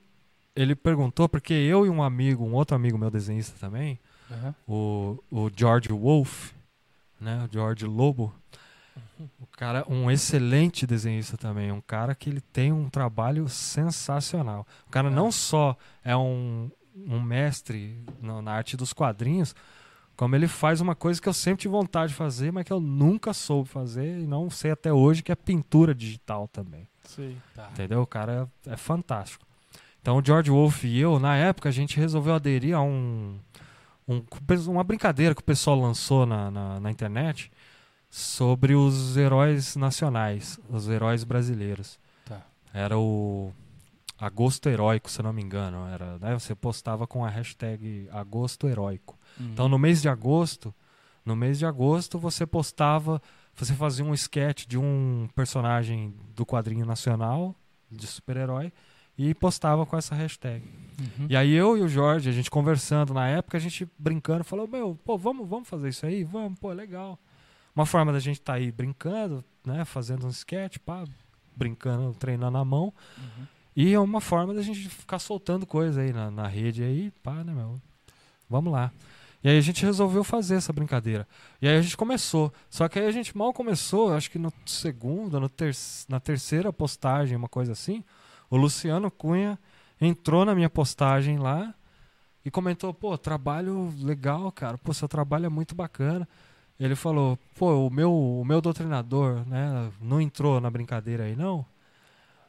ele 0.55 0.75
perguntou, 0.75 1.29
porque 1.29 1.53
eu 1.53 1.85
e 1.85 1.89
um 1.89 2.01
amigo, 2.01 2.43
um 2.43 2.55
outro 2.55 2.75
amigo 2.75 2.97
meu 2.97 3.11
desenhista 3.11 3.55
também, 3.59 3.99
Aham. 4.31 4.55
o, 4.67 5.23
o 5.29 5.51
George 5.55 5.89
Wolf, 5.89 6.51
né, 7.21 7.47
o 7.47 7.53
George 7.53 7.85
Lobo, 7.85 8.33
o 9.39 9.47
cara, 9.57 9.85
um 9.87 10.09
excelente 10.11 10.85
desenhista 10.85 11.37
também, 11.37 11.71
um 11.71 11.81
cara 11.81 12.13
que 12.15 12.29
ele 12.29 12.41
tem 12.41 12.71
um 12.71 12.89
trabalho 12.89 13.47
sensacional. 13.47 14.65
O 14.87 14.91
cara 14.91 15.09
não 15.09 15.31
só 15.31 15.77
é 16.03 16.15
um, 16.15 16.69
um 16.95 17.21
mestre 17.21 17.97
na, 18.21 18.41
na 18.41 18.51
arte 18.51 18.75
dos 18.75 18.93
quadrinhos, 18.93 19.55
como 20.15 20.35
ele 20.35 20.47
faz 20.47 20.79
uma 20.81 20.95
coisa 20.95 21.21
que 21.21 21.27
eu 21.27 21.33
sempre 21.33 21.63
tive 21.63 21.71
vontade 21.73 22.11
de 22.13 22.17
fazer, 22.17 22.51
mas 22.51 22.63
que 22.63 22.71
eu 22.73 22.79
nunca 22.79 23.33
soube 23.33 23.67
fazer 23.69 24.19
e 24.19 24.27
não 24.27 24.49
sei 24.49 24.71
até 24.71 24.91
hoje, 24.93 25.21
que 25.23 25.31
é 25.31 25.35
pintura 25.35 25.93
digital 25.93 26.47
também. 26.47 26.87
Sei. 27.03 27.37
Tá. 27.53 27.69
Entendeu? 27.71 28.01
O 28.01 28.07
cara 28.07 28.49
é, 28.65 28.71
é 28.73 28.77
fantástico. 28.77 29.45
Então 30.01 30.17
o 30.17 30.23
George 30.25 30.49
Wolf 30.51 30.83
e 30.83 30.99
eu, 30.99 31.19
na 31.19 31.35
época, 31.35 31.67
a 31.67 31.71
gente 31.71 31.97
resolveu 31.97 32.33
aderir 32.35 32.75
a 32.75 32.81
um, 32.81 33.37
um- 34.07 34.23
uma 34.67 34.83
brincadeira 34.83 35.33
que 35.35 35.41
o 35.41 35.45
pessoal 35.45 35.79
lançou 35.79 36.25
na, 36.25 36.49
na, 36.51 36.79
na 36.79 36.91
internet 36.91 37.51
sobre 38.15 38.73
os 38.75 39.17
heróis 39.17 39.75
nacionais, 39.75 40.57
os 40.69 40.87
heróis 40.87 41.25
brasileiros. 41.25 41.99
Tá. 42.23 42.41
Era 42.73 42.97
o 42.97 43.51
Agosto 44.17 44.69
Heróico, 44.69 45.11
se 45.11 45.21
não 45.21 45.33
me 45.33 45.41
engano. 45.41 45.85
Era, 45.87 46.17
né? 46.19 46.33
Você 46.33 46.55
postava 46.55 47.05
com 47.05 47.25
a 47.25 47.29
hashtag 47.29 48.07
Agosto 48.13 48.69
Heróico. 48.69 49.19
Uhum. 49.37 49.47
Então 49.47 49.67
no 49.67 49.77
mês 49.77 50.01
de 50.01 50.07
agosto, 50.07 50.73
no 51.25 51.35
mês 51.35 51.59
de 51.59 51.65
agosto 51.65 52.17
você 52.17 52.45
postava, 52.45 53.21
você 53.53 53.73
fazia 53.73 54.05
um 54.05 54.13
sketch 54.13 54.65
de 54.65 54.77
um 54.77 55.27
personagem 55.35 56.15
do 56.33 56.45
quadrinho 56.45 56.85
nacional 56.85 57.53
de 57.91 58.07
super-herói 58.07 58.71
e 59.17 59.33
postava 59.33 59.85
com 59.85 59.97
essa 59.97 60.15
hashtag. 60.15 60.65
Uhum. 60.97 61.27
E 61.29 61.35
aí 61.35 61.51
eu 61.51 61.77
e 61.77 61.81
o 61.81 61.87
Jorge, 61.89 62.29
a 62.29 62.33
gente 62.33 62.49
conversando 62.49 63.13
na 63.13 63.27
época, 63.27 63.57
a 63.57 63.61
gente 63.61 63.85
brincando, 63.99 64.45
falou: 64.45 64.69
"Meu, 64.69 64.97
pô, 65.03 65.17
vamos, 65.17 65.45
vamos 65.49 65.67
fazer 65.67 65.89
isso 65.89 66.05
aí? 66.05 66.23
Vamos, 66.23 66.57
pô, 66.57 66.71
legal". 66.71 67.19
Uma 67.75 67.85
forma 67.85 68.13
da 68.13 68.19
gente 68.19 68.39
estar 68.39 68.53
aí 68.53 68.71
brincando, 68.71 69.43
né, 69.65 69.83
fazendo 69.83 70.25
um 70.25 70.29
sketch, 70.29 70.77
pá, 70.79 71.03
brincando, 71.55 72.13
treinando 72.13 72.57
a 72.57 72.65
mão. 72.65 72.93
Uhum. 73.17 73.45
E 73.75 73.93
é 73.93 73.99
uma 73.99 74.21
forma 74.21 74.53
da 74.53 74.61
gente 74.61 74.87
ficar 74.87 75.19
soltando 75.19 75.65
coisa 75.65 76.01
aí 76.01 76.13
na, 76.13 76.31
na 76.31 76.47
rede 76.47 76.83
aí, 76.83 77.11
pá, 77.21 77.43
né, 77.43 77.53
meu? 77.53 77.79
Vamos 78.49 78.71
lá. 78.71 78.91
E 79.43 79.49
aí 79.49 79.57
a 79.57 79.61
gente 79.61 79.85
resolveu 79.85 80.23
fazer 80.23 80.55
essa 80.55 80.73
brincadeira. 80.73 81.27
E 81.61 81.67
aí 81.67 81.77
a 81.77 81.81
gente 81.81 81.97
começou. 81.97 82.51
Só 82.69 82.87
que 82.87 82.97
aí 82.97 83.05
a 83.05 83.11
gente 83.11 83.37
mal 83.37 83.53
começou, 83.53 84.13
acho 84.13 84.31
que 84.31 84.39
no 84.39 84.51
segundo, 84.65 85.39
no 85.39 85.49
ter 85.49 85.75
na 86.07 86.19
terceira 86.19 86.71
postagem, 86.71 87.37
uma 87.37 87.49
coisa 87.49 87.73
assim, 87.73 88.03
o 88.49 88.57
Luciano 88.57 89.11
Cunha 89.11 89.59
entrou 89.99 90.45
na 90.45 90.55
minha 90.55 90.69
postagem 90.69 91.37
lá 91.37 91.75
e 92.43 92.49
comentou, 92.49 92.93
pô, 92.93 93.17
trabalho 93.17 93.93
legal, 93.99 94.51
cara. 94.51 94.77
Pô, 94.77 94.93
seu 94.93 95.07
trabalho 95.07 95.45
é 95.45 95.49
muito 95.49 95.75
bacana. 95.75 96.27
Ele 96.79 96.95
falou, 96.95 97.39
pô, 97.57 97.87
o 97.87 97.89
meu, 97.89 98.13
o 98.13 98.43
meu 98.43 98.59
doutrinador, 98.61 99.45
né, 99.47 99.91
não 100.01 100.19
entrou 100.19 100.59
na 100.59 100.69
brincadeira 100.69 101.23
aí, 101.23 101.35
não? 101.35 101.65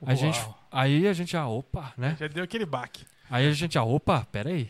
A 0.05 0.15
gente, 0.15 0.40
aí 0.70 1.07
a 1.07 1.12
gente, 1.12 1.36
ah, 1.36 1.47
opa, 1.48 1.93
né? 1.97 2.16
Já 2.19 2.27
deu 2.27 2.44
aquele 2.44 2.66
baque. 2.66 3.05
Aí 3.31 3.47
a 3.47 3.53
gente, 3.53 3.78
ah, 3.78 3.85
opa, 3.85 4.27
peraí. 4.31 4.69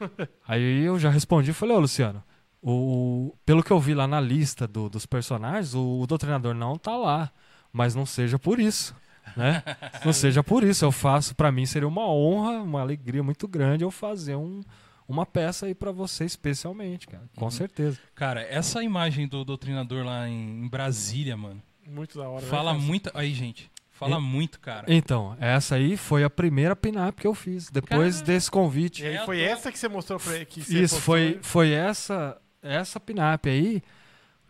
aí 0.48 0.82
eu 0.84 0.98
já 0.98 1.10
respondi 1.10 1.50
e 1.50 1.54
falei, 1.54 1.76
ô 1.76 1.80
Luciano, 1.80 2.22
o, 2.62 3.34
pelo 3.44 3.62
que 3.62 3.70
eu 3.70 3.78
vi 3.78 3.94
lá 3.94 4.06
na 4.06 4.20
lista 4.20 4.66
do- 4.66 4.88
dos 4.88 5.06
personagens, 5.06 5.74
o, 5.74 6.00
o 6.00 6.06
doutrinador 6.06 6.54
não 6.54 6.76
tá 6.76 6.96
lá. 6.96 7.30
Mas 7.72 7.94
não 7.94 8.06
seja 8.06 8.38
por 8.38 8.60
isso, 8.60 8.94
né? 9.36 9.62
não 10.04 10.12
seja 10.12 10.42
por 10.44 10.62
isso. 10.62 10.84
Eu 10.84 10.92
faço, 10.92 11.34
pra 11.34 11.50
mim 11.50 11.66
seria 11.66 11.88
uma 11.88 12.06
honra, 12.08 12.62
uma 12.62 12.80
alegria 12.80 13.22
muito 13.22 13.48
grande 13.48 13.82
eu 13.82 13.90
fazer 13.90 14.36
um, 14.36 14.60
uma 15.08 15.26
peça 15.26 15.66
aí 15.66 15.74
pra 15.74 15.90
você 15.92 16.24
especialmente, 16.24 17.06
cara. 17.06 17.24
Com 17.36 17.44
Uhum. 17.46 17.50
certeza. 17.50 17.98
Cara, 18.14 18.42
essa 18.42 18.82
imagem 18.82 19.26
do 19.28 19.44
doutrinador 19.44 20.04
lá 20.04 20.28
em, 20.28 20.64
em 20.64 20.68
Brasília, 20.68 21.36
mano, 21.36 21.62
Muito 21.86 22.18
da 22.18 22.28
hora. 22.28 22.42
né, 22.44 22.50
fala 22.50 22.72
cara? 22.72 22.82
muito. 22.84 23.10
Aí, 23.14 23.32
gente. 23.34 23.70
Fala 23.90 24.16
E- 24.18 24.20
muito, 24.20 24.58
cara. 24.58 24.86
Então, 24.92 25.36
essa 25.38 25.76
aí 25.76 25.96
foi 25.96 26.24
a 26.24 26.30
primeira 26.30 26.74
pin-up 26.74 27.20
que 27.20 27.26
eu 27.26 27.34
fiz, 27.34 27.70
depois 27.70 28.16
Cara. 28.16 28.26
desse 28.26 28.50
convite. 28.50 29.02
E 29.04 29.06
aí 29.06 29.16
É, 29.16 29.24
foi 29.24 29.40
essa 29.40 29.70
que 29.70 29.78
você 29.78 29.86
mostrou 29.88 30.18
pra 30.18 30.34
ele? 30.34 30.44
Que 30.46 30.60
você 30.62 30.82
Isso, 30.82 31.00
foi, 31.00 31.34
né? 31.34 31.38
foi 31.42 31.70
essa 31.70 32.36
essa 32.60 32.98
pinap 32.98 33.46
aí 33.46 33.82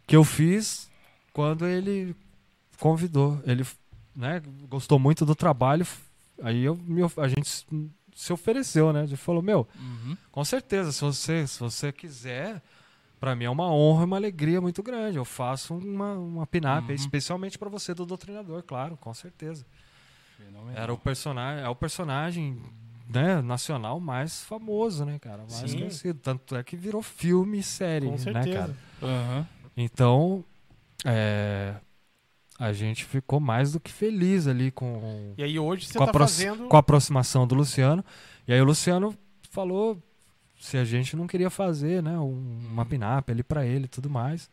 que 0.06 0.14
eu 0.16 0.22
fiz 0.24 0.88
quando 1.32 1.66
ele 1.66 2.14
convidou. 2.78 3.40
Ele 3.44 3.66
né, 4.16 4.40
gostou 4.68 4.98
muito 4.98 5.26
do 5.26 5.34
trabalho. 5.34 5.86
Aí 6.42 6.64
eu, 6.64 6.78
a 7.18 7.28
gente 7.28 7.66
se 8.14 8.32
ofereceu, 8.32 8.92
né? 8.92 9.06
Gente 9.06 9.18
falou, 9.18 9.42
meu, 9.42 9.66
Uhum. 9.78 10.16
com 10.30 10.44
certeza, 10.44 10.92
se 10.92 11.00
você, 11.02 11.46
se 11.46 11.58
você 11.60 11.92
quiser, 11.92 12.62
pra 13.20 13.34
mim 13.34 13.44
é 13.44 13.50
uma 13.50 13.70
honra 13.72 14.02
e 14.02 14.06
uma 14.06 14.16
alegria 14.16 14.60
muito 14.60 14.82
grande. 14.82 15.16
Eu 15.18 15.24
faço 15.24 15.74
uma, 15.74 16.12
uma 16.14 16.46
pinap, 16.46 16.88
Uhum. 16.88 16.94
especialmente 16.94 17.58
pra 17.58 17.68
você 17.68 17.92
do 17.92 18.06
doutrinador, 18.06 18.62
claro, 18.62 18.96
com 18.96 19.12
certeza. 19.12 19.66
Fenomenal. 20.36 20.82
Era 20.82 20.92
o 20.92 20.98
personagem, 20.98 21.64
é 21.64 21.68
o 21.68 21.74
personagem 21.76 22.60
né, 23.08 23.40
nacional 23.42 24.00
mais 24.00 24.42
famoso, 24.42 25.04
né, 25.04 25.18
cara? 25.18 25.44
Mais 25.50 25.70
Sim. 25.70 25.78
conhecido. 25.78 26.18
Tanto 26.20 26.56
é 26.56 26.62
que 26.64 26.76
virou 26.76 27.02
filme 27.02 27.58
e 27.58 27.62
série, 27.62 28.06
Com 28.06 28.12
né, 28.12 28.18
certeza. 28.18 28.48
cara? 28.58 28.76
Aham. 29.02 29.46
Então, 29.76 30.44
é, 31.04 31.74
a 32.58 32.72
gente 32.72 33.04
ficou 33.04 33.40
mais 33.40 33.72
do 33.72 33.80
que 33.80 33.90
feliz 33.92 34.46
ali 34.46 34.70
com, 34.70 35.34
E 35.36 35.42
aí 35.42 35.58
hoje 35.58 35.86
você 35.86 35.98
com, 35.98 36.04
a 36.04 36.06
tá 36.06 36.10
apro- 36.10 36.24
fazendo... 36.24 36.68
com 36.68 36.76
a 36.76 36.80
aproximação 36.80 37.46
do 37.46 37.54
Luciano. 37.54 38.04
E 38.46 38.52
aí 38.52 38.60
o 38.60 38.64
Luciano 38.64 39.14
falou 39.50 40.00
se 40.60 40.76
a 40.76 40.84
gente 40.84 41.16
não 41.16 41.26
queria 41.26 41.50
fazer, 41.50 42.02
né, 42.02 42.18
um- 42.18 42.68
uma 42.72 42.86
pinap 42.86 43.28
ali 43.30 43.42
pra 43.42 43.66
ele 43.66 43.84
e 43.86 43.88
tudo 43.88 44.08
mais. 44.08 44.48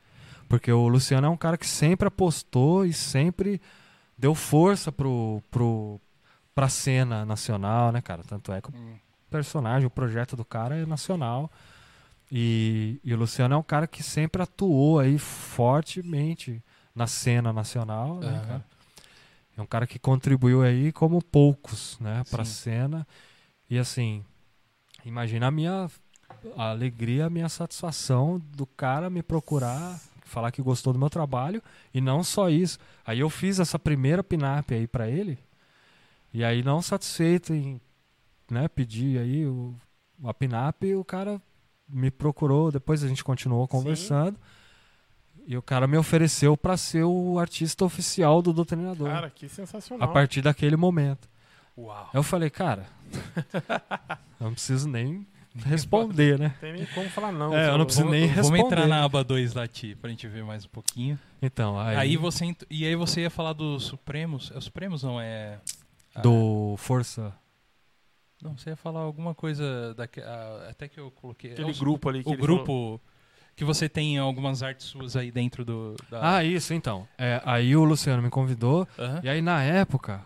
Porque 0.50 0.72
o 0.72 0.88
Luciano 0.88 1.28
é 1.28 1.30
um 1.30 1.38
cara 1.38 1.58
que 1.58 1.68
sempre 1.68 2.08
apostou 2.08 2.86
e 2.86 2.92
sempre 2.92 3.62
deu 4.18 4.36
força 4.36 4.92
pro, 4.92 5.42
pro, 5.50 6.00
pra 6.54 6.68
cena 6.68 7.24
nacional, 7.26 7.92
né, 7.92 8.02
cara? 8.02 8.24
Tanto 8.24 8.52
é 8.52 8.60
que 8.62 8.70
o 8.70 8.74
Hum. 8.76 8.96
personagem, 9.30 9.88
o 9.88 9.90
projeto 9.92 10.36
do 10.36 10.44
cara 10.44 10.76
é 10.76 10.86
nacional. 10.86 11.50
E, 12.30 13.00
e 13.04 13.14
o 13.14 13.18
Luciano 13.18 13.54
é 13.56 13.58
um 13.58 13.64
cara 13.64 13.88
que 13.88 14.02
sempre 14.04 14.42
atuou 14.42 15.00
aí 15.00 15.18
fortemente 15.18 16.62
na 16.96 17.08
cena 17.08 17.54
nacional, 17.54 18.20
né, 18.20 18.34
Aham. 18.36 18.48
cara? 18.48 18.66
É 19.58 19.62
um 19.62 19.66
cara 19.66 19.86
que 19.86 20.00
contribuiu 20.00 20.62
aí 20.62 20.92
como 20.92 21.22
poucos, 21.22 21.98
né, 22.00 22.24
pra 22.30 22.44
Sim. 22.46 22.54
cena. 22.54 23.08
E 23.70 23.78
assim, 23.78 24.24
imagina 25.06 25.48
a 25.48 25.52
minha 25.52 25.90
a 26.56 26.72
alegria, 26.72 27.28
a 27.28 27.30
minha 27.30 27.48
satisfação 27.50 28.40
do 28.40 28.66
cara 28.66 29.10
me 29.10 29.22
procurar, 29.22 30.00
falar 30.26 30.52
que 30.52 30.62
gostou 30.62 30.92
do 30.92 30.98
meu 31.00 31.10
trabalho 31.10 31.62
e 31.94 32.02
não 32.02 32.24
só 32.24 32.50
isso. 32.50 32.80
Aí 33.06 33.20
eu 33.20 33.30
fiz 33.30 33.60
essa 33.60 33.78
primeira 33.78 34.24
pinap 34.24 34.72
aí 34.72 34.88
pra 34.88 35.08
ele. 35.08 35.38
E 36.34 36.44
aí 36.44 36.64
não 36.64 36.82
satisfeito 36.82 37.54
em, 37.54 37.80
né, 38.50 38.68
pedir 38.68 39.20
aí 39.20 39.46
o 39.46 39.76
a 40.24 40.34
pinap, 40.34 40.84
o 40.96 41.04
cara 41.04 41.42
me 41.88 42.12
procurou, 42.12 42.72
depois 42.72 43.04
a 43.04 43.08
gente 43.08 43.24
continuou 43.24 43.68
conversando. 43.68 44.40
E 45.48 45.58
o 45.58 45.62
cara 45.62 45.88
me 45.88 45.98
ofereceu 45.98 46.56
pra 46.56 46.78
ser 46.78 47.04
o 47.04 47.38
artista 47.40 47.84
oficial 47.84 48.42
do 48.42 48.54
doutrinador. 48.54 49.10
Cara, 49.10 49.30
que 49.30 49.50
sensacional. 49.50 50.08
a 50.10 50.12
partir 50.12 50.42
daquele 50.42 50.76
momento. 50.76 51.28
Uau. 51.78 52.10
Eu 52.14 52.22
falei, 52.24 52.50
cara, 52.50 52.86
eu 54.40 54.46
não 54.46 54.54
preciso 54.54 54.88
nem 54.88 55.26
responder, 55.56 56.38
né? 56.40 56.50
Não 56.50 56.56
tem 56.60 56.74
nem 56.74 56.86
como 56.88 57.10
falar 57.10 57.32
não. 57.32 57.54
É, 57.56 57.70
eu 57.70 57.78
não 57.78 57.86
preciso 57.86 58.08
nem 58.08 58.22
Vamos 58.28 58.36
responder. 58.38 58.62
entrar 58.66 58.88
na 58.88 59.04
aba 59.04 59.24
2 59.24 59.54
da 59.54 59.68
Ti, 59.68 59.96
pra 59.96 60.10
gente 60.10 60.28
ver 60.28 60.44
mais 60.44 60.66
um 60.66 60.70
pouquinho. 60.70 61.20
Então, 61.42 61.78
aí, 61.80 61.98
Aí, 61.98 62.18
você 62.18 62.56
E 62.70 62.86
aí 62.86 62.96
você 62.96 63.22
ia 63.22 63.30
falar 63.30 63.54
dos 63.54 63.86
Supremos. 63.86 64.52
É 64.54 64.58
os 64.58 64.66
Supremos 64.66 65.04
não 65.04 65.20
é. 65.20 65.60
ah, 66.16 66.22
do 66.22 66.76
Força. 66.78 67.34
Não, 68.42 68.58
você 68.58 68.72
ia 68.72 68.76
falar 68.76 69.02
alguma 69.02 69.36
coisa 69.36 69.96
ah, 69.98 70.68
até 70.70 70.88
que 70.88 71.00
eu 71.00 71.12
coloquei. 71.12 71.52
Aquele 71.54 71.68
é 71.68 71.72
os- 71.72 71.80
grupo 71.80 72.10
ali 72.10 72.24
que 72.24 72.30
O 72.30 72.38
grupo 72.38 72.66
falou. 72.66 73.02
Que 73.56 73.64
você 73.64 73.88
tem 73.88 74.18
algumas 74.18 74.64
artes 74.64 74.88
suas 74.88 75.16
aí 75.16 75.32
dentro 75.32 75.64
do. 75.64 75.96
Da... 76.10 76.38
Ah, 76.38 76.44
isso, 76.44 76.74
então. 76.74 77.08
É, 77.18 77.42
aí 77.46 77.76
o 77.76 77.84
Luciano 77.84 78.22
me 78.22 78.30
convidou. 78.30 78.88
Aham. 78.98 79.22
E 79.24 79.30
aí, 79.30 79.42
na 79.42 79.62
época, 79.64 80.26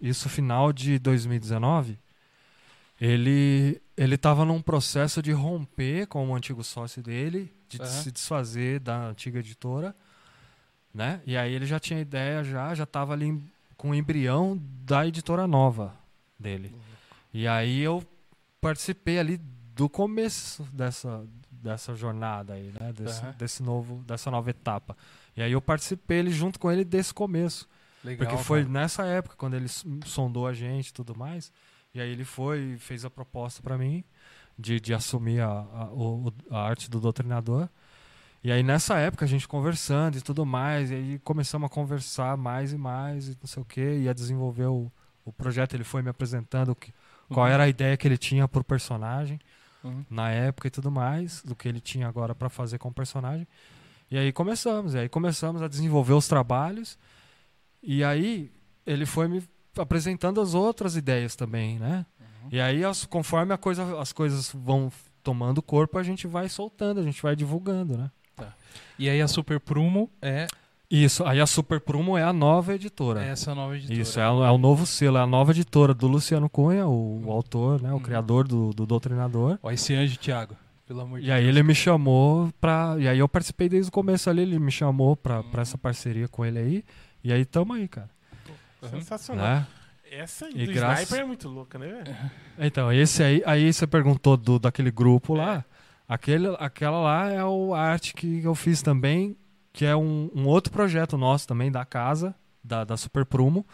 isso 0.00 0.28
final 0.28 0.72
de 0.72 0.98
2019, 0.98 1.98
ele, 3.00 3.80
ele 3.96 4.14
estava 4.14 4.44
num 4.44 4.60
processo 4.60 5.20
de 5.22 5.32
romper 5.32 6.06
com 6.06 6.28
o 6.28 6.34
antigo 6.34 6.62
sócio 6.62 7.02
dele, 7.02 7.52
de 7.68 7.80
Aham. 7.80 7.88
se 7.88 8.10
desfazer 8.10 8.80
da 8.80 9.08
antiga 9.08 9.40
editora, 9.40 9.94
né? 10.94 11.20
E 11.26 11.36
aí 11.36 11.52
ele 11.52 11.66
já 11.66 11.78
tinha 11.78 12.00
ideia, 12.00 12.42
já 12.42 12.74
já 12.74 12.84
estava 12.84 13.12
ali 13.12 13.42
com 13.76 13.90
o 13.90 13.94
embrião 13.94 14.58
da 14.84 15.06
editora 15.06 15.46
nova 15.46 15.94
dele. 16.38 16.74
E 17.32 17.46
aí 17.46 17.80
eu 17.80 18.02
participei 18.60 19.18
ali 19.18 19.36
do 19.74 19.88
começo 19.90 20.62
dessa 20.72 21.22
dessa 21.66 21.94
jornada 21.94 22.54
aí, 22.54 22.72
né? 22.80 22.92
Desse, 22.92 23.20
Aham. 23.22 23.34
desse 23.38 23.62
novo 23.62 24.02
dessa 24.06 24.30
nova 24.30 24.48
etapa. 24.50 24.96
E 25.36 25.42
aí 25.42 25.52
eu 25.52 25.60
participei 25.60 26.18
ele 26.18 26.30
junto 26.30 26.58
com 26.58 26.70
ele 26.70 26.84
desse 26.84 27.12
começo. 27.12 27.68
Legal. 28.04 28.26
Porque 28.28 28.42
foi 28.44 28.60
cara. 28.62 28.72
nessa 28.72 29.04
época, 29.04 29.34
quando 29.36 29.54
ele 29.54 29.66
sondou 30.04 30.46
a 30.46 30.52
gente 30.54 30.88
e 30.88 30.92
tudo 30.92 31.14
mais. 31.16 31.52
E 31.94 32.00
aí 32.00 32.08
ele 32.10 32.24
foi 32.24 32.74
e 32.74 32.78
fez 32.78 33.04
a 33.04 33.10
proposta 33.10 33.62
pra 33.62 33.76
mim 33.76 34.04
de, 34.58 34.78
de 34.80 34.94
assumir 34.94 35.40
a, 35.40 35.48
a, 35.48 35.84
o- 35.92 36.32
a 36.50 36.60
arte 36.62 36.88
do 36.90 37.00
doutrinador. 37.00 37.68
E 38.44 38.52
aí 38.52 38.62
nessa 38.62 38.96
época 38.98 39.24
a 39.24 39.28
gente 39.28 39.48
conversando 39.48 40.16
e 40.16 40.20
tudo 40.20 40.46
mais, 40.46 40.90
e 40.90 40.94
aí 40.94 41.18
começamos 41.24 41.66
a 41.66 41.68
conversar 41.68 42.36
mais 42.36 42.72
e 42.72 42.76
mais 42.78 43.28
e 43.28 43.30
não 43.40 43.46
sei 43.46 43.62
o 43.62 43.66
que, 43.66 43.80
e 43.98 44.08
a 44.08 44.12
desenvolver 44.12 44.66
o, 44.66 44.90
o 45.24 45.32
projeto. 45.32 45.74
Ele 45.74 45.84
foi 45.84 46.00
me 46.02 46.08
apresentando 46.10 46.74
que, 46.76 46.92
qual 47.28 47.46
Uhum. 47.46 47.52
era 47.52 47.64
a 47.64 47.68
ideia 47.68 47.96
que 47.96 48.06
ele 48.06 48.16
tinha 48.18 48.46
pro 48.46 48.62
personagem 48.62 49.40
Uhum. 49.86 50.04
na 50.10 50.30
época 50.30 50.68
e 50.68 50.70
tudo 50.70 50.90
mais, 50.90 51.42
do 51.42 51.54
que 51.54 51.68
ele 51.68 51.80
tinha 51.80 52.06
agora 52.08 52.34
pra 52.34 52.48
fazer 52.48 52.78
com 52.78 52.88
o 52.88 52.92
personagem. 52.92 53.46
E 54.10 54.16
aí 54.18 54.32
começamos, 54.32 54.94
e 54.94 54.98
aí 54.98 55.08
começamos 55.08 55.62
a 55.62 55.68
desenvolver 55.68 56.12
os 56.12 56.28
trabalhos. 56.28 56.98
E 57.82 58.02
aí 58.04 58.50
ele 58.86 59.04
foi 59.06 59.28
me 59.28 59.42
apresentando 59.76 60.40
as 60.40 60.54
outras 60.54 60.96
ideias 60.96 61.34
também, 61.36 61.78
né? 61.78 62.06
Uhum. 62.20 62.48
E 62.52 62.60
aí 62.60 62.84
as- 62.84 63.04
conforme 63.04 63.52
a 63.52 63.58
coisa, 63.58 64.00
as 64.00 64.12
coisas 64.12 64.50
vão 64.54 64.90
tomando 65.22 65.60
corpo, 65.60 65.98
a 65.98 66.02
gente 66.02 66.26
vai 66.26 66.48
soltando, 66.48 67.00
a 67.00 67.02
gente 67.02 67.20
vai 67.22 67.34
divulgando, 67.34 67.96
né? 67.96 68.10
E 68.98 69.10
aí 69.10 69.20
a 69.20 69.28
Super 69.28 69.58
Prumo 69.60 70.10
é 70.22 70.46
Isso, 70.90 71.24
aí 71.24 71.40
a 71.40 71.46
Super 71.46 71.80
Prumo 71.80 72.16
é 72.16 72.22
a 72.22 72.32
nova 72.32 72.74
editora. 72.74 73.24
essa 73.24 73.54
nova 73.54 73.76
editora. 73.76 74.00
Isso, 74.00 74.20
é, 74.20 74.30
o- 74.30 74.44
é 74.44 74.50
o 74.50 74.56
novo 74.58 74.86
selo, 74.86 75.16
é 75.18 75.20
a 75.20 75.26
nova 75.26 75.50
editora 75.50 75.92
do 75.92 76.06
Luciano 76.06 76.48
Cunha, 76.48 76.86
o, 76.86 77.24
o 77.26 77.32
autor, 77.32 77.82
né? 77.82 77.90
O 77.90 77.94
Uhum. 77.94 78.00
criador 78.00 78.46
do, 78.46 78.70
do 78.72 78.86
Doutrinador. 78.86 79.58
Ó, 79.62 79.70
esse 79.72 79.94
anjo, 79.94 80.16
Thiago. 80.18 80.54
Pelo 80.86 81.00
amor 81.00 81.20
de 81.20 81.26
E 81.26 81.32
aí 81.32 81.42
Deus. 81.42 81.56
ele 81.56 81.62
me 81.64 81.74
chamou 81.74 82.48
pra. 82.60 82.94
E 83.00 83.08
aí 83.08 83.18
eu 83.18 83.28
participei 83.28 83.68
desde 83.68 83.88
o 83.88 83.92
começo 83.92 84.30
ali, 84.30 84.42
ele 84.42 84.58
me 84.60 84.70
chamou 84.70 85.16
pra, 85.16 85.38
Uhum. 85.38 85.50
pra 85.50 85.62
essa 85.62 85.76
parceria 85.76 86.28
com 86.28 86.44
ele 86.44 86.58
aí. 86.60 86.84
E 87.24 87.32
aí 87.32 87.44
tamo 87.44 87.72
aí, 87.72 87.88
cara. 87.88 88.08
Sensacional. 88.88 89.44
Né? 89.44 89.66
Essa 90.12 90.46
aí 90.46 90.52
E 90.54 90.66
do 90.66 90.72
graças- 90.72 91.02
Sniper 91.06 91.24
é 91.24 91.26
muito 91.26 91.48
louca, 91.48 91.78
né, 91.78 91.88
velho? 91.88 92.16
Então, 92.58 92.92
esse 92.92 93.22
aí, 93.22 93.42
aí 93.44 93.72
você 93.72 93.86
perguntou 93.88 94.36
do, 94.36 94.58
daquele 94.60 94.92
grupo 94.92 95.34
lá. 95.34 95.64
Aquele, 96.08 96.46
aquela 96.60 97.00
lá 97.00 97.28
é 97.28 97.44
o, 97.44 97.74
a 97.74 97.80
arte 97.80 98.14
que 98.14 98.40
eu 98.44 98.54
fiz 98.54 98.80
também, 98.80 99.36
que 99.76 99.84
é 99.84 99.94
um, 99.94 100.30
um 100.34 100.46
outro 100.46 100.72
projeto 100.72 101.18
nosso 101.18 101.46
também, 101.46 101.70
da 101.70 101.84
casa, 101.84 102.34
da, 102.64 102.82
da 102.82 102.96
Super 102.96 103.26
Prumo, 103.26 103.64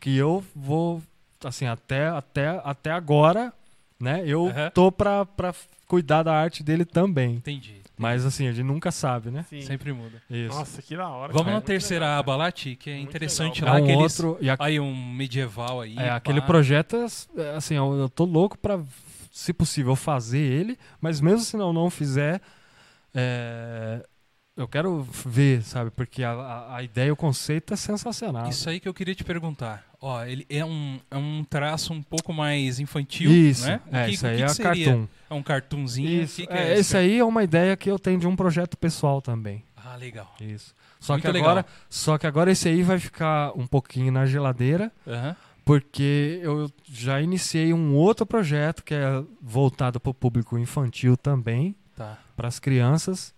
que 0.00 0.16
eu 0.16 0.42
vou, 0.54 1.02
assim, 1.44 1.66
até, 1.66 2.06
até, 2.06 2.60
até 2.64 2.92
agora, 2.92 3.52
né, 3.98 4.22
eu 4.24 4.46
Aham. 4.46 4.70
tô 4.72 4.92
pra, 4.92 5.26
pra 5.26 5.52
cuidar 5.88 6.22
da 6.22 6.32
arte 6.32 6.62
dele 6.62 6.84
também. 6.84 7.34
Entendi. 7.34 7.82
Mas, 7.98 8.24
assim, 8.24 8.46
a 8.46 8.52
gente 8.52 8.64
nunca 8.64 8.92
sabe, 8.92 9.32
né? 9.32 9.44
Sim. 9.50 9.62
Sempre 9.62 9.92
muda. 9.92 10.22
Isso. 10.30 10.56
Nossa, 10.56 10.80
que 10.80 10.96
da 10.96 11.08
hora. 11.08 11.32
Vamos 11.32 11.42
cara. 11.42 11.50
na 11.54 11.56
Muito 11.56 11.66
terceira 11.66 12.04
legal, 12.06 12.20
aba 12.20 12.36
lá, 12.36 12.52
Ti, 12.52 12.76
que 12.76 12.90
é 12.90 12.96
Muito 12.96 13.08
interessante 13.08 13.60
legal, 13.62 13.74
lá. 13.74 13.80
é 13.80 13.82
um 13.82 13.84
aqueles- 13.84 14.20
outro... 14.20 14.38
E 14.44 14.48
a- 14.48 14.56
Aí 14.60 14.78
um 14.78 14.94
medieval 15.12 15.80
aí. 15.80 15.96
É, 15.98 16.06
pá. 16.08 16.16
aquele 16.16 16.40
projeto, 16.40 16.96
é, 17.36 17.56
assim, 17.56 17.74
eu, 17.74 17.92
eu 17.98 18.08
tô 18.08 18.24
louco 18.24 18.56
pra, 18.56 18.80
se 19.32 19.52
possível, 19.52 19.96
fazer 19.96 20.38
ele, 20.38 20.78
mas 21.00 21.20
mesmo 21.20 21.40
se 21.40 21.56
não, 21.56 21.72
não 21.72 21.90
fizer, 21.90 22.40
é, 23.14 24.04
eu 24.56 24.68
quero 24.68 25.02
ver, 25.02 25.62
sabe? 25.62 25.90
Porque 25.90 26.22
a, 26.22 26.74
a, 26.76 26.82
ideia, 26.82 27.12
o 27.12 27.16
conceito 27.16 27.72
é 27.72 27.76
sensacional. 27.76 28.48
Isso 28.48 28.68
aí 28.68 28.78
que 28.80 28.88
eu 28.88 28.94
queria 28.94 29.14
te 29.14 29.24
perguntar. 29.24 29.84
Ó, 30.00 30.22
ele 30.24 30.44
é 30.50 30.64
um, 30.64 30.98
é 31.10 31.16
um 31.16 31.44
traço 31.48 31.92
um 31.92 32.02
pouco 32.02 32.32
mais 32.32 32.80
infantil, 32.80 33.30
Isso, 33.30 33.66
né? 33.66 33.80
O 33.90 33.96
é, 33.96 34.04
que- 34.06 34.10
isso 34.12 34.26
aí 34.26 34.36
que 34.38 34.42
é 34.42 34.46
que 34.48 34.62
cartoon. 34.62 35.06
É 35.30 35.34
um 35.34 35.42
cartoonzinho? 35.42 36.22
Isso, 36.22 36.46
que 36.46 36.52
é, 36.52 36.72
é 36.72 36.78
esse 36.78 36.96
aí 36.96 37.18
é 37.18 37.24
uma 37.24 37.42
ideia 37.44 37.76
que 37.76 37.90
eu 37.90 37.98
tenho 37.98 38.18
de 38.18 38.26
um 38.26 38.34
projeto 38.36 38.76
pessoal 38.76 39.22
também. 39.22 39.64
Ah, 39.76 39.96
legal. 39.96 40.34
Isso. 40.40 40.74
Só 41.00 41.14
Muito 41.14 41.24
que 41.26 41.32
legal. 41.32 41.50
agora, 41.50 41.66
só 41.88 42.16
que 42.18 42.26
agora 42.26 42.50
esse 42.52 42.68
aí 42.68 42.82
vai 42.82 42.98
ficar 42.98 43.52
um 43.58 43.66
pouquinho 43.66 44.12
na 44.12 44.24
geladeira, 44.26 44.92
Aham. 45.06 45.34
porque 45.64 46.40
eu 46.42 46.70
já 46.84 47.20
iniciei 47.20 47.72
um 47.72 47.94
outro 47.94 48.24
projeto 48.26 48.84
que 48.84 48.94
é 48.94 49.22
voltado 49.40 49.98
para 49.98 50.10
o 50.10 50.14
público 50.14 50.58
infantil 50.58 51.16
também, 51.16 51.74
Tá. 51.96 52.18
para 52.36 52.48
as 52.48 52.58
crianças, 52.58 53.34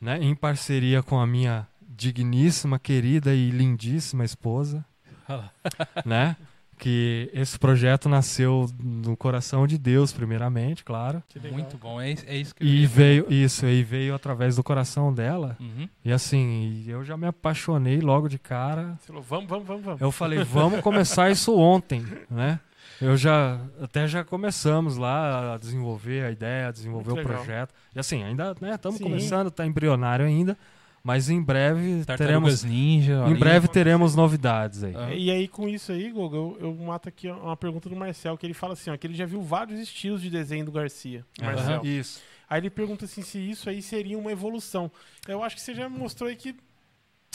né, 0.00 0.18
em 0.20 0.34
parceria 0.34 1.02
com 1.02 1.18
a 1.18 1.26
minha 1.26 1.66
digníssima, 1.96 2.78
querida 2.78 3.34
e 3.34 3.50
lindíssima 3.50 4.24
esposa, 4.24 4.84
né? 6.04 6.36
Que 6.78 7.30
esse 7.32 7.58
projeto 7.58 8.06
nasceu 8.06 8.68
no 8.78 9.16
coração 9.16 9.66
de 9.66 9.78
Deus, 9.78 10.12
primeiramente, 10.12 10.84
claro. 10.84 11.22
Muito 11.50 11.78
bom. 11.78 11.98
É, 11.98 12.10
é 12.26 12.36
isso 12.36 12.54
que 12.54 12.62
eu 12.62 12.68
E 12.68 12.84
veio 12.84 13.26
isso, 13.32 13.64
e 13.64 13.82
veio 13.82 14.14
através 14.14 14.56
do 14.56 14.62
coração 14.62 15.12
dela. 15.12 15.56
Uhum. 15.58 15.88
E 16.04 16.12
assim, 16.12 16.84
eu 16.86 17.02
já 17.02 17.16
me 17.16 17.26
apaixonei 17.26 18.00
logo 18.00 18.28
de 18.28 18.38
cara. 18.38 18.94
Você 19.00 19.06
falou, 19.06 19.22
vamos, 19.22 19.48
vamos, 19.48 19.66
vamos, 19.66 19.84
vamos. 19.84 20.00
Eu 20.02 20.12
falei, 20.12 20.44
vamos 20.44 20.82
começar 20.82 21.30
isso 21.30 21.56
ontem, 21.56 22.04
né? 22.30 22.60
Eu 23.00 23.16
já 23.16 23.60
até 23.80 24.06
já 24.06 24.24
começamos 24.24 24.96
lá 24.96 25.54
a 25.54 25.58
desenvolver 25.58 26.24
a 26.24 26.30
ideia, 26.30 26.68
a 26.68 26.72
desenvolver 26.72 27.10
Muito 27.12 27.24
o 27.24 27.28
legal. 27.28 27.44
projeto. 27.44 27.74
E 27.94 27.98
assim, 27.98 28.22
ainda 28.22 28.54
estamos 28.74 28.98
Sim. 28.98 29.04
começando, 29.04 29.50
tá 29.50 29.66
embrionário 29.66 30.24
ainda, 30.24 30.56
mas 31.02 31.28
em 31.30 31.40
breve 31.42 32.04
Tartarugas 32.04 32.18
teremos 32.18 32.64
Ninja. 32.64 33.24
em 33.28 33.34
breve 33.34 33.68
teremos 33.68 34.14
novidades 34.14 34.82
aí. 34.82 34.94
Ah. 34.96 35.14
E 35.14 35.30
aí, 35.30 35.46
com 35.46 35.68
isso 35.68 35.92
aí, 35.92 36.10
Gogo, 36.10 36.34
eu, 36.34 36.58
eu 36.60 36.74
mato 36.74 37.08
aqui 37.08 37.28
uma 37.30 37.56
pergunta 37.56 37.88
do 37.88 37.94
Marcel, 37.96 38.36
que 38.36 38.46
ele 38.46 38.54
fala 38.54 38.72
assim, 38.72 38.90
ó, 38.90 38.96
que 38.96 39.06
ele 39.06 39.14
já 39.14 39.26
viu 39.26 39.40
vários 39.42 39.78
estilos 39.78 40.20
de 40.20 40.30
desenho 40.30 40.64
do 40.64 40.72
Garcia. 40.72 41.24
Marcel. 41.40 41.74
Aham. 41.76 41.86
Isso. 41.86 42.20
Aí 42.48 42.60
ele 42.60 42.70
pergunta 42.70 43.04
assim 43.04 43.22
se 43.22 43.38
isso 43.38 43.68
aí 43.68 43.82
seria 43.82 44.16
uma 44.18 44.30
evolução. 44.32 44.90
Eu 45.28 45.42
acho 45.42 45.56
que 45.56 45.62
você 45.62 45.74
já 45.74 45.88
mostrou 45.88 46.28
aí 46.28 46.36
que 46.36 46.54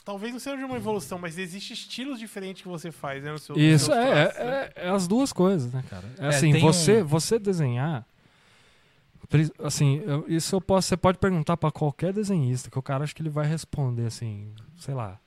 talvez 0.03 0.31
não 0.33 0.39
seja 0.39 0.65
uma 0.65 0.75
evolução, 0.77 1.17
mas 1.19 1.37
existem 1.37 1.73
estilos 1.73 2.19
diferentes 2.19 2.61
que 2.61 2.67
você 2.67 2.91
faz, 2.91 3.23
né? 3.23 3.31
No 3.31 3.39
seu, 3.39 3.57
Isso, 3.57 3.91
é, 3.93 4.25
traços, 4.25 4.39
né? 4.39 4.69
é, 4.75 4.85
é 4.87 4.89
as 4.89 5.07
duas 5.07 5.31
coisas, 5.33 5.71
né, 5.71 5.83
cara? 5.89 6.05
É 6.17 6.25
É, 6.25 6.27
assim, 6.29 6.57
você, 6.59 7.01
um- 7.01 7.05
você 7.05 7.37
desenhar. 7.39 8.05
Assim, 9.63 10.01
eu- 10.05 10.25
isso 10.27 10.53
eu 10.55 10.59
posso, 10.59 10.89
você 10.89 10.97
pode 10.97 11.17
perguntar 11.17 11.55
pra 11.55 11.71
qualquer 11.71 12.11
desenhista, 12.11 12.69
que 12.69 12.77
o 12.77 12.81
cara 12.81 13.03
acho 13.03 13.15
que 13.15 13.21
ele 13.21 13.29
vai 13.29 13.45
responder 13.47 14.05
assim, 14.07 14.51
sei 14.77 14.93
lá. 14.93 15.17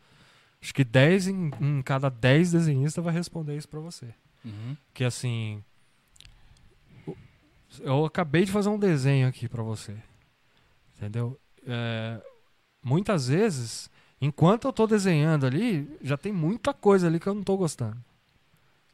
Acho 0.60 0.74
que 0.74 0.84
10 0.84 1.26
em, 1.28 1.50
em 1.60 1.82
cada 1.82 2.10
10 2.10 2.52
desenhistas 2.52 3.02
vai 3.02 3.12
responder 3.14 3.56
isso 3.56 3.68
pra 3.68 3.80
você. 3.80 4.06
Uhum. 4.44 4.76
Que 4.92 5.04
assim. 5.04 5.62
Eu 7.80 8.04
acabei 8.04 8.44
de 8.44 8.52
fazer 8.52 8.68
um 8.68 8.78
desenho 8.78 9.26
aqui 9.28 9.48
pra 9.48 9.62
você. 9.62 9.96
Entendeu? 10.96 11.38
É, 11.66 12.20
muitas 12.82 13.28
vezes, 13.28 13.90
enquanto 14.24 14.66
eu 14.66 14.72
tô 14.72 14.86
desenhando 14.86 15.46
ali, 15.46 15.88
já 16.02 16.16
tem 16.16 16.32
muita 16.32 16.72
coisa 16.72 17.06
ali 17.06 17.18
que 17.20 17.26
eu 17.26 17.34
não 17.34 17.42
tô 17.42 17.56
gostando. 17.56 17.96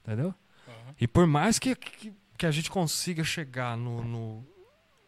Entendeu? 0.02 0.34
Uhum. 0.66 0.94
E 1.00 1.06
por 1.06 1.26
mais 1.26 1.58
que, 1.58 1.74
que, 1.74 2.12
que 2.38 2.46
a 2.46 2.50
gente 2.50 2.70
consiga 2.70 3.22
chegar 3.22 3.76
no, 3.76 4.02
no, 4.02 4.46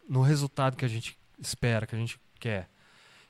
no 0.08 0.22
resultado 0.22 0.76
que 0.76 0.84
a 0.84 0.88
gente 0.88 1.18
espera, 1.38 1.86
que 1.86 1.94
a 1.94 1.98
gente 1.98 2.20
quer, 2.38 2.68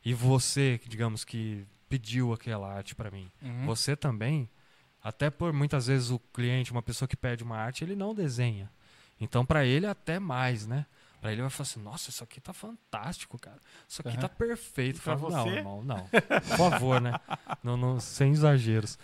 e 0.04 0.12
você, 0.12 0.80
digamos 0.88 1.24
que 1.24 1.64
pediu 1.88 2.32
aquela 2.32 2.72
arte 2.72 2.94
pra 2.94 3.10
mim, 3.10 3.30
Uhum. 3.42 3.66
você 3.66 3.94
também, 3.94 4.48
até 5.02 5.30
por 5.30 5.52
muitas 5.52 5.86
vezes 5.86 6.10
o 6.10 6.18
cliente, 6.18 6.72
uma 6.72 6.82
pessoa 6.82 7.06
que 7.08 7.16
pede 7.16 7.44
uma 7.44 7.56
arte, 7.56 7.84
ele 7.84 7.94
não 7.94 8.14
desenha. 8.14 8.70
Então 9.20 9.46
pra 9.46 9.64
ele 9.64 9.86
até 9.86 10.18
mais, 10.18 10.66
né? 10.66 10.84
Pra 11.22 11.30
ele 11.32 11.40
vai 11.40 11.50
falar 11.50 11.62
assim, 11.62 11.80
nossa, 11.80 12.10
isso 12.10 12.24
aqui 12.24 12.40
tá 12.40 12.52
fantástico, 12.52 13.38
cara. 13.38 13.58
Isso 13.88 14.00
aqui 14.02 14.10
Aham. 14.10 14.20
tá 14.22 14.28
perfeito. 14.28 15.00
Pra 15.00 15.16
falo, 15.16 15.30
não, 15.32 15.48
irmão, 15.48 15.82
não. 15.84 16.04
Por 16.08 16.56
favor, 16.58 17.00
né? 17.00 17.14
Não, 17.62 17.76
não, 17.76 18.00
sem 18.00 18.32
exageros. 18.32 18.98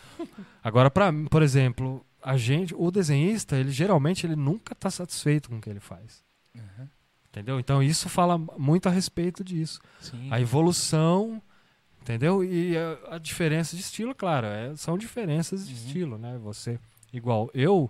Agora, 0.62 0.90
pra, 0.90 1.12
por 1.30 1.42
exemplo, 1.42 2.04
a 2.20 2.36
gente, 2.36 2.74
o 2.76 2.90
desenhista, 2.90 3.56
ele 3.56 3.70
geralmente 3.70 4.26
ele 4.26 4.34
nunca 4.34 4.74
tá 4.74 4.90
satisfeito 4.90 5.48
com 5.48 5.58
o 5.58 5.60
que 5.60 5.70
ele 5.70 5.78
faz. 5.78 6.24
Uhum. 6.56 6.88
Entendeu? 7.28 7.60
Então 7.60 7.80
isso 7.80 8.08
fala 8.08 8.36
muito 8.36 8.88
a 8.88 8.90
respeito 8.92 9.44
disso. 9.44 9.80
Sim. 10.00 10.26
A 10.32 10.40
evolução, 10.40 11.40
entendeu? 12.02 12.42
E 12.42 12.76
a, 12.76 13.14
a 13.14 13.18
diferença 13.18 13.76
de 13.76 13.82
estilo, 13.82 14.12
claro, 14.12 14.48
é- 14.48 14.74
são 14.74 14.98
diferenças 14.98 15.68
de 15.68 15.72
Uhum. 15.72 15.78
estilo, 15.86 16.18
né? 16.18 16.36
Você, 16.42 16.80
igual, 17.12 17.48
eu 17.54 17.88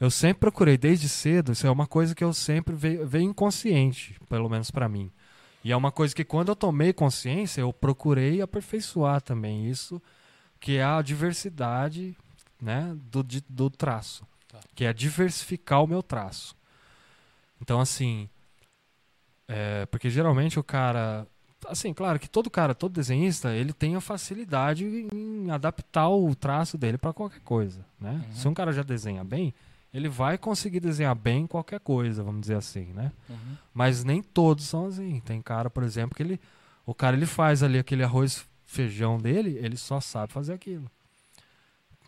eu 0.00 0.10
sempre 0.10 0.40
procurei 0.40 0.76
desde 0.78 1.08
cedo, 1.08 1.52
isso 1.52 1.66
é 1.66 1.70
uma 1.70 1.86
coisa 1.86 2.14
que 2.14 2.24
eu 2.24 2.32
sempre 2.32 2.74
veio, 2.74 3.06
veio 3.06 3.24
inconsciente, 3.24 4.18
pelo 4.28 4.48
menos 4.48 4.70
pra 4.70 4.88
mim. 4.88 5.10
E 5.62 5.70
é 5.70 5.76
uma 5.76 5.92
coisa 5.92 6.14
que 6.14 6.24
quando 6.24 6.48
eu 6.48 6.56
tomei 6.56 6.92
consciência, 6.92 7.60
eu 7.60 7.70
procurei 7.72 8.40
aperfeiçoar 8.40 9.20
também 9.20 9.68
isso, 9.68 10.00
que 10.58 10.78
é 10.78 10.82
a 10.84 11.02
diversidade, 11.02 12.16
né, 12.60 12.96
do, 13.10 13.22
di- 13.22 13.44
do 13.48 13.68
traço, 13.70 14.26
Tá. 14.48 14.58
que 14.74 14.84
é 14.84 14.92
diversificar 14.92 15.84
o 15.84 15.86
meu 15.86 16.02
traço. 16.02 16.56
Então, 17.60 17.78
assim. 17.78 18.28
é, 19.48 19.86
porque 19.86 20.08
geralmente 20.10 20.58
o 20.58 20.64
cara. 20.64 21.26
Assim, 21.68 21.92
claro 21.92 22.18
que 22.18 22.28
todo 22.28 22.48
cara, 22.48 22.74
todo 22.74 22.92
desenhista, 22.92 23.54
ele 23.54 23.72
tem 23.74 23.94
a 23.94 24.00
facilidade 24.00 25.06
em 25.12 25.50
adaptar 25.50 26.08
o 26.08 26.34
traço 26.34 26.78
dele 26.78 26.96
para 26.96 27.12
qualquer 27.12 27.40
coisa, 27.40 27.84
né? 28.00 28.12
Uhum. 28.28 28.34
Se 28.34 28.48
um 28.48 28.54
cara 28.54 28.72
já 28.72 28.82
desenha 28.82 29.22
bem, 29.22 29.52
ele 29.92 30.08
vai 30.08 30.38
conseguir 30.38 30.80
desenhar 30.80 31.14
bem 31.14 31.46
qualquer 31.46 31.80
coisa, 31.80 32.22
vamos 32.22 32.42
dizer 32.42 32.56
assim, 32.56 32.92
né? 32.92 33.12
Uhum. 33.28 33.56
Mas 33.74 34.04
nem 34.04 34.22
todos 34.22 34.64
são 34.66 34.86
assim. 34.86 35.20
Tem 35.20 35.42
cara, 35.42 35.68
por 35.68 35.82
exemplo, 35.82 36.16
que 36.16 36.22
ele. 36.22 36.40
O 36.86 36.94
cara 36.94 37.16
ele 37.16 37.26
faz 37.26 37.62
ali 37.62 37.78
aquele 37.78 38.04
arroz 38.04 38.44
feijão 38.64 39.18
dele, 39.18 39.58
ele 39.60 39.76
só 39.76 40.00
sabe 40.00 40.32
fazer 40.32 40.52
aquilo. 40.52 40.90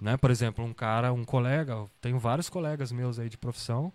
Né? 0.00 0.16
Por 0.16 0.30
exemplo, 0.30 0.64
um 0.64 0.72
cara, 0.72 1.12
um 1.12 1.24
colega, 1.24 1.86
tenho 2.00 2.18
vários 2.18 2.48
colegas 2.48 2.90
meus 2.90 3.18
aí 3.18 3.28
de 3.28 3.36
profissão, 3.36 3.92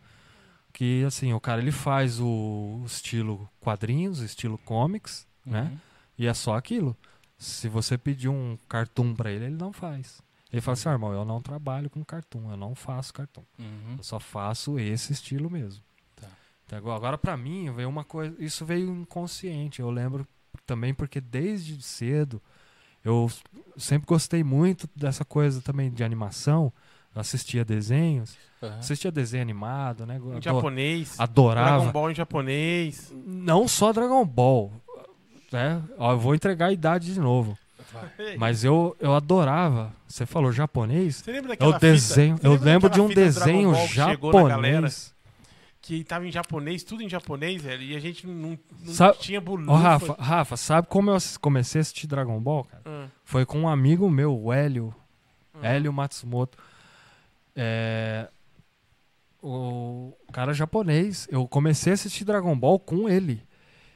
que 0.73 1.03
assim, 1.05 1.33
o 1.33 1.39
cara 1.39 1.61
ele 1.61 1.71
faz 1.71 2.19
o, 2.19 2.81
o 2.81 2.83
estilo 2.85 3.49
quadrinhos, 3.59 4.19
estilo 4.19 4.57
comics, 4.59 5.25
né? 5.45 5.63
Uhum. 5.63 5.77
E 6.17 6.27
é 6.27 6.33
só 6.33 6.55
aquilo. 6.55 6.95
Se 7.37 7.69
você 7.69 7.97
pedir 7.97 8.29
um 8.29 8.57
cartoon 8.67 9.13
pra 9.13 9.31
ele, 9.31 9.45
ele 9.45 9.55
não 9.55 9.71
faz. 9.71 10.21
Ele 10.51 10.61
fala 10.61 10.73
assim, 10.73 10.89
ah, 10.89 10.93
irmão, 10.93 11.11
eu 11.13 11.25
não 11.25 11.41
trabalho 11.41 11.89
com 11.89 12.03
cartoon, 12.05 12.49
eu 12.51 12.57
não 12.57 12.73
faço 12.73 13.13
cartoon. 13.13 13.43
Uhum. 13.59 13.95
Eu 13.97 14.03
só 14.03 14.19
faço 14.19 14.79
esse 14.79 15.11
estilo 15.13 15.49
mesmo. 15.49 15.83
Tá. 16.15 16.27
Então, 16.65 16.77
agora- 16.77 16.95
agora 16.97 17.17
pra 17.17 17.35
mim 17.35 17.71
veio 17.73 17.89
uma 17.89 18.03
coisa, 18.05 18.35
isso 18.39 18.65
veio 18.65 18.89
inconsciente. 18.95 19.81
Eu 19.81 19.89
lembro 19.89 20.25
também 20.65 20.93
porque 20.93 21.19
desde 21.19 21.81
cedo 21.81 22.41
eu 23.03 23.29
sempre 23.77 24.07
gostei 24.07 24.43
muito 24.43 24.89
dessa 24.95 25.25
coisa 25.25 25.61
também 25.61 25.91
de 25.91 26.03
animação. 26.03 26.71
Eu 27.13 27.21
assistia 27.21 27.65
desenhos, 27.65 28.37
Uhum. 28.61 28.69
assistia 28.79 29.11
desenho 29.11 29.41
animado, 29.43 30.05
né? 30.05 30.19
Em 30.37 30.41
japonês. 30.41 31.19
Adorava. 31.19 31.77
Dragon 31.77 31.91
Ball 31.91 32.11
em 32.11 32.15
japonês. 32.15 33.13
Não 33.25 33.67
só 33.67 33.91
Dragon 33.91 34.25
Ball, 34.25 34.71
né? 35.51 35.81
Ó, 35.97 36.11
eu 36.13 36.19
vou 36.19 36.33
entregar 36.35 36.67
a 36.67 36.71
idade 36.73 37.13
de 37.13 37.19
novo. 37.19 37.57
Mas 38.37 38.63
eu, 38.63 38.95
eu 38.99 39.13
adorava. 39.15 39.93
Você 40.07 40.25
falou 40.25 40.51
japonês? 40.51 41.17
Você 41.17 41.31
lembra 41.31 41.53
É 41.53 41.55
daquela 41.55 41.75
o 41.75 41.79
desenho. 41.79 42.39
eu 42.43 42.51
lembra 42.51 42.65
lembro 42.71 42.89
de 42.89 43.01
um 43.01 43.07
desenho 43.07 43.73
que 43.73 43.93
japonês. 43.93 45.15
Que 45.81 46.03
tava 46.03 46.27
em 46.27 46.31
japonês, 46.31 46.83
tudo 46.83 47.01
em 47.01 47.07
japonês, 47.09 47.61
velho. 47.61 47.81
E 47.81 47.95
a 47.95 47.99
gente 47.99 48.27
não, 48.27 48.59
não 48.83 48.93
Sabe- 48.93 49.17
tinha 49.19 49.39
bulu. 49.39 49.71
Ô, 49.71 49.75
Rafa, 49.75 50.13
Rafa, 50.19 50.57
sabe 50.57 50.87
como 50.87 51.09
eu 51.11 51.17
comecei 51.39 51.79
a 51.79 51.81
assistir 51.81 52.07
Dragon 52.07 52.39
Ball, 52.41 52.65
cara? 52.65 52.83
Ah, 52.85 53.07
Foi 53.23 53.45
com 53.45 53.61
um 53.61 53.67
amigo 53.69 54.09
meu, 54.09 54.37
o 54.37 54.51
Hélio, 54.51 54.93
ah. 55.53 55.59
Hélio 55.65 55.93
Matsumoto. 55.93 56.57
É, 57.55 58.27
o 59.41 60.13
cara 60.33 60.53
japonês. 60.53 61.27
Eu 61.31 61.47
comecei 61.47 61.91
a 61.91 61.95
assistir 61.95 62.25
Dragon 62.25 62.57
Ball 62.57 62.79
com 62.79 63.07
ele. 63.07 63.41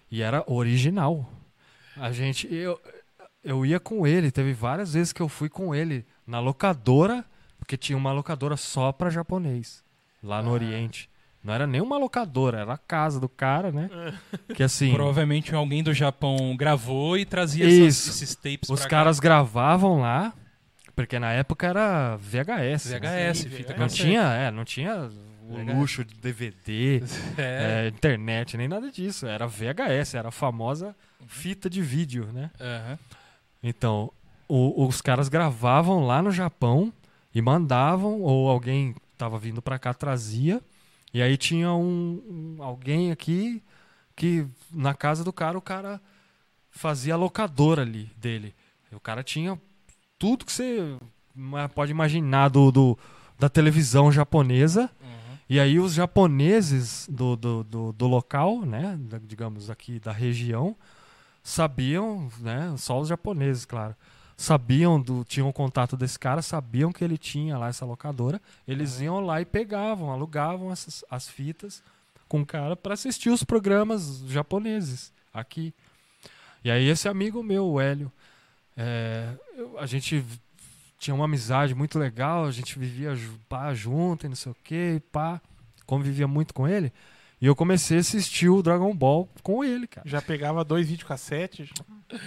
E 0.09 0.21
era 0.21 0.43
original. 0.47 1.29
A 1.97 2.11
gente. 2.11 2.47
Eu, 2.53 2.79
eu 3.43 3.65
ia 3.65 3.79
com 3.79 4.05
ele. 4.05 4.31
Teve 4.31 4.53
várias 4.53 4.93
vezes 4.93 5.13
que 5.13 5.21
eu 5.21 5.29
fui 5.29 5.49
com 5.49 5.73
ele 5.73 6.05
na 6.25 6.39
locadora, 6.39 7.23
porque 7.59 7.77
tinha 7.77 7.97
uma 7.97 8.11
locadora 8.11 8.55
só 8.57 8.91
pra 8.91 9.09
japonês, 9.09 9.83
lá 10.21 10.41
no 10.41 10.49
Ah. 10.49 10.53
Oriente. 10.53 11.09
Não 11.43 11.51
era 11.53 11.65
nem 11.65 11.81
uma 11.81 11.97
locadora, 11.97 12.59
era 12.59 12.73
a 12.73 12.77
casa 12.77 13.19
do 13.19 13.27
cara, 13.27 13.71
né? 13.71 13.89
Que 14.55 14.61
assim. 14.61 14.93
Provavelmente 14.93 15.55
alguém 15.55 15.81
do 15.83 15.91
Japão 15.91 16.55
gravou 16.55 17.17
e 17.17 17.25
trazia 17.25 17.65
essas- 17.65 18.07
esses 18.21 18.35
tapes 18.35 18.69
Os 18.69 18.81
pra 18.81 18.89
caras 18.89 19.19
gravavam 19.19 19.99
lá, 20.01 20.33
porque 20.95 21.17
na 21.17 21.31
época 21.31 21.65
era 21.65 22.15
VHS. 22.17 22.91
cá. 22.93 22.99
né? 22.99 23.31
VHS, 23.31 23.37
Sim, 23.39 23.49
fita 23.49 23.73
VHS. 23.73 23.79
Não 23.79 23.87
tinha, 23.87 24.21
é, 24.21 24.51
não 24.51 24.63
tinha 24.63 24.95
o 25.49 25.55
VHS. 25.55 25.75
luxo 25.75 26.05
de 26.05 26.13
DVD, 26.13 27.01
É. 27.39 27.85
é, 27.85 27.87
internet, 27.87 28.55
nem 28.55 28.67
nada 28.67 28.91
disso. 28.91 29.25
Era 29.25 29.47
VHS, 29.47 30.13
era 30.15 30.27
a 30.27 30.31
famosa 30.31 30.95
fita 31.25 31.67
de 31.67 31.81
vídeo, 31.81 32.29
né? 32.31 32.51
Aham. 32.59 32.99
Então, 33.63 34.11
o- 34.47 34.85
os 34.87 35.01
caras 35.01 35.29
gravavam 35.29 36.05
lá 36.05 36.21
no 36.21 36.31
Japão 36.31 36.91
e 37.33 37.41
mandavam, 37.41 38.21
ou 38.21 38.49
alguém 38.49 38.95
tava 39.17 39.37
vindo 39.37 39.61
pra 39.61 39.77
cá 39.79 39.93
trazia, 39.93 40.61
e 41.13 41.21
aí 41.21 41.37
tinha 41.37 41.71
um, 41.73 42.57
um- 42.57 42.63
alguém 42.63 43.11
aqui 43.11 43.61
que 44.15 44.45
na 44.71 44.93
casa 44.93 45.23
do 45.23 45.31
cara 45.31 45.57
o 45.57 45.61
cara 45.61 46.01
fazia 46.69 47.13
a 47.13 47.17
locadora 47.17 47.81
ali 47.81 48.09
dele. 48.17 48.53
E 48.91 48.95
o 48.95 48.99
cara 48.99 49.23
tinha 49.23 49.59
tudo 50.17 50.45
que 50.45 50.51
você 50.51 50.97
pode 51.73 51.91
imaginar 51.91 52.49
do, 52.49 52.71
do- 52.71 52.97
da 53.39 53.49
televisão 53.49 54.11
japonesa. 54.11 54.89
Uhum. 55.01 55.37
E 55.49 55.59
aí 55.59 55.79
os 55.79 55.93
japoneses 55.93 57.07
do, 57.09 57.35
do, 57.35 57.63
do, 57.63 57.91
do 57.93 58.07
local, 58.07 58.61
né, 58.65 58.97
da- 59.01 59.17
digamos 59.19 59.69
aqui 59.69 59.99
da 59.99 60.11
região, 60.11 60.75
sabiam, 61.43 62.29
né, 62.39 62.73
só 62.77 62.99
os 62.99 63.07
japoneses, 63.07 63.65
claro, 63.65 63.95
sabiam 64.37 64.99
do, 64.99 65.23
tinham 65.23 65.49
o 65.49 65.53
contato 65.53 65.95
desse 65.95 66.17
cara, 66.17 66.41
sabiam 66.41 66.91
que 66.91 67.03
ele 67.03 67.17
tinha 67.17 67.57
lá 67.57 67.67
essa 67.67 67.85
locadora, 67.85 68.41
eles 68.67 68.99
iam 68.99 69.19
lá 69.19 69.41
e 69.41 69.45
pegavam, 69.45 70.11
alugavam 70.11 70.71
essas, 70.71 71.03
as 71.09 71.27
fitas 71.27 71.83
com 72.27 72.41
o 72.41 72.45
cara 72.45 72.75
para 72.75 72.93
assistir 72.93 73.29
os 73.29 73.43
programas 73.43 74.23
japoneses 74.27 75.11
aqui. 75.33 75.73
E 76.63 76.71
aí 76.71 76.87
esse 76.87 77.07
amigo 77.07 77.43
meu, 77.43 77.65
o 77.67 77.79
Hélio, 77.81 78.11
é, 78.77 79.33
eu- 79.55 79.77
a 79.79 79.85
gente 79.85 80.23
tinha 80.97 81.13
uma 81.15 81.25
amizade 81.25 81.73
muito 81.75 81.97
legal, 81.99 82.45
a 82.45 82.51
gente 82.51 82.77
vivia 82.77 83.17
pá, 83.49 83.73
junto 83.73 84.25
e 84.25 84.29
não 84.29 84.35
sei 84.35 84.51
o 84.51 84.55
que, 84.63 85.01
pá, 85.11 85.41
convivia 85.85 86.27
muito 86.27 86.53
com 86.53 86.67
ele. 86.67 86.93
E 87.41 87.47
eu 87.47 87.55
comecei 87.55 87.97
a 87.97 87.99
assistir 88.01 88.49
o 88.49 88.61
Dragon 88.61 88.93
Ball 88.95 89.27
com 89.41 89.63
ele, 89.63 89.87
cara. 89.87 90.07
Já 90.07 90.21
pegava 90.21 90.63
dois 90.63 90.87
videocassetes. 90.87 91.69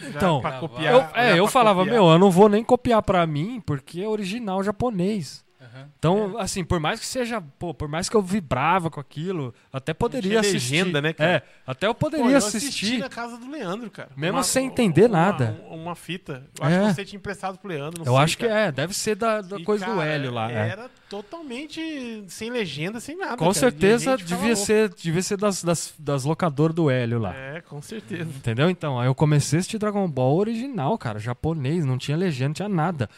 Então, 0.09 0.41
pra 0.41 0.57
eu- 0.57 0.61
copiar, 0.61 0.93
Eu, 0.93 1.01
é, 1.15 1.39
eu 1.39 1.47
falava, 1.47 1.81
copiar. 1.81 1.95
meu, 1.95 2.11
eu 2.11 2.19
não 2.19 2.31
vou 2.33 2.49
nem 2.49 2.65
copiar 2.65 3.01
pra 3.03 3.25
mim, 3.27 3.63
porque 3.65 4.01
é 4.01 4.09
original 4.09 4.63
japonês. 4.65 5.44
Aham. 5.65 5.89
Então, 5.99 6.39
assim, 6.39 6.63
por 6.65 6.79
mais 6.81 7.01
que 7.01 7.07
seja, 7.07 7.41
pô, 7.59 7.73
por 7.73 7.89
mais 7.89 8.09
que 8.09 8.17
eu 8.17 8.23
vibrava 8.23 8.91
com 8.91 9.01
aquilo, 9.01 9.55
até 9.73 9.95
poderia 9.95 10.41
assistir. 10.41 10.75
legenda, 10.83 11.01
né, 11.03 11.13
cara? 11.13 11.31
É, 11.31 11.43
até 11.67 11.87
eu 11.87 11.95
Pô, 11.95 12.07
poderia 12.11 12.33
eu 12.33 12.37
assistir. 12.39 12.69
assisti 12.69 12.99
na 12.99 13.09
casa 13.09 13.37
do 13.39 13.51
Leandro, 13.51 13.91
cara. 13.91 14.11
Mesmo 14.17 14.43
sem 14.45 14.67
entender 14.67 15.07
uma- 15.09 15.19
nada. 15.19 15.61
Uma, 15.71 15.95
fita. 15.95 16.45
Eu 16.59 16.65
acho 16.67 16.77
É. 16.77 16.89
que 16.89 16.95
você 16.95 17.05
tinha 17.05 17.19
emprestado 17.19 17.59
pro 17.59 17.69
Leandro. 17.69 18.05
não 18.05 18.07
Eu 18.13 18.17
sei, 18.17 18.25
acho 18.25 18.39
que 18.39 18.47
cara. 18.49 18.61
é, 18.61 18.73
deve 18.73 18.93
ser 18.95 19.15
da, 19.15 19.41
da 19.41 19.59
E, 19.59 19.65
coisa 19.65 19.85
do 19.87 19.93
cara, 19.97 20.05
Hélio 20.07 20.31
lá. 20.33 20.51
é. 20.53 20.69
Era 20.69 20.91
totalmente 21.09 22.25
sem 22.29 22.51
legenda, 22.51 23.01
sem 23.01 23.17
nada. 23.17 23.37
Com 23.37 23.45
cara. 23.47 23.55
Certeza 23.55 24.17
devia 24.17 24.57
ser, 24.57 24.89
devia 24.91 25.23
ser 25.23 25.37
das, 25.37 25.63
das, 25.63 25.95
das 25.99 26.25
locadoras 26.25 26.75
do 26.75 26.91
Hélio 26.91 27.19
lá. 27.19 27.35
É, 27.35 27.61
com 27.61 27.81
certeza. 27.81 28.25
Entendeu? 28.31 28.69
Então, 28.71 28.99
aí 28.99 29.07
eu 29.07 29.15
comecei 29.15 29.59
a 29.59 29.61
assistir 29.61 29.79
Dragon 29.79 30.09
Ball 30.09 30.37
original, 30.37 30.97
cara, 30.99 31.19
japonês, 31.19 31.85
não 31.85 31.99
tinha 31.99 32.17
legenda, 32.17 32.49
não 32.49 32.55
tinha 32.55 32.69
nada. 32.69 33.09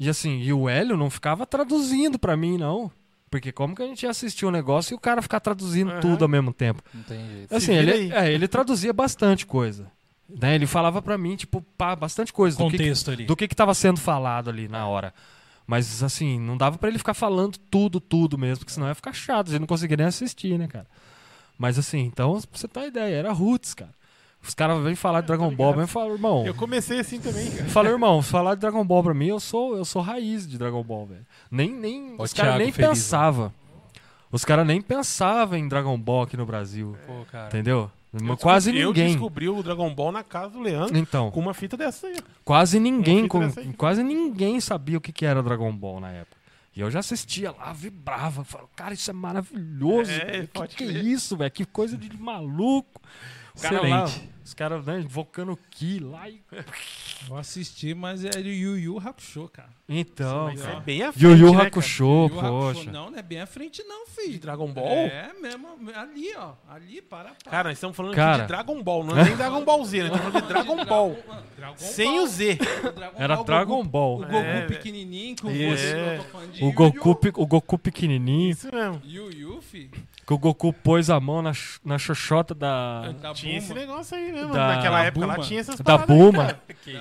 E 0.00 0.08
assim, 0.08 0.40
e 0.40 0.50
o 0.52 0.66
Hélio 0.68 0.96
não 0.96 1.10
ficava 1.10 1.44
traduzindo 1.46 2.18
pra 2.18 2.36
mim, 2.36 2.56
não. 2.56 2.90
Porque 3.30 3.52
como 3.52 3.76
que 3.76 3.82
a 3.82 3.86
gente 3.86 4.02
ia 4.02 4.10
assistir 4.10 4.46
um 4.46 4.50
negócio 4.50 4.94
e 4.94 4.96
o 4.96 4.98
cara 4.98 5.20
ficar 5.22 5.38
traduzindo 5.38 5.90
Aham. 5.92 6.00
tudo 6.00 6.22
ao 6.24 6.28
mesmo 6.28 6.52
tempo? 6.52 6.82
Não 6.92 7.02
tem 7.02 7.18
jeito. 7.28 7.54
Assim, 7.54 7.74
ele, 7.74 8.10
é, 8.12 8.32
ele 8.32 8.48
traduzia 8.48 8.92
bastante 8.92 9.44
coisa. 9.46 9.86
Né? 10.28 10.54
Ele 10.54 10.66
falava 10.66 11.02
pra 11.02 11.18
mim, 11.18 11.36
tipo, 11.36 11.60
pá, 11.76 11.94
bastante 11.94 12.32
coisa 12.32 12.56
do 12.56 12.64
que, 12.64 12.70
que- 12.72 12.78
Contexto 12.78 13.10
ali. 13.10 13.26
do 13.26 13.36
que 13.36 13.46
que 13.46 13.54
tava 13.54 13.74
sendo 13.74 14.00
falado 14.00 14.48
ali 14.48 14.66
na 14.68 14.86
hora. 14.88 15.12
Mas 15.66 16.02
assim, 16.02 16.40
não 16.40 16.56
dava 16.56 16.78
pra 16.78 16.88
ele 16.88 16.98
ficar 16.98 17.14
falando 17.14 17.58
tudo, 17.70 18.00
tudo 18.00 18.36
mesmo, 18.38 18.60
porque 18.60 18.72
senão 18.72 18.88
ia 18.88 18.94
ficar 18.94 19.12
chato, 19.12 19.48
a 19.48 19.50
gente 19.50 19.60
não 19.60 19.66
conseguia 19.68 19.96
nem 19.98 20.06
assistir, 20.06 20.58
né, 20.58 20.66
cara? 20.66 20.86
Mas 21.58 21.78
assim, 21.78 21.98
então, 22.00 22.40
pra 22.40 22.58
você 22.58 22.66
ter 22.66 22.80
uma 22.80 22.86
ideia, 22.86 23.14
era 23.14 23.32
roots, 23.32 23.74
cara. 23.74 23.92
Os 24.42 24.54
caras 24.54 24.82
vêm 24.82 24.94
falar 24.94 25.20
de 25.20 25.26
Dragon 25.26 25.54
Ball, 25.54 25.78
eu 25.80 25.86
falo, 25.86 26.14
irmão. 26.14 26.46
Eu 26.46 26.54
comecei 26.54 26.98
assim 27.00 27.20
também, 27.20 27.50
cara. 27.50 27.68
Falo, 27.68 27.88
irmão, 27.88 28.22
falar 28.22 28.54
de 28.54 28.60
Dragon 28.62 28.84
Ball 28.84 29.02
pra 29.02 29.14
mim, 29.14 29.26
eu 29.26 29.38
sou, 29.40 29.76
eu 29.76 29.84
sou 29.84 30.00
raiz 30.02 30.48
de 30.48 30.56
Dragon 30.56 30.82
Ball, 30.82 31.06
velho. 31.06 31.26
Nem, 31.50 31.70
nem, 31.72 32.14
os 32.18 32.32
caras 32.32 32.56
nem 32.58 32.72
feliz, 32.72 32.88
pensavam. 32.90 33.52
Os 34.32 34.44
caras 34.44 34.66
nem 34.66 34.80
pensavam 34.80 35.58
em 35.58 35.68
Dragon 35.68 35.98
Ball 35.98 36.22
aqui 36.22 36.36
no 36.36 36.46
Brasil. 36.46 36.96
Pô, 37.06 37.24
cara. 37.30 37.48
Entendeu? 37.48 37.90
Eu 38.12 38.36
quase 38.38 38.72
descobri- 38.72 38.80
Eu 38.82 38.88
ninguém. 38.88 39.06
descobri 39.12 39.48
o 39.48 39.62
Dragon 39.62 39.94
Ball 39.94 40.10
na 40.10 40.24
casa 40.24 40.50
do 40.50 40.60
Leandro 40.60 40.96
Então, 40.98 41.30
com 41.30 41.38
uma 41.38 41.54
fita 41.54 41.76
dessa 41.76 42.08
aí. 42.08 42.16
quase 42.44 42.80
ninguém, 42.80 43.28
com- 43.28 43.40
aí. 43.42 43.72
quase 43.76 44.02
ninguém 44.02 44.58
sabia 44.60 44.98
o 44.98 45.00
que, 45.00 45.12
que 45.12 45.24
era 45.26 45.42
Dragon 45.42 45.70
Ball 45.72 46.00
na 46.00 46.10
época. 46.10 46.36
E 46.74 46.80
eu 46.80 46.90
já 46.90 47.00
assistia 47.00 47.52
lá, 47.52 47.72
vibrava, 47.72 48.42
falava, 48.44 48.68
cara, 48.74 48.94
isso 48.94 49.10
é 49.10 49.14
maravilhoso. 49.14 50.10
É, 50.10 50.24
velho. 50.24 50.48
que 50.48 50.66
que 50.76 50.84
é 50.84 50.86
isso, 50.86 51.36
velho? 51.36 51.50
Que 51.50 51.64
coisa 51.64 51.96
de 51.96 52.16
maluco. 52.20 53.00
O 53.60 53.62
cara 53.62 53.74
Excelente. 53.76 53.92
lá, 53.92 54.30
os 54.42 54.54
caras 54.54 54.86
né, 54.86 55.00
invocando 55.00 55.58
Ki 55.70 55.98
lá 56.00 56.28
e... 56.30 56.40
Eu 57.28 57.36
assisti, 57.36 57.92
mas 57.94 58.24
é 58.24 58.30
Yu 58.40 58.78
Yu 58.78 58.98
Hakusho, 58.98 59.46
cara. 59.52 59.68
Então, 59.86 60.46
ó. 60.46 60.50
é 60.50 60.80
bem 60.80 61.02
à 61.02 61.06
Yu 61.08 61.12
frente, 61.12 61.40
Yu 61.42 61.52
né, 61.52 61.62
Hakusho, 61.66 62.04
Yu 62.04 62.08
Yu 62.08 62.24
Hakusho, 62.24 62.40
poxa. 62.40 62.90
Não, 62.90 63.10
não 63.10 63.18
é 63.18 63.22
bem 63.22 63.40
à 63.42 63.46
frente 63.46 63.82
não, 63.84 64.06
filho. 64.06 64.32
De 64.32 64.38
Dragon 64.38 64.72
Ball? 64.72 64.86
É 64.86 65.30
mesmo, 65.38 65.68
ali, 65.94 66.34
ó. 66.34 66.54
Ali, 66.66 67.02
para, 67.02 67.32
para. 67.44 67.50
Cara, 67.50 67.68
nós 67.68 67.76
estamos 67.76 67.94
falando 67.94 68.14
Cara. 68.14 68.32
aqui 68.32 68.42
de 68.42 68.48
Dragon 68.48 68.82
Ball, 68.82 69.04
não 69.04 69.18
é 69.18 69.24
nem 69.24 69.36
Dragon 69.36 69.62
Ball 69.62 69.84
Z, 69.84 70.02
nós 70.04 70.16
estamos 70.16 70.32
falando 70.32 70.42
de 70.42 70.48
Dragon 70.54 70.84
Ball. 70.86 71.18
Dragon 71.58 71.76
Sem 71.76 72.06
Ball. 72.14 72.22
o 72.24 72.26
Z. 72.26 72.54
Dragon 72.94 73.16
Era 73.18 73.36
Ball, 73.36 73.44
Dragon 73.44 73.76
Goku, 73.76 73.88
Ball. 73.90 74.14
O 74.14 74.18
Goku 74.20 74.36
É, 74.36 74.60
pequenininho 74.62 75.36
com 75.42 75.48
você, 75.48 76.16
eu 76.16 76.24
tô 76.24 76.30
falando 76.30 76.52
de 76.52 76.64
O 76.64 76.72
Goku, 76.72 77.18
o 77.42 77.46
Goku 77.46 77.78
pequenininho. 77.78 78.50
Isso 78.50 78.74
mesmo. 78.74 79.02
Yu 79.04 79.30
Yu, 79.30 79.60
fi. 79.60 79.90
Que 80.26 80.32
o 80.34 80.38
Goku 80.38 80.72
pôs 80.72 81.10
a 81.10 81.18
mão 81.18 81.42
na, 81.42 81.52
na 81.84 81.98
xoxota 81.98 82.54
da. 82.54 83.10
Da 83.20 83.32
Tinha 83.34 83.58
esse 83.58 83.68
Buma. 83.68 83.80
negócio 83.80 84.16
aí 84.16 84.30
mesmo. 84.32 84.52
Da 84.52 84.76
Naquela 84.76 85.04
época 85.04 85.26
lá 85.26 85.34
Buma. 85.34 85.46
tinha 85.46 85.60
essas 85.60 85.80
Da 85.80 85.96
aí, 86.00 86.06
Buma. 86.06 86.44
cara. 86.46 86.60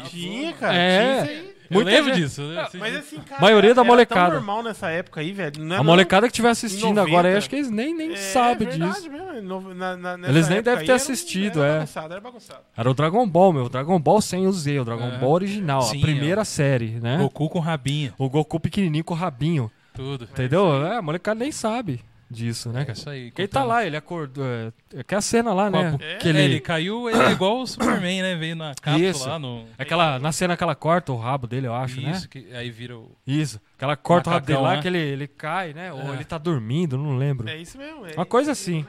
Tinha, 0.10 0.54
cara. 0.54 0.74
É. 0.74 1.00
Tinha 1.00 1.24
isso 1.24 1.32
aí. 1.46 1.60
Eu 1.70 1.76
Muita 1.76 1.91
lembro 1.91 2.14
gente- 2.16 2.24
disso. 2.24 2.41
né? 2.41 2.68
Mas 2.80 2.96
assim, 2.96 3.18
cara, 3.20 3.40
Maioria 3.41 3.76
da 3.76 3.82
era 3.82 3.88
molecada. 3.88 4.26
tão 4.32 4.34
normal 4.38 4.64
nessa 4.64 4.90
época 4.90 5.22
aí, 5.22 5.32
velho. 5.32 5.64
Não 5.64 5.76
é 5.76 5.80
A 5.80 5.84
molecada 5.84 6.26
que 6.26 6.32
estiver 6.32 6.50
assistindo 6.50 6.96
90. 6.96 7.02
agora 7.08 7.28
aí, 7.30 7.36
acho 7.36 7.48
que 7.48 7.56
eles 7.58 7.70
nem, 7.70 7.94
nem 7.96 8.14
é, 8.14 8.16
sabem 8.16 8.68
verdade 8.68 8.91
disso. 9.02 9.12
mesmo, 9.12 9.74
na- 9.76 9.96
na- 9.96 10.18
nessa 10.18 10.32
Eles 10.34 10.50
nem 10.50 10.64
devem 10.64 10.80
aí 10.80 10.86
ter 10.88 10.91
era 10.94 10.96
assistido, 10.96 11.62
era 11.62 11.68
é. 11.72 11.76
Bagunçado, 11.76 12.12
era 12.14 12.22
bagunçado. 12.22 12.60
Era 12.76 12.90
o 12.90 12.94
Dragon 12.96 13.30
Ball, 13.30 13.54
meu. 13.54 13.66
O 13.66 13.70
Dragon 13.70 14.00
Ball 14.00 14.20
sem 14.20 14.48
o 14.48 14.52
Z, 14.52 14.80
o 14.80 14.86
Dragon 14.86 15.10
É. 15.10 15.18
Ball 15.20 15.32
original, 15.32 15.84
Sim, 15.84 16.00
a 16.00 16.02
primeira 16.02 16.44
série, 16.44 17.00
né? 17.00 17.18
Goku 17.18 17.48
com 17.50 17.60
rabinho. 17.60 18.14
O 18.18 18.28
Goku 18.28 18.60
pequenininho 18.60 19.04
com 19.04 19.14
o 19.14 19.18
rabinho, 19.18 19.72
Tudo. 19.94 20.24
entendeu? 20.24 20.84
É, 20.88 20.98
a 20.98 21.02
molecada 21.04 21.40
nem 21.40 21.52
sabe 21.52 22.02
disso, 22.30 22.69
né, 22.72 22.85
É 22.88 22.91
isso 22.91 23.10
aí. 23.10 23.31
Quem 23.31 23.47
tá 23.47 23.64
lá, 23.64 23.85
ele 23.85 23.97
acordou. 23.97 24.45
É, 24.45 24.72
é 24.95 25.03
que 25.03 25.15
é 25.15 25.18
a 25.18 25.22
cena 25.22 25.53
lá, 25.53 25.69
né? 25.69 25.91
Copo. 25.91 26.03
Que 26.19 26.27
É, 26.27 26.30
ele, 26.30 26.41
ele 26.41 26.60
caiu, 26.60 27.10
ele 27.10 27.22
é 27.22 27.31
igual 27.31 27.60
o 27.61 27.65
Superman, 27.68 28.22
né? 28.22 28.35
Veio 28.35 28.56
na 28.56 28.73
cápsula 28.76 29.10
Isso. 29.10 29.27
lá 29.27 29.39
no. 29.39 29.65
aquela, 29.77 30.19
na 30.19 30.31
cena 30.31 30.56
que 30.56 30.64
ela 30.64 30.76
corta 30.76 31.11
o 31.11 31.18
rabo 31.18 31.47
dele, 31.47 31.68
eu 31.68 31.73
acho, 31.73 31.99
né? 32.01 32.11
Isso, 32.11 32.30
que 32.30 32.53
aí 32.53 32.69
vira 32.69 32.97
o. 32.97 33.11
Isso. 33.26 33.60
Que 33.77 33.84
ela 33.84 33.95
corta 33.95 34.30
o 34.30 34.34
rabo 34.34 34.45
dele 34.45 34.60
lá, 34.60 34.76
né? 34.76 34.81
que 34.81 34.88
ele, 34.88 34.99
ele 34.99 35.27
cai, 35.27 35.73
né? 35.73 35.91
Ou 35.91 36.11
É. 36.11 36.15
ele 36.15 36.23
tá 36.26 36.38
dormindo, 36.38 36.97
não 36.97 37.18
lembro. 37.18 37.49
É 37.49 37.57
isso 37.57 37.77
mesmo. 37.77 38.06
É, 38.06 38.14
Uma 38.14 38.26
coisa 38.26 38.51
assim. 38.51 38.85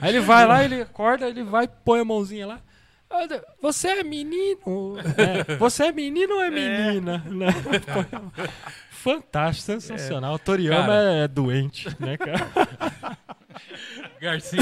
Aí 0.00 0.10
ele 0.10 0.20
vai 0.20 0.46
lá, 0.46 0.64
ele 0.64 0.82
acorda, 0.82 1.28
ele 1.28 1.42
vai, 1.42 1.68
põe 1.68 2.00
a 2.00 2.04
mãozinha 2.04 2.46
lá. 2.46 2.60
Você 3.60 3.88
é 3.88 4.02
menino? 4.04 4.96
É, 5.16 5.56
você 5.56 5.84
é 5.84 5.92
menino 5.92 6.34
ou 6.34 6.42
é 6.42 6.50
menina? 6.50 7.18
Né? 7.26 7.46
Põe 7.92 8.06
a- 8.46 8.48
Fantástico, 8.90 9.66
sensacional. 9.66 10.34
O 10.34 10.38
Toriyama 10.38 10.86
Cara. 10.86 11.12
é 11.12 11.28
doente, 11.28 11.88
né, 12.00 12.16
cara? 12.16 13.18
Garcia, 14.20 14.60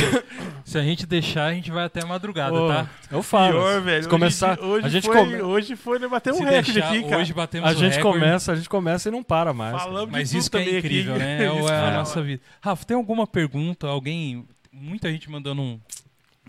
se 0.64 0.76
a 0.76 0.82
gente 0.82 1.06
deixar, 1.06 1.46
a 1.46 1.54
gente 1.54 1.70
vai 1.70 1.84
até 1.84 2.02
a 2.02 2.06
madrugada, 2.06 2.52
Ô, 2.54 2.68
tá? 2.68 2.90
Eu 3.10 3.22
falo. 3.22 3.52
Pior, 3.52 3.80
velho. 3.80 4.02
Se 4.02 4.08
começar, 4.08 4.58
hoje, 4.58 4.68
hoje 4.70 4.86
a 4.86 4.88
gente 4.88 5.06
foi, 5.06 5.16
come- 5.16 5.42
hoje 5.42 5.76
foi 5.76 5.98
né, 5.98 6.08
bater 6.08 6.32
um 6.32 6.36
se 6.38 6.42
recorde 6.44 6.72
deixar, 6.72 6.88
aqui, 6.88 7.02
cara. 7.04 7.18
hoje 7.18 7.32
batemos 7.32 7.70
a 7.70 7.72
gente 7.74 7.96
recorde. 7.96 8.18
começa, 8.20 8.52
a 8.52 8.56
gente 8.56 8.68
começa 8.68 9.08
e 9.08 9.12
não 9.12 9.22
para 9.22 9.52
mais. 9.52 9.80
Falamos 9.80 10.10
Mas 10.10 10.28
de 10.30 10.34
tudo 10.34 10.40
isso 10.40 10.50
que 10.50 10.56
é 10.56 10.78
incrível, 10.78 11.14
aqui. 11.14 11.22
né? 11.24 11.38
É, 11.42 11.44
é 11.46 11.70
a 11.70 11.88
é 11.90 11.96
nossa 11.96 12.20
vida. 12.22 12.42
Rafa, 12.60 12.84
tem 12.84 12.96
alguma 12.96 13.26
pergunta? 13.26 13.86
Alguém. 13.86 14.44
Muita 14.72 15.10
gente 15.10 15.30
mandando 15.30 15.62
um, 15.62 15.78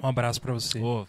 um 0.02 0.08
abraço 0.08 0.42
pra 0.42 0.52
você. 0.54 0.80
Ô, 0.80 1.06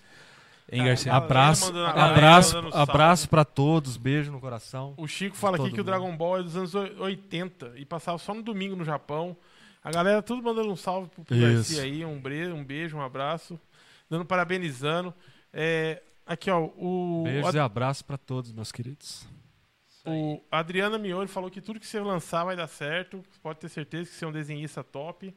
Hein, 0.71 0.79
Cara, 0.79 0.89
Garcia? 0.91 1.13
abraço, 1.15 1.77
abraço, 1.79 2.57
abraço 2.73 3.29
pra 3.29 3.45
todos, 3.45 3.97
beijo 3.99 4.33
no 4.33 4.41
coração. 4.41 4.95
O 4.97 5.07
Chico 5.07 5.37
fala 5.37 5.57
aqui 5.57 5.67
que 5.67 5.75
o 5.75 5.77
mundo. 5.79 5.85
Dragon 5.87 6.17
Ball 6.17 6.39
é 6.39 6.43
dos 6.43 6.57
anos 6.57 6.75
80 6.75 7.75
e 7.77 7.85
passava 7.85 8.17
só 8.19 8.33
no 8.33 8.43
domingo 8.43 8.75
no 8.75 8.85
Japão. 8.85 9.37
A 9.83 9.91
galera 9.91 10.23
tudo 10.23 10.43
mandando 10.43 10.71
um 10.73 10.77
salve 10.77 11.11
pro. 11.11 11.25
Garcia 11.39 11.83
aí, 11.83 12.03
um, 12.05 12.19
bre- 12.19 12.51
um 12.51 12.65
beijo, 12.65 12.97
um 12.97 13.03
abraço, 13.03 13.61
dando 14.09 14.25
parabenizando. 14.25 15.13
É, 15.53 16.03
aqui, 16.27 16.51
ó, 16.51 16.65
o, 16.79 17.23
Beijos 17.25 17.55
a- 17.55 17.59
e 17.59 17.61
abraços 17.61 18.01
pra 18.03 18.17
todos, 18.17 18.51
meus 18.51 18.73
queridos. 18.73 19.27
o 20.07 20.41
Adriana 20.51 20.97
Miori 20.99 21.29
falou 21.29 21.51
que 21.51 21.61
tudo 21.61 21.79
que 21.79 21.87
você 21.87 22.01
lançar 22.01 22.43
vai 22.45 22.57
dar 22.57 22.67
certo. 22.69 23.23
Pode 23.43 23.59
ter 23.59 23.69
certeza 23.69 24.09
que 24.09 24.17
você 24.17 24.25
é 24.25 24.29
um 24.29 24.33
desenhista 24.33 24.83
top. 24.83 25.35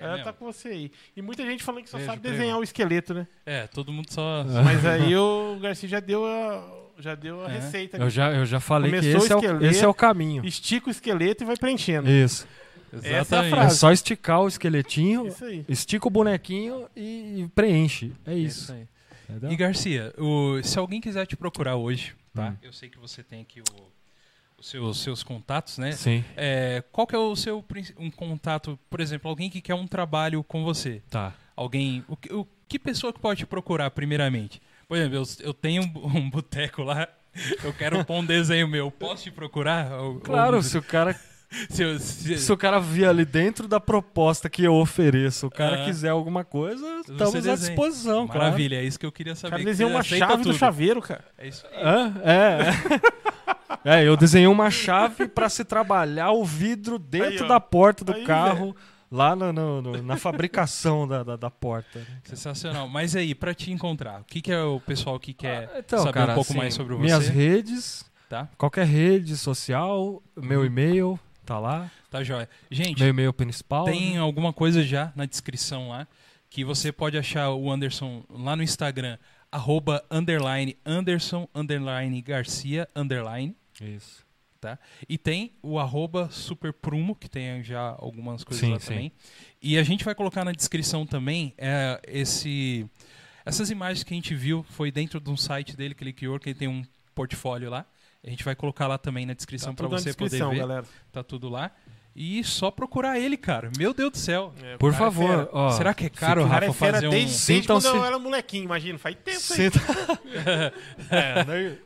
É, 0.00 0.04
Ela 0.04 0.12
mesmo. 0.14 0.24
tá 0.24 0.32
com 0.32 0.44
você 0.44 0.68
aí. 0.68 0.92
E 1.16 1.22
muita 1.22 1.44
gente 1.44 1.62
falando 1.62 1.82
que 1.84 1.90
só 1.90 1.96
Beijo, 1.98 2.10
sabe 2.10 2.22
primo. 2.22 2.36
desenhar 2.36 2.58
o 2.58 2.62
esqueleto, 2.62 3.14
né? 3.14 3.26
É, 3.44 3.66
todo 3.66 3.92
mundo 3.92 4.10
só. 4.10 4.44
Mas 4.64 4.84
aí 4.86 5.14
o 5.16 5.58
Garcia 5.60 5.88
já 5.88 6.00
deu 6.00 6.24
a, 6.26 6.90
já 6.98 7.14
deu 7.14 7.44
a 7.44 7.50
É. 7.50 7.58
receita. 7.58 7.96
Eu 7.98 8.08
já, 8.10 8.32
eu 8.32 8.46
já 8.46 8.58
falei 8.60 8.90
Começou 8.90 9.10
que 9.12 9.16
esse 9.26 9.32
é, 9.32 9.36
o, 9.36 9.38
esqueleto. 9.38 9.64
esse 9.66 9.84
é 9.84 9.88
o 9.88 9.94
caminho. 9.94 10.44
Estica 10.46 10.88
o 10.88 10.90
esqueleto 10.90 11.44
e 11.44 11.46
vai 11.46 11.56
preenchendo. 11.56 12.08
Isso. 12.10 12.46
É 12.92 13.18
Exatamente. 13.20 13.46
É 13.52 13.56
frase. 13.56 13.78
só 13.78 13.92
esticar 13.92 14.40
o 14.40 14.48
esqueletinho, 14.48 15.28
Isso 15.28 15.44
aí. 15.44 15.64
estica 15.68 16.08
o 16.08 16.10
bonequinho 16.10 16.88
e 16.96 17.48
preenche. 17.54 18.12
É 18.26 18.34
isso. 18.34 18.72
aí. 18.72 18.86
entendeu? 19.28 19.52
E 19.52 19.56
Garcia, 19.56 20.12
o- 20.18 20.60
se 20.64 20.76
alguém 20.76 21.00
quiser 21.00 21.24
te 21.24 21.36
procurar 21.36 21.76
hoje, 21.76 22.14
tá? 22.34 22.48
Hum. 22.50 22.56
Eu 22.60 22.72
sei 22.72 22.88
que 22.88 22.98
você 22.98 23.22
tem 23.22 23.42
aqui 23.42 23.60
o- 23.60 23.64
seus, 24.60 24.98
seus 25.02 25.22
contatos, 25.22 25.78
né? 25.78 25.92
Sim, 25.92 26.24
É, 26.36 26.82
qual 26.92 27.06
que 27.06 27.14
é 27.14 27.18
o 27.18 27.34
seu 27.36 27.64
um 27.98 28.10
contato, 28.10 28.78
por 28.88 29.00
exemplo, 29.00 29.28
alguém 29.30 29.48
que 29.50 29.60
quer 29.60 29.74
um 29.74 29.86
trabalho 29.86 30.42
com 30.44 30.62
você? 30.64 31.02
tá. 31.10 31.32
Alguém. 31.56 32.02
O, 32.08 32.16
que- 32.16 32.32
o- 32.32 32.46
que 32.66 32.78
pessoa 32.78 33.12
que 33.12 33.18
pode 33.20 33.44
procurar, 33.44 33.90
primeiramente? 33.90 34.62
Por 34.88 34.96
exemplo, 34.96 35.16
eu, 35.18 35.24
eu 35.48 35.52
tenho 35.54 35.82
um, 35.82 36.16
um 36.18 36.30
boteco 36.30 36.82
lá, 36.82 37.06
eu 37.62 37.72
quero 37.74 38.02
pôr 38.04 38.14
um 38.14 38.24
desenho 38.24 38.66
meu. 38.66 38.90
Posso 38.90 39.24
te 39.24 39.30
procurar? 39.30 39.88
Claro, 40.22 40.56
ou- 40.56 40.62
se 40.62 40.78
o 40.78 40.82
cara 40.82 41.14
se 41.68 41.82
eu- 41.82 41.98
se- 41.98 42.38
se 42.38 42.52
o 42.52 42.56
cara 42.56 42.78
vir 42.78 43.06
ali 43.06 43.24
dentro 43.24 43.66
da 43.66 43.80
proposta 43.80 44.48
que 44.48 44.62
eu 44.62 44.74
ofereço, 44.74 45.46
o 45.46 45.50
cara 45.50 45.82
Ah. 45.82 45.84
quiser 45.84 46.10
alguma 46.10 46.44
coisa, 46.44 46.84
Você 47.04 47.12
estamos 47.12 47.34
à 47.34 47.38
desenha. 47.38 47.56
disposição, 47.56 48.26
claro. 48.26 48.42
Maravilha, 48.44 48.76
é 48.76 48.84
isso 48.84 48.98
que 48.98 49.06
eu 49.06 49.12
queria 49.12 49.32
O 49.32 49.36
saber. 49.36 49.50
cara 49.52 49.64
desenhou 49.64 49.90
uma 49.92 50.02
chave 50.02 50.32
tudo. 50.38 50.52
do 50.52 50.54
chaveiro, 50.54 51.02
cara. 51.02 51.24
É 51.36 51.48
isso 51.48 51.66
aí. 51.66 51.82
Hã? 51.82 52.14
É. 52.24 52.58
é, 53.84 54.04
eu 54.06 54.16
desenhei 54.16 54.46
uma 54.46 54.70
chave 54.70 55.26
para 55.28 55.48
se 55.48 55.64
trabalhar 55.64 56.30
o 56.32 56.44
vidro 56.44 56.98
dentro 56.98 57.42
Aí, 57.44 57.48
da 57.48 57.58
porta 57.60 58.04
do 58.04 58.12
Aí, 58.12 58.24
carro, 58.24 58.74
lá 59.10 59.34
no- 59.34 59.52
no- 59.52 59.82
no- 59.82 60.02
na 60.02 60.16
fabricação 60.16 61.06
da, 61.08 61.22
da, 61.24 61.34
da 61.36 61.50
porta. 61.50 61.98
né? 61.98 62.06
Sensacional. 62.24 62.88
Mas 62.88 63.16
aí, 63.16 63.34
pra 63.34 63.52
te 63.52 63.72
encontrar, 63.72 64.20
o 64.20 64.24
que, 64.24 64.40
que 64.40 64.52
é 64.52 64.62
o 64.62 64.78
pessoal 64.80 65.18
que 65.18 65.32
quer 65.34 65.68
Ah, 65.74 65.78
então, 65.80 65.98
saber 65.98 66.12
cara, 66.12 66.32
um 66.32 66.34
pouco 66.36 66.50
assim, 66.50 66.58
mais 66.58 66.74
sobre 66.74 66.94
você? 66.94 67.02
Minhas 67.02 67.26
redes, 67.28 68.04
Tá? 68.28 68.48
qualquer 68.56 68.86
rede 68.86 69.36
social, 69.36 70.22
meu 70.36 70.64
e-mail, 70.64 71.18
tá 71.50 71.58
lá. 71.58 71.90
Tá 72.08 72.22
jóia. 72.22 72.48
Gente, 72.70 73.00
Meu 73.00 73.08
e-mail 73.08 73.32
principal. 73.32 73.84
tem 73.84 74.12
né? 74.12 74.18
alguma 74.18 74.52
coisa 74.52 74.84
já 74.84 75.12
na 75.16 75.26
descrição 75.26 75.88
lá 75.88 76.06
que 76.48 76.64
você 76.64 76.92
pode 76.92 77.18
achar 77.18 77.50
o 77.50 77.70
Anderson 77.70 78.24
lá 78.28 78.54
no 78.54 78.62
Instagram, 78.62 79.18
arroba 79.50 80.04
underline 80.10 80.76
Anderson 80.84 81.48
underline 81.52 82.20
Garcia 82.22 82.88
underline. 82.94 83.56
Isso. 83.80 84.24
E 85.08 85.16
tem 85.16 85.52
o 85.62 85.78
arroba 85.78 86.28
superprumo, 86.30 87.16
que 87.16 87.30
tem 87.30 87.64
já 87.64 87.96
algumas 87.98 88.44
coisas 88.44 88.60
Sim, 88.60 88.72
lá 88.72 88.78
sim. 88.78 88.88
também. 88.88 89.12
E 89.62 89.78
a 89.78 89.82
gente 89.82 90.04
vai 90.04 90.14
colocar 90.14 90.44
na 90.44 90.52
descrição 90.52 91.06
também 91.06 91.54
é, 91.56 91.98
esse, 92.06 92.86
essas 93.44 93.70
imagens 93.70 94.04
que 94.04 94.12
a 94.12 94.16
gente 94.16 94.34
viu, 94.34 94.62
foi 94.68 94.92
dentro 94.92 95.18
de 95.18 95.30
um 95.30 95.36
site 95.36 95.74
dele 95.76 95.94
que 95.94 96.04
ele 96.04 96.12
criou, 96.12 96.38
que 96.38 96.50
ele 96.50 96.58
tem 96.58 96.68
um 96.68 96.84
portfólio 97.14 97.70
lá. 97.70 97.86
A 98.26 98.30
gente 98.30 98.44
vai 98.44 98.54
colocar 98.54 98.86
lá 98.86 98.98
também 98.98 99.24
na 99.24 99.32
descrição 99.32 99.74
Tá 99.74 99.78
para 99.84 99.88
você 99.98 100.06
descrição, 100.06 100.48
poder 100.48 100.54
ver. 100.54 100.60
galera. 100.60 100.84
Tá 101.10 101.22
tudo 101.22 101.48
lá. 101.48 101.70
E 102.14 102.42
só 102.44 102.70
procurar 102.70 103.18
ele, 103.18 103.36
cara. 103.36 103.70
Meu 103.78 103.94
Deus 103.94 104.10
do 104.10 104.18
céu. 104.18 104.52
É, 104.62 104.76
Por 104.76 104.92
é 104.92 104.96
favor, 104.96 105.28
fera. 105.28 105.48
ó. 105.52 105.70
Será 105.70 105.94
que 105.94 106.06
é 106.06 106.10
caro, 106.10 106.44
O 106.44 106.48
cara 106.48 106.66
Rafa, 106.66 106.70
é 106.70 106.72
fera 106.74 106.92
fazer 106.94 107.06
um... 107.06 107.10
desde, 107.10 107.46
desde 107.46 107.66
quando 107.66 107.80
Sintam-se- 107.82 107.96
eu 107.98 108.04
era 108.04 108.18
molequinho, 108.18 108.64
imagina. 108.64 108.98
Faz 108.98 109.16
tempo 109.16 109.38
isso 109.38 109.52
aí. 109.54 109.58
Senta- 109.70 109.80
É, 111.10 111.44
né? 111.44 111.78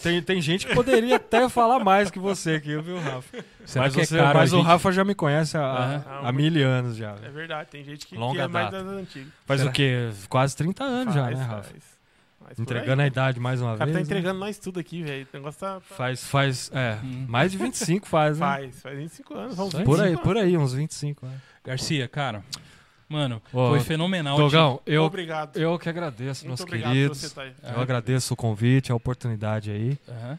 tem, 0.00 0.22
tem 0.22 0.40
gente 0.40 0.66
que 0.66 0.74
poderia 0.74 1.16
até 1.16 1.48
falar 1.48 1.82
mais 1.82 2.10
que 2.10 2.18
você 2.18 2.54
aqui, 2.56 2.76
viu, 2.80 3.00
Rafa? 3.00 3.44
Será 3.64 3.84
mas 3.86 3.94
que 3.94 4.00
é 4.02 4.04
você- 4.04 4.16
caro? 4.18 4.38
mas 4.38 4.52
a 4.52 4.56
o 4.56 4.58
gente- 4.60 4.66
Rafa 4.68 4.92
já 4.92 5.04
me 5.04 5.14
conhece 5.14 5.56
há, 5.56 5.60
Aham. 5.62 6.04
há 6.28 6.32
mil 6.32 6.68
anos 6.68 6.96
já. 6.96 7.16
É 7.22 7.28
verdade, 7.30 7.68
tem 7.70 7.82
gente 7.82 8.06
que, 8.06 8.16
Longa 8.16 8.34
que 8.36 8.40
é 8.42 8.48
mais 8.48 8.70
data. 8.70 8.84
das 8.84 8.92
antigas. 8.94 9.28
Faz 9.46 9.60
Será? 9.60 9.70
o 9.70 9.74
quê? 9.74 10.10
Quase 10.28 10.56
30 10.56 10.84
anos 10.84 11.14
já, 11.14 11.24
Faz, 11.24 11.38
né, 11.38 11.44
faz. 11.46 11.56
Rafa? 11.56 11.70
Faz 11.70 11.99
por 12.56 12.62
Entregando 12.62 13.00
a 13.00 13.04
aí. 13.04 13.08
idade 13.10 13.38
mais 13.40 13.60
uma 13.60 13.74
O 13.74 13.78
cara 13.78 13.86
vez. 13.90 13.94
tá 13.94 13.98
né? 14.00 14.04
entregando 14.18 14.40
nós 14.40 14.58
tudo 14.58 14.80
aqui, 14.80 15.02
velho. 15.02 15.26
O 15.32 15.36
negócio 15.36 15.60
tá... 15.60 15.74
tá- 15.74 15.80
Faz, 15.80 16.24
faz, 16.24 16.70
é, 16.74 16.98
Hum. 17.02 17.26
mais 17.28 17.52
de 17.52 17.58
25 17.58 18.06
faz, 18.08 18.38
né? 18.38 18.46
Faz, 18.46 18.80
faz 18.80 18.98
25 18.98 19.34
anos. 19.34 19.56
Vamos 19.56 19.74
aí. 19.74 19.84
Por 19.84 20.00
aí, 20.00 20.06
25 20.10 20.22
por 20.28 20.36
aí, 20.36 20.56
uns 20.56 20.72
25. 20.72 21.26
né? 21.26 21.40
Garcia, 21.64 22.08
cara, 22.08 22.42
mano, 23.08 23.42
Ô, 23.52 23.68
foi 23.70 23.80
fenomenal. 23.80 24.36
Dogão, 24.36 24.80
eu, 24.86 25.02
Obrigado. 25.04 25.56
eu 25.56 25.78
que 25.78 25.88
agradeço, 25.88 26.46
Muito 26.46 26.58
meus 26.58 26.60
obrigado 26.60 26.88
por 26.90 26.94
queridos. 26.94 27.18
você 27.18 27.26
estar 27.26 27.42
aí. 27.42 27.52
É. 27.62 27.72
Eu 27.74 27.80
agradeço 27.80 28.34
o 28.34 28.36
convite, 28.36 28.90
a 28.92 28.94
oportunidade 28.94 29.70
aí. 29.70 29.98
Aham. 30.08 30.38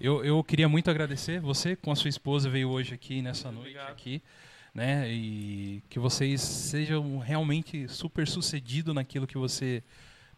Eu, 0.00 0.24
eu 0.24 0.42
queria 0.42 0.68
muito 0.68 0.90
agradecer 0.90 1.40
você 1.40 1.76
com 1.76 1.92
a 1.92 1.94
sua 1.96 2.08
esposa 2.08 2.50
veio 2.50 2.68
hoje 2.70 2.92
aqui 2.92 3.22
nessa 3.22 3.52
noite 3.52 3.68
Obrigado. 3.68 3.90
aqui, 3.92 4.20
né? 4.74 5.08
E 5.08 5.80
que 5.88 5.98
vocês 6.00 6.40
sejam 6.40 7.18
realmente 7.18 7.86
super 7.86 8.26
sucedido 8.26 8.92
naquilo 8.92 9.28
que 9.28 9.38
você 9.38 9.80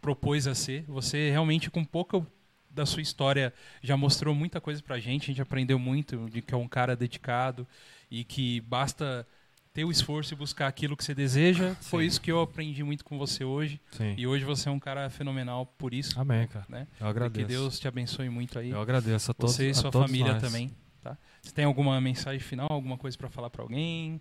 propôs 0.04 0.46
a 0.46 0.54
ser. 0.54 0.84
Você 0.86 1.30
realmente 1.30 1.70
com 1.70 1.82
pouco 1.82 2.26
da 2.70 2.84
sua 2.84 3.00
história 3.00 3.54
já 3.82 3.96
mostrou 3.96 4.34
muita 4.34 4.60
coisa 4.60 4.82
pra 4.82 4.98
gente, 5.00 5.22
a 5.22 5.26
gente 5.26 5.40
aprendeu 5.40 5.78
muito 5.78 6.28
de 6.30 6.42
que 6.42 6.52
é 6.52 6.56
um 6.58 6.68
cara 6.68 6.94
dedicado 6.94 7.66
e 8.10 8.22
que 8.22 8.60
basta 8.60 9.26
ter 9.72 9.82
o 9.84 9.90
esforço 9.90 10.34
e 10.34 10.36
buscar 10.36 10.66
aquilo 10.68 10.94
que 10.94 11.02
você 11.02 11.14
deseja. 11.14 11.74
Foi 11.80 12.02
Sim. 12.04 12.08
isso 12.08 12.20
que 12.20 12.30
eu 12.30 12.40
aprendi 12.42 12.84
muito 12.84 13.02
com 13.02 13.16
você 13.16 13.44
hoje 13.44 13.80
Sim. 13.92 14.14
e 14.18 14.26
hoje 14.26 14.44
você 14.44 14.68
é 14.68 14.72
um 14.72 14.78
cara 14.78 15.08
fenomenal 15.08 15.64
por 15.64 15.94
isso, 15.94 16.20
Amém, 16.20 16.46
cara. 16.48 16.66
né? 16.68 16.86
Eu 16.92 16.98
Que 16.98 17.04
agradeço. 17.04 17.48
Deus 17.48 17.78
te 17.80 17.88
abençoe 17.88 18.28
muito 18.28 18.58
aí. 18.58 18.68
Eu 18.70 18.80
agradeço 18.82 19.30
a 19.30 19.34
todos. 19.34 19.54
Você 19.56 19.70
e 19.70 19.74
sua 19.74 19.90
família 19.90 20.34
nós. 20.34 20.42
também, 20.42 20.70
tá? 21.02 21.16
Você 21.40 21.50
tem 21.52 21.64
alguma 21.64 21.98
mensagem 22.00 22.40
final, 22.40 22.68
alguma 22.70 22.98
coisa 22.98 23.16
pra 23.16 23.30
falar 23.30 23.48
pra 23.50 23.62
alguém? 23.62 24.20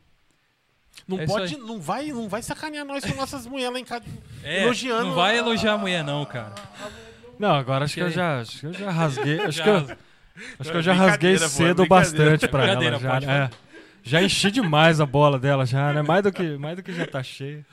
Não 1.07 1.19
É 1.19 1.25
pode, 1.25 1.57
não 1.57 1.81
vai, 1.81 2.07
não 2.07 2.29
vai 2.29 2.41
sacanear 2.41 2.85
nós 2.85 3.03
com 3.03 3.13
nossas 3.15 3.45
mulheres 3.45 3.73
lá 3.73 3.79
em 3.79 3.83
casa. 3.85 4.03
É, 4.43 4.63
Elogiando 4.63 5.05
Não 5.07 5.15
vai 5.15 5.35
a- 5.35 5.39
elogiar 5.39 5.73
a 5.73 5.77
mulher 5.77 6.03
não, 6.03 6.25
cara. 6.25 6.53
Não, 7.37 7.53
agora 7.55 7.85
acho 7.85 7.93
que, 7.95 7.99
Que 7.99 8.05
eu 8.07 8.11
já, 8.11 8.39
acho 8.39 8.59
que 8.59 8.65
eu 8.67 8.73
já 8.73 8.89
rasguei. 8.91 9.39
Acho 9.43 9.57
Já- 9.57 9.63
que 9.63 9.69
eu, 9.69 9.97
acho 10.59 10.71
que 10.71 10.77
eu 10.77 10.81
já 10.81 10.93
rasguei 10.93 11.31
Brincadeira, 11.31 11.49
pô, 11.49 11.49
cedo 11.49 11.85
bastante 11.87 12.47
pra 12.47 12.65
ela. 12.67 12.99
Já, 12.99 13.09
pode 13.11 13.25
é. 13.29 13.49
Já 14.03 14.21
enchi 14.21 14.49
demais 14.51 14.99
a 15.01 15.05
bola 15.05 15.37
dela 15.39 15.65
já, 15.65 15.93
né? 15.93 16.01
Mais 16.01 16.23
do 16.23 16.31
que, 16.31 16.57
mais 16.57 16.75
do 16.77 16.83
que 16.83 16.91
já 16.93 17.05
tá 17.05 17.21
cheia. 17.21 17.65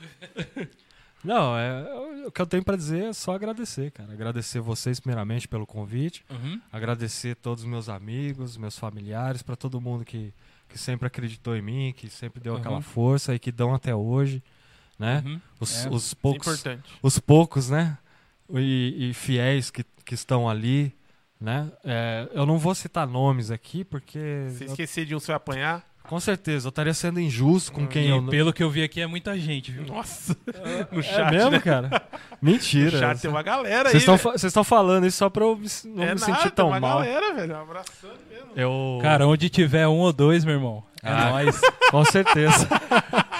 Não, 1.23 1.55
é, 1.57 2.25
o 2.25 2.31
que 2.31 2.41
eu 2.41 2.47
tenho 2.47 2.63
pra 2.63 2.75
dizer 2.75 3.05
é 3.05 3.13
só 3.13 3.33
agradecer, 3.35 3.91
cara. 3.91 4.11
Agradecer 4.11 4.59
vocês 4.59 4.99
primeiramente 4.99 5.47
pelo 5.47 5.67
convite. 5.67 6.23
Uhum. 6.29 6.59
Agradecer 6.71 7.35
todos 7.35 7.63
os 7.63 7.69
meus 7.69 7.89
amigos, 7.89 8.57
meus 8.57 8.77
familiares, 8.77 9.41
pra 9.43 9.55
todo 9.55 9.79
mundo 9.79 10.03
que, 10.03 10.33
que 10.71 10.77
sempre 10.77 11.05
acreditou 11.07 11.55
em 11.55 11.61
mim, 11.61 11.93
que 11.95 12.09
sempre 12.09 12.39
deu 12.41 12.55
aquela 12.55 12.75
Uhum. 12.75 12.81
força 12.81 13.35
e 13.35 13.39
que 13.39 13.51
dão 13.51 13.73
até 13.73 13.93
hoje, 13.95 14.41
né? 14.97 15.21
Uhum. 15.25 15.41
Os, 15.59 15.85
É, 15.85 15.89
os 15.89 16.13
é 16.13 16.15
poucos, 16.21 16.47
importante. 16.47 16.89
os 17.01 17.19
poucos, 17.19 17.69
né? 17.69 17.97
E, 18.53 19.09
e 19.09 19.13
fiéis 19.13 19.69
que, 19.69 19.83
que 20.05 20.13
estão 20.13 20.49
ali, 20.49 20.93
né? 21.39 21.71
É, 21.83 22.27
eu 22.33 22.45
não 22.45 22.57
vou 22.57 22.75
citar 22.75 23.07
nomes 23.07 23.49
aqui 23.51 23.83
porque 23.83 24.47
Se 24.57 24.63
eu- 24.65 24.67
esquecer 24.69 25.05
de 25.05 25.15
um, 25.15 25.19
você 25.19 25.27
vai 25.27 25.37
apanhar. 25.37 25.83
com 26.03 26.19
certeza 26.19 26.67
eu 26.67 26.69
estaria 26.69 26.93
sendo 26.93 27.19
injusto 27.19 27.71
com 27.71 27.87
quem 27.87 28.07
E 28.07 28.09
eu 28.09 28.23
pelo 28.27 28.51
que 28.51 28.61
eu 28.61 28.69
vi 28.69 28.83
aqui 28.83 28.99
é 28.99 29.07
muita 29.07 29.37
gente, 29.39 29.71
viu? 29.71 29.85
Nossa, 29.85 30.35
no 30.91 30.99
é 30.99 31.03
chat, 31.03 31.31
mesmo, 31.31 31.51
né? 31.51 31.59
cara? 31.61 31.89
No 32.41 32.51
Mentira. 32.51 32.99
chat 32.99 33.21
tem 33.21 33.29
uma 33.29 33.41
galera 33.43 33.89
aí. 33.89 33.99
Vocês 33.99 34.43
estão 34.43 34.63
falando 34.63 35.07
isso 35.07 35.17
só 35.17 35.29
pra 35.29 35.43
eu 35.45 35.55
não 35.85 36.03
é 36.03 36.13
me 36.13 36.19
nada, 36.19 36.19
sentir 36.19 36.41
tem 36.43 36.51
tão 36.51 36.67
uma 36.67 36.79
mal. 36.79 36.97
galera, 36.99 37.33
velho. 37.33 37.55
Um 37.55 37.61
abraçando. 37.61 38.19
Eu, 38.55 38.99
Cara, 39.01 39.27
onde 39.27 39.49
tiver 39.49 39.87
um 39.87 39.99
ou 39.99 40.11
dois, 40.13 40.43
meu 40.45 40.55
irmão, 40.55 40.83
é 41.03 41.09
Ah. 41.09 41.29
nóis. 41.31 41.59
com 41.91 42.03
certeza. 42.05 42.67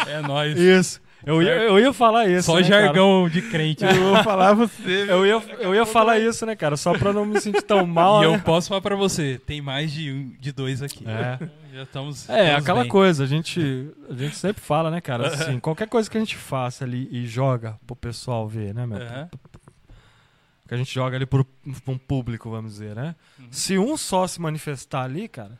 É 0.07 0.22
nóis. 0.22 0.57
isso. 0.57 1.01
Eu 1.23 1.40
ia, 1.43 1.51
eu 1.51 1.80
ia 1.80 1.93
falar 1.93 2.27
isso. 2.27 2.48
Só 2.48 2.56
né, 2.59 2.67
cara? 2.67 2.85
jargão 2.85 3.30
de 3.30 3.43
crente. 3.43 3.83
Eu 3.85 3.93
vou 4.15 4.23
falar 4.23 4.53
você, 4.56 5.06
Eu 5.07 5.23
ia, 5.23 5.40
eu 5.59 5.75
ia 5.75 5.85
falar 5.85 6.17
isso, 6.17 6.48
né, 6.48 6.56
cara? 6.56 6.75
Só 6.75 6.98
pra 6.98 7.14
não 7.14 7.25
me 7.25 7.40
sentir 7.40 7.61
tão 7.61 7.85
mal. 7.85 8.22
E 8.23 8.25
eu 8.25 8.31
né? 8.31 8.41
posso 8.43 8.69
falar 8.69 8.81
pra 8.81 8.95
você, 8.95 9.40
tem 9.45 9.61
mais 9.61 9.91
de, 9.91 10.11
um, 10.11 10.31
de 10.40 10.51
dois 10.51 10.81
aqui. 10.81 11.06
É. 11.07 11.38
Já 11.72 11.83
estamos. 11.83 12.27
É, 12.27 12.40
estamos 12.48 12.64
aquela 12.64 12.81
bem. 12.81 12.90
coisa, 12.90 13.23
a 13.23 13.27
gente, 13.27 13.88
a 14.09 14.14
gente 14.15 14.35
sempre 14.35 14.61
fala, 14.61 14.90
né, 14.91 14.99
cara? 14.99 15.27
Assim, 15.27 15.57
qualquer 15.59 15.88
coisa 15.88 16.09
que 16.09 16.17
a 16.17 16.19
gente 16.19 16.35
faça 16.35 16.83
ali 16.83 17.07
e 17.11 17.25
joga 17.27 17.77
pro 17.88 17.95
pessoal 17.95 18.45
ver, 18.48 18.73
né, 18.73 18.85
meu? 18.88 18.98
Aham. 18.98 19.30
Que 20.72 20.75
a 20.75 20.77
gente 20.77 20.93
joga 20.93 21.17
ali 21.17 21.25
pro, 21.25 21.43
pra 21.43 21.93
um 21.93 21.98
público, 21.98 22.50
vamos 22.50 22.72
dizer, 22.75 22.95
né? 22.95 23.14
Uhum. 23.38 23.48
Se 23.51 23.77
um 23.77 23.98
só 23.98 24.25
se 24.25 24.40
manifestar 24.40 25.03
ali, 25.03 25.27
cara. 25.27 25.59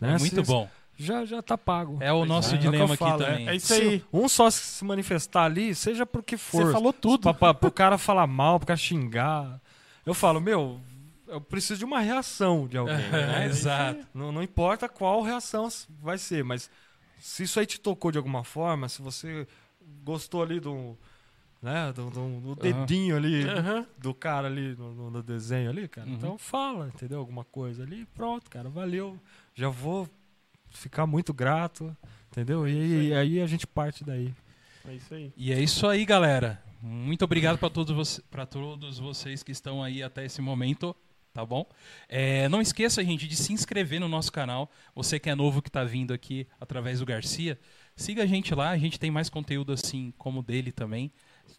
Né, 0.00 0.14
É 0.14 0.18
muito 0.20 0.36
se- 0.36 0.42
bom. 0.42 0.70
Já, 0.96 1.24
já 1.24 1.42
tá 1.42 1.58
pago. 1.58 1.98
É 2.00 2.12
o 2.12 2.24
nosso 2.24 2.52
É, 2.54 2.58
é 2.58 2.60
dilema 2.60 2.84
eu 2.84 2.92
aqui 2.92 2.96
falo, 2.98 3.24
também. 3.24 3.48
É 3.48 3.56
isso 3.56 3.66
Se 3.66 3.74
aí. 3.74 4.04
um 4.12 4.28
só 4.28 4.48
se 4.50 4.84
manifestar 4.84 5.46
ali, 5.46 5.74
seja 5.74 6.06
pro 6.06 6.22
que 6.22 6.36
for. 6.36 6.66
Você 6.66 6.72
falou 6.72 6.92
tudo. 6.92 7.22
Pra, 7.22 7.34
pra, 7.34 7.54
pro 7.54 7.72
cara 7.72 7.98
falar 7.98 8.28
mal, 8.28 8.60
pro 8.60 8.68
cara 8.68 8.76
xingar. 8.76 9.60
Eu 10.06 10.14
falo, 10.14 10.40
meu, 10.40 10.80
eu 11.26 11.40
preciso 11.40 11.80
de 11.80 11.84
uma 11.84 11.98
reação 11.98 12.68
de 12.68 12.78
alguém. 12.78 12.94
né? 13.10 13.46
Exato. 13.46 14.06
Não, 14.14 14.30
não 14.30 14.44
importa 14.44 14.88
qual 14.88 15.22
reação 15.22 15.66
vai 16.00 16.18
ser, 16.18 16.44
mas 16.44 16.70
se 17.18 17.42
isso 17.42 17.58
aí 17.58 17.66
te 17.66 17.80
tocou 17.80 18.12
de 18.12 18.18
alguma 18.18 18.44
forma, 18.44 18.88
se 18.88 19.02
você 19.02 19.44
gostou 20.04 20.40
ali 20.40 20.60
do, 20.60 20.96
né, 21.62 21.92
do, 21.92 22.10
do- 22.10 22.40
do 22.40 22.54
dedinho 22.56 23.16
ali 23.16 23.44
Aham. 23.48 23.86
do 23.98 24.12
cara 24.12 24.48
ali 24.48 24.74
no, 24.74 25.10
no- 25.12 25.22
desenho 25.22 25.70
ali, 25.70 25.86
cara, 25.88 26.08
Uhum. 26.08 26.14
então 26.14 26.36
fala, 26.38 26.88
entendeu? 26.92 27.18
Alguma 27.20 27.44
coisa 27.44 27.82
ali, 27.84 28.04
pronto, 28.14 28.50
cara, 28.50 28.68
valeu. 28.68 29.16
Já 29.54 29.68
vou 29.68 30.08
ficar 30.70 31.06
muito 31.06 31.32
grato, 31.32 31.96
entendeu? 32.30 32.66
E, 32.66 33.08
e 33.08 33.14
aí 33.14 33.40
a 33.40 33.46
gente 33.46 33.66
parte 33.66 34.02
daí. 34.04 34.34
É 34.88 34.94
isso 34.94 35.14
aí. 35.14 35.32
E 35.36 35.52
é 35.52 35.60
isso 35.60 35.86
aí, 35.86 36.04
galera. 36.04 36.60
Muito 36.82 37.24
obrigado 37.24 37.58
para 37.58 37.70
todos, 37.70 38.18
pra 38.30 38.44
todos 38.44 38.98
vocês 38.98 39.42
que 39.44 39.52
estão 39.52 39.80
aí 39.80 40.02
até 40.02 40.24
esse 40.24 40.42
momento, 40.42 40.96
tá 41.32 41.46
bom? 41.46 41.64
É, 42.08 42.48
não 42.48 42.60
esqueça, 42.60 43.04
gente, 43.04 43.28
de 43.28 43.36
se 43.36 43.52
inscrever 43.52 44.00
no 44.00 44.08
nosso 44.08 44.32
canal. 44.32 44.68
Você 44.96 45.20
que 45.20 45.30
é 45.30 45.34
novo 45.36 45.62
que 45.62 45.68
está 45.68 45.84
vindo 45.84 46.12
aqui 46.12 46.44
através 46.60 46.98
do 46.98 47.06
Garcia, 47.06 47.56
siga 47.94 48.24
a 48.24 48.26
gente 48.26 48.52
lá. 48.52 48.70
A 48.70 48.78
gente 48.78 48.98
tem 48.98 49.12
mais 49.12 49.28
conteúdo 49.30 49.72
assim 49.72 50.12
como 50.18 50.40
o 50.40 50.42
dele 50.42 50.72
também. 50.72 51.12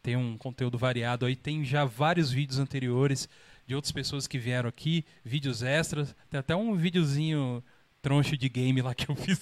Tem 0.04 0.18
um 0.18 0.38
conteúdo 0.38 0.78
variado 0.78 1.26
aí. 1.26 1.36
Tem 1.36 1.64
já 1.64 1.86
vários 1.86 2.30
vídeos 2.30 2.60
anteriores 2.60 3.30
de 3.66 3.74
outras 3.74 3.94
pessoas 3.94 4.28
que 4.28 4.38
vieram 4.38 4.68
aqui, 4.68 5.06
vídeos 5.24 5.64
extras. 5.64 6.14
Tem 6.30 6.38
até 6.38 6.54
um 6.54 6.76
videozinho 6.76 7.64
troncho 8.02 8.36
de 8.36 8.50
game 8.50 8.82
lá 8.82 8.94
que 8.94 9.10
eu 9.10 9.16
fiz 9.16 9.42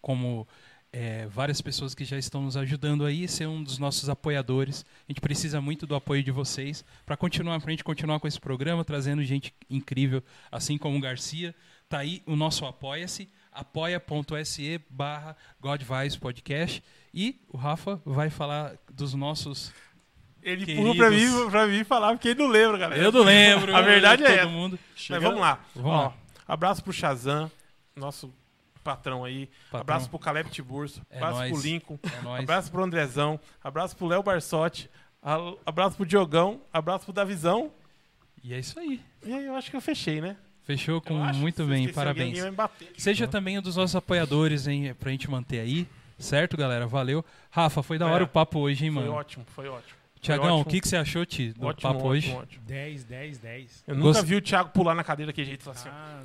como 0.00 0.48
é, 0.96 1.26
várias 1.26 1.60
pessoas 1.60 1.92
que 1.92 2.04
já 2.04 2.16
estão 2.16 2.40
nos 2.40 2.56
ajudando 2.56 3.04
aí, 3.04 3.26
ser 3.26 3.48
um 3.48 3.64
dos 3.64 3.78
nossos 3.78 4.08
apoiadores. 4.08 4.86
A 5.08 5.12
gente 5.12 5.20
precisa 5.20 5.60
muito 5.60 5.88
do 5.88 5.96
apoio 5.96 6.22
de 6.22 6.30
vocês 6.30 6.84
para 7.04 7.16
continuar, 7.16 7.60
pra 7.60 7.72
gente 7.72 7.82
continuar 7.82 8.20
com 8.20 8.28
esse 8.28 8.38
programa, 8.40 8.84
trazendo 8.84 9.20
gente 9.24 9.52
incrível, 9.68 10.22
assim 10.52 10.78
como 10.78 10.96
o 10.96 11.00
Garcia. 11.00 11.52
Tá 11.88 11.98
aí 11.98 12.22
o 12.24 12.36
nosso 12.36 12.64
Apoia-se, 12.64 13.28
apoia.se 13.50 14.80
barra 14.88 15.36
Podcast. 16.20 16.80
E 17.12 17.40
o 17.48 17.56
Rafa 17.56 18.00
vai 18.06 18.30
falar 18.30 18.74
dos 18.92 19.14
nossos. 19.14 19.72
Ele 20.44 20.64
Queridos. 20.64 20.92
pula 20.92 20.94
pra 20.94 21.10
mim, 21.10 21.50
pra 21.50 21.66
mim 21.66 21.82
falar, 21.82 22.12
porque 22.12 22.28
ele 22.28 22.38
não 22.40 22.48
lembra, 22.48 22.78
galera. 22.78 23.02
Eu 23.02 23.10
não 23.10 23.22
lembro. 23.22 23.74
A 23.74 23.82
verdade 23.82 24.22
é 24.22 24.36
essa. 24.36 24.46
mundo. 24.46 24.78
Mas 25.10 25.22
vamos 25.22 25.40
lá. 25.40 25.58
Vamos 25.74 25.90
Ó, 25.90 26.02
lá. 26.02 26.14
Abraço 26.46 26.84
pro 26.84 26.92
Shazam, 26.92 27.50
nosso 27.96 28.32
patrão 28.84 29.24
aí. 29.24 29.46
Patrão. 29.64 29.80
Abraço 29.80 30.08
pro 30.10 30.18
Caleb 30.18 30.50
Tiburcio. 30.50 31.02
É 31.10 31.16
abraço 31.16 31.38
nóis. 31.38 31.52
pro 31.52 31.60
Lincoln. 31.62 31.98
É. 32.02 32.38
Abraço 32.42 32.70
pro 32.70 32.84
Andrezão. 32.84 33.40
Abraço 33.62 33.96
pro 33.96 34.06
Léo 34.06 34.22
Barsotti. 34.22 34.88
Abraço 35.66 35.96
pro 35.96 36.06
Diogão. 36.06 36.60
Abraço 36.72 37.06
pro 37.06 37.12
Davizão. 37.14 37.72
E 38.42 38.52
é 38.54 38.58
isso 38.58 38.78
aí. 38.78 39.00
E 39.24 39.32
aí 39.32 39.46
eu 39.46 39.56
acho 39.56 39.70
que 39.70 39.76
eu 39.76 39.80
fechei, 39.80 40.20
né? 40.20 40.36
Fechou 40.64 41.00
com 41.00 41.14
muito 41.14 41.64
bem, 41.64 41.92
parabéns. 41.92 42.42
bater. 42.54 42.92
Seja 42.96 43.26
também 43.26 43.58
um 43.58 43.62
dos 43.62 43.76
nossos 43.76 43.96
apoiadores, 43.96 44.66
hein, 44.66 44.94
pra 44.94 45.10
gente 45.10 45.30
manter 45.30 45.60
aí. 45.60 45.86
Certo, 46.18 46.56
galera? 46.56 46.86
Valeu. 46.86 47.24
Rafa, 47.50 47.82
foi 47.82 47.98
da 47.98 48.08
É. 48.08 48.10
hora 48.12 48.24
o 48.24 48.28
papo 48.28 48.60
hoje, 48.60 48.86
hein, 48.86 48.92
Foi 48.92 49.02
mano? 49.02 49.14
ótimo, 49.14 49.44
foi 49.54 49.68
ótimo. 49.68 49.93
Tiagão, 50.24 50.60
o 50.60 50.64
que, 50.64 50.80
que 50.80 50.88
você 50.88 50.96
achou, 50.96 51.24
Ti, 51.26 51.52
do 51.52 51.66
ótimo, 51.66 51.82
papo 51.92 52.06
ótimo, 52.06 52.10
hoje? 52.10 52.32
ótimo. 52.32 52.64
10, 52.66 53.04
10, 53.04 53.38
10. 53.38 53.84
Eu 53.86 53.94
nunca 53.94 54.18
Gost- 54.18 54.24
vi 54.24 54.36
o 54.36 54.40
Thiago 54.42 54.70
pular 54.70 54.94
na 54.94 55.04
cadeira 55.04 55.30
daquele 55.30 55.46
jeito. 55.46 55.60
e 55.60 55.64
falar 55.64 55.76
Assim. 55.76 55.88
Ah, 55.90 56.22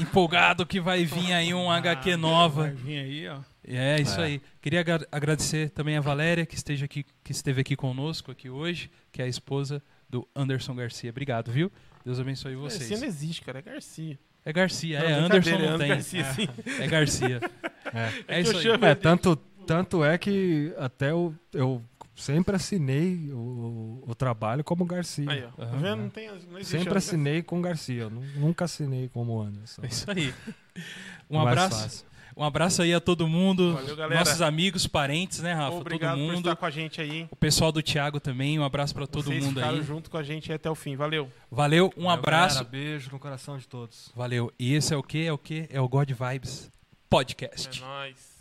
Empolgado 0.00 0.64
que 0.66 0.80
vai 0.80 1.04
vir 1.04 1.32
aí 1.32 1.52
um 1.54 1.70
HQ 1.70 2.10
vai 2.10 2.16
nova. 2.16 2.68
vir 2.70 2.98
aí, 2.98 3.28
ó. 3.28 3.38
É, 3.64 4.00
isso 4.00 4.20
É. 4.20 4.24
aí. 4.24 4.42
Queria 4.60 4.80
agra- 4.80 5.06
agradecer 5.12 5.70
também 5.70 5.96
a 5.96 6.00
Valéria, 6.00 6.44
que, 6.46 6.54
esteja 6.54 6.84
aqui, 6.86 7.04
que 7.22 7.32
esteve 7.32 7.60
aqui 7.60 7.76
conosco 7.76 8.30
aqui 8.32 8.48
hoje, 8.50 8.90
que 9.12 9.20
é 9.22 9.24
a 9.24 9.28
esposa 9.28 9.82
do 10.08 10.26
Anderson 10.34 10.74
Garcia. 10.74 11.10
Obrigado, 11.10 11.52
viu? 11.52 11.70
Deus 12.04 12.18
abençoe 12.18 12.56
vocês. 12.56 12.80
Garcia 12.88 12.98
não 12.98 13.06
existe, 13.06 13.42
cara. 13.42 13.58
É 13.60 13.62
Garcia. 13.62 14.18
É 14.44 14.52
Garcia, 14.52 14.98
Não, 15.00 15.06
é. 15.08 15.12
Anderson 15.12 15.50
é 15.50 15.70
não 15.70 15.78
tem. 15.78 15.88
Garcia, 15.88 16.24
sim. 16.32 16.48
É 16.80 16.86
Garcia. 16.88 17.40
É. 17.94 18.38
É 18.38 18.40
isso 18.40 18.56
eu 18.66 18.74
aí. 18.74 18.84
É, 18.90 18.94
tanto, 18.94 19.36
tanto 19.66 20.02
é 20.02 20.16
que 20.16 20.72
até 20.78 21.10
eu, 21.10 21.34
eu 21.52 21.82
sempre 22.14 22.56
assinei 22.56 23.30
o, 23.32 24.02
o 24.06 24.14
trabalho 24.14 24.62
como 24.64 24.84
Garcia. 24.84 25.30
Aí, 25.30 25.44
ó. 25.58 25.64
Vendo? 25.76 25.96
Não, 26.02 26.08
tem, 26.10 26.28
não 26.30 26.62
Sempre 26.64 26.98
assinei 26.98 27.42
com 27.42 27.60
Garcia, 27.62 28.08
nu- 28.08 28.22
nunca 28.36 28.64
assinei 28.66 29.08
como 29.08 29.40
Anderson. 29.40 29.82
É 29.82 29.86
isso 29.86 30.10
aí. 30.10 30.32
Um 31.30 31.36
Mais 31.38 31.48
abraço. 31.48 31.82
fácil. 31.82 32.06
Um 32.34 32.44
abraço 32.44 32.80
aí 32.82 32.94
a 32.94 33.00
todo 33.00 33.28
mundo. 33.28 33.74
Valeu, 33.74 33.94
galera. 33.96 34.20
Nossos 34.20 34.40
amigos, 34.40 34.86
parentes, 34.86 35.40
né, 35.40 35.52
Rafa? 35.52 35.76
Obrigado 35.76 36.16
todo 36.16 36.26
por 36.26 36.32
mundo. 36.34 36.48
estar 36.48 36.56
com 36.56 36.64
a 36.66 36.70
gente 36.70 36.98
aí. 37.00 37.26
O 37.30 37.36
pessoal 37.36 37.70
do 37.70 37.82
Thiago 37.82 38.18
também. 38.20 38.58
Um 38.58 38.64
abraço 38.64 38.94
pra 38.94 39.06
todo 39.06 39.24
Vocês 39.26 39.44
mundo 39.44 39.56
ficaram 39.56 39.76
aí. 39.78 39.82
junto 39.82 40.10
com 40.10 40.16
a 40.16 40.22
gente 40.22 40.50
até 40.52 40.70
o 40.70 40.74
fim. 40.74 40.96
Valeu. 40.96 41.30
Valeu, 41.50 41.86
um 41.96 42.04
Valeu, 42.04 42.10
abraço. 42.10 42.54
galera, 42.64 42.70
beijo 42.70 43.10
no 43.12 43.18
coração 43.18 43.58
de 43.58 43.68
todos. 43.68 44.10
Valeu. 44.16 44.50
E 44.58 44.72
esse 44.74 44.94
é 44.94 44.96
o 44.96 45.02
quê? 45.02 45.24
É 45.26 45.32
o 45.32 45.36
quê? 45.38 45.66
É 45.70 45.78
o 45.80 45.86
God 45.88 46.10
Vibes 46.10 46.70
Podcast. 47.10 47.82
É 47.82 47.86
nóis. 47.86 48.31